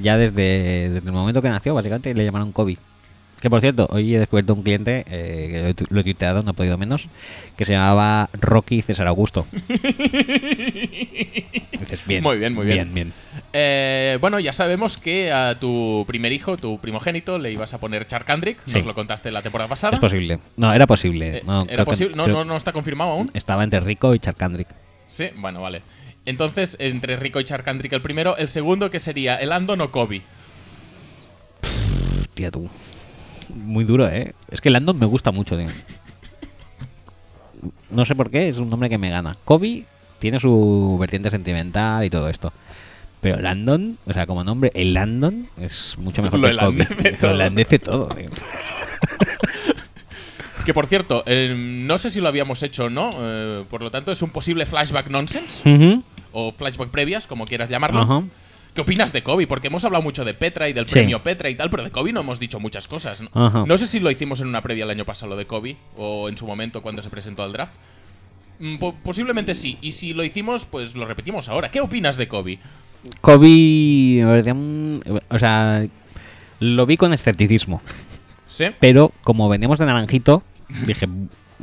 Ya 0.00 0.16
desde, 0.16 0.88
desde 0.90 1.06
el 1.08 1.12
momento 1.12 1.42
que 1.42 1.48
nació, 1.48 1.74
básicamente, 1.74 2.14
le 2.14 2.24
llamaron 2.24 2.52
Kobe. 2.52 2.78
Que 3.40 3.50
por 3.50 3.60
cierto, 3.60 3.86
hoy 3.90 4.14
he 4.14 4.18
descubierto 4.18 4.54
un 4.54 4.62
cliente, 4.62 5.04
eh, 5.10 5.74
que 5.76 5.84
lo 5.90 6.00
he, 6.00 6.02
tuiteado, 6.04 6.42
no 6.42 6.52
he 6.52 6.54
podido 6.54 6.78
menos, 6.78 7.08
que 7.56 7.66
se 7.66 7.74
llamaba 7.74 8.30
Rocky 8.32 8.80
César 8.80 9.06
Augusto. 9.06 9.46
Dices, 11.78 12.06
bien, 12.06 12.22
Muy 12.22 12.38
bien, 12.38 12.54
muy 12.54 12.64
bien. 12.64 12.76
Bien, 12.76 12.94
bien. 12.94 13.12
Eh, 13.52 14.16
bueno, 14.20 14.40
ya 14.40 14.52
sabemos 14.54 14.96
que 14.96 15.30
a 15.32 15.58
tu 15.60 16.04
primer 16.06 16.32
hijo, 16.32 16.56
tu 16.56 16.78
primogénito, 16.78 17.38
le 17.38 17.52
ibas 17.52 17.74
a 17.74 17.78
poner 17.78 18.06
Charkandrick. 18.06 18.58
Sí. 18.66 18.78
Nos 18.78 18.86
lo 18.86 18.94
contaste 18.94 19.30
la 19.30 19.42
temporada 19.42 19.68
pasada. 19.68 19.94
Es 19.94 20.00
posible. 20.00 20.38
No, 20.56 20.72
era 20.72 20.86
posible. 20.86 21.38
Eh, 21.38 21.42
No, 21.46 21.64
¿Era 21.68 21.84
que- 21.84 21.90
posible? 21.90 22.16
No, 22.16 22.26
no, 22.26 22.44
no 22.44 22.56
está 22.56 22.72
confirmado 22.72 23.10
aún. 23.12 23.30
Estaba 23.34 23.62
entre 23.64 23.80
Rico 23.80 24.14
y 24.14 24.18
Charkandrick. 24.20 24.68
Sí, 25.10 25.26
bueno, 25.36 25.60
vale. 25.60 25.82
Entonces, 26.24 26.76
entre 26.80 27.16
Rico 27.16 27.38
y 27.40 27.44
Charkandrick 27.44 27.92
el 27.92 28.00
primero. 28.02 28.36
El 28.38 28.48
segundo, 28.48 28.90
que 28.90 28.98
sería 29.00 29.36
el 29.36 29.52
Andon 29.52 29.82
o 29.82 29.90
Kobe. 29.90 30.22
Hostia, 32.20 32.50
tú. 32.50 32.70
Muy 33.54 33.84
duro, 33.84 34.08
¿eh? 34.08 34.34
Es 34.50 34.60
que 34.60 34.70
Landon 34.70 34.98
me 34.98 35.06
gusta 35.06 35.30
mucho, 35.30 35.56
tío. 35.56 35.68
No 37.90 38.04
sé 38.04 38.14
por 38.14 38.30
qué, 38.30 38.48
es 38.48 38.58
un 38.58 38.68
nombre 38.68 38.88
que 38.88 38.98
me 38.98 39.10
gana. 39.10 39.36
Kobe 39.44 39.84
tiene 40.18 40.40
su 40.40 40.96
vertiente 41.00 41.30
sentimental 41.30 42.04
y 42.04 42.10
todo 42.10 42.28
esto. 42.28 42.52
Pero 43.20 43.40
Landon, 43.40 43.96
o 44.06 44.12
sea, 44.12 44.26
como 44.26 44.44
nombre, 44.44 44.70
el 44.74 44.92
Landon 44.94 45.48
es 45.58 45.96
mucho 45.98 46.20
mejor 46.22 46.40
Lo 46.40 46.48
que 46.48 46.56
Kobe. 46.56 46.66
holandece 46.66 47.10
Lo 47.12 47.18
todo. 47.18 47.30
holandece 47.30 47.78
todo, 47.78 48.08
tío. 48.08 48.28
Que 50.64 50.72
por 50.72 50.86
cierto, 50.86 51.22
eh, 51.26 51.54
no 51.56 51.98
sé 51.98 52.10
si 52.10 52.20
lo 52.20 52.28
habíamos 52.28 52.62
hecho 52.62 52.84
o 52.86 52.90
no. 52.90 53.10
eh, 53.14 53.64
por 53.68 53.82
lo 53.82 53.90
tanto, 53.90 54.10
es 54.12 54.22
un 54.22 54.30
posible 54.30 54.64
flashback 54.66 55.08
nonsense. 55.08 55.62
O 56.32 56.52
flashback 56.52 56.88
previas, 56.88 57.26
como 57.26 57.44
quieras 57.46 57.68
llamarlo. 57.68 58.00
Ajá. 58.00 58.22
¿Qué 58.74 58.80
opinas 58.80 59.12
de 59.12 59.22
Kobe? 59.22 59.46
Porque 59.46 59.68
hemos 59.68 59.84
hablado 59.84 60.02
mucho 60.02 60.24
de 60.24 60.34
Petra 60.34 60.68
y 60.68 60.72
del 60.72 60.86
Sí. 60.86 60.94
premio 60.94 61.22
Petra 61.22 61.48
y 61.48 61.54
tal, 61.54 61.70
pero 61.70 61.84
de 61.84 61.90
Kobe 61.90 62.12
no 62.12 62.20
hemos 62.20 62.40
dicho 62.40 62.58
muchas 62.60 62.88
cosas. 62.88 63.20
¿no? 63.22 63.28
Ajá. 63.32 63.64
No 63.66 63.78
sé 63.78 63.86
si 63.86 64.00
lo 64.00 64.10
hicimos 64.10 64.40
en 64.40 64.48
una 64.48 64.60
previa 64.62 64.84
el 64.84 64.90
año 64.90 65.04
pasado, 65.04 65.30
lo 65.30 65.36
de 65.36 65.46
Kobe, 65.46 65.76
o 65.96 66.28
en 66.28 66.36
su 66.36 66.46
momento 66.46 66.82
cuando 66.82 67.00
se 67.00 67.08
presentó 67.08 67.42
al 67.44 67.52
draft. 67.52 67.72
Mm, 68.58 68.78
po- 68.78 68.94
posiblemente 69.02 69.54
sí. 69.54 69.78
Y 69.80 69.92
si 69.92 70.12
lo 70.12 70.24
hicimos, 70.24 70.64
pues 70.66 70.94
lo 70.96 71.06
repetimos 71.06 71.48
ahora. 71.48 71.70
¿Qué 71.70 71.80
opinas 71.80 72.16
de 72.16 72.26
Kobe? 72.28 72.58
Kobe, 73.20 74.24
o 75.28 75.38
sea, 75.38 75.86
lo 76.60 76.86
vi 76.86 76.96
con 76.96 77.12
escepticismo. 77.12 77.80
¿Sí? 78.46 78.66
Pero 78.80 79.12
como 79.22 79.48
veníamos 79.48 79.78
de 79.78 79.86
naranjito, 79.86 80.42
dije, 80.86 81.08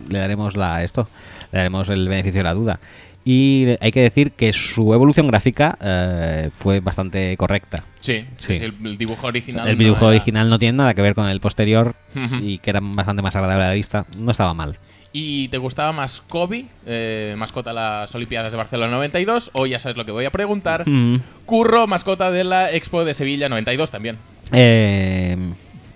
le 0.09 0.19
daremos 0.19 0.55
la 0.55 0.83
esto, 0.83 1.07
le 1.51 1.59
daremos 1.59 1.89
el 1.89 2.07
beneficio 2.07 2.39
de 2.39 2.43
la 2.43 2.53
duda. 2.53 2.79
Y 3.23 3.67
hay 3.79 3.91
que 3.91 4.01
decir 4.01 4.31
que 4.31 4.51
su 4.51 4.93
evolución 4.93 5.27
gráfica 5.27 5.77
eh, 5.81 6.49
fue 6.57 6.79
bastante 6.79 7.37
correcta. 7.37 7.83
Sí, 7.99 8.25
Sí. 8.37 8.55
sí, 8.55 8.63
el, 8.63 8.73
el 8.83 8.97
dibujo 8.97 9.27
original. 9.27 9.67
el 9.67 9.77
no 9.77 9.83
dibujo 9.83 10.05
era- 10.05 10.17
original 10.17 10.49
no 10.49 10.57
tiene 10.57 10.77
nada 10.77 10.93
que 10.95 11.01
ver 11.03 11.13
con 11.13 11.27
el 11.29 11.39
posterior 11.39 11.93
y 12.41 12.57
que 12.57 12.71
era 12.71 12.79
bastante 12.81 13.21
más 13.21 13.35
agradable 13.35 13.65
a 13.65 13.67
la 13.69 13.73
vista. 13.75 14.05
No 14.17 14.31
estaba 14.31 14.53
mal. 14.55 14.77
¿Y 15.13 15.49
te 15.49 15.57
gustaba 15.57 15.91
más 15.91 16.21
Kobe, 16.21 16.65
eh, 16.85 17.35
mascota 17.37 17.71
de 17.71 17.75
las 17.75 18.15
Olimpiadas 18.15 18.53
de 18.53 18.57
Barcelona 18.57 18.91
92? 18.93 19.51
O 19.53 19.65
ya 19.65 19.77
sabes 19.77 19.97
lo 19.97 20.05
que 20.05 20.11
voy 20.11 20.23
a 20.25 20.31
preguntar. 20.31 20.87
Mm. 20.89 21.17
Curro, 21.45 21.85
mascota 21.85 22.31
de 22.31 22.43
la 22.45 22.71
Expo 22.71 23.03
de 23.03 23.13
Sevilla 23.13 23.49
92 23.49 23.91
también. 23.91 24.17
Eh, 24.53 25.35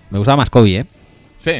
me 0.10 0.18
gustaba 0.18 0.38
más 0.38 0.50
Kobe, 0.50 0.76
¿eh? 0.80 0.86
Sí. 1.40 1.54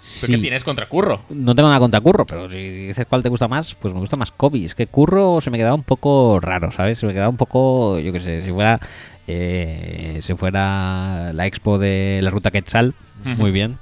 ¿Pero 0.00 0.26
Sí. 0.28 0.32
qué 0.32 0.38
tienes 0.38 0.64
contra 0.64 0.88
Curro? 0.88 1.20
No 1.28 1.54
tengo 1.54 1.68
nada 1.68 1.78
contra 1.80 2.00
Curro, 2.00 2.24
pero 2.24 2.50
si 2.50 2.56
dices 2.56 3.04
cuál 3.06 3.22
te 3.22 3.28
gusta 3.28 3.48
más, 3.48 3.74
pues 3.74 3.92
me 3.92 4.00
gusta 4.00 4.16
más 4.16 4.30
Kobe. 4.30 4.64
Es 4.64 4.74
que 4.74 4.86
Curro 4.86 5.40
se 5.42 5.50
me 5.50 5.58
quedaba 5.58 5.74
un 5.74 5.82
poco 5.82 6.40
raro, 6.40 6.72
¿sabes? 6.72 6.98
Se 6.98 7.06
me 7.06 7.12
quedaba 7.12 7.28
un 7.28 7.36
poco, 7.36 7.98
yo 7.98 8.10
qué 8.10 8.20
sé, 8.20 8.42
si 8.42 8.50
fuera, 8.50 8.80
eh, 9.26 10.18
si 10.22 10.34
fuera 10.34 11.32
la 11.34 11.46
expo 11.46 11.78
de 11.78 12.20
la 12.22 12.30
ruta 12.30 12.50
Quetzal, 12.50 12.94
muy 13.36 13.50
bien. 13.50 13.76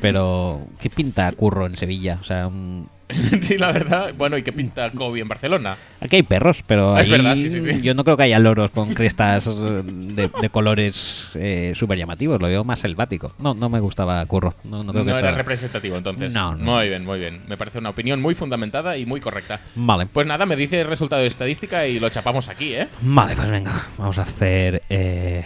Pero, 0.00 0.66
¿qué 0.80 0.90
pinta 0.90 1.30
Curro 1.32 1.66
en 1.66 1.76
Sevilla? 1.76 2.18
O 2.20 2.24
sea, 2.24 2.48
un- 2.48 2.88
sí, 3.40 3.56
la 3.56 3.70
verdad. 3.72 4.12
Bueno, 4.18 4.36
¿y 4.36 4.42
qué 4.42 4.52
pinta 4.52 4.90
Kobe 4.90 5.20
en 5.20 5.28
Barcelona? 5.28 5.76
aquí 6.00 6.16
hay 6.16 6.22
perros, 6.22 6.62
pero 6.66 6.96
Es 6.98 7.06
ahí 7.06 7.12
verdad, 7.12 7.36
sí, 7.36 7.48
sí, 7.48 7.60
sí. 7.60 7.80
yo 7.82 7.94
no 7.94 8.02
creo 8.04 8.16
que 8.16 8.24
haya 8.24 8.38
loros 8.38 8.70
con 8.72 8.94
crestas 8.94 9.46
eh, 9.46 9.82
de, 9.84 10.30
de 10.40 10.50
colores 10.50 11.30
eh, 11.34 11.72
súper 11.74 11.98
llamativos. 11.98 12.40
Lo 12.40 12.48
veo 12.48 12.64
más 12.64 12.80
selvático. 12.80 13.32
No, 13.38 13.54
no 13.54 13.68
me 13.68 13.78
gustaba 13.80 14.24
Curro. 14.26 14.54
No, 14.64 14.82
no 14.82 14.92
creo 14.92 15.04
que 15.04 15.10
no 15.10 15.16
esto- 15.16 15.26
era 15.28 15.36
representativo 15.36 15.96
entonces. 15.96 16.34
No, 16.34 16.54
no. 16.56 16.64
Muy 16.76 16.88
bien, 16.88 17.04
muy 17.04 17.18
bien. 17.20 17.42
Me 17.46 17.56
parece 17.56 17.78
una 17.78 17.90
opinión 17.90 18.20
muy 18.20 18.34
fundamentada 18.34 18.96
y 18.96 19.06
muy 19.06 19.20
correcta. 19.20 19.60
Vale. 19.76 20.06
Pues 20.06 20.26
nada, 20.26 20.44
me 20.46 20.56
dice 20.56 20.80
el 20.80 20.86
resultado 20.88 21.22
de 21.22 21.28
estadística 21.28 21.86
y 21.86 21.98
lo 22.00 22.08
chapamos 22.10 22.48
aquí, 22.48 22.74
¿eh? 22.74 22.88
Vale, 23.02 23.36
pues 23.36 23.50
venga, 23.50 23.86
vamos 23.98 24.18
a 24.18 24.22
hacer 24.22 24.82
eh, 24.90 25.44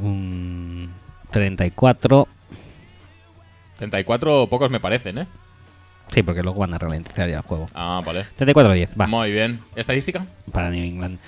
un 0.00 0.90
34. 1.30 2.26
34 3.78 4.46
pocos 4.48 4.70
me 4.70 4.80
parecen, 4.80 5.18
¿eh? 5.18 5.26
Sí, 6.10 6.22
porque 6.22 6.42
luego 6.42 6.58
van 6.60 6.74
a 6.74 6.78
ralentizar 6.78 7.28
ya 7.28 7.36
el 7.38 7.42
juego. 7.42 7.68
Ah, 7.74 8.02
vale. 8.04 8.24
34-10, 8.38 9.00
va, 9.00 9.06
Muy 9.06 9.30
bien. 9.32 9.60
¿Estadística? 9.76 10.26
para 10.52 10.70
New 10.70 10.84
England. 10.84 11.18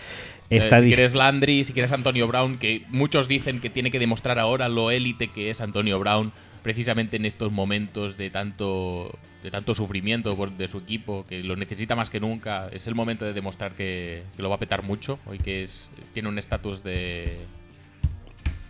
Eh, 0.51 0.61
si 0.61 0.69
quieres 0.69 1.15
Landry, 1.15 1.65
si 1.65 1.73
quieres 1.73 1.93
Antonio 1.93 2.27
Brown, 2.29 2.59
que 2.59 2.83
muchos 2.91 3.27
dicen 3.29 3.61
que 3.61 3.71
tiene 3.71 3.91
que 3.91 3.99
demostrar 3.99 4.39
ahora 4.39 4.69
lo 4.69 4.91
élite 4.91 5.29
que 5.29 5.49
es 5.49 5.61
Antonio 5.63 5.99
Brown, 5.99 6.31
precisamente 6.63 7.17
en 7.17 7.25
estos 7.25 7.51
momentos 7.53 8.17
de 8.19 8.29
tanto 8.31 9.19
de 9.43 9.51
tanto 9.51 9.75
sufrimiento 9.75 10.37
por- 10.37 10.53
de 10.53 10.69
su 10.69 10.79
equipo, 10.79 11.25
que 11.29 11.43
lo 11.43 11.57
necesita 11.57 11.97
más 11.97 12.11
que 12.11 12.21
nunca. 12.21 12.69
Es 12.71 12.87
el 12.87 12.95
momento 12.95 13.25
de 13.25 13.33
demostrar 13.33 13.73
que, 13.73 14.23
que 14.37 14.43
lo 14.43 14.49
va 14.51 14.57
a 14.57 14.59
petar 14.59 14.83
mucho, 14.83 15.19
hoy 15.27 15.39
que 15.39 15.63
es 15.65 15.89
tiene 16.13 16.29
un 16.29 16.39
estatus 16.39 16.85
de, 16.85 17.39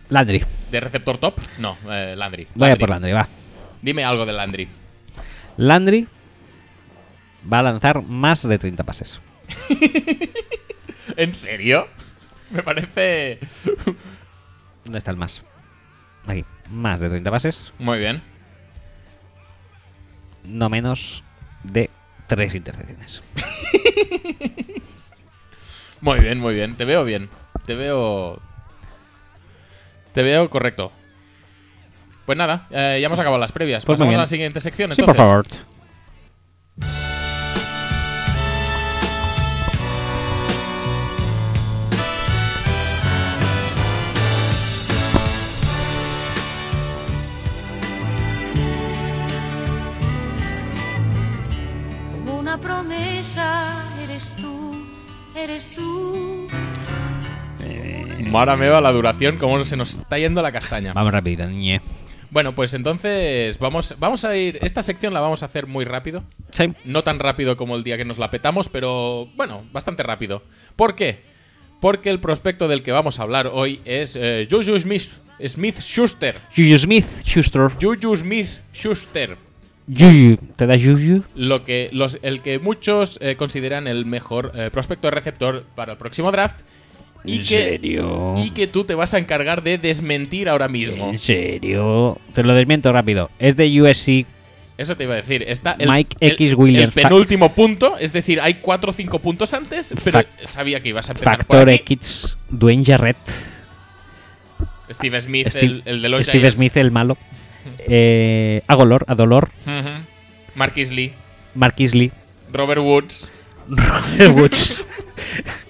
Landry. 0.09 0.43
de 0.71 0.79
receptor 0.79 1.17
top. 1.17 1.39
No, 1.59 1.77
eh, 1.91 2.15
Landry. 2.17 2.47
Voy 2.55 2.65
a 2.65 2.69
Landry. 2.69 2.79
por 2.79 2.89
Landry, 2.89 3.11
va. 3.11 3.27
Dime 3.81 4.03
algo 4.03 4.25
de 4.25 4.33
Landry. 4.33 4.67
Landry 5.57 6.07
va 7.51 7.59
a 7.59 7.63
lanzar 7.63 8.01
más 8.03 8.47
de 8.47 8.57
30 8.57 8.83
pases. 8.83 9.19
¿En 11.17 11.33
serio? 11.33 11.87
Me 12.49 12.63
parece 12.63 13.39
¿Dónde 14.83 14.97
está 14.97 15.11
el 15.11 15.17
más? 15.17 15.43
Aquí. 16.27 16.45
Más 16.69 16.99
de 16.99 17.09
30 17.09 17.29
pases, 17.31 17.73
muy 17.77 17.99
bien. 17.99 18.21
no 20.45 20.69
menos 20.69 21.23
de 21.63 21.89
3 22.27 22.55
intercepciones. 22.55 23.21
Muy 26.01 26.19
bien, 26.19 26.39
muy 26.39 26.53
bien. 26.53 26.75
Te 26.75 26.83
veo 26.83 27.05
bien. 27.05 27.29
Te 27.65 27.75
veo. 27.75 28.41
Te 30.13 30.21
veo 30.21 30.49
correcto. 30.49 30.91
Pues 32.25 32.37
nada, 32.37 32.67
eh, 32.71 32.99
ya 33.01 33.07
hemos 33.07 33.19
acabado 33.19 33.39
las 33.39 33.51
previas. 33.51 33.85
Pues 33.85 33.97
Pasamos 33.97 34.15
a 34.15 34.19
la 34.19 34.25
siguiente 34.27 34.59
sección. 34.59 34.91
Sí, 34.93 35.01
entonces. 35.01 35.17
por 35.17 35.25
favor. 35.25 35.45
Como 52.25 52.39
una 52.39 52.57
promesa, 52.59 53.83
eres 54.03 54.33
tú, 54.35 54.85
eres 55.35 55.69
tú. 55.69 56.47
Mara 58.19 58.55
meva 58.55 58.81
la 58.81 58.91
duración, 58.91 59.37
como 59.37 59.63
se 59.63 59.77
nos 59.77 59.93
está 59.93 60.17
yendo 60.17 60.41
la 60.41 60.51
castaña. 60.51 60.93
Vamos 60.93 61.11
rápido, 61.11 61.45
niñe. 61.47 61.81
Bueno, 62.33 62.55
pues 62.55 62.73
entonces 62.73 63.59
vamos, 63.59 63.93
vamos 63.99 64.25
a 64.25 64.35
ir. 64.35 64.57
Esta 64.63 64.81
sección 64.81 65.13
la 65.13 65.21
vamos 65.21 65.43
a 65.43 65.45
hacer 65.45 65.67
muy 65.67 65.85
rápido. 65.85 66.23
Sí. 66.49 66.73
No 66.83 67.03
tan 67.03 67.19
rápido 67.19 67.57
como 67.57 67.75
el 67.75 67.83
día 67.83 67.95
que 67.95 68.05
nos 68.05 68.17
la 68.17 68.31
petamos, 68.31 68.69
pero 68.69 69.27
bueno, 69.35 69.63
bastante 69.71 70.01
rápido. 70.01 70.41
¿Por 70.75 70.95
qué? 70.95 71.21
Porque 71.79 72.09
el 72.09 72.19
prospecto 72.19 72.67
del 72.67 72.81
que 72.81 72.91
vamos 72.91 73.19
a 73.19 73.21
hablar 73.21 73.51
hoy 73.53 73.81
es 73.85 74.15
eh, 74.19 74.47
Juju 74.49 74.79
Smith, 74.79 75.11
Smith 75.45 75.79
Schuster. 75.79 76.41
Juju 76.55 76.79
Smith, 76.79 77.05
Schuster. 77.23 77.69
Juju 77.79 78.15
Smith 78.15 78.49
Schuster. 78.73 79.37
Juju. 79.87 80.37
¿Te 80.55 80.65
da 80.65 80.73
Juju? 80.73 81.21
lo 81.35 81.63
que 81.63 81.91
los, 81.93 82.17
el 82.23 82.41
que 82.41 82.57
muchos 82.57 83.19
eh, 83.21 83.35
consideran 83.35 83.85
el 83.85 84.07
mejor 84.07 84.53
eh, 84.55 84.71
prospecto 84.71 85.05
de 85.05 85.11
receptor 85.11 85.65
para 85.75 85.91
el 85.91 85.97
próximo 85.99 86.31
draft 86.31 86.55
y 87.25 87.33
¿En 87.37 87.39
que, 87.39 87.45
serio? 87.45 88.33
y 88.37 88.51
que 88.51 88.67
tú 88.67 88.83
te 88.83 88.95
vas 88.95 89.13
a 89.13 89.17
encargar 89.17 89.63
de 89.63 89.77
desmentir 89.77 90.49
ahora 90.49 90.67
mismo. 90.67 91.09
¿En 91.09 91.19
serio? 91.19 92.17
Te 92.33 92.43
lo 92.43 92.53
desmiento 92.53 92.91
rápido. 92.91 93.29
Es 93.39 93.55
de 93.55 93.81
USC. 93.81 94.25
Eso 94.77 94.97
te 94.97 95.03
iba 95.03 95.13
a 95.13 95.17
decir. 95.17 95.43
Está 95.47 95.75
el, 95.79 95.87
Mike 95.89 96.17
el- 96.19 96.31
X. 96.33 96.55
Williams. 96.55 96.97
El 96.97 97.03
penúltimo 97.03 97.53
punto, 97.53 97.97
es 97.99 98.11
decir, 98.11 98.41
hay 98.41 98.55
cuatro 98.55 98.89
o 98.89 98.93
cinco 98.93 99.19
puntos 99.19 99.53
antes, 99.53 99.93
pero 100.03 100.21
sabía 100.45 100.81
que 100.81 100.89
ibas 100.89 101.07
a 101.09 101.11
empezar 101.13 101.37
Factor 101.37 101.59
por 101.59 101.69
aquí. 101.69 101.93
X. 101.93 102.37
Dwayne 102.49 102.83
Jarrett. 102.83 103.17
Steve 104.91 105.21
Smith, 105.21 105.47
Steve, 105.49 105.65
el, 105.65 105.83
el 105.85 106.01
de 106.01 106.09
los 106.09 106.23
Steve 106.23 106.39
Giants. 106.39 106.55
Smith, 106.55 106.77
el 106.77 106.91
malo. 106.91 107.17
Eh, 107.87 108.61
Agolor, 108.67 109.05
Adolor. 109.07 109.49
Ujú. 109.65 109.89
Marquis 110.55 110.91
Lee, 110.91 111.13
Marquis 111.55 111.95
Lee. 111.95 112.11
Robert 112.51 112.81
Woods. 112.81 113.29
Woods. 114.35 114.83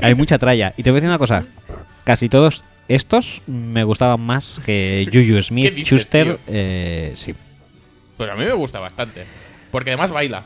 Hay 0.00 0.14
mucha 0.14 0.38
tralla. 0.38 0.72
Y 0.76 0.82
te 0.82 0.90
voy 0.90 0.98
a 0.98 1.00
decir 1.00 1.08
una 1.08 1.18
cosa. 1.18 1.44
Casi 2.04 2.28
todos 2.28 2.64
estos 2.88 3.42
me 3.46 3.82
gustaban 3.84 4.20
más 4.20 4.60
que 4.64 5.04
Juju 5.06 5.34
¿Qué 5.36 5.42
Smith, 5.42 5.74
dices, 5.74 5.88
Schuster. 5.88 6.38
eh, 6.46 7.12
sí. 7.14 7.34
Pues 8.16 8.30
a 8.30 8.34
mí 8.34 8.44
me 8.44 8.52
gusta 8.52 8.78
bastante. 8.80 9.24
Porque 9.70 9.90
además 9.90 10.10
baila. 10.12 10.44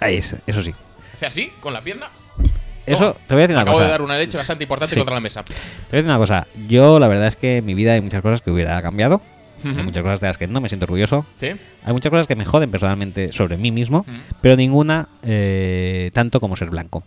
Ahí 0.00 0.16
es, 0.16 0.36
eso 0.46 0.62
sí. 0.62 0.72
Hace 1.14 1.26
así, 1.26 1.52
con 1.60 1.72
la 1.72 1.80
pierna. 1.80 2.08
Eso, 2.84 3.16
te 3.28 3.34
voy 3.34 3.42
a 3.44 3.46
decir 3.46 3.54
una 3.54 3.62
Acabo 3.62 3.76
cosa. 3.76 3.84
de 3.86 3.90
dar 3.92 4.02
una 4.02 4.18
leche 4.18 4.36
bastante 4.36 4.64
importante 4.64 4.94
Sí. 4.94 4.98
contra 5.00 5.14
la 5.14 5.20
mesa. 5.20 5.44
Te 5.44 5.52
voy 5.52 5.60
a 5.92 5.96
decir 5.96 6.04
una 6.06 6.18
cosa. 6.18 6.46
Yo, 6.68 6.98
la 6.98 7.06
verdad 7.08 7.28
es 7.28 7.36
que 7.36 7.58
en 7.58 7.64
mi 7.64 7.74
vida 7.74 7.92
hay 7.92 8.00
muchas 8.00 8.22
cosas 8.22 8.40
que 8.40 8.50
hubiera 8.50 8.80
cambiado. 8.82 9.20
Hay 9.64 9.84
muchas 9.84 10.02
cosas 10.02 10.20
de 10.20 10.26
las 10.26 10.38
que 10.38 10.48
no 10.48 10.60
me 10.60 10.68
siento 10.68 10.86
orgulloso. 10.86 11.24
¿Sí? 11.34 11.50
Hay 11.84 11.92
muchas 11.92 12.10
cosas 12.10 12.26
que 12.26 12.34
me 12.34 12.44
joden 12.44 12.72
personalmente 12.72 13.32
sobre 13.32 13.56
mí 13.56 13.70
mismo. 13.70 14.04
Pero 14.40 14.56
ninguna 14.56 15.08
eh, 15.22 16.10
tanto 16.12 16.40
como 16.40 16.56
ser 16.56 16.70
blanco. 16.70 17.04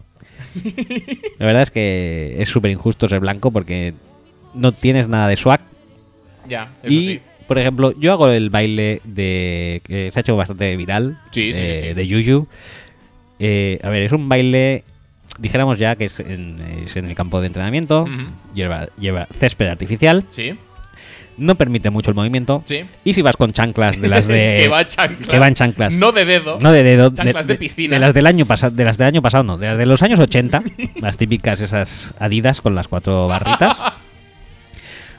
La 1.40 1.45
verdad 1.45 1.64
es 1.64 1.72
que 1.72 2.35
es 2.40 2.50
súper 2.50 2.72
injusto 2.72 3.08
ser 3.09 3.19
blanco 3.19 3.51
porque 3.51 3.93
no 4.53 4.72
tienes 4.72 5.08
nada 5.08 5.27
de 5.27 5.35
swag. 5.38 5.59
Ya, 6.48 6.69
eso 6.84 6.93
Y, 6.93 7.06
sí. 7.08 7.22
por 7.48 7.58
ejemplo, 7.59 7.93
yo 8.00 8.11
hago 8.14 8.27
el 8.30 8.50
baile 8.50 9.01
de 9.03 9.82
que 9.85 10.11
se 10.11 10.19
ha 10.19 10.22
hecho 10.22 10.35
bastante 10.38 10.75
viral 10.75 11.19
Sí, 11.32 11.51
sí, 11.51 11.61
sí. 11.61 11.93
de 11.93 12.08
Yuyu. 12.08 12.48
Eh, 13.40 13.80
a 13.84 13.90
ver, 13.90 14.03
es 14.03 14.11
un 14.11 14.30
baile, 14.30 14.84
dijéramos 15.40 15.77
ya 15.77 15.95
que 15.95 16.06
es 16.06 16.19
en, 16.19 16.61
es 16.85 16.95
en 16.95 17.06
el 17.06 17.16
campo 17.16 17.42
de 17.42 17.48
entrenamiento, 17.48 18.08
lleva, 18.53 18.88
lleva 18.98 19.27
césped 19.38 19.67
artificial, 19.67 20.24
Sí, 20.30 20.53
no 21.38 21.55
permite 21.55 21.89
mucho 21.89 22.11
el 22.11 22.15
movimiento. 22.15 22.64
sí. 22.65 22.85
Y 23.03 23.14
si 23.14 23.22
vas 23.22 23.38
con 23.38 23.51
chanclas 23.53 23.99
de 23.99 24.07
las 24.07 24.27
de. 24.27 24.59
que 24.64 24.67
va 24.69 24.88
chanclas. 24.88 25.27
que 25.27 25.39
van 25.39 25.53
chanclas. 25.53 25.93
No 25.93 26.11
de 26.11 26.25
dedo. 26.25 26.57
No 26.61 26.72
de 26.72 26.83
dedo. 26.83 27.14
Chanclas 27.14 27.47
de 27.47 27.55
piscina. 27.55 27.95
De 27.95 27.99
las 27.99 28.14
del 28.14 28.25
año 28.25 28.45
pasado. 28.45 28.75
De 28.75 28.85
las 28.85 28.97
del 28.97 29.07
año 29.07 29.22
pasado, 29.22 29.43
no. 29.43 29.57
De 29.57 29.67
las 29.67 29.77
de 29.77 29.85
los 29.85 30.01
años 30.01 30.19
80. 30.19 30.64
las 31.01 31.17
típicas 31.17 31.59
esas 31.61 32.14
adidas 32.19 32.61
con 32.61 32.75
las 32.75 32.88
cuatro 32.88 33.27
barritas. 33.27 33.77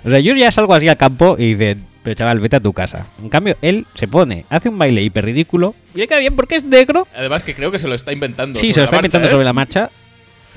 O 0.04 0.10
sea, 0.10 0.20
yo 0.20 0.34
ya 0.34 0.50
salgo 0.50 0.74
así 0.74 0.88
al 0.88 0.96
campo 0.96 1.36
y 1.38 1.54
dice, 1.54 1.76
pero 2.02 2.14
chaval, 2.14 2.38
vete 2.38 2.56
a 2.56 2.60
tu 2.60 2.72
casa. 2.72 3.08
En 3.20 3.28
cambio, 3.28 3.56
él 3.62 3.86
se 3.94 4.06
pone, 4.06 4.44
hace 4.48 4.68
un 4.68 4.78
baile 4.78 5.02
hiper 5.02 5.24
ridículo 5.24 5.74
y 5.94 5.98
le 5.98 6.06
queda 6.06 6.20
bien 6.20 6.36
porque 6.36 6.54
es 6.54 6.62
negro. 6.62 7.08
Además 7.16 7.42
que 7.42 7.54
creo 7.54 7.72
que 7.72 7.80
se 7.80 7.88
lo 7.88 7.94
está 7.94 8.12
inventando. 8.12 8.58
Sí, 8.58 8.72
se 8.72 8.78
lo 8.78 8.84
está 8.84 8.96
marcha, 8.96 9.06
inventando 9.06 9.28
¿eh? 9.28 9.30
sobre 9.32 9.44
la 9.44 9.52
marcha. 9.52 9.90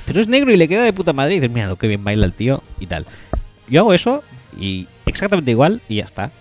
Pero 0.05 0.21
es 0.21 0.27
negro 0.27 0.53
y 0.53 0.57
le 0.57 0.67
queda 0.67 0.83
de 0.83 0.93
puta 0.93 1.13
madre. 1.13 1.33
Y 1.33 1.39
dices, 1.39 1.51
mira, 1.51 1.67
lo 1.67 1.75
que 1.77 1.87
bien 1.87 2.03
baila 2.03 2.25
el 2.25 2.33
tío 2.33 2.61
y 2.79 2.85
tal. 2.85 3.07
Yo 3.67 3.81
hago 3.81 3.93
eso 3.95 4.23
y 4.59 4.87
exactamente 5.09 5.51
igual 5.51 5.81
y 5.89 5.95
ya 5.97 6.05
está. 6.05 6.31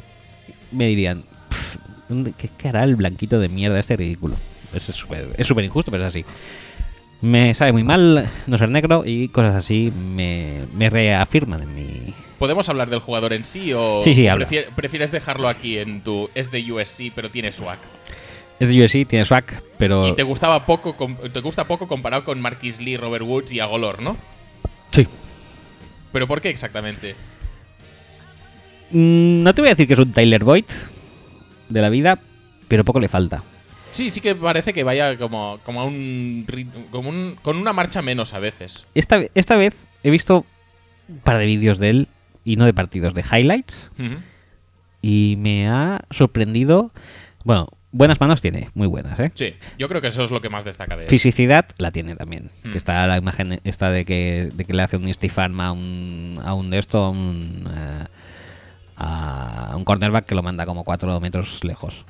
Me 0.70 0.86
dirían, 0.86 1.24
"Pff, 1.48 1.76
¿dónde- 2.08 2.32
¿qué, 2.36 2.48
qué 2.56 2.68
hará 2.68 2.84
el 2.84 2.96
blanquito 2.96 3.38
de 3.40 3.48
mierda 3.48 3.78
este 3.80 3.96
ridículo? 3.96 4.36
Es 4.74 4.82
súper 4.84 5.30
es 5.36 5.46
súper 5.46 5.64
injusto, 5.64 5.90
pero 5.90 6.04
es 6.04 6.08
así. 6.08 6.24
Me 7.20 7.52
sabe 7.54 7.72
muy 7.72 7.82
mal 7.82 8.30
no 8.46 8.58
ser 8.58 8.68
negro 8.68 9.02
y 9.04 9.28
cosas 9.28 9.56
así 9.56 9.90
me, 9.90 10.60
me 10.72 10.88
reafirman 10.88 11.62
en 11.62 11.74
mi... 11.74 12.14
¿Podemos 12.38 12.68
hablar 12.68 12.90
del 12.90 13.00
jugador 13.00 13.32
en 13.32 13.44
sí 13.44 13.72
o 13.74 14.02
Sí, 14.04 14.14
sí, 14.14 14.28
habla. 14.28 14.46
prefier- 14.48 14.68
prefieres 14.76 15.10
dejarlo 15.10 15.48
aquí 15.48 15.78
en 15.78 16.02
tu... 16.02 16.30
Es 16.36 16.52
de 16.52 16.70
USC, 16.70 17.10
pero 17.12 17.28
tiene 17.28 17.50
swag? 17.50 17.78
Es 18.60 18.68
de 18.68 18.84
UFC, 18.84 19.04
tiene 19.08 19.24
swag, 19.24 19.44
pero... 19.78 20.06
Y 20.06 20.12
te 20.14 20.22
gustaba 20.22 20.64
poco, 20.64 20.94
te 21.32 21.40
gusta 21.40 21.64
poco 21.66 21.88
comparado 21.88 22.22
con 22.24 22.40
Marquis 22.40 22.80
Lee, 22.80 22.96
Robert 22.96 23.24
Woods 23.24 23.52
y 23.52 23.58
Agolor, 23.58 24.00
¿no? 24.00 24.16
Sí. 24.92 25.06
¿Pero 26.12 26.28
por 26.28 26.40
qué 26.40 26.50
exactamente? 26.50 27.16
Mm, 28.90 29.42
No 29.42 29.54
te 29.54 29.62
voy 29.62 29.68
a 29.68 29.72
decir 29.72 29.86
que 29.86 29.94
es 29.94 29.98
un 29.98 30.12
Tyler 30.12 30.44
Boyd 30.44 30.64
de 31.68 31.80
la 31.82 31.88
vida, 31.90 32.18
pero 32.68 32.84
poco 32.84 33.00
le 33.00 33.08
falta. 33.08 33.42
Sí, 33.90 34.10
sí 34.10 34.20
que 34.20 34.34
parece 34.34 34.72
que 34.72 34.84
vaya 34.84 35.16
como, 35.18 35.58
como 35.64 35.80
a 35.80 35.84
un, 35.84 36.46
como 36.90 37.08
un- 37.08 37.36
con 37.42 37.56
una 37.56 37.72
marcha 37.72 38.02
menos 38.02 38.34
a 38.34 38.38
veces. 38.38 38.84
Esta, 38.94 39.20
esta 39.34 39.56
vez 39.56 39.86
he 40.02 40.10
visto 40.10 40.44
un 41.08 41.18
par 41.20 41.38
de 41.38 41.46
vídeos 41.46 41.78
de 41.78 41.90
él 41.90 42.08
y 42.44 42.56
no 42.56 42.64
de 42.66 42.74
partidos, 42.74 43.14
de 43.14 43.22
highlights. 43.30 43.90
Y 45.00 45.36
me 45.38 45.68
ha 45.68 46.02
sorprendido. 46.10 46.92
Bueno, 47.44 47.68
buenas 47.92 48.20
manos 48.20 48.42
tiene, 48.42 48.68
muy 48.74 48.86
buenas, 48.88 49.18
¿eh? 49.20 49.30
Sí, 49.34 49.54
yo 49.78 49.88
creo 49.88 50.00
que 50.02 50.08
eso 50.08 50.22
es 50.24 50.30
lo 50.30 50.40
que 50.42 50.50
más 50.50 50.64
destaca 50.64 50.96
de 50.96 51.04
él. 51.04 51.08
Fisicidad 51.10 51.66
la 51.78 51.90
tiene 51.90 52.14
también. 52.14 52.50
Mm. 52.64 52.72
Que 52.72 52.78
está 52.78 53.06
la 53.06 53.16
imagen 53.16 53.60
esta 53.64 53.90
de 53.90 54.04
que, 54.04 54.50
de 54.52 54.64
que 54.64 54.74
le 54.74 54.82
hace 54.82 54.96
un 54.98 55.12
stiff 55.14 55.38
arm 55.38 55.60
a 55.60 55.72
un, 55.72 56.38
a 56.44 56.52
un 56.52 56.68
de 56.70 56.78
esto, 56.78 56.98
a 57.04 57.10
un, 57.10 57.64
eh, 57.74 58.04
a 58.98 59.72
un 59.76 59.84
cornerback 59.84 60.26
que 60.26 60.34
lo 60.34 60.42
manda 60.42 60.66
como 60.66 60.84
4 60.84 61.20
metros 61.20 61.62
lejos. 61.64 62.04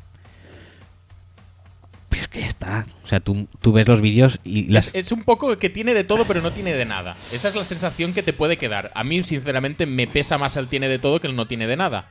Pero 2.09 2.23
es 2.23 2.29
que 2.29 2.41
ya 2.41 2.47
está. 2.47 2.87
O 3.05 3.07
sea, 3.09 3.21
tú, 3.21 3.47
tú 3.61 3.73
ves 3.73 3.87
los 3.87 4.01
vídeos 4.01 4.41
y 4.45 4.65
las, 4.69 4.89
Es, 4.89 4.95
es 4.95 5.13
un 5.13 5.25
poco 5.25 5.57
que 5.59 5.69
tiene 5.69 5.93
de 5.93 6.05
todo, 6.05 6.25
pero 6.27 6.41
no 6.41 6.53
tiene 6.53 6.73
de 6.73 6.85
nada. 6.87 7.17
Esa 7.33 7.49
es 7.49 7.55
la 7.55 7.65
sensación 7.65 8.15
que 8.15 8.23
te 8.23 8.33
puede 8.33 8.57
quedar. 8.57 8.91
A 8.95 9.05
mí, 9.05 9.23
sinceramente, 9.23 9.85
me 9.85 10.07
pesa 10.07 10.39
más 10.39 10.57
el 10.57 10.69
tiene 10.69 10.89
de 10.89 10.99
todo 10.99 11.21
que 11.21 11.27
el 11.27 11.37
no 11.37 11.47
tiene 11.47 11.67
de 11.67 11.77
nada. 11.77 12.07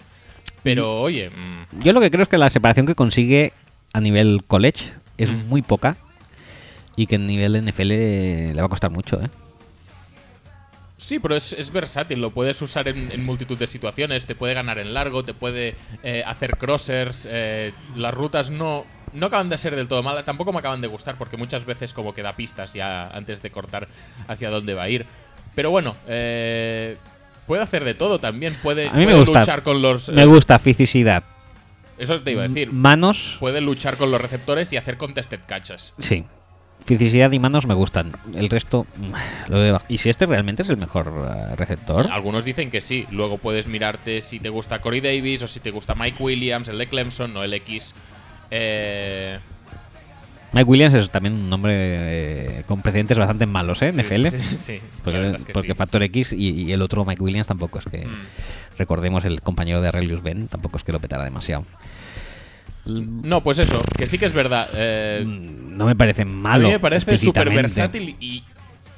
Pero, 0.63 1.01
oye, 1.01 1.29
mm, 1.29 1.79
Yo 1.83 1.93
lo 1.93 2.01
que 2.01 2.11
creo 2.11 2.23
es 2.23 2.29
que 2.29 2.37
la 2.37 2.49
separación 2.49 2.85
que 2.85 2.93
consigue 2.95 3.53
a 3.93 3.99
nivel 4.01 4.43
college 4.47 4.85
es 5.17 5.31
Mm. 5.31 5.47
muy 5.49 5.61
poca 5.63 5.97
y 6.95 7.07
que 7.07 7.15
en 7.15 7.25
nivel 7.25 7.55
NFL 7.55 8.53
le 8.53 8.59
va 8.61 8.65
a 8.65 8.69
costar 8.69 8.91
mucho, 8.91 9.19
¿eh? 9.21 9.29
Sí, 10.97 11.19
pero 11.19 11.35
es, 11.35 11.53
es 11.53 11.71
versátil. 11.71 12.19
Lo 12.21 12.31
puedes 12.31 12.61
usar 12.61 12.87
en, 12.87 13.11
en 13.11 13.23
multitud 13.25 13.57
de 13.57 13.67
situaciones. 13.67 14.25
Te 14.25 14.35
puede 14.35 14.53
ganar 14.53 14.79
en 14.79 14.93
largo, 14.93 15.23
te 15.23 15.33
puede 15.33 15.75
eh, 16.03 16.23
hacer 16.25 16.57
crossers. 16.57 17.27
eh, 17.29 17.71
las 17.95 18.13
rutas 18.13 18.49
no, 18.49 18.85
no 19.13 19.27
acaban 19.27 19.49
de 19.49 19.57
ser 19.57 19.75
del 19.75 19.87
todo 19.87 20.03
malas. 20.03 20.25
Tampoco 20.25 20.51
me 20.53 20.59
acaban 20.59 20.81
de 20.81 20.87
gustar 20.87 21.15
porque 21.17 21.37
muchas 21.37 21.65
veces 21.65 21.93
como 21.93 22.13
que 22.13 22.21
da 22.23 22.35
pistas 22.35 22.73
ya 22.73 23.07
antes 23.09 23.41
de 23.41 23.51
cortar 23.51 23.87
hacia 24.27 24.49
dónde 24.49 24.73
va 24.73 24.83
a 24.83 24.89
ir. 24.89 25.05
Pero 25.55 25.71
bueno, 25.71 25.95
eh, 26.07 26.97
puede 27.47 27.63
hacer 27.63 27.83
de 27.83 27.93
todo 27.93 28.19
también. 28.19 28.55
Puede, 28.61 28.89
A 28.89 28.93
mí 28.93 29.05
me 29.05 29.15
gusta. 29.15 29.39
luchar 29.39 29.63
con 29.63 29.81
los... 29.81 30.09
Me 30.09 30.23
eh, 30.23 30.25
gusta 30.25 30.59
fisicidad, 30.59 31.23
Eso 31.97 32.21
te 32.21 32.31
iba 32.31 32.43
a 32.43 32.47
decir. 32.47 32.71
manos, 32.71 33.37
Puede 33.39 33.61
luchar 33.61 33.97
con 33.97 34.11
los 34.11 34.21
receptores 34.21 34.71
y 34.73 34.77
hacer 34.77 34.97
contested 34.97 35.39
catches. 35.47 35.93
sí. 35.99 36.25
Fisicidad 36.87 37.31
y 37.33 37.39
manos 37.39 37.67
me 37.67 37.73
gustan. 37.73 38.13
El 38.33 38.49
resto 38.49 38.87
mm, 38.95 39.51
lo 39.51 39.59
veo 39.59 39.73
bajo. 39.73 39.85
¿Y 39.89 39.97
si 39.97 40.09
este 40.09 40.25
realmente 40.25 40.61
es 40.63 40.69
el 40.69 40.77
mejor 40.77 41.07
eh, 41.07 41.55
receptor? 41.57 42.07
Algunos 42.09 42.45
dicen 42.45 42.71
que 42.71 42.79
sí. 42.79 43.05
Luego 43.11 43.37
puedes 43.37 43.67
mirarte 43.67 44.21
si 44.21 44.39
te 44.39 44.47
gusta 44.47 44.79
Corey 44.79 45.01
Davis 45.01 45.43
o 45.43 45.47
si 45.47 45.59
te 45.59 45.69
gusta 45.71 45.95
Mike 45.95 46.23
Williams, 46.23 46.69
el 46.69 46.77
de 46.77 46.87
Clemson 46.87 47.35
o 47.35 47.43
el 47.43 47.53
X. 47.53 47.93
Eh, 48.51 49.37
Mike 50.53 50.69
Williams 50.69 50.93
es 50.93 51.09
también 51.09 51.33
un 51.33 51.49
nombre 51.49 51.73
eh, 51.75 52.63
con 52.65 52.81
precedentes 52.81 53.17
bastante 53.17 53.45
malos, 53.45 53.81
¿eh? 53.81 53.91
sí, 53.91 53.99
NFL. 53.99 54.27
sí, 54.27 54.39
sí, 54.39 54.55
sí, 54.57 54.73
la 54.97 55.03
Porque, 55.03 55.31
es 55.31 55.43
que 55.43 55.53
porque 55.53 55.73
sí. 55.73 55.75
Factor 55.75 56.03
X 56.03 56.31
y, 56.31 56.63
y 56.63 56.71
el 56.71 56.81
otro 56.81 57.03
Mike 57.03 57.21
Williams 57.21 57.47
tampoco 57.47 57.79
es 57.79 57.85
que. 57.85 58.05
Mm. 58.05 58.27
Recordemos 58.77 59.25
el 59.25 59.41
compañero 59.41 59.81
de 59.81 59.87
Aurelius 59.87 60.21
Ben, 60.21 60.47
tampoco 60.47 60.77
es 60.77 60.83
que 60.83 60.91
lo 60.91 60.99
petara 60.99 61.23
demasiado. 61.23 61.65
No, 62.87 63.43
pues 63.43 63.59
eso, 63.59 63.81
que 63.97 64.07
sí 64.07 64.17
que 64.17 64.25
es 64.25 64.33
verdad. 64.33 64.67
eh, 64.73 65.23
No 65.25 65.85
me 65.85 65.95
parece 65.95 66.21
a 66.23 66.25
malo. 66.25 66.65
mí 66.67 66.73
me 66.73 66.79
parece 66.79 67.17
súper 67.17 67.49
versátil 67.49 68.15
y 68.19 68.43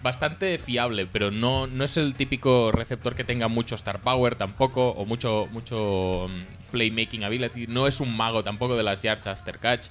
bastante 0.01 0.57
fiable, 0.57 1.05
pero 1.11 1.29
no, 1.31 1.67
no 1.67 1.83
es 1.83 1.97
el 1.97 2.15
típico 2.15 2.71
receptor 2.71 3.15
que 3.15 3.23
tenga 3.23 3.47
mucho 3.47 3.75
star 3.75 3.99
power 3.99 4.35
tampoco, 4.35 4.89
o 4.91 5.05
mucho, 5.05 5.47
mucho 5.51 6.27
mm, 6.29 6.71
playmaking 6.71 7.23
ability. 7.23 7.67
No 7.67 7.85
es 7.87 7.99
un 7.99 8.15
mago 8.15 8.43
tampoco 8.43 8.77
de 8.77 8.83
las 8.83 9.01
yards 9.01 9.27
after 9.27 9.57
catch. 9.59 9.87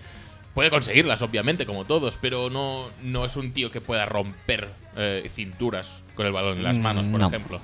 Puede 0.54 0.70
conseguirlas, 0.70 1.20
obviamente, 1.22 1.66
como 1.66 1.84
todos, 1.84 2.18
pero 2.20 2.50
no, 2.50 2.86
no 3.02 3.24
es 3.24 3.36
un 3.36 3.52
tío 3.52 3.70
que 3.70 3.80
pueda 3.80 4.06
romper 4.06 4.68
eh, 4.96 5.30
cinturas 5.34 6.02
con 6.16 6.26
el 6.26 6.32
balón 6.32 6.56
en 6.58 6.64
las 6.64 6.78
Mm, 6.78 6.82
manos, 6.82 7.08
por 7.08 7.20
no. 7.20 7.28
ejemplo. 7.28 7.60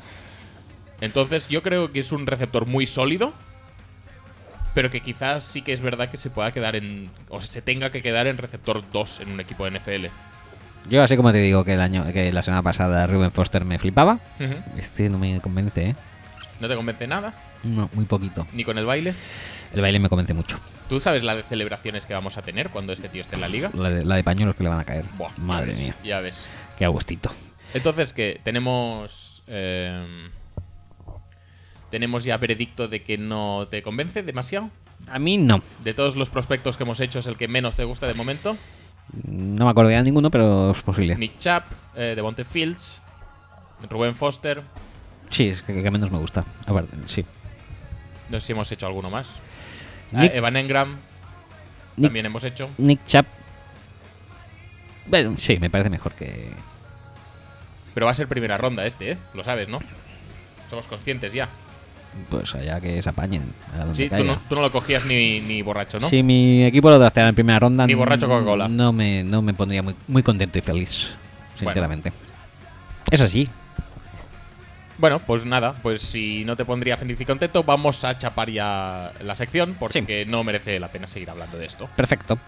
Entonces, 1.01 1.49
yo 1.49 1.63
creo 1.63 1.93
que 1.93 2.01
es 2.01 2.13
un 2.13 2.27
receptor 2.27 2.67
muy 2.67 2.87
sólido, 2.87 3.33
pero 4.75 4.91
que 4.91 5.01
quizás 5.01 5.43
sí 5.45 5.63
que 5.63 5.73
es 5.73 5.81
verdad 5.81 6.11
que 6.11 6.17
se 6.17 6.31
pueda 6.31 6.53
quedar 6.53 6.77
en. 6.77 7.11
o 7.29 7.41
se 7.41 7.63
tenga 7.63 7.91
que 7.91 8.03
quedar 8.03 8.27
en 8.27 8.37
receptor 8.39 8.83
2 8.93 9.21
en 9.21 9.31
un 9.31 9.41
equipo 9.41 9.65
de 9.69 9.79
NFL. 9.79 10.07
Yo 10.91 11.03
así 11.03 11.17
como 11.17 11.33
te 11.33 11.39
digo 11.39 11.65
que 11.65 11.75
el 11.75 11.81
año 11.81 12.05
que 12.13 12.31
la 12.33 12.43
semana 12.43 12.63
pasada 12.63 13.07
Ruben 13.07 13.33
Foster 13.33 13.65
me 13.65 13.79
flipaba, 13.79 14.19
este 14.77 15.09
no 15.09 15.19
me 15.19 15.41
convence, 15.41 15.91
¿eh? 15.91 15.97
¿No 16.61 16.69
te 16.69 16.77
convence 16.77 17.07
nada? 17.07 17.33
No, 17.63 17.89
muy 17.95 18.05
poquito. 18.05 18.47
Ni 18.53 18.65
con 18.65 18.77
el 18.79 18.85
baile. 18.85 19.15
El 19.73 19.81
baile 19.81 19.99
me 19.99 20.09
convence 20.11 20.35
mucho. 20.35 20.59
¿Tú 20.89 21.01
sabes 21.01 21.23
la 21.25 21.35
de 21.35 21.43
celebraciones 21.43 22.05
que 22.07 22.13
vamos 22.15 22.37
a 22.37 22.43
tener 22.43 22.69
cuando 22.69 22.93
este 22.93 23.09
tío 23.09 23.23
esté 23.23 23.37
en 23.37 23.41
la 23.41 23.49
liga? 23.49 23.71
La 23.75 23.89
de, 23.91 24.05
la 24.05 24.17
de 24.17 24.23
pañuelos 24.23 24.55
que 24.55 24.63
le 24.63 24.69
van 24.69 24.79
a 24.81 24.85
caer. 24.85 25.05
Buah, 25.17 25.31
ya 25.31 25.43
Madre 25.43 25.67
ves, 25.73 25.79
mía, 25.79 25.95
Ya 26.05 26.21
ves. 26.21 26.47
qué 26.79 26.85
agustito. 26.85 27.31
Entonces, 27.73 28.13
que 28.13 28.41
tenemos. 28.45 29.43
eh, 29.49 30.29
tenemos 31.95 32.25
ya 32.25 32.37
veredicto 32.39 32.89
de 32.89 33.05
que 33.05 33.17
no 33.17 33.69
te 33.71 33.81
convence 33.81 34.25
demasiado. 34.25 34.69
A 35.07 35.21
mí 35.21 35.39
no. 35.39 35.61
De 35.85 35.95
todos 35.95 36.17
los 36.17 36.29
prospectos 36.29 36.77
que 36.77 36.83
hemos 36.83 36.99
hecho, 36.99 37.21
es 37.21 37.27
el 37.29 37.37
que 37.37 37.47
menos 37.47 37.77
te 37.77 37.85
gusta 37.85 38.09
de 38.09 38.15
momento. 38.15 38.57
No 39.23 39.65
me 39.67 39.71
acuerdo 39.71 39.93
ya 39.93 39.99
de 39.99 40.03
ninguno, 40.03 40.29
pero 40.29 40.73
es 40.73 40.83
posible. 40.83 41.15
Nick 41.15 41.39
Chap, 41.39 41.67
eh, 41.95 42.15
Devonte 42.17 42.45
Fields, 42.45 43.01
Rubén 43.89 44.17
Foster. 44.17 44.63
Sí, 45.29 45.51
es 45.51 45.63
que, 45.63 45.73
que 45.85 45.91
menos 45.93 46.11
me 46.11 46.19
gusta. 46.19 46.45
Aparte, 46.67 46.97
sí. 47.07 47.25
No 48.29 48.41
sé 48.41 48.47
si 48.47 48.53
hemos 48.53 48.73
hecho 48.73 48.87
alguno 48.89 49.09
más. 49.09 49.29
Nick- 50.11 50.33
Ah, 50.33 50.37
Evan 50.37 50.57
Engram 50.57 50.97
Nick- 51.97 52.07
también 52.09 52.27
hemos 52.27 52.43
hecho. 52.43 52.69
Nick 52.79 53.07
Chap. 53.07 53.27
Bueno, 55.07 55.37
sí, 55.37 55.59
me 55.61 55.71
parece 55.71 55.91
mejor 55.91 56.13
que. 56.15 56.51
Pero 57.95 58.07
va 58.07 58.13
a 58.13 58.15
ser 58.17 58.27
primera 58.27 58.59
ronda 58.59 58.85
este, 58.85 59.13
¿eh? 59.13 59.19
Lo 59.35 59.45
sabes, 59.45 59.69
¿no? 59.69 59.79
Somos 60.71 60.89
conscientes 60.89 61.33
ya. 61.33 61.49
Pues 62.31 62.55
allá 62.55 62.81
que 62.81 63.01
se 63.03 63.09
apañen. 63.09 63.43
Sí, 63.93 64.09
tú 64.09 64.25
no, 64.25 64.41
tú 64.49 64.55
no 64.55 64.63
lo 64.63 64.73
cogías 64.73 65.05
ni, 65.05 65.41
ni 65.41 65.63
borracho, 65.63 65.99
¿no? 66.01 66.09
Si 66.09 66.23
mi 66.23 66.65
equipo 66.65 66.91
lo 66.91 66.99
drafteara 66.99 67.29
en 67.29 67.35
primera 67.35 67.59
ronda, 67.59 67.87
Ni 67.87 67.95
borracho 67.95 68.29
Coca-Cola. 68.29 68.69
No 68.69 68.93
me, 68.93 69.25
no 69.25 69.43
me 69.43 69.55
pondría 69.55 69.83
muy, 69.83 69.95
muy 70.09 70.23
contento 70.23 70.59
y 70.59 70.63
feliz, 70.63 71.11
sinceramente. 71.57 72.13
Es 73.11 73.21
así. 73.21 73.49
Bueno, 74.97 75.19
pues 75.19 75.45
nada, 75.45 75.75
pues 75.83 76.03
si 76.03 76.45
no 76.45 76.57
te 76.57 76.65
pondría 76.65 76.97
feliz 76.97 77.21
y 77.21 77.25
contento, 77.25 77.65
vamos 77.65 78.05
a 78.05 78.17
chapar 78.17 78.49
ya 78.51 79.13
la 79.21 79.35
sección 79.35 79.75
porque 79.79 80.25
no 80.25 80.45
merece 80.45 80.79
la 80.79 80.89
pena 80.89 81.07
seguir 81.09 81.31
hablando 81.31 81.59
de 81.59 81.67
esto. 81.67 81.89
Perfecto. 81.97 82.39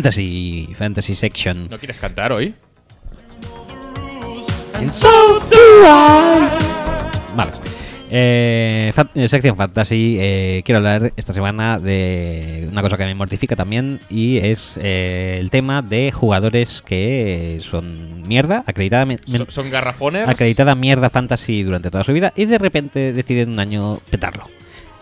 Fantasy, 0.00 0.68
Fantasy 0.76 1.14
Section. 1.14 1.68
¿No 1.70 1.78
quieres 1.78 1.98
cantar 1.98 2.30
hoy? 2.30 2.52
Vale. 7.34 7.50
Eh, 8.10 8.92
fa- 8.94 9.08
eh, 9.14 9.26
sección 9.26 9.56
Fantasy. 9.56 10.18
eh, 10.20 10.62
quiero 10.66 10.76
hablar 10.80 11.12
esta 11.16 11.32
semana 11.32 11.78
de 11.78 12.68
una 12.70 12.82
cosa 12.82 12.98
que 12.98 13.06
me 13.06 13.14
mortifica 13.14 13.56
también 13.56 13.98
y 14.10 14.36
es 14.36 14.78
eh, 14.82 15.38
el 15.40 15.48
tema 15.50 15.80
de 15.80 16.12
jugadores 16.12 16.82
que 16.82 17.58
son 17.62 18.20
mierda, 18.28 18.64
acreditada, 18.66 19.06
Son, 19.26 19.46
son 19.48 19.70
garrafones. 19.70 20.28
acreditada 20.28 20.74
mierda 20.74 21.08
fantasy 21.08 21.62
durante 21.62 21.90
toda 21.90 22.04
su 22.04 22.12
vida 22.12 22.34
y 22.36 22.44
de 22.44 22.58
repente 22.58 23.14
deciden 23.14 23.48
un 23.52 23.60
año 23.60 23.98
petarlo. 24.10 24.44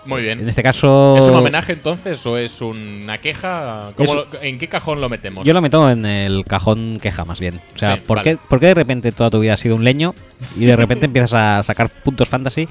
Muy 0.07 0.23
bien. 0.23 0.39
En 0.41 0.49
este 0.49 0.63
caso, 0.63 1.17
¿Es 1.19 1.27
un 1.29 1.35
homenaje 1.37 1.73
entonces 1.73 2.25
o 2.27 2.37
es 2.37 2.61
una 2.61 3.19
queja? 3.19 3.93
¿Cómo 3.97 4.09
Es- 4.11 4.15
lo- 4.17 4.43
¿En 4.43 4.59
qué 4.59 4.69
cajón 4.69 5.01
lo 5.01 5.09
metemos? 5.09 5.45
yo 5.45 5.55
lo 5.55 5.63
meto 5.63 5.91
en 5.91 6.05
el 6.05 6.45
cajón 6.45 6.99
queja 7.01 7.25
más 7.25 7.41
bien. 7.41 7.61
O 7.75 7.79
sea, 7.79 7.97
Sí, 7.97 8.03
¿por, 8.07 8.19
vale. 8.19 8.33
qué, 8.33 8.39
por 8.49 8.61
qué 8.61 8.67
de 8.67 8.75
repente 8.75 9.13
toda 9.13 9.31
tu 9.31 9.41
vida 9.41 9.55
has 9.55 9.61
sido 9.61 9.77
un 9.77 9.85
leño 9.85 10.15
y 10.57 10.65
de 10.67 10.77
repente 10.77 11.07
empiezas 11.07 11.33
a 11.33 11.63
sacar 11.63 11.89
puntos 11.89 12.29
fantasy? 12.29 12.69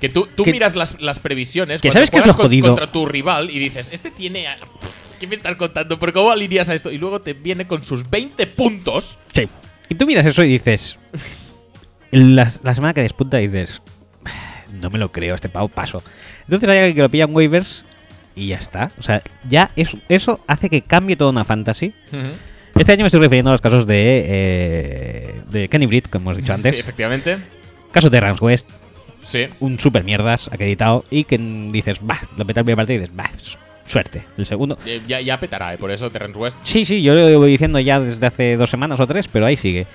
Que 0.00 0.08
tú, 0.08 0.28
tú 0.34 0.42
que- 0.44 0.52
miras 0.52 0.76
las, 0.76 1.00
las 1.00 1.18
previsiones 1.18 1.80
que 1.80 1.90
¿sabes 1.90 2.10
qué 2.10 2.18
es 2.18 2.26
lo 2.26 2.34
jodido? 2.34 2.68
contra 2.68 2.92
tu 2.92 3.06
rival 3.06 3.50
y 3.50 3.58
dices, 3.58 3.88
este 3.92 4.10
tiene... 4.10 4.46
a- 4.48 4.58
¿Qué 5.18 5.26
me 5.28 5.36
estás 5.36 5.54
contando? 5.56 5.98
¿Pero 5.98 6.12
cómo 6.12 6.30
alineas 6.32 6.68
a 6.68 6.74
esto? 6.74 6.90
Y 6.90 6.98
luego 6.98 7.20
te 7.20 7.32
viene 7.34 7.66
con 7.66 7.84
sus 7.84 8.10
20 8.10 8.46
puntos. 8.48 9.16
Sí. 9.32 9.48
Y 9.88 9.94
tú 9.94 10.06
miras 10.06 10.26
eso 10.26 10.42
y 10.44 10.48
dices. 10.48 10.98
La, 12.10 12.48
la 12.62 12.74
semana 12.74 12.94
que 12.94 13.02
despunta 13.02 13.38
dices. 13.38 13.80
No 14.84 14.90
me 14.90 14.98
lo 14.98 15.10
creo, 15.10 15.34
este 15.34 15.48
pavo 15.48 15.68
paso. 15.68 16.02
Entonces 16.42 16.68
hay 16.68 16.78
alguien 16.78 16.94
que 16.96 17.02
lo 17.02 17.08
pilla 17.08 17.24
en 17.24 17.34
waivers 17.34 17.84
y 18.36 18.48
ya 18.48 18.58
está. 18.58 18.90
O 18.98 19.02
sea, 19.02 19.22
ya 19.48 19.70
eso, 19.76 19.98
eso 20.08 20.40
hace 20.46 20.68
que 20.68 20.82
cambie 20.82 21.16
toda 21.16 21.30
una 21.30 21.44
fantasy. 21.44 21.92
Este 22.76 22.92
año 22.92 23.02
me 23.02 23.06
estoy 23.08 23.20
refiriendo 23.20 23.50
a 23.50 23.54
los 23.54 23.60
casos 23.60 23.86
de. 23.86 24.24
eh, 24.26 25.34
de 25.50 25.68
Kenny 25.68 25.86
Britt, 25.86 26.08
como 26.08 26.30
hemos 26.30 26.36
dicho 26.42 26.52
antes. 26.52 26.74
Sí, 26.74 26.80
efectivamente. 26.80 27.38
Caso 27.92 28.10
de 28.10 28.20
Rams 28.20 28.40
West, 28.40 28.68
Sí. 29.22 29.46
un 29.60 29.78
super 29.78 30.02
mierdas 30.04 30.48
acreditado. 30.48 31.04
Y 31.10 31.24
que 31.24 31.38
dices, 31.38 31.98
bah, 32.02 32.20
lo 32.36 32.44
peta 32.44 32.60
el 32.60 32.64
primer 32.66 32.76
partido 32.76 32.96
y 32.96 33.00
dices, 33.00 33.14
bah, 33.16 33.30
suerte. 33.86 34.22
El 34.36 34.46
segundo. 34.46 34.76
Eh, 34.84 35.00
Ya, 35.06 35.20
ya 35.20 35.38
petará, 35.38 35.72
eh, 35.74 35.78
por 35.78 35.90
eso 35.92 36.10
Terrence 36.10 36.38
West. 36.38 36.58
Sí, 36.64 36.84
sí, 36.84 37.00
yo 37.02 37.14
lo 37.14 37.38
voy 37.38 37.50
diciendo 37.52 37.78
ya 37.78 38.00
desde 38.00 38.26
hace 38.26 38.56
dos 38.56 38.68
semanas 38.70 38.98
o 38.98 39.06
tres, 39.06 39.28
pero 39.28 39.46
ahí 39.46 39.56
sigue. 39.56 39.86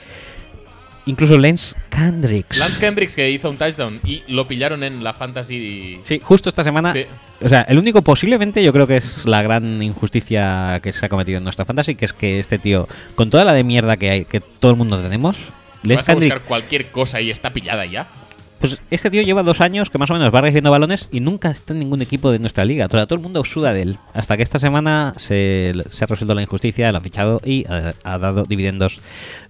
Incluso 1.10 1.40
Lance 1.40 1.76
Kendricks. 1.90 2.56
Lance 2.58 2.80
Kendricks 2.80 3.16
que 3.16 3.32
hizo 3.32 3.50
un 3.50 3.58
touchdown 3.58 4.00
y 4.04 4.22
lo 4.28 4.48
pillaron 4.48 4.84
en 4.84 5.04
la 5.04 5.16
fantasy. 5.16 5.98
Sí, 6.04 6.20
justo 6.22 6.50
esta 6.50 6.64
semana. 6.64 6.94
Sí. 6.94 7.06
O 7.42 7.50
sea, 7.50 7.64
el 7.64 7.80
único 7.80 8.04
posiblemente 8.04 8.64
yo 8.64 8.72
creo 8.72 8.86
que 8.86 8.98
es 8.98 9.26
la 9.26 9.42
gran 9.42 9.82
injusticia 9.82 10.80
que 10.84 10.92
se 10.92 11.04
ha 11.04 11.10
cometido 11.10 11.40
en 11.40 11.44
nuestra 11.44 11.66
fantasy, 11.66 11.96
que 11.96 12.06
es 12.06 12.14
que 12.14 12.38
este 12.38 12.60
tío, 12.60 12.88
con 13.16 13.32
toda 13.32 13.44
la 13.44 13.54
de 13.54 13.64
mierda 13.64 13.98
que 13.98 14.10
hay, 14.12 14.26
que 14.26 14.40
todo 14.40 14.70
el 14.70 14.78
mundo 14.78 15.02
tenemos, 15.02 15.36
Lance 15.82 15.96
Vas 15.96 16.10
a 16.10 16.16
buscar 16.16 16.42
cualquier 16.42 16.92
cosa 16.92 17.22
y 17.22 17.32
está 17.32 17.54
pillada 17.54 17.88
ya. 17.88 18.08
Pues 18.60 18.78
este 18.92 19.10
tío 19.10 19.22
lleva 19.22 19.44
dos 19.44 19.62
años 19.62 19.90
que 19.90 19.98
más 19.98 20.10
o 20.10 20.14
menos 20.14 20.34
va 20.34 20.42
recibiendo 20.42 20.72
balones 20.72 21.08
y 21.12 21.20
nunca 21.20 21.50
está 21.52 21.74
en 21.74 21.80
ningún 21.80 22.02
equipo 22.02 22.32
de 22.32 22.40
nuestra 22.40 22.66
liga. 22.66 22.86
O 22.86 22.90
sea, 22.90 23.06
todo 23.06 23.16
el 23.16 23.22
mundo 23.24 23.44
suda 23.46 23.74
de 23.74 23.82
él. 23.84 23.98
Hasta 24.14 24.38
que 24.38 24.44
esta 24.44 24.60
semana 24.60 25.14
se, 25.18 25.74
se 25.90 26.04
ha 26.04 26.08
resuelto 26.08 26.34
la 26.36 26.42
injusticia, 26.42 26.92
lo 26.92 26.98
han 26.98 27.04
fichado 27.04 27.42
y 27.44 27.66
ha, 27.68 27.94
ha 28.04 28.18
dado 28.18 28.44
dividendos 28.46 29.00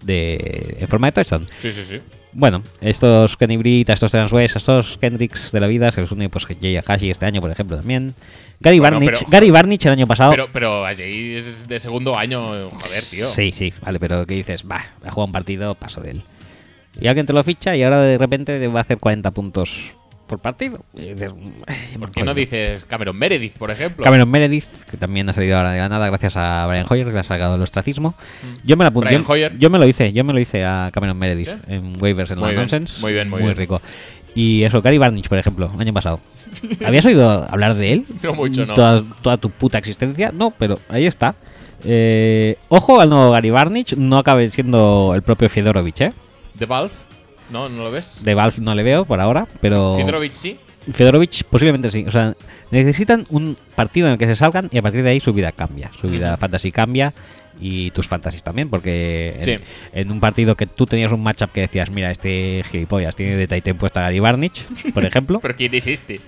de, 0.04 0.78
en 0.80 0.88
forma 0.88 1.08
de 1.08 1.12
touchdown. 1.14 1.48
Sí, 1.58 1.72
sí, 1.72 1.84
sí. 1.84 2.00
Bueno, 2.32 2.62
estos 2.80 3.36
Kenny 3.38 3.58
Britt, 3.58 3.90
estos 3.90 4.12
Terence 4.12 4.36
West, 4.36 4.56
estos 4.56 4.98
Kendricks 5.00 5.52
de 5.52 5.60
la 5.60 5.66
vida, 5.66 5.90
se 5.92 6.02
les 6.02 6.12
une 6.12 6.30
pues 6.30 6.46
Jay 6.46 6.78
Hashi 6.78 7.10
este 7.10 7.26
año, 7.26 7.42
por 7.42 7.50
ejemplo, 7.50 7.76
también. 7.78 8.14
Gary 8.60 8.78
Bueno, 8.78 8.98
Barnich, 8.98 9.20
pero- 9.20 9.32
Gary 9.32 9.50
Barnich 9.50 9.86
el 9.88 9.94
año 9.94 10.06
pasado. 10.06 10.30
Pero, 10.32 10.48
pero 10.54 10.86
allí 10.86 11.34
es 11.36 11.68
de 11.68 11.80
segundo 11.80 12.16
año, 12.16 12.70
joder, 12.70 13.04
tío. 13.10 13.28
Sí, 13.28 13.52
sí, 13.58 13.74
vale, 13.82 14.00
pero 14.00 14.28
que 14.28 14.36
dices, 14.36 14.64
va, 14.70 14.76
ha 15.04 15.10
jugado 15.10 15.26
un 15.26 15.32
partido, 15.32 15.74
paso 15.74 16.02
de 16.02 16.12
él. 16.12 16.22
Y 17.02 17.08
alguien 17.08 17.26
te 17.26 17.34
lo 17.34 17.44
ficha 17.44 17.76
y 17.76 17.84
ahora 17.84 18.02
de 18.02 18.18
repente 18.18 18.68
va 18.68 18.80
a 18.80 18.82
hacer 18.82 18.98
40 18.98 19.32
puntos 19.32 19.94
por 20.28 20.40
partido. 20.40 20.82
Y 20.94 21.14
dices, 21.14 21.32
"Ay, 21.66 21.98
¿Por 21.98 22.12
qué 22.12 22.20
no 22.22 22.28
coño". 22.28 22.34
dices 22.36 22.86
Cameron 22.86 23.18
Meredith, 23.18 23.54
por 23.58 23.72
ejemplo? 23.72 24.04
Cameron 24.04 24.30
Meredith, 24.30 24.84
que 24.90 24.96
también 24.98 25.28
ha 25.30 25.34
salido 25.34 25.58
ahora 25.58 25.72
de 25.72 25.80
la 25.80 25.90
nada 25.90 26.08
gracias 26.08 26.38
a 26.38 26.68
Brian 26.68 26.86
Hoyer, 26.88 27.08
que 27.08 27.14
le 27.14 27.20
ha 27.20 27.24
sacado 27.24 27.56
el 27.56 27.62
ostracismo. 27.62 28.14
Yo 28.64 28.78
me 28.78 28.84
la 28.84 28.90
apunté. 28.90 29.08
Brian 29.10 29.24
Yo, 29.24 29.32
Hoyer. 29.34 29.58
yo 29.58 29.70
me 29.72 29.80
lo 29.80 29.88
hice, 29.88 30.12
yo 30.14 30.24
me 30.24 30.34
lo 30.34 30.40
hice 30.40 30.64
a 30.66 30.90
Cameron 30.94 31.18
Meredith 31.18 31.48
¿Sí? 31.48 31.54
en 31.74 31.96
waivers 32.02 32.30
en 32.32 32.38
Muy 32.38 32.46
la 32.46 32.52
bien, 32.52 32.62
Nonsense. 32.62 33.02
muy 33.02 33.14
bien, 33.14 33.30
muy 33.30 33.42
bien. 33.42 33.56
rico. 33.56 33.82
Y 34.36 34.62
eso, 34.64 34.84
Gary 34.84 35.00
Barnich, 35.00 35.28
por 35.28 35.40
ejemplo, 35.40 35.72
año 35.80 35.94
pasado. 35.94 36.20
¿Habías 36.86 37.04
oído 37.06 37.48
hablar 37.50 37.74
de 37.74 37.94
él? 37.94 38.06
No 38.22 38.36
mucho, 38.36 38.68
no. 38.68 38.76
Toda, 38.76 39.04
toda 39.24 39.38
tu 39.38 39.50
puta 39.50 39.80
existencia. 39.80 40.32
No, 40.32 40.52
pero 40.52 40.78
ahí 40.90 41.08
está. 41.08 41.34
Eh, 41.86 42.58
ojo 42.68 43.02
al 43.02 43.10
nuevo 43.10 43.32
Gary 43.32 43.50
Barnich, 43.50 43.96
no 43.96 44.20
acabe 44.20 44.52
siendo 44.52 45.14
el 45.16 45.24
propio 45.24 45.50
Fedorovic, 45.50 46.02
¿eh? 46.02 46.14
¿De 46.56 46.66
Valve? 46.66 46.92
¿No? 47.50 47.68
¿No 47.70 47.84
lo 47.84 47.92
ves? 47.92 48.22
De 48.24 48.36
Valve 48.36 48.58
no 48.60 48.76
le 48.76 48.84
veo 48.84 49.06
por 49.06 49.20
ahora, 49.20 49.48
pero. 49.62 49.96
Fedorovic 49.98 50.34
sí. 50.34 50.58
Fedorovic 50.94 51.44
posiblemente 51.46 51.92
sí. 51.92 52.06
O 52.08 52.12
sea, 52.12 52.36
necesitan 52.72 53.26
un 53.30 53.58
partido 53.76 54.08
en 54.08 54.14
el 54.14 54.20
que 54.20 54.28
se 54.28 54.36
salgan 54.36 54.70
y 54.72 54.78
a 54.78 54.82
partir 54.82 55.04
de 55.04 55.10
ahí 55.10 55.20
su 55.20 55.34
vida 55.34 55.52
cambia. 55.52 55.92
Su 56.00 56.08
vida 56.10 56.38
fantasy 56.38 56.72
cambia 56.72 57.14
y 57.62 57.92
tus 57.92 58.08
fantasies 58.08 58.42
también, 58.44 58.70
porque 58.70 59.36
en, 59.40 59.44
Sí. 59.46 59.64
en 59.94 60.12
un 60.12 60.20
partido 60.20 60.56
que 60.56 60.66
tú 60.66 60.86
tenías 60.86 61.12
un 61.12 61.22
matchup 61.22 61.52
que 61.52 61.62
decías, 61.62 61.90
mira, 61.92 62.10
este 62.12 62.64
gilipollas 62.72 63.16
tiene 63.16 63.36
de 63.36 63.48
Titan 63.48 63.78
puesta 63.78 64.00
a 64.00 64.04
Gary 64.04 64.20
Barnich, 64.20 64.64
por 64.94 65.06
ejemplo. 65.06 65.40
¿Pero 65.42 65.56
quién 65.56 65.74
es 65.76 65.88
este? 65.88 66.22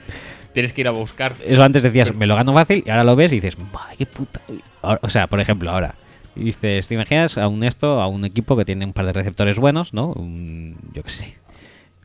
Tienes 0.54 0.74
que 0.74 0.82
ir 0.82 0.88
a 0.90 0.92
buscar. 0.92 1.34
Eso 1.46 1.64
antes 1.64 1.82
decías, 1.84 2.14
me 2.14 2.28
lo 2.28 2.36
gano 2.36 2.54
fácil 2.54 2.84
y 2.86 2.90
ahora 2.90 3.06
lo 3.06 3.16
ves 3.16 3.32
y 3.32 3.36
dices, 3.40 3.56
"Buah, 3.72 3.96
qué 3.98 4.06
puta. 4.06 4.42
O 4.82 5.10
sea, 5.10 5.28
por 5.28 5.40
ejemplo, 5.40 5.72
ahora. 5.72 5.96
Y 6.36 6.46
dices, 6.46 6.88
¿te 6.88 6.94
imaginas 6.96 7.38
a 7.38 7.48
un 7.48 7.64
esto, 7.64 8.02
a 8.02 8.08
un 8.08 8.24
equipo 8.26 8.56
que 8.56 8.64
tiene 8.66 8.86
un 8.86 8.94
par 8.94 9.06
de 9.06 9.14
receptores 9.14 9.58
buenos, 9.60 9.94
¿no? 9.94 10.14
Un, 10.14 10.78
yo 10.94 11.04
qué 11.04 11.10
sé. 11.10 11.34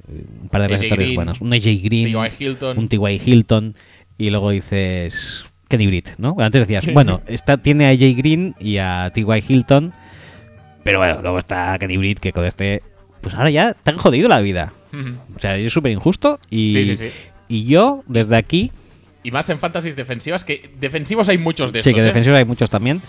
Un 0.09 0.49
par 0.49 0.63
de 0.63 0.69
receptores 0.69 1.07
Green, 1.07 1.15
buenos. 1.17 1.41
Un 1.41 1.53
AJ 1.53 1.65
Green. 1.83 2.13
T.Y. 2.13 2.45
Hilton. 2.45 2.79
Un 2.79 2.89
T.Y. 2.89 3.21
Hilton. 3.25 3.75
Y 4.19 4.31
luego 4.31 4.51
dices, 4.51 5.45
Kenny 5.69 5.87
Britt, 5.87 6.11
¿no? 6.19 6.35
Antes 6.39 6.67
decías, 6.67 6.93
bueno, 6.93 7.21
está, 7.27 7.57
tiene 7.59 7.87
a 7.87 7.91
AJ 7.91 8.17
Green 8.17 8.55
y 8.61 8.79
a 8.79 9.11
T.Y. 9.15 9.45
Hilton. 9.49 9.93
Pero 10.83 10.99
bueno, 10.99 11.21
luego 11.23 11.39
está 11.39 11.77
Kenny 11.79 11.97
Britt 11.97 12.19
que 12.21 12.33
con 12.33 12.45
este. 12.45 12.83
Pues 13.21 13.35
ahora 13.35 13.51
ya 13.51 13.75
te 13.75 13.91
han 13.91 13.99
jodido 13.99 14.29
la 14.29 14.41
vida. 14.41 14.73
O 15.35 15.39
sea, 15.39 15.57
es 15.57 15.73
súper 15.73 15.93
injusto. 15.93 16.39
Y, 16.51 16.73
Sí, 16.73 16.85
sí, 16.85 16.97
sí. 16.97 17.09
y 17.49 17.65
yo, 17.67 18.03
desde 18.07 18.37
aquí, 18.37 18.71
Y 19.25 19.31
más 19.33 19.49
en 19.51 19.59
fantasies 19.59 19.97
defensivas, 19.97 20.45
que 20.45 20.71
defensivos 20.81 21.29
hay 21.29 21.37
muchos 21.39 21.73
de 21.73 21.83
Sí, 21.83 21.91
estos. 21.91 21.95
que 21.97 22.01
¿eh? 22.03 22.07
defensivos 22.07 22.39
hay 22.39 22.45
muchos 22.45 22.71
también. 22.71 23.03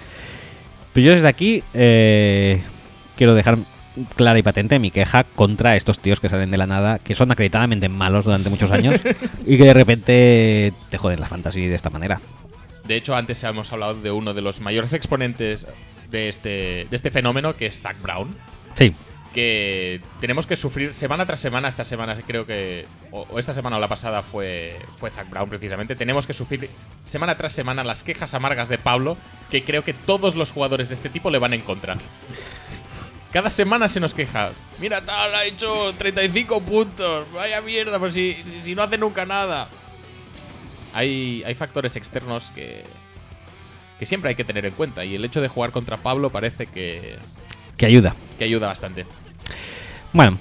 Pero 0.93 1.07
yo 1.07 1.13
desde 1.13 1.27
aquí 1.27 1.63
eh, 1.73 2.61
quiero 3.15 3.35
dejar 3.35 3.57
clara 4.15 4.37
y 4.37 4.43
patente 4.43 4.79
mi 4.79 4.91
queja 4.91 5.23
contra 5.23 5.75
estos 5.75 5.99
tíos 5.99 6.19
que 6.19 6.29
salen 6.29 6.51
de 6.51 6.57
la 6.57 6.67
nada, 6.67 6.99
que 6.99 7.15
son 7.15 7.31
acreditadamente 7.31 7.89
malos 7.89 8.25
durante 8.25 8.49
muchos 8.49 8.71
años 8.71 8.95
y 9.45 9.57
que 9.57 9.63
de 9.63 9.73
repente 9.73 10.73
te 10.89 10.97
joden 10.97 11.19
la 11.19 11.27
fantasy 11.27 11.67
de 11.67 11.75
esta 11.75 11.89
manera. 11.89 12.21
De 12.85 12.95
hecho, 12.95 13.15
antes 13.15 13.43
hemos 13.43 13.71
hablado 13.73 13.95
de 13.95 14.11
uno 14.11 14.33
de 14.33 14.41
los 14.41 14.61
mayores 14.61 14.93
exponentes 14.93 15.67
de 16.09 16.29
este, 16.29 16.87
de 16.89 16.95
este 16.95 17.11
fenómeno, 17.11 17.53
que 17.53 17.65
es 17.65 17.81
Zach 17.81 18.01
Brown. 18.01 18.29
Sí, 18.75 18.93
Que 19.33 20.01
tenemos 20.19 20.47
que 20.47 20.55
sufrir 20.55 20.93
semana 20.93 21.25
tras 21.25 21.39
semana. 21.39 21.67
Esta 21.67 21.83
semana 21.83 22.15
creo 22.25 22.45
que. 22.45 22.87
O, 23.11 23.39
esta 23.39 23.53
semana 23.53 23.77
o 23.77 23.79
la 23.79 23.87
pasada 23.87 24.23
fue, 24.23 24.75
fue 24.97 25.11
Zach 25.11 25.29
Brown, 25.29 25.49
precisamente. 25.49 25.95
Tenemos 25.95 26.25
que 26.25 26.33
sufrir 26.33 26.69
semana 27.05 27.37
tras 27.37 27.51
semana 27.51 27.83
las 27.83 28.03
quejas 28.03 28.33
amargas 28.33 28.69
de 28.69 28.77
Pablo, 28.77 29.17
que 29.51 29.63
creo 29.63 29.83
que 29.83 29.93
todos 29.93 30.35
los 30.35 30.51
jugadores 30.51 30.87
de 30.89 30.95
este 30.95 31.09
tipo 31.09 31.29
le 31.29 31.39
van 31.39 31.53
en 31.53 31.61
contra. 31.61 31.97
Cada 33.31 33.49
semana 33.49 33.87
se 33.87 33.99
nos 33.99 34.13
queja. 34.13 34.51
Mira, 34.79 35.01
tal, 35.01 35.35
ha 35.35 35.43
hecho 35.43 35.93
35 35.97 36.61
puntos. 36.61 37.31
Vaya 37.33 37.61
mierda, 37.61 37.99
pues 37.99 38.13
si, 38.13 38.41
si, 38.45 38.61
si 38.63 38.75
no 38.75 38.81
hace 38.81 38.97
nunca 38.97 39.25
nada. 39.25 39.69
Hay, 40.93 41.43
hay 41.45 41.53
factores 41.53 41.95
externos 41.95 42.51
que, 42.51 42.83
que 43.99 44.05
siempre 44.05 44.29
hay 44.29 44.35
que 44.35 44.43
tener 44.43 44.65
en 44.65 44.73
cuenta. 44.73 45.05
Y 45.05 45.15
el 45.15 45.25
hecho 45.25 45.41
de 45.41 45.47
jugar 45.47 45.71
contra 45.71 45.97
Pablo 45.97 46.29
parece 46.29 46.67
que, 46.67 47.17
que 47.77 47.85
ayuda. 47.85 48.13
que 48.37 48.43
ayuda 48.45 48.67
bastante. 48.67 49.05
Bueno, 50.13 50.37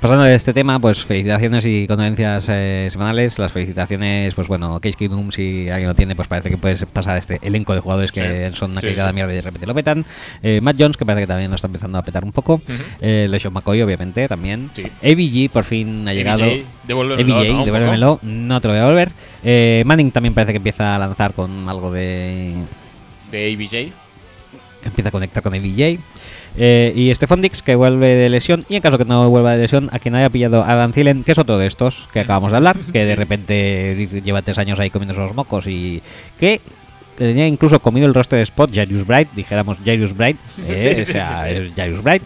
pasando 0.00 0.24
de 0.24 0.34
este 0.34 0.52
tema, 0.52 0.78
pues 0.80 1.04
felicitaciones 1.04 1.64
y 1.66 1.86
condolencias 1.86 2.46
eh, 2.48 2.88
semanales. 2.90 3.38
Las 3.38 3.52
felicitaciones, 3.52 4.34
pues 4.34 4.48
bueno, 4.48 4.80
Case 4.80 4.96
Kingdom, 4.96 5.30
si 5.30 5.68
alguien 5.68 5.88
lo 5.88 5.94
tiene, 5.94 6.14
pues 6.16 6.28
parece 6.28 6.50
que 6.50 6.56
puedes 6.58 6.84
pasar 6.86 7.16
a 7.16 7.18
este 7.18 7.38
elenco 7.42 7.74
de 7.74 7.80
jugadores 7.80 8.10
que 8.12 8.50
Sí. 8.50 8.56
son 8.56 8.72
una 8.72 8.80
Sí, 8.80 8.90
sí. 8.90 9.00
mierda 9.12 9.32
y 9.32 9.36
de 9.36 9.42
repente 9.42 9.66
lo 9.66 9.74
petan. 9.74 10.04
Eh, 10.42 10.60
Matt 10.62 10.76
Jones, 10.78 10.96
que 10.96 11.04
parece 11.04 11.22
que 11.22 11.26
también 11.28 11.50
lo 11.50 11.56
está 11.56 11.66
empezando 11.68 11.98
a 11.98 12.02
petar 12.02 12.24
un 12.24 12.32
poco. 12.32 12.60
Eh, 13.00 13.26
LeSean 13.30 13.52
McCoy, 13.52 13.82
obviamente, 13.82 14.26
también. 14.28 14.70
ABG 15.02 15.50
por 15.52 15.64
fin 15.64 16.06
ha 16.08 16.14
llegado. 16.14 16.42
ABJ, 16.44 16.64
devuélvemelo, 16.88 17.36
ABJ, 17.36 17.52
¿no? 17.52 17.64
Devuélvemelo, 17.64 18.18
no 18.22 18.60
te 18.60 18.68
lo 18.68 18.74
voy 18.74 18.80
a 18.80 18.84
devolver. 18.86 19.84
Manning 19.86 20.10
también 20.10 20.34
parece 20.34 20.52
que 20.52 20.56
empieza 20.58 20.94
a 20.96 20.98
lanzar 20.98 21.34
con 21.34 21.68
algo 21.68 21.92
de. 21.92 22.54
De 23.30 23.52
ABJ. 23.52 23.92
que 24.82 24.88
empieza 24.88 25.08
a 25.08 25.12
conectar 25.12 25.42
con 25.42 25.54
ABJ. 25.54 25.98
Eh, 26.56 26.92
y 26.94 27.14
Stephon 27.14 27.42
Dix, 27.42 27.62
que 27.62 27.74
vuelve 27.74 28.14
de 28.14 28.28
lesión. 28.28 28.64
Y 28.68 28.76
en 28.76 28.82
caso 28.82 28.98
que 28.98 29.04
no 29.04 29.28
vuelva 29.28 29.52
de 29.52 29.62
lesión, 29.62 29.88
a 29.92 29.98
quien 29.98 30.14
haya 30.14 30.30
pillado 30.30 30.62
a 30.64 30.74
Dan 30.74 30.92
que 30.92 31.32
es 31.32 31.38
otro 31.38 31.58
de 31.58 31.66
estos 31.66 32.08
que 32.12 32.20
acabamos 32.20 32.52
de 32.52 32.56
hablar, 32.58 32.76
que 32.92 33.04
de 33.04 33.16
repente 33.16 34.08
lleva 34.24 34.42
tres 34.42 34.58
años 34.58 34.78
ahí 34.78 34.90
comiendo 34.90 35.14
esos 35.14 35.34
mocos 35.34 35.66
y 35.66 36.02
que 36.38 36.60
tenía 37.16 37.46
incluso 37.46 37.80
comido 37.80 38.06
el 38.06 38.14
rostro 38.14 38.36
de 38.36 38.42
Spot, 38.42 38.70
Jarius 38.74 39.06
Bright, 39.06 39.30
dijéramos 39.32 39.78
Jarius 39.84 40.16
Bright, 40.16 40.36
eh, 40.68 41.02
Sí, 41.04 41.10
o 41.10 41.12
sea, 41.12 41.46
sí, 41.46 41.72
Jarius 41.76 42.02
Bright, 42.02 42.22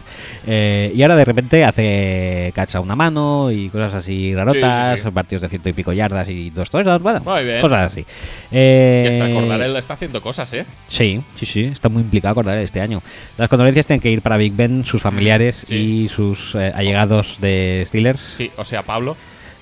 eh, 0.47 0.91
y 0.95 1.01
ahora 1.01 1.15
de 1.15 1.25
repente 1.25 1.63
hace 1.63 2.51
cacha 2.55 2.79
una 2.79 2.95
mano 2.95 3.51
y 3.51 3.69
cosas 3.69 3.93
así 3.95 4.33
rarotas, 4.33 5.01
partidos 5.13 5.41
de 5.43 5.49
ciento 5.49 5.69
y 5.69 5.73
pico 5.73 5.93
yardas 5.93 6.29
y 6.29 6.49
dos 6.49 6.69
touchdowns, 6.69 7.01
bueno, 7.01 7.23
cosas 7.23 7.91
así. 7.91 8.05
Eh, 8.51 9.03
Y 9.05 9.07
hasta 9.13 9.33
Cordarel 9.33 9.75
está 9.75 9.93
haciendo 9.93 10.21
cosas, 10.21 10.51
¿eh? 10.53 10.65
Sí, 10.87 11.21
sí, 11.35 11.45
sí, 11.45 11.63
está 11.65 11.89
muy 11.89 12.01
implicado 12.01 12.35
Cordarel 12.35 12.63
este 12.63 12.81
año. 12.81 13.01
Las 13.37 13.49
condolencias 13.49 13.85
tienen 13.85 14.01
que 14.01 14.11
ir 14.11 14.21
para 14.21 14.37
Big 14.37 14.53
Ben, 14.53 14.85
sus 14.85 15.01
familiares 15.01 15.65
y 15.69 16.07
sus 16.07 16.55
eh, 16.55 16.71
allegados 16.75 17.37
de 17.39 17.83
Steelers. 17.85 18.19
Sí, 18.37 18.51
o 18.57 18.63
sea, 18.63 18.83
Pablo. 18.83 19.15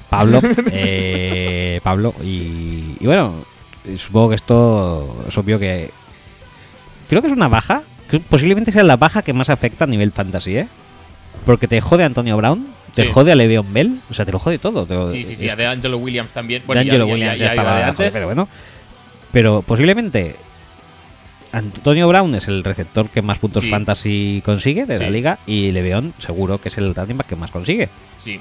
Pablo, 0.09 0.39
eh, 0.71 1.81
Pablo 1.83 2.13
y, 2.23 2.95
y 2.99 3.05
bueno, 3.05 3.35
supongo 3.95 4.29
que 4.29 4.35
esto 4.35 5.25
es 5.27 5.37
obvio 5.37 5.59
que 5.59 5.91
creo 7.09 7.21
que 7.21 7.27
es 7.27 7.33
una 7.33 7.47
baja, 7.47 7.83
que 8.09 8.19
posiblemente 8.19 8.71
sea 8.71 8.83
la 8.83 8.97
baja 8.97 9.21
que 9.21 9.33
más 9.33 9.49
afecta 9.49 9.85
a 9.85 9.87
nivel 9.87 10.11
fantasy, 10.11 10.57
¿eh? 10.57 10.67
Porque 11.45 11.67
te 11.67 11.79
jode 11.79 12.03
Antonio 12.03 12.35
Brown, 12.37 12.67
te 12.93 13.03
Sí. 13.05 13.11
jode 13.13 13.31
a 13.31 13.35
Le'Veon 13.35 13.71
Bell, 13.73 13.99
o 14.09 14.13
sea, 14.13 14.25
te 14.25 14.31
lo 14.31 14.39
jode 14.39 14.57
todo. 14.59 14.85
te 14.85 14.93
lo- 14.93 15.09
Sí, 15.09 15.23
sí, 15.23 15.35
sí. 15.35 15.45
es- 15.45 15.53
A 15.53 15.55
de 15.55 15.67
Angelo 15.67 15.97
Williams 15.97 16.33
también. 16.33 16.61
de 16.61 16.65
Bueno, 16.67 16.81
Angelo 16.81 17.05
ya, 17.07 17.13
Williams 17.13 17.33
ya, 17.33 17.37
ya, 17.37 17.43
ya 17.45 17.47
estaba 17.47 17.69
de 17.69 17.75
joder, 17.83 17.89
antes. 17.89 18.13
pero 18.13 18.25
bueno. 18.27 18.49
Pero 19.31 19.61
posiblemente 19.61 20.35
Antonio 21.51 22.07
Brown 22.07 22.35
es 22.35 22.47
el 22.47 22.63
receptor 22.63 23.09
que 23.09 23.21
más 23.21 23.37
puntos 23.39 23.63
Sí. 23.63 23.69
fantasy 23.69 24.41
consigue 24.43 24.85
de 24.85 24.99
la 24.99 25.09
liga 25.09 25.39
y 25.47 25.71
Le'Veon 25.71 26.13
seguro 26.19 26.59
que 26.59 26.69
es 26.69 26.77
el 26.77 26.93
running 26.93 27.17
back 27.17 27.27
que 27.27 27.35
más 27.35 27.51
consigue. 27.51 27.89
Sí. 28.19 28.39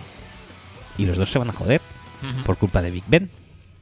Y 0.98 1.04
los 1.06 1.16
dos 1.16 1.30
se 1.30 1.38
van 1.38 1.50
a 1.50 1.52
joder 1.52 1.80
por 2.44 2.56
culpa 2.56 2.82
de 2.82 2.90
Big 2.90 3.04
Ben. 3.06 3.30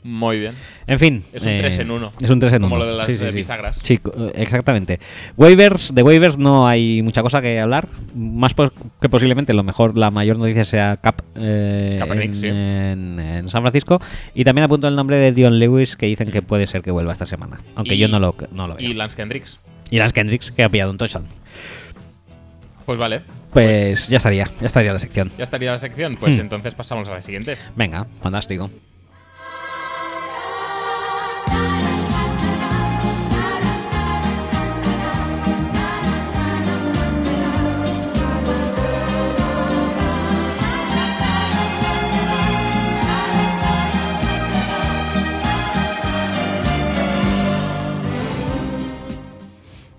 Muy 0.07 0.39
bien. 0.39 0.55
En 0.87 0.99
fin. 0.99 1.25
Es 1.33 1.45
un 1.45 1.53
eh, 1.53 1.57
3 1.59 1.79
en 1.79 1.91
1. 1.91 2.13
Es 2.21 2.29
un 2.29 2.39
3 2.39 2.53
en 2.53 2.63
1. 2.65 2.69
Como 2.69 2.77
lo 2.79 2.87
de 2.87 2.95
las, 2.95 3.09
eh, 3.23 3.31
bisagras. 3.31 3.81
Sí, 3.83 3.95
eh, 4.19 4.33
exactamente. 4.35 5.01
Waivers, 5.39 5.95
de 5.95 6.03
waivers 6.03 6.37
no 6.37 6.69
hay 6.69 7.01
mucha 7.03 7.23
cosa 7.23 7.41
que 7.41 7.59
hablar. 7.59 7.89
Más 8.15 8.53
que 9.01 9.09
posiblemente 9.09 9.55
lo 9.55 9.63
mejor, 9.63 9.97
la 9.97 10.11
mayor 10.11 10.37
noticia 10.39 10.67
sea 10.67 10.99
Cap 10.99 11.23
eh, 11.37 11.97
Kaepernick, 11.99 12.29
en, 12.29 12.37
sí. 12.37 12.47
en- 12.49 13.19
en 13.19 13.49
San 13.49 13.63
Francisco. 13.63 13.99
Y 14.35 14.45
también 14.45 14.65
apunto 14.67 14.89
el 14.89 14.95
nombre 14.95 15.17
de 15.17 15.33
Dion 15.33 15.59
Lewis 15.59 15.97
que 15.97 16.05
dicen 16.05 16.31
que 16.31 16.43
puede 16.43 16.67
ser 16.67 16.83
que 16.83 16.91
vuelva 16.91 17.13
esta 17.13 17.25
semana. 17.25 17.61
Aunque 17.75 17.95
Y- 17.95 17.99
yo 17.99 18.09
no 18.09 18.21
lo, 18.21 18.35
no 18.53 18.67
lo 18.69 18.77
veo. 18.77 18.87
Y 18.87 18.91
Y, 18.91 18.95
Lance 18.95 19.17
Kendricks. 19.17 19.59
Lance 19.91 20.13
Kendricks 20.13 20.53
que 20.53 20.65
ha 20.65 20.69
pillado 20.69 20.91
un 20.91 20.99
touchdown. 20.99 21.25
Pues 22.85 22.99
vale. 22.99 23.23
Pues, 23.55 24.09
ya 24.09 24.19
estaría, 24.19 24.51
ya 24.61 24.67
estaría 24.67 24.93
la 24.93 24.99
sección. 24.99 25.31
Ya 25.39 25.45
estaría 25.45 25.71
la 25.71 25.79
sección. 25.79 26.17
Pues 26.21 26.37
Hmm. 26.37 26.41
entonces 26.43 26.75
pasamos 26.75 27.09
a 27.09 27.15
la 27.15 27.23
siguiente. 27.23 27.57
Venga, 27.75 28.05
fantástico. 28.21 28.71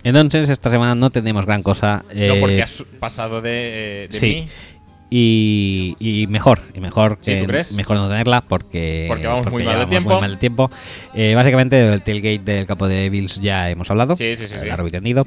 Entonces, 0.06 0.50
esta 0.50 0.70
semana 0.70 0.96
no 0.96 1.10
tenemos 1.10 1.46
gran 1.46 1.62
cosa. 1.64 2.06
no 2.14 2.22
eh, 2.22 2.38
porque 2.40 2.64
has 2.64 2.84
pasado 3.00 3.42
de, 3.42 4.06
eh, 4.06 4.08
de 4.10 4.18
sí. 4.20 4.26
mí. 4.28 4.48
Y, 5.18 5.96
y 6.00 6.26
mejor, 6.28 6.62
y 6.74 6.80
mejor 6.80 7.20
Sí, 7.22 7.34
que 7.34 7.42
¿tú 7.42 7.46
crees? 7.46 7.74
mejor 7.76 7.96
no 7.98 8.10
tenerla 8.10 8.42
porque, 8.42 9.06
Porque 9.08 9.28
vamos 9.28 9.46
muy 9.52 9.64
mal 9.64 9.74
de 9.74 9.86
llevamos 9.86 9.90
tiempo. 9.90 10.10
muy 10.10 10.22
mal 10.22 10.32
de 10.32 10.38
tiempo. 10.38 10.72
Eh, 11.14 11.34
básicamente 11.36 11.76
del 11.76 12.02
tailgate 12.02 12.40
del 12.40 12.66
campo 12.66 12.88
de 12.88 13.10
Bills 13.12 13.40
ya 13.40 13.70
hemos 13.70 13.90
hablado, 13.92 14.16
Sí, 14.16 14.36
sí, 14.36 14.48
sí, 14.48 14.58
sí. 14.58 14.68
largo 14.68 14.88
y 14.88 14.92
tendido. 14.92 15.26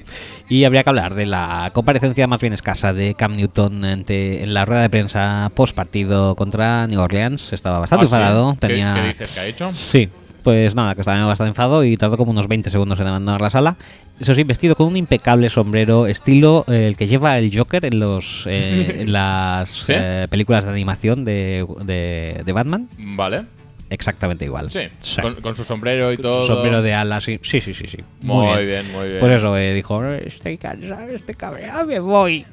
Y 0.48 0.64
habría 0.64 0.82
que 0.82 0.90
hablar 0.90 1.14
de 1.14 1.26
la 1.26 1.70
comparecencia 1.72 2.26
más 2.26 2.40
bien 2.40 2.52
escasa 2.52 2.92
de 2.92 3.14
Cam 3.14 3.36
Newton 3.36 3.84
ante- 3.84 4.42
en 4.42 4.52
la 4.52 4.64
rueda 4.64 4.82
de 4.82 4.90
prensa 4.90 5.50
post 5.54 5.74
partido 5.76 6.34
contra 6.34 6.86
New 6.88 7.00
Orleans. 7.00 7.52
Estaba 7.52 7.78
bastante 7.78 8.02
Ah, 8.02 8.06
enfadado. 8.06 8.56
¿Qué- 8.60 8.66
Tenía, 8.66 8.94
¿Qué, 9.00 9.08
dices 9.08 9.30
que 9.32 9.40
ha 9.40 9.46
hecho? 9.46 9.72
Sí, 9.74 10.08
pues 10.44 10.74
nada, 10.74 10.94
que 10.94 11.00
estaba 11.02 11.24
bastante 11.26 11.48
enfadado 11.50 11.84
y 11.84 11.96
tardó 11.96 12.16
como 12.16 12.30
unos 12.30 12.48
20 12.48 12.70
segundos 12.70 12.98
en 13.00 13.06
abandonar 13.06 13.40
la 13.40 13.50
sala. 13.50 13.76
Eso 14.20 14.34
sí, 14.34 14.42
vestido 14.42 14.74
con 14.74 14.88
un 14.88 14.96
impecable 14.96 15.48
sombrero, 15.48 16.06
estilo 16.08 16.64
eh, 16.68 16.88
el 16.88 16.96
que 16.96 17.06
lleva 17.06 17.38
el 17.38 17.56
Joker 17.56 17.84
en 17.84 18.00
los 18.00 18.44
eh, 18.46 18.96
en 19.02 19.12
las 19.12 19.68
¿Sí? 19.70 19.92
eh, 19.94 20.26
películas 20.28 20.64
de 20.64 20.70
animación 20.70 21.24
de, 21.24 21.64
de, 21.84 22.42
de 22.44 22.52
Batman. 22.52 22.88
Vale. 22.98 23.44
Exactamente 23.90 24.44
igual. 24.44 24.70
Sí. 24.70 24.80
Sí. 25.00 25.22
Con, 25.22 25.36
con 25.36 25.56
su 25.56 25.64
sombrero 25.64 26.12
y 26.12 26.16
Su 26.16 26.22
todo. 26.22 26.42
sombrero 26.46 26.82
de 26.82 26.92
alas, 26.92 27.24
sí, 27.24 27.38
sí, 27.42 27.60
sí, 27.60 27.72
sí. 27.72 27.86
sí. 27.86 27.98
Muy, 28.20 28.66
bien. 28.66 28.90
muy 28.92 29.06
bien. 29.06 29.20
Pues 29.20 29.32
eso, 29.32 29.56
eh, 29.56 29.72
dijo, 29.72 30.04
estoy 30.04 30.58
cansado, 30.58 31.08
estoy 31.08 31.34
cabreado, 31.34 31.86
me 31.86 31.98
voy. 31.98 32.44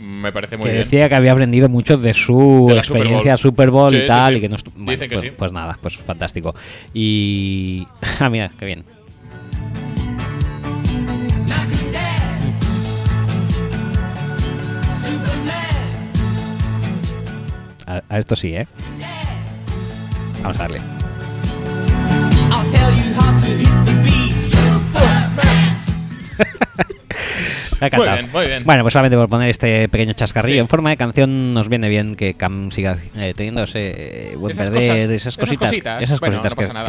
Me 0.00 0.32
parece 0.32 0.56
muy 0.56 0.66
que 0.66 0.72
bien. 0.72 0.84
decía 0.84 1.08
que 1.08 1.14
había 1.14 1.32
aprendido 1.32 1.68
mucho 1.68 1.96
de 1.96 2.14
su 2.14 2.66
De 2.68 2.74
la 2.76 2.82
Super 2.82 3.00
experiencia 3.02 3.32
Bowl. 3.32 3.38
Super 3.38 3.70
Bowl, 3.70 3.90
Sí, 3.90 3.96
y 3.96 4.00
sí, 4.00 4.06
tal, 4.06 4.32
sí. 4.32 4.38
y 4.38 4.40
que 4.42 4.48
no 4.48 4.56
bueno, 4.76 4.90
Dice 4.92 5.08
que 5.08 5.14
pues, 5.16 5.26
sí. 5.26 5.32
pues 5.36 5.52
nada, 5.52 5.78
pues 5.80 5.96
fantástico. 5.98 6.54
Y... 6.94 7.86
ah, 8.20 8.28
mira, 8.30 8.50
qué 8.58 8.66
bien. 8.66 8.84
A, 17.86 18.02
a 18.08 18.18
esto 18.18 18.36
sí, 18.36 18.54
¿eh? 18.54 18.66
Vamos 20.42 20.58
a 20.60 20.62
darle. 20.62 20.80
ha. 27.80 27.96
Muy 27.96 28.06
bien, 28.08 28.30
muy 28.32 28.46
bien. 28.46 28.64
Bueno, 28.64 28.82
pues 28.82 28.92
solamente 28.92 29.16
por 29.16 29.28
poner 29.28 29.50
este 29.50 29.88
pequeño 29.88 30.12
chascarrillo 30.12 30.54
Sí. 30.54 30.58
en 30.60 30.68
forma 30.68 30.90
de 30.90 30.96
canción, 30.96 31.52
nos 31.52 31.68
viene 31.68 31.88
bien 31.88 32.14
que 32.16 32.34
Cam 32.34 32.70
siga 32.70 32.98
eh, 33.16 33.32
teniendo 33.36 33.62
ese 33.64 34.32
buen 34.36 34.52
Esas 34.52 34.70
perder, 34.70 34.88
cosas- 34.88 35.02
esas 35.10 35.10
esas 35.34 35.36
cositas. 35.58 36.02
Esas 36.02 36.20
Bueno, 36.20 36.36
cositas 36.36 36.52
no 36.52 36.56
pasa 36.56 36.68
que, 36.68 36.74
nada. 36.74 36.86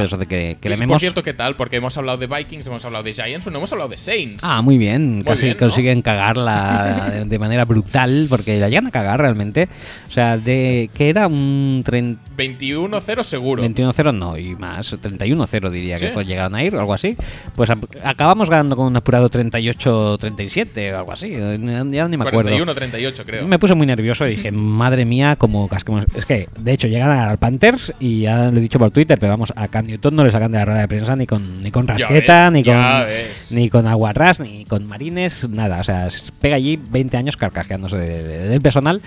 que 0.78 0.88
Por 0.88 1.00
cierto, 1.00 1.24
¿qué 1.24 1.34
tal? 1.34 1.56
Porque 1.56 1.78
hemos 1.78 1.98
hablado 1.98 2.18
de 2.18 2.28
Vikings, 2.28 2.68
hemos 2.68 2.84
hablado 2.86 3.04
de 3.04 3.14
Giants, 3.14 3.44
pero 3.44 3.52
no 3.52 3.60
hemos 3.60 3.72
hablado 3.72 3.90
de 3.90 3.98
Saints. 3.98 4.44
Ah, 4.44 4.62
muy 4.62 4.78
bien. 4.78 5.16
Muy 5.16 5.24
Casi 5.24 5.46
bien, 5.46 5.58
¿no? 5.60 5.66
consiguen 5.68 6.02
cagarla 6.02 7.12
de, 7.14 7.26
de 7.26 7.40
manera 7.40 7.66
brutal 7.66 8.28
porque 8.30 8.60
la 8.60 8.70
llegan 8.70 8.88
a 8.88 8.92
cagar 8.92 9.20
realmente. 9.20 9.68
O 10.08 10.12
sea, 10.12 10.38
de 10.38 10.90
que 10.94 11.10
era 11.10 11.28
un 11.28 11.82
30 11.86 12.22
21-0 12.38 13.24
seguro. 13.24 13.64
21-0 13.64 14.14
no, 14.14 14.38
y 14.38 14.56
más, 14.56 14.94
31-0 14.94 15.70
diría 15.70 15.98
¿Sí? 15.98 16.06
que 16.08 16.12
pues 16.12 16.26
llegaron 16.28 16.56
a 16.56 16.64
ir 16.64 16.76
o 16.76 16.80
algo 16.80 16.94
así. 16.94 17.16
Pues 17.56 17.70
acabamos 18.04 18.50
ganando 18.50 18.76
con 18.76 18.88
un 18.88 18.96
apurado 18.96 19.30
38-37 19.30 20.79
o 20.94 20.98
algo 20.98 21.12
así. 21.14 21.30
Ya 21.32 22.08
ni 22.08 22.18
me 22.18 22.26
acuerdo. 22.28 22.52
41-38 22.52 23.24
creo. 23.26 23.48
Me 23.48 23.60
puse 23.60 23.76
muy 23.76 23.86
nervioso 23.88 24.26
y 24.28 24.32
dije, 24.32 24.52
madre 24.54 25.06
mía, 25.06 25.36
como 25.38 25.68
casquemos. 25.68 26.06
Es 26.16 26.26
que, 26.26 26.48
de 26.60 26.72
hecho, 26.74 26.88
llegan 26.88 27.12
a 27.12 27.16
ganar 27.16 27.38
Panthers 27.38 27.94
y 28.00 28.22
ya 28.22 28.50
lo 28.52 28.58
he 28.58 28.62
dicho 28.62 28.80
por 28.80 28.92
Twitter, 28.92 29.20
pero 29.20 29.32
vamos, 29.34 29.52
a 29.56 29.68
Cam 29.68 29.86
Newton 29.88 30.16
no 30.16 30.24
le 30.24 30.32
sacan 30.32 30.52
de 30.52 30.58
la 30.60 30.66
rueda 30.66 30.80
de 30.82 30.88
prensa 30.88 31.16
ni 31.16 31.26
con, 31.28 31.62
ni 31.62 31.72
con 31.72 31.88
rasqueta, 31.88 32.50
ves, 32.50 32.54
ni 32.54 32.64
con 32.64 33.58
ni 33.58 33.70
con 33.70 33.88
aguarrás, 33.88 34.40
ni 34.40 34.66
con 34.66 34.86
marines, 34.88 35.48
nada. 35.50 35.80
O 35.80 35.84
sea, 35.84 36.08
s- 36.08 36.32
pega 36.40 36.56
allí 36.56 36.80
20 36.90 37.18
años 37.18 37.38
carcajeándose 37.38 37.98
de- 37.98 38.24
de- 38.24 38.48
del 38.50 38.62
personal. 38.62 39.02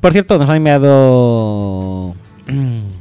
Por 0.00 0.12
cierto, 0.12 0.38
nos 0.38 0.48
ha 0.50 0.56
enviado. 0.56 2.14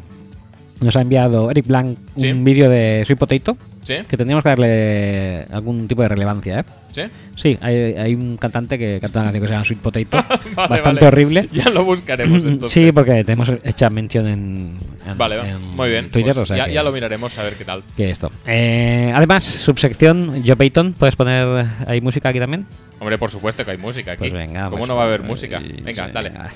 Nos 0.82 0.96
ha 0.96 1.02
enviado 1.02 1.50
Eric 1.52 1.68
Blanc 1.68 1.98
un 2.16 2.22
Sí. 2.22 2.32
vídeo 2.34 2.70
de 2.70 3.04
Sweet 3.06 3.18
Potato 3.20 3.58
¿Sí? 3.84 3.96
que 4.08 4.18
teníamos 4.18 4.44
que 4.44 4.50
darle 4.50 5.46
algún 5.52 5.88
tipo 5.88 6.02
de 6.02 6.10
relevancia, 6.10 6.60
¿eh? 6.60 6.64
¿Sí? 6.92 7.02
Sí, 7.36 7.58
hay, 7.62 7.76
hay 7.94 8.14
un 8.16 8.36
cantante 8.38 8.78
que 8.78 9.00
canta 9.02 9.20
una 9.22 9.32
canción 9.32 9.42
que 9.44 9.48
se 9.48 9.54
llama 9.54 9.66
Sweet 9.66 9.80
Potato, 9.80 10.18
Vale, 10.56 10.70
bastante 10.70 11.06
vale. 11.06 11.08
horrible. 11.08 11.50
Ya 11.54 11.70
lo 11.70 11.84
buscaremos 11.86 12.46
entonces. 12.46 12.72
Sí, 12.72 12.92
porque 12.92 13.24
tenemos 13.24 13.52
hecha 13.64 13.90
mención 13.90 14.28
en, 14.28 14.78
en- 15.08 15.18
Vale, 15.18 15.38
va. 15.38 15.48
en 15.50 15.62
muy 15.76 15.90
bien. 15.90 16.10
Twitter, 16.10 16.34
Pues 16.34 16.44
o 16.44 16.46
sea 16.48 16.58
ya, 16.58 16.66
que, 16.66 16.74
ya 16.74 16.84
lo 16.84 16.92
miraremos 16.92 17.38
a 17.38 17.44
ver 17.44 17.54
qué 17.54 17.64
tal. 17.66 17.84
que 17.96 18.10
esto. 18.10 18.32
Eh, 18.48 19.12
además, 19.16 19.44
subsección 19.44 20.44
Joe 20.46 20.56
Payton, 20.56 20.94
¿puedes 20.94 21.16
poner 21.16 21.66
ahí 21.88 22.02
música 22.02 22.30
aquí 22.30 22.40
también? 22.40 22.66
Hombre, 23.00 23.18
por 23.18 23.30
supuesto 23.32 23.64
que 23.66 23.72
hay 23.72 23.78
música 23.78 24.14
aquí. 24.14 24.20
Pues 24.20 24.34
venga. 24.34 24.66
¿Cómo 24.66 24.78
pues, 24.80 24.88
no 24.90 24.96
va 24.96 25.04
a 25.04 25.06
haber 25.08 25.22
música? 25.24 25.62
Venga, 25.84 26.08
dale. 26.10 26.30
venga. 26.30 26.52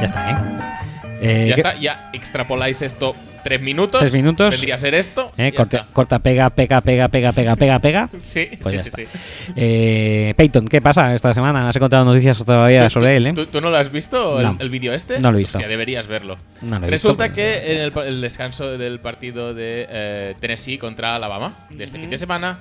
Ya 0.00 0.06
está, 0.06 0.30
¿eh? 0.30 0.36
Eh, 1.22 1.46
Ya 1.50 1.54
¿qué- 1.54 1.60
está, 1.60 1.74
ya 1.78 2.10
extrapoláis 2.14 2.80
esto 2.80 3.14
tres 3.44 3.60
minutos. 3.60 4.00
Tres 4.00 4.12
minutos. 4.12 4.50
Vendría 4.50 4.74
a 4.74 4.78
ser 4.78 4.94
esto. 4.94 5.32
eh, 5.36 5.52
corta, 5.52 5.86
corta, 5.92 6.18
pega, 6.18 6.48
pega, 6.50 6.80
pega, 6.80 7.08
pega, 7.08 7.32
pega, 7.32 7.56
pega, 7.56 7.78
pega. 7.78 8.08
Sí, 8.20 8.48
Pues 8.62 8.82
sí, 8.82 8.90
sí, 8.94 9.02
sí. 9.04 9.52
Eh, 9.56 10.32
Peyton, 10.36 10.66
¿qué 10.66 10.80
pasa 10.80 11.14
esta 11.14 11.34
semana? 11.34 11.68
¿Has 11.68 11.76
encontrado 11.76 12.04
noticias 12.06 12.38
todavía 12.38 12.84
¿Tú- 12.84 12.90
sobre 12.90 13.06
tú- 13.06 13.16
él, 13.16 13.26
eh? 13.26 13.32
¿tú, 13.34 13.46
tú 13.46 13.60
no 13.60 13.68
lo 13.70 13.76
has 13.76 13.92
visto, 13.92 14.38
el, 14.40 14.44
No. 14.46 14.56
el 14.58 14.70
vídeo 14.70 14.94
este? 14.94 15.18
No 15.20 15.30
lo 15.30 15.36
he 15.38 15.40
visto. 15.40 15.58
Hostia, 15.58 15.68
deberías 15.68 16.06
verlo. 16.06 16.38
No 16.62 16.78
lo 16.78 16.86
he 16.86 16.90
Resulta 16.90 17.24
visto, 17.24 17.34
que 17.36 17.72
en 17.74 17.92
el, 18.06 18.20
descanso 18.22 18.78
del 18.78 19.00
partido 19.00 19.52
de 19.52 19.86
eh, 19.90 20.34
Tennessee 20.40 20.78
contra 20.78 21.16
Alabama 21.16 21.66
de 21.70 21.84
este 21.84 21.98
fin 21.98 22.08
de 22.08 22.16
semana 22.18 22.60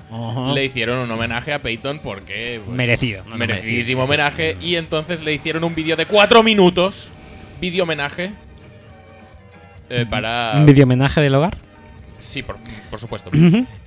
le 0.53 0.65
hicieron 0.65 0.99
un 0.99 1.09
homenaje 1.11 1.53
a 1.53 1.61
Peyton 1.61 1.99
porque 1.99 2.59
pues, 2.65 2.75
Merecido, 2.77 3.23
no, 3.23 3.31
no, 3.31 3.37
merecidísimo 3.37 4.03
homenaje 4.03 4.57
y 4.61 4.75
entonces 4.75 5.21
le 5.23 5.33
hicieron 5.33 5.63
un 5.63 5.75
vídeo 5.75 5.95
de 5.95 6.05
cuatro 6.05 6.41
minutos 6.43 7.11
vídeo 7.59 7.83
homenaje 7.83 8.31
eh, 9.89 10.05
para... 10.09 10.53
¿Un 10.55 10.65
vídeo 10.65 10.83
homenaje 10.83 11.21
del 11.21 11.35
hogar? 11.35 11.57
Sí, 12.17 12.43
por, 12.43 12.57
por 12.89 12.99
supuesto. 12.99 13.31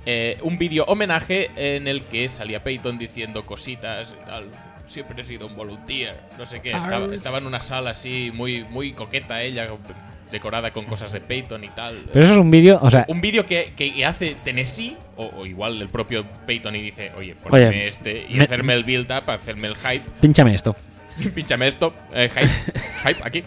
Eh, 0.05 0.37
un 0.41 0.57
vídeo 0.57 0.85
homenaje 0.85 1.51
en 1.55 1.87
el 1.87 2.01
que 2.03 2.27
salía 2.29 2.63
Peyton 2.63 2.97
diciendo 2.97 3.45
cositas 3.45 4.15
y 4.21 4.25
tal. 4.25 4.45
Siempre 4.87 5.21
he 5.21 5.25
sido 5.25 5.47
un 5.47 5.55
volunteer, 5.55 6.19
no 6.37 6.45
sé 6.45 6.59
qué. 6.61 6.71
Estaba, 6.71 7.13
estaba 7.13 7.37
en 7.37 7.45
una 7.47 7.61
sala 7.61 7.91
así, 7.91 8.31
muy, 8.33 8.63
muy 8.63 8.91
coqueta 8.93 9.41
ella, 9.41 9.67
decorada 10.31 10.71
con 10.71 10.85
cosas 10.85 11.11
de 11.11 11.21
Peyton 11.21 11.63
y 11.63 11.69
tal. 11.69 12.03
Pero 12.11 12.25
eso 12.25 12.33
es 12.33 12.39
un 12.39 12.49
vídeo, 12.51 12.79
o 12.81 12.89
sea, 12.89 13.05
un 13.07 13.21
vídeo 13.21 13.45
que, 13.45 13.73
que 13.77 14.03
hace 14.05 14.35
Tennessee, 14.43 14.97
o, 15.15 15.25
o 15.37 15.45
igual 15.45 15.79
el 15.81 15.89
propio 15.89 16.25
Peyton, 16.47 16.75
y 16.75 16.81
dice, 16.81 17.11
oye, 17.15 17.35
ponme 17.35 17.67
Oye, 17.67 17.87
este, 17.87 18.25
y 18.27 18.33
me- 18.35 18.43
hacerme 18.43 18.73
el 18.73 18.83
build-up, 18.83 19.29
hacerme 19.29 19.67
el 19.67 19.75
hype, 19.75 20.03
pínchame 20.21 20.53
esto. 20.55 20.75
pinchame 21.35 21.67
esto, 21.67 21.93
eh, 22.13 22.29
hype, 22.35 22.49
hype, 23.09 23.21
aquí. 23.23 23.43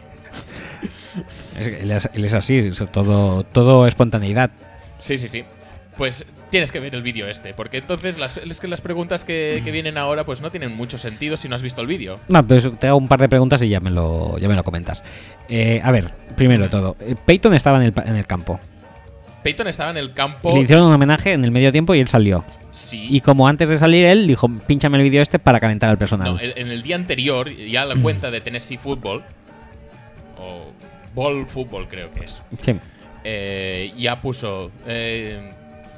Es 1.57 1.69
que 1.69 1.81
él, 1.81 1.91
es, 1.91 2.09
él 2.13 2.25
es 2.25 2.35
así, 2.35 2.57
es 2.59 2.85
todo, 2.93 3.45
todo 3.45 3.87
espontaneidad. 3.87 4.51
Sí, 4.99 5.19
sí, 5.19 5.29
sí. 5.29 5.45
Pues 5.97 6.27
tienes 6.51 6.71
que 6.71 6.79
ver 6.79 6.95
el 6.95 7.03
vídeo 7.03 7.27
este, 7.27 7.55
porque 7.55 7.79
entonces 7.79 8.19
las, 8.19 8.37
es 8.37 8.61
que 8.61 8.69
las 8.69 8.81
preguntas 8.81 9.25
que, 9.25 9.63
que 9.65 9.71
vienen 9.73 9.99
ahora 9.99 10.25
pues 10.25 10.41
no 10.41 10.51
tienen 10.51 10.77
mucho 10.77 10.99
sentido 10.99 11.37
si 11.37 11.49
no 11.49 11.55
has 11.55 11.63
visto 11.63 11.81
el 11.81 11.87
vídeo. 11.87 12.21
No, 12.29 12.47
pues 12.47 12.69
te 12.79 12.89
hago 12.89 12.99
un 12.99 13.09
par 13.09 13.21
de 13.21 13.29
preguntas 13.29 13.63
y 13.63 13.69
ya 13.69 13.81
me 13.81 13.91
lo, 13.91 14.39
ya 14.39 14.49
me 14.49 14.55
lo 14.55 14.63
comentas. 14.63 15.03
Eh, 15.49 15.81
a 15.83 15.91
ver, 15.91 16.13
primero 16.37 16.65
de 16.65 16.69
todo, 16.69 16.97
eh, 17.01 17.17
Peyton 17.25 17.55
estaba 17.55 17.79
en 17.79 17.85
el, 17.85 17.95
en 18.05 18.17
el 18.17 18.27
campo. 18.27 18.61
Peyton 19.43 19.69
estaba 19.69 19.91
en 19.91 19.97
el 19.97 20.13
campo. 20.13 20.55
Le 20.55 20.63
hicieron 20.63 20.87
un 20.87 20.93
homenaje 20.93 21.33
en 21.33 21.45
el 21.45 21.51
medio 21.51 21.73
tiempo 21.73 21.95
y 21.95 22.01
él 22.01 22.09
salió. 22.09 22.45
Sí. 22.73 23.07
Y 23.09 23.21
como 23.23 23.49
antes 23.49 23.69
de 23.69 23.79
salir 23.79 24.05
él 24.05 24.27
dijo, 24.27 24.49
pínchame 24.67 24.99
el 24.99 25.05
vídeo 25.05 25.23
este 25.23 25.39
para 25.39 25.61
calentar 25.61 25.89
al 25.89 25.99
personal. 25.99 26.35
No, 26.35 26.41
en 26.41 26.53
en 26.57 26.69
el 26.69 26.83
día 26.83 26.97
anterior, 26.97 27.51
ya 27.51 27.85
la 27.87 27.97
cuenta 27.97 28.31
de 28.31 28.41
Tennessee 28.41 28.77
Football, 28.77 29.23
o 30.39 30.73
Ball 31.17 31.47
Football 31.47 31.89
creo 31.89 32.13
que 32.13 32.25
es, 32.27 32.43
Sí. 32.63 32.77
eh, 33.25 33.93
ya 33.97 34.21
puso 34.21 34.71
eh, 34.87 35.51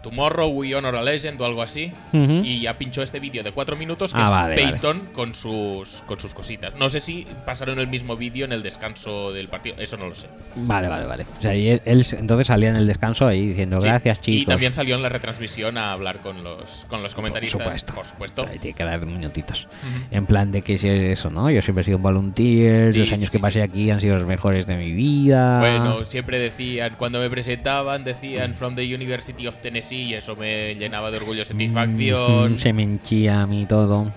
Tomorrow 0.08 0.48
We 0.48 0.74
Honor 0.74 0.96
a 0.96 1.02
Legend 1.02 1.40
o 1.40 1.44
algo 1.44 1.62
así, 1.62 1.92
Ujú. 2.12 2.40
y 2.44 2.60
ya 2.62 2.78
pinchó 2.78 3.02
este 3.02 3.20
vídeo 3.20 3.42
de 3.42 3.52
cuatro 3.52 3.76
minutos 3.76 4.12
que 4.12 4.20
Ah, 4.20 4.24
es 4.24 4.30
vale, 4.30 4.54
vale. 4.56 4.72
Peyton 4.72 5.00
con 5.12 5.34
sus 5.34 6.02
con 6.06 6.18
sus 6.18 6.32
cositas. 6.34 6.74
No 6.76 6.88
sé 6.88 7.00
si 7.00 7.26
pasaron 7.44 7.78
el 7.78 7.86
mismo 7.88 8.16
vídeo 8.16 8.44
en 8.44 8.52
el 8.52 8.62
descanso 8.62 9.32
del 9.32 9.48
partido, 9.48 9.76
eso 9.78 9.96
no 9.96 10.08
lo 10.08 10.14
sé. 10.14 10.28
Vale, 10.56 10.88
vale, 10.88 11.06
vale. 11.06 11.26
O 11.38 11.42
sea, 11.42 11.54
y 11.54 11.68
él, 11.68 11.82
él 11.84 12.06
entonces 12.18 12.46
salía 12.46 12.70
en 12.70 12.76
el 12.76 12.86
descanso 12.86 13.26
ahí 13.26 13.46
diciendo, 13.48 13.80
Sí. 13.80 13.88
gracias 13.88 14.20
chicos. 14.20 14.42
Y 14.42 14.46
también 14.46 14.72
salió 14.72 14.96
en 14.96 15.02
la 15.02 15.08
retransmisión 15.08 15.76
a 15.78 15.92
hablar 15.92 16.18
con 16.18 16.42
los 16.42 16.86
con 16.88 17.02
los 17.02 17.14
comentaristas, 17.14 17.62
supuesto. 17.62 17.94
por 17.94 18.04
supuesto. 18.06 18.46
Ahí 18.50 18.58
tiene 18.58 18.74
que 18.76 18.84
dar 18.84 19.04
minutitos. 19.04 19.66
Ujú. 19.66 20.04
En 20.10 20.26
plan 20.26 20.50
de 20.50 20.62
que 20.62 20.78
si 20.78 20.88
es 20.88 21.18
eso, 21.18 21.30
¿no? 21.30 21.50
Yo 21.50 21.60
siempre 21.62 21.82
he 21.82 21.84
sido 21.84 21.96
un 21.98 22.02
volunteer, 22.02 22.92
Sí, 22.92 22.98
los 23.00 23.12
años 23.12 23.30
sí, 23.30 23.36
que 23.36 23.40
pasé 23.40 23.62
aquí 23.62 23.90
han 23.90 24.00
sido 24.00 24.16
los 24.16 24.26
mejores 24.26 24.66
de 24.66 24.76
mi 24.76 24.92
vida. 24.92 25.60
Bueno, 25.60 26.04
siempre 26.04 26.38
decían, 26.38 26.94
cuando 26.98 27.20
me 27.20 27.28
presentaban, 27.30 28.04
decían 28.04 28.54
From 28.54 28.74
the 28.74 28.94
University 28.94 29.46
of 29.46 29.56
Tennessee 29.58 29.97
y 30.02 30.14
eso 30.14 30.36
me 30.36 30.74
llenaba 30.76 31.10
de 31.10 31.16
orgullo 31.18 31.42
y 31.42 31.44
satisfacción. 31.44 32.52
Mm, 32.54 32.56
se 32.58 32.72
me 32.72 32.82
enchía 32.82 33.42
a 33.42 33.46
mí 33.46 33.66
todo. 33.66 34.10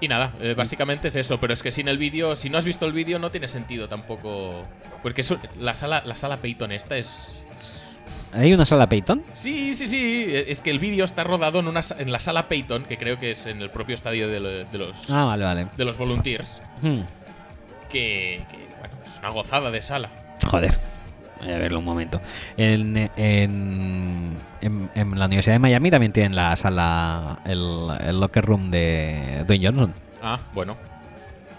Y 0.00 0.06
nada, 0.06 0.32
eh, 0.40 0.54
básicamente 0.56 1.08
es 1.08 1.16
eso, 1.16 1.40
pero 1.40 1.52
es 1.52 1.62
que 1.62 1.72
sin 1.72 1.88
el 1.88 1.98
vídeo, 1.98 2.36
si 2.36 2.50
no 2.50 2.58
has 2.58 2.64
visto 2.64 2.86
el 2.86 2.92
vídeo, 2.92 3.18
no 3.18 3.30
tiene 3.30 3.48
sentido 3.48 3.88
tampoco. 3.88 4.64
Porque 5.02 5.22
eso- 5.22 5.38
la 5.58 5.74
sala, 5.74 6.02
la 6.06 6.14
sala 6.14 6.36
Peyton 6.36 6.70
esta 6.70 6.96
es. 6.96 7.32
es- 7.58 7.98
¿Hay 8.32 8.52
una 8.52 8.64
sala 8.64 8.88
Peyton? 8.88 9.22
Sí, 9.32 9.74
sí, 9.74 9.88
sí. 9.88 10.26
Es 10.28 10.60
que 10.60 10.70
el 10.70 10.78
vídeo 10.78 11.04
está 11.04 11.24
rodado 11.24 11.58
en, 11.60 11.66
una, 11.66 11.80
en 11.98 12.12
la 12.12 12.20
sala 12.20 12.46
Peyton, 12.46 12.84
que 12.84 12.96
creo 12.96 13.18
que 13.18 13.32
es 13.32 13.46
en 13.46 13.60
el 13.60 13.70
propio 13.70 13.94
estadio 13.96 14.28
de, 14.28 14.38
lo- 14.38 14.50
de 14.50 14.78
los, 14.78 15.10
Ah, 15.10 15.24
vale, 15.24 15.44
vale. 15.44 15.66
de 15.76 15.84
los 15.84 15.96
Volunteers. 15.98 16.62
Hmm. 16.80 17.00
Que, 17.90 18.42
que, 18.50 18.56
bueno, 18.78 18.94
es 19.04 19.18
una 19.18 19.30
gozada 19.30 19.70
de 19.72 19.82
sala. 19.82 20.10
Joder. 20.46 20.78
Voy 21.40 21.52
a 21.52 21.58
verlo 21.58 21.78
un 21.78 21.84
momento. 21.84 22.20
En, 22.56 23.10
en, 23.16 24.36
en- 24.60 24.90
en 24.94 25.18
la 25.18 25.26
Universidad 25.26 25.54
de 25.54 25.58
Miami 25.60 25.90
también 25.90 26.12
tienen 26.12 26.34
la 26.34 26.56
sala, 26.56 27.38
el, 27.44 27.88
el 28.06 28.18
locker 28.20 28.44
room 28.44 28.70
de 28.70 29.44
Dwayne 29.46 29.66
Johnson. 29.66 29.94
Ah, 30.22 30.40
bueno. 30.52 30.76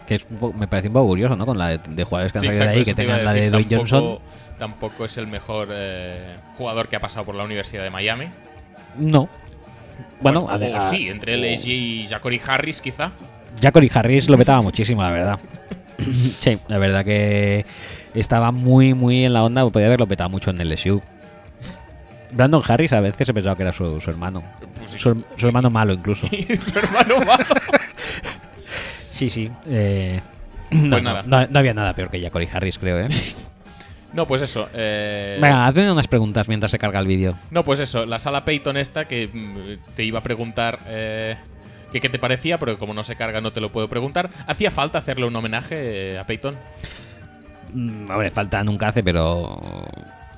Que 0.07 0.15
es 0.15 0.25
me 0.57 0.67
parece 0.67 0.87
un 0.89 0.93
poco 0.95 1.07
curioso, 1.07 1.35
¿no? 1.35 1.45
Con 1.45 1.57
la 1.57 1.69
de, 1.69 1.79
de 1.89 2.03
jugadores 2.03 2.31
que 2.31 2.39
han 2.39 2.41
Sí, 2.43 2.47
salido 2.47 2.65
de 2.65 2.71
ahí, 2.79 2.83
que 2.85 2.93
tengan 2.93 3.23
la 3.23 3.31
de 3.33 3.49
Dwayne 3.51 3.75
Johnson. 3.77 4.19
Tampoco 4.57 5.05
es 5.05 5.17
el 5.17 5.27
mejor 5.27 5.69
eh, 5.71 6.35
jugador 6.57 6.89
que 6.89 6.95
ha 6.97 6.99
pasado 6.99 7.25
por 7.25 7.35
la 7.35 7.43
Universidad 7.45 7.83
de 7.83 7.89
Miami. 7.89 8.25
No. 8.97 9.29
Bueno, 10.19 10.41
o- 10.41 10.49
ade- 10.49 10.73
o 10.73 10.77
a- 10.77 10.89
sí, 10.89 11.07
entre 11.07 11.35
él 11.35 11.45
y 11.45 12.05
Jacory 12.05 12.41
Harris, 12.45 12.81
quizá. 12.81 13.11
Jacory 13.61 13.89
Harris 13.93 14.27
lo 14.29 14.37
petaba 14.37 14.61
muchísimo, 14.61 15.01
la 15.03 15.11
verdad. 15.11 15.39
sí, 16.13 16.57
la 16.67 16.77
verdad 16.77 17.05
que 17.05 17.65
estaba 18.13 18.51
muy, 18.51 18.93
muy 18.93 19.25
en 19.25 19.33
la 19.33 19.43
onda. 19.43 19.67
Podía 19.69 19.87
haberlo 19.87 20.07
petado 20.07 20.29
mucho 20.29 20.49
en 20.51 20.59
el 20.61 20.69
LSU. 20.73 21.01
Brandon 22.31 22.61
Harris 22.67 22.93
a 22.93 22.99
veces 23.01 23.27
he 23.29 23.33
pensado 23.33 23.55
que 23.55 23.63
era 23.63 23.71
su, 23.73 23.99
su 23.99 24.09
hermano. 24.09 24.43
Pues 24.77 24.91
sí. 24.91 24.99
Su, 24.99 25.23
su 25.35 25.47
hermano 25.47 25.69
malo, 25.69 25.93
incluso. 25.93 26.27
Su 26.71 26.79
hermano 26.79 27.19
malo. 27.25 27.45
Sí, 29.11 29.29
sí. 29.29 29.51
eh, 29.67 30.21
no, 30.71 30.91
Pues 30.91 31.03
nada. 31.03 31.23
no- 31.25 31.45
no 31.47 31.59
había 31.59 31.73
nada 31.73 31.93
peor 31.93 32.09
que 32.09 32.21
Jacory 32.21 32.47
Harris, 32.51 32.77
creo, 32.79 32.99
¿eh? 32.99 33.07
No, 34.13 34.25
pues 34.25 34.41
eso. 34.41 34.69
eh, 34.73 35.37
Venga, 35.39 35.67
hazme 35.67 35.91
unas 35.91 36.07
preguntas 36.07 36.47
mientras 36.47 36.71
se 36.71 36.79
carga 36.79 36.99
el 36.99 37.05
vídeo. 37.05 37.35
No, 37.51 37.63
pues 37.63 37.79
eso. 37.79 38.05
La 38.07 38.17
sala 38.17 38.43
Peyton 38.43 38.75
esta 38.77 39.05
que 39.05 39.27
mm, 39.27 39.93
te 39.95 40.03
iba 40.03 40.17
a 40.19 40.23
preguntar 40.23 40.79
eh, 40.87 41.35
que 41.91 42.01
qué 42.01 42.09
te 42.09 42.17
parecía, 42.17 42.57
pero 42.57 42.79
como 42.79 42.93
no 42.95 43.03
se 43.03 43.15
carga 43.15 43.39
no 43.39 43.51
te 43.51 43.61
lo 43.61 43.71
puedo 43.71 43.87
preguntar. 43.87 44.29
¿Hacía 44.47 44.71
falta 44.71 44.97
hacerle 44.97 45.25
un 45.27 45.35
homenaje 45.35 46.13
eh, 46.13 46.17
a 46.19 46.25
Peyton? 46.25 46.55
Mm, 47.73 48.09
Hombre, 48.09 48.31
falta 48.31 48.63
nunca 48.63 48.89
hace, 48.89 49.03
pero. 49.03 49.59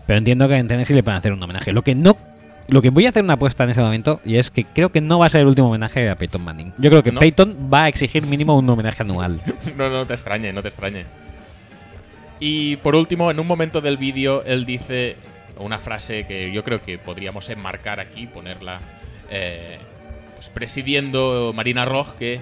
Pero 0.06 0.18
entiendo 0.18 0.48
que 0.48 0.56
en 0.56 0.68
Tennessee 0.68 0.94
le 0.94 1.04
pueden 1.04 1.18
hacer 1.18 1.34
un 1.34 1.42
homenaje. 1.42 1.72
Lo 1.72 1.84
que 1.84 1.96
no. 1.96 2.18
Lo 2.68 2.82
que 2.82 2.90
voy 2.90 3.06
a 3.06 3.10
hacer 3.10 3.24
una 3.24 3.34
apuesta 3.34 3.64
en 3.66 3.72
ese 3.72 3.82
momento 3.82 4.22
y 4.24 4.38
es 4.38 4.50
que 4.50 4.64
creo 4.64 4.92
que 4.92 5.02
no 5.02 5.20
va 5.20 5.26
a 5.26 5.30
ser 5.30 5.42
el 5.42 5.48
último 5.48 5.68
homenaje 5.68 6.10
a 6.10 6.16
Peyton 6.16 6.42
Manning. 6.42 6.72
Yo 6.78 6.90
creo 6.90 7.04
que 7.04 7.12
¿No? 7.12 7.20
Peyton 7.20 7.70
va 7.74 7.84
a 7.84 7.88
exigir 7.90 8.26
mínimo 8.26 8.58
un 8.58 8.70
homenaje 8.70 9.04
anual. 9.04 9.42
no, 9.78 9.90
no 9.90 10.06
te 10.06 10.14
extrañe, 10.14 10.54
no 10.54 10.62
te 10.62 10.70
extrañe. 10.70 11.06
Y 12.40 12.78
por 12.78 12.96
último, 12.96 13.30
en 13.30 13.40
un 13.40 13.48
momento 13.48 13.82
del 13.82 13.98
vídeo, 13.98 14.44
él 14.46 14.66
dice 14.66 15.18
una 15.58 15.80
frase 15.80 16.26
que 16.26 16.52
yo 16.52 16.64
creo 16.64 16.82
que 16.82 16.98
podríamos 16.98 17.50
enmarcar 17.50 18.00
aquí, 18.00 18.26
ponerla 18.26 18.80
eh, 19.30 19.78
pues 20.36 20.50
presidiendo 20.50 21.52
Marina 21.54 21.86
Roj, 21.86 22.16
que 22.18 22.40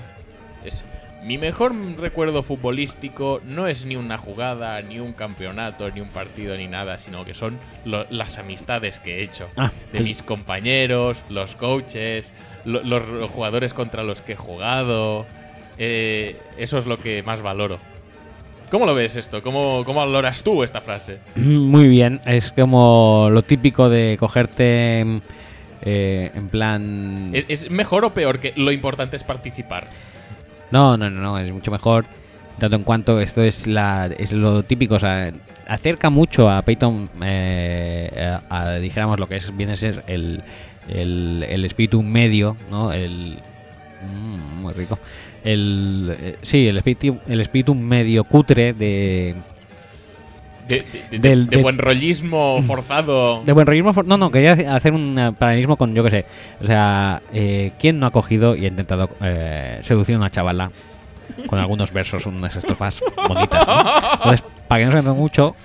es 0.63 0.83
mi 1.23 1.37
mejor 1.37 1.73
recuerdo 1.99 2.43
futbolístico 2.43 3.41
no 3.45 3.67
es 3.67 3.85
ni 3.85 3.95
una 3.95 4.17
jugada, 4.17 4.81
ni 4.81 4.99
un 4.99 5.13
campeonato, 5.13 5.89
ni 5.91 5.99
un 6.01 6.07
partido, 6.09 6.55
ni 6.57 6.67
nada, 6.67 6.97
sino 6.97 7.25
que 7.25 7.33
son 7.33 7.57
lo- 7.85 8.05
las 8.09 8.37
amistades 8.37 8.99
que 8.99 9.17
he 9.19 9.23
hecho. 9.23 9.47
Ah, 9.57 9.71
de 9.91 9.97
pues- 9.99 10.03
mis 10.03 10.21
compañeros, 10.23 11.17
los 11.29 11.55
coaches, 11.55 12.31
lo- 12.65 12.81
los, 12.83 13.07
los 13.09 13.29
jugadores 13.29 13.73
contra 13.73 14.03
los 14.03 14.21
que 14.21 14.33
he 14.33 14.37
jugado. 14.37 15.25
Eh, 15.77 16.35
eso 16.57 16.77
es 16.77 16.85
lo 16.85 16.97
que 16.97 17.23
más 17.23 17.41
valoro. 17.41 17.79
¿Cómo 18.71 18.85
lo 18.85 18.93
ves 18.93 19.15
esto? 19.15 19.41
¿Cómo, 19.41 19.83
cómo 19.83 19.99
valoras 20.01 20.43
tú 20.43 20.63
esta 20.63 20.79
frase? 20.81 21.17
Muy 21.35 21.87
bien, 21.87 22.21
es 22.25 22.51
como 22.51 23.29
lo 23.31 23.41
típico 23.43 23.89
de 23.89 24.15
cogerte 24.19 25.01
eh, 25.81 26.31
en 26.35 26.49
plan... 26.49 27.31
¿Es, 27.33 27.45
es 27.47 27.71
mejor 27.71 28.05
o 28.05 28.13
peor 28.13 28.39
que 28.39 28.53
lo 28.55 28.71
importante 28.71 29.15
es 29.15 29.23
participar? 29.23 29.87
No, 30.71 30.97
no, 30.97 31.09
no, 31.09 31.21
no, 31.21 31.39
es 31.39 31.51
mucho 31.51 31.71
mejor. 31.71 32.05
Tanto 32.57 32.75
en 32.75 32.83
cuanto 32.83 33.21
esto 33.21 33.41
es 33.43 33.67
la 33.67 34.07
es 34.07 34.33
lo 34.33 34.63
típico, 34.63 34.95
o 34.95 34.99
sea, 34.99 35.31
acerca 35.67 36.09
mucho 36.09 36.49
a 36.49 36.61
Python, 36.63 37.09
eh, 37.23 38.37
a, 38.49 38.73
dijéramos 38.75 39.19
lo 39.19 39.27
que 39.27 39.37
es 39.37 39.55
viene 39.55 39.73
a 39.73 39.77
ser 39.77 40.03
el, 40.07 40.43
el, 40.89 41.45
el 41.47 41.63
espíritu 41.63 42.03
medio, 42.03 42.57
¿no? 42.69 42.91
El 42.91 43.39
mm, 44.01 44.61
muy 44.61 44.73
rico. 44.73 44.99
El 45.43 46.17
eh, 46.19 46.35
sí, 46.41 46.67
el 46.67 46.77
espíritu 46.77 47.19
el 47.27 47.39
espíritu 47.39 47.75
medio 47.75 48.25
cutre 48.25 48.73
de 48.73 49.35
De, 50.69 50.75
de- 51.09 51.17
de- 51.17 51.19
Del- 51.29 51.47
de 51.47 51.57
de- 51.57 51.63
buen 51.63 51.77
rollismo 51.77 52.61
forzado. 52.67 53.43
De 53.43 53.51
buen 53.53 53.67
rollismo. 53.67 53.93
for- 53.93 54.05
No, 54.05 54.17
no, 54.17 54.31
quería 54.31 54.53
hacer 54.75 54.93
un 54.93 55.17
eh, 55.19 55.31
paralelismo 55.37 55.75
con, 55.77 55.93
yo 55.93 56.03
qué 56.03 56.09
sé. 56.09 56.25
O 56.61 56.65
sea, 56.65 57.21
eh, 57.33 57.71
¿quién 57.79 57.99
no 57.99 58.07
ha 58.07 58.11
cogido 58.11 58.55
y 58.55 58.65
ha 58.65 58.69
intentado 58.69 59.09
eh, 59.21 59.79
seducir 59.81 60.15
a 60.15 60.19
una 60.19 60.29
chavala 60.29 60.71
con 61.47 61.59
algunos 61.59 61.91
versos, 61.93 62.25
unas 62.25 62.55
estrofas 62.55 63.01
bonitas, 63.27 63.67
¿no? 63.67 63.79
Entonces, 64.15 64.43
para 64.67 64.79
que 64.79 64.85
no 64.85 64.91
se 64.91 64.97
entienda 64.97 65.13
mucho, 65.19 65.55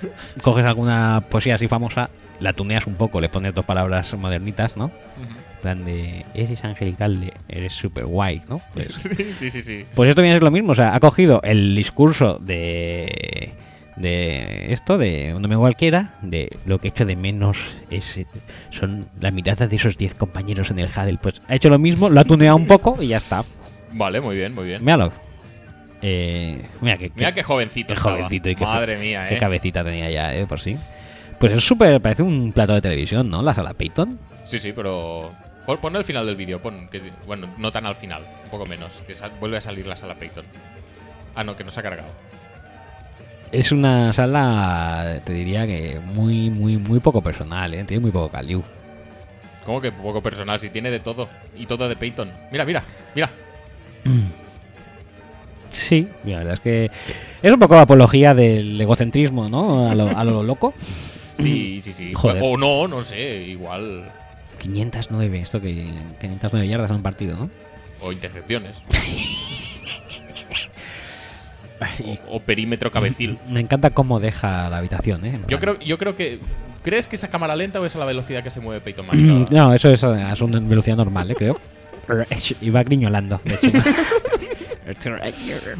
coges 0.42 0.65
alguna 0.65 1.23
poesía 1.31 1.55
así 1.57 1.68
famosa, 1.68 2.10
la 2.41 2.52
tuneas 2.52 2.86
un 2.86 2.94
poco, 2.94 3.20
le 3.20 3.28
pones 3.28 3.55
dos 3.55 3.65
palabras 3.65 4.15
modernitas, 4.16 4.76
¿no? 4.76 4.91
En 5.18 5.60
plan 5.62 5.84
de, 5.86 6.26
eres 6.34 6.62
angelical, 6.65 7.18
de, 7.20 7.33
eres 7.49 7.73
super 7.73 8.05
guay, 8.05 8.42
¿no? 8.49 8.60
Pues, 8.74 8.89
Sí, 8.92 9.08
sí, 9.39 9.50
sí, 9.50 9.62
sí. 9.62 9.84
pues 9.94 10.10
esto 10.10 10.20
viene 10.20 10.34
a 10.34 10.36
ser 10.36 10.42
lo 10.44 10.50
mismo, 10.50 10.73
o 10.73 10.74
sea, 10.74 10.94
ha 10.94 11.00
cogido 11.00 11.41
el 11.42 11.74
discurso 11.74 12.39
de 12.41 13.52
de 13.97 14.73
esto, 14.73 14.99
de 14.99 15.33
un 15.35 15.43
domingo 15.43 15.61
cualquiera, 15.61 16.15
de 16.23 16.51
lo 16.67 16.79
que 16.79 16.89
he 16.89 16.91
hecho 16.91 17.05
de 17.05 17.17
menos 17.17 17.57
es 17.91 18.21
son 18.71 19.07
la 19.21 19.31
mirada 19.31 19.67
de 19.67 19.77
esos 19.77 19.97
10 19.97 20.15
compañeros 20.15 20.71
en 20.71 20.79
el 20.81 20.87
Huddle. 20.87 21.19
Pues 21.21 21.41
ha 21.49 21.55
hecho 21.55 21.69
lo 21.69 21.79
mismo, 21.79 22.09
lo 22.09 22.21
ha 22.21 22.25
tuneado 22.25 22.57
un 22.57 22.67
poco 22.67 23.01
y 23.01 23.09
ya 23.09 23.19
está. 23.19 23.45
Vale, 23.93 24.21
muy 24.21 24.37
bien, 24.37 24.55
muy 24.55 24.65
bien. 24.65 24.85
Míralo. 24.85 25.13
Eh, 26.03 26.61
mira 26.81 26.97
que, 26.97 27.11
Mira 27.15 27.33
qué 27.33 27.43
jovencito. 27.43 27.95
qué 27.95 28.01
jovencito 28.01 28.51
y 28.51 28.55
qué, 28.57 28.65
Madre 28.65 28.99
mía, 28.99 29.27
qué 29.27 29.37
eh. 29.37 29.39
cabecita 29.39 29.83
tenía 29.83 30.11
ya, 30.11 30.35
eh, 30.35 30.47
por 30.47 30.61
sí. 30.61 30.77
Pues 31.39 31.53
es 31.53 31.65
súper, 31.65 32.01
parece 32.01 32.23
un 32.23 32.53
plato 32.53 32.75
de 32.75 32.83
televisión, 32.83 33.31
¿no? 33.31 33.43
La 33.43 33.55
sala 33.55 33.75
Peyton. 33.75 34.19
Sí, 34.45 34.59
sí, 34.59 34.73
pero. 34.73 35.33
Pon, 35.81 35.97
el 35.97 36.05
final 36.05 36.27
del 36.27 36.37
vídeo, 36.37 36.61
pon. 36.61 36.89
Que, 36.89 37.01
bueno, 37.27 37.49
no 37.57 37.73
tan 37.73 37.87
al 37.87 37.97
final, 37.97 38.23
un 38.45 38.51
poco 38.51 38.67
menos. 38.67 39.01
Que 39.07 39.15
vuelve 39.41 39.57
a 39.57 39.61
salir 39.61 39.87
la 39.87 39.97
sala 39.97 40.15
Peyton. 40.15 40.45
Ah, 41.35 41.43
no, 41.43 41.57
que 41.57 41.65
no 41.65 41.71
se 41.71 41.81
ha 41.81 41.83
cargado. 41.83 42.09
Es 43.55 43.70
una 43.70 44.12
sala, 44.12 45.20
te 45.24 45.33
diría 45.33 45.65
que 45.65 46.00
muy, 46.05 46.50
muy, 46.50 46.76
muy 46.76 46.99
poco 46.99 47.23
personal, 47.23 47.73
¿eh? 47.73 47.84
Tiene 47.84 48.00
muy 48.00 48.10
poco 48.10 48.28
caliu. 48.28 48.65
Como 49.65 49.81
que 49.81 49.92
poco 49.92 50.20
personal, 50.20 50.58
si 50.60 50.70
tiene 50.70 50.91
de 50.91 50.99
todo. 50.99 51.28
Y 51.57 51.66
todo 51.66 51.89
de 51.89 51.94
Peyton. 51.94 52.33
Mira, 52.50 52.65
mira, 52.65 52.83
mira. 53.15 53.31
Sí, 55.70 56.07
la 56.24 56.39
verdad 56.39 56.52
es 56.52 56.60
que 56.60 56.89
es 57.42 57.52
un 57.52 57.58
poco 57.58 57.76
apología 57.76 58.33
del 58.33 58.81
egocentrismo, 58.81 59.49
¿no? 59.49 59.91
A 59.91 59.94
lo, 59.97 60.08
a 60.16 60.24
lo 60.24 60.42
loco. 60.42 60.73
Sí, 61.36 61.81
sí, 61.83 61.92
sí. 61.92 62.12
Joder. 62.15 62.41
O 62.44 62.57
no, 62.57 62.86
no 62.86 63.02
sé, 63.02 63.42
igual. 63.42 64.08
509, 64.60 65.41
esto 65.41 65.60
que 65.60 65.92
509 66.20 66.68
yardas 66.68 66.91
en 66.91 66.97
un 66.97 67.02
partido, 67.02 67.36
¿no? 67.36 67.50
O 68.00 68.12
intercepciones. 68.12 68.76
Ay, 71.81 72.20
O, 72.28 72.36
o 72.36 72.41
perímetro 72.41 72.91
cabecil. 72.91 73.39
me 73.49 73.61
encanta 73.61 73.91
cómo 73.91 74.20
deja 74.20 74.69
la 74.69 74.78
habitación, 74.78 75.25
¿eh? 75.27 75.41
Yo 75.49 75.59
creo, 75.61 75.78
yo 75.81 75.99
creo 75.99 76.17
que. 76.17 76.41
¿Crees 76.83 77.09
que 77.09 77.17
es 77.17 77.25
a 77.25 77.28
cámara 77.28 77.57
lenta 77.57 77.81
o 77.81 77.86
es 77.86 77.97
a 77.97 77.99
la 77.99 78.05
velocidad 78.05 78.43
que 78.44 78.51
se 78.51 78.61
mueve 78.61 78.81
Peyton 78.81 79.07
Manning? 79.07 79.47
No, 79.51 79.73
eso 79.75 79.89
es, 79.91 80.03
es 80.03 80.41
una 80.41 80.61
velocidad 80.61 80.97
normal, 80.97 81.31
¿eh? 81.31 81.35
Creo. 81.35 81.59
Iba 82.61 82.83
griñolando, 82.83 83.41
de 83.44 83.55
hecho. 83.55 83.78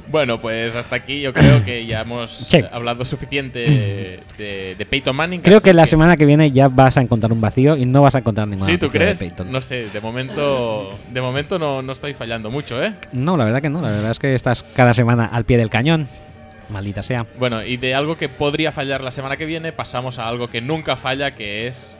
Bueno, 0.08 0.41
pues 0.41 0.76
hasta 0.76 0.97
aquí 0.97 1.20
yo 1.20 1.33
creo 1.34 1.65
que 1.65 1.84
ya 1.86 2.00
hemos 2.02 2.31
Sí. 2.49 2.60
hablado 2.73 3.05
suficiente 3.05 4.20
de, 4.39 4.74
de 4.76 4.86
Peyton 4.86 5.15
Manning. 5.15 5.41
Creo 5.41 5.60
que 5.60 5.74
la 5.74 5.86
semana 5.86 6.16
que 6.16 6.24
viene 6.26 6.50
ya 6.52 6.68
vas 6.68 6.97
a 6.97 7.00
encontrar 7.02 7.33
un 7.33 7.41
vacío 7.41 7.76
y 7.76 7.84
no 7.84 8.02
vas 8.02 8.15
a 8.15 8.18
encontrar 8.18 8.49
ninguna 8.49 8.70
Sí, 8.70 8.78
¿tú 8.78 8.86
de 8.86 8.99
crees? 8.99 9.18
Peyton. 9.18 9.50
No 9.52 9.60
sé, 9.60 9.89
de 9.92 10.00
momento, 10.00 10.99
de 11.10 11.20
momento 11.20 11.58
no, 11.58 11.83
no 11.83 11.92
estoy 11.92 12.15
fallando 12.15 12.50
mucho, 12.50 12.83
¿eh? 12.83 12.94
No, 13.12 13.36
la 13.36 13.44
verdad 13.44 13.60
que 13.62 13.70
no. 13.70 13.81
La 13.83 13.91
verdad 13.91 14.10
es 14.10 14.18
que 14.18 14.34
estás 14.34 14.62
cada 14.74 14.94
semana 14.94 15.26
al 15.26 15.44
pie 15.44 15.58
del 15.58 15.70
cañón. 15.70 16.08
Maldita 16.70 17.02
sea. 17.02 17.26
Bueno, 17.39 17.62
y 17.62 17.76
de 17.76 17.94
algo 17.94 18.16
que 18.16 18.31
podría 18.31 18.73
fallar 18.73 19.02
la 19.02 19.10
semana 19.10 19.36
que 19.36 19.44
viene, 19.44 19.70
pasamos 19.73 20.18
a 20.18 20.28
algo 20.28 20.49
que 20.49 20.62
nunca 20.62 20.97
falla, 20.97 21.34
que 21.34 21.66
es 21.66 21.94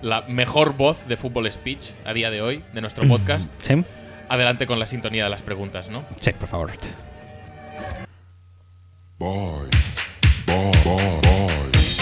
la 0.00 0.22
mejor 0.22 0.74
voz 0.78 0.98
de 1.06 1.18
Fútbol 1.18 1.50
Speech 1.52 1.90
a 2.06 2.14
día 2.14 2.30
de 2.30 2.40
hoy 2.40 2.62
de 2.72 2.80
nuestro 2.80 3.04
podcast. 3.08 3.52
¿Sí? 3.60 3.84
Adelante 4.30 4.64
con 4.64 4.78
la 4.78 4.86
sintonía 4.86 5.24
de 5.24 5.30
las 5.30 5.42
preguntas, 5.42 5.88
¿no? 5.88 6.04
Sí, 6.20 6.30
por 6.30 6.46
favor. 6.46 6.70
Boys. 9.18 9.96
Boy, 10.46 10.70
boy, 10.84 11.20
boys. 11.24 11.96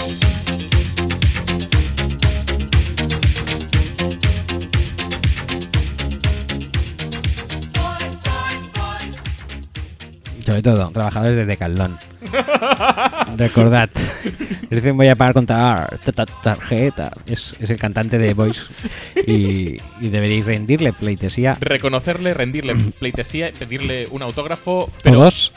Sobre 10.44 10.62
todo, 10.62 10.90
trabajadores 10.90 11.34
de 11.34 11.47
Decathlon. 11.47 11.98
Recordad. 13.39 13.89
Dicen 14.76 14.97
voy 14.97 15.08
a 15.08 15.16
pagar 15.16 15.34
con 15.34 15.47
tar- 15.47 15.98
ta- 16.05 16.12
ta- 16.12 16.26
tarjeta. 16.42 17.12
Es, 17.26 17.56
es 17.60 17.70
el 17.70 17.78
cantante 17.78 18.18
de 18.18 18.34
Voice. 18.34 18.60
Y, 19.26 19.78
y 20.00 20.08
deberéis 20.10 20.44
rendirle 20.44 20.92
pleitesía. 20.92 21.56
Reconocerle, 21.60 22.34
rendirle 22.34 22.74
pleitesía, 22.98 23.50
pedirle 23.58 24.06
un 24.10 24.22
autógrafo, 24.22 24.86
Pero, 25.02 25.02
pero 25.02 25.18
dos. 25.24 25.52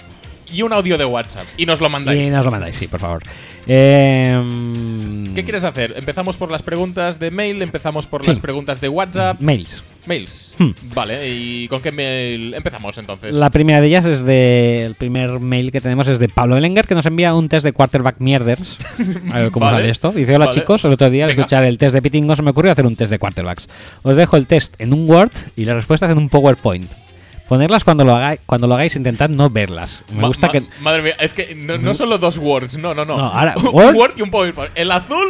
Y 0.52 0.62
un 0.62 0.74
audio 0.74 0.98
de 0.98 1.06
WhatsApp. 1.06 1.46
Y 1.58 1.66
nos 1.66 1.80
lo 1.82 1.90
mandáis. 1.90 2.28
Y 2.28 2.30
nos 2.32 2.44
lo 2.46 2.52
mandáis, 2.52 2.76
sí, 2.76 2.88
por 2.88 3.00
favor. 3.00 3.22
Eh, 3.68 5.32
¿Qué 5.36 5.44
quieres 5.44 5.64
hacer? 5.64 5.94
¿Empezamos 5.98 6.38
por 6.38 6.52
las 6.52 6.64
preguntas 6.64 7.20
de 7.20 7.32
mail? 7.32 7.62
¿Empezamos 7.62 8.08
por 8.08 8.24
Sí. 8.24 8.32
las 8.32 8.40
preguntas 8.40 8.82
de 8.82 8.90
WhatsApp? 8.90 9.40
Mails. 9.40 9.84
Mails. 10.08 10.54
Hmm. 10.58 10.72
Vale, 10.96 11.30
¿y 11.30 11.68
con 11.68 11.80
qué 11.82 11.92
mail 11.92 12.56
empezamos 12.56 12.98
entonces? 12.98 13.36
La 13.36 13.52
primera 13.52 13.80
de 13.82 13.88
ellas 13.88 14.06
es 14.06 14.26
de. 14.26 14.84
El 14.86 14.96
primer 14.96 15.40
mail 15.40 15.72
que 15.72 15.80
tenemos 15.80 16.08
es 16.08 16.18
de 16.18 16.28
Pablo 16.28 16.58
Elenger, 16.58 16.88
que 16.88 16.96
nos 16.96 17.06
envía 17.06 17.36
un 17.36 17.48
test 17.50 17.64
de 17.64 17.72
quarterback 17.72 18.16
mierders. 18.20 18.78
A 19.32 19.40
ver 19.40 19.52
cómo 19.52 19.68
Vale. 19.68 19.78
sale 19.78 19.90
esto. 19.92 20.12
Dice: 20.12 20.36
Hola 20.36 20.48
Vale. 20.48 20.60
chicos, 20.60 20.84
el 20.86 20.94
otro 20.94 21.10
día 21.12 21.26
al 21.26 21.30
escuchar 21.32 21.64
el 21.66 21.78
test 21.78 21.94
de 21.94 22.02
Pitingo 22.02 22.36
se 22.36 22.42
me 22.42 22.50
ocurrió 22.50 22.72
hacer 22.72 22.88
un 22.88 22.96
test 22.96 23.12
de 23.12 23.20
quarterbacks. 23.20 23.70
Os 24.02 24.16
dejo 24.16 24.38
el 24.38 24.48
test 24.48 24.80
en 24.82 24.92
un 24.92 25.08
Word 25.08 25.32
y 25.56 25.66
las 25.66 25.76
respuestas 25.76 26.10
en 26.10 26.18
un 26.18 26.30
PowerPoint. 26.30 26.90
Ponerlas 27.52 27.84
cuando 27.84 28.06
lo 28.06 28.16
hagáis, 28.16 28.40
cuando 28.46 28.66
lo 28.66 28.76
hagáis, 28.76 28.96
intentad 28.96 29.28
no 29.28 29.50
verlas. 29.50 30.04
Me 30.10 30.22
Ma- 30.22 30.28
gusta 30.30 30.48
ma- 30.48 30.54
que. 30.54 30.64
Madre 30.80 31.02
mía, 31.02 31.16
es 31.20 31.34
que 31.34 31.54
no, 31.54 31.78
no 31.78 31.94
solo 31.94 32.18
dos 32.18 32.38
words, 32.38 32.78
no, 32.78 32.94
no, 32.94 33.04
no. 33.04 33.18
No, 33.18 33.26
ahora, 33.26 33.56
un 33.58 33.66
Word. 33.74 33.94
Word 33.94 34.14
y 34.16 34.22
un 34.22 34.32
PowerPoint. 34.32 34.72
El 34.76 34.90
azul, 34.90 35.28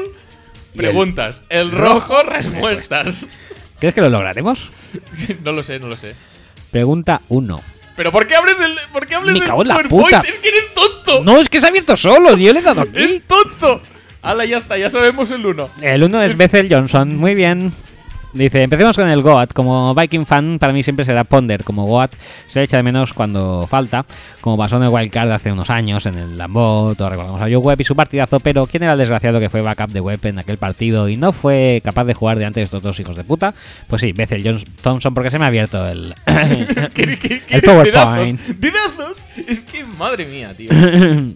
Y 0.75 0.77
el 0.77 0.77
preguntas. 0.77 1.41
El, 1.49 1.71
rojo, 1.71 2.21
respuestas. 2.21 3.25
¿Crees 3.79 3.95
que 3.95 4.01
lo 4.01 4.09
lograremos? 4.11 4.69
no 5.43 5.51
lo 5.51 5.63
sé, 5.63 5.79
no 5.79 5.87
lo 5.87 5.95
sé. 5.95 6.13
Pregunta 6.69 7.21
1. 7.29 7.59
¿Pero 7.95 8.11
por 8.11 8.27
qué 8.27 8.35
abres 8.35 8.59
el, 8.59 8.75
por 8.93 9.07
qué 9.07 9.15
abres 9.15 9.33
Me 9.33 9.39
el 9.39 9.45
cago 9.45 9.63
en 9.63 9.69
la 9.69 9.73
PowerPoint? 9.77 10.05
puta. 10.05 10.19
Es 10.19 10.37
que 10.37 10.49
eres 10.49 10.67
tonto. 10.75 11.23
No, 11.23 11.39
es 11.39 11.49
que 11.49 11.59
se 11.59 11.65
ha 11.65 11.69
abierto 11.69 11.97
solo. 11.97 12.37
Yo 12.37 12.53
le 12.53 12.59
he 12.59 12.61
dado 12.61 12.81
aquí. 12.81 13.01
¡Es 13.01 13.23
tonto! 13.23 13.81
Hala, 14.21 14.45
ya 14.45 14.57
está, 14.57 14.77
ya 14.77 14.91
sabemos 14.91 15.31
el 15.31 15.43
uno. 15.43 15.69
El 15.81 16.03
uno 16.03 16.21
es 16.21 16.37
Bethel 16.37 16.67
Johnson, 16.71 17.17
muy 17.17 17.33
bien. 17.33 17.73
Dice, 18.33 18.63
empecemos 18.63 18.95
con 18.95 19.09
el 19.09 19.21
Goat. 19.21 19.51
Como 19.53 19.93
Viking 19.93 20.25
fan, 20.25 20.57
para 20.59 20.71
mí 20.71 20.83
siempre 20.83 21.03
será 21.05 21.23
Ponder. 21.25 21.63
Como 21.65 21.85
Goat 21.85 22.13
se 22.47 22.63
echa 22.63 22.77
de 22.77 22.83
menos 22.83 23.13
cuando 23.13 23.67
falta, 23.69 24.05
como 24.39 24.57
pasó 24.57 24.77
en 24.77 24.83
el 24.83 24.89
Wildcard 24.89 25.31
hace 25.31 25.51
unos 25.51 25.69
años, 25.69 26.05
en 26.05 26.17
el 26.17 26.37
Lambo, 26.37 26.93
todos 26.97 27.11
recordamos 27.11 27.41
a 27.41 27.45
Joe 27.45 27.57
Webb 27.57 27.81
y 27.81 27.83
su 27.83 27.95
partidazo, 27.95 28.39
pero 28.39 28.65
¿quién 28.67 28.83
era 28.83 28.93
el 28.93 28.99
desgraciado 28.99 29.39
que 29.39 29.49
fue 29.49 29.61
backup 29.61 29.89
de 29.91 29.99
Webb 29.99 30.25
en 30.27 30.39
aquel 30.39 30.57
partido 30.57 31.09
y 31.09 31.17
no 31.17 31.33
fue 31.33 31.81
capaz 31.83 32.05
de 32.05 32.13
jugar 32.13 32.37
delante 32.37 32.61
de 32.61 32.63
estos 32.65 32.81
dos 32.81 32.99
hijos 32.99 33.15
de 33.17 33.23
puta? 33.25 33.53
Pues 33.87 34.01
sí, 34.01 34.13
Bethel 34.13 34.43
Jones- 34.43 34.65
Thompson, 34.81 35.13
porque 35.13 35.29
se 35.29 35.37
me 35.37 35.43
ha 35.45 35.47
abierto 35.49 35.85
el... 35.87 36.15
¿Qué- 36.93 37.17
qué- 37.17 37.17
qué- 37.17 37.41
el 37.49 37.61
PowerPoint. 37.61 38.39
Dedazos, 38.39 38.57
dedazos. 38.59 39.25
Es 39.47 39.65
que, 39.65 39.83
madre 39.83 40.25
mía, 40.25 40.53
tío. 40.55 40.69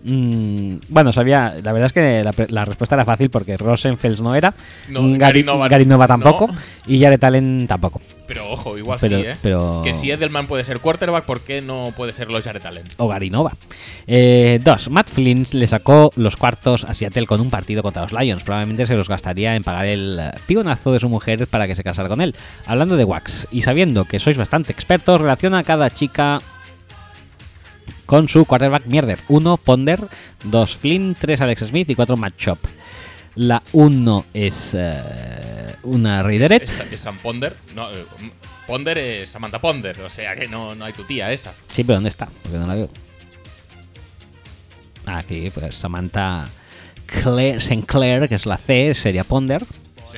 Mm, 0.06 0.78
bueno, 0.90 1.12
sabía, 1.12 1.56
la 1.64 1.72
verdad 1.74 1.88
es 1.88 1.94
que 1.94 2.24
la, 2.24 2.34
la 2.50 2.66
respuesta 2.66 2.96
era 2.96 3.06
fácil 3.06 3.30
porque 3.30 3.58
Rosenfels 3.58 4.22
no 4.22 4.36
era, 4.36 4.54
No, 4.90 5.02
Gary, 5.02 5.18
Gary 5.18 5.44
Nova- 5.44 5.68
Gary 5.68 5.86
Nova 5.86 6.08
tampoco 6.08 6.48
no. 6.48 6.56
Y 6.88 7.00
Jared 7.02 7.24
Allen 7.24 7.66
tampoco. 7.68 8.02
Pero 8.28 8.50
ojo, 8.52 8.78
igual 8.78 8.98
Pero- 9.02 9.20
sí, 9.20 9.26
¿eh? 9.28 9.36
pero- 9.42 9.82
Que 9.84 9.94
si 9.94 10.10
Edelman 10.12 10.48
puede 10.48 10.64
ser 10.64 10.80
quarterback, 10.80 11.26
¿por 11.26 11.42
qué 11.42 11.62
no 11.62 11.94
puede 11.96 12.12
ser 12.14 12.30
los 12.32 12.44
Jared 12.44 12.66
Allen? 12.66 12.84
o 12.98 13.08
Gary 13.08 13.30
Nova. 13.30 13.54
Eh, 14.08 14.60
dos, 14.64 14.90
Matt 14.90 15.10
Flynn 15.10 15.46
le 15.52 15.68
sacó 15.68 16.12
los 16.16 16.36
cuartos 16.38 16.84
a 16.86 16.94
Seattle 16.94 17.28
con 17.28 17.40
un 17.42 17.50
partido 17.50 17.84
contra 17.84 18.02
los 18.04 18.14
Lions. 18.14 18.44
Probablemente 18.44 18.86
se 18.86 18.96
los 18.96 19.10
gastaría 19.10 19.56
en 19.56 19.64
pagar 19.64 19.86
el 19.86 20.20
pigonazo 20.48 20.92
de 20.92 21.00
su 21.00 21.08
mujer 21.10 21.48
para 21.48 21.68
que 21.68 21.76
se 21.76 21.84
casara 21.84 22.10
con 22.10 22.22
él. 22.22 22.36
Hablando 22.66 22.98
de 22.98 23.04
Wax 23.04 23.48
y 23.52 23.62
sabiendo 23.62 24.06
que 24.06 24.20
sois 24.20 24.38
bastante 24.38 24.72
expertos, 24.72 25.22
relaciona 25.22 25.60
a 25.60 25.64
cada 25.64 25.92
chica 25.92 26.42
con 28.06 28.28
su 28.28 28.46
quarterback 28.46 28.86
mierder. 28.86 29.20
1 29.28 29.58
Ponder, 29.58 30.00
2 30.44 30.76
Flynn, 30.78 31.16
3 31.20 31.42
Alex 31.42 31.62
Smith 31.68 31.90
y 31.90 31.96
4 31.96 32.18
Matt 32.18 32.38
Chop. 32.38 32.60
La 33.36 33.62
1 33.74 34.26
es 34.34 34.72
eh, 34.74 35.65
una 35.86 36.22
Raideret. 36.24 36.62
Es, 36.64 36.80
es- 36.82 36.92
es 36.92 37.00
Sam 37.00 37.18
Ponder. 37.20 37.56
No, 37.76 37.92
eh, 37.92 38.06
Ponder 38.68 38.98
es 38.98 39.30
Samantha 39.30 39.60
Ponder, 39.62 40.00
o 40.02 40.10
sea 40.10 40.36
que 40.36 40.48
no, 40.48 40.76
no 40.76 40.86
hay 40.86 40.94
tu 40.94 41.04
tía 41.04 41.32
esa. 41.32 41.54
Sí, 41.72 41.84
pero 41.84 41.96
¿dónde 41.96 42.10
está? 42.10 42.28
Porque 42.44 42.58
no 42.58 42.68
la 42.68 42.76
veo. 42.76 42.90
Ah, 45.06 45.18
Aquí, 45.20 45.52
pues 45.54 45.76
Samantha 45.76 46.50
Claire, 47.06 47.60
Sinclair, 47.60 48.28
que 48.28 48.36
es 48.36 48.46
la 48.46 48.58
C, 48.58 48.94
sería 48.94 49.24
Ponder. 49.24 49.64
Sí. 50.12 50.18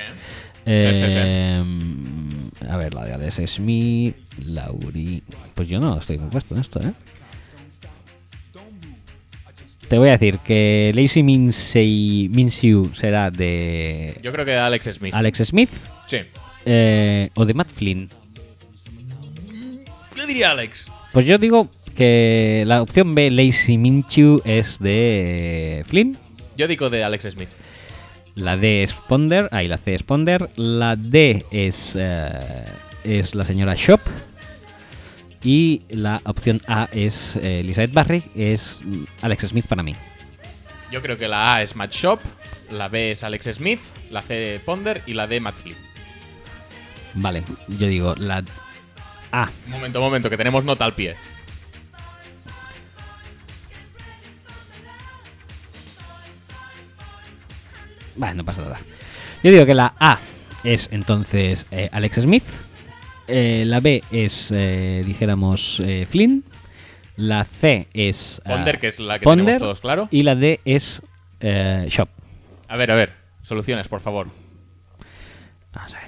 Eh, 0.65 0.91
sí, 0.93 1.05
sí, 1.05 1.11
sí. 1.11 2.67
A 2.69 2.77
ver, 2.77 2.93
la 2.93 3.05
de 3.05 3.13
Alex 3.13 3.41
Smith, 3.51 4.15
Lauri. 4.45 5.23
Pues 5.53 5.67
yo 5.67 5.79
no 5.79 5.97
estoy 5.99 6.17
muy 6.17 6.29
puesto 6.29 6.55
en 6.55 6.61
esto, 6.61 6.79
¿eh? 6.81 6.93
Te 9.87 9.97
voy 9.97 10.09
a 10.09 10.11
decir 10.13 10.39
que 10.39 10.91
Lacey 10.93 11.23
Minsey, 11.23 12.27
Minshew 12.31 12.89
será 12.93 13.31
de 13.31 14.15
Yo 14.21 14.31
creo 14.33 14.43
que 14.45 14.53
Alex 14.55 14.89
Smith. 14.93 15.13
Alex 15.13 15.39
Smith 15.45 15.69
Sí. 16.07 16.17
eh, 16.65 17.29
o 17.35 17.45
de 17.45 17.53
Matt 17.53 17.69
Flynn. 17.69 18.09
Yo 20.15 20.25
diría 20.27 20.51
Alex. 20.51 20.87
Pues 21.13 21.25
yo 21.25 21.37
digo 21.37 21.69
que 21.95 22.63
la 22.67 22.81
opción 22.81 23.15
B, 23.15 23.31
Lacey 23.31 23.77
Minshew, 23.77 24.41
es 24.43 24.77
de 24.79 25.83
Flynn. 25.87 26.17
Yo 26.57 26.67
digo 26.67 26.89
de 26.89 27.03
Alex 27.03 27.29
Smith. 27.31 27.49
La 28.35 28.57
D 28.57 28.83
es 28.83 28.93
Ponder, 28.93 29.47
ahí 29.51 29.67
la 29.67 29.77
C 29.77 29.95
es 29.95 30.03
Ponder. 30.03 30.49
La 30.57 30.95
D 30.95 31.45
es, 31.51 31.93
eh, 31.95 32.29
es 33.03 33.35
la 33.35 33.45
señora 33.45 33.73
Shop. 33.75 34.01
Y 35.43 35.83
la 35.89 36.21
opción 36.25 36.59
A 36.67 36.89
es 36.91 37.35
eh, 37.37 37.59
Elizabeth 37.59 37.93
Barry, 37.93 38.23
es 38.35 38.81
mm, 38.83 39.03
Alex 39.21 39.47
Smith 39.47 39.67
para 39.67 39.83
mí. 39.83 39.95
Yo 40.91 41.01
creo 41.01 41.17
que 41.17 41.27
la 41.27 41.55
A 41.55 41.61
es 41.61 41.75
Matt 41.75 41.91
Shop, 41.91 42.19
la 42.71 42.87
B 42.87 43.11
es 43.11 43.23
Alex 43.23 43.55
Smith, 43.55 43.79
la 44.09 44.21
C 44.21 44.59
Ponder 44.65 45.03
y 45.05 45.13
la 45.13 45.27
D 45.27 45.39
Matt 45.39 45.55
Flip. 45.55 45.77
Vale, 47.13 47.43
yo 47.67 47.87
digo 47.87 48.15
la 48.15 48.43
A. 49.31 49.49
Un 49.65 49.71
momento, 49.71 49.99
un 49.99 50.05
momento, 50.05 50.29
que 50.29 50.37
tenemos 50.37 50.63
nota 50.63 50.85
al 50.85 50.93
pie. 50.93 51.15
Vale, 58.15 58.35
no 58.35 58.45
pasa 58.45 58.61
nada. 58.61 58.79
Yo 59.43 59.51
digo 59.51 59.65
que 59.65 59.73
la 59.73 59.93
A 59.99 60.19
es 60.63 60.89
entonces 60.91 61.65
eh, 61.71 61.89
Alex 61.91 62.21
Smith 62.21 62.43
eh, 63.27 63.63
la 63.65 63.79
B 63.79 64.03
es, 64.11 64.51
eh, 64.53 65.03
dijéramos, 65.05 65.81
eh, 65.83 66.05
Flynn. 66.09 66.43
La 67.15 67.45
C 67.45 67.87
es. 67.93 68.41
ah, 68.45 68.51
Ponder, 68.51 68.79
que 68.79 68.87
es 68.89 68.99
la 68.99 69.17
que 69.17 69.23
Ponder, 69.23 69.45
tenemos 69.45 69.61
todos, 69.61 69.81
claro. 69.81 70.07
Y 70.11 70.23
la 70.23 70.35
D 70.35 70.59
es 70.65 71.01
eh, 71.39 71.85
Shop. 71.89 72.09
A 72.67 72.77
ver, 72.77 72.91
a 72.91 72.95
ver. 72.95 73.13
Soluciones, 73.41 73.87
por 73.87 74.01
favor. 74.01 74.27
Vamos 75.73 75.93
a 75.95 75.99
ver. 75.99 76.07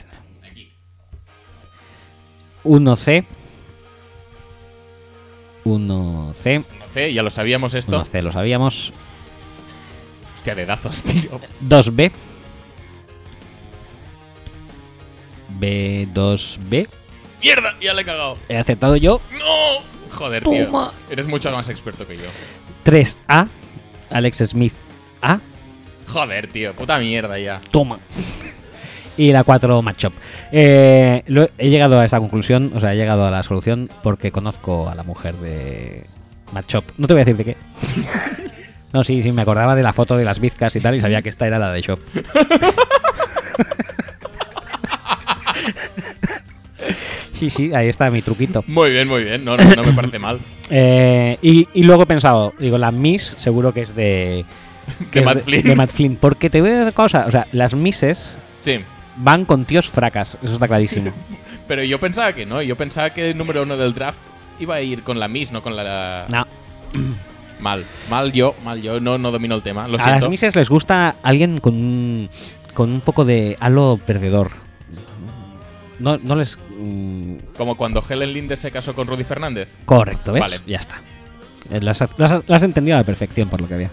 1C. 2.64 3.25
1C. 5.65 6.64
No 6.80 6.88
sé, 6.93 7.14
ya 7.14 7.23
lo 7.23 7.30
sabíamos 7.30 7.73
esto. 7.73 8.03
1C 8.03 8.22
lo 8.22 8.31
sabíamos. 8.31 8.93
Hostia, 10.35 10.56
dedazos, 10.56 11.01
tío. 11.03 11.39
2B. 11.67 12.11
B2B. 15.59 16.88
¡Mierda! 17.42 17.74
Ya 17.82 17.93
le 17.93 18.01
he 18.01 18.06
cagado. 18.06 18.38
He 18.50 18.58
aceptado 18.58 18.95
yo. 18.95 19.22
¡No! 19.32 19.84
Joder, 20.16 20.43
Toma. 20.43 20.58
tío. 20.58 20.93
Eres 21.11 21.27
mucho 21.27 21.51
más 21.51 21.69
experto 21.69 22.06
que 22.08 22.18
yo. 22.18 22.24
3A. 22.85 23.48
Alex 24.09 24.38
Smith 24.48 24.74
A. 25.22 25.40
Joder, 26.08 26.48
tío. 26.48 26.74
Puta 26.74 26.98
mierda 27.00 27.38
ya. 27.40 27.61
Toma. 27.72 28.00
Y 29.18 29.32
la 29.32 29.43
4 29.43 29.82
Matchup. 29.82 30.14
Eh, 30.51 31.24
lo- 31.27 31.50
he 31.58 31.69
llegado 31.69 32.00
a 32.00 32.06
esta 32.06 32.19
conclusión, 32.19 32.72
o 32.74 32.80
sea, 32.80 32.93
he 32.93 32.98
llegado 32.98 33.26
a 33.27 33.32
la 33.32 33.43
solución 33.43 33.90
porque 34.01 34.32
conozco 34.32 34.90
a 34.90 34.95
la 34.95 35.03
mujer 35.03 35.35
de 35.35 36.03
Matchup. 36.53 36.85
No 36.98 37.06
te 37.06 37.14
voy 37.14 37.22
a 37.22 37.26
decir 37.26 37.38
de 37.38 37.45
qué. 37.45 37.58
No, 38.92 39.03
sí, 39.03 39.22
sí, 39.22 39.32
me 39.32 39.43
acordaba 39.43 39.76
de 39.76 39.84
la 39.84 39.93
foto 39.93 40.18
de 40.18 40.26
las 40.26 40.40
bizcas 40.40 40.76
y 40.76 40.80
tal 40.80 40.95
y 40.95 41.00
sabía 41.00 41.22
que 41.22 41.30
esta 41.30 41.45
era 41.45 41.59
la 41.59 41.72
de 41.72 41.80
Shop. 41.84 42.00
Sí, 47.40 47.50
sí, 47.50 47.74
ahí 47.74 47.88
está 47.88 48.11
mi 48.11 48.22
truquito. 48.22 48.64
Muy 48.68 48.92
bien, 48.92 49.08
muy 49.08 49.24
bien. 49.24 49.43
No, 49.45 49.56
no, 49.58 49.64
no 49.76 49.84
me 49.84 49.93
parece 49.93 50.19
mal. 50.19 50.40
Eh, 50.72 51.38
y, 51.42 51.68
y 51.74 51.82
luego 51.84 52.03
he 52.03 52.06
pensado, 52.06 52.53
digo, 52.59 52.77
la 52.77 52.92
Miss 52.92 53.34
seguro 53.40 53.74
que 53.74 53.82
es 53.82 53.95
de. 53.95 54.45
que 55.11 55.19
De 55.19 55.19
es 55.22 55.26
Matt 55.26 55.43
Flynn. 55.43 55.64
de 55.64 55.76
Matt 55.76 55.90
Flynn. 55.92 56.16
Porque 56.18 56.51
te 56.51 56.61
voy 56.61 56.69
a 56.69 56.74
decir 56.74 56.84
una 56.84 56.92
cosa, 56.92 57.26
o 57.27 57.32
sea, 57.32 57.48
las 57.53 57.74
Misses 57.74 58.35
Sí. 58.61 58.77
van 59.16 59.45
con 59.45 59.66
tíos 59.66 59.90
fracas, 59.90 60.38
eso 60.43 60.53
está 60.53 60.68
clarísimo. 60.68 61.11
Pero 61.68 61.84
yo 61.84 61.98
pensaba 62.00 62.34
que 62.34 62.45
no. 62.45 62.61
Yo 62.61 62.76
pensaba 62.76 63.09
que 63.11 63.32
el 63.32 63.38
número 63.38 63.64
uno 63.64 63.77
del 63.77 63.95
draft 63.95 64.19
iba 64.59 64.76
a 64.76 64.82
ir 64.82 65.01
con 65.01 65.19
la 65.19 65.27
Miss, 65.27 65.51
no 65.51 65.64
con 65.64 65.76
la. 65.76 66.26
No, 66.30 66.45
Mal. 67.59 67.84
Mal 68.11 68.32
yo, 68.32 68.53
mal 68.64 68.80
yo. 68.82 69.00
No, 69.00 69.18
no 69.18 69.32
domino 69.32 69.56
el 69.56 69.61
tema. 69.64 69.88
Lo 69.88 69.98
a 69.98 70.03
siento. 70.03 70.22
las 70.22 70.30
Misses 70.30 70.56
les 70.56 70.69
gusta 70.69 71.16
alguien 71.24 71.58
con 71.59 71.74
un, 71.74 72.30
con 72.76 72.92
un 72.92 73.01
poco 73.01 73.26
de 73.26 73.58
halo 73.59 74.00
perdedor. 74.06 74.51
No, 76.00 76.18
no 76.18 76.36
les. 76.36 76.58
mm, 76.78 77.36
Como 77.58 77.76
cuando 77.76 78.03
Helen 78.08 78.34
Linde 78.34 78.56
se 78.56 78.72
casó 78.72 78.94
con 78.94 79.08
Rudy 79.08 79.24
Fernández. 79.24 79.69
correcto, 79.86 80.34
¿ves? 80.34 80.42
Vale. 80.42 80.60
Ya 80.66 80.78
está. 80.78 81.02
Eh, 81.72 81.80
Las, 81.82 82.02
has- 82.02 82.10
las 82.18 82.32
las 82.32 82.44
has 82.50 82.64
entendido 82.64 82.95
a 82.98 83.00
la 83.02 83.06
perfección, 83.06 83.50
por 83.50 83.61
lo 83.61 83.68
que 83.68 83.74
había. 83.76 83.92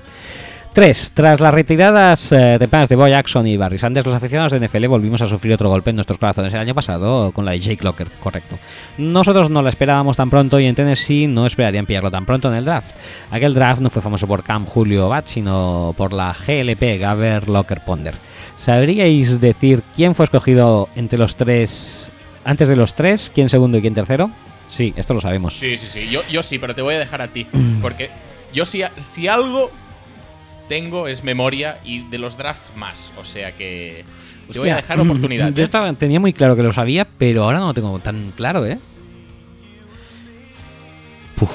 3. 0.73 1.12
Tras 1.15 1.41
las 1.41 1.55
retiradas 1.55 2.31
eh, 2.33 2.57
tempranas 2.59 2.91
de 2.91 2.97
Boy 2.97 3.10
Jackson 3.10 3.47
y 3.47 3.57
Barry 3.57 3.78
Sanders, 3.78 4.05
los 4.07 4.15
aficionados 4.15 4.52
de 4.52 4.60
NFL 4.60 4.86
volvimos 4.89 5.23
a 5.23 5.26
sufrir 5.26 5.55
otro 5.55 5.70
golpe 5.70 5.89
en 5.89 5.97
nuestros 5.97 6.18
corazones 6.18 6.52
el 6.52 6.60
año 6.60 6.75
pasado 6.75 7.33
con 7.33 7.47
la 7.47 7.52
de 7.52 7.60
Jake 7.60 7.83
Locker, 7.83 8.09
correcto. 8.20 8.59
Nosotros 8.99 9.49
no 9.49 9.62
la 9.62 9.70
esperábamos 9.70 10.18
tan 10.18 10.28
pronto 10.28 10.60
y 10.60 10.67
en 10.67 10.75
Tennessee 10.75 11.28
no 11.28 11.47
esperarían 11.47 11.86
pillarlo 11.86 12.10
tan 12.10 12.26
pronto 12.26 12.49
en 12.51 12.57
el 12.59 12.67
draft. 12.67 12.91
Aquel 13.31 13.55
draft 13.55 13.81
no 13.81 13.89
fue 13.89 14.02
famoso 14.02 14.26
por 14.26 14.43
Cam 14.43 14.67
Julio 14.67 15.09
Bat, 15.09 15.26
sino 15.28 15.94
por 15.97 16.12
la 16.12 16.35
GLP 16.47 16.99
Gaber 17.01 17.49
Locker 17.49 17.81
Ponder. 17.81 18.15
¿Sabríais 18.57 19.41
decir 19.41 19.83
quién 19.94 20.15
fue 20.15 20.25
escogido 20.25 20.89
entre 20.97 21.18
los 21.18 21.36
tres, 21.36 22.10
antes 22.44 22.68
de 22.68 22.76
los 22.76 22.94
tres, 22.94 23.31
quién 23.35 23.51
segundo 23.51 23.78
y 23.78 23.83
quién 23.83 23.94
tercero? 23.94 24.31
Sí, 24.68 24.94
esto 24.97 25.15
lo 25.15 25.20
sabemos. 25.20 25.55
Sí, 25.55 25.76
sí, 25.76 25.86
sí. 25.86 26.09
Yo, 26.09 26.23
yo 26.31 26.43
sí, 26.43 26.59
pero 26.59 26.75
te 26.75 26.83
voy 26.83 26.94
a 26.94 26.99
dejar 26.99 27.23
a 27.23 27.28
ti. 27.28 27.47
Mm. 27.52 27.81
Porque 27.81 28.10
yo 28.52 28.65
si, 28.65 28.83
si 28.99 29.28
algo 29.28 29.70
tengo 30.68 31.07
es 31.07 31.23
memoria 31.23 31.78
y 31.85 32.01
de 32.09 32.18
los 32.18 32.36
drafts 32.36 32.73
más. 32.76 33.12
O 33.18 33.25
sea 33.25 33.52
que 33.52 34.05
te 34.51 34.59
voy 34.59 34.70
a 34.70 34.76
dejar 34.76 34.99
oportunidad. 35.01 35.52
Yo 35.52 35.62
¿eh? 35.62 35.65
estaba, 35.65 35.93
tenía 35.93 36.18
muy 36.18 36.33
claro 36.33 36.57
que 36.57 36.62
lo 36.62 36.73
sabía, 36.73 37.07
pero 37.18 37.44
ahora 37.44 37.59
no 37.59 37.68
lo 37.68 37.75
tengo 37.75 37.99
tan 37.99 38.33
claro, 38.35 38.67
¿eh? 38.67 38.78
Puf, 41.36 41.51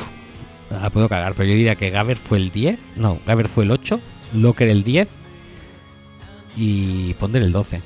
la 0.70 0.90
puedo 0.92 1.10
cagar, 1.10 1.34
pero 1.34 1.50
yo 1.50 1.56
diría 1.56 1.76
que 1.76 1.90
Gaber 1.90 2.18
fue 2.18 2.38
el 2.38 2.52
10. 2.52 2.80
No, 2.96 3.20
Gaber 3.26 3.48
fue 3.48 3.64
el 3.64 3.72
8, 3.72 4.00
Locker 4.34 4.70
el 4.70 4.84
10 4.84 5.08
y 6.56 7.14
Ponder 7.16 7.42
el 7.44 7.52
12. 7.52 7.82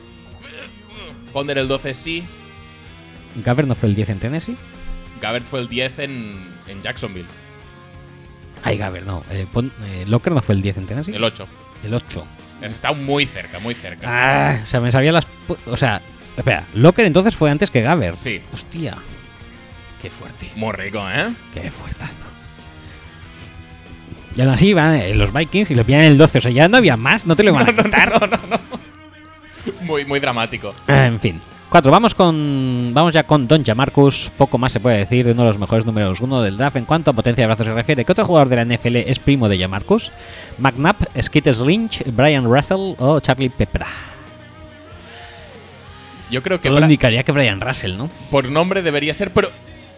Ponder 1.34 1.58
el 1.58 1.68
12 1.68 1.94
sí. 1.94 2.24
Gaber 3.44 3.68
no 3.68 3.76
fue 3.76 3.90
el 3.90 3.96
10 3.96 4.10
en 4.10 4.20
Tennessee. 4.20 4.58
Gabbert 5.22 5.48
fue 5.48 5.60
el 5.60 5.68
10 5.70 6.00
en, 6.00 6.48
en 6.68 6.82
Jacksonville. 6.82 7.28
Ay, 8.64 8.78
Gaber, 8.78 9.06
no. 9.06 9.24
eh, 9.30 9.46
Pon- 9.52 9.72
eh, 9.86 10.06
Locker 10.08 10.34
no 10.34 10.42
fue 10.42 10.56
el 10.56 10.62
10 10.62 10.78
en 10.78 10.86
Tennessee. 10.88 11.14
El 11.16 11.24
8. 11.24 11.48
El 11.84 11.94
8. 11.94 12.26
Está 12.62 12.94
muy 12.94 13.26
cerca, 13.26 13.60
muy 13.60 13.74
cerca. 13.74 14.08
Ah, 14.10 14.62
o 14.64 14.68
sea, 14.68 14.80
me 14.80 14.92
sabía 14.92 15.12
las. 15.12 15.28
O 15.68 15.78
sea, 15.78 16.02
espera, 16.38 16.66
Locker 16.74 17.06
entonces 17.06 17.36
fue 17.36 17.52
antes 17.52 17.70
que 17.70 17.82
Gaber. 17.82 18.18
Sí. 18.18 18.42
Hostia. 18.54 18.98
Qué 20.02 20.10
fuerte. 20.10 20.52
Muy 20.56 20.72
rico, 20.74 21.04
¿eh? 21.10 21.34
Qué 21.54 21.70
fuertazo. 21.72 22.25
Y 24.36 24.42
aún 24.42 24.50
así 24.52 24.74
van 24.74 24.96
eh, 24.96 25.14
los 25.14 25.32
Vikings 25.34 25.72
y 25.72 25.76
lo 25.76 25.84
pillan 25.86 26.02
en 26.02 26.12
el 26.14 26.18
12. 26.18 26.38
O 26.38 26.42
sea, 26.42 26.52
ya 26.52 26.68
no 26.68 26.78
había 26.78 26.98
más, 26.98 27.26
no 27.26 27.36
te 27.36 27.44
lo 27.44 27.54
van 27.54 27.70
a 27.70 27.74
quitar. 27.84 28.30
Muy, 29.82 30.06
muy 30.06 30.20
dramático. 30.20 30.70
Ah, 30.88 31.06
En 31.06 31.20
fin. 31.20 31.40
Cuatro, 31.70 31.92
vamos 31.92 32.14
con. 32.14 32.92
Vamos 32.94 33.14
ya 33.14 33.24
con 33.24 33.48
Don 33.48 33.64
Jamarcus. 33.66 34.32
Poco 34.38 34.58
más 34.58 34.72
se 34.72 34.80
puede 34.80 34.98
decir 35.00 35.26
de 35.26 35.32
uno 35.32 35.42
de 35.44 35.48
los 35.50 35.58
mejores 35.60 35.86
números 35.86 36.22
uno 36.22 36.42
del 36.42 36.56
draft 36.58 36.78
en 36.78 36.86
cuanto 36.86 37.12
a 37.12 37.14
potencia 37.14 37.42
de 37.42 37.48
brazos 37.48 37.66
se 37.66 37.74
refiere. 37.74 38.06
¿Qué 38.06 38.12
otro 38.12 38.24
jugador 38.26 38.50
de 38.50 38.56
la 38.58 38.66
NFL 38.66 38.96
es 38.98 39.20
primo 39.20 39.50
de 39.50 39.58
Jamarcus? 39.60 40.12
McNabb, 40.60 40.96
Skitters 41.22 41.60
Lynch, 41.60 42.04
Brian 42.14 42.46
Russell 42.46 42.94
o 43.00 43.20
Charlie 43.20 43.50
Pepra. 43.50 43.88
Yo 46.32 46.42
creo 46.42 46.60
que 46.62 46.70
Todo 46.70 46.80
indicaría 46.80 47.24
que 47.24 47.32
Brian 47.32 47.62
Russell, 47.62 47.98
¿no? 47.98 48.10
por 48.32 48.46
nombre 48.50 48.82
debería 48.82 49.14
ser, 49.14 49.32
pero 49.32 49.50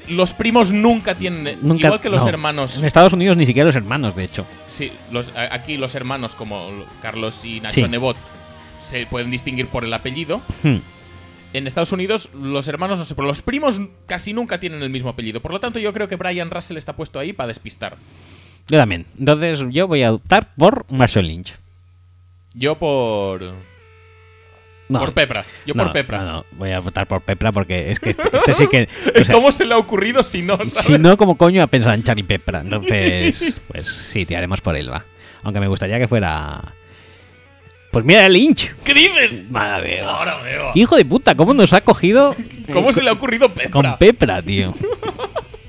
los 0.09 0.33
primos 0.33 0.71
nunca 0.71 1.15
tienen. 1.15 1.59
Nunca- 1.61 1.87
igual 1.87 2.01
que 2.01 2.09
los 2.09 2.23
no. 2.23 2.29
hermanos. 2.29 2.77
En 2.77 2.85
Estados 2.85 3.13
Unidos 3.13 3.37
ni 3.37 3.45
siquiera 3.45 3.67
los 3.67 3.75
hermanos, 3.75 4.15
de 4.15 4.23
hecho. 4.25 4.45
Sí, 4.67 4.91
los, 5.11 5.31
aquí 5.35 5.77
los 5.77 5.95
hermanos 5.95 6.35
como 6.35 6.69
Carlos 7.01 7.43
y 7.45 7.59
Nacho 7.61 7.75
Sí. 7.75 7.87
Nebot 7.87 8.17
se 8.79 9.05
pueden 9.05 9.31
distinguir 9.31 9.67
por 9.67 9.83
el 9.83 9.93
apellido. 9.93 10.41
Hmm. 10.63 10.77
En 11.53 11.65
Estados 11.65 11.91
Unidos 11.91 12.29
los 12.33 12.67
hermanos 12.67 12.99
no 12.99 13.05
sé, 13.05 13.15
pero 13.15 13.27
los 13.27 13.41
primos 13.41 13.79
casi 14.05 14.33
nunca 14.33 14.59
tienen 14.59 14.81
el 14.83 14.89
mismo 14.89 15.09
apellido. 15.09 15.41
Por 15.41 15.51
lo 15.51 15.59
tanto, 15.59 15.79
yo 15.79 15.93
creo 15.93 16.07
que 16.09 16.15
Brian 16.15 16.51
Russell 16.51 16.77
está 16.77 16.95
puesto 16.95 17.19
ahí 17.19 17.33
para 17.33 17.47
despistar. 17.47 17.95
Yo 18.67 18.77
también. 18.77 19.05
Entonces 19.17 19.61
yo 19.71 19.87
voy 19.87 20.03
a 20.03 20.11
optar 20.13 20.53
por 20.57 20.85
Marshall 20.91 21.25
Lynch. 21.27 21.53
Yo 22.53 22.75
por. 22.77 23.53
No, 24.89 24.99
por 24.99 25.13
Pepra. 25.13 25.45
Yo 25.65 25.73
no, 25.73 25.83
por 25.83 25.93
Pepra. 25.93 26.19
No, 26.19 26.31
no, 26.31 26.45
voy 26.51 26.71
a 26.71 26.79
votar 26.79 27.07
por 27.07 27.21
Pepra 27.21 27.51
porque 27.51 27.91
es 27.91 27.99
que 27.99 28.11
este, 28.11 28.23
este 28.33 28.53
sí 28.53 28.67
que. 28.67 28.87
o 29.21 29.23
sea, 29.25 29.35
¿Cómo 29.35 29.51
se 29.51 29.65
le 29.65 29.73
ha 29.73 29.77
ocurrido 29.77 30.23
si 30.23 30.41
no? 30.41 30.55
¿sabes? 30.57 30.73
si 30.85 30.97
no, 30.97 31.17
como 31.17 31.37
coño 31.37 31.61
ha 31.61 31.67
pensado 31.67 31.93
en 31.93 32.03
Charlie 32.03 32.23
Pepra? 32.23 32.61
Entonces, 32.61 33.53
pues 33.67 33.87
sí, 33.87 34.25
tiraremos 34.25 34.61
por 34.61 34.75
él, 34.77 34.91
va. 34.91 35.05
Aunque 35.43 35.59
me 35.59 35.67
gustaría 35.67 35.97
que 35.99 36.07
fuera. 36.07 36.73
Pues 37.91 38.05
mira, 38.05 38.27
Lynch. 38.29 38.73
¿Qué 38.83 38.93
dices? 38.93 39.49
Madre 39.49 40.01
mía. 40.01 40.09
Ahora 40.09 40.37
veo. 40.37 40.71
Hijo 40.75 40.95
de 40.97 41.05
puta, 41.05 41.35
¿cómo 41.35 41.53
nos 41.53 41.71
ha 41.73 41.81
cogido 41.81 42.35
¿Cómo 42.71 42.91
se 42.91 43.01
le 43.01 43.09
ha 43.09 43.13
ocurrido 43.13 43.49
Pepra? 43.49 43.71
con 43.71 43.97
Pepra, 43.97 44.41
tío? 44.41 44.73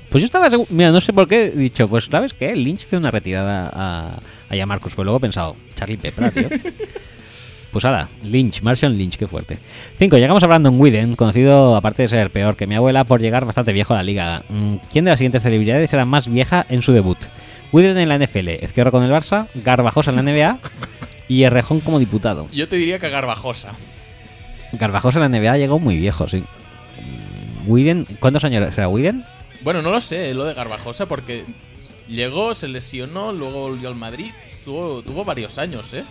Pues 0.09 0.21
yo 0.21 0.25
estaba 0.25 0.49
seguro. 0.49 0.67
Mira, 0.71 0.91
no 0.91 1.01
sé 1.01 1.13
por 1.13 1.27
qué 1.27 1.45
he 1.45 1.51
dicho, 1.51 1.87
pues 1.87 2.05
¿sabes 2.05 2.33
qué? 2.33 2.55
Lynch 2.55 2.87
tiene 2.87 2.99
una 2.99 3.11
retirada 3.11 3.69
a, 3.73 4.19
a 4.49 4.55
Yamarcus. 4.55 4.95
Pues 4.95 5.05
luego 5.05 5.17
he 5.17 5.21
pensado, 5.21 5.55
Charlie 5.75 5.97
Pepra, 5.97 6.31
tío. 6.31 6.49
Pues 7.71 7.85
ahora, 7.85 8.09
Lynch, 8.23 8.61
Martian 8.61 8.97
Lynch, 8.97 9.17
qué 9.17 9.27
fuerte. 9.27 9.57
5. 9.99 10.17
Llegamos 10.17 10.41
a 10.41 10.47
Brandon 10.47 10.79
Whedon, 10.79 11.15
conocido, 11.15 11.75
aparte 11.75 12.03
de 12.03 12.07
ser 12.07 12.31
peor 12.31 12.55
que 12.55 12.65
mi 12.65 12.75
abuela, 12.75 13.03
por 13.03 13.21
llegar 13.21 13.45
bastante 13.45 13.73
viejo 13.73 13.93
a 13.93 13.97
la 13.97 14.03
liga. 14.03 14.43
Mm, 14.49 14.75
¿Quién 14.91 15.05
de 15.05 15.11
las 15.11 15.19
siguientes 15.19 15.43
celebridades 15.43 15.93
era 15.93 16.05
más 16.05 16.27
vieja 16.31 16.65
en 16.69 16.81
su 16.81 16.93
debut? 16.93 17.17
Whedon 17.71 17.97
en 17.99 18.09
la 18.09 18.17
NFL, 18.17 18.49
Ezquerro 18.63 18.91
con 18.91 19.03
el 19.03 19.11
Barça, 19.11 19.47
Garbajosa 19.53 20.09
en 20.09 20.15
la 20.15 20.23
NBA 20.23 20.57
y 21.27 21.43
Errejón 21.43 21.79
como 21.81 21.99
diputado. 21.99 22.47
Yo 22.51 22.67
te 22.67 22.77
diría 22.77 22.97
que 22.97 23.09
Garbajosa. 23.09 23.73
Garbajosa 24.71 25.23
en 25.23 25.31
la 25.31 25.39
NBA 25.39 25.57
llegó 25.57 25.77
muy 25.77 25.97
viejo, 25.97 26.27
sí. 26.27 26.37
Mm, 26.37 27.69
Whedon, 27.69 28.05
¿cuántos 28.19 28.43
años 28.43 28.73
era 28.75 28.87
Whedon? 28.87 29.23
Bueno, 29.61 29.83
no 29.83 29.91
lo 29.91 30.01
sé, 30.01 30.33
lo 30.33 30.45
de 30.45 30.55
Garbajosa, 30.55 31.05
porque 31.05 31.43
llegó, 32.07 32.55
se 32.55 32.67
lesionó, 32.67 33.31
luego 33.31 33.59
volvió 33.59 33.89
al 33.89 33.95
Madrid. 33.95 34.31
Tuvo, 34.65 35.03
tuvo 35.03 35.23
varios 35.23 35.59
años, 35.59 35.93
¿eh? 35.93 36.03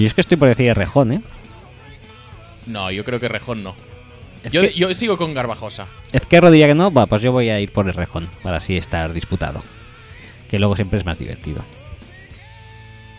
Yo 0.00 0.06
es 0.06 0.14
que 0.14 0.20
estoy 0.20 0.36
por 0.36 0.48
decir 0.48 0.68
Errejón, 0.68 1.12
¿eh? 1.12 1.20
No, 2.66 2.90
yo 2.90 3.04
creo 3.04 3.20
que 3.20 3.28
Rejón 3.28 3.62
no. 3.62 3.74
Yo, 4.50 4.60
que- 4.62 4.72
yo 4.74 4.92
sigo 4.94 5.16
con 5.16 5.34
Garbajosa. 5.34 5.86
Ezquerro 6.12 6.50
diría 6.50 6.66
que 6.68 6.74
no, 6.74 6.92
va, 6.92 7.06
pues 7.06 7.22
yo 7.22 7.32
voy 7.32 7.48
a 7.50 7.58
ir 7.60 7.72
por 7.72 7.88
Errejón, 7.88 8.28
para 8.42 8.58
así 8.58 8.76
estar 8.76 9.12
disputado. 9.12 9.62
Que 10.48 10.58
luego 10.58 10.76
siempre 10.76 10.98
es 10.98 11.04
más 11.04 11.18
divertido. 11.18 11.64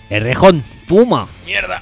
Errejón, 0.09 0.64
Puma. 0.88 1.27
¡Mierda! 1.45 1.81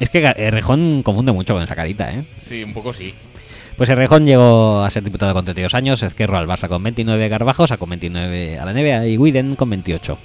Es 0.00 0.08
que 0.10 0.22
Ga- 0.22 0.34
Errejón 0.38 1.02
confunde 1.02 1.32
mucho 1.32 1.54
con 1.54 1.62
esa 1.62 1.74
carita, 1.74 2.12
¿eh? 2.12 2.24
Sí, 2.40 2.62
un 2.62 2.72
poco 2.72 2.94
sí. 2.94 3.14
Pues 3.76 3.90
Errejón 3.90 4.24
llegó 4.24 4.80
a 4.82 4.90
ser 4.90 5.02
diputado 5.04 5.34
con 5.34 5.44
32 5.44 5.74
años, 5.74 6.02
Ezquerro 6.02 6.38
al 6.38 6.46
Barça 6.46 6.68
con 6.68 6.82
29, 6.82 7.28
Garbajosa 7.28 7.76
con 7.76 7.90
29 7.90 8.58
a 8.58 8.64
la 8.64 8.72
NBA 8.72 9.06
y 9.06 9.18
Widen 9.18 9.54
con 9.56 9.70
28. 9.70 10.18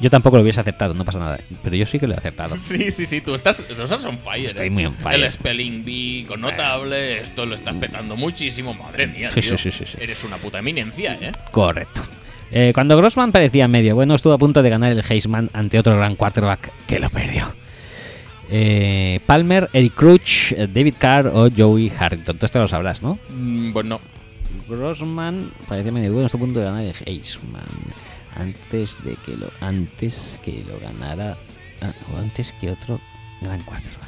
Yo 0.00 0.10
tampoco 0.10 0.36
lo 0.36 0.42
hubiese 0.42 0.60
aceptado, 0.60 0.94
no 0.94 1.04
pasa 1.04 1.18
nada. 1.18 1.38
Pero 1.62 1.76
yo 1.76 1.86
sí 1.86 1.98
que 1.98 2.06
lo 2.06 2.14
he 2.14 2.16
aceptado. 2.16 2.56
Sí, 2.60 2.90
sí, 2.90 3.06
sí, 3.06 3.20
tú 3.20 3.34
estás, 3.34 3.56
tú 3.66 3.82
estás 3.82 4.04
on 4.04 4.18
fire. 4.18 4.46
Estoy 4.46 4.66
eh. 4.66 4.70
muy 4.70 4.86
on 4.86 4.94
fire. 4.94 5.22
El 5.22 5.30
spelling 5.30 5.84
bee 5.84 6.24
con 6.26 6.40
notable, 6.40 7.20
esto 7.20 7.46
lo 7.46 7.54
estás 7.54 7.74
petando 7.76 8.16
muchísimo. 8.16 8.74
Madre 8.74 9.06
mía, 9.06 9.30
Sí, 9.30 9.40
tío. 9.40 9.56
sí, 9.56 9.70
sí. 9.70 9.84
Eres 10.00 10.22
una 10.24 10.36
puta 10.36 10.58
eminencia, 10.58 11.14
¿eh? 11.20 11.32
Correcto. 11.50 12.02
Eh, 12.50 12.70
cuando 12.74 12.96
Grossman 12.96 13.32
parecía 13.32 13.66
medio 13.66 13.94
bueno, 13.94 14.14
estuvo 14.14 14.32
a 14.32 14.38
punto 14.38 14.62
de 14.62 14.70
ganar 14.70 14.92
el 14.92 15.02
Heisman 15.08 15.50
ante 15.52 15.78
otro 15.78 15.96
gran 15.96 16.14
quarterback 16.14 16.70
que 16.86 17.00
lo 17.00 17.10
perdió. 17.10 17.52
Eh, 18.48 19.18
Palmer, 19.26 19.68
Eric 19.72 19.94
Crouch, 19.94 20.52
eh, 20.52 20.68
David 20.72 20.94
Carr 20.98 21.26
o 21.26 21.48
Joey 21.50 21.90
Harrington. 21.98 22.38
Tú 22.38 22.46
esto 22.46 22.60
lo 22.60 22.68
sabrás, 22.68 23.02
¿no? 23.02 23.18
Mm, 23.30 23.72
bueno, 23.72 24.00
Grossman 24.68 25.50
parecía 25.68 25.90
medio 25.90 26.12
bueno, 26.12 26.26
estuvo 26.26 26.44
a 26.44 26.46
punto 26.46 26.60
de 26.60 26.66
ganar 26.66 26.82
el 26.82 26.94
Heisman. 27.04 27.62
Antes 28.36 29.02
de 29.04 29.16
que 29.24 29.36
lo, 29.36 29.50
antes 29.60 30.38
que 30.44 30.62
lo 30.64 30.78
ganara, 30.78 31.36
ah, 31.82 31.92
o 32.12 32.18
antes 32.18 32.52
que 32.60 32.70
otro 32.70 33.00
gran 33.40 33.60
quarterback. 33.62 34.06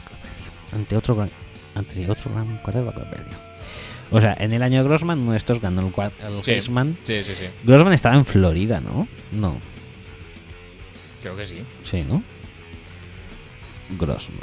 Ante 0.72 0.96
otro 0.96 1.14
gran, 1.14 1.30
ante 1.74 2.10
otro 2.10 2.30
gran 2.32 2.58
quarterback 2.58 2.96
perdió. 3.08 3.38
O 4.10 4.20
sea, 4.20 4.36
en 4.38 4.52
el 4.52 4.62
año 4.62 4.82
de 4.82 4.88
Grossman, 4.88 5.18
uno 5.18 5.32
de 5.32 5.38
estos 5.38 5.60
ganó 5.60 5.80
el, 5.82 5.86
el 6.26 6.44
sí. 6.44 6.52
Heisman. 6.52 6.96
Sí, 7.04 7.22
sí, 7.24 7.34
sí. 7.34 7.44
Grossman 7.64 7.92
estaba 7.92 8.16
en 8.16 8.24
Florida, 8.24 8.80
¿no? 8.80 9.06
No, 9.32 9.58
Creo 11.22 11.36
que 11.36 11.44
sí. 11.44 11.56
sí, 11.84 12.02
¿no? 12.02 12.22
Grossman. 13.98 14.38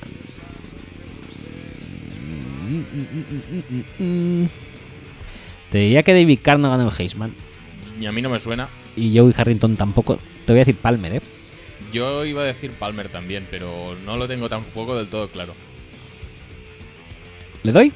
Te 5.72 5.78
diría 5.78 6.04
que 6.04 6.14
David 6.14 6.40
Carr 6.42 6.60
no 6.60 6.70
ganó 6.70 6.90
el 6.90 6.96
Heisman. 6.96 7.34
Y 8.00 8.06
a 8.06 8.12
mí 8.12 8.22
no 8.22 8.30
me 8.30 8.40
suena. 8.40 8.68
Y 8.96 9.18
Joey 9.18 9.34
Harrington 9.38 9.76
tampoco. 9.78 10.20
Te 10.46 10.54
voy 10.54 10.58
a 10.60 10.66
decir 10.66 10.76
Palmer, 10.76 11.16
¿eh? 11.16 11.22
Yo 11.94 12.26
iba 12.26 12.42
a 12.42 12.46
decir 12.46 12.72
Palmer 12.72 13.08
también, 13.10 13.48
pero 13.50 13.96
no 14.06 14.18
lo 14.18 14.28
tengo 14.28 14.50
tampoco 14.50 14.98
del 14.98 15.08
todo 15.08 15.28
claro. 15.30 15.54
¿Le 17.64 17.72
doy? 17.72 17.92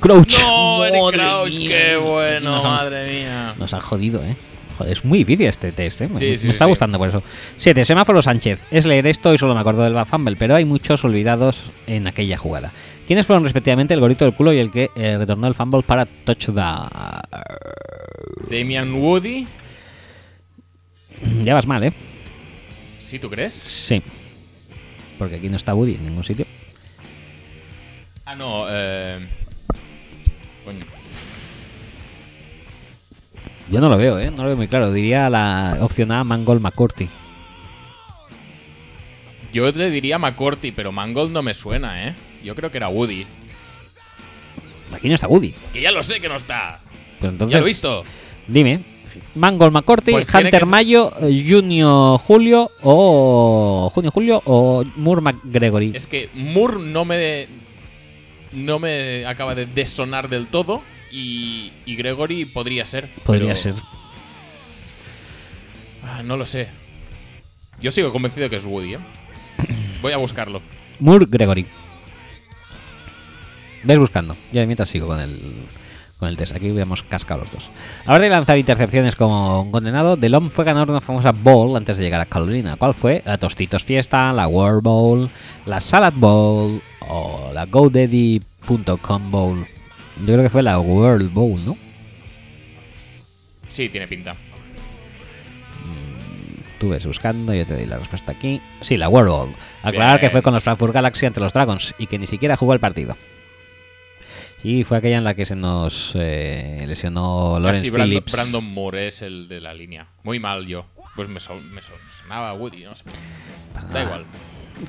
Crouch. 0.00 0.40
No, 0.40 0.84
Eric 0.84 1.00
Madre 1.02 1.18
Crouch, 1.18 1.58
mía. 1.58 1.68
qué 1.68 1.96
bueno, 1.96 2.56
Nos 2.56 2.64
han- 2.64 2.70
madre 2.70 3.08
mía. 3.10 3.54
Nos 3.58 3.74
han 3.74 3.80
jodido, 3.80 4.22
¿eh? 4.24 4.34
Joder, 4.78 4.92
es 4.94 5.04
muy 5.04 5.18
difícil 5.18 5.46
este 5.46 5.72
test, 5.72 6.00
¿eh? 6.00 6.08
Me, 6.08 6.16
Sí, 6.18 6.24
me 6.26 6.36
sí, 6.38 6.48
está 6.48 6.64
sí. 6.64 6.70
gustando 6.70 6.96
por 6.98 7.08
eso. 7.10 7.22
7. 7.56 7.84
Semáforo 7.84 8.22
Sánchez. 8.22 8.66
Es 8.70 8.86
leer 8.86 9.06
esto 9.06 9.32
y 9.34 9.38
solo 9.38 9.54
me 9.54 9.60
acuerdo 9.60 9.82
del 9.82 10.06
fumble, 10.06 10.36
pero 10.38 10.54
hay 10.54 10.64
muchos 10.64 11.04
olvidados 11.04 11.60
en 11.86 12.06
aquella 12.06 12.38
jugada. 12.38 12.72
¿Quiénes 13.10 13.26
fueron 13.26 13.42
respectivamente 13.42 13.92
el 13.92 13.98
gorito 13.98 14.24
del 14.24 14.34
culo 14.34 14.52
y 14.52 14.60
el 14.60 14.70
que 14.70 14.88
eh, 14.94 15.18
retornó 15.18 15.48
el 15.48 15.54
fumble 15.56 15.82
para 15.82 16.06
touchdown? 16.06 16.88
Damian 18.48 18.94
Woody. 18.94 19.48
Ya 21.42 21.54
vas 21.54 21.66
mal, 21.66 21.82
¿eh? 21.82 21.92
¿Sí, 23.00 23.18
tú 23.18 23.28
crees? 23.28 23.52
Sí. 23.52 24.00
Porque 25.18 25.34
aquí 25.34 25.48
no 25.48 25.56
está 25.56 25.74
Woody 25.74 25.96
en 25.96 26.06
ningún 26.06 26.22
sitio. 26.22 26.46
Ah, 28.26 28.36
no, 28.36 28.66
eh. 28.68 29.18
Coño. 30.64 30.84
Yo 33.72 33.80
no 33.80 33.88
lo 33.88 33.96
veo, 33.96 34.20
¿eh? 34.20 34.30
No 34.30 34.44
lo 34.44 34.50
veo 34.50 34.56
muy 34.56 34.68
claro. 34.68 34.92
Diría 34.92 35.28
la 35.28 35.78
opción 35.80 36.12
A, 36.12 36.22
Mangold 36.22 36.60
McCourty. 36.60 37.08
Yo 39.52 39.68
le 39.72 39.90
diría 39.90 40.20
McCourty, 40.20 40.70
pero 40.70 40.92
Mangold 40.92 41.32
no 41.32 41.42
me 41.42 41.54
suena, 41.54 42.06
¿eh? 42.06 42.14
Yo 42.42 42.54
creo 42.54 42.70
que 42.70 42.76
era 42.78 42.88
Woody. 42.88 43.26
Aquí 44.92 45.08
no 45.08 45.14
está 45.14 45.28
Woody. 45.28 45.54
Que 45.72 45.80
ya 45.80 45.90
lo 45.92 46.02
sé 46.02 46.20
que 46.20 46.28
no 46.28 46.36
está. 46.36 46.78
Pero 47.20 47.32
entonces, 47.32 47.52
Ya 47.52 47.58
lo 47.60 47.64
he 47.66 47.68
visto. 47.68 48.04
Dime. 48.46 48.80
Mangold 49.34 49.72
McCourty, 49.72 50.12
Pues 50.12 50.32
Hunter 50.32 50.66
Mayo, 50.66 51.12
eh, 51.20 51.44
Junio 51.48 52.18
Julio 52.18 52.70
o 52.82 53.90
Junio 53.94 54.10
Julio 54.10 54.42
o 54.44 54.84
Moore 54.96 55.20
McGregory. 55.20 55.92
Es 55.94 56.06
que 56.06 56.28
Moore 56.34 56.78
no 56.80 57.04
me. 57.04 57.46
No 58.52 58.78
me 58.80 59.24
acaba 59.26 59.54
de 59.54 59.66
desonar 59.66 60.28
del 60.28 60.46
todo. 60.46 60.82
Y, 61.12 61.72
y 61.86 61.96
Gregory 61.96 62.44
podría 62.44 62.86
ser. 62.86 63.08
Podría 63.24 63.54
pero- 63.54 63.56
ser. 63.56 63.74
Ah, 66.04 66.22
no 66.24 66.36
lo 66.36 66.46
sé. 66.46 66.68
Yo 67.80 67.90
sigo 67.90 68.12
convencido 68.12 68.48
que 68.50 68.56
es 68.56 68.64
Woody, 68.64 68.94
¿eh? 68.94 68.98
Voy 70.02 70.12
a 70.12 70.16
buscarlo. 70.18 70.60
Moore 70.98 71.26
Gregory. 71.28 71.66
Ves 73.84 73.98
buscando. 73.98 74.34
Yo 74.52 74.60
de 74.60 74.66
mientras 74.66 74.88
sigo 74.88 75.06
con 75.06 75.20
el 75.20 75.38
con 76.20 76.28
el 76.28 76.36
test. 76.36 76.54
Aquí 76.54 76.68
habíamos 76.68 77.02
cascado 77.02 77.40
los 77.40 77.50
dos. 77.50 77.70
Ahora 78.04 78.24
de 78.24 78.28
lanzar 78.28 78.58
intercepciones 78.58 79.16
como 79.16 79.62
un 79.62 79.72
condenado, 79.72 80.16
Delon 80.16 80.50
fue 80.50 80.66
ganador 80.66 80.88
de 80.88 80.92
una 80.92 81.00
famosa 81.00 81.32
bowl 81.32 81.76
antes 81.76 81.96
de 81.96 82.04
llegar 82.04 82.20
a 82.20 82.26
Carolina. 82.26 82.76
¿Cuál 82.76 82.92
fue? 82.94 83.22
La 83.24 83.38
Tostitos 83.38 83.84
Fiesta, 83.84 84.32
la 84.34 84.46
World 84.46 84.82
Bowl, 84.82 85.30
la 85.64 85.80
Salad 85.80 86.12
Bowl 86.14 86.80
o 87.08 87.50
la 87.54 87.64
GoDaddy.com 87.64 89.30
Bowl. 89.30 89.66
Yo 90.20 90.26
creo 90.26 90.42
que 90.42 90.50
fue 90.50 90.62
la 90.62 90.78
World 90.78 91.32
Bowl, 91.32 91.64
¿no? 91.64 91.76
Sí, 93.70 93.88
tiene 93.88 94.06
pinta. 94.06 94.34
Tú 96.78 96.88
ves 96.90 97.04
buscando, 97.04 97.52
yo 97.52 97.66
te 97.66 97.74
doy 97.74 97.84
la 97.86 97.98
respuesta 97.98 98.32
aquí. 98.32 98.60
Sí, 98.80 98.96
la 98.96 99.08
World 99.08 99.30
Bowl. 99.30 99.54
Aclarar 99.82 100.18
Bien. 100.18 100.28
que 100.28 100.30
fue 100.30 100.42
con 100.42 100.54
los 100.54 100.62
Frankfurt 100.62 100.94
Galaxy 100.94 101.26
ante 101.26 101.40
los 101.40 101.52
Dragons 101.52 101.94
y 101.98 102.06
que 102.06 102.18
ni 102.18 102.26
siquiera 102.26 102.56
jugó 102.56 102.72
el 102.72 102.80
partido. 102.80 103.16
Sí, 104.62 104.84
fue 104.84 104.98
aquella 104.98 105.16
en 105.18 105.24
la 105.24 105.34
que 105.34 105.44
se 105.46 105.56
nos 105.56 106.12
eh, 106.16 106.84
lesionó 106.86 107.58
Lawrence 107.58 107.80
Casi 107.86 107.90
Brandon, 107.90 108.08
Phillips. 108.10 108.32
Brandon 108.32 108.64
Moore 108.64 109.06
es 109.06 109.22
el 109.22 109.48
de 109.48 109.60
la 109.60 109.72
línea. 109.72 110.08
Muy 110.22 110.38
mal 110.38 110.66
yo. 110.66 110.84
Pues 111.16 111.28
me, 111.28 111.40
son- 111.40 111.72
me 111.72 111.80
son- 111.80 111.94
sonaba 112.22 112.52
Woody, 112.54 112.84
no 112.84 112.94
sé. 112.94 113.04
Da 113.92 114.02
igual. 114.02 114.24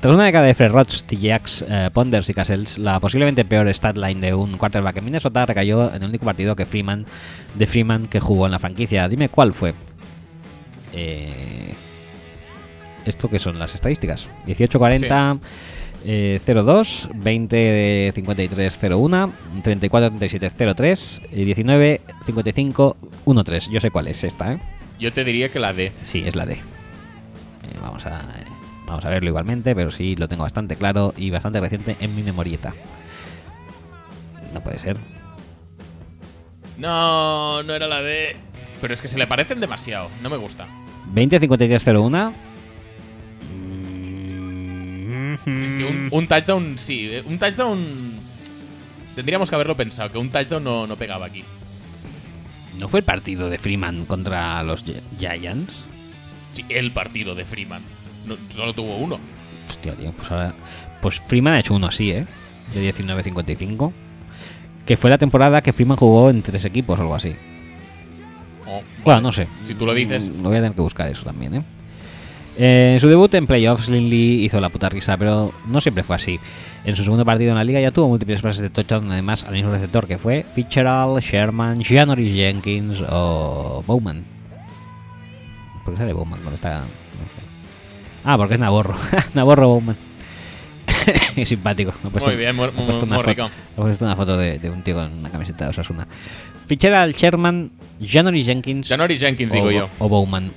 Tras 0.00 0.14
una 0.14 0.24
década 0.24 0.46
de 0.46 0.54
Frerots, 0.54 1.04
TJX, 1.04 1.64
eh, 1.68 1.90
Ponders 1.92 2.28
y 2.30 2.34
Cassels, 2.34 2.78
la 2.78 2.98
posiblemente 3.00 3.44
peor 3.44 3.68
stat 3.74 3.96
line 3.96 4.20
de 4.20 4.34
un 4.34 4.56
quarterback 4.56 4.96
en 4.98 5.04
Minnesota 5.04 5.44
recayó 5.46 5.88
en 5.94 6.02
el 6.02 6.08
único 6.08 6.24
partido 6.24 6.56
que 6.56 6.64
Freeman 6.66 7.04
de 7.54 7.66
Freeman 7.66 8.06
que 8.06 8.20
jugó 8.20 8.46
en 8.46 8.52
la 8.52 8.58
franquicia. 8.58 9.08
Dime 9.08 9.28
cuál 9.28 9.52
fue. 9.52 9.74
Eh, 10.92 11.74
¿Esto 13.04 13.28
qué 13.28 13.38
son 13.38 13.58
las 13.58 13.74
estadísticas? 13.74 14.26
18-40, 14.46 15.40
eh, 16.04 16.40
0-2, 16.44 17.08
20-53-01, 17.10 19.32
34-37-03 19.62 21.22
y 21.32 21.54
19-55-13. 21.54 23.70
Yo 23.70 23.80
sé 23.80 23.90
cuál 23.90 24.08
es 24.08 24.24
esta, 24.24 24.54
¿eh? 24.54 24.58
Yo 24.98 25.12
te 25.12 25.24
diría 25.24 25.50
que 25.50 25.58
la 25.58 25.72
D. 25.72 25.92
Sí, 26.02 26.22
es 26.26 26.36
la 26.36 26.46
D. 26.46 26.54
Eh, 26.54 26.58
vamos, 27.80 28.06
a, 28.06 28.20
eh, 28.20 28.44
vamos 28.86 29.04
a 29.04 29.10
verlo 29.10 29.28
igualmente, 29.28 29.74
pero 29.74 29.90
sí 29.90 30.16
lo 30.16 30.28
tengo 30.28 30.44
bastante 30.44 30.76
claro 30.76 31.12
y 31.16 31.30
bastante 31.30 31.60
reciente 31.60 31.96
en 32.00 32.14
mi 32.14 32.22
memorieta. 32.22 32.74
No 34.54 34.62
puede 34.62 34.78
ser. 34.78 34.96
No, 36.78 37.62
no 37.62 37.74
era 37.74 37.86
la 37.86 38.02
D. 38.02 38.36
Pero 38.80 38.94
es 38.94 39.00
que 39.00 39.08
se 39.08 39.18
le 39.18 39.26
parecen 39.26 39.60
demasiado. 39.60 40.08
No 40.22 40.30
me 40.30 40.36
gusta. 40.36 40.66
20 41.06 41.38
53 41.38 41.86
01. 41.86 42.51
Es 45.34 45.40
que 45.44 45.84
un, 45.88 46.08
un 46.10 46.26
touchdown, 46.26 46.74
sí. 46.78 47.08
eh, 47.10 47.22
Un 47.26 47.38
touchdown. 47.38 47.80
Tendríamos 49.14 49.48
que 49.50 49.54
haberlo 49.54 49.76
pensado, 49.76 50.10
que 50.10 50.18
un 50.18 50.30
touchdown 50.30 50.64
no, 50.64 50.86
no 50.86 50.96
pegaba 50.96 51.26
aquí. 51.26 51.44
¿No 52.78 52.88
fue 52.88 53.00
el 53.00 53.04
partido 53.04 53.50
de 53.50 53.58
Freeman 53.58 54.06
contra 54.06 54.62
los 54.62 54.84
Gi- 54.84 55.00
Giants? 55.18 55.72
Sí, 56.54 56.64
el 56.70 56.90
partido 56.90 57.34
de 57.34 57.44
Freeman. 57.44 57.82
No, 58.26 58.36
solo 58.54 58.72
tuvo 58.72 58.96
uno. 58.96 59.18
Hostia, 59.68 59.94
tío, 59.94 60.12
pues 60.12 60.30
ahora. 60.30 60.54
Pues 61.00 61.20
Freeman 61.20 61.54
ha 61.54 61.60
hecho 61.60 61.74
uno 61.74 61.88
así, 61.88 62.10
¿eh? 62.10 62.26
De 62.74 62.92
19-55. 62.94 63.92
Que 64.86 64.96
fue 64.96 65.10
la 65.10 65.18
temporada 65.18 65.60
que 65.62 65.72
Freeman 65.72 65.96
jugó 65.98 66.30
en 66.30 66.42
tres 66.42 66.64
equipos 66.64 66.98
o 66.98 67.02
algo 67.02 67.14
así. 67.14 67.34
Oh, 68.66 68.80
Bueno, 68.80 68.84
vale. 69.04 69.22
no 69.22 69.32
sé. 69.32 69.46
Si 69.62 69.74
tú 69.74 69.84
lo 69.86 69.92
dices. 69.94 70.30
Mm, 70.30 70.42
Voy 70.42 70.52
a 70.56 70.60
tener 70.60 70.72
que 70.72 70.80
buscar 70.80 71.08
eso 71.08 71.22
también, 71.24 71.54
¿eh? 71.56 71.64
Eh, 72.58 72.92
en 72.94 73.00
su 73.00 73.08
debut 73.08 73.32
en 73.34 73.46
playoffs, 73.46 73.88
Lindley 73.88 74.44
hizo 74.44 74.60
la 74.60 74.68
puta 74.68 74.88
risa, 74.88 75.16
pero 75.16 75.52
no 75.66 75.80
siempre 75.80 76.02
fue 76.02 76.16
así. 76.16 76.38
En 76.84 76.96
su 76.96 77.04
segundo 77.04 77.24
partido 77.24 77.50
en 77.52 77.56
la 77.56 77.64
liga 77.64 77.80
ya 77.80 77.90
tuvo 77.92 78.08
múltiples 78.08 78.42
pases 78.42 78.60
de 78.62 78.68
touchdown, 78.70 79.10
además 79.12 79.44
al 79.44 79.52
mismo 79.54 79.70
receptor 79.70 80.06
que 80.06 80.18
fue 80.18 80.44
Fitzgerald, 80.54 81.20
Sherman, 81.22 81.82
Janoris 81.82 82.34
Jenkins 82.34 82.98
o 83.08 83.82
Bowman. 83.86 84.24
¿Por 85.84 85.94
qué 85.94 85.98
sale 86.00 86.12
Bowman 86.12 86.40
cuando 86.40 86.54
está.? 86.56 86.80
no 86.80 86.84
sé. 86.84 87.42
Ah, 88.24 88.36
porque 88.36 88.54
es 88.54 88.60
Naborro. 88.60 88.94
Naborro 89.34 89.68
Bowman. 89.68 89.96
es 91.36 91.48
simpático. 91.48 91.92
Me 92.02 92.08
he 92.08 92.12
puesto- 92.12 92.28
Muy 92.30 92.36
bien, 92.38 92.54
muy, 92.56 92.66
he 92.68 92.72
muy, 92.72 92.84
puesto 92.84 93.04
una 93.06 93.16
muy 93.16 93.24
foto- 93.24 93.30
rico. 93.30 93.50
he 93.76 93.80
puesto 93.80 94.04
una 94.04 94.16
foto 94.16 94.36
de, 94.36 94.58
de 94.58 94.70
un 94.70 94.82
tío 94.82 94.94
con 94.96 95.12
una 95.12 95.30
camiseta 95.30 95.64
de 95.64 95.70
Osasuna. 95.70 96.06
Fitzgerald, 96.66 97.16
Sherman, 97.16 97.70
Janoris 98.04 98.46
Jenkins 98.46 98.88
Janoris 98.88 99.20
Jenkins, 99.20 99.52
o, 99.52 99.56
digo 99.56 99.70
yo. 99.70 99.88
o 99.98 100.08
Bowman. 100.08 100.50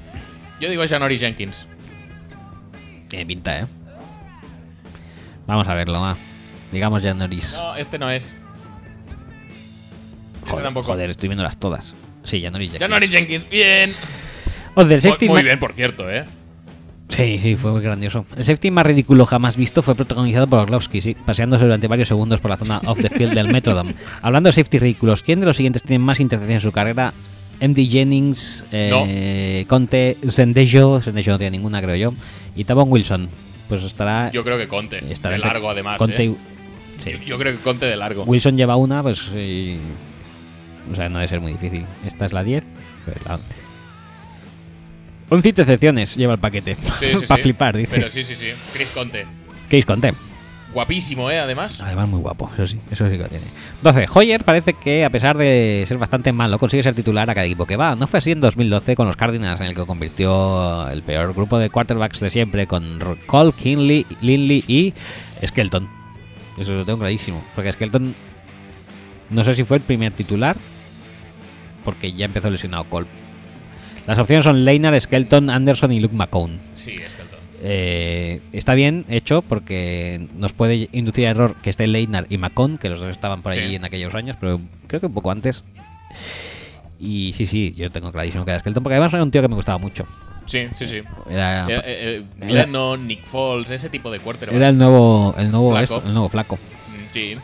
Yo 0.59 0.69
digo 0.69 0.83
Janoris 0.88 1.19
Jenkins. 1.22 1.67
Tiene 3.15 3.27
pinta, 3.27 3.59
¿eh? 3.61 3.65
Vamos 5.47 5.65
a 5.69 5.73
verlo, 5.73 6.01
va. 6.01 6.17
Digamos 6.73 7.01
ya 7.01 7.13
Norris. 7.13 7.53
No, 7.53 7.73
este 7.77 7.97
no 7.97 8.09
es. 8.11 8.35
Este 10.33 10.49
joder, 10.49 10.63
tampoco. 10.65 10.87
joder, 10.87 11.09
estoy 11.11 11.29
viéndolas 11.29 11.57
todas. 11.57 11.93
Sí, 12.25 12.41
ya 12.41 12.51
Norris. 12.51 12.73
Ya 12.73 12.89
Norris 12.89 13.11
Jenkins, 13.11 13.49
bien. 13.49 13.93
Os 14.73 14.89
del 14.89 15.01
safety 15.01 15.29
Muy 15.29 15.43
bien, 15.43 15.59
por 15.59 15.71
cierto, 15.71 16.11
¿eh? 16.11 16.25
Sí, 17.07 17.39
sí, 17.41 17.55
fue 17.55 17.71
muy 17.71 17.81
grandioso. 17.81 18.25
El 18.35 18.43
safety 18.43 18.69
más 18.69 18.85
ridículo 18.85 19.25
jamás 19.25 19.55
visto 19.55 19.81
fue 19.81 19.95
protagonizado 19.95 20.47
por 20.47 20.59
Orlovsky, 20.59 20.99
sí, 20.99 21.15
paseándose 21.25 21.63
durante 21.63 21.87
varios 21.87 22.09
segundos 22.09 22.41
por 22.41 22.51
la 22.51 22.57
zona 22.57 22.81
off 22.85 22.99
the 22.99 23.09
field 23.09 23.33
del 23.33 23.47
Metrodome. 23.47 23.95
Hablando 24.23 24.49
de 24.49 24.53
safety 24.53 24.79
ridículos, 24.79 25.23
¿quién 25.23 25.39
de 25.39 25.45
los 25.45 25.55
siguientes 25.55 25.83
tiene 25.83 26.03
más 26.03 26.19
intercepciones 26.19 26.65
en 26.65 26.69
su 26.69 26.73
carrera? 26.73 27.13
MD 27.61 27.89
Jennings, 27.89 28.65
eh, 28.73 29.63
Conte, 29.69 30.17
Sendejo, 30.27 31.01
Sendejo 31.01 31.31
no 31.31 31.37
tiene 31.37 31.51
ninguna, 31.57 31.81
creo 31.81 31.95
yo, 31.95 32.13
y 32.56 32.64
Tavon 32.64 32.92
Wilson. 32.92 33.30
Pues 33.69 33.84
estará. 33.84 34.32
Yo 34.32 34.43
creo 34.43 34.58
que 34.58 34.67
Conte. 34.67 35.03
estará 35.11 35.34
de 35.34 35.40
largo, 35.40 35.69
además. 35.69 35.98
Conte 35.98 36.24
¿eh? 36.24 36.25
y- 36.27 36.38
sí. 37.03 37.11
Yo, 37.14 37.17
yo 37.19 37.38
creo 37.40 37.53
que 37.53 37.59
Conte 37.59 37.85
de 37.88 37.95
largo. 37.95 38.24
Wilson 38.24 38.56
lleva 38.58 38.75
una, 38.75 39.01
pues. 39.01 39.22
eh, 39.34 39.77
o 40.92 40.95
sea, 40.95 41.09
no 41.09 41.17
debe 41.17 41.27
ser 41.27 41.42
muy 41.42 41.53
difícil. 41.53 41.84
Esta 42.06 42.25
es 42.27 42.34
la 42.34 42.43
10, 42.43 42.64
pues 43.06 43.17
la 43.25 43.35
11. 43.35 43.56
11 45.30 45.50
intercepciones 45.50 46.16
lleva 46.16 46.34
el 46.34 46.40
paquete. 46.40 46.75
Sí, 47.00 47.08
sí, 47.19 47.25
Para 47.27 47.42
flipar, 47.42 47.75
dice. 47.77 47.95
Pero 47.95 48.11
sí, 48.11 48.24
sí, 48.24 48.35
sí. 48.35 48.50
Chris 48.74 48.90
Conte. 48.90 49.25
Case 49.69 49.84
Conte. 49.84 50.14
Guapísimo, 50.75 51.31
¿eh? 51.31 51.39
Además. 51.39 51.79
Además, 51.79 52.09
muy 52.09 52.19
guapo, 52.19 52.51
eso 52.53 52.67
sí, 52.67 52.77
eso 52.91 53.09
sí 53.09 53.15
que 53.15 53.23
lo 53.23 53.29
tiene. 53.29 53.45
12. 53.81 54.07
Hoyer 54.13 54.43
parece 54.43 54.73
que, 54.73 55.05
a 55.05 55.09
pesar 55.09 55.37
de 55.37 55.85
ser 55.87 55.97
bastante 55.97 56.33
malo, 56.33 56.59
consigue 56.59 56.83
ser 56.83 56.93
titular 56.93 57.29
a 57.29 57.33
cada 57.33 57.45
equipo 57.45 57.65
que 57.65 57.77
va. 57.77 57.95
No 57.95 58.07
fue 58.07 58.17
así 58.17 58.31
en 58.31 58.41
2012 58.41 58.93
con 58.97 59.07
los 59.07 59.15
Cardinals, 59.15 59.61
en 59.61 59.67
el 59.67 59.73
que 59.73 59.85
convirtió 59.85 60.89
el 60.89 61.01
peor 61.01 61.33
grupo 61.33 61.57
de 61.59 61.69
quarterbacks 61.69 62.19
de 62.19 62.29
siempre, 62.29 62.67
con 62.67 62.99
Cole, 63.25 63.53
Kinley, 63.53 64.05
Linley 64.19 64.65
y 64.67 64.93
Skelton. 65.47 65.87
Eso 66.57 66.73
lo 66.73 66.83
tengo 66.83 66.99
clarísimo. 66.99 67.41
Porque 67.55 67.71
Skelton, 67.71 68.13
no 69.29 69.43
sé 69.45 69.55
si 69.55 69.63
fue 69.63 69.77
el 69.77 69.83
primer 69.83 70.11
titular, 70.11 70.57
porque 71.85 72.11
ya 72.11 72.25
empezó 72.25 72.49
lesionado 72.49 72.83
Cole. 72.89 73.07
Las 74.07 74.19
opciones 74.19 74.43
son 74.43 74.65
Leinart, 74.65 74.99
Skelton, 74.99 75.49
Anderson 75.49 75.93
y 75.93 76.01
Luke 76.01 76.15
McCone. 76.17 76.59
Sí, 76.75 76.97
Skelton. 76.97 77.24
Eh, 77.67 78.41
está 78.53 78.75
bien 78.75 79.05
hecho 79.09 79.41
porque 79.41 80.27
nos 80.37 80.53
puede 80.53 80.87
inducir 80.91 81.25
a 81.25 81.31
error 81.31 81.55
que 81.63 81.71
esté 81.71 81.87
Leinart 81.87 82.31
y 82.31 82.37
Macon, 82.37 82.77
que 82.77 82.89
los 82.89 82.99
dos 83.01 83.09
estaban 83.09 83.41
por 83.41 83.53
Sí. 83.53 83.59
ahí 83.61 83.75
en 83.75 83.83
aquellos 83.83 84.13
años, 84.13 84.37
pero 84.39 84.61
creo 84.85 84.99
que 84.99 85.07
un 85.07 85.13
poco 85.15 85.31
antes. 85.31 85.63
Y 86.99 87.33
sí, 87.33 87.45
sí, 87.47 87.73
yo 87.75 87.89
tengo 87.91 88.11
clarísimo 88.11 88.45
que 88.45 88.51
era 88.51 88.59
Skelton, 88.59 88.83
porque 88.83 88.93
además 88.95 89.13
era 89.13 89.23
un 89.23 89.31
tío 89.31 89.41
que 89.41 89.47
me 89.47 89.55
gustaba 89.55 89.79
mucho. 89.79 90.05
Sí, 90.45 90.67
sí, 90.73 90.85
sí. 90.85 91.01
Era, 91.27 91.65
Eh, 91.67 91.73
eh, 91.73 91.83
eh, 91.85 92.23
era- 92.41 92.47
Glennon, 92.47 93.07
Nick 93.07 93.23
Foles, 93.23 93.71
ese 93.71 93.89
tipo 93.89 94.11
de 94.11 94.19
quarterback. 94.19 94.55
era 94.55 94.69
el 94.69 94.77
nuevo, 94.77 95.33
el 95.37 95.49
nuevo, 95.49 95.71
Flaco. 95.71 95.83
esto, 95.95 96.03
el 96.07 96.13
nuevo 96.13 96.29
flaco. 96.29 96.55
Mm, 96.57 97.13
Sí. 97.13 97.35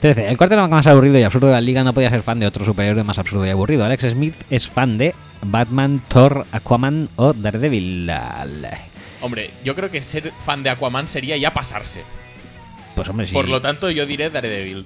13. 0.00 0.28
El 0.28 0.38
quarterback 0.38 0.70
más 0.70 0.86
aburrido 0.86 1.18
y 1.18 1.22
absurdo 1.24 1.48
de 1.48 1.52
la 1.52 1.60
liga 1.60 1.84
no 1.84 1.92
podía 1.92 2.08
ser 2.08 2.22
fan 2.22 2.40
de 2.40 2.46
otro 2.46 2.64
superhéroe 2.64 3.04
más 3.04 3.18
absurdo 3.18 3.44
y 3.46 3.50
aburrido. 3.50 3.84
Alex 3.84 4.04
Smith 4.10 4.34
es 4.48 4.68
fan 4.68 4.96
de 4.96 5.14
Batman, 5.42 6.00
Thor, 6.08 6.46
Aquaman 6.52 7.08
o 7.16 7.32
Daredevil. 7.34 8.10
Hombre, 9.20 9.50
yo 9.64 9.74
creo 9.74 9.90
que 9.90 10.00
ser 10.00 10.32
fan 10.44 10.62
de 10.62 10.70
Aquaman 10.70 11.08
sería 11.08 11.36
ya 11.36 11.52
pasarse. 11.52 12.02
Pues 12.94 13.08
hombre, 13.08 13.26
sí. 13.26 13.32
Por 13.32 13.48
lo 13.48 13.60
tanto, 13.60 13.90
yo 13.90 14.06
diré 14.06 14.30
Daredevil. 14.30 14.84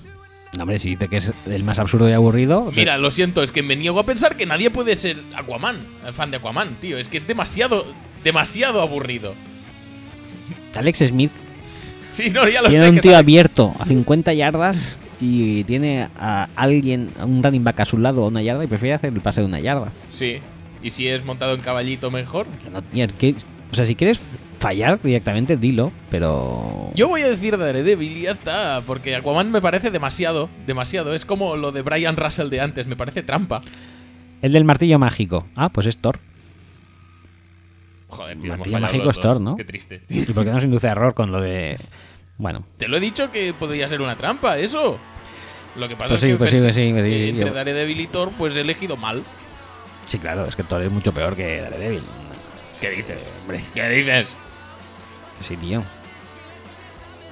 No, 0.56 0.62
hombre, 0.64 0.78
si 0.78 0.90
dice 0.90 1.08
que 1.08 1.16
es 1.16 1.32
el 1.46 1.64
más 1.64 1.78
absurdo 1.78 2.08
y 2.08 2.12
aburrido. 2.12 2.70
Mira, 2.76 2.98
lo 2.98 3.10
siento, 3.10 3.42
es 3.42 3.52
que 3.52 3.62
me 3.62 3.74
niego 3.76 3.98
a 4.00 4.04
pensar 4.04 4.36
que 4.36 4.44
nadie 4.44 4.70
puede 4.70 4.96
ser 4.96 5.16
Aquaman, 5.34 5.76
fan 6.14 6.30
de 6.30 6.36
Aquaman, 6.38 6.74
tío. 6.80 6.98
Es 6.98 7.08
que 7.08 7.16
es 7.16 7.26
demasiado, 7.26 7.86
demasiado 8.22 8.82
aburrido. 8.82 9.34
Alex 10.74 10.98
Smith 11.06 11.30
Sí, 12.10 12.28
no, 12.30 12.46
ya 12.48 12.60
lo 12.62 12.68
tiene 12.68 12.84
sé. 12.84 12.88
un 12.90 12.94
que 12.96 13.00
tío 13.02 13.16
abierto 13.16 13.74
a 13.78 13.86
50 13.86 14.34
yardas 14.34 14.76
y 15.20 15.64
tiene 15.64 16.08
a 16.18 16.48
alguien, 16.56 17.10
a 17.18 17.24
un 17.24 17.42
running 17.42 17.64
back 17.64 17.80
a 17.80 17.84
su 17.86 17.96
lado 17.96 18.24
a 18.24 18.28
una 18.28 18.42
yarda 18.42 18.64
y 18.64 18.66
prefiere 18.66 18.94
hacer 18.94 19.12
el 19.14 19.20
pase 19.22 19.40
de 19.40 19.46
una 19.46 19.60
yarda. 19.60 19.90
Sí. 20.10 20.38
Y 20.82 20.90
si 20.90 21.08
es 21.08 21.24
montado 21.24 21.54
en 21.54 21.60
caballito, 21.62 22.10
mejor. 22.10 22.46
Que 22.62 22.68
no- 22.68 22.82
y 22.92 23.00
es 23.00 23.12
que- 23.14 23.34
o 23.72 23.74
sea, 23.74 23.86
si 23.86 23.94
quieres 23.94 24.20
fallar 24.60 25.00
directamente, 25.02 25.56
dilo, 25.56 25.90
pero. 26.10 26.90
Yo 26.94 27.08
voy 27.08 27.22
a 27.22 27.28
decir 27.28 27.56
Daredevil 27.56 28.18
y 28.18 28.22
ya 28.22 28.30
está, 28.32 28.82
porque 28.86 29.16
Aquaman 29.16 29.50
me 29.50 29.62
parece 29.62 29.90
demasiado, 29.90 30.50
demasiado. 30.66 31.14
Es 31.14 31.24
como 31.24 31.56
lo 31.56 31.72
de 31.72 31.82
Brian 31.82 32.16
Russell 32.16 32.50
de 32.50 32.60
antes, 32.60 32.86
me 32.86 32.96
parece 32.96 33.22
trampa. 33.22 33.62
El 34.42 34.52
del 34.52 34.64
martillo 34.64 34.98
mágico. 34.98 35.48
Ah, 35.56 35.70
pues 35.70 35.86
es 35.86 35.98
Thor. 35.98 36.18
Joder, 38.08 38.38
tío, 38.38 38.50
Martillo 38.50 38.78
mágico 38.78 39.04
los 39.04 39.16
es 39.16 39.22
Thor. 39.22 39.40
¿no? 39.40 39.56
Qué 39.56 39.64
triste. 39.64 40.02
¿Y 40.08 40.24
por 40.26 40.44
qué 40.44 40.50
no 40.50 40.60
se 40.60 40.66
induce 40.66 40.88
a 40.88 40.92
error 40.92 41.14
con 41.14 41.32
lo 41.32 41.40
de. 41.40 41.78
Bueno, 42.36 42.64
Te 42.76 42.88
lo 42.88 42.96
he 42.96 43.00
dicho 43.00 43.30
que 43.30 43.54
podría 43.54 43.88
ser 43.88 44.02
una 44.02 44.16
trampa, 44.16 44.58
eso. 44.58 44.98
Lo 45.76 45.88
que 45.88 45.96
pasa 45.96 46.10
Pues 46.10 46.22
es 46.24 46.30
que 46.32 46.36
pues 46.36 46.50
sí, 46.50 46.56
pues 46.58 46.74
sí, 46.74 46.90
pues 46.92 47.04
que 47.04 47.28
entre 47.30 47.50
Daredevil 47.50 48.00
y 48.00 48.06
Thor, 48.06 48.30
pues 48.36 48.54
he 48.56 48.60
elegido 48.60 48.96
mal. 48.98 49.22
sí, 50.06 50.18
claro, 50.18 50.44
es 50.44 50.56
que 50.56 50.62
Thor 50.62 50.82
es 50.82 50.90
mucho 50.92 51.12
peor 51.12 51.34
que 51.36 51.62
Daredevil. 51.62 52.02
¿Qué 52.82 52.90
dices? 52.90 53.16
Hombre, 53.42 53.62
¿qué 53.74 53.88
dices? 53.88 54.36
Sí, 55.40 55.56
tío. 55.56 55.84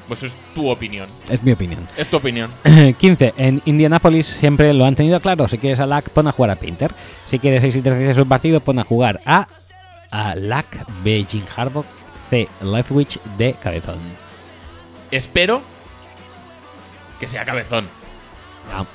Pues 0.07 0.23
es 0.23 0.37
tu 0.55 0.71
opinión. 0.71 1.09
Es 1.29 1.43
mi 1.43 1.51
opinión. 1.51 1.89
Es 1.97 2.07
tu 2.07 2.19
opinión. 2.19 2.53
15. 2.99 3.35
En 3.37 3.61
Indianapolis 3.65 4.27
siempre 4.29 4.73
lo 4.73 4.85
han 4.85 4.95
tenido 4.95 5.19
claro. 5.19 5.49
Si 5.49 5.59
quieres 5.59 5.81
a 5.81 5.87
Lack, 5.87 6.09
pon 6.11 6.29
a 6.29 6.33
jugar 6.33 6.53
a 6.53 6.57
Pinter. 6.57 6.93
Si 7.27 7.41
quieres 7.41 7.63
6 7.63 7.75
intercepciones 7.75 8.17
en 8.17 8.23
un 8.23 8.29
partido, 8.29 8.61
pon 8.61 8.79
a 8.79 8.85
jugar 8.85 9.21
a, 9.27 9.49
a 10.13 10.37
Lack, 10.37 10.87
B. 11.03 11.27
Jim 11.29 11.43
Harbaugh, 11.57 11.85
C. 12.31 12.49
Leftwich, 12.63 13.19
D. 13.37 13.57
Cabezón. 13.61 13.99
Espero 15.11 15.63
que 17.19 17.27
sea 17.27 17.45
cabezón. 17.45 17.89
No. 18.73 18.87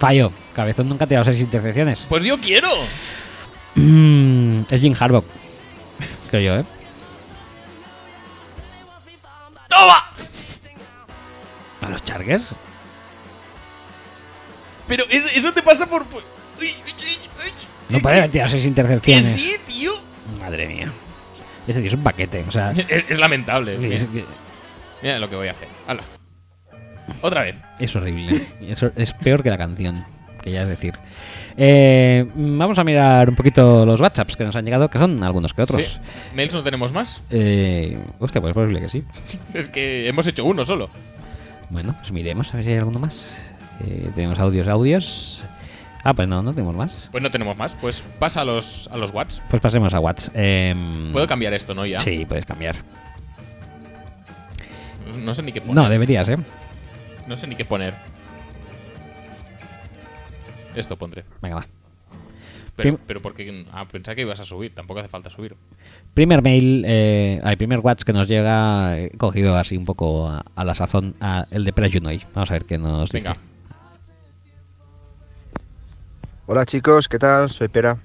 Fallo. 0.00 0.32
Cabezón 0.54 0.88
nunca 0.88 1.06
te 1.06 1.14
ha 1.14 1.20
dado 1.20 1.30
6 1.30 1.40
intercepciones. 1.40 2.04
Pues 2.08 2.24
yo 2.24 2.40
quiero. 2.40 2.68
Mm, 3.76 4.62
es 4.70 4.80
Jim 4.80 4.94
Harbaugh. 4.98 5.24
Creo 6.30 6.40
yo, 6.42 6.60
¿eh? 6.60 6.64
¡Toma! 9.68 10.02
¿A 11.86 11.88
los 11.90 12.02
Chargers? 12.04 12.44
Pero 14.86 15.04
es- 15.10 15.36
eso 15.36 15.52
te 15.52 15.62
pasa 15.62 15.86
por. 15.86 16.02
No 16.04 16.18
¿Qué- 16.58 18.00
puede 18.00 18.18
haber 18.18 18.30
tirado 18.30 18.50
6 18.50 18.62
Que 18.62 18.68
intercepciones. 18.68 19.26
sí, 19.26 19.56
tío. 19.66 19.92
Madre 20.40 20.66
mía. 20.66 20.90
Ese 21.66 21.78
tío 21.80 21.88
es 21.88 21.94
un 21.94 22.02
paquete. 22.02 22.44
O 22.48 22.52
sea, 22.52 22.70
Es, 22.88 23.04
es 23.08 23.18
lamentable. 23.18 23.74
es, 23.74 23.80
Mira, 24.08 24.12
que- 24.12 24.24
mira 25.02 25.18
lo 25.18 25.28
que 25.30 25.36
voy 25.36 25.48
a 25.48 25.52
hacer. 25.52 25.68
Hala. 25.86 26.02
Otra 27.22 27.42
vez. 27.42 27.56
es 27.80 27.94
horrible. 27.96 28.46
Eso 28.60 28.90
es 28.96 29.12
peor 29.14 29.42
que 29.42 29.50
la 29.50 29.58
canción. 29.58 30.04
Que 30.48 30.54
ya 30.54 30.62
es 30.62 30.68
decir. 30.68 30.94
Eh, 31.58 32.26
vamos 32.34 32.78
a 32.78 32.84
mirar 32.84 33.28
un 33.28 33.34
poquito 33.34 33.84
los 33.84 34.00
WhatsApps 34.00 34.34
que 34.34 34.44
nos 34.44 34.56
han 34.56 34.64
llegado, 34.64 34.88
que 34.88 34.96
son 34.96 35.22
algunos 35.22 35.52
que 35.52 35.60
otros. 35.60 35.82
Sí. 35.84 35.98
¿Mails 36.34 36.54
no 36.54 36.62
tenemos 36.62 36.90
más? 36.92 37.20
Eh, 37.28 37.98
hostia, 38.18 38.40
pues 38.40 38.52
es 38.52 38.54
posible 38.54 38.80
que 38.80 38.88
sí. 38.88 39.04
Es 39.54 39.68
que 39.68 40.08
hemos 40.08 40.26
hecho 40.26 40.46
uno 40.46 40.64
solo. 40.64 40.88
Bueno, 41.68 41.94
pues 41.98 42.12
miremos 42.12 42.52
a 42.54 42.56
ver 42.56 42.64
si 42.64 42.72
hay 42.72 42.78
alguno 42.78 42.98
más. 42.98 43.38
Eh, 43.84 44.10
tenemos 44.14 44.38
audios, 44.38 44.66
audios. 44.68 45.42
Ah, 46.02 46.14
pues 46.14 46.26
no, 46.28 46.40
no 46.40 46.54
tenemos 46.54 46.74
más. 46.74 47.08
Pues 47.10 47.22
no 47.22 47.30
tenemos 47.30 47.54
más. 47.58 47.76
Pues 47.78 48.02
pasa 48.18 48.40
a 48.40 48.44
los, 48.46 48.88
a 48.90 48.96
los 48.96 49.10
watts. 49.10 49.42
Pues 49.50 49.60
pasemos 49.60 49.92
a 49.92 50.00
WhatsApp. 50.00 50.34
Em, 50.34 51.12
Puedo 51.12 51.26
cambiar 51.26 51.52
esto, 51.52 51.74
¿no? 51.74 51.84
Ya. 51.84 52.00
Sí, 52.00 52.24
puedes 52.26 52.46
cambiar. 52.46 52.74
No 55.22 55.34
sé 55.34 55.42
ni 55.42 55.52
qué 55.52 55.60
poner. 55.60 55.74
No, 55.76 55.90
deberías, 55.90 56.26
¿eh? 56.30 56.38
No 57.26 57.36
sé 57.36 57.46
ni 57.46 57.54
qué 57.54 57.66
poner. 57.66 57.92
Esto 60.78 60.96
pondré. 60.96 61.24
Venga, 61.42 61.56
va. 61.56 61.66
Pero, 62.76 62.96
Prim- 62.96 63.06
pero 63.06 63.20
porque. 63.20 63.64
Ah, 63.72 63.84
pensaba 63.90 64.14
que 64.14 64.22
ibas 64.22 64.38
a 64.38 64.44
subir. 64.44 64.72
Tampoco 64.74 65.00
hace 65.00 65.08
falta 65.08 65.30
subir. 65.30 65.56
Primer 66.14 66.42
mail, 66.42 66.84
eh, 66.86 67.40
hay 67.42 67.56
primer 67.56 67.80
WhatsApp 67.80 68.06
que 68.06 68.12
nos 68.12 68.28
llega, 68.28 68.96
eh, 68.98 69.10
cogido 69.18 69.56
así 69.56 69.76
un 69.76 69.84
poco 69.84 70.28
a, 70.28 70.44
a 70.54 70.64
la 70.64 70.74
sazón, 70.74 71.14
a 71.20 71.44
el 71.50 71.64
de 71.64 71.72
Prejunoy. 71.72 72.22
Vamos 72.34 72.50
a 72.50 72.54
ver 72.54 72.64
qué 72.64 72.78
nos 72.78 73.10
dice. 73.10 73.24
Venga. 73.28 73.36
Hola 76.46 76.64
chicos, 76.66 77.08
¿qué 77.08 77.18
tal? 77.18 77.50
Soy 77.50 77.68
Pera. 77.68 77.98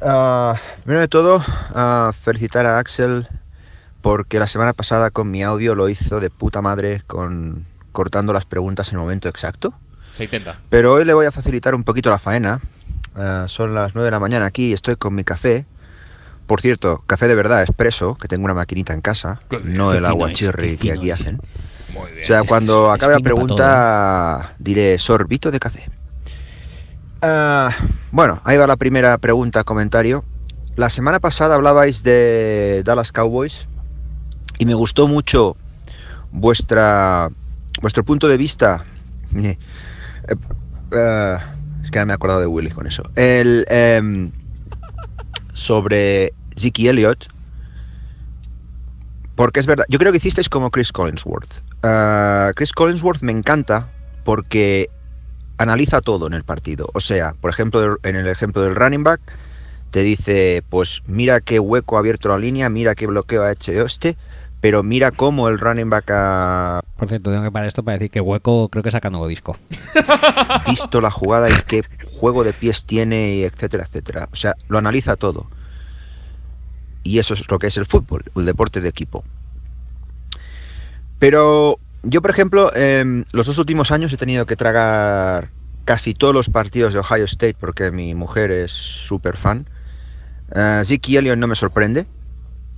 Ah, 0.00 0.56
primero 0.84 1.00
de 1.00 1.08
todo, 1.08 1.42
ah, 1.74 2.12
felicitar 2.18 2.64
a 2.66 2.78
Axel 2.78 3.26
porque 4.00 4.38
la 4.38 4.46
semana 4.46 4.72
pasada 4.72 5.10
con 5.10 5.30
mi 5.30 5.42
audio 5.42 5.74
lo 5.74 5.88
hizo 5.88 6.20
de 6.20 6.30
puta 6.30 6.62
madre 6.62 7.02
con 7.06 7.66
cortando 7.92 8.32
las 8.32 8.44
preguntas 8.44 8.88
en 8.90 8.94
el 8.94 9.00
momento 9.00 9.28
exacto. 9.28 9.74
Se 10.12 10.24
intenta. 10.24 10.58
Pero 10.68 10.94
hoy 10.94 11.04
le 11.04 11.14
voy 11.14 11.26
a 11.26 11.32
facilitar 11.32 11.74
un 11.74 11.84
poquito 11.84 12.10
la 12.10 12.18
faena. 12.18 12.60
Ah, 13.14 13.44
son 13.48 13.74
las 13.74 13.94
9 13.94 14.06
de 14.06 14.10
la 14.10 14.20
mañana 14.20 14.46
aquí 14.46 14.68
y 14.70 14.72
estoy 14.72 14.96
con 14.96 15.14
mi 15.14 15.24
café. 15.24 15.64
Por 16.46 16.60
cierto, 16.60 17.02
café 17.06 17.28
de 17.28 17.34
verdad, 17.34 17.62
expreso, 17.62 18.14
que 18.14 18.26
tengo 18.28 18.44
una 18.44 18.54
maquinita 18.54 18.94
en 18.94 19.00
casa, 19.02 19.40
Qué 19.50 19.60
no 19.62 19.90
qué 19.90 19.98
el 19.98 20.06
agua 20.06 20.32
chirri 20.32 20.76
que 20.78 20.92
aquí 20.92 21.10
es. 21.10 21.20
hacen. 21.20 21.40
Muy 21.92 22.10
bien. 22.12 22.24
O 22.24 22.26
sea, 22.26 22.42
cuando 22.44 22.88
es- 22.88 22.94
acabe 22.96 23.14
la 23.14 23.20
pregunta, 23.20 24.54
diré 24.58 24.98
sorbito 24.98 25.50
de 25.50 25.60
café. 25.60 25.84
Ah, 27.20 27.70
bueno, 28.12 28.40
ahí 28.44 28.56
va 28.56 28.66
la 28.66 28.76
primera 28.76 29.18
pregunta, 29.18 29.64
comentario. 29.64 30.24
La 30.76 30.90
semana 30.90 31.18
pasada 31.20 31.54
hablabais 31.56 32.02
de 32.02 32.82
Dallas 32.84 33.10
Cowboys 33.12 33.66
y 34.58 34.64
me 34.66 34.74
gustó 34.74 35.08
mucho 35.08 35.56
vuestra 36.30 37.28
vuestro 37.82 38.04
punto 38.04 38.28
de 38.28 38.36
vista. 38.36 38.84
Eh, 40.92 41.38
es 41.82 41.90
que 41.90 41.98
no 41.98 42.06
me 42.06 42.12
he 42.12 42.14
acordado 42.14 42.40
de 42.40 42.46
Willy 42.46 42.70
con 42.70 42.86
eso. 42.86 43.02
El, 43.14 43.64
em, 43.68 44.30
sobre 45.52 46.32
Zeke 46.56 46.88
Elliott. 46.88 47.26
Porque 49.34 49.60
es 49.60 49.66
verdad, 49.66 49.84
yo 49.88 49.98
creo 49.98 50.10
que 50.10 50.18
hicisteis 50.18 50.48
como 50.48 50.70
Chris 50.70 50.90
Collinsworth. 50.90 51.62
Ah, 51.84 52.50
Chris 52.56 52.72
Collinsworth 52.72 53.22
me 53.22 53.30
encanta 53.30 53.88
porque 54.24 54.90
analiza 55.58 56.00
todo 56.00 56.26
en 56.26 56.34
el 56.34 56.44
partido. 56.44 56.88
O 56.94 57.00
sea, 57.00 57.34
por 57.40 57.50
ejemplo, 57.50 57.98
en 58.02 58.16
el 58.16 58.26
ejemplo 58.26 58.62
del 58.62 58.74
running 58.74 59.04
back, 59.04 59.20
te 59.90 60.02
dice, 60.02 60.62
pues 60.68 61.02
mira 61.06 61.40
qué 61.40 61.60
hueco 61.60 61.96
ha 61.96 62.00
abierto 62.00 62.28
la 62.28 62.38
línea, 62.38 62.68
mira 62.68 62.94
qué 62.94 63.06
bloqueo 63.06 63.42
ha 63.44 63.52
hecho 63.52 63.72
este, 63.72 64.16
pero 64.60 64.82
mira 64.82 65.10
cómo 65.10 65.48
el 65.48 65.58
running 65.58 65.90
back 65.90 66.10
ha 66.10 66.80
Por 66.96 67.08
cierto, 67.08 67.30
tengo 67.30 67.44
que 67.44 67.52
parar 67.52 67.68
esto 67.68 67.82
para 67.84 67.96
decir 67.96 68.10
que 68.10 68.20
Hueco 68.20 68.68
creo 68.68 68.82
que 68.82 68.90
saca 68.90 69.10
nuevo 69.10 69.28
disco. 69.28 69.56
visto 70.68 71.00
la 71.00 71.10
jugada 71.10 71.48
y 71.48 71.54
qué 71.66 71.84
juego 72.18 72.42
de 72.44 72.52
pies 72.52 72.84
tiene, 72.84 73.34
y 73.34 73.44
etcétera, 73.44 73.84
etcétera. 73.84 74.28
O 74.32 74.36
sea, 74.36 74.54
lo 74.68 74.78
analiza 74.78 75.16
todo. 75.16 75.48
Y 77.04 77.18
eso 77.20 77.34
es 77.34 77.48
lo 77.48 77.58
que 77.58 77.68
es 77.68 77.76
el 77.76 77.86
fútbol, 77.86 78.24
el 78.34 78.44
deporte 78.44 78.80
de 78.80 78.88
equipo. 78.88 79.24
Pero 81.18 81.78
yo, 82.02 82.20
por 82.20 82.30
ejemplo, 82.30 82.74
em, 82.74 83.24
los 83.32 83.46
dos 83.46 83.58
últimos 83.58 83.90
años 83.92 84.12
he 84.12 84.16
tenido 84.16 84.46
que 84.46 84.56
tragar 84.56 85.50
casi 85.84 86.14
todos 86.14 86.34
los 86.34 86.50
partidos 86.50 86.92
de 86.92 86.98
Ohio 86.98 87.24
State 87.24 87.56
porque 87.58 87.90
mi 87.90 88.14
mujer 88.14 88.50
es 88.50 88.72
súper 88.72 89.36
fan. 89.36 89.68
Eh, 90.54 90.82
Zeke 90.84 91.18
Elliott 91.18 91.38
no 91.38 91.46
me 91.46 91.56
sorprende. 91.56 92.06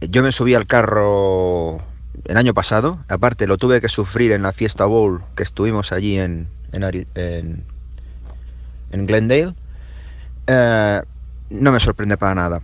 Yo 0.01 0.23
me 0.23 0.33
subí 0.33 0.55
al 0.55 0.67
carro 0.67 1.83
el 2.25 2.37
año 2.37 2.55
pasado. 2.55 2.99
Aparte, 3.09 3.47
lo 3.47 3.59
tuve 3.59 3.81
que 3.81 3.89
sufrir 3.89 4.33
en 4.33 4.43
la 4.43 4.53
Fiesta 4.53 4.85
Bowl 4.87 5.23
que 5.37 5.43
estuvimos 5.43 5.93
allí 5.93 6.19
en, 6.19 6.49
en, 6.73 7.65
Glendale. 9.07 9.55
Eh, 10.47 11.03
no 11.51 11.73
me 11.73 11.81
sorprende 11.81 12.17
para 12.17 12.35
nada. 12.35 12.63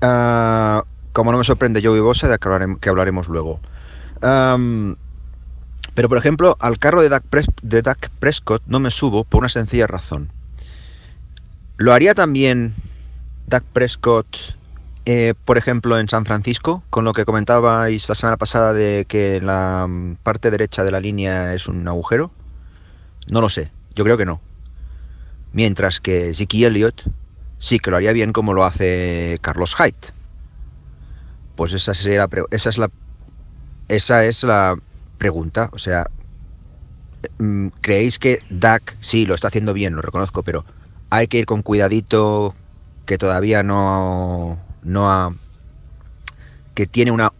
Ah, 0.00 0.84
como 1.12 1.32
no 1.32 1.38
me 1.38 1.44
sorprende 1.44 1.82
Joey 1.82 2.00
Bosa, 2.00 2.28
de 2.28 2.38
que 2.38 2.48
hablarem- 2.48 2.78
que 2.78 2.88
hablaremos 2.88 3.28
luego. 3.28 3.60
Am, 4.22 4.96
pero, 5.94 6.08
por 6.08 6.18
ejemplo, 6.18 6.56
al 6.60 6.78
carro 6.78 7.02
de 7.02 7.08
Dak, 7.08 7.24
de 7.62 7.82
Dak 7.82 8.10
Prescott 8.20 8.62
no 8.66 8.80
me 8.80 8.90
subo 8.90 9.24
por 9.24 9.40
una 9.40 9.48
sencilla 9.48 9.86
razón. 9.86 10.30
¿Lo 11.76 11.92
haría 11.92 12.14
también 12.14 12.74
Dak 13.46 13.64
Prescott, 13.64 14.56
eh, 15.10 15.32
por 15.46 15.56
ejemplo, 15.56 15.98
en 15.98 16.06
San 16.06 16.26
Francisco, 16.26 16.82
con 16.90 17.06
lo 17.06 17.14
que 17.14 17.24
comentabais 17.24 18.06
la 18.10 18.14
semana 18.14 18.36
pasada 18.36 18.74
de 18.74 19.06
que 19.08 19.40
la 19.40 19.86
mm, 19.88 20.16
parte 20.16 20.50
derecha 20.50 20.84
de 20.84 20.90
la 20.90 21.00
línea 21.00 21.54
es 21.54 21.66
un 21.66 21.88
agujero? 21.88 22.30
No 23.26 23.40
lo 23.40 23.48
sé, 23.48 23.72
yo 23.94 24.04
creo 24.04 24.18
que 24.18 24.26
no. 24.26 24.42
Mientras 25.54 26.02
que 26.02 26.34
Zeke 26.34 26.66
Elliott 26.66 27.04
sí 27.58 27.78
que 27.78 27.90
lo 27.90 27.96
haría 27.96 28.12
bien 28.12 28.34
como 28.34 28.52
lo 28.52 28.66
hace 28.66 29.38
Carlos 29.40 29.74
Hyde. 29.76 30.12
Pues 31.56 31.72
esa, 31.72 31.94
sería 31.94 32.28
es 32.50 32.76
la 32.76 32.90
esa 33.88 34.26
es 34.26 34.44
la 34.44 34.76
pregunta. 35.16 35.70
O 35.72 35.78
sea, 35.78 36.04
mm, 37.38 37.68
¿creéis 37.80 38.18
que 38.18 38.42
Dak 38.50 38.94
sí 39.00 39.24
lo 39.24 39.34
está 39.34 39.48
haciendo 39.48 39.72
bien? 39.72 39.96
Lo 39.96 40.02
reconozco, 40.02 40.42
pero 40.42 40.66
hay 41.08 41.28
que 41.28 41.38
ir 41.38 41.46
con 41.46 41.62
cuidadito, 41.62 42.54
que 43.06 43.16
todavía 43.16 43.62
no, 43.62 44.67
no 44.82 45.10
ha. 45.10 45.34
que 46.74 46.86
tiene 46.86 47.10
una 47.10 47.32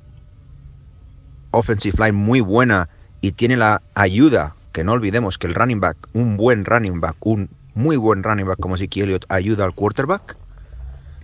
offensive 1.50 1.96
line 1.98 2.12
muy 2.18 2.40
buena 2.40 2.88
y 3.20 3.32
tiene 3.32 3.56
la 3.56 3.82
ayuda, 3.94 4.54
que 4.72 4.84
no 4.84 4.92
olvidemos 4.92 5.38
que 5.38 5.46
el 5.46 5.54
running 5.54 5.80
back, 5.80 5.96
un 6.12 6.36
buen 6.36 6.64
running 6.64 7.00
back, 7.00 7.16
un 7.24 7.48
muy 7.74 7.96
buen 7.96 8.22
running 8.22 8.46
back 8.46 8.58
como 8.58 8.76
Zeke 8.76 9.02
Elliott 9.02 9.24
ayuda 9.28 9.64
al 9.64 9.74
quarterback. 9.74 10.36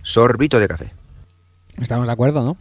Sorbito 0.01 0.59
de 0.59 0.67
café. 0.67 0.91
Estamos 1.81 2.05
de 2.07 2.13
acuerdo, 2.13 2.43
¿no? 2.45 2.57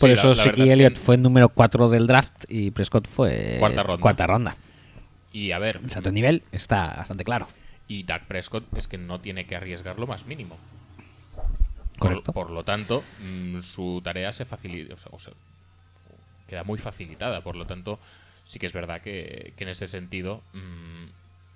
Por 0.00 0.10
eso 0.10 0.28
la 0.28 0.34
Zeke 0.36 0.46
verdad 0.50 0.58
es 0.58 0.64
que- 0.64 0.72
Elliott 0.72 0.96
fue 0.98 1.14
el 1.16 1.22
número 1.22 1.48
4 1.50 1.88
del 1.90 2.06
draft 2.06 2.44
y 2.48 2.70
Prescott 2.70 3.06
fue 3.08 3.56
Cuarta 3.58 3.82
ronda. 3.82 4.00
cuarta 4.00 4.26
ronda. 4.26 4.56
Y 5.32 5.50
a 5.52 5.58
ver, 5.58 5.80
O 5.84 5.90
sea, 5.90 6.00
tu 6.00 6.12
nivel 6.12 6.42
está 6.52 6.94
bastante 6.96 7.24
claro. 7.24 7.48
y 7.88 8.04
Dak 8.04 8.24
Prescott 8.26 8.64
es 8.76 8.88
que 8.88 8.96
no 8.96 9.20
tiene 9.20 9.44
que 9.46 9.56
arriesgar 9.56 9.98
lo 9.98 10.06
más 10.06 10.24
mínimo. 10.26 10.56
Correcto. 11.98 12.32
Por, 12.32 12.46
por 12.46 12.54
lo 12.54 12.64
tanto, 12.64 13.02
mm, 13.20 13.60
su 13.60 14.00
tarea 14.02 14.32
se 14.32 14.44
facilita, 14.44 14.94
o 14.94 14.98
sea, 14.98 15.12
o 15.12 15.18
sea, 15.18 15.32
queda 16.48 16.64
muy 16.64 16.78
facilitada. 16.78 17.42
Por 17.42 17.56
lo 17.56 17.66
tanto, 17.66 17.98
sí 18.44 18.58
que 18.58 18.66
es 18.66 18.72
verdad 18.72 19.00
que, 19.00 19.52
que 19.56 19.64
en 19.64 19.70
ese 19.70 19.86
sentido. 19.86 20.42
mm, 20.52 21.04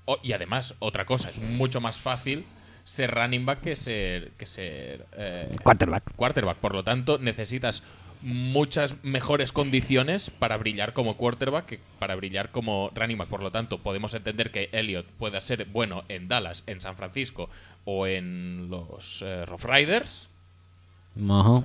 oh, 0.06 0.18
y 0.22 0.32
además, 0.32 0.74
otra 0.78 1.04
cosa, 1.04 1.30
es 1.30 1.38
mucho 1.40 1.80
más 1.80 1.98
fácil 1.98 2.44
ser 2.88 3.10
running 3.10 3.44
back 3.44 3.60
que 3.60 3.76
ser, 3.76 4.30
que 4.38 4.46
ser 4.46 5.04
eh, 5.12 5.50
Quarterback. 5.62 6.14
quarterback. 6.16 6.56
Por 6.56 6.74
lo 6.74 6.84
tanto, 6.84 7.18
necesitas 7.18 7.82
muchas 8.22 9.04
mejores 9.04 9.52
condiciones 9.52 10.30
para 10.30 10.56
brillar 10.56 10.92
como 10.92 11.16
quarterback 11.16 11.66
que 11.66 11.80
para 11.98 12.16
brillar 12.16 12.50
como 12.50 12.90
running 12.94 13.18
back. 13.18 13.28
Por 13.28 13.42
lo 13.42 13.52
tanto, 13.52 13.78
podemos 13.78 14.14
entender 14.14 14.50
que 14.50 14.70
Elliot 14.72 15.04
pueda 15.18 15.40
ser 15.42 15.66
bueno 15.66 16.04
en 16.08 16.28
Dallas, 16.28 16.64
en 16.66 16.80
San 16.80 16.96
Francisco 16.96 17.50
o 17.90 18.06
en 18.06 18.68
los 18.68 19.22
eh, 19.22 19.46
Rough 19.46 19.64
Riders 19.64 20.28
Ajá. 21.26 21.64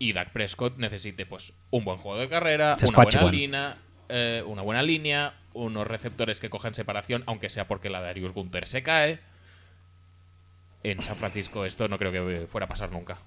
y 0.00 0.12
Dak 0.12 0.32
Prescott 0.32 0.76
necesite 0.78 1.26
pues 1.26 1.52
un 1.70 1.84
buen 1.84 1.98
juego 1.98 2.18
de 2.18 2.28
carrera, 2.28 2.76
Se 2.76 2.88
una 2.88 3.04
buena 3.04 3.30
línea, 3.30 3.76
eh, 4.08 4.42
una 4.44 4.62
buena 4.62 4.82
línea, 4.82 5.32
unos 5.52 5.86
receptores 5.86 6.40
que 6.40 6.50
cojan 6.50 6.74
separación, 6.74 7.22
aunque 7.26 7.50
sea 7.50 7.68
porque 7.68 7.88
la 7.88 8.00
de 8.00 8.06
Darius 8.06 8.32
Gunter 8.32 8.66
se 8.66 8.82
cae. 8.82 9.20
En 10.82 11.04
San 11.04 11.14
Francisco 11.14 11.64
esto 11.64 11.86
no 11.86 11.98
creo 11.98 12.10
que 12.10 12.48
fuera 12.48 12.64
a 12.64 12.68
pasar 12.68 12.90
nunca. 12.90 13.18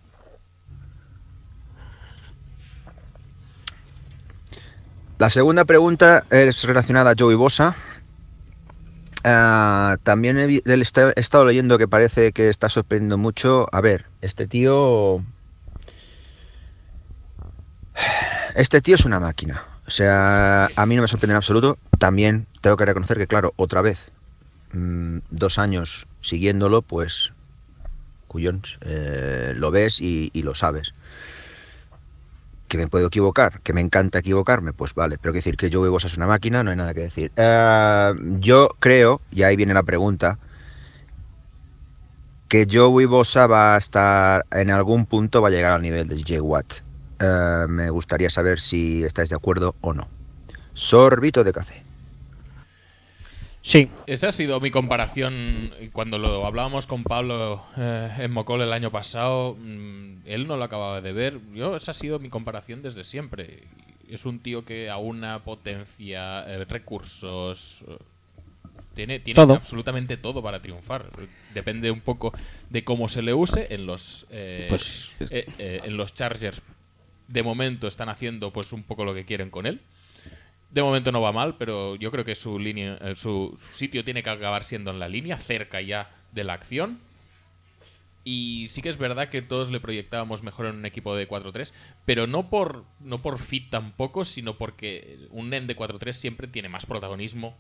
La 5.18 5.30
segunda 5.30 5.64
pregunta 5.64 6.26
es 6.30 6.66
relacionada 6.66 7.12
a 7.12 7.16
Joey 7.18 7.38
Bosa. 7.38 7.78
Ah, 9.24 9.98
también 10.04 10.38
he, 10.38 10.62
estado 11.16 11.46
leyendo 11.46 11.78
que 11.78 11.88
parece 11.88 12.34
que 12.34 12.50
está 12.50 12.70
sorprendiendo 12.70 13.18
mucho. 13.18 13.68
A 13.72 13.82
ver, 13.82 14.06
este 14.22 14.48
tío. 14.48 15.24
Este 18.56 18.82
tío 18.82 18.96
es 18.96 19.06
una 19.06 19.20
máquina. 19.20 19.66
O 19.88 19.92
sea, 19.92 20.70
a 20.76 20.86
mí 20.86 20.96
no 20.96 21.02
me 21.02 21.08
sorprende 21.08 21.34
en 21.34 21.38
absoluto. 21.38 21.78
También 22.00 22.48
tengo 22.62 22.78
que 22.78 22.86
reconocer 22.86 23.18
que, 23.18 23.28
claro, 23.28 23.54
otra 23.56 23.82
vez, 23.82 24.12
mm, 24.74 25.20
dos 25.30 25.58
años 25.58 26.08
siguiéndolo, 26.22 26.82
pues, 26.82 27.32
cuyón, 28.28 28.62
eh, 28.82 29.54
lo 29.56 29.72
ves 29.72 30.00
y 30.02 30.30
lo 30.42 30.56
sabes 30.56 30.94
que 32.74 32.80
me 32.80 32.88
puedo 32.88 33.06
equivocar, 33.06 33.62
que 33.62 33.72
me 33.72 33.82
encanta 33.82 34.18
equivocarme, 34.18 34.74
pues 34.74 34.96
vale, 34.96 35.20
pero 35.22 35.32
que 35.32 35.38
decir 35.38 35.58
que 35.58 35.70
Joey 35.72 35.92
Bosa 35.92 36.08
es 36.08 36.18
una 36.18 36.26
máquina, 36.26 36.64
no 36.64 36.72
hay 36.72 36.76
nada 36.76 36.96
que 36.96 37.02
decir. 37.02 37.32
Eh, 37.36 38.14
yo 38.40 38.68
creo, 38.80 39.22
y 39.30 39.44
ahí 39.44 39.56
viene 39.56 39.76
la 39.76 39.84
pregunta, 39.84 40.40
que 42.48 42.68
Joey 42.68 43.06
Bosa 43.06 43.46
va 43.46 43.76
a 43.76 43.78
estar, 43.78 44.48
en 44.50 44.72
algún 44.72 45.06
punto 45.06 45.40
va 45.40 45.50
a 45.50 45.52
llegar 45.52 45.74
al 45.74 45.84
nivel 45.84 46.08
de 46.08 46.18
J. 46.18 46.42
Watt. 46.42 46.80
Eh, 47.20 47.66
me 47.70 47.92
gustaría 47.92 48.32
saber 48.32 48.60
si 48.60 49.04
estáis 49.04 49.30
de 49.30 49.36
acuerdo 49.36 49.76
o 49.82 49.94
no. 49.94 50.08
Sorbito 50.74 51.44
de 51.44 51.54
café. 51.54 51.83
Sí, 53.66 53.88
Esa 54.08 54.28
ha 54.28 54.32
sido 54.34 54.60
mi 54.60 54.72
comparación 54.72 55.72
cuando 55.94 56.18
lo 56.18 56.46
hablábamos 56.46 56.86
con 56.86 57.04
Pablo 57.04 57.64
eh, 57.78 58.10
en 58.20 58.32
Mocol 58.32 58.62
el 58.62 58.74
año 58.74 58.92
pasado. 58.92 59.56
mm, 59.58 60.16
él 60.26 60.48
no 60.48 60.58
lo 60.58 60.66
acababa 60.66 61.00
de 61.00 61.14
ver. 61.14 61.40
Yo, 61.56 61.78
esa 61.78 61.92
ha 61.92 61.94
sido 61.94 62.20
mi 62.20 62.30
comparación 62.30 62.82
desde 62.82 63.06
siempre. 63.06 63.64
Es 64.10 64.26
un 64.26 64.40
tío 64.40 64.66
que 64.66 64.90
aúna 64.90 65.40
potencia, 65.46 66.44
eh, 66.46 66.66
recursos. 66.66 67.86
eh, 67.88 67.98
Tiene, 68.96 69.20
tiene 69.22 69.38
Todo. 69.38 69.54
absolutamente 69.56 70.18
todo 70.18 70.44
para 70.44 70.62
triunfar. 70.62 71.10
Depende 71.54 71.90
un 71.90 72.02
poco 72.02 72.32
de 72.70 72.84
cómo 72.84 73.08
se 73.08 73.22
le 73.24 73.34
use. 73.34 73.74
En 73.74 73.86
los, 73.88 74.28
eh, 74.30 74.68
Pues- 74.70 75.10
eh, 75.32 75.46
eh, 75.58 75.82
en 75.86 75.96
los 75.98 76.14
Chargers, 76.14 76.62
de 77.30 77.42
momento, 77.44 77.88
están 77.88 78.10
haciendo 78.10 78.52
pues 78.52 78.74
un 78.74 78.84
poco 78.84 79.04
lo 79.06 79.14
que 79.16 79.24
quieren 79.26 79.50
con 79.50 79.66
él. 79.66 79.80
De 80.74 80.82
momento 80.82 81.12
no 81.12 81.22
va 81.22 81.32
mal, 81.32 81.56
pero 81.58 81.96
yo 81.98 82.10
creo 82.10 82.26
que 82.26 82.34
su 82.34 82.58
línea, 82.58 82.98
eh, 83.02 83.14
su, 83.14 83.56
sitio 83.74 84.04
tiene 84.04 84.24
que 84.24 84.32
acabar 84.32 84.64
siendo 84.64 84.90
en 84.90 84.98
la 84.98 85.08
línea, 85.08 85.38
cerca 85.38 85.80
ya 85.82 86.10
de 86.32 86.44
la 86.44 86.54
acción. 86.54 87.00
Y 88.24 88.66
sí 88.70 88.82
que 88.82 88.90
es 88.90 88.98
verdad 88.98 89.30
que 89.30 89.44
todos 89.44 89.70
le 89.70 89.80
proyectábamos 89.80 90.42
mejor 90.42 90.66
en 90.66 90.78
un 90.78 90.86
equipo 90.88 91.16
de 91.16 91.30
4-3, 91.30 91.72
pero 92.06 92.26
no 92.26 92.50
por, 92.50 92.86
no 93.02 93.22
por 93.22 93.38
fit 93.38 93.70
tampoco, 93.70 94.26
sino 94.26 94.58
porque 94.58 95.20
un 95.30 95.54
end 95.54 95.68
de 95.68 95.78
4-3 95.78 96.14
siempre 96.14 96.48
tiene 96.48 96.70
más 96.70 96.88
protagonismo 96.88 97.56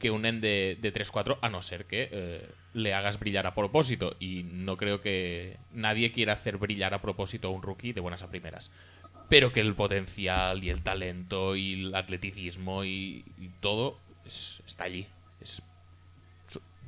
que 0.00 0.10
un 0.10 0.26
end 0.26 0.42
de, 0.42 0.76
de 0.80 0.92
3-4, 0.92 1.38
a 1.40 1.48
no 1.48 1.62
ser 1.62 1.86
que 1.86 2.08
eh, 2.10 2.48
le 2.74 2.92
hagas 2.92 3.20
brillar 3.20 3.46
a 3.46 3.54
propósito. 3.54 4.16
Y 4.18 4.42
no 4.42 4.76
creo 4.76 5.00
que 5.00 5.58
nadie 5.72 6.10
quiera 6.10 6.32
hacer 6.32 6.58
brillar 6.58 6.92
a 6.92 7.00
propósito 7.00 7.48
a 7.48 7.50
un 7.52 7.62
rookie 7.62 7.92
de 7.92 8.00
buenas 8.00 8.22
a 8.22 8.30
primeras. 8.30 8.70
Pero 9.28 9.52
que 9.52 9.60
el 9.60 9.74
potencial 9.74 10.62
y 10.62 10.70
el 10.70 10.82
talento 10.82 11.56
y 11.56 11.72
el 11.86 11.94
atleticismo 11.94 12.84
y, 12.84 13.24
y 13.38 13.48
todo 13.60 13.98
es- 14.24 14.62
está 14.66 14.84
allí. 14.84 15.06
Es- 15.40 15.62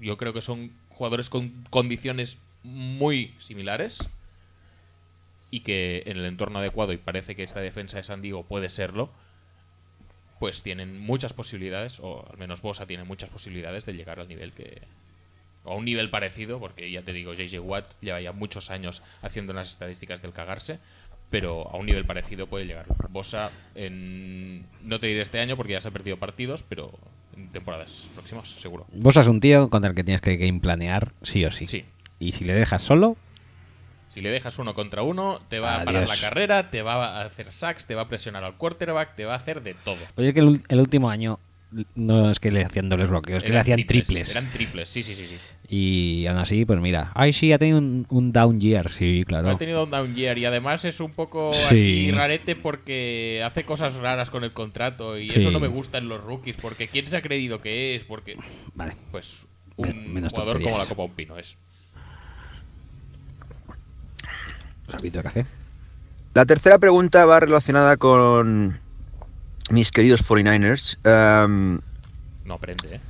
yo 0.01 0.17
creo 0.17 0.33
que 0.33 0.41
son 0.41 0.73
jugadores 0.91 1.29
con 1.31 1.65
condiciones 1.71 2.39
muy 2.63 3.35
similares 3.39 4.09
y 5.51 5.61
que 5.61 6.03
en 6.07 6.19
el 6.19 6.25
entorno 6.27 6.59
adecuado, 6.59 6.93
y 6.93 6.99
parece 6.99 7.35
que 7.35 7.43
esta 7.43 7.61
defensa 7.61 7.97
de 7.97 8.03
San 8.03 8.23
Diego 8.23 8.45
puede 8.45 8.69
serlo, 8.69 9.11
pues 10.39 10.63
tienen 10.63 11.01
muchas 11.01 11.33
posibilidades, 11.33 11.99
o 12.01 12.29
al 12.31 12.39
menos 12.39 12.63
Bosa 12.63 12.87
tiene 12.87 13.03
muchas 13.05 13.31
posibilidades 13.31 13.87
de 13.87 13.95
llegar 13.95 14.21
al 14.21 14.29
nivel 14.29 14.53
que. 14.53 14.83
o 15.65 15.73
a 15.73 15.75
un 15.75 15.85
nivel 15.85 16.11
parecido, 16.11 16.61
porque 16.61 16.91
ya 16.91 17.03
te 17.03 17.13
digo, 17.13 17.35
JJ 17.35 17.59
Watt 17.61 17.91
lleva 18.01 18.21
ya 18.21 18.33
muchos 18.33 18.71
años 18.71 19.03
haciendo 19.23 19.53
unas 19.53 19.71
estadísticas 19.73 20.23
del 20.23 20.33
cagarse, 20.33 20.79
pero 21.31 21.69
a 21.71 21.77
un 21.77 21.87
nivel 21.87 22.05
parecido 22.05 22.47
puede 22.47 22.67
llegar. 22.67 22.87
Bosa, 23.11 23.51
en, 23.75 24.67
no 24.83 24.99
te 25.01 25.07
diré 25.09 25.21
este 25.21 25.41
año 25.41 25.57
porque 25.57 25.73
ya 25.73 25.81
se 25.81 25.89
ha 25.89 25.91
perdido 25.91 26.17
partidos, 26.17 26.63
pero 26.63 26.93
en 27.37 27.49
temporadas 27.49 28.09
próximas, 28.15 28.49
seguro. 28.49 28.87
Vos 28.93 29.17
es 29.17 29.27
un 29.27 29.41
tío 29.41 29.69
contra 29.69 29.91
el 29.91 29.97
que 29.97 30.05
tienes 30.05 30.21
que 30.21 30.37
game 30.37 30.61
planear 30.61 31.13
sí 31.23 31.45
o 31.45 31.51
sí. 31.51 31.67
Sí. 31.67 31.85
Y 32.19 32.33
si 32.33 32.45
le 32.45 32.55
dejas 32.55 32.83
solo, 32.83 33.17
Si 34.09 34.23
le 34.23 34.31
dejas 34.31 34.59
uno 34.59 34.75
contra 34.75 35.03
uno, 35.03 35.41
te 35.49 35.59
va 35.61 35.83
a 35.83 35.85
parar 35.85 36.09
la 36.09 36.17
carrera, 36.17 36.71
te 36.71 36.83
va 36.83 37.21
a 37.21 37.25
hacer 37.27 37.53
sacks, 37.53 37.87
te 37.87 37.95
va 37.95 38.03
a 38.03 38.09
presionar 38.09 38.43
al 38.43 38.57
quarterback, 38.57 39.15
te 39.15 39.25
va 39.27 39.35
a 39.35 39.37
hacer 39.37 39.63
de 39.63 39.75
todo. 39.75 39.99
Pues 40.15 40.29
es 40.29 40.35
que 40.35 40.41
el, 40.41 40.63
el 40.69 40.81
último 40.81 41.11
año 41.11 41.39
no 41.95 42.31
es 42.31 42.41
que 42.41 42.51
le 42.51 42.65
hacían 42.65 42.89
dobles 42.89 43.11
bloqueos, 43.11 43.39
es 43.39 43.45
que 43.45 43.53
le 43.53 43.61
hacían 43.61 43.85
triples. 43.85 44.31
Eran 44.31 44.51
triples, 44.51 44.89
sí, 44.89 45.03
sí, 45.03 45.15
sí. 45.15 45.27
sí. 45.27 45.37
Y 45.71 46.27
aún 46.27 46.39
así, 46.39 46.65
pues 46.65 46.81
mira. 46.81 47.11
Ay, 47.15 47.35
sí, 47.35 47.53
ha 47.53 47.59
tenido 47.59 47.77
un, 47.79 48.07
un 48.09 48.33
down 48.33 48.59
year, 48.59 48.91
sí, 48.91 49.23
claro. 49.27 49.51
Ha 49.51 49.59
tenido 49.59 49.85
un 49.85 49.91
down 49.91 50.15
year 50.15 50.39
y 50.39 50.47
además 50.47 50.85
es 50.87 50.99
un 51.01 51.13
poco 51.13 51.53
Sí. 51.53 51.65
así 51.67 52.11
rarete 52.11 52.57
porque 52.57 53.43
hace 53.45 53.65
cosas 53.65 53.97
raras 53.97 54.31
con 54.31 54.45
el 54.45 54.53
contrato 54.55 55.19
y 55.19 55.29
Sí. 55.29 55.41
eso 55.41 55.51
no 55.51 55.61
me 55.61 55.69
gusta 55.69 55.99
en 55.99 56.09
los 56.09 56.25
rookies 56.25 56.57
porque 56.57 56.89
quién 56.89 57.07
se 57.07 57.19
ha 57.19 57.23
creído 57.23 57.61
que 57.61 57.97
es, 57.97 58.05
porque 58.05 58.39
Vale. 58.75 58.95
pues 59.11 59.45
Men- 59.77 59.99
un 60.07 60.15
menos 60.15 60.33
jugador 60.33 60.55
tonterías. 60.55 60.73
como 60.75 60.85
la 60.85 60.89
Copa 60.89 61.03
Un 61.05 61.11
Pino 61.15 61.37
es. 61.39 61.59
Sorbito 64.91 65.19
de 65.19 65.23
café. 65.23 65.47
La 66.35 66.47
tercera 66.47 66.79
pregunta 66.79 67.27
va 67.27 67.41
relacionada 67.41 67.97
con 67.99 68.79
mis 69.71 69.93
queridos 69.93 70.23
49ers. 70.23 70.97
Em, 71.05 71.81
No 72.47 72.55
aprende, 72.55 72.95
¿eh? 72.97 73.01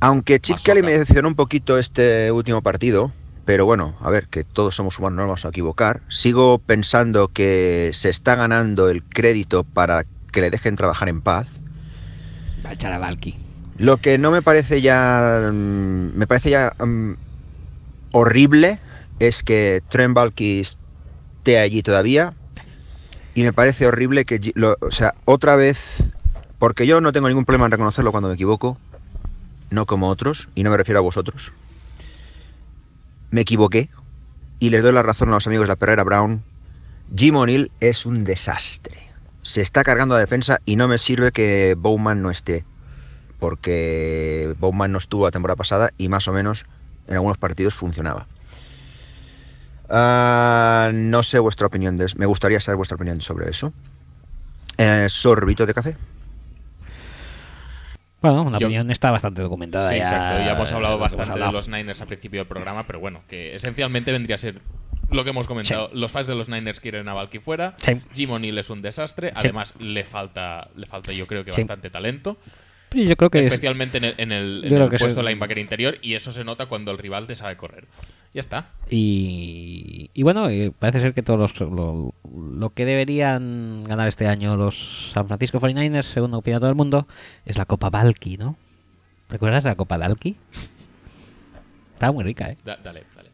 Aunque 0.00 0.40
Chip 0.40 0.58
Kelly 0.62 0.82
me 0.82 0.92
decepcionó 0.92 1.28
un 1.28 1.34
poquito 1.34 1.78
este 1.78 2.30
último 2.32 2.62
partido, 2.62 3.12
pero 3.44 3.64
bueno, 3.66 3.96
a 4.00 4.10
ver, 4.10 4.26
que 4.28 4.44
todos 4.44 4.74
somos 4.74 4.98
humanos, 4.98 5.16
no 5.16 5.22
nos 5.22 5.28
vamos 5.28 5.44
a 5.44 5.48
equivocar. 5.48 6.02
Sigo 6.08 6.58
pensando 6.58 7.28
que 7.28 7.90
se 7.94 8.10
está 8.10 8.34
ganando 8.34 8.90
el 8.90 9.02
crédito 9.02 9.64
para 9.64 10.04
que 10.30 10.40
le 10.40 10.50
dejen 10.50 10.76
trabajar 10.76 11.08
en 11.08 11.20
paz. 11.22 11.48
Va 12.64 12.70
a 12.70 12.72
echar 12.74 12.92
a 12.92 12.98
Valky. 12.98 13.34
Lo 13.78 13.96
que 13.96 14.18
no 14.18 14.30
me 14.30 14.42
parece 14.42 14.80
ya. 14.82 15.50
mm, 15.52 16.10
Me 16.16 16.26
parece 16.26 16.50
ya 16.50 16.72
mm, 16.78 17.12
horrible 18.12 18.80
es 19.18 19.42
que 19.42 19.82
Trent 19.88 20.14
Baalke 20.14 20.60
esté 20.60 21.58
allí 21.58 21.82
todavía. 21.82 22.34
Y 23.34 23.42
me 23.44 23.52
parece 23.52 23.86
horrible 23.86 24.24
que. 24.24 24.52
Lo- 24.54 24.76
o 24.80 24.90
sea, 24.90 25.14
otra 25.24 25.56
vez. 25.56 26.02
Porque 26.58 26.86
yo 26.88 27.00
no 27.00 27.12
tengo 27.12 27.28
ningún 27.28 27.44
problema 27.44 27.66
en 27.66 27.70
reconocerlo 27.72 28.10
cuando 28.10 28.28
me 28.28 28.34
equivoco. 28.34 28.78
No 29.70 29.86
como 29.86 30.08
otros. 30.08 30.48
Y 30.54 30.62
no 30.62 30.70
me 30.70 30.76
refiero 30.76 30.98
a 30.98 31.02
vosotros. 31.02 31.52
Me 33.30 33.42
equivoqué. 33.42 33.90
Y 34.60 34.70
les 34.70 34.82
doy 34.82 34.92
la 34.92 35.02
razón 35.02 35.28
a 35.28 35.32
los 35.32 35.46
amigos 35.46 35.64
de 35.64 35.68
la 35.68 35.76
Perrera 35.76 36.04
Brown. 36.04 36.42
Jim 37.14 37.36
O'Neill 37.36 37.70
es 37.80 38.06
un 38.06 38.24
desastre. 38.24 39.08
Se 39.42 39.62
está 39.62 39.84
cargando 39.84 40.14
la 40.14 40.20
defensa 40.20 40.60
y 40.64 40.76
no 40.76 40.88
me 40.88 40.98
sirve 40.98 41.32
que 41.32 41.74
Bowman 41.78 42.22
no 42.22 42.30
esté 42.30 42.64
porque 43.38 44.54
Bowman 44.58 44.92
no 44.92 44.98
estuvo 44.98 45.24
la 45.24 45.30
temporada 45.30 45.56
pasada 45.56 45.92
y 45.96 46.08
más 46.08 46.28
o 46.28 46.32
menos 46.32 46.66
en 47.06 47.14
algunos 47.14 47.38
partidos 47.38 47.74
funcionaba. 47.74 48.26
Ah, 49.88 50.90
no 50.92 51.22
sé 51.22 51.38
vuestra 51.38 51.66
opinión 51.66 51.96
de. 51.96 52.12
Me 52.16 52.26
gustaría 52.26 52.60
saber 52.60 52.76
vuestra 52.76 52.96
opinión 52.96 53.20
sobre 53.20 53.48
eso. 53.48 53.72
Eh, 54.76 55.06
sorbito 55.08 55.64
de 55.66 55.74
café. 55.74 55.96
Bueno, 58.20 58.50
la 58.50 58.58
Yo- 58.58 58.66
opinión 58.66 58.90
está 58.90 59.10
bastante 59.10 59.42
documentada. 59.42 59.88
Sí, 59.88 59.96
ya, 59.96 60.02
exacto. 60.02 60.38
Ya 60.44 60.52
hemos 60.52 60.72
hablado 60.72 60.94
que 60.94 60.98
hemos 61.02 61.12
bastante 61.12 61.26
de 61.26 61.32
hablado. 61.34 61.52
los 61.52 61.68
Niners 61.68 62.00
al 62.00 62.08
principio 62.08 62.40
del 62.40 62.48
programa, 62.48 62.86
pero 62.86 62.98
bueno, 63.00 63.22
que 63.28 63.54
esencialmente 63.54 64.10
vendría 64.12 64.34
a 64.34 64.38
ser 64.38 64.60
lo 65.10 65.22
que 65.24 65.30
hemos 65.30 65.46
comentado. 65.46 65.88
Los 65.94 66.10
fans 66.10 66.26
de 66.28 66.34
los 66.34 66.48
Niners 66.48 66.80
quieren 66.80 67.08
a 67.08 67.14
Valky 67.14 67.38
fuera. 67.38 67.74
Sí. 67.78 67.92
Jim 68.14 68.30
O'Neill 68.32 68.58
es 68.58 68.70
un 68.70 68.82
desastre. 68.82 69.28
Sí. 69.28 69.34
Además, 69.36 69.74
le 69.78 70.04
falta, 70.04 70.68
le 70.76 70.86
falta 70.86 71.12
yo 71.12 71.26
creo 71.26 71.44
que 71.44 71.52
Sí. 71.52 71.60
bastante 71.60 71.90
talento. 71.90 72.36
Pero 72.90 73.04
yo 73.04 73.16
creo 73.16 73.30
que 73.30 73.40
es- 73.40 73.46
especialmente 73.46 73.98
en 73.98 74.04
el, 74.04 74.14
en 74.18 74.32
el- 74.32 74.64
en 74.64 74.74
el 74.76 74.88
puesto 74.88 75.06
es- 75.06 75.14
de 75.16 75.22
linebacker 75.22 75.58
interior 75.58 75.98
y 76.02 76.14
eso 76.14 76.32
se 76.32 76.44
nota 76.44 76.66
cuando 76.66 76.90
el 76.90 76.98
rival 76.98 77.26
te 77.26 77.34
sabe 77.34 77.56
correr. 77.56 77.86
Ya 78.34 78.40
está. 78.40 78.70
Y, 78.90 80.10
y 80.14 80.22
bueno, 80.22 80.48
eh, 80.48 80.72
parece 80.78 81.00
ser 81.00 81.14
que 81.14 81.22
todos 81.22 81.38
los, 81.38 81.60
lo, 81.70 82.14
lo 82.32 82.70
que 82.70 82.84
deberían 82.84 83.84
ganar 83.84 84.08
este 84.08 84.26
año 84.26 84.56
los 84.56 85.10
San 85.12 85.26
Francisco 85.26 85.60
49ers, 85.60 86.02
según 86.04 86.34
opina 86.34 86.58
todo 86.60 86.70
el 86.70 86.76
mundo, 86.76 87.06
es 87.46 87.56
la 87.58 87.64
Copa 87.64 87.90
Valky, 87.90 88.36
¿no? 88.36 88.56
¿Recuerdas 89.30 89.64
la 89.64 89.74
Copa 89.74 89.98
Dalky? 89.98 90.36
Estaba 91.94 92.12
muy 92.12 92.24
rica, 92.24 92.50
¿eh? 92.50 92.56
Da- 92.64 92.78
dale, 92.82 93.04
dale. 93.16 93.28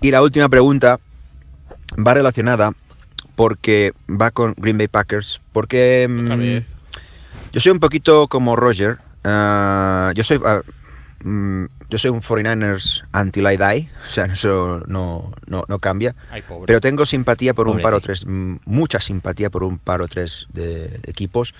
Y 0.00 0.10
la 0.10 0.22
última 0.22 0.48
pregunta 0.48 0.98
va 2.06 2.14
relacionada 2.14 2.72
porque 3.36 3.92
va 4.08 4.30
con 4.30 4.54
Green 4.56 4.78
Bay 4.78 4.88
Packers. 4.88 5.40
Porque 5.52 6.06
Otra 6.22 6.36
mm, 6.36 6.38
vez. 6.40 6.76
Yo 7.58 7.62
soy 7.62 7.72
un 7.72 7.80
poquito 7.80 8.28
como 8.28 8.54
Roger. 8.54 8.98
ah, 9.24 10.12
yo 10.14 10.22
soy 10.22 10.40
ah, 10.44 10.62
mm, 11.24 11.64
yo 11.90 11.98
soy 11.98 12.10
un 12.10 12.22
49ers 12.22 13.02
until 13.12 13.50
I 13.50 13.56
die. 13.56 13.90
O 14.06 14.10
sea, 14.12 14.26
eso 14.26 14.84
no, 14.86 15.32
no, 15.48 15.64
no 15.66 15.78
cambia. 15.80 16.14
Ay. 16.30 16.44
Pero 16.66 16.80
tengo 16.80 17.04
simpatía 17.04 17.54
por 17.54 17.66
un 17.66 17.80
par 17.80 17.94
o 17.94 18.00
tres, 18.00 18.24
mm, 18.24 18.58
mucha 18.64 19.00
simpatía 19.00 19.50
por 19.50 19.64
un 19.64 19.78
par 19.78 20.02
o 20.02 20.06
tres 20.06 20.46
de, 20.52 20.86
de 20.86 21.10
equipos. 21.10 21.52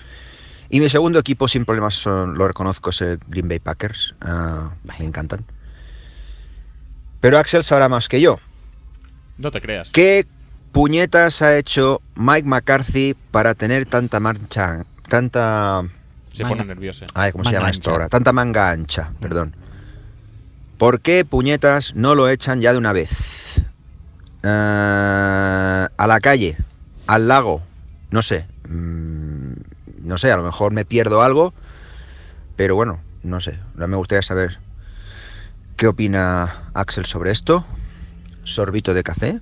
Y 0.69 0.79
mi 0.79 0.87
segundo 0.87 1.19
equipo 1.19 1.49
sin 1.49 1.65
problemas 1.65 1.95
son, 1.95 2.37
lo 2.37 2.47
reconozco, 2.47 2.91
es 2.91 3.01
el 3.01 3.19
Green 3.27 3.49
Bay 3.49 3.59
Packers. 3.59 4.15
Ah, 4.21 4.71
me 4.83 5.03
encantan. 5.03 5.43
Pero 7.19 7.37
Axel 7.37 7.63
sabrá 7.65 7.89
más 7.89 8.07
que 8.07 8.21
yo. 8.21 8.39
no 9.37 9.51
te 9.51 9.59
creas. 9.59 9.89
¿Qué 9.91 10.25
puñetas 10.71 11.41
ha 11.41 11.57
hecho 11.57 12.01
Mike 12.15 12.47
McCarthy 12.47 13.15
para 13.31 13.53
tener 13.55 13.85
tanta 13.85 14.19
marcha, 14.19 14.85
tanta... 15.09 15.83
Se 16.31 16.43
Manga. 16.43 16.57
pone 16.57 16.67
nervioso. 16.67 17.05
Ay, 17.15 17.31
¿cómo 17.31 17.43
se 17.43 17.51
llama 17.51 17.69
esto 17.69 17.91
ahora? 17.91 18.07
Tanta 18.07 18.31
manga 18.31 18.71
ancha, 18.71 19.11
perdón. 19.19 19.55
¿Por 20.77 21.01
qué 21.01 21.25
puñetas 21.25 21.95
no 21.95 22.15
lo 22.15 22.29
echan 22.29 22.61
ya 22.61 22.71
de 22.71 22.77
una 22.77 22.93
vez? 22.93 23.09
Ah, 24.43 25.89
a 25.97 26.07
la 26.07 26.19
calle, 26.21 26.57
al 27.07 27.27
lago, 27.27 27.61
no 28.11 28.21
sé. 28.21 28.47
Mm, 28.69 29.53
no 30.03 30.17
sé, 30.17 30.31
a 30.31 30.37
lo 30.37 30.43
mejor 30.43 30.71
me 30.71 30.85
pierdo 30.85 31.21
algo, 31.21 31.53
pero 32.55 32.75
bueno, 32.75 33.01
no 33.23 33.41
sé. 33.41 33.59
Me 33.75 33.97
gustaría 33.97 34.21
saber 34.21 34.59
qué 35.75 35.87
opina 35.87 36.63
Axel 36.73 37.05
sobre 37.05 37.31
esto. 37.31 37.65
Sorbito 38.45 38.93
de 38.93 39.03
café. 39.03 39.39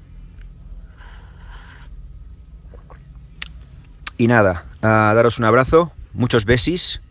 Y 4.17 4.27
nada, 4.27 4.65
a 4.81 5.13
daros 5.13 5.37
un 5.37 5.45
abrazo, 5.45 5.91
muchos 6.13 6.45
besis. 6.45 7.01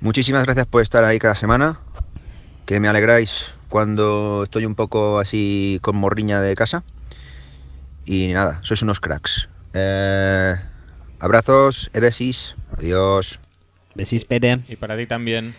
Muchísimas 0.00 0.44
gracias 0.44 0.66
por 0.66 0.80
estar 0.80 1.04
ahí 1.04 1.18
cada 1.18 1.34
semana. 1.34 1.78
Que 2.64 2.80
me 2.80 2.88
alegráis 2.88 3.52
cuando 3.68 4.44
estoy 4.44 4.64
un 4.64 4.74
poco 4.74 5.20
así 5.20 5.78
con 5.82 5.96
morriña 5.96 6.40
de 6.40 6.54
casa. 6.54 6.84
Y 8.06 8.28
nada, 8.28 8.60
sois 8.62 8.80
unos 8.80 8.98
cracks. 8.98 9.50
Eh, 9.74 10.56
abrazos, 11.20 11.90
e 11.92 12.00
besis. 12.00 12.56
Adiós. 12.78 13.38
Besis, 13.94 14.24
Pere. 14.24 14.60
Y 14.68 14.76
para 14.76 14.96
ti 14.96 15.06
también. 15.06 15.54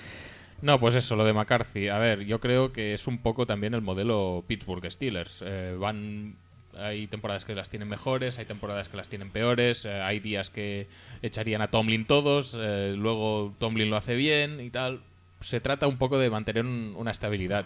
No, 0.61 0.79
pues 0.79 0.95
eso, 0.95 1.15
lo 1.15 1.23
de 1.23 1.33
McCarthy. 1.33 1.89
A 1.89 1.99
ver, 1.99 2.25
yo 2.25 2.39
creo 2.39 2.73
que 2.73 2.95
es 2.95 3.05
un 3.05 3.19
poco 3.19 3.45
también 3.45 3.75
el 3.75 3.81
modelo 3.81 4.43
Pittsburgh 4.47 4.91
Steelers. 4.91 5.43
Eh, 5.45 5.75
van, 5.79 6.35
hay 6.81 7.07
temporadas 7.07 7.45
que 7.45 7.55
las 7.55 7.69
tienen 7.69 7.87
mejores, 7.87 8.39
hay 8.39 8.45
temporadas 8.45 8.89
que 8.89 8.97
las 8.97 9.09
tienen 9.09 9.31
peores, 9.31 9.85
eh, 9.85 10.01
hay 10.01 10.19
días 10.19 10.49
que 10.49 10.87
echarían 11.21 11.61
a 11.61 11.69
Tomlin 11.69 12.05
todos, 12.05 12.55
eh, 12.59 12.93
luego 12.97 13.53
Tomlin 13.59 13.89
lo 13.89 13.97
hace 13.97 14.15
bien 14.15 14.59
y 14.61 14.69
tal. 14.69 15.01
Se 15.41 15.61
trata 15.61 15.87
un 15.87 15.97
poco 15.97 16.17
de 16.19 16.29
mantener 16.29 16.65
un- 16.65 16.93
una 16.97 17.11
estabilidad. 17.11 17.65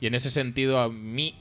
Y 0.00 0.06
en 0.06 0.14
ese 0.14 0.30
sentido, 0.30 0.80
a 0.80 0.88
mí 0.88 1.34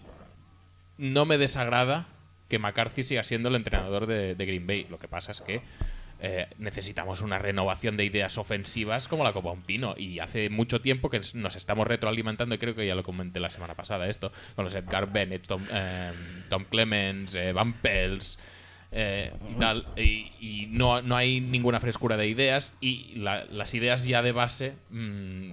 no 0.97 1.25
me 1.25 1.37
desagrada 1.37 2.07
que 2.49 2.59
McCarthy 2.59 3.03
siga 3.03 3.23
siendo 3.23 3.49
el 3.49 3.55
entrenador 3.55 4.05
de 4.05 4.35
Green 4.35 4.67
Bay. 4.67 4.85
Lo 4.89 4.97
que 4.97 5.07
pasa 5.07 5.31
es 5.31 5.41
que 5.41 5.61
eh, 6.25 6.47
necesitamos 6.57 7.19
una 7.21 7.37
renovación 7.37 7.97
de 7.97 8.05
ideas 8.05 8.37
ofensivas 8.37 9.09
como 9.09 9.25
la 9.25 9.33
Copa 9.33 9.51
Un 9.51 9.61
Pino. 9.61 9.93
Y 9.97 10.19
hace 10.19 10.49
mucho 10.49 10.79
tiempo 10.79 11.09
que 11.09 11.19
nos 11.33 11.55
estamos 11.57 11.85
retroalimentando, 11.85 12.55
y 12.55 12.57
creo 12.57 12.75
que 12.75 12.87
ya 12.87 12.95
lo 12.95 13.03
comenté 13.03 13.41
la 13.41 13.49
semana 13.49 13.75
pasada 13.75 14.07
esto, 14.07 14.31
con 14.55 14.63
los 14.63 14.73
Edgar 14.73 15.11
Bennett, 15.11 15.45
Tom, 15.45 15.65
eh, 15.69 16.13
Tom 16.49 16.63
Clemens, 16.63 17.35
eh, 17.35 17.51
Van 17.51 17.73
Pels. 17.73 18.39
eh, 18.95 19.33
y 19.51 19.57
tal, 19.57 19.87
y, 19.97 20.67
no, 20.69 21.01
no 21.01 21.15
hay 21.17 21.41
ninguna 21.41 21.79
frescura 21.79 22.15
de 22.15 22.27
ideas 22.27 22.73
y 22.79 23.15
la- 23.15 23.43
las 23.45 23.73
ideas 23.73 24.05
ya 24.05 24.21
de 24.21 24.31
base 24.31 24.75
mm, 24.91 25.49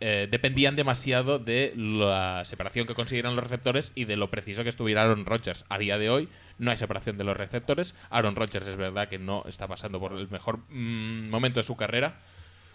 eh, 0.00 0.28
dependían 0.30 0.76
demasiado 0.76 1.38
de 1.40 1.72
la 1.76 2.44
separación 2.44 2.86
que 2.86 2.94
consiguieran 2.94 3.34
los 3.34 3.42
receptores 3.42 3.90
y 3.96 4.04
de 4.04 4.16
lo 4.16 4.30
preciso 4.30 4.62
que 4.62 4.68
estuviera 4.68 5.02
Aaron 5.02 5.26
Rodgers. 5.26 5.64
A 5.68 5.76
día 5.78 5.98
de 5.98 6.08
hoy 6.08 6.28
no 6.58 6.70
hay 6.70 6.76
separación 6.76 7.16
de 7.16 7.24
los 7.24 7.36
receptores. 7.36 7.94
Aaron 8.10 8.36
Rodgers 8.36 8.66
es 8.68 8.76
verdad 8.76 9.08
que 9.08 9.18
no 9.18 9.44
está 9.46 9.66
pasando 9.68 10.00
por 10.00 10.12
el 10.12 10.28
mejor 10.28 10.58
mm, 10.70 11.28
momento 11.30 11.60
de 11.60 11.64
su 11.64 11.76
carrera, 11.76 12.18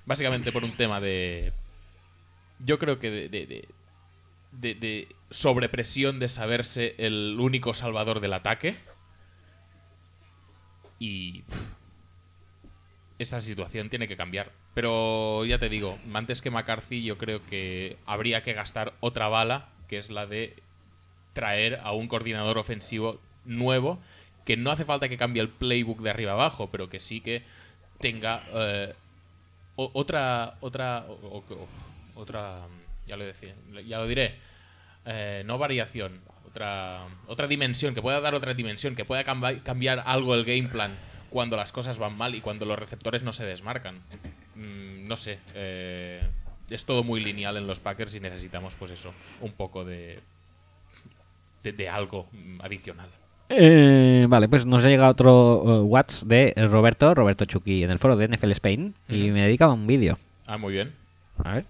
básicamente 0.06 0.52
por 0.52 0.64
un 0.64 0.76
tema 0.78 1.00
de... 1.02 1.52
Yo 2.60 2.80
creo 2.80 3.00
que 3.00 3.12
de, 3.12 3.30
de- 3.30 3.68
de- 4.76 5.08
sobrepresión 5.32 6.20
de 6.20 6.28
saberse 6.30 6.96
el 7.00 7.38
único 7.40 7.74
salvador 7.74 8.20
del 8.20 8.34
ataque. 8.34 8.76
Y 11.00 11.44
esa 13.20 13.42
situación 13.42 13.90
tiene 13.90 14.08
que 14.08 14.16
cambiar. 14.18 14.52
Pero 14.74 15.44
ya 15.46 15.60
te 15.60 15.70
digo, 15.70 16.00
antes 16.14 16.42
que 16.42 16.52
McCarthy 16.52 17.04
yo 17.04 17.18
creo 17.18 17.46
que 17.46 17.98
habría 18.06 18.44
que 18.44 18.54
gastar 18.54 18.94
otra 19.02 19.28
bala, 19.28 19.70
que 19.88 19.98
es 19.98 20.10
la 20.10 20.26
de 20.26 20.56
traer 21.34 21.80
a 21.84 21.92
un 21.92 22.08
coordinador 22.08 22.58
ofensivo 22.58 23.20
nuevo, 23.46 24.00
que 24.46 24.58
no 24.58 24.72
hace 24.72 24.86
falta 24.86 25.10
que 25.10 25.18
cambie 25.18 25.42
el 25.42 25.50
playbook 25.50 26.02
de 26.02 26.10
arriba 26.10 26.34
abajo, 26.34 26.70
pero 26.72 26.90
que 26.90 27.00
sí 27.00 27.22
que 27.22 27.44
tenga 28.00 28.44
eh, 28.54 28.94
otra 29.76 30.58
otra 30.60 31.06
otra 32.16 32.60
ya 33.08 33.18
lo 33.18 33.26
decía, 33.26 33.54
ya 33.86 33.98
lo 33.98 34.08
diré, 34.08 34.36
eh, 35.06 35.44
no 35.46 35.58
variación, 35.58 36.22
otra 36.48 37.08
otra 37.28 37.48
dimensión, 37.48 37.94
que 37.94 38.02
pueda 38.02 38.22
dar 38.22 38.36
otra 38.36 38.54
dimensión, 38.54 38.96
que 38.96 39.06
pueda 39.06 39.24
cambiar 39.24 40.04
algo 40.06 40.36
el 40.36 40.46
game 40.46 40.70
plan 40.70 40.96
cuando 41.30 41.58
las 41.58 41.72
cosas 41.72 41.98
van 41.98 42.16
mal 42.16 42.36
y 42.36 42.42
cuando 42.42 42.66
los 42.66 42.78
receptores 42.78 43.24
no 43.24 43.34
se 43.34 43.46
desmarcan. 43.46 44.02
Mm, 44.56 45.06
no 45.06 45.16
sé, 45.16 45.40
eh, 45.56 46.22
es 46.70 46.86
todo 46.86 47.04
muy 47.04 47.22
lineal 47.22 47.58
en 47.58 47.66
los 47.66 47.80
Packers 47.80 48.14
y 48.16 48.20
necesitamos 48.20 48.76
pues 48.76 48.92
eso, 48.92 49.14
un 49.42 49.54
poco 49.54 49.84
de 49.84 50.22
de, 51.72 51.90
algo 51.90 52.28
adicional. 52.60 53.10
Eh, 53.56 54.26
vale, 54.28 54.48
pues 54.48 54.66
nos 54.66 54.84
ha 54.84 54.88
llegado 54.88 55.12
otro 55.12 55.64
eh, 55.66 55.82
WhatsApp 55.82 56.28
de 56.28 56.54
Roberto, 56.70 57.14
Roberto 57.14 57.46
Chucky, 57.46 57.84
en 57.84 57.92
el 57.92 58.00
foro 58.00 58.16
de 58.16 58.28
NFL 58.28 58.52
Spain, 58.52 58.94
y 59.08 59.30
me 59.32 59.44
dedica 59.44 59.66
a 59.66 59.74
un 59.74 59.86
vídeo. 59.86 60.18
Ah, 60.48 60.58
muy 60.58 60.74
bien. 60.74 60.94
A 61.44 61.54
ver. 61.54 61.66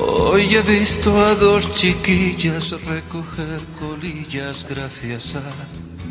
Hoy 0.00 0.54
he 0.54 0.62
visto 0.62 1.16
a 1.18 1.34
dos 1.34 1.72
chiquillas 1.72 2.70
recoger 2.86 3.60
colillas 3.80 4.66
gracias 4.68 5.34
a 5.34 5.42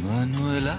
Manuela. 0.04 0.78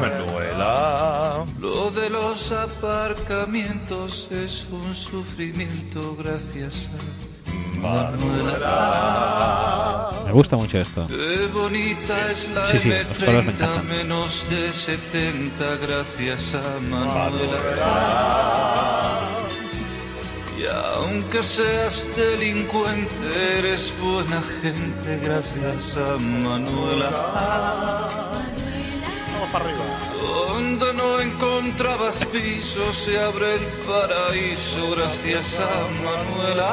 Manuela. 0.00 1.44
Lo 1.60 1.90
de 1.90 2.10
los 2.10 2.50
aparcamientos 2.52 4.28
es 4.30 4.66
un 4.70 4.94
sufrimiento 4.94 6.16
gracias 6.16 6.88
a. 6.94 7.35
Me 10.26 10.32
gusta 10.32 10.56
mucho 10.56 10.78
esto. 10.78 11.06
Qué 11.06 11.46
bonita 11.52 12.30
es 12.30 12.50
la 12.54 12.66
Sí, 12.66 12.78
sí, 12.78 12.90
los 12.90 13.18
toros 13.18 13.44
me 13.44 13.52
M30 13.52 13.54
encantan. 13.54 13.86
menos 13.88 14.44
de 14.50 14.72
70 14.72 15.76
gracias 15.86 16.54
a 16.54 16.80
Manuela. 16.90 17.58
Y 20.58 20.66
aunque 20.96 21.42
seas 21.42 22.06
delincuente, 22.16 23.58
eres 23.58 23.92
buena 24.00 24.42
gente 24.62 25.18
gracias 25.22 25.96
a 25.96 26.16
Manuela. 26.18 27.10
Para 29.52 29.64
arriba. 29.64 29.84
Donde 30.20 30.94
no 30.94 31.20
encontrabas 31.20 32.24
piso 32.26 32.92
se 32.92 33.20
abre 33.20 33.54
el 33.54 33.64
paraíso 33.86 34.90
gracias 34.96 35.58
a 35.60 35.70
Manuela. 36.02 36.72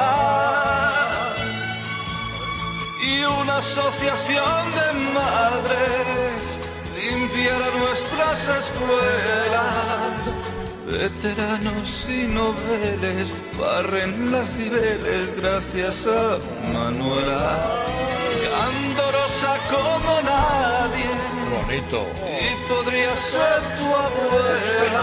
Y 3.02 3.22
una 3.24 3.58
asociación 3.58 4.74
de 4.74 4.92
madres 5.12 6.58
limpiará 6.98 7.70
nuestras 7.78 8.48
escuelas. 8.48 10.34
Veteranos 10.86 12.06
y 12.08 12.26
noveles 12.26 13.32
barren 13.58 14.32
las 14.32 14.48
cibeles 14.54 15.36
gracias 15.36 16.06
a 16.06 16.38
Manuela. 16.72 18.23
Andorosa 18.66 19.52
como 19.70 20.12
nadie. 20.22 21.10
Bonito. 21.54 22.06
Y 22.40 22.68
podría 22.68 23.16
ser 23.16 23.60
tu 23.78 23.86
abuela. 24.06 25.02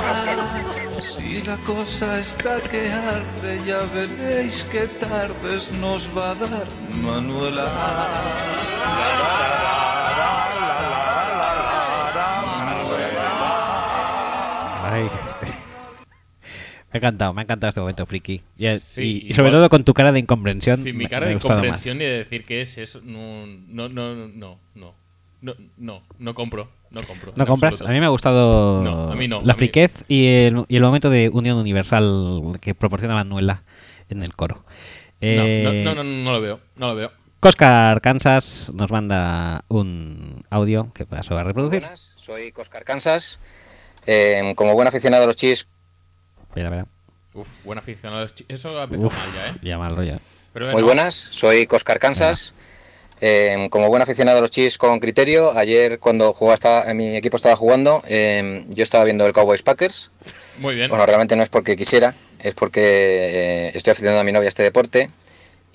Si 1.01 1.41
la 1.43 1.57
cosa 1.57 2.19
está 2.19 2.59
que 2.61 2.91
arde, 2.91 3.65
ya 3.65 3.79
veréis 3.93 4.63
que 4.71 4.85
tardes 4.87 5.71
nos 5.79 6.07
va 6.15 6.31
a 6.31 6.35
dar 6.35 6.67
Manuela. 7.01 7.65
Ay. 14.91 15.30
Me 16.91 16.97
ha 16.97 16.99
encantado, 16.99 17.33
me 17.33 17.41
ha 17.41 17.43
encantado 17.43 17.69
este 17.69 17.79
momento, 17.79 18.05
friki. 18.05 18.41
Y, 18.57 18.65
eh, 18.65 18.79
sobre 18.79 19.51
todo 19.51 19.69
con 19.69 19.83
tu 19.83 19.93
cara 19.93 20.11
de 20.11 20.19
incomprensión. 20.19 20.77
Sí, 20.77 20.91
mi 20.91 21.07
cara 21.07 21.27
de 21.27 21.33
incomprensión 21.33 21.97
más. 21.97 22.03
y 22.03 22.05
de 22.05 22.17
decir 22.17 22.43
que 22.43 22.61
es 22.61 22.77
eso. 22.77 22.99
No, 23.03 23.45
no, 23.47 23.87
no, 23.87 24.27
no, 24.27 24.57
no. 24.75 24.95
No, 25.41 25.55
no, 26.19 26.33
compro. 26.35 26.69
No 26.91 27.01
compro. 27.01 27.33
¿No 27.35 27.47
compras? 27.47 27.81
A 27.81 27.87
mí 27.87 27.99
me 27.99 28.05
ha 28.05 28.09
gustado 28.09 29.15
la 29.43 29.55
friquez 29.55 30.03
y, 30.07 30.27
el, 30.27 30.65
y, 30.67 30.75
el, 30.75 30.83
momento 30.83 31.09
de 31.09 31.29
unión 31.29 31.57
universal 31.57 32.59
que 32.61 32.75
proporciona 32.75 33.15
Manuela 33.15 33.63
en 34.09 34.21
el 34.21 34.35
coro. 34.35 34.63
Eh, 35.21 35.83
no, 35.83 35.95
no, 35.95 36.03
no, 36.03 36.03
no 36.03 36.31
lo 36.33 36.41
veo. 36.41 36.59
No 36.75 36.87
lo 36.87 36.95
veo. 36.95 37.11
Coscar 37.39 38.01
Kansas 38.01 38.71
nos 38.75 38.91
manda 38.91 39.63
un 39.67 40.43
audio 40.51 40.91
que 40.93 41.07
paso 41.07 41.35
a 41.37 41.43
reproducir. 41.43 41.83
Soy 41.95 42.51
Coscar 42.51 42.83
Kansas. 42.83 43.39
Eh, 44.05 44.53
como 44.55 44.73
buen 44.73 44.87
aficionado 44.87 45.23
a 45.23 45.27
los 45.27 45.35
chis, 45.35 45.67
Mira, 46.55 46.69
mira. 46.69 46.85
Uf, 47.33 47.47
buen 47.63 47.77
aficionado. 47.79 48.19
a 48.19 48.23
los 48.23 48.35
chi- 48.35 48.45
Eso 48.47 48.77
ha 48.79 48.83
empezado 48.83 49.07
Uf, 49.07 49.13
mal 49.17 49.29
ya, 49.33 49.47
¿eh? 49.51 49.55
ya 49.63 49.77
mal 49.77 49.95
rollo. 49.95 50.17
Pero 50.53 50.67
muy 50.71 50.83
buenas, 50.83 51.15
soy 51.15 51.65
Coscar 51.65 51.99
Kansas. 51.99 52.53
Eh, 53.23 53.67
como 53.69 53.87
buen 53.87 54.01
aficionado 54.01 54.39
a 54.39 54.41
los 54.41 54.49
Chiefs 54.49 54.77
con 54.79 54.99
criterio, 54.99 55.55
ayer 55.55 55.99
cuando 55.99 56.33
jugaba 56.33 56.55
estaba- 56.55 56.93
mi 56.95 57.15
equipo 57.15 57.37
estaba 57.37 57.55
jugando, 57.55 58.03
eh, 58.07 58.65
yo 58.69 58.81
estaba 58.83 59.03
viendo 59.05 59.25
el 59.27 59.31
Cowboys 59.31 59.61
Packers. 59.61 60.09
Muy 60.57 60.73
bien. 60.75 60.89
Bueno, 60.89 61.05
realmente 61.05 61.35
no 61.35 61.43
es 61.43 61.49
porque 61.49 61.75
quisiera, 61.75 62.15
es 62.39 62.55
porque 62.55 62.81
eh, 62.83 63.71
estoy 63.75 63.91
aficionado 63.91 64.19
a 64.21 64.23
mi 64.23 64.31
novia 64.31 64.47
a 64.47 64.49
este 64.49 64.63
deporte 64.63 65.09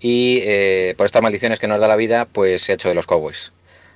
y 0.00 0.40
eh, 0.44 0.94
por 0.98 1.06
estas 1.06 1.22
maldiciones 1.22 1.60
que 1.60 1.68
nos 1.68 1.80
da 1.80 1.86
la 1.88 1.96
vida, 1.96 2.26
pues 2.26 2.62
se 2.62 2.72
ha 2.72 2.74
hecho 2.74 2.88
de 2.88 2.96
los 2.96 3.06
Cowboys. 3.06 3.52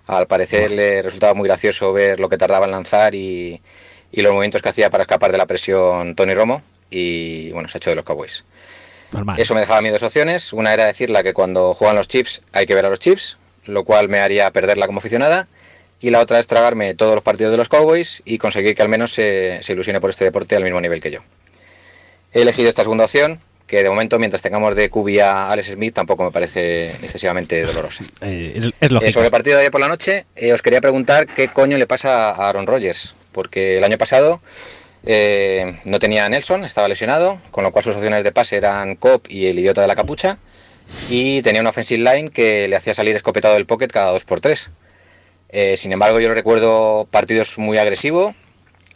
Al 0.07 0.27
parecer 0.29 0.71
le 0.71 1.03
resultaba 1.03 1.35
muy 1.35 1.47
gracioso 1.49 1.93
ver 1.93 2.21
lo 2.21 2.29
que 2.29 2.39
tardaba 2.39 2.67
en 2.67 2.71
lanzar 2.73 3.15
y, 3.17 3.61
y 4.13 4.23
los 4.23 4.33
movimientos 4.33 4.63
que 4.63 4.69
hacía 4.71 4.91
para 4.91 5.03
escapar 5.03 5.33
de 5.33 5.39
la 5.39 5.47
presión 5.47 6.15
Tony 6.15 6.35
Romo 6.35 6.63
y 6.91 7.51
bueno, 7.53 7.69
se 7.69 7.77
ha 7.77 7.79
hecho 7.79 7.91
de 7.91 7.97
los 7.97 8.05
Cowboys. 8.05 8.45
Normal. 9.13 9.39
Eso 9.41 9.55
me 9.55 9.61
dejaba 9.61 9.79
a 9.79 9.83
mí 9.83 9.89
dos 9.89 10.03
opciones. 10.03 10.53
Una 10.53 10.73
era 10.73 10.87
decirla 10.87 11.23
que 11.23 11.33
cuando 11.33 11.75
juegan 11.75 11.97
los 11.97 12.09
chips 12.09 12.43
hay 12.53 12.67
que 12.67 12.75
ver 12.75 12.87
a 12.87 12.91
los 12.91 13.01
chips, 13.01 13.39
lo 13.65 13.85
cual 13.85 14.09
me 14.09 14.21
haría 14.21 14.51
perderla 14.53 14.87
como 14.87 14.99
aficionada. 14.99 15.49
Y 16.01 16.11
la 16.11 16.21
otra 16.21 16.39
es 16.39 16.47
tragarme 16.47 16.95
todos 16.95 17.15
los 17.15 17.23
partidos 17.23 17.51
de 17.51 17.59
los 17.59 17.69
Cowboys 17.69 18.23
y 18.25 18.39
conseguir 18.39 18.75
que 18.75 18.83
al 18.83 18.89
menos 18.89 19.13
se, 19.13 19.59
se 19.63 19.73
ilusione 19.73 20.01
por 20.01 20.11
este 20.11 20.25
deporte 20.25 20.57
al 20.57 20.65
mismo 20.65 20.81
nivel 20.81 21.01
que 21.01 21.11
yo. 21.11 21.21
He 22.33 22.43
elegido 22.43 22.69
esta 22.69 22.83
segunda 22.83 23.05
opción, 23.05 23.41
que 23.71 23.83
de 23.83 23.89
momento, 23.89 24.19
mientras 24.19 24.43
tengamos 24.43 24.75
de 24.75 24.91
QB 24.91 25.21
a 25.21 25.51
Alex 25.53 25.69
Smith, 25.69 25.95
tampoco 25.95 26.25
me 26.25 26.33
parece 26.33 26.91
excesivamente 27.03 27.63
dolorosa. 27.63 28.05
Eh, 28.21 28.73
es, 28.81 28.91
Eh, 28.91 29.13
sobre 29.13 29.27
el 29.27 29.31
partido 29.31 29.57
de 29.57 29.63
ayer 29.63 29.71
por 29.71 29.81
la 29.81 29.89
noche, 29.89 30.27
eh, 30.35 30.53
os 30.53 30.61
quería 30.61 30.81
preguntar 30.81 31.27
qué 31.27 31.49
coño 31.49 31.79
le 31.79 31.87
pasa 31.87 32.31
a 32.31 32.49
Aaron 32.49 32.67
Rodgers, 32.67 33.15
porque 33.31 33.79
el 33.79 33.85
año 33.85 33.97
pasado 33.97 34.41
eh, 35.05 35.81
no 35.85 35.99
tenía 35.99 36.25
a 36.25 36.29
Nelson, 36.29 36.65
estaba 36.65 36.89
lesionado, 36.89 37.41
con 37.51 37.65
lo 37.65 37.73
cual 37.73 37.85
sus 37.85 37.95
opciones 37.95 38.25
de 38.25 38.33
pase 38.33 38.57
eran 38.57 38.97
Cobb 38.97 39.23
y 39.29 39.47
el 39.47 39.59
idiota 39.59 39.81
de 39.81 39.89
la 39.89 39.97
capucha, 39.97 40.39
y 41.09 41.43
tenía 41.43 41.61
una 41.61 41.71
offensive 41.71 42.03
line 42.03 42.31
que 42.31 42.69
le 42.69 42.77
hacía 42.77 42.95
salir 42.95 43.17
escopetado 43.17 43.55
del 43.55 43.67
pocket 43.67 43.89
cada 43.89 44.13
2x3. 44.15 44.71
Eh, 45.51 45.77
sin 45.77 45.93
embargo, 45.93 46.21
yo 46.21 46.33
recuerdo 46.33 47.09
partidos 47.11 47.59
muy 47.59 47.79
agresivos, 47.79 48.35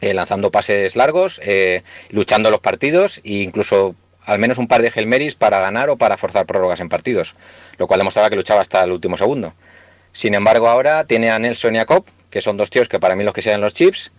eh, 0.00 0.14
lanzando 0.14 0.50
pases 0.50 0.96
largos, 0.96 1.40
eh, 1.44 1.82
luchando 2.10 2.50
los 2.50 2.60
partidos 2.60 3.18
e 3.24 3.42
incluso 3.42 3.94
al 4.24 4.38
menos 4.38 4.58
un 4.58 4.68
par 4.68 4.82
de 4.82 4.92
Helmeris 4.94 5.34
para 5.34 5.60
ganar 5.60 5.90
o 5.90 5.96
para 5.96 6.16
forzar 6.16 6.46
prórrogas 6.46 6.80
en 6.80 6.88
partidos, 6.88 7.36
lo 7.78 7.86
cual 7.86 7.98
demostraba 7.98 8.30
que 8.30 8.36
luchaba 8.36 8.60
hasta 8.60 8.82
el 8.82 8.92
último 8.92 9.16
segundo. 9.16 9.54
Sin 10.12 10.34
embargo, 10.34 10.68
ahora 10.68 11.04
tiene 11.04 11.30
a 11.30 11.38
Nelson 11.38 11.74
y 11.74 11.78
a 11.78 11.86
Cobb, 11.86 12.04
que 12.30 12.40
son 12.40 12.56
dos 12.56 12.70
tíos 12.70 12.88
que 12.88 13.00
para 13.00 13.16
mí 13.16 13.24
los 13.24 13.34
que 13.34 13.42
sean 13.42 13.60
los 13.60 13.74
chips. 13.74 14.12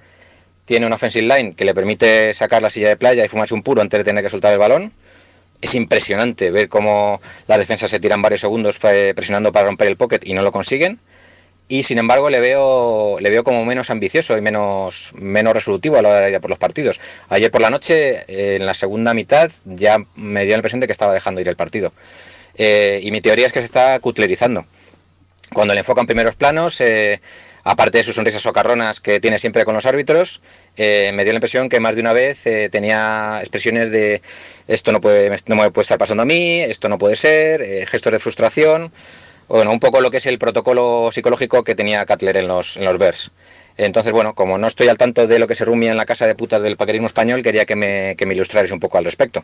Tiene 0.66 0.86
una 0.86 0.96
offensive 0.96 1.28
line 1.28 1.54
que 1.54 1.66
le 1.66 1.74
permite 1.74 2.34
sacar 2.34 2.62
la 2.62 2.70
silla 2.70 2.90
de 2.90 2.98
playa 2.98 3.24
y 3.24 3.28
fumarse 3.28 3.54
un 3.54 3.64
puro 3.64 3.82
antes 3.82 4.00
de 4.00 4.04
tener 4.04 4.24
que 4.24 4.30
soltar 4.30 4.52
el 4.52 4.58
balón. 4.60 4.92
Es 5.62 5.76
impresionante 5.76 6.52
ver 6.52 6.70
cómo 6.70 7.22
las 7.48 7.58
defensas 7.60 7.90
se 7.92 8.00
tiran 8.00 8.22
varios 8.22 8.42
segundos 8.42 8.78
presionando 8.80 9.52
para 9.52 9.68
romper 9.68 9.88
el 9.88 9.98
pocket 9.98 10.20
y 10.24 10.34
no 10.34 10.42
lo 10.42 10.52
consiguen. 10.52 11.00
y 11.68 11.84
sin 11.84 11.98
embargo 11.98 12.30
le 12.30 12.40
veo, 12.40 13.18
le 13.20 13.30
veo 13.30 13.44
como 13.44 13.66
menos 13.66 13.90
ambicioso 13.90 14.38
y 14.38 14.42
menos, 14.42 15.14
menos 15.16 15.54
resolutivo 15.54 15.98
a 15.98 16.02
la 16.02 16.10
hora 16.10 16.22
de 16.22 16.34
ir 16.34 16.40
por 16.42 16.50
los 16.50 16.60
partidos. 16.60 17.00
Ayer 17.30 17.50
por 17.50 17.62
la 17.62 17.70
noche, 17.72 18.24
eh, 18.28 18.58
en 18.58 18.66
la 18.66 18.74
segunda 18.76 19.14
mitad, 19.14 19.52
ya 19.66 19.98
me 20.16 20.44
dio 20.44 20.52
la 20.52 20.58
impresión 20.58 20.80
de 20.80 20.88
que 20.88 20.94
estaba 20.94 21.14
dejando 21.14 21.42
ir 21.42 21.48
el 21.48 21.56
partido. 21.56 21.92
Eh, 22.56 23.00
y 23.04 23.12
mi 23.12 23.22
teoría 23.22 23.48
es 23.48 23.54
que 23.54 23.60
se 23.62 23.66
está 23.66 24.00
cutlerizando. 24.00 24.66
Cuando 25.54 25.74
le 25.74 25.80
enfocan 25.80 26.06
primeros 26.06 26.36
planos, 26.36 26.80
eh, 26.82 27.20
aparte 27.66 27.98
de 27.98 28.04
sus 28.04 28.16
sonrisas 28.16 28.44
socarronas 28.44 29.02
que 29.02 29.20
tiene 29.20 29.40
siempre 29.40 29.66
con 29.66 29.74
los 29.74 29.88
árbitros, 29.88 30.40
eh, 30.78 31.12
me 31.16 31.24
dio 31.24 31.34
la 31.34 31.38
impresión 31.38 31.68
que 31.68 31.80
más 31.80 31.96
de 31.96 32.02
una 32.02 32.14
vez 32.14 32.46
eh, 32.46 32.70
tenía 32.70 33.40
expresiones 33.40 33.92
de 33.92 34.22
esto 34.68 34.92
no, 34.92 35.02
puede, 35.02 35.36
no 35.48 35.56
me 35.56 35.72
puede 35.72 35.82
estar 35.82 35.98
pasando 35.98 36.24
a 36.24 36.26
mí, 36.28 36.60
esto 36.60 36.88
no 36.90 37.00
puede 37.00 37.16
ser, 37.16 37.64
eh, 37.64 37.86
gestos 37.88 38.14
de 38.14 38.20
frustración. 38.20 38.92
Bueno, 39.48 39.72
un 39.72 39.80
poco 39.80 40.00
lo 40.00 40.12
que 40.12 40.18
es 40.18 40.26
el 40.28 40.38
protocolo 40.38 41.10
psicológico 41.12 41.64
que 41.64 41.76
tenía 41.76 42.06
Cutler 42.06 42.38
en 42.38 42.48
los, 42.48 42.78
en 42.78 42.86
los 42.86 42.98
Bears. 43.00 43.32
Entonces, 43.78 44.14
bueno, 44.14 44.36
como 44.36 44.58
no 44.58 44.68
estoy 44.68 44.88
al 44.88 44.98
tanto 44.98 45.28
de 45.28 45.40
lo 45.40 45.48
que 45.48 45.56
se 45.56 45.66
rumia 45.66 45.92
en 45.92 45.98
la 45.98 46.06
casa 46.06 46.28
de 46.28 46.36
putas 46.36 46.62
del 46.62 46.78
paquerismo 46.78 47.08
español, 47.08 47.42
quería 47.42 47.66
que 47.66 47.76
me, 47.76 48.16
que 48.18 48.26
me 48.26 48.36
un 48.36 48.80
poco 48.80 48.98
al 48.98 49.06
respecto. 49.06 49.44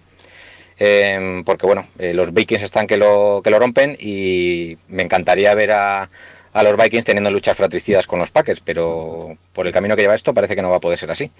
Eh, 0.79 1.43
porque, 1.45 1.65
bueno, 1.65 1.87
eh, 1.99 2.13
los 2.13 2.33
Vikings 2.33 2.63
están 2.63 2.87
que 2.87 2.97
lo, 2.97 3.41
que 3.43 3.49
lo 3.49 3.59
rompen 3.59 3.97
y 3.99 4.77
me 4.87 5.03
encantaría 5.03 5.53
ver 5.53 5.71
a, 5.71 6.09
a 6.53 6.63
los 6.63 6.75
Vikings 6.77 7.05
teniendo 7.05 7.31
luchas 7.31 7.55
fratricidas 7.57 8.07
con 8.07 8.19
los 8.19 8.31
Packers, 8.31 8.59
pero 8.59 9.37
por 9.53 9.67
el 9.67 9.73
camino 9.73 9.95
que 9.95 10.01
lleva 10.01 10.15
esto 10.15 10.33
parece 10.33 10.55
que 10.55 10.61
no 10.61 10.69
va 10.69 10.77
a 10.77 10.81
poder 10.81 10.97
ser 10.97 11.11
así. 11.11 11.31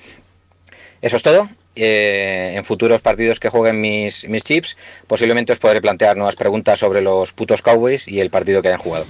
Eso 1.01 1.17
es 1.17 1.23
todo. 1.23 1.49
Eh, 1.75 2.53
en 2.55 2.63
futuros 2.63 3.01
partidos 3.01 3.39
que 3.39 3.49
jueguen 3.49 3.81
mis, 3.81 4.27
mis 4.29 4.43
chips, 4.43 4.77
posiblemente 5.07 5.51
os 5.51 5.59
podré 5.59 5.81
plantear 5.81 6.15
nuevas 6.15 6.35
preguntas 6.35 6.77
sobre 6.79 7.01
los 7.01 7.33
putos 7.33 7.61
Cowboys 7.63 8.07
y 8.07 8.19
el 8.19 8.29
partido 8.29 8.61
que 8.61 8.67
hayan 8.67 8.79
jugado. 8.79 9.05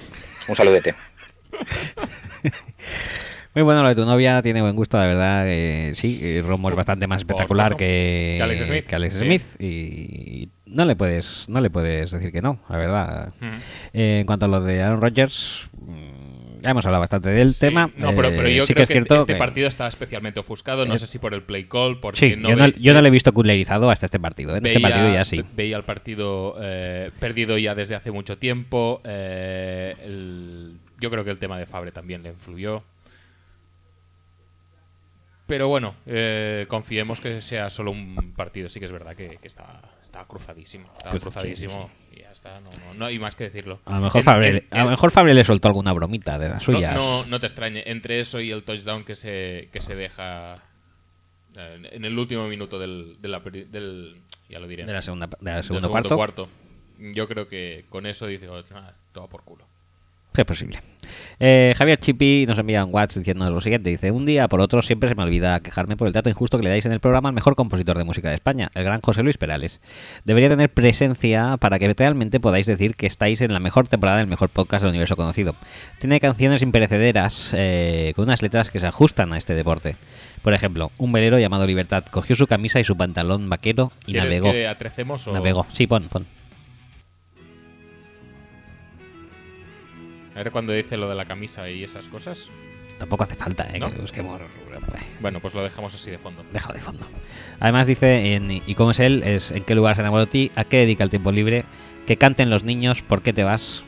Un 0.48 0.54
saludete. 0.56 0.94
Muy 3.54 3.62
bueno 3.64 3.82
lo 3.82 3.88
de 3.90 3.94
tu 3.94 4.06
novia, 4.06 4.40
tiene 4.40 4.62
buen 4.62 4.74
gusto, 4.74 4.96
la 4.96 5.04
verdad. 5.06 5.44
eh, 5.46 5.92
sí, 5.94 6.18
eh, 6.22 6.42
Romo 6.44 6.70
es 6.70 6.74
bastante 6.74 7.06
más 7.06 7.18
espectacular 7.20 7.76
que, 7.76 8.36
Que 8.38 8.42
Alex 8.42 8.66
Smith. 8.66 8.86
que 8.86 8.94
Alex 8.94 9.14
Sí. 9.14 9.18
Smith, 9.26 9.42
y 9.58 10.48
no 10.72 10.84
le 10.84 10.96
puedes 10.96 11.48
no 11.48 11.60
le 11.60 11.70
puedes 11.70 12.10
decir 12.10 12.32
que 12.32 12.42
no, 12.42 12.58
la 12.68 12.76
verdad. 12.76 13.28
Ujú. 13.40 13.50
Eh, 13.92 14.20
en 14.20 14.26
cuanto 14.26 14.46
a 14.46 14.48
lo 14.48 14.60
de 14.62 14.82
Aaron 14.82 15.00
Rodgers, 15.00 15.68
mm, 15.80 16.62
ya 16.62 16.70
hemos 16.70 16.86
hablado 16.86 17.00
bastante 17.00 17.28
del 17.30 17.56
tema. 17.58 17.90
No, 17.96 18.10
pero, 18.14 18.28
pero 18.30 18.46
eh, 18.46 18.54
yo 18.56 18.66
sí 18.66 18.72
creo 18.72 18.76
que 18.76 18.82
es 18.84 18.88
que, 18.88 18.94
cierto 18.94 19.14
este, 19.16 19.22
este 19.22 19.32
que- 19.34 19.38
partido 19.38 19.66
está 19.68 19.86
especialmente 19.88 20.38
ofuscado. 20.40 20.86
No 20.86 20.94
Eh, 20.94 20.98
sé 20.98 21.06
si 21.06 21.18
por 21.18 21.34
el 21.34 21.42
play 21.42 21.64
call, 21.64 21.98
porque 22.00 22.18
Sí, 22.20 22.36
no 22.36 22.50
yo, 22.50 22.56
no, 22.56 22.64
ve- 22.64 22.74
yo 22.80 22.94
no 22.94 23.02
le 23.02 23.08
he 23.08 23.10
visto 23.10 23.32
culerizado 23.34 23.90
hasta 23.90 24.06
este 24.06 24.20
partido. 24.20 24.56
En 24.56 24.64
este 24.66 24.78
veía- 24.78 24.88
partido 24.88 25.12
ya 25.12 25.24
sí. 25.24 25.42
Veía 25.56 25.76
el 25.76 25.84
partido 25.84 26.56
eh, 26.60 27.10
perdido 27.18 27.58
ya 27.58 27.74
desde 27.74 27.94
hace 27.96 28.10
mucho 28.12 28.38
tiempo. 28.38 29.00
el- 29.04 30.78
yo 31.00 31.10
creo 31.10 31.24
que 31.24 31.30
el 31.30 31.38
tema 31.38 31.58
de 31.58 31.66
Fabre 31.66 31.90
también 31.92 32.22
le 32.22 32.30
influyó. 32.30 32.84
Pero 35.52 35.68
bueno, 35.68 35.94
eh, 36.06 36.64
confiemos 36.66 37.20
que 37.20 37.42
sea 37.42 37.68
solo 37.68 37.90
un 37.90 38.32
partido. 38.34 38.70
Sí 38.70 38.78
que 38.80 38.86
es 38.86 38.92
verdad 38.92 39.14
que, 39.14 39.36
que 39.36 39.46
está, 39.46 39.82
está 40.00 40.24
cruzadísimo. 40.24 40.90
Está 40.96 41.10
Pues 41.10 41.22
sí, 41.22 41.28
cruzadísimo. 41.28 41.90
Y 42.10 42.20
ya 42.20 42.32
está, 42.32 42.58
no, 42.62 42.70
no, 42.70 42.94
no 42.94 43.04
hay 43.04 43.18
más 43.18 43.36
que 43.36 43.44
decirlo. 43.44 43.78
A 43.84 43.96
lo 43.96 44.04
mejor 44.04 44.20
En- 44.20 44.24
Fabre, 44.24 44.48
en- 44.48 44.66
a 44.70 44.84
lo 44.84 44.90
mejor 44.92 45.10
Fabre 45.10 45.34
le 45.34 45.44
soltó 45.44 45.68
alguna 45.68 45.92
bromita 45.92 46.38
de 46.38 46.48
las 46.48 46.62
suyas. 46.62 46.94
no, 46.96 47.26
no 47.26 47.38
te 47.38 47.44
extrañe. 47.44 47.82
Entre 47.84 48.18
eso 48.18 48.40
y 48.40 48.50
el 48.50 48.62
touchdown 48.62 49.04
que 49.04 49.14
se, 49.14 49.68
que 49.74 49.82
se 49.82 49.94
deja 49.94 50.54
eh, 51.58 51.82
en 51.92 52.06
el 52.06 52.18
último 52.18 52.48
minuto 52.48 52.78
del, 52.78 53.18
del 53.20 54.16
ya 54.48 54.58
lo 54.58 54.66
diré. 54.66 54.86
De 54.86 54.92
la 54.94 55.02
segunda- 55.02 55.26
de 55.26 55.36
la 55.50 55.56
Del 55.56 55.64
segundo 55.64 55.88
segundo 55.88 56.16
cuarto. 56.16 56.48
Yo 56.98 57.28
creo 57.28 57.46
que 57.46 57.84
con 57.90 58.06
eso 58.06 58.26
dice, 58.26 58.48
oh, 58.48 58.64
ah, 58.74 58.94
todo 59.12 59.28
por 59.28 59.42
culo. 59.44 59.66
Es 60.36 60.44
posible. 60.44 60.80
Eh, 61.40 61.74
Javier 61.76 61.98
Chipi 61.98 62.46
nos 62.46 62.56
envía 62.58 62.84
un 62.84 62.94
WhatsApp 62.94 63.18
diciendo 63.18 63.50
lo 63.50 63.60
siguiente. 63.60 63.90
Dice, 63.90 64.10
un 64.12 64.24
día 64.24 64.46
por 64.48 64.60
otro 64.60 64.80
siempre 64.80 65.08
se 65.08 65.14
me 65.14 65.24
olvida 65.24 65.60
quejarme 65.60 65.96
por 65.96 66.06
el 66.06 66.12
trato 66.12 66.30
injusto 66.30 66.56
que 66.56 66.62
le 66.62 66.70
dais 66.70 66.86
en 66.86 66.92
el 66.92 67.00
programa 67.00 67.28
al 67.28 67.34
mejor 67.34 67.54
compositor 67.56 67.98
de 67.98 68.04
música 68.04 68.28
de 68.28 68.36
España, 68.36 68.70
el 68.74 68.84
gran 68.84 69.00
José 69.00 69.22
Luis 69.22 69.36
Perales. 69.36 69.80
Debería 70.24 70.48
tener 70.48 70.70
presencia 70.70 71.56
para 71.58 71.78
que 71.78 71.92
realmente 71.92 72.38
podáis 72.40 72.66
decir 72.66 72.94
que 72.94 73.06
estáis 73.06 73.40
en 73.42 73.52
la 73.52 73.60
mejor 73.60 73.88
temporada 73.88 74.18
del 74.18 74.26
mejor 74.28 74.48
podcast 74.48 74.82
del 74.84 74.90
universo 74.90 75.16
conocido. 75.16 75.54
Tiene 75.98 76.20
canciones 76.20 76.62
imperecederas 76.62 77.52
eh, 77.58 78.12
con 78.14 78.24
unas 78.26 78.40
letras 78.40 78.70
que 78.70 78.78
se 78.80 78.86
ajustan 78.86 79.32
a 79.32 79.38
este 79.38 79.54
deporte. 79.54 79.96
Por 80.42 80.54
ejemplo, 80.54 80.92
un 80.98 81.12
velero 81.12 81.38
llamado 81.38 81.66
Libertad 81.66 82.04
cogió 82.10 82.36
su 82.36 82.46
camisa 82.46 82.80
y 82.80 82.84
su 82.84 82.96
pantalón 82.96 83.48
vaquero 83.50 83.92
y 84.06 84.12
¿Quieres 84.12 84.24
navegó. 84.30 84.52
que 84.52 84.66
atrecemos 84.68 85.26
o- 85.26 85.32
Navegó. 85.32 85.66
Sí, 85.72 85.86
pon, 85.86 86.04
pon. 86.08 86.24
A 90.34 90.38
ver 90.38 90.50
cuando 90.50 90.72
dice 90.72 90.96
lo 90.96 91.08
de 91.08 91.14
la 91.14 91.24
camisa 91.24 91.68
y 91.70 91.84
esas 91.84 92.08
cosas. 92.08 92.48
Tampoco 92.98 93.24
hace 93.24 93.34
falta, 93.34 93.66
¿eh? 93.72 93.78
¿No? 93.78 93.90
que 93.92 93.98
busquemos- 93.98 94.40
Bueno, 95.20 95.40
pues 95.40 95.54
lo 95.54 95.62
dejamos 95.62 95.94
así 95.94 96.10
de 96.10 96.18
fondo. 96.18 96.44
Déjalo 96.52 96.74
de 96.74 96.80
fondo. 96.80 97.04
Además 97.58 97.86
dice, 97.86 98.34
en, 98.34 98.50
¿y 98.50 98.74
cómo 98.74 98.92
es 98.92 99.00
él? 99.00 99.22
Es 99.24 99.50
en 99.50 99.64
qué 99.64 99.74
lugar 99.74 99.96
se 99.96 100.02
enamoró 100.02 100.24
de 100.26 100.30
ti, 100.30 100.50
a 100.54 100.64
qué 100.64 100.78
dedica 100.78 101.02
el 101.04 101.10
tiempo 101.10 101.32
libre, 101.32 101.64
que 102.06 102.16
canten 102.16 102.48
los 102.50 102.64
niños, 102.64 103.02
por 103.02 103.22
qué 103.22 103.32
te 103.32 103.44
vas. 103.44 103.82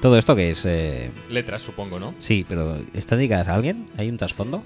Todo 0.00 0.16
esto 0.16 0.34
que 0.34 0.50
es... 0.50 0.62
eh, 0.64 1.10
Letras, 1.28 1.60
supongo, 1.60 1.98
¿no? 2.00 2.14
sí, 2.18 2.46
pero 2.48 2.80
¿está 2.94 3.16
dedicadas 3.16 3.48
a 3.48 3.54
alguien? 3.54 3.86
¿Hay 3.98 4.08
un 4.08 4.16
trasfondo? 4.16 4.62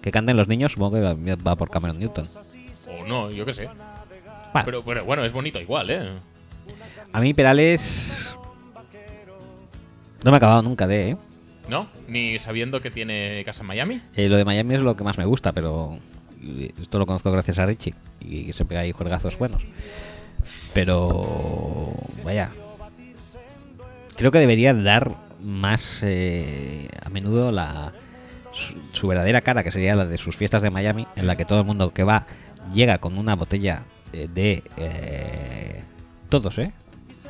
Que 0.00 0.12
canten 0.12 0.36
los 0.36 0.46
niños, 0.46 0.72
supongo 0.72 0.94
que 0.96 1.02
va, 1.02 1.14
va 1.34 1.56
por 1.56 1.68
Cameron 1.68 1.98
Newton. 1.98 2.26
O 3.00 3.04
no, 3.04 3.30
yo 3.32 3.44
qué 3.44 3.52
sé. 3.52 3.66
Bueno. 4.52 4.64
Pero, 4.64 4.84
pero 4.84 5.04
bueno, 5.04 5.24
es 5.24 5.32
bonito 5.32 5.60
igual, 5.60 5.90
¿eh? 5.90 6.08
A 7.12 7.20
mí 7.20 7.34
Perales... 7.34 8.36
No 10.26 10.32
me 10.32 10.36
ha 10.36 10.38
acabado 10.38 10.62
nunca 10.62 10.88
de... 10.88 11.10
¿eh? 11.10 11.16
¿No? 11.68 11.86
Ni 12.08 12.36
sabiendo 12.40 12.82
que 12.82 12.90
tiene 12.90 13.44
casa 13.44 13.62
en 13.62 13.68
Miami. 13.68 14.00
Eh, 14.16 14.28
lo 14.28 14.36
de 14.36 14.44
Miami 14.44 14.74
es 14.74 14.82
lo 14.82 14.96
que 14.96 15.04
más 15.04 15.18
me 15.18 15.24
gusta, 15.24 15.52
pero 15.52 16.00
esto 16.82 16.98
lo 16.98 17.06
conozco 17.06 17.30
gracias 17.30 17.60
a 17.60 17.66
Richie 17.66 17.94
y 18.20 18.52
se 18.52 18.64
pega 18.64 18.80
ahí 18.80 18.90
juegazos 18.90 19.38
buenos. 19.38 19.62
Pero 20.74 21.94
vaya, 22.24 22.50
creo 24.16 24.32
que 24.32 24.40
debería 24.40 24.74
dar 24.74 25.14
más 25.40 26.00
eh, 26.02 26.88
a 27.04 27.08
menudo 27.08 27.52
la 27.52 27.92
su, 28.52 28.82
su 28.82 29.06
verdadera 29.06 29.42
cara, 29.42 29.62
que 29.62 29.70
sería 29.70 29.94
la 29.94 30.06
de 30.06 30.18
sus 30.18 30.36
fiestas 30.36 30.62
de 30.62 30.70
Miami, 30.70 31.06
en 31.14 31.28
la 31.28 31.36
que 31.36 31.44
todo 31.44 31.60
el 31.60 31.66
mundo 31.66 31.92
que 31.92 32.02
va 32.02 32.26
llega 32.74 32.98
con 32.98 33.16
una 33.16 33.36
botella 33.36 33.84
eh, 34.12 34.28
de 34.32 34.64
eh, 34.76 35.82
todos, 36.28 36.58
¿eh? 36.58 36.72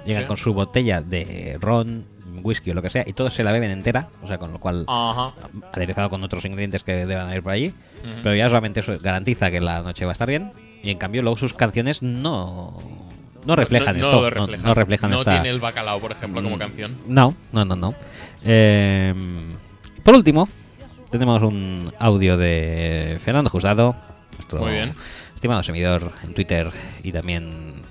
Llegan 0.06 0.22
Sí. 0.22 0.28
con 0.28 0.36
su 0.38 0.54
botella 0.54 1.02
de 1.02 1.58
ron, 1.60 2.04
whisky 2.42 2.70
o 2.70 2.74
lo 2.74 2.82
que 2.82 2.90
sea, 2.90 3.04
y 3.06 3.12
todos 3.12 3.34
se 3.34 3.44
la 3.44 3.52
beben 3.52 3.70
entera, 3.70 4.08
o 4.22 4.26
sea, 4.26 4.38
con 4.38 4.52
lo 4.52 4.58
cual 4.58 4.84
Ajá. 4.88 5.32
aderezado 5.72 6.10
con 6.10 6.22
otros 6.24 6.44
ingredientes 6.44 6.82
que 6.82 7.06
deban 7.06 7.32
ir 7.34 7.42
por 7.42 7.52
allí. 7.52 7.72
Pero 8.22 8.34
ya 8.34 8.48
solamente 8.48 8.80
eso 8.80 8.92
garantiza 9.00 9.50
que 9.50 9.60
la 9.60 9.82
noche 9.82 10.04
va 10.04 10.12
a 10.12 10.14
estar 10.14 10.28
bien. 10.28 10.52
Y 10.82 10.90
en 10.90 10.98
cambio, 10.98 11.22
luego 11.22 11.36
sus 11.36 11.54
canciones 11.54 12.02
no, 12.02 12.72
no 13.44 13.56
reflejan 13.56 13.98
no, 13.98 14.02
no 14.02 14.08
esto. 14.08 14.20
no- 14.22 14.30
reflejan. 14.30 14.66
No, 14.66 14.74
reflejan 14.74 15.10
No 15.10 15.16
esta. 15.18 15.32
tiene 15.32 15.48
el 15.50 15.58
bacalao, 15.60 15.98
por 16.00 16.12
ejemplo, 16.12 16.42
como 16.42 16.56
Mm, 16.56 16.58
canción. 16.58 16.96
No, 17.08 17.34
no, 17.52 17.64
no, 17.64 17.74
no. 17.76 17.94
Eh, 18.44 19.12
por 20.04 20.14
último, 20.14 20.48
tenemos 21.10 21.42
un 21.42 21.92
audio 21.98 22.36
de 22.36 23.18
Fernando 23.24 23.50
Juzado, 23.50 23.96
nuestro 24.34 24.60
Muy 24.60 24.72
bien. 24.72 24.94
estimado 25.34 25.62
seguidor 25.64 26.12
en 26.22 26.34
Twitter 26.34 26.70
y 27.02 27.10
también 27.10 27.82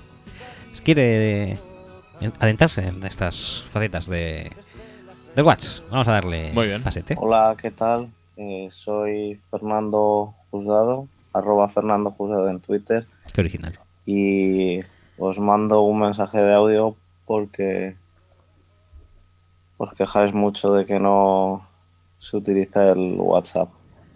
quiere 0.84 1.58
adentrarse 2.40 2.86
en 2.86 3.04
estas 3.04 3.64
facetas 3.70 4.06
de 4.06 4.50
del 5.34 5.44
Watch. 5.44 5.80
Vamos 5.90 6.08
a 6.08 6.12
darle 6.12 6.50
Muy 6.54 6.66
bien. 6.66 6.82
pasete. 6.82 7.14
Hola, 7.18 7.54
¿qué 7.60 7.70
tal? 7.70 8.08
Eh, 8.36 8.68
soy 8.70 9.40
Fernando 9.50 10.34
Juzgado, 10.50 11.08
arroba 11.32 11.68
Fernando 11.68 12.10
Juzgado 12.10 12.48
en 12.48 12.60
Twitter 12.60 13.06
Qué 13.32 13.40
original. 13.42 13.78
y 14.06 14.80
os 15.18 15.38
mando 15.38 15.82
un 15.82 16.00
mensaje 16.00 16.38
de 16.38 16.54
audio 16.54 16.96
porque 17.26 17.96
os 19.78 19.92
quejáis 19.94 20.32
mucho 20.32 20.72
de 20.72 20.86
que 20.86 20.98
no 20.98 21.66
se 22.18 22.36
utiliza 22.38 22.90
el 22.92 23.16
WhatsApp. 23.18 23.68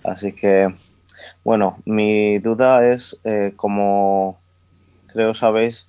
Así 0.04 0.32
que, 0.32 0.74
bueno, 1.44 1.76
mi 1.84 2.38
duda 2.38 2.86
es, 2.86 3.18
eh, 3.24 3.52
como 3.56 4.38
creo 5.08 5.34
sabéis, 5.34 5.88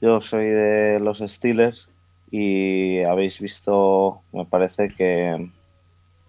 yo 0.00 0.20
soy 0.20 0.46
de 0.46 1.00
los 1.00 1.18
Steelers 1.18 1.88
y 2.30 3.02
habéis 3.02 3.40
visto, 3.40 4.20
me 4.32 4.44
parece 4.44 4.88
que, 4.88 5.50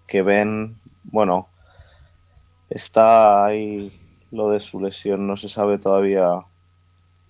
que 0.06 0.22
Ben, 0.22 0.76
bueno, 1.04 1.48
está 2.68 3.44
ahí 3.44 3.92
lo 4.30 4.50
de 4.50 4.60
su 4.60 4.80
lesión, 4.80 5.26
no 5.26 5.36
se 5.36 5.48
sabe 5.48 5.78
todavía 5.78 6.44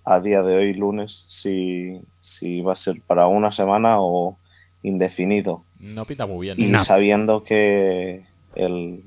a 0.05 0.21
día 0.21 0.43
de 0.43 0.57
hoy, 0.57 0.75
lunes, 0.75 1.25
si, 1.29 2.01
si 2.21 2.63
va 2.63 2.73
a 2.73 2.77
ser 2.77 3.01
para 3.03 3.27
una 3.27 3.53
semana 3.53 3.97
o 3.99 4.37
indefinido. 4.83 5.65
No 5.79 6.05
pinta 6.05 6.27
muy 6.27 6.47
bien. 6.47 6.61
Y 6.61 6.79
sabiendo 6.79 7.43
que 7.43 8.25
el, 8.55 9.05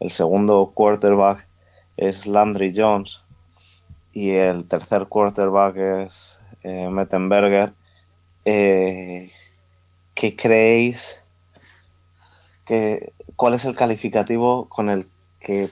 el 0.00 0.10
segundo 0.10 0.72
quarterback 0.74 1.46
es 1.96 2.26
Landry 2.26 2.72
Jones 2.74 3.22
y 4.12 4.30
el 4.30 4.64
tercer 4.64 5.06
quarterback 5.06 5.76
es 5.76 6.37
eh, 6.62 6.88
Mettenberger, 6.90 7.72
eh, 8.44 9.30
¿qué 10.14 10.36
creéis 10.36 11.20
que, 12.64 13.12
¿cuál 13.36 13.54
es 13.54 13.64
el 13.64 13.74
calificativo 13.74 14.68
con 14.68 14.90
el 14.90 15.08
que 15.40 15.68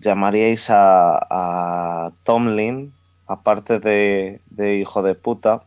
llamaríais 0.00 0.68
a, 0.70 2.12
Tomlin, 2.24 2.92
aparte 3.26 3.78
de, 3.78 4.40
de 4.50 4.76
hijo 4.76 5.02
de 5.02 5.14
puta, 5.14 5.62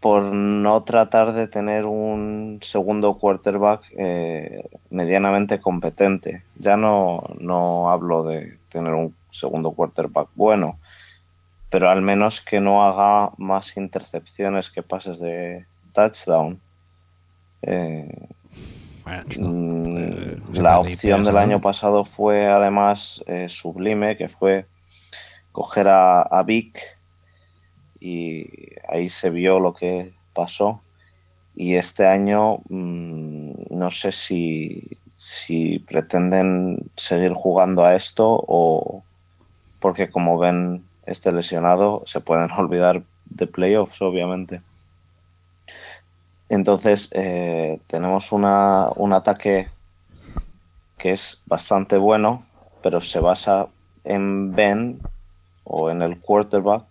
por 0.00 0.24
no 0.24 0.82
tratar 0.82 1.32
de 1.32 1.46
tener 1.46 1.84
un 1.84 2.58
segundo 2.60 3.18
quarterback 3.18 3.84
eh, 3.96 4.68
medianamente 4.90 5.60
competente? 5.60 6.42
Ya 6.56 6.76
no, 6.76 7.22
no 7.38 7.90
hablo 7.90 8.24
de 8.24 8.58
tener 8.68 8.94
un 8.94 9.14
segundo 9.30 9.70
quarterback 9.72 10.28
bueno, 10.34 10.78
pero 11.72 11.88
al 11.88 12.02
menos 12.02 12.42
que 12.42 12.60
no 12.60 12.84
haga 12.84 13.32
más 13.38 13.78
intercepciones 13.78 14.68
que 14.68 14.82
pases 14.82 15.18
de 15.18 15.64
touchdown. 15.94 16.60
Eh, 17.62 18.28
mm, 19.38 20.52
la 20.52 20.80
opción 20.80 21.24
del 21.24 21.38
año 21.38 21.62
pasado 21.62 22.04
fue 22.04 22.46
además 22.46 23.24
eh, 23.26 23.48
sublime, 23.48 24.18
que 24.18 24.28
fue 24.28 24.66
coger 25.52 25.88
a, 25.88 26.20
a 26.20 26.42
Vic 26.42 26.78
y 28.00 28.50
ahí 28.86 29.08
se 29.08 29.30
vio 29.30 29.58
lo 29.58 29.72
que 29.72 30.12
pasó. 30.34 30.82
Y 31.56 31.76
este 31.76 32.06
año 32.06 32.58
mm, 32.68 33.52
no 33.70 33.90
sé 33.90 34.12
si, 34.12 34.98
si 35.16 35.78
pretenden 35.78 36.90
seguir 36.96 37.32
jugando 37.32 37.82
a 37.82 37.94
esto 37.94 38.44
o 38.46 39.02
porque 39.80 40.10
como 40.10 40.36
ven 40.36 40.84
este 41.06 41.32
lesionado 41.32 42.02
se 42.06 42.20
pueden 42.20 42.50
olvidar 42.56 43.02
de 43.26 43.46
playoffs, 43.46 44.00
obviamente. 44.02 44.62
Entonces 46.48 47.08
eh, 47.12 47.80
tenemos 47.86 48.30
una, 48.30 48.88
un 48.96 49.12
ataque 49.12 49.68
que 50.98 51.12
es 51.12 51.40
bastante 51.46 51.96
bueno, 51.96 52.44
pero 52.82 53.00
se 53.00 53.20
basa 53.20 53.68
en 54.04 54.54
Ben 54.54 55.00
o 55.64 55.90
en 55.90 56.02
el 56.02 56.20
quarterback 56.20 56.84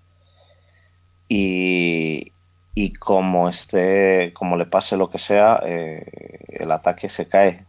y, 1.29 2.31
y 2.73 2.93
como 2.93 3.49
esté, 3.49 4.33
como 4.33 4.57
le 4.57 4.65
pase 4.65 4.97
lo 4.97 5.09
que 5.09 5.17
sea, 5.17 5.61
eh, 5.63 6.39
el 6.49 6.71
ataque 6.71 7.07
se 7.07 7.27
cae 7.27 7.65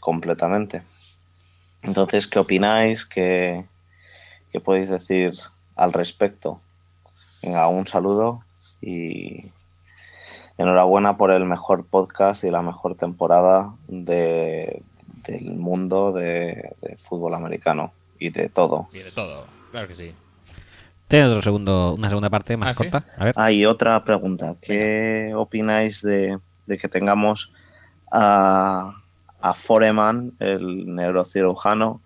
completamente. 0.00 0.82
Entonces, 1.82 2.26
¿qué 2.26 2.38
opináis? 2.38 3.06
¿Qué, 3.06 3.64
qué 4.50 4.60
podéis 4.60 4.88
decir 4.88 5.32
al 5.78 5.92
respecto? 5.92 6.60
Venga, 7.42 7.68
un 7.68 7.86
saludo 7.86 8.40
y 8.80 9.50
enhorabuena 10.58 11.16
por 11.16 11.30
el 11.30 11.44
mejor 11.44 11.86
podcast 11.86 12.44
y 12.44 12.50
la 12.50 12.62
mejor 12.62 12.96
temporada 12.96 13.74
de, 13.86 14.82
del 15.26 15.54
mundo 15.54 16.12
de, 16.12 16.74
de 16.82 16.96
fútbol 16.96 17.34
americano 17.34 17.92
y 18.18 18.30
de 18.30 18.48
todo. 18.48 18.88
Y 18.92 18.98
de 18.98 19.12
todo, 19.12 19.46
claro 19.70 19.88
que 19.88 19.94
sí. 19.94 20.14
¿Tienes 21.06 21.28
otro 21.28 21.42
segundo, 21.42 21.94
una 21.94 22.08
segunda 22.08 22.28
parte 22.28 22.56
más 22.56 22.70
¿Ah, 22.70 22.74
sí? 22.74 22.90
corta? 22.90 23.06
A 23.16 23.24
ver. 23.24 23.34
Ah, 23.36 23.50
otra 23.68 24.04
pregunta. 24.04 24.56
¿Qué 24.60 25.32
opináis 25.34 26.02
de, 26.02 26.38
de 26.66 26.76
que 26.76 26.88
tengamos 26.88 27.52
a, 28.10 28.94
a 29.40 29.54
Foreman, 29.54 30.32
el 30.40 30.94
neurocirujano, 30.94 32.02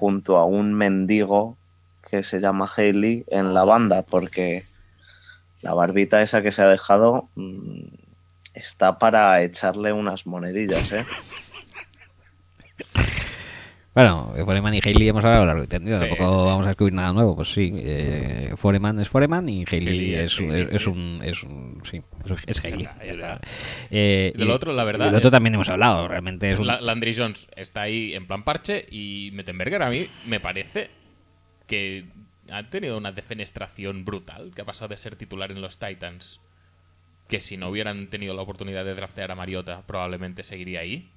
junto 0.00 0.36
a 0.36 0.46
un 0.46 0.74
mendigo 0.74 1.56
que 2.10 2.22
se 2.22 2.40
llama 2.40 2.70
Haley 2.76 3.24
en 3.28 3.54
la 3.54 3.64
banda? 3.64 4.02
Porque 4.02 4.64
la 5.62 5.74
barbita 5.74 6.20
esa 6.22 6.42
que 6.42 6.50
se 6.52 6.62
ha 6.62 6.68
dejado 6.68 7.28
mm, 7.36 7.84
está 8.54 8.98
para 8.98 9.42
echarle 9.42 9.92
unas 9.92 10.26
monedillas, 10.26 10.90
¿eh? 10.92 11.04
Bueno, 13.92 14.32
de 14.36 14.44
Foreman 14.44 14.72
y 14.74 14.80
Haley 14.82 15.08
hemos 15.08 15.24
hablado 15.24 15.44
largo 15.46 15.64
y 15.64 15.66
tendido. 15.66 15.98
Sí, 15.98 16.06
Tampoco 16.06 16.30
sí, 16.30 16.38
sí. 16.42 16.46
vamos 16.46 16.64
a 16.64 16.68
descubrir 16.68 16.94
nada 16.94 17.12
nuevo. 17.12 17.34
Pues 17.34 17.52
sí, 17.52 17.72
eh, 17.74 18.52
Foreman 18.56 19.00
es 19.00 19.08
Foreman 19.08 19.48
y 19.48 19.64
Haley, 19.66 20.14
es 20.14 20.26
es, 20.26 20.38
un- 20.38 20.54
es 20.54 20.82
sí. 20.82 20.88
un, 20.88 21.20
es 21.24 21.42
un- 21.42 21.82
Sí, 21.84 22.00
es, 22.24 22.32
es 22.46 22.64
Haley. 22.64 22.82
está, 22.84 23.04
ya 23.04 23.10
está. 23.10 23.40
Eh, 23.90 24.32
Y 24.34 24.38
del 24.38 24.50
otro, 24.52 24.72
la 24.72 24.84
verdad 24.84 25.06
del 25.06 25.16
otro 25.16 25.26
es- 25.28 25.32
también 25.32 25.54
hemos 25.54 25.68
hablado. 25.68 26.06
Realmente 26.06 26.46
es 26.46 26.56
un. 26.56 26.68
La- 26.68 26.80
Landry 26.80 27.14
Jones 27.16 27.48
está 27.56 27.82
ahí 27.82 28.14
en 28.14 28.28
plan 28.28 28.44
parche 28.44 28.86
y 28.90 29.30
Mettenberger 29.34 29.82
a 29.82 29.90
mí 29.90 30.06
me 30.24 30.38
parece 30.38 30.88
que 31.70 32.04
ha 32.50 32.68
tenido 32.68 32.98
una 32.98 33.12
defenestración 33.12 34.04
brutal, 34.04 34.50
que 34.54 34.62
ha 34.62 34.64
pasado 34.64 34.88
de 34.88 34.96
ser 34.96 35.14
titular 35.14 35.52
en 35.52 35.60
los 35.62 35.78
Titans, 35.78 36.40
que 37.28 37.40
si 37.40 37.56
no 37.56 37.68
hubieran 37.68 38.08
tenido 38.08 38.34
la 38.34 38.42
oportunidad 38.42 38.84
de 38.84 38.94
draftear 38.96 39.30
a 39.30 39.36
Mariota 39.36 39.82
probablemente 39.86 40.42
seguiría 40.42 40.80
ahí. 40.80 41.08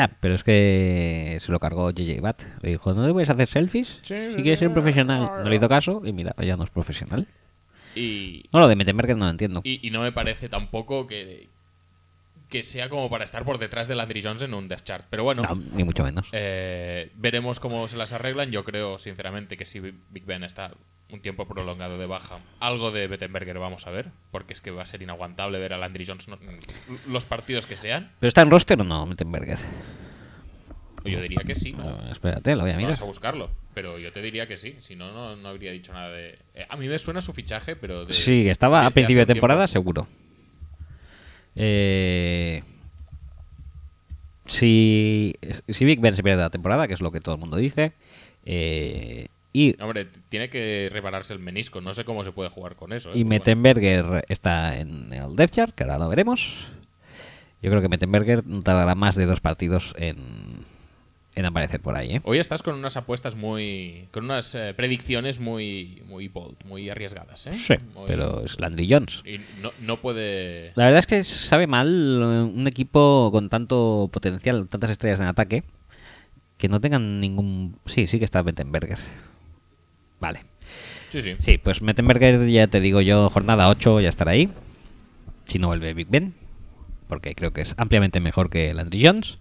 Ah, 0.00 0.08
pero 0.20 0.34
es 0.34 0.42
que 0.42 1.36
se 1.38 1.52
lo 1.52 1.60
cargó 1.60 1.92
JJ 1.92 2.20
Watt. 2.20 2.42
Le 2.62 2.70
dijo, 2.70 2.94
¿no 2.94 3.02
debes 3.02 3.30
hacer 3.30 3.46
selfies? 3.46 4.00
Sí, 4.02 4.32
si 4.34 4.42
quieres 4.42 4.58
ser 4.58 4.72
profesional. 4.72 5.44
No 5.44 5.48
le 5.48 5.54
hizo 5.54 5.68
caso 5.68 6.02
y 6.04 6.12
mira, 6.12 6.34
ya 6.42 6.56
no 6.56 6.64
es 6.64 6.70
profesional. 6.70 7.28
Y, 7.94 8.42
No, 8.52 8.58
lo 8.58 8.66
de 8.66 8.74
Mettenberger 8.74 9.16
no 9.16 9.26
lo 9.26 9.30
entiendo. 9.30 9.60
y, 9.62 9.86
y 9.86 9.92
no 9.92 10.02
me 10.02 10.10
parece 10.10 10.48
tampoco 10.48 11.06
que, 11.06 11.48
que 12.48 12.62
sea 12.64 12.88
como 12.88 13.10
para 13.10 13.24
estar 13.24 13.44
por 13.44 13.58
detrás 13.58 13.88
de 13.88 13.94
Landry 13.94 14.22
Jones 14.22 14.42
en 14.42 14.54
un 14.54 14.68
death 14.68 14.82
chart. 14.84 15.06
Pero 15.10 15.24
bueno, 15.24 15.42
No, 15.42 15.54
ni 15.54 15.82
mucho 15.84 16.04
menos. 16.04 16.28
Eh, 16.32 17.10
veremos 17.16 17.58
cómo 17.60 17.88
se 17.88 17.96
las 17.96 18.12
arreglan. 18.12 18.50
Yo 18.50 18.64
creo, 18.64 18.98
sinceramente, 18.98 19.56
que 19.56 19.64
si 19.64 19.80
Big 19.80 20.24
Ben 20.24 20.44
está 20.44 20.72
un 21.10 21.20
tiempo 21.20 21.46
prolongado 21.46 21.98
de 21.98 22.06
baja, 22.06 22.38
algo 22.60 22.90
de 22.90 23.06
Bettenberger 23.08 23.58
vamos 23.58 23.86
a 23.86 23.90
ver, 23.90 24.08
porque 24.30 24.52
es 24.52 24.60
que 24.60 24.70
va 24.70 24.82
a 24.82 24.86
ser 24.86 25.02
inaguantable 25.02 25.58
ver 25.58 25.72
a 25.72 25.78
Landry 25.78 26.04
Jones 26.06 26.28
no- 26.28 26.38
los 27.08 27.24
partidos 27.26 27.66
que 27.66 27.76
sean. 27.76 28.12
¿Pero 28.20 28.28
está 28.28 28.42
en 28.42 28.50
roster 28.50 28.80
o 28.80 28.84
no, 28.84 29.06
Mettenberger? 29.06 29.58
Yo 31.04 31.20
diría 31.20 31.42
que 31.46 31.54
sí, 31.54 31.72
¿no? 31.72 31.82
Bueno, 31.84 32.10
espérate, 32.10 32.56
lo 32.56 32.62
voy 32.62 32.70
a 32.70 32.76
mirar. 32.76 32.92
Vamos 32.92 33.02
a 33.02 33.04
buscarlo, 33.04 33.50
pero 33.74 33.98
yo 33.98 34.10
te 34.10 34.22
diría 34.22 34.46
que 34.48 34.56
sí, 34.56 34.76
si 34.78 34.96
no, 34.96 35.12
no, 35.12 35.36
no 35.36 35.48
habría 35.50 35.70
dicho 35.70 35.92
nada 35.92 36.08
de... 36.08 36.38
Eh, 36.54 36.66
a 36.66 36.76
mí 36.78 36.88
me 36.88 36.98
suena 36.98 37.20
su 37.20 37.34
fichaje, 37.34 37.76
pero 37.76 38.06
de... 38.06 38.14
Sí, 38.14 38.48
estaba 38.48 38.80
de- 38.80 38.86
a 38.86 38.90
principio 38.90 39.20
de 39.20 39.26
temporada, 39.34 39.66
tiempo. 39.66 39.72
seguro. 39.72 40.08
Eh, 41.56 42.62
si, 44.46 45.34
si 45.68 45.84
Big 45.84 46.00
Ben 46.00 46.16
se 46.16 46.22
pierde 46.22 46.42
la 46.42 46.50
temporada, 46.50 46.86
que 46.88 46.94
es 46.94 47.00
lo 47.00 47.10
que 47.10 47.20
todo 47.20 47.34
el 47.34 47.40
mundo 47.40 47.56
dice, 47.56 47.92
eh, 48.44 49.28
y, 49.52 49.80
Hombre, 49.80 50.08
tiene 50.28 50.50
que 50.50 50.88
repararse 50.90 51.32
el 51.32 51.38
menisco, 51.38 51.80
no 51.80 51.92
sé 51.92 52.04
cómo 52.04 52.24
se 52.24 52.32
puede 52.32 52.50
jugar 52.50 52.74
con 52.74 52.92
eso. 52.92 53.10
¿eh? 53.10 53.18
y 53.18 53.24
Mettenberger 53.24 54.24
está 54.28 54.78
en 54.78 55.12
el 55.12 55.36
depth 55.36 55.54
chart, 55.54 55.74
que 55.74 55.84
ahora 55.84 55.98
lo 55.98 56.08
veremos, 56.08 56.68
yo 57.62 57.70
creo 57.70 57.80
que 57.80 57.88
Mettenberger 57.88 58.42
tardará 58.62 58.94
más 58.94 59.14
de 59.14 59.26
dos 59.26 59.40
partidos 59.40 59.94
en, 59.96 60.63
en 61.36 61.44
aparecer 61.46 61.80
por 61.80 61.96
ahí. 61.96 62.16
¿eh? 62.16 62.20
Hoy 62.24 62.38
estás 62.38 62.62
con 62.62 62.74
unas 62.76 62.96
apuestas 62.96 63.34
muy... 63.34 64.08
con 64.12 64.24
unas 64.24 64.54
eh, 64.54 64.72
predicciones 64.76 65.40
muy, 65.40 66.02
muy 66.06 66.28
bold, 66.28 66.56
muy 66.64 66.88
arriesgadas, 66.90 67.46
¿eh? 67.48 67.52
Sí, 67.52 67.74
Muy- 67.94 68.04
pero 68.06 68.44
es 68.44 68.60
Landry 68.60 68.88
Jones. 68.88 69.22
Y 69.26 69.38
no, 69.60 69.72
no 69.80 70.00
puede... 70.00 70.72
La 70.76 70.84
verdad 70.84 71.00
es 71.00 71.06
que 71.06 71.24
sabe 71.24 71.66
mal 71.66 71.88
eh, 71.88 72.24
un 72.56 72.66
equipo 72.68 73.30
con 73.32 73.48
tanto 73.48 74.08
potencial, 74.12 74.68
tantas 74.68 74.90
estrellas 74.90 75.20
en 75.20 75.26
ataque, 75.26 75.64
que 76.56 76.68
no 76.68 76.80
tengan 76.80 77.20
ningún... 77.20 77.76
Sí, 77.86 78.06
sí 78.06 78.18
que 78.18 78.24
está 78.24 78.42
Mettenberger. 78.42 78.98
Vale. 80.20 80.40
Sí, 81.08 81.20
sí. 81.20 81.34
Sí, 81.38 81.58
pues 81.58 81.82
Mettenberger, 81.82 82.46
ya 82.46 82.66
te 82.68 82.80
digo 82.80 83.00
yo, 83.00 83.28
jornada 83.28 83.68
8 83.68 84.00
ya 84.00 84.08
estará 84.08 84.32
ahí. 84.32 84.50
Si 85.46 85.58
no 85.58 85.66
vuelve 85.66 85.94
Big 85.94 86.08
Ben. 86.08 86.32
Porque 87.08 87.34
creo 87.34 87.52
que 87.52 87.60
es 87.62 87.74
ampliamente 87.76 88.20
mejor 88.20 88.50
que 88.50 88.72
Landry 88.72 89.04
Jones. 89.04 89.38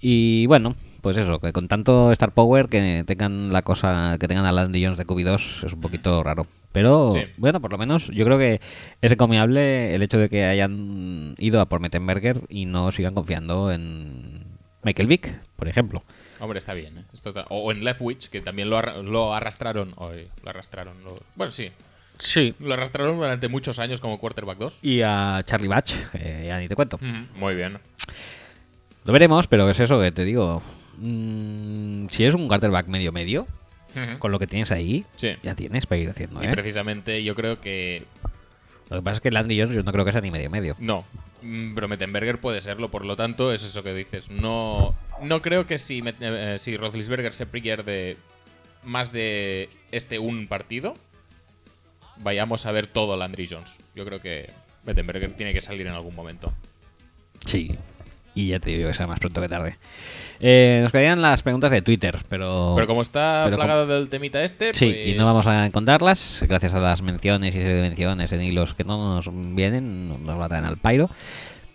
Y 0.00 0.46
bueno, 0.46 0.74
pues 1.02 1.16
eso, 1.16 1.38
que 1.40 1.52
con 1.52 1.68
tanto 1.68 2.10
Star 2.12 2.32
Power 2.32 2.68
que 2.68 3.04
tengan 3.06 3.52
la 3.52 3.62
cosa, 3.62 4.16
que 4.18 4.28
tengan 4.28 4.44
a 4.46 4.52
Landry 4.52 4.82
Jones 4.84 4.98
de 4.98 5.06
QB2 5.06 5.64
es 5.66 5.72
un 5.72 5.80
poquito 5.80 6.22
raro. 6.22 6.46
Pero 6.72 7.10
Sí. 7.12 7.22
bueno, 7.36 7.60
por 7.60 7.72
lo 7.72 7.78
menos 7.78 8.08
yo 8.08 8.24
creo 8.24 8.38
que 8.38 8.60
es 9.00 9.12
encomiable 9.12 9.94
el 9.94 10.02
hecho 10.02 10.18
de 10.18 10.28
que 10.28 10.44
hayan 10.44 11.34
ido 11.38 11.60
a 11.60 11.66
por 11.66 11.80
Mettenberger 11.80 12.42
y 12.48 12.66
no 12.66 12.92
sigan 12.92 13.14
confiando 13.14 13.72
en 13.72 14.44
Michael 14.82 15.08
Vick, 15.08 15.34
por 15.56 15.68
ejemplo. 15.68 16.02
Hombre, 16.40 16.58
está 16.58 16.74
bien. 16.74 16.98
¿eh? 16.98 17.04
Esto 17.12 17.32
ta- 17.32 17.46
o 17.48 17.72
en 17.72 17.82
Leftwich, 17.84 18.28
que 18.28 18.40
también 18.40 18.70
lo, 18.70 18.76
arra- 18.78 18.98
lo 19.02 19.34
arrastraron. 19.34 19.92
Hoy, 19.96 20.28
lo 20.44 20.50
arrastraron. 20.50 21.02
lo- 21.04 21.18
bueno, 21.34 21.50
sí. 21.50 21.70
Sí. 22.20 22.52
Lo 22.60 22.74
arrastraron 22.74 23.16
durante 23.16 23.48
muchos 23.48 23.78
años 23.78 24.00
como 24.00 24.18
quarterback 24.18 24.58
2. 24.58 24.78
Y 24.82 25.02
a 25.02 25.40
Charlie 25.44 25.68
Batch, 25.68 25.94
que 26.12 26.44
ya 26.46 26.58
ni 26.58 26.68
te 26.68 26.74
cuento. 26.76 26.98
Muy 27.36 27.54
bien. 27.54 27.78
Lo 29.04 29.12
veremos, 29.12 29.46
pero 29.46 29.68
es 29.70 29.80
eso 29.80 30.00
que 30.00 30.12
te 30.12 30.24
digo. 30.24 30.62
Mm, 31.00 32.08
si 32.10 32.22
eres 32.22 32.34
un 32.34 32.48
quarterback 32.48 32.88
medio-medio, 32.88 33.46
con 34.20 34.30
lo 34.30 34.38
que 34.38 34.46
tienes 34.46 34.70
ahí, 34.70 35.04
Sí. 35.16 35.30
ya 35.42 35.54
tienes 35.56 35.86
para 35.86 36.00
ir 36.00 36.08
haciendo, 36.10 36.40
Y 36.42 36.46
¿eh? 36.46 36.50
precisamente 36.52 37.24
yo 37.24 37.34
creo 37.34 37.60
que 37.60 38.04
Lo 38.90 38.98
que 38.98 39.02
pasa 39.02 39.14
es 39.16 39.20
que 39.20 39.30
Landry 39.32 39.58
Jones 39.60 39.74
yo 39.74 39.82
no 39.82 39.90
creo 39.92 40.04
que 40.04 40.12
sea 40.12 40.20
ni 40.20 40.30
medio-medio. 40.30 40.76
no. 40.78 41.04
Mm, 41.42 41.74
Pero 41.74 41.86
Mettenberger 41.88 42.40
puede 42.40 42.60
serlo, 42.60 42.90
por 42.90 43.04
lo 43.04 43.14
tanto, 43.16 43.52
es 43.52 43.62
eso 43.62 43.82
que 43.84 43.94
dices. 43.94 44.28
No, 44.30 44.94
no 45.22 45.40
creo 45.42 45.66
que 45.66 45.78
si, 45.78 46.02
eh, 46.20 46.56
si 46.58 46.76
Roethlisberger 46.76 47.32
se 47.32 47.46
pierde 47.46 48.16
más 48.82 49.12
de 49.12 49.68
este 49.92 50.18
un 50.18 50.48
partido, 50.48 50.94
vayamos 52.16 52.66
a 52.66 52.72
ver 52.72 52.86
todo 52.88 53.16
Landry 53.16 53.46
Jones. 53.46 53.76
Yo 53.94 54.04
creo 54.04 54.20
que 54.20 54.50
Mettenberger 54.84 55.32
tiene 55.34 55.52
que 55.52 55.60
salir 55.60 55.86
en 55.86 55.92
algún 55.94 56.14
momento. 56.14 56.52
Sí. 57.46 57.76
y 58.34 58.48
ya 58.48 58.60
te 58.60 58.70
digo 58.70 58.88
que 58.88 58.94
sea 58.94 59.06
más 59.08 59.18
pronto 59.20 59.40
que 59.40 59.48
tarde. 59.48 59.76
Eh, 60.40 60.80
nos 60.82 60.92
quedarían 60.92 61.20
las 61.20 61.42
preguntas 61.42 61.70
de 61.70 61.82
Twitter, 61.82 62.18
pero... 62.28 62.72
Pero 62.74 62.86
como 62.86 63.02
está 63.02 63.42
pero 63.44 63.56
plagado 63.56 63.86
del 63.86 64.08
temita 64.08 64.42
este, 64.42 64.72
Sí, 64.72 64.86
pues... 64.86 65.06
y 65.08 65.14
no 65.14 65.24
vamos 65.24 65.46
a 65.46 65.66
encontrarlas, 65.66 66.44
gracias 66.48 66.74
a 66.74 66.80
las 66.80 67.02
menciones 67.02 67.54
y 67.54 67.58
menciones 67.58 68.32
en 68.32 68.42
hilos 68.42 68.74
que 68.74 68.84
no 68.84 69.14
nos 69.14 69.28
vienen, 69.32 70.08
no 70.08 70.18
nos 70.18 70.36
matan 70.38 70.64
al 70.64 70.76
pairo. 70.76 71.10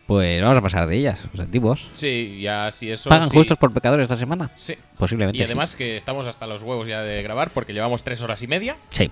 Pues 0.05 0.41
vamos 0.41 0.57
a 0.57 0.61
pasar 0.61 0.85
de 0.87 0.97
ellas, 0.97 1.19
los 1.31 1.39
antiguos. 1.39 1.87
Sí, 1.93 2.39
ya 2.41 2.69
si 2.71 2.91
eso... 2.91 3.09
¿Pagan 3.09 3.29
sí. 3.29 3.37
justos 3.37 3.57
por 3.57 3.73
pecadores 3.73 4.03
esta 4.03 4.17
semana? 4.17 4.51
Sí. 4.55 4.75
Posiblemente. 4.97 5.39
Y 5.39 5.43
además 5.43 5.75
que 5.75 5.95
estamos 5.95 6.27
hasta 6.27 6.45
los 6.45 6.61
huevos 6.61 6.87
ya 6.87 7.01
de 7.01 7.23
grabar 7.23 7.51
porque 7.51 7.73
llevamos 7.73 8.03
tres 8.03 8.21
horas 8.21 8.43
y 8.43 8.47
media. 8.47 8.75
Sí. 8.89 9.09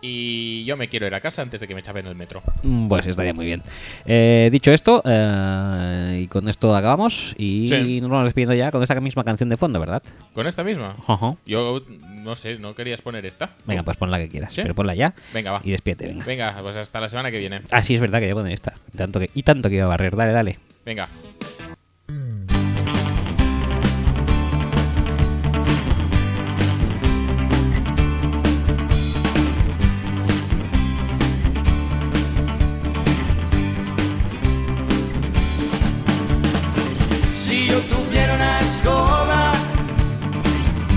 Y 0.00 0.64
yo 0.64 0.76
me 0.76 0.88
quiero 0.88 1.06
ir 1.06 1.14
a 1.14 1.20
casa 1.20 1.42
antes 1.42 1.60
de 1.60 1.66
que 1.66 1.74
me 1.74 1.82
chapen 1.82 2.06
el 2.06 2.14
metro. 2.14 2.42
Mm, 2.62 2.88
Pues 2.88 3.06
estaría 3.06 3.32
muy 3.32 3.46
bien. 3.46 3.62
Eh, 4.04 4.48
dicho 4.52 4.70
esto, 4.72 5.02
eh, 5.04 6.20
y 6.22 6.26
con 6.28 6.48
esto 6.48 6.76
acabamos. 6.76 7.34
Y 7.38 7.66
Sí. 7.68 8.00
nos 8.00 8.10
vamos 8.10 8.26
despidiendo 8.26 8.54
ya 8.54 8.70
con 8.70 8.82
esta 8.82 9.00
misma 9.00 9.24
canción 9.24 9.48
de 9.48 9.56
fondo, 9.56 9.80
¿verdad? 9.80 10.02
¿Con 10.34 10.46
esta 10.46 10.62
misma? 10.62 10.96
Ajá. 11.06 11.34
Yo 11.46 11.80
no 12.22 12.34
sé, 12.36 12.58
¿no 12.58 12.74
querías 12.74 13.00
poner 13.02 13.24
esta? 13.26 13.50
Venga, 13.66 13.82
pues 13.82 13.96
pon 13.96 14.10
la 14.10 14.18
que 14.18 14.28
quieras. 14.28 14.52
¿Sí? 14.52 14.62
Pero 14.62 14.74
ponla 14.74 14.94
ya. 14.94 15.14
Venga, 15.32 15.52
va. 15.52 15.60
Y 15.64 15.70
despídete, 15.70 16.08
venga. 16.08 16.24
Venga, 16.24 16.56
pues 16.62 16.76
hasta 16.76 17.00
la 17.00 17.08
semana 17.08 17.30
que 17.30 17.38
viene. 17.38 17.62
Ah, 17.70 17.82
sí, 17.82 17.94
es 17.94 18.00
verdad 18.00 18.20
que 18.20 18.28
ya 18.28 18.34
poner 18.34 18.52
esta. 18.52 18.74
Y 18.92 18.96
tanto 18.96 19.18
que, 19.18 19.30
y 19.34 19.42
tanto 19.42 19.68
que 19.68 19.76
iba 19.76 19.84
a 19.84 19.88
barrer. 19.88 20.14
Dale, 20.14 20.32
dale. 20.32 20.58
Venga. 20.84 21.08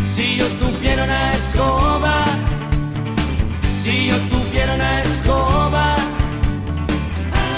Si 0.03 0.35
yo 0.35 0.47
tuviera 0.59 1.03
una 1.05 1.33
escoba, 1.33 2.25
si 3.81 4.07
yo 4.07 4.17
tuviera 4.29 4.73
una 4.75 5.01
escoba, 5.01 5.95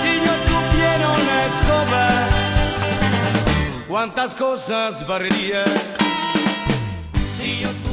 si 0.02 0.12
yo 0.26 0.34
tuviera 0.52 1.08
una 1.10 1.46
escoba, 1.52 2.04
¿cuántas 3.88 4.36
cosas 4.36 5.06
barrería? 5.08 5.66
Si 7.36 7.62
yo 7.62 7.70
tuviera 7.70 7.91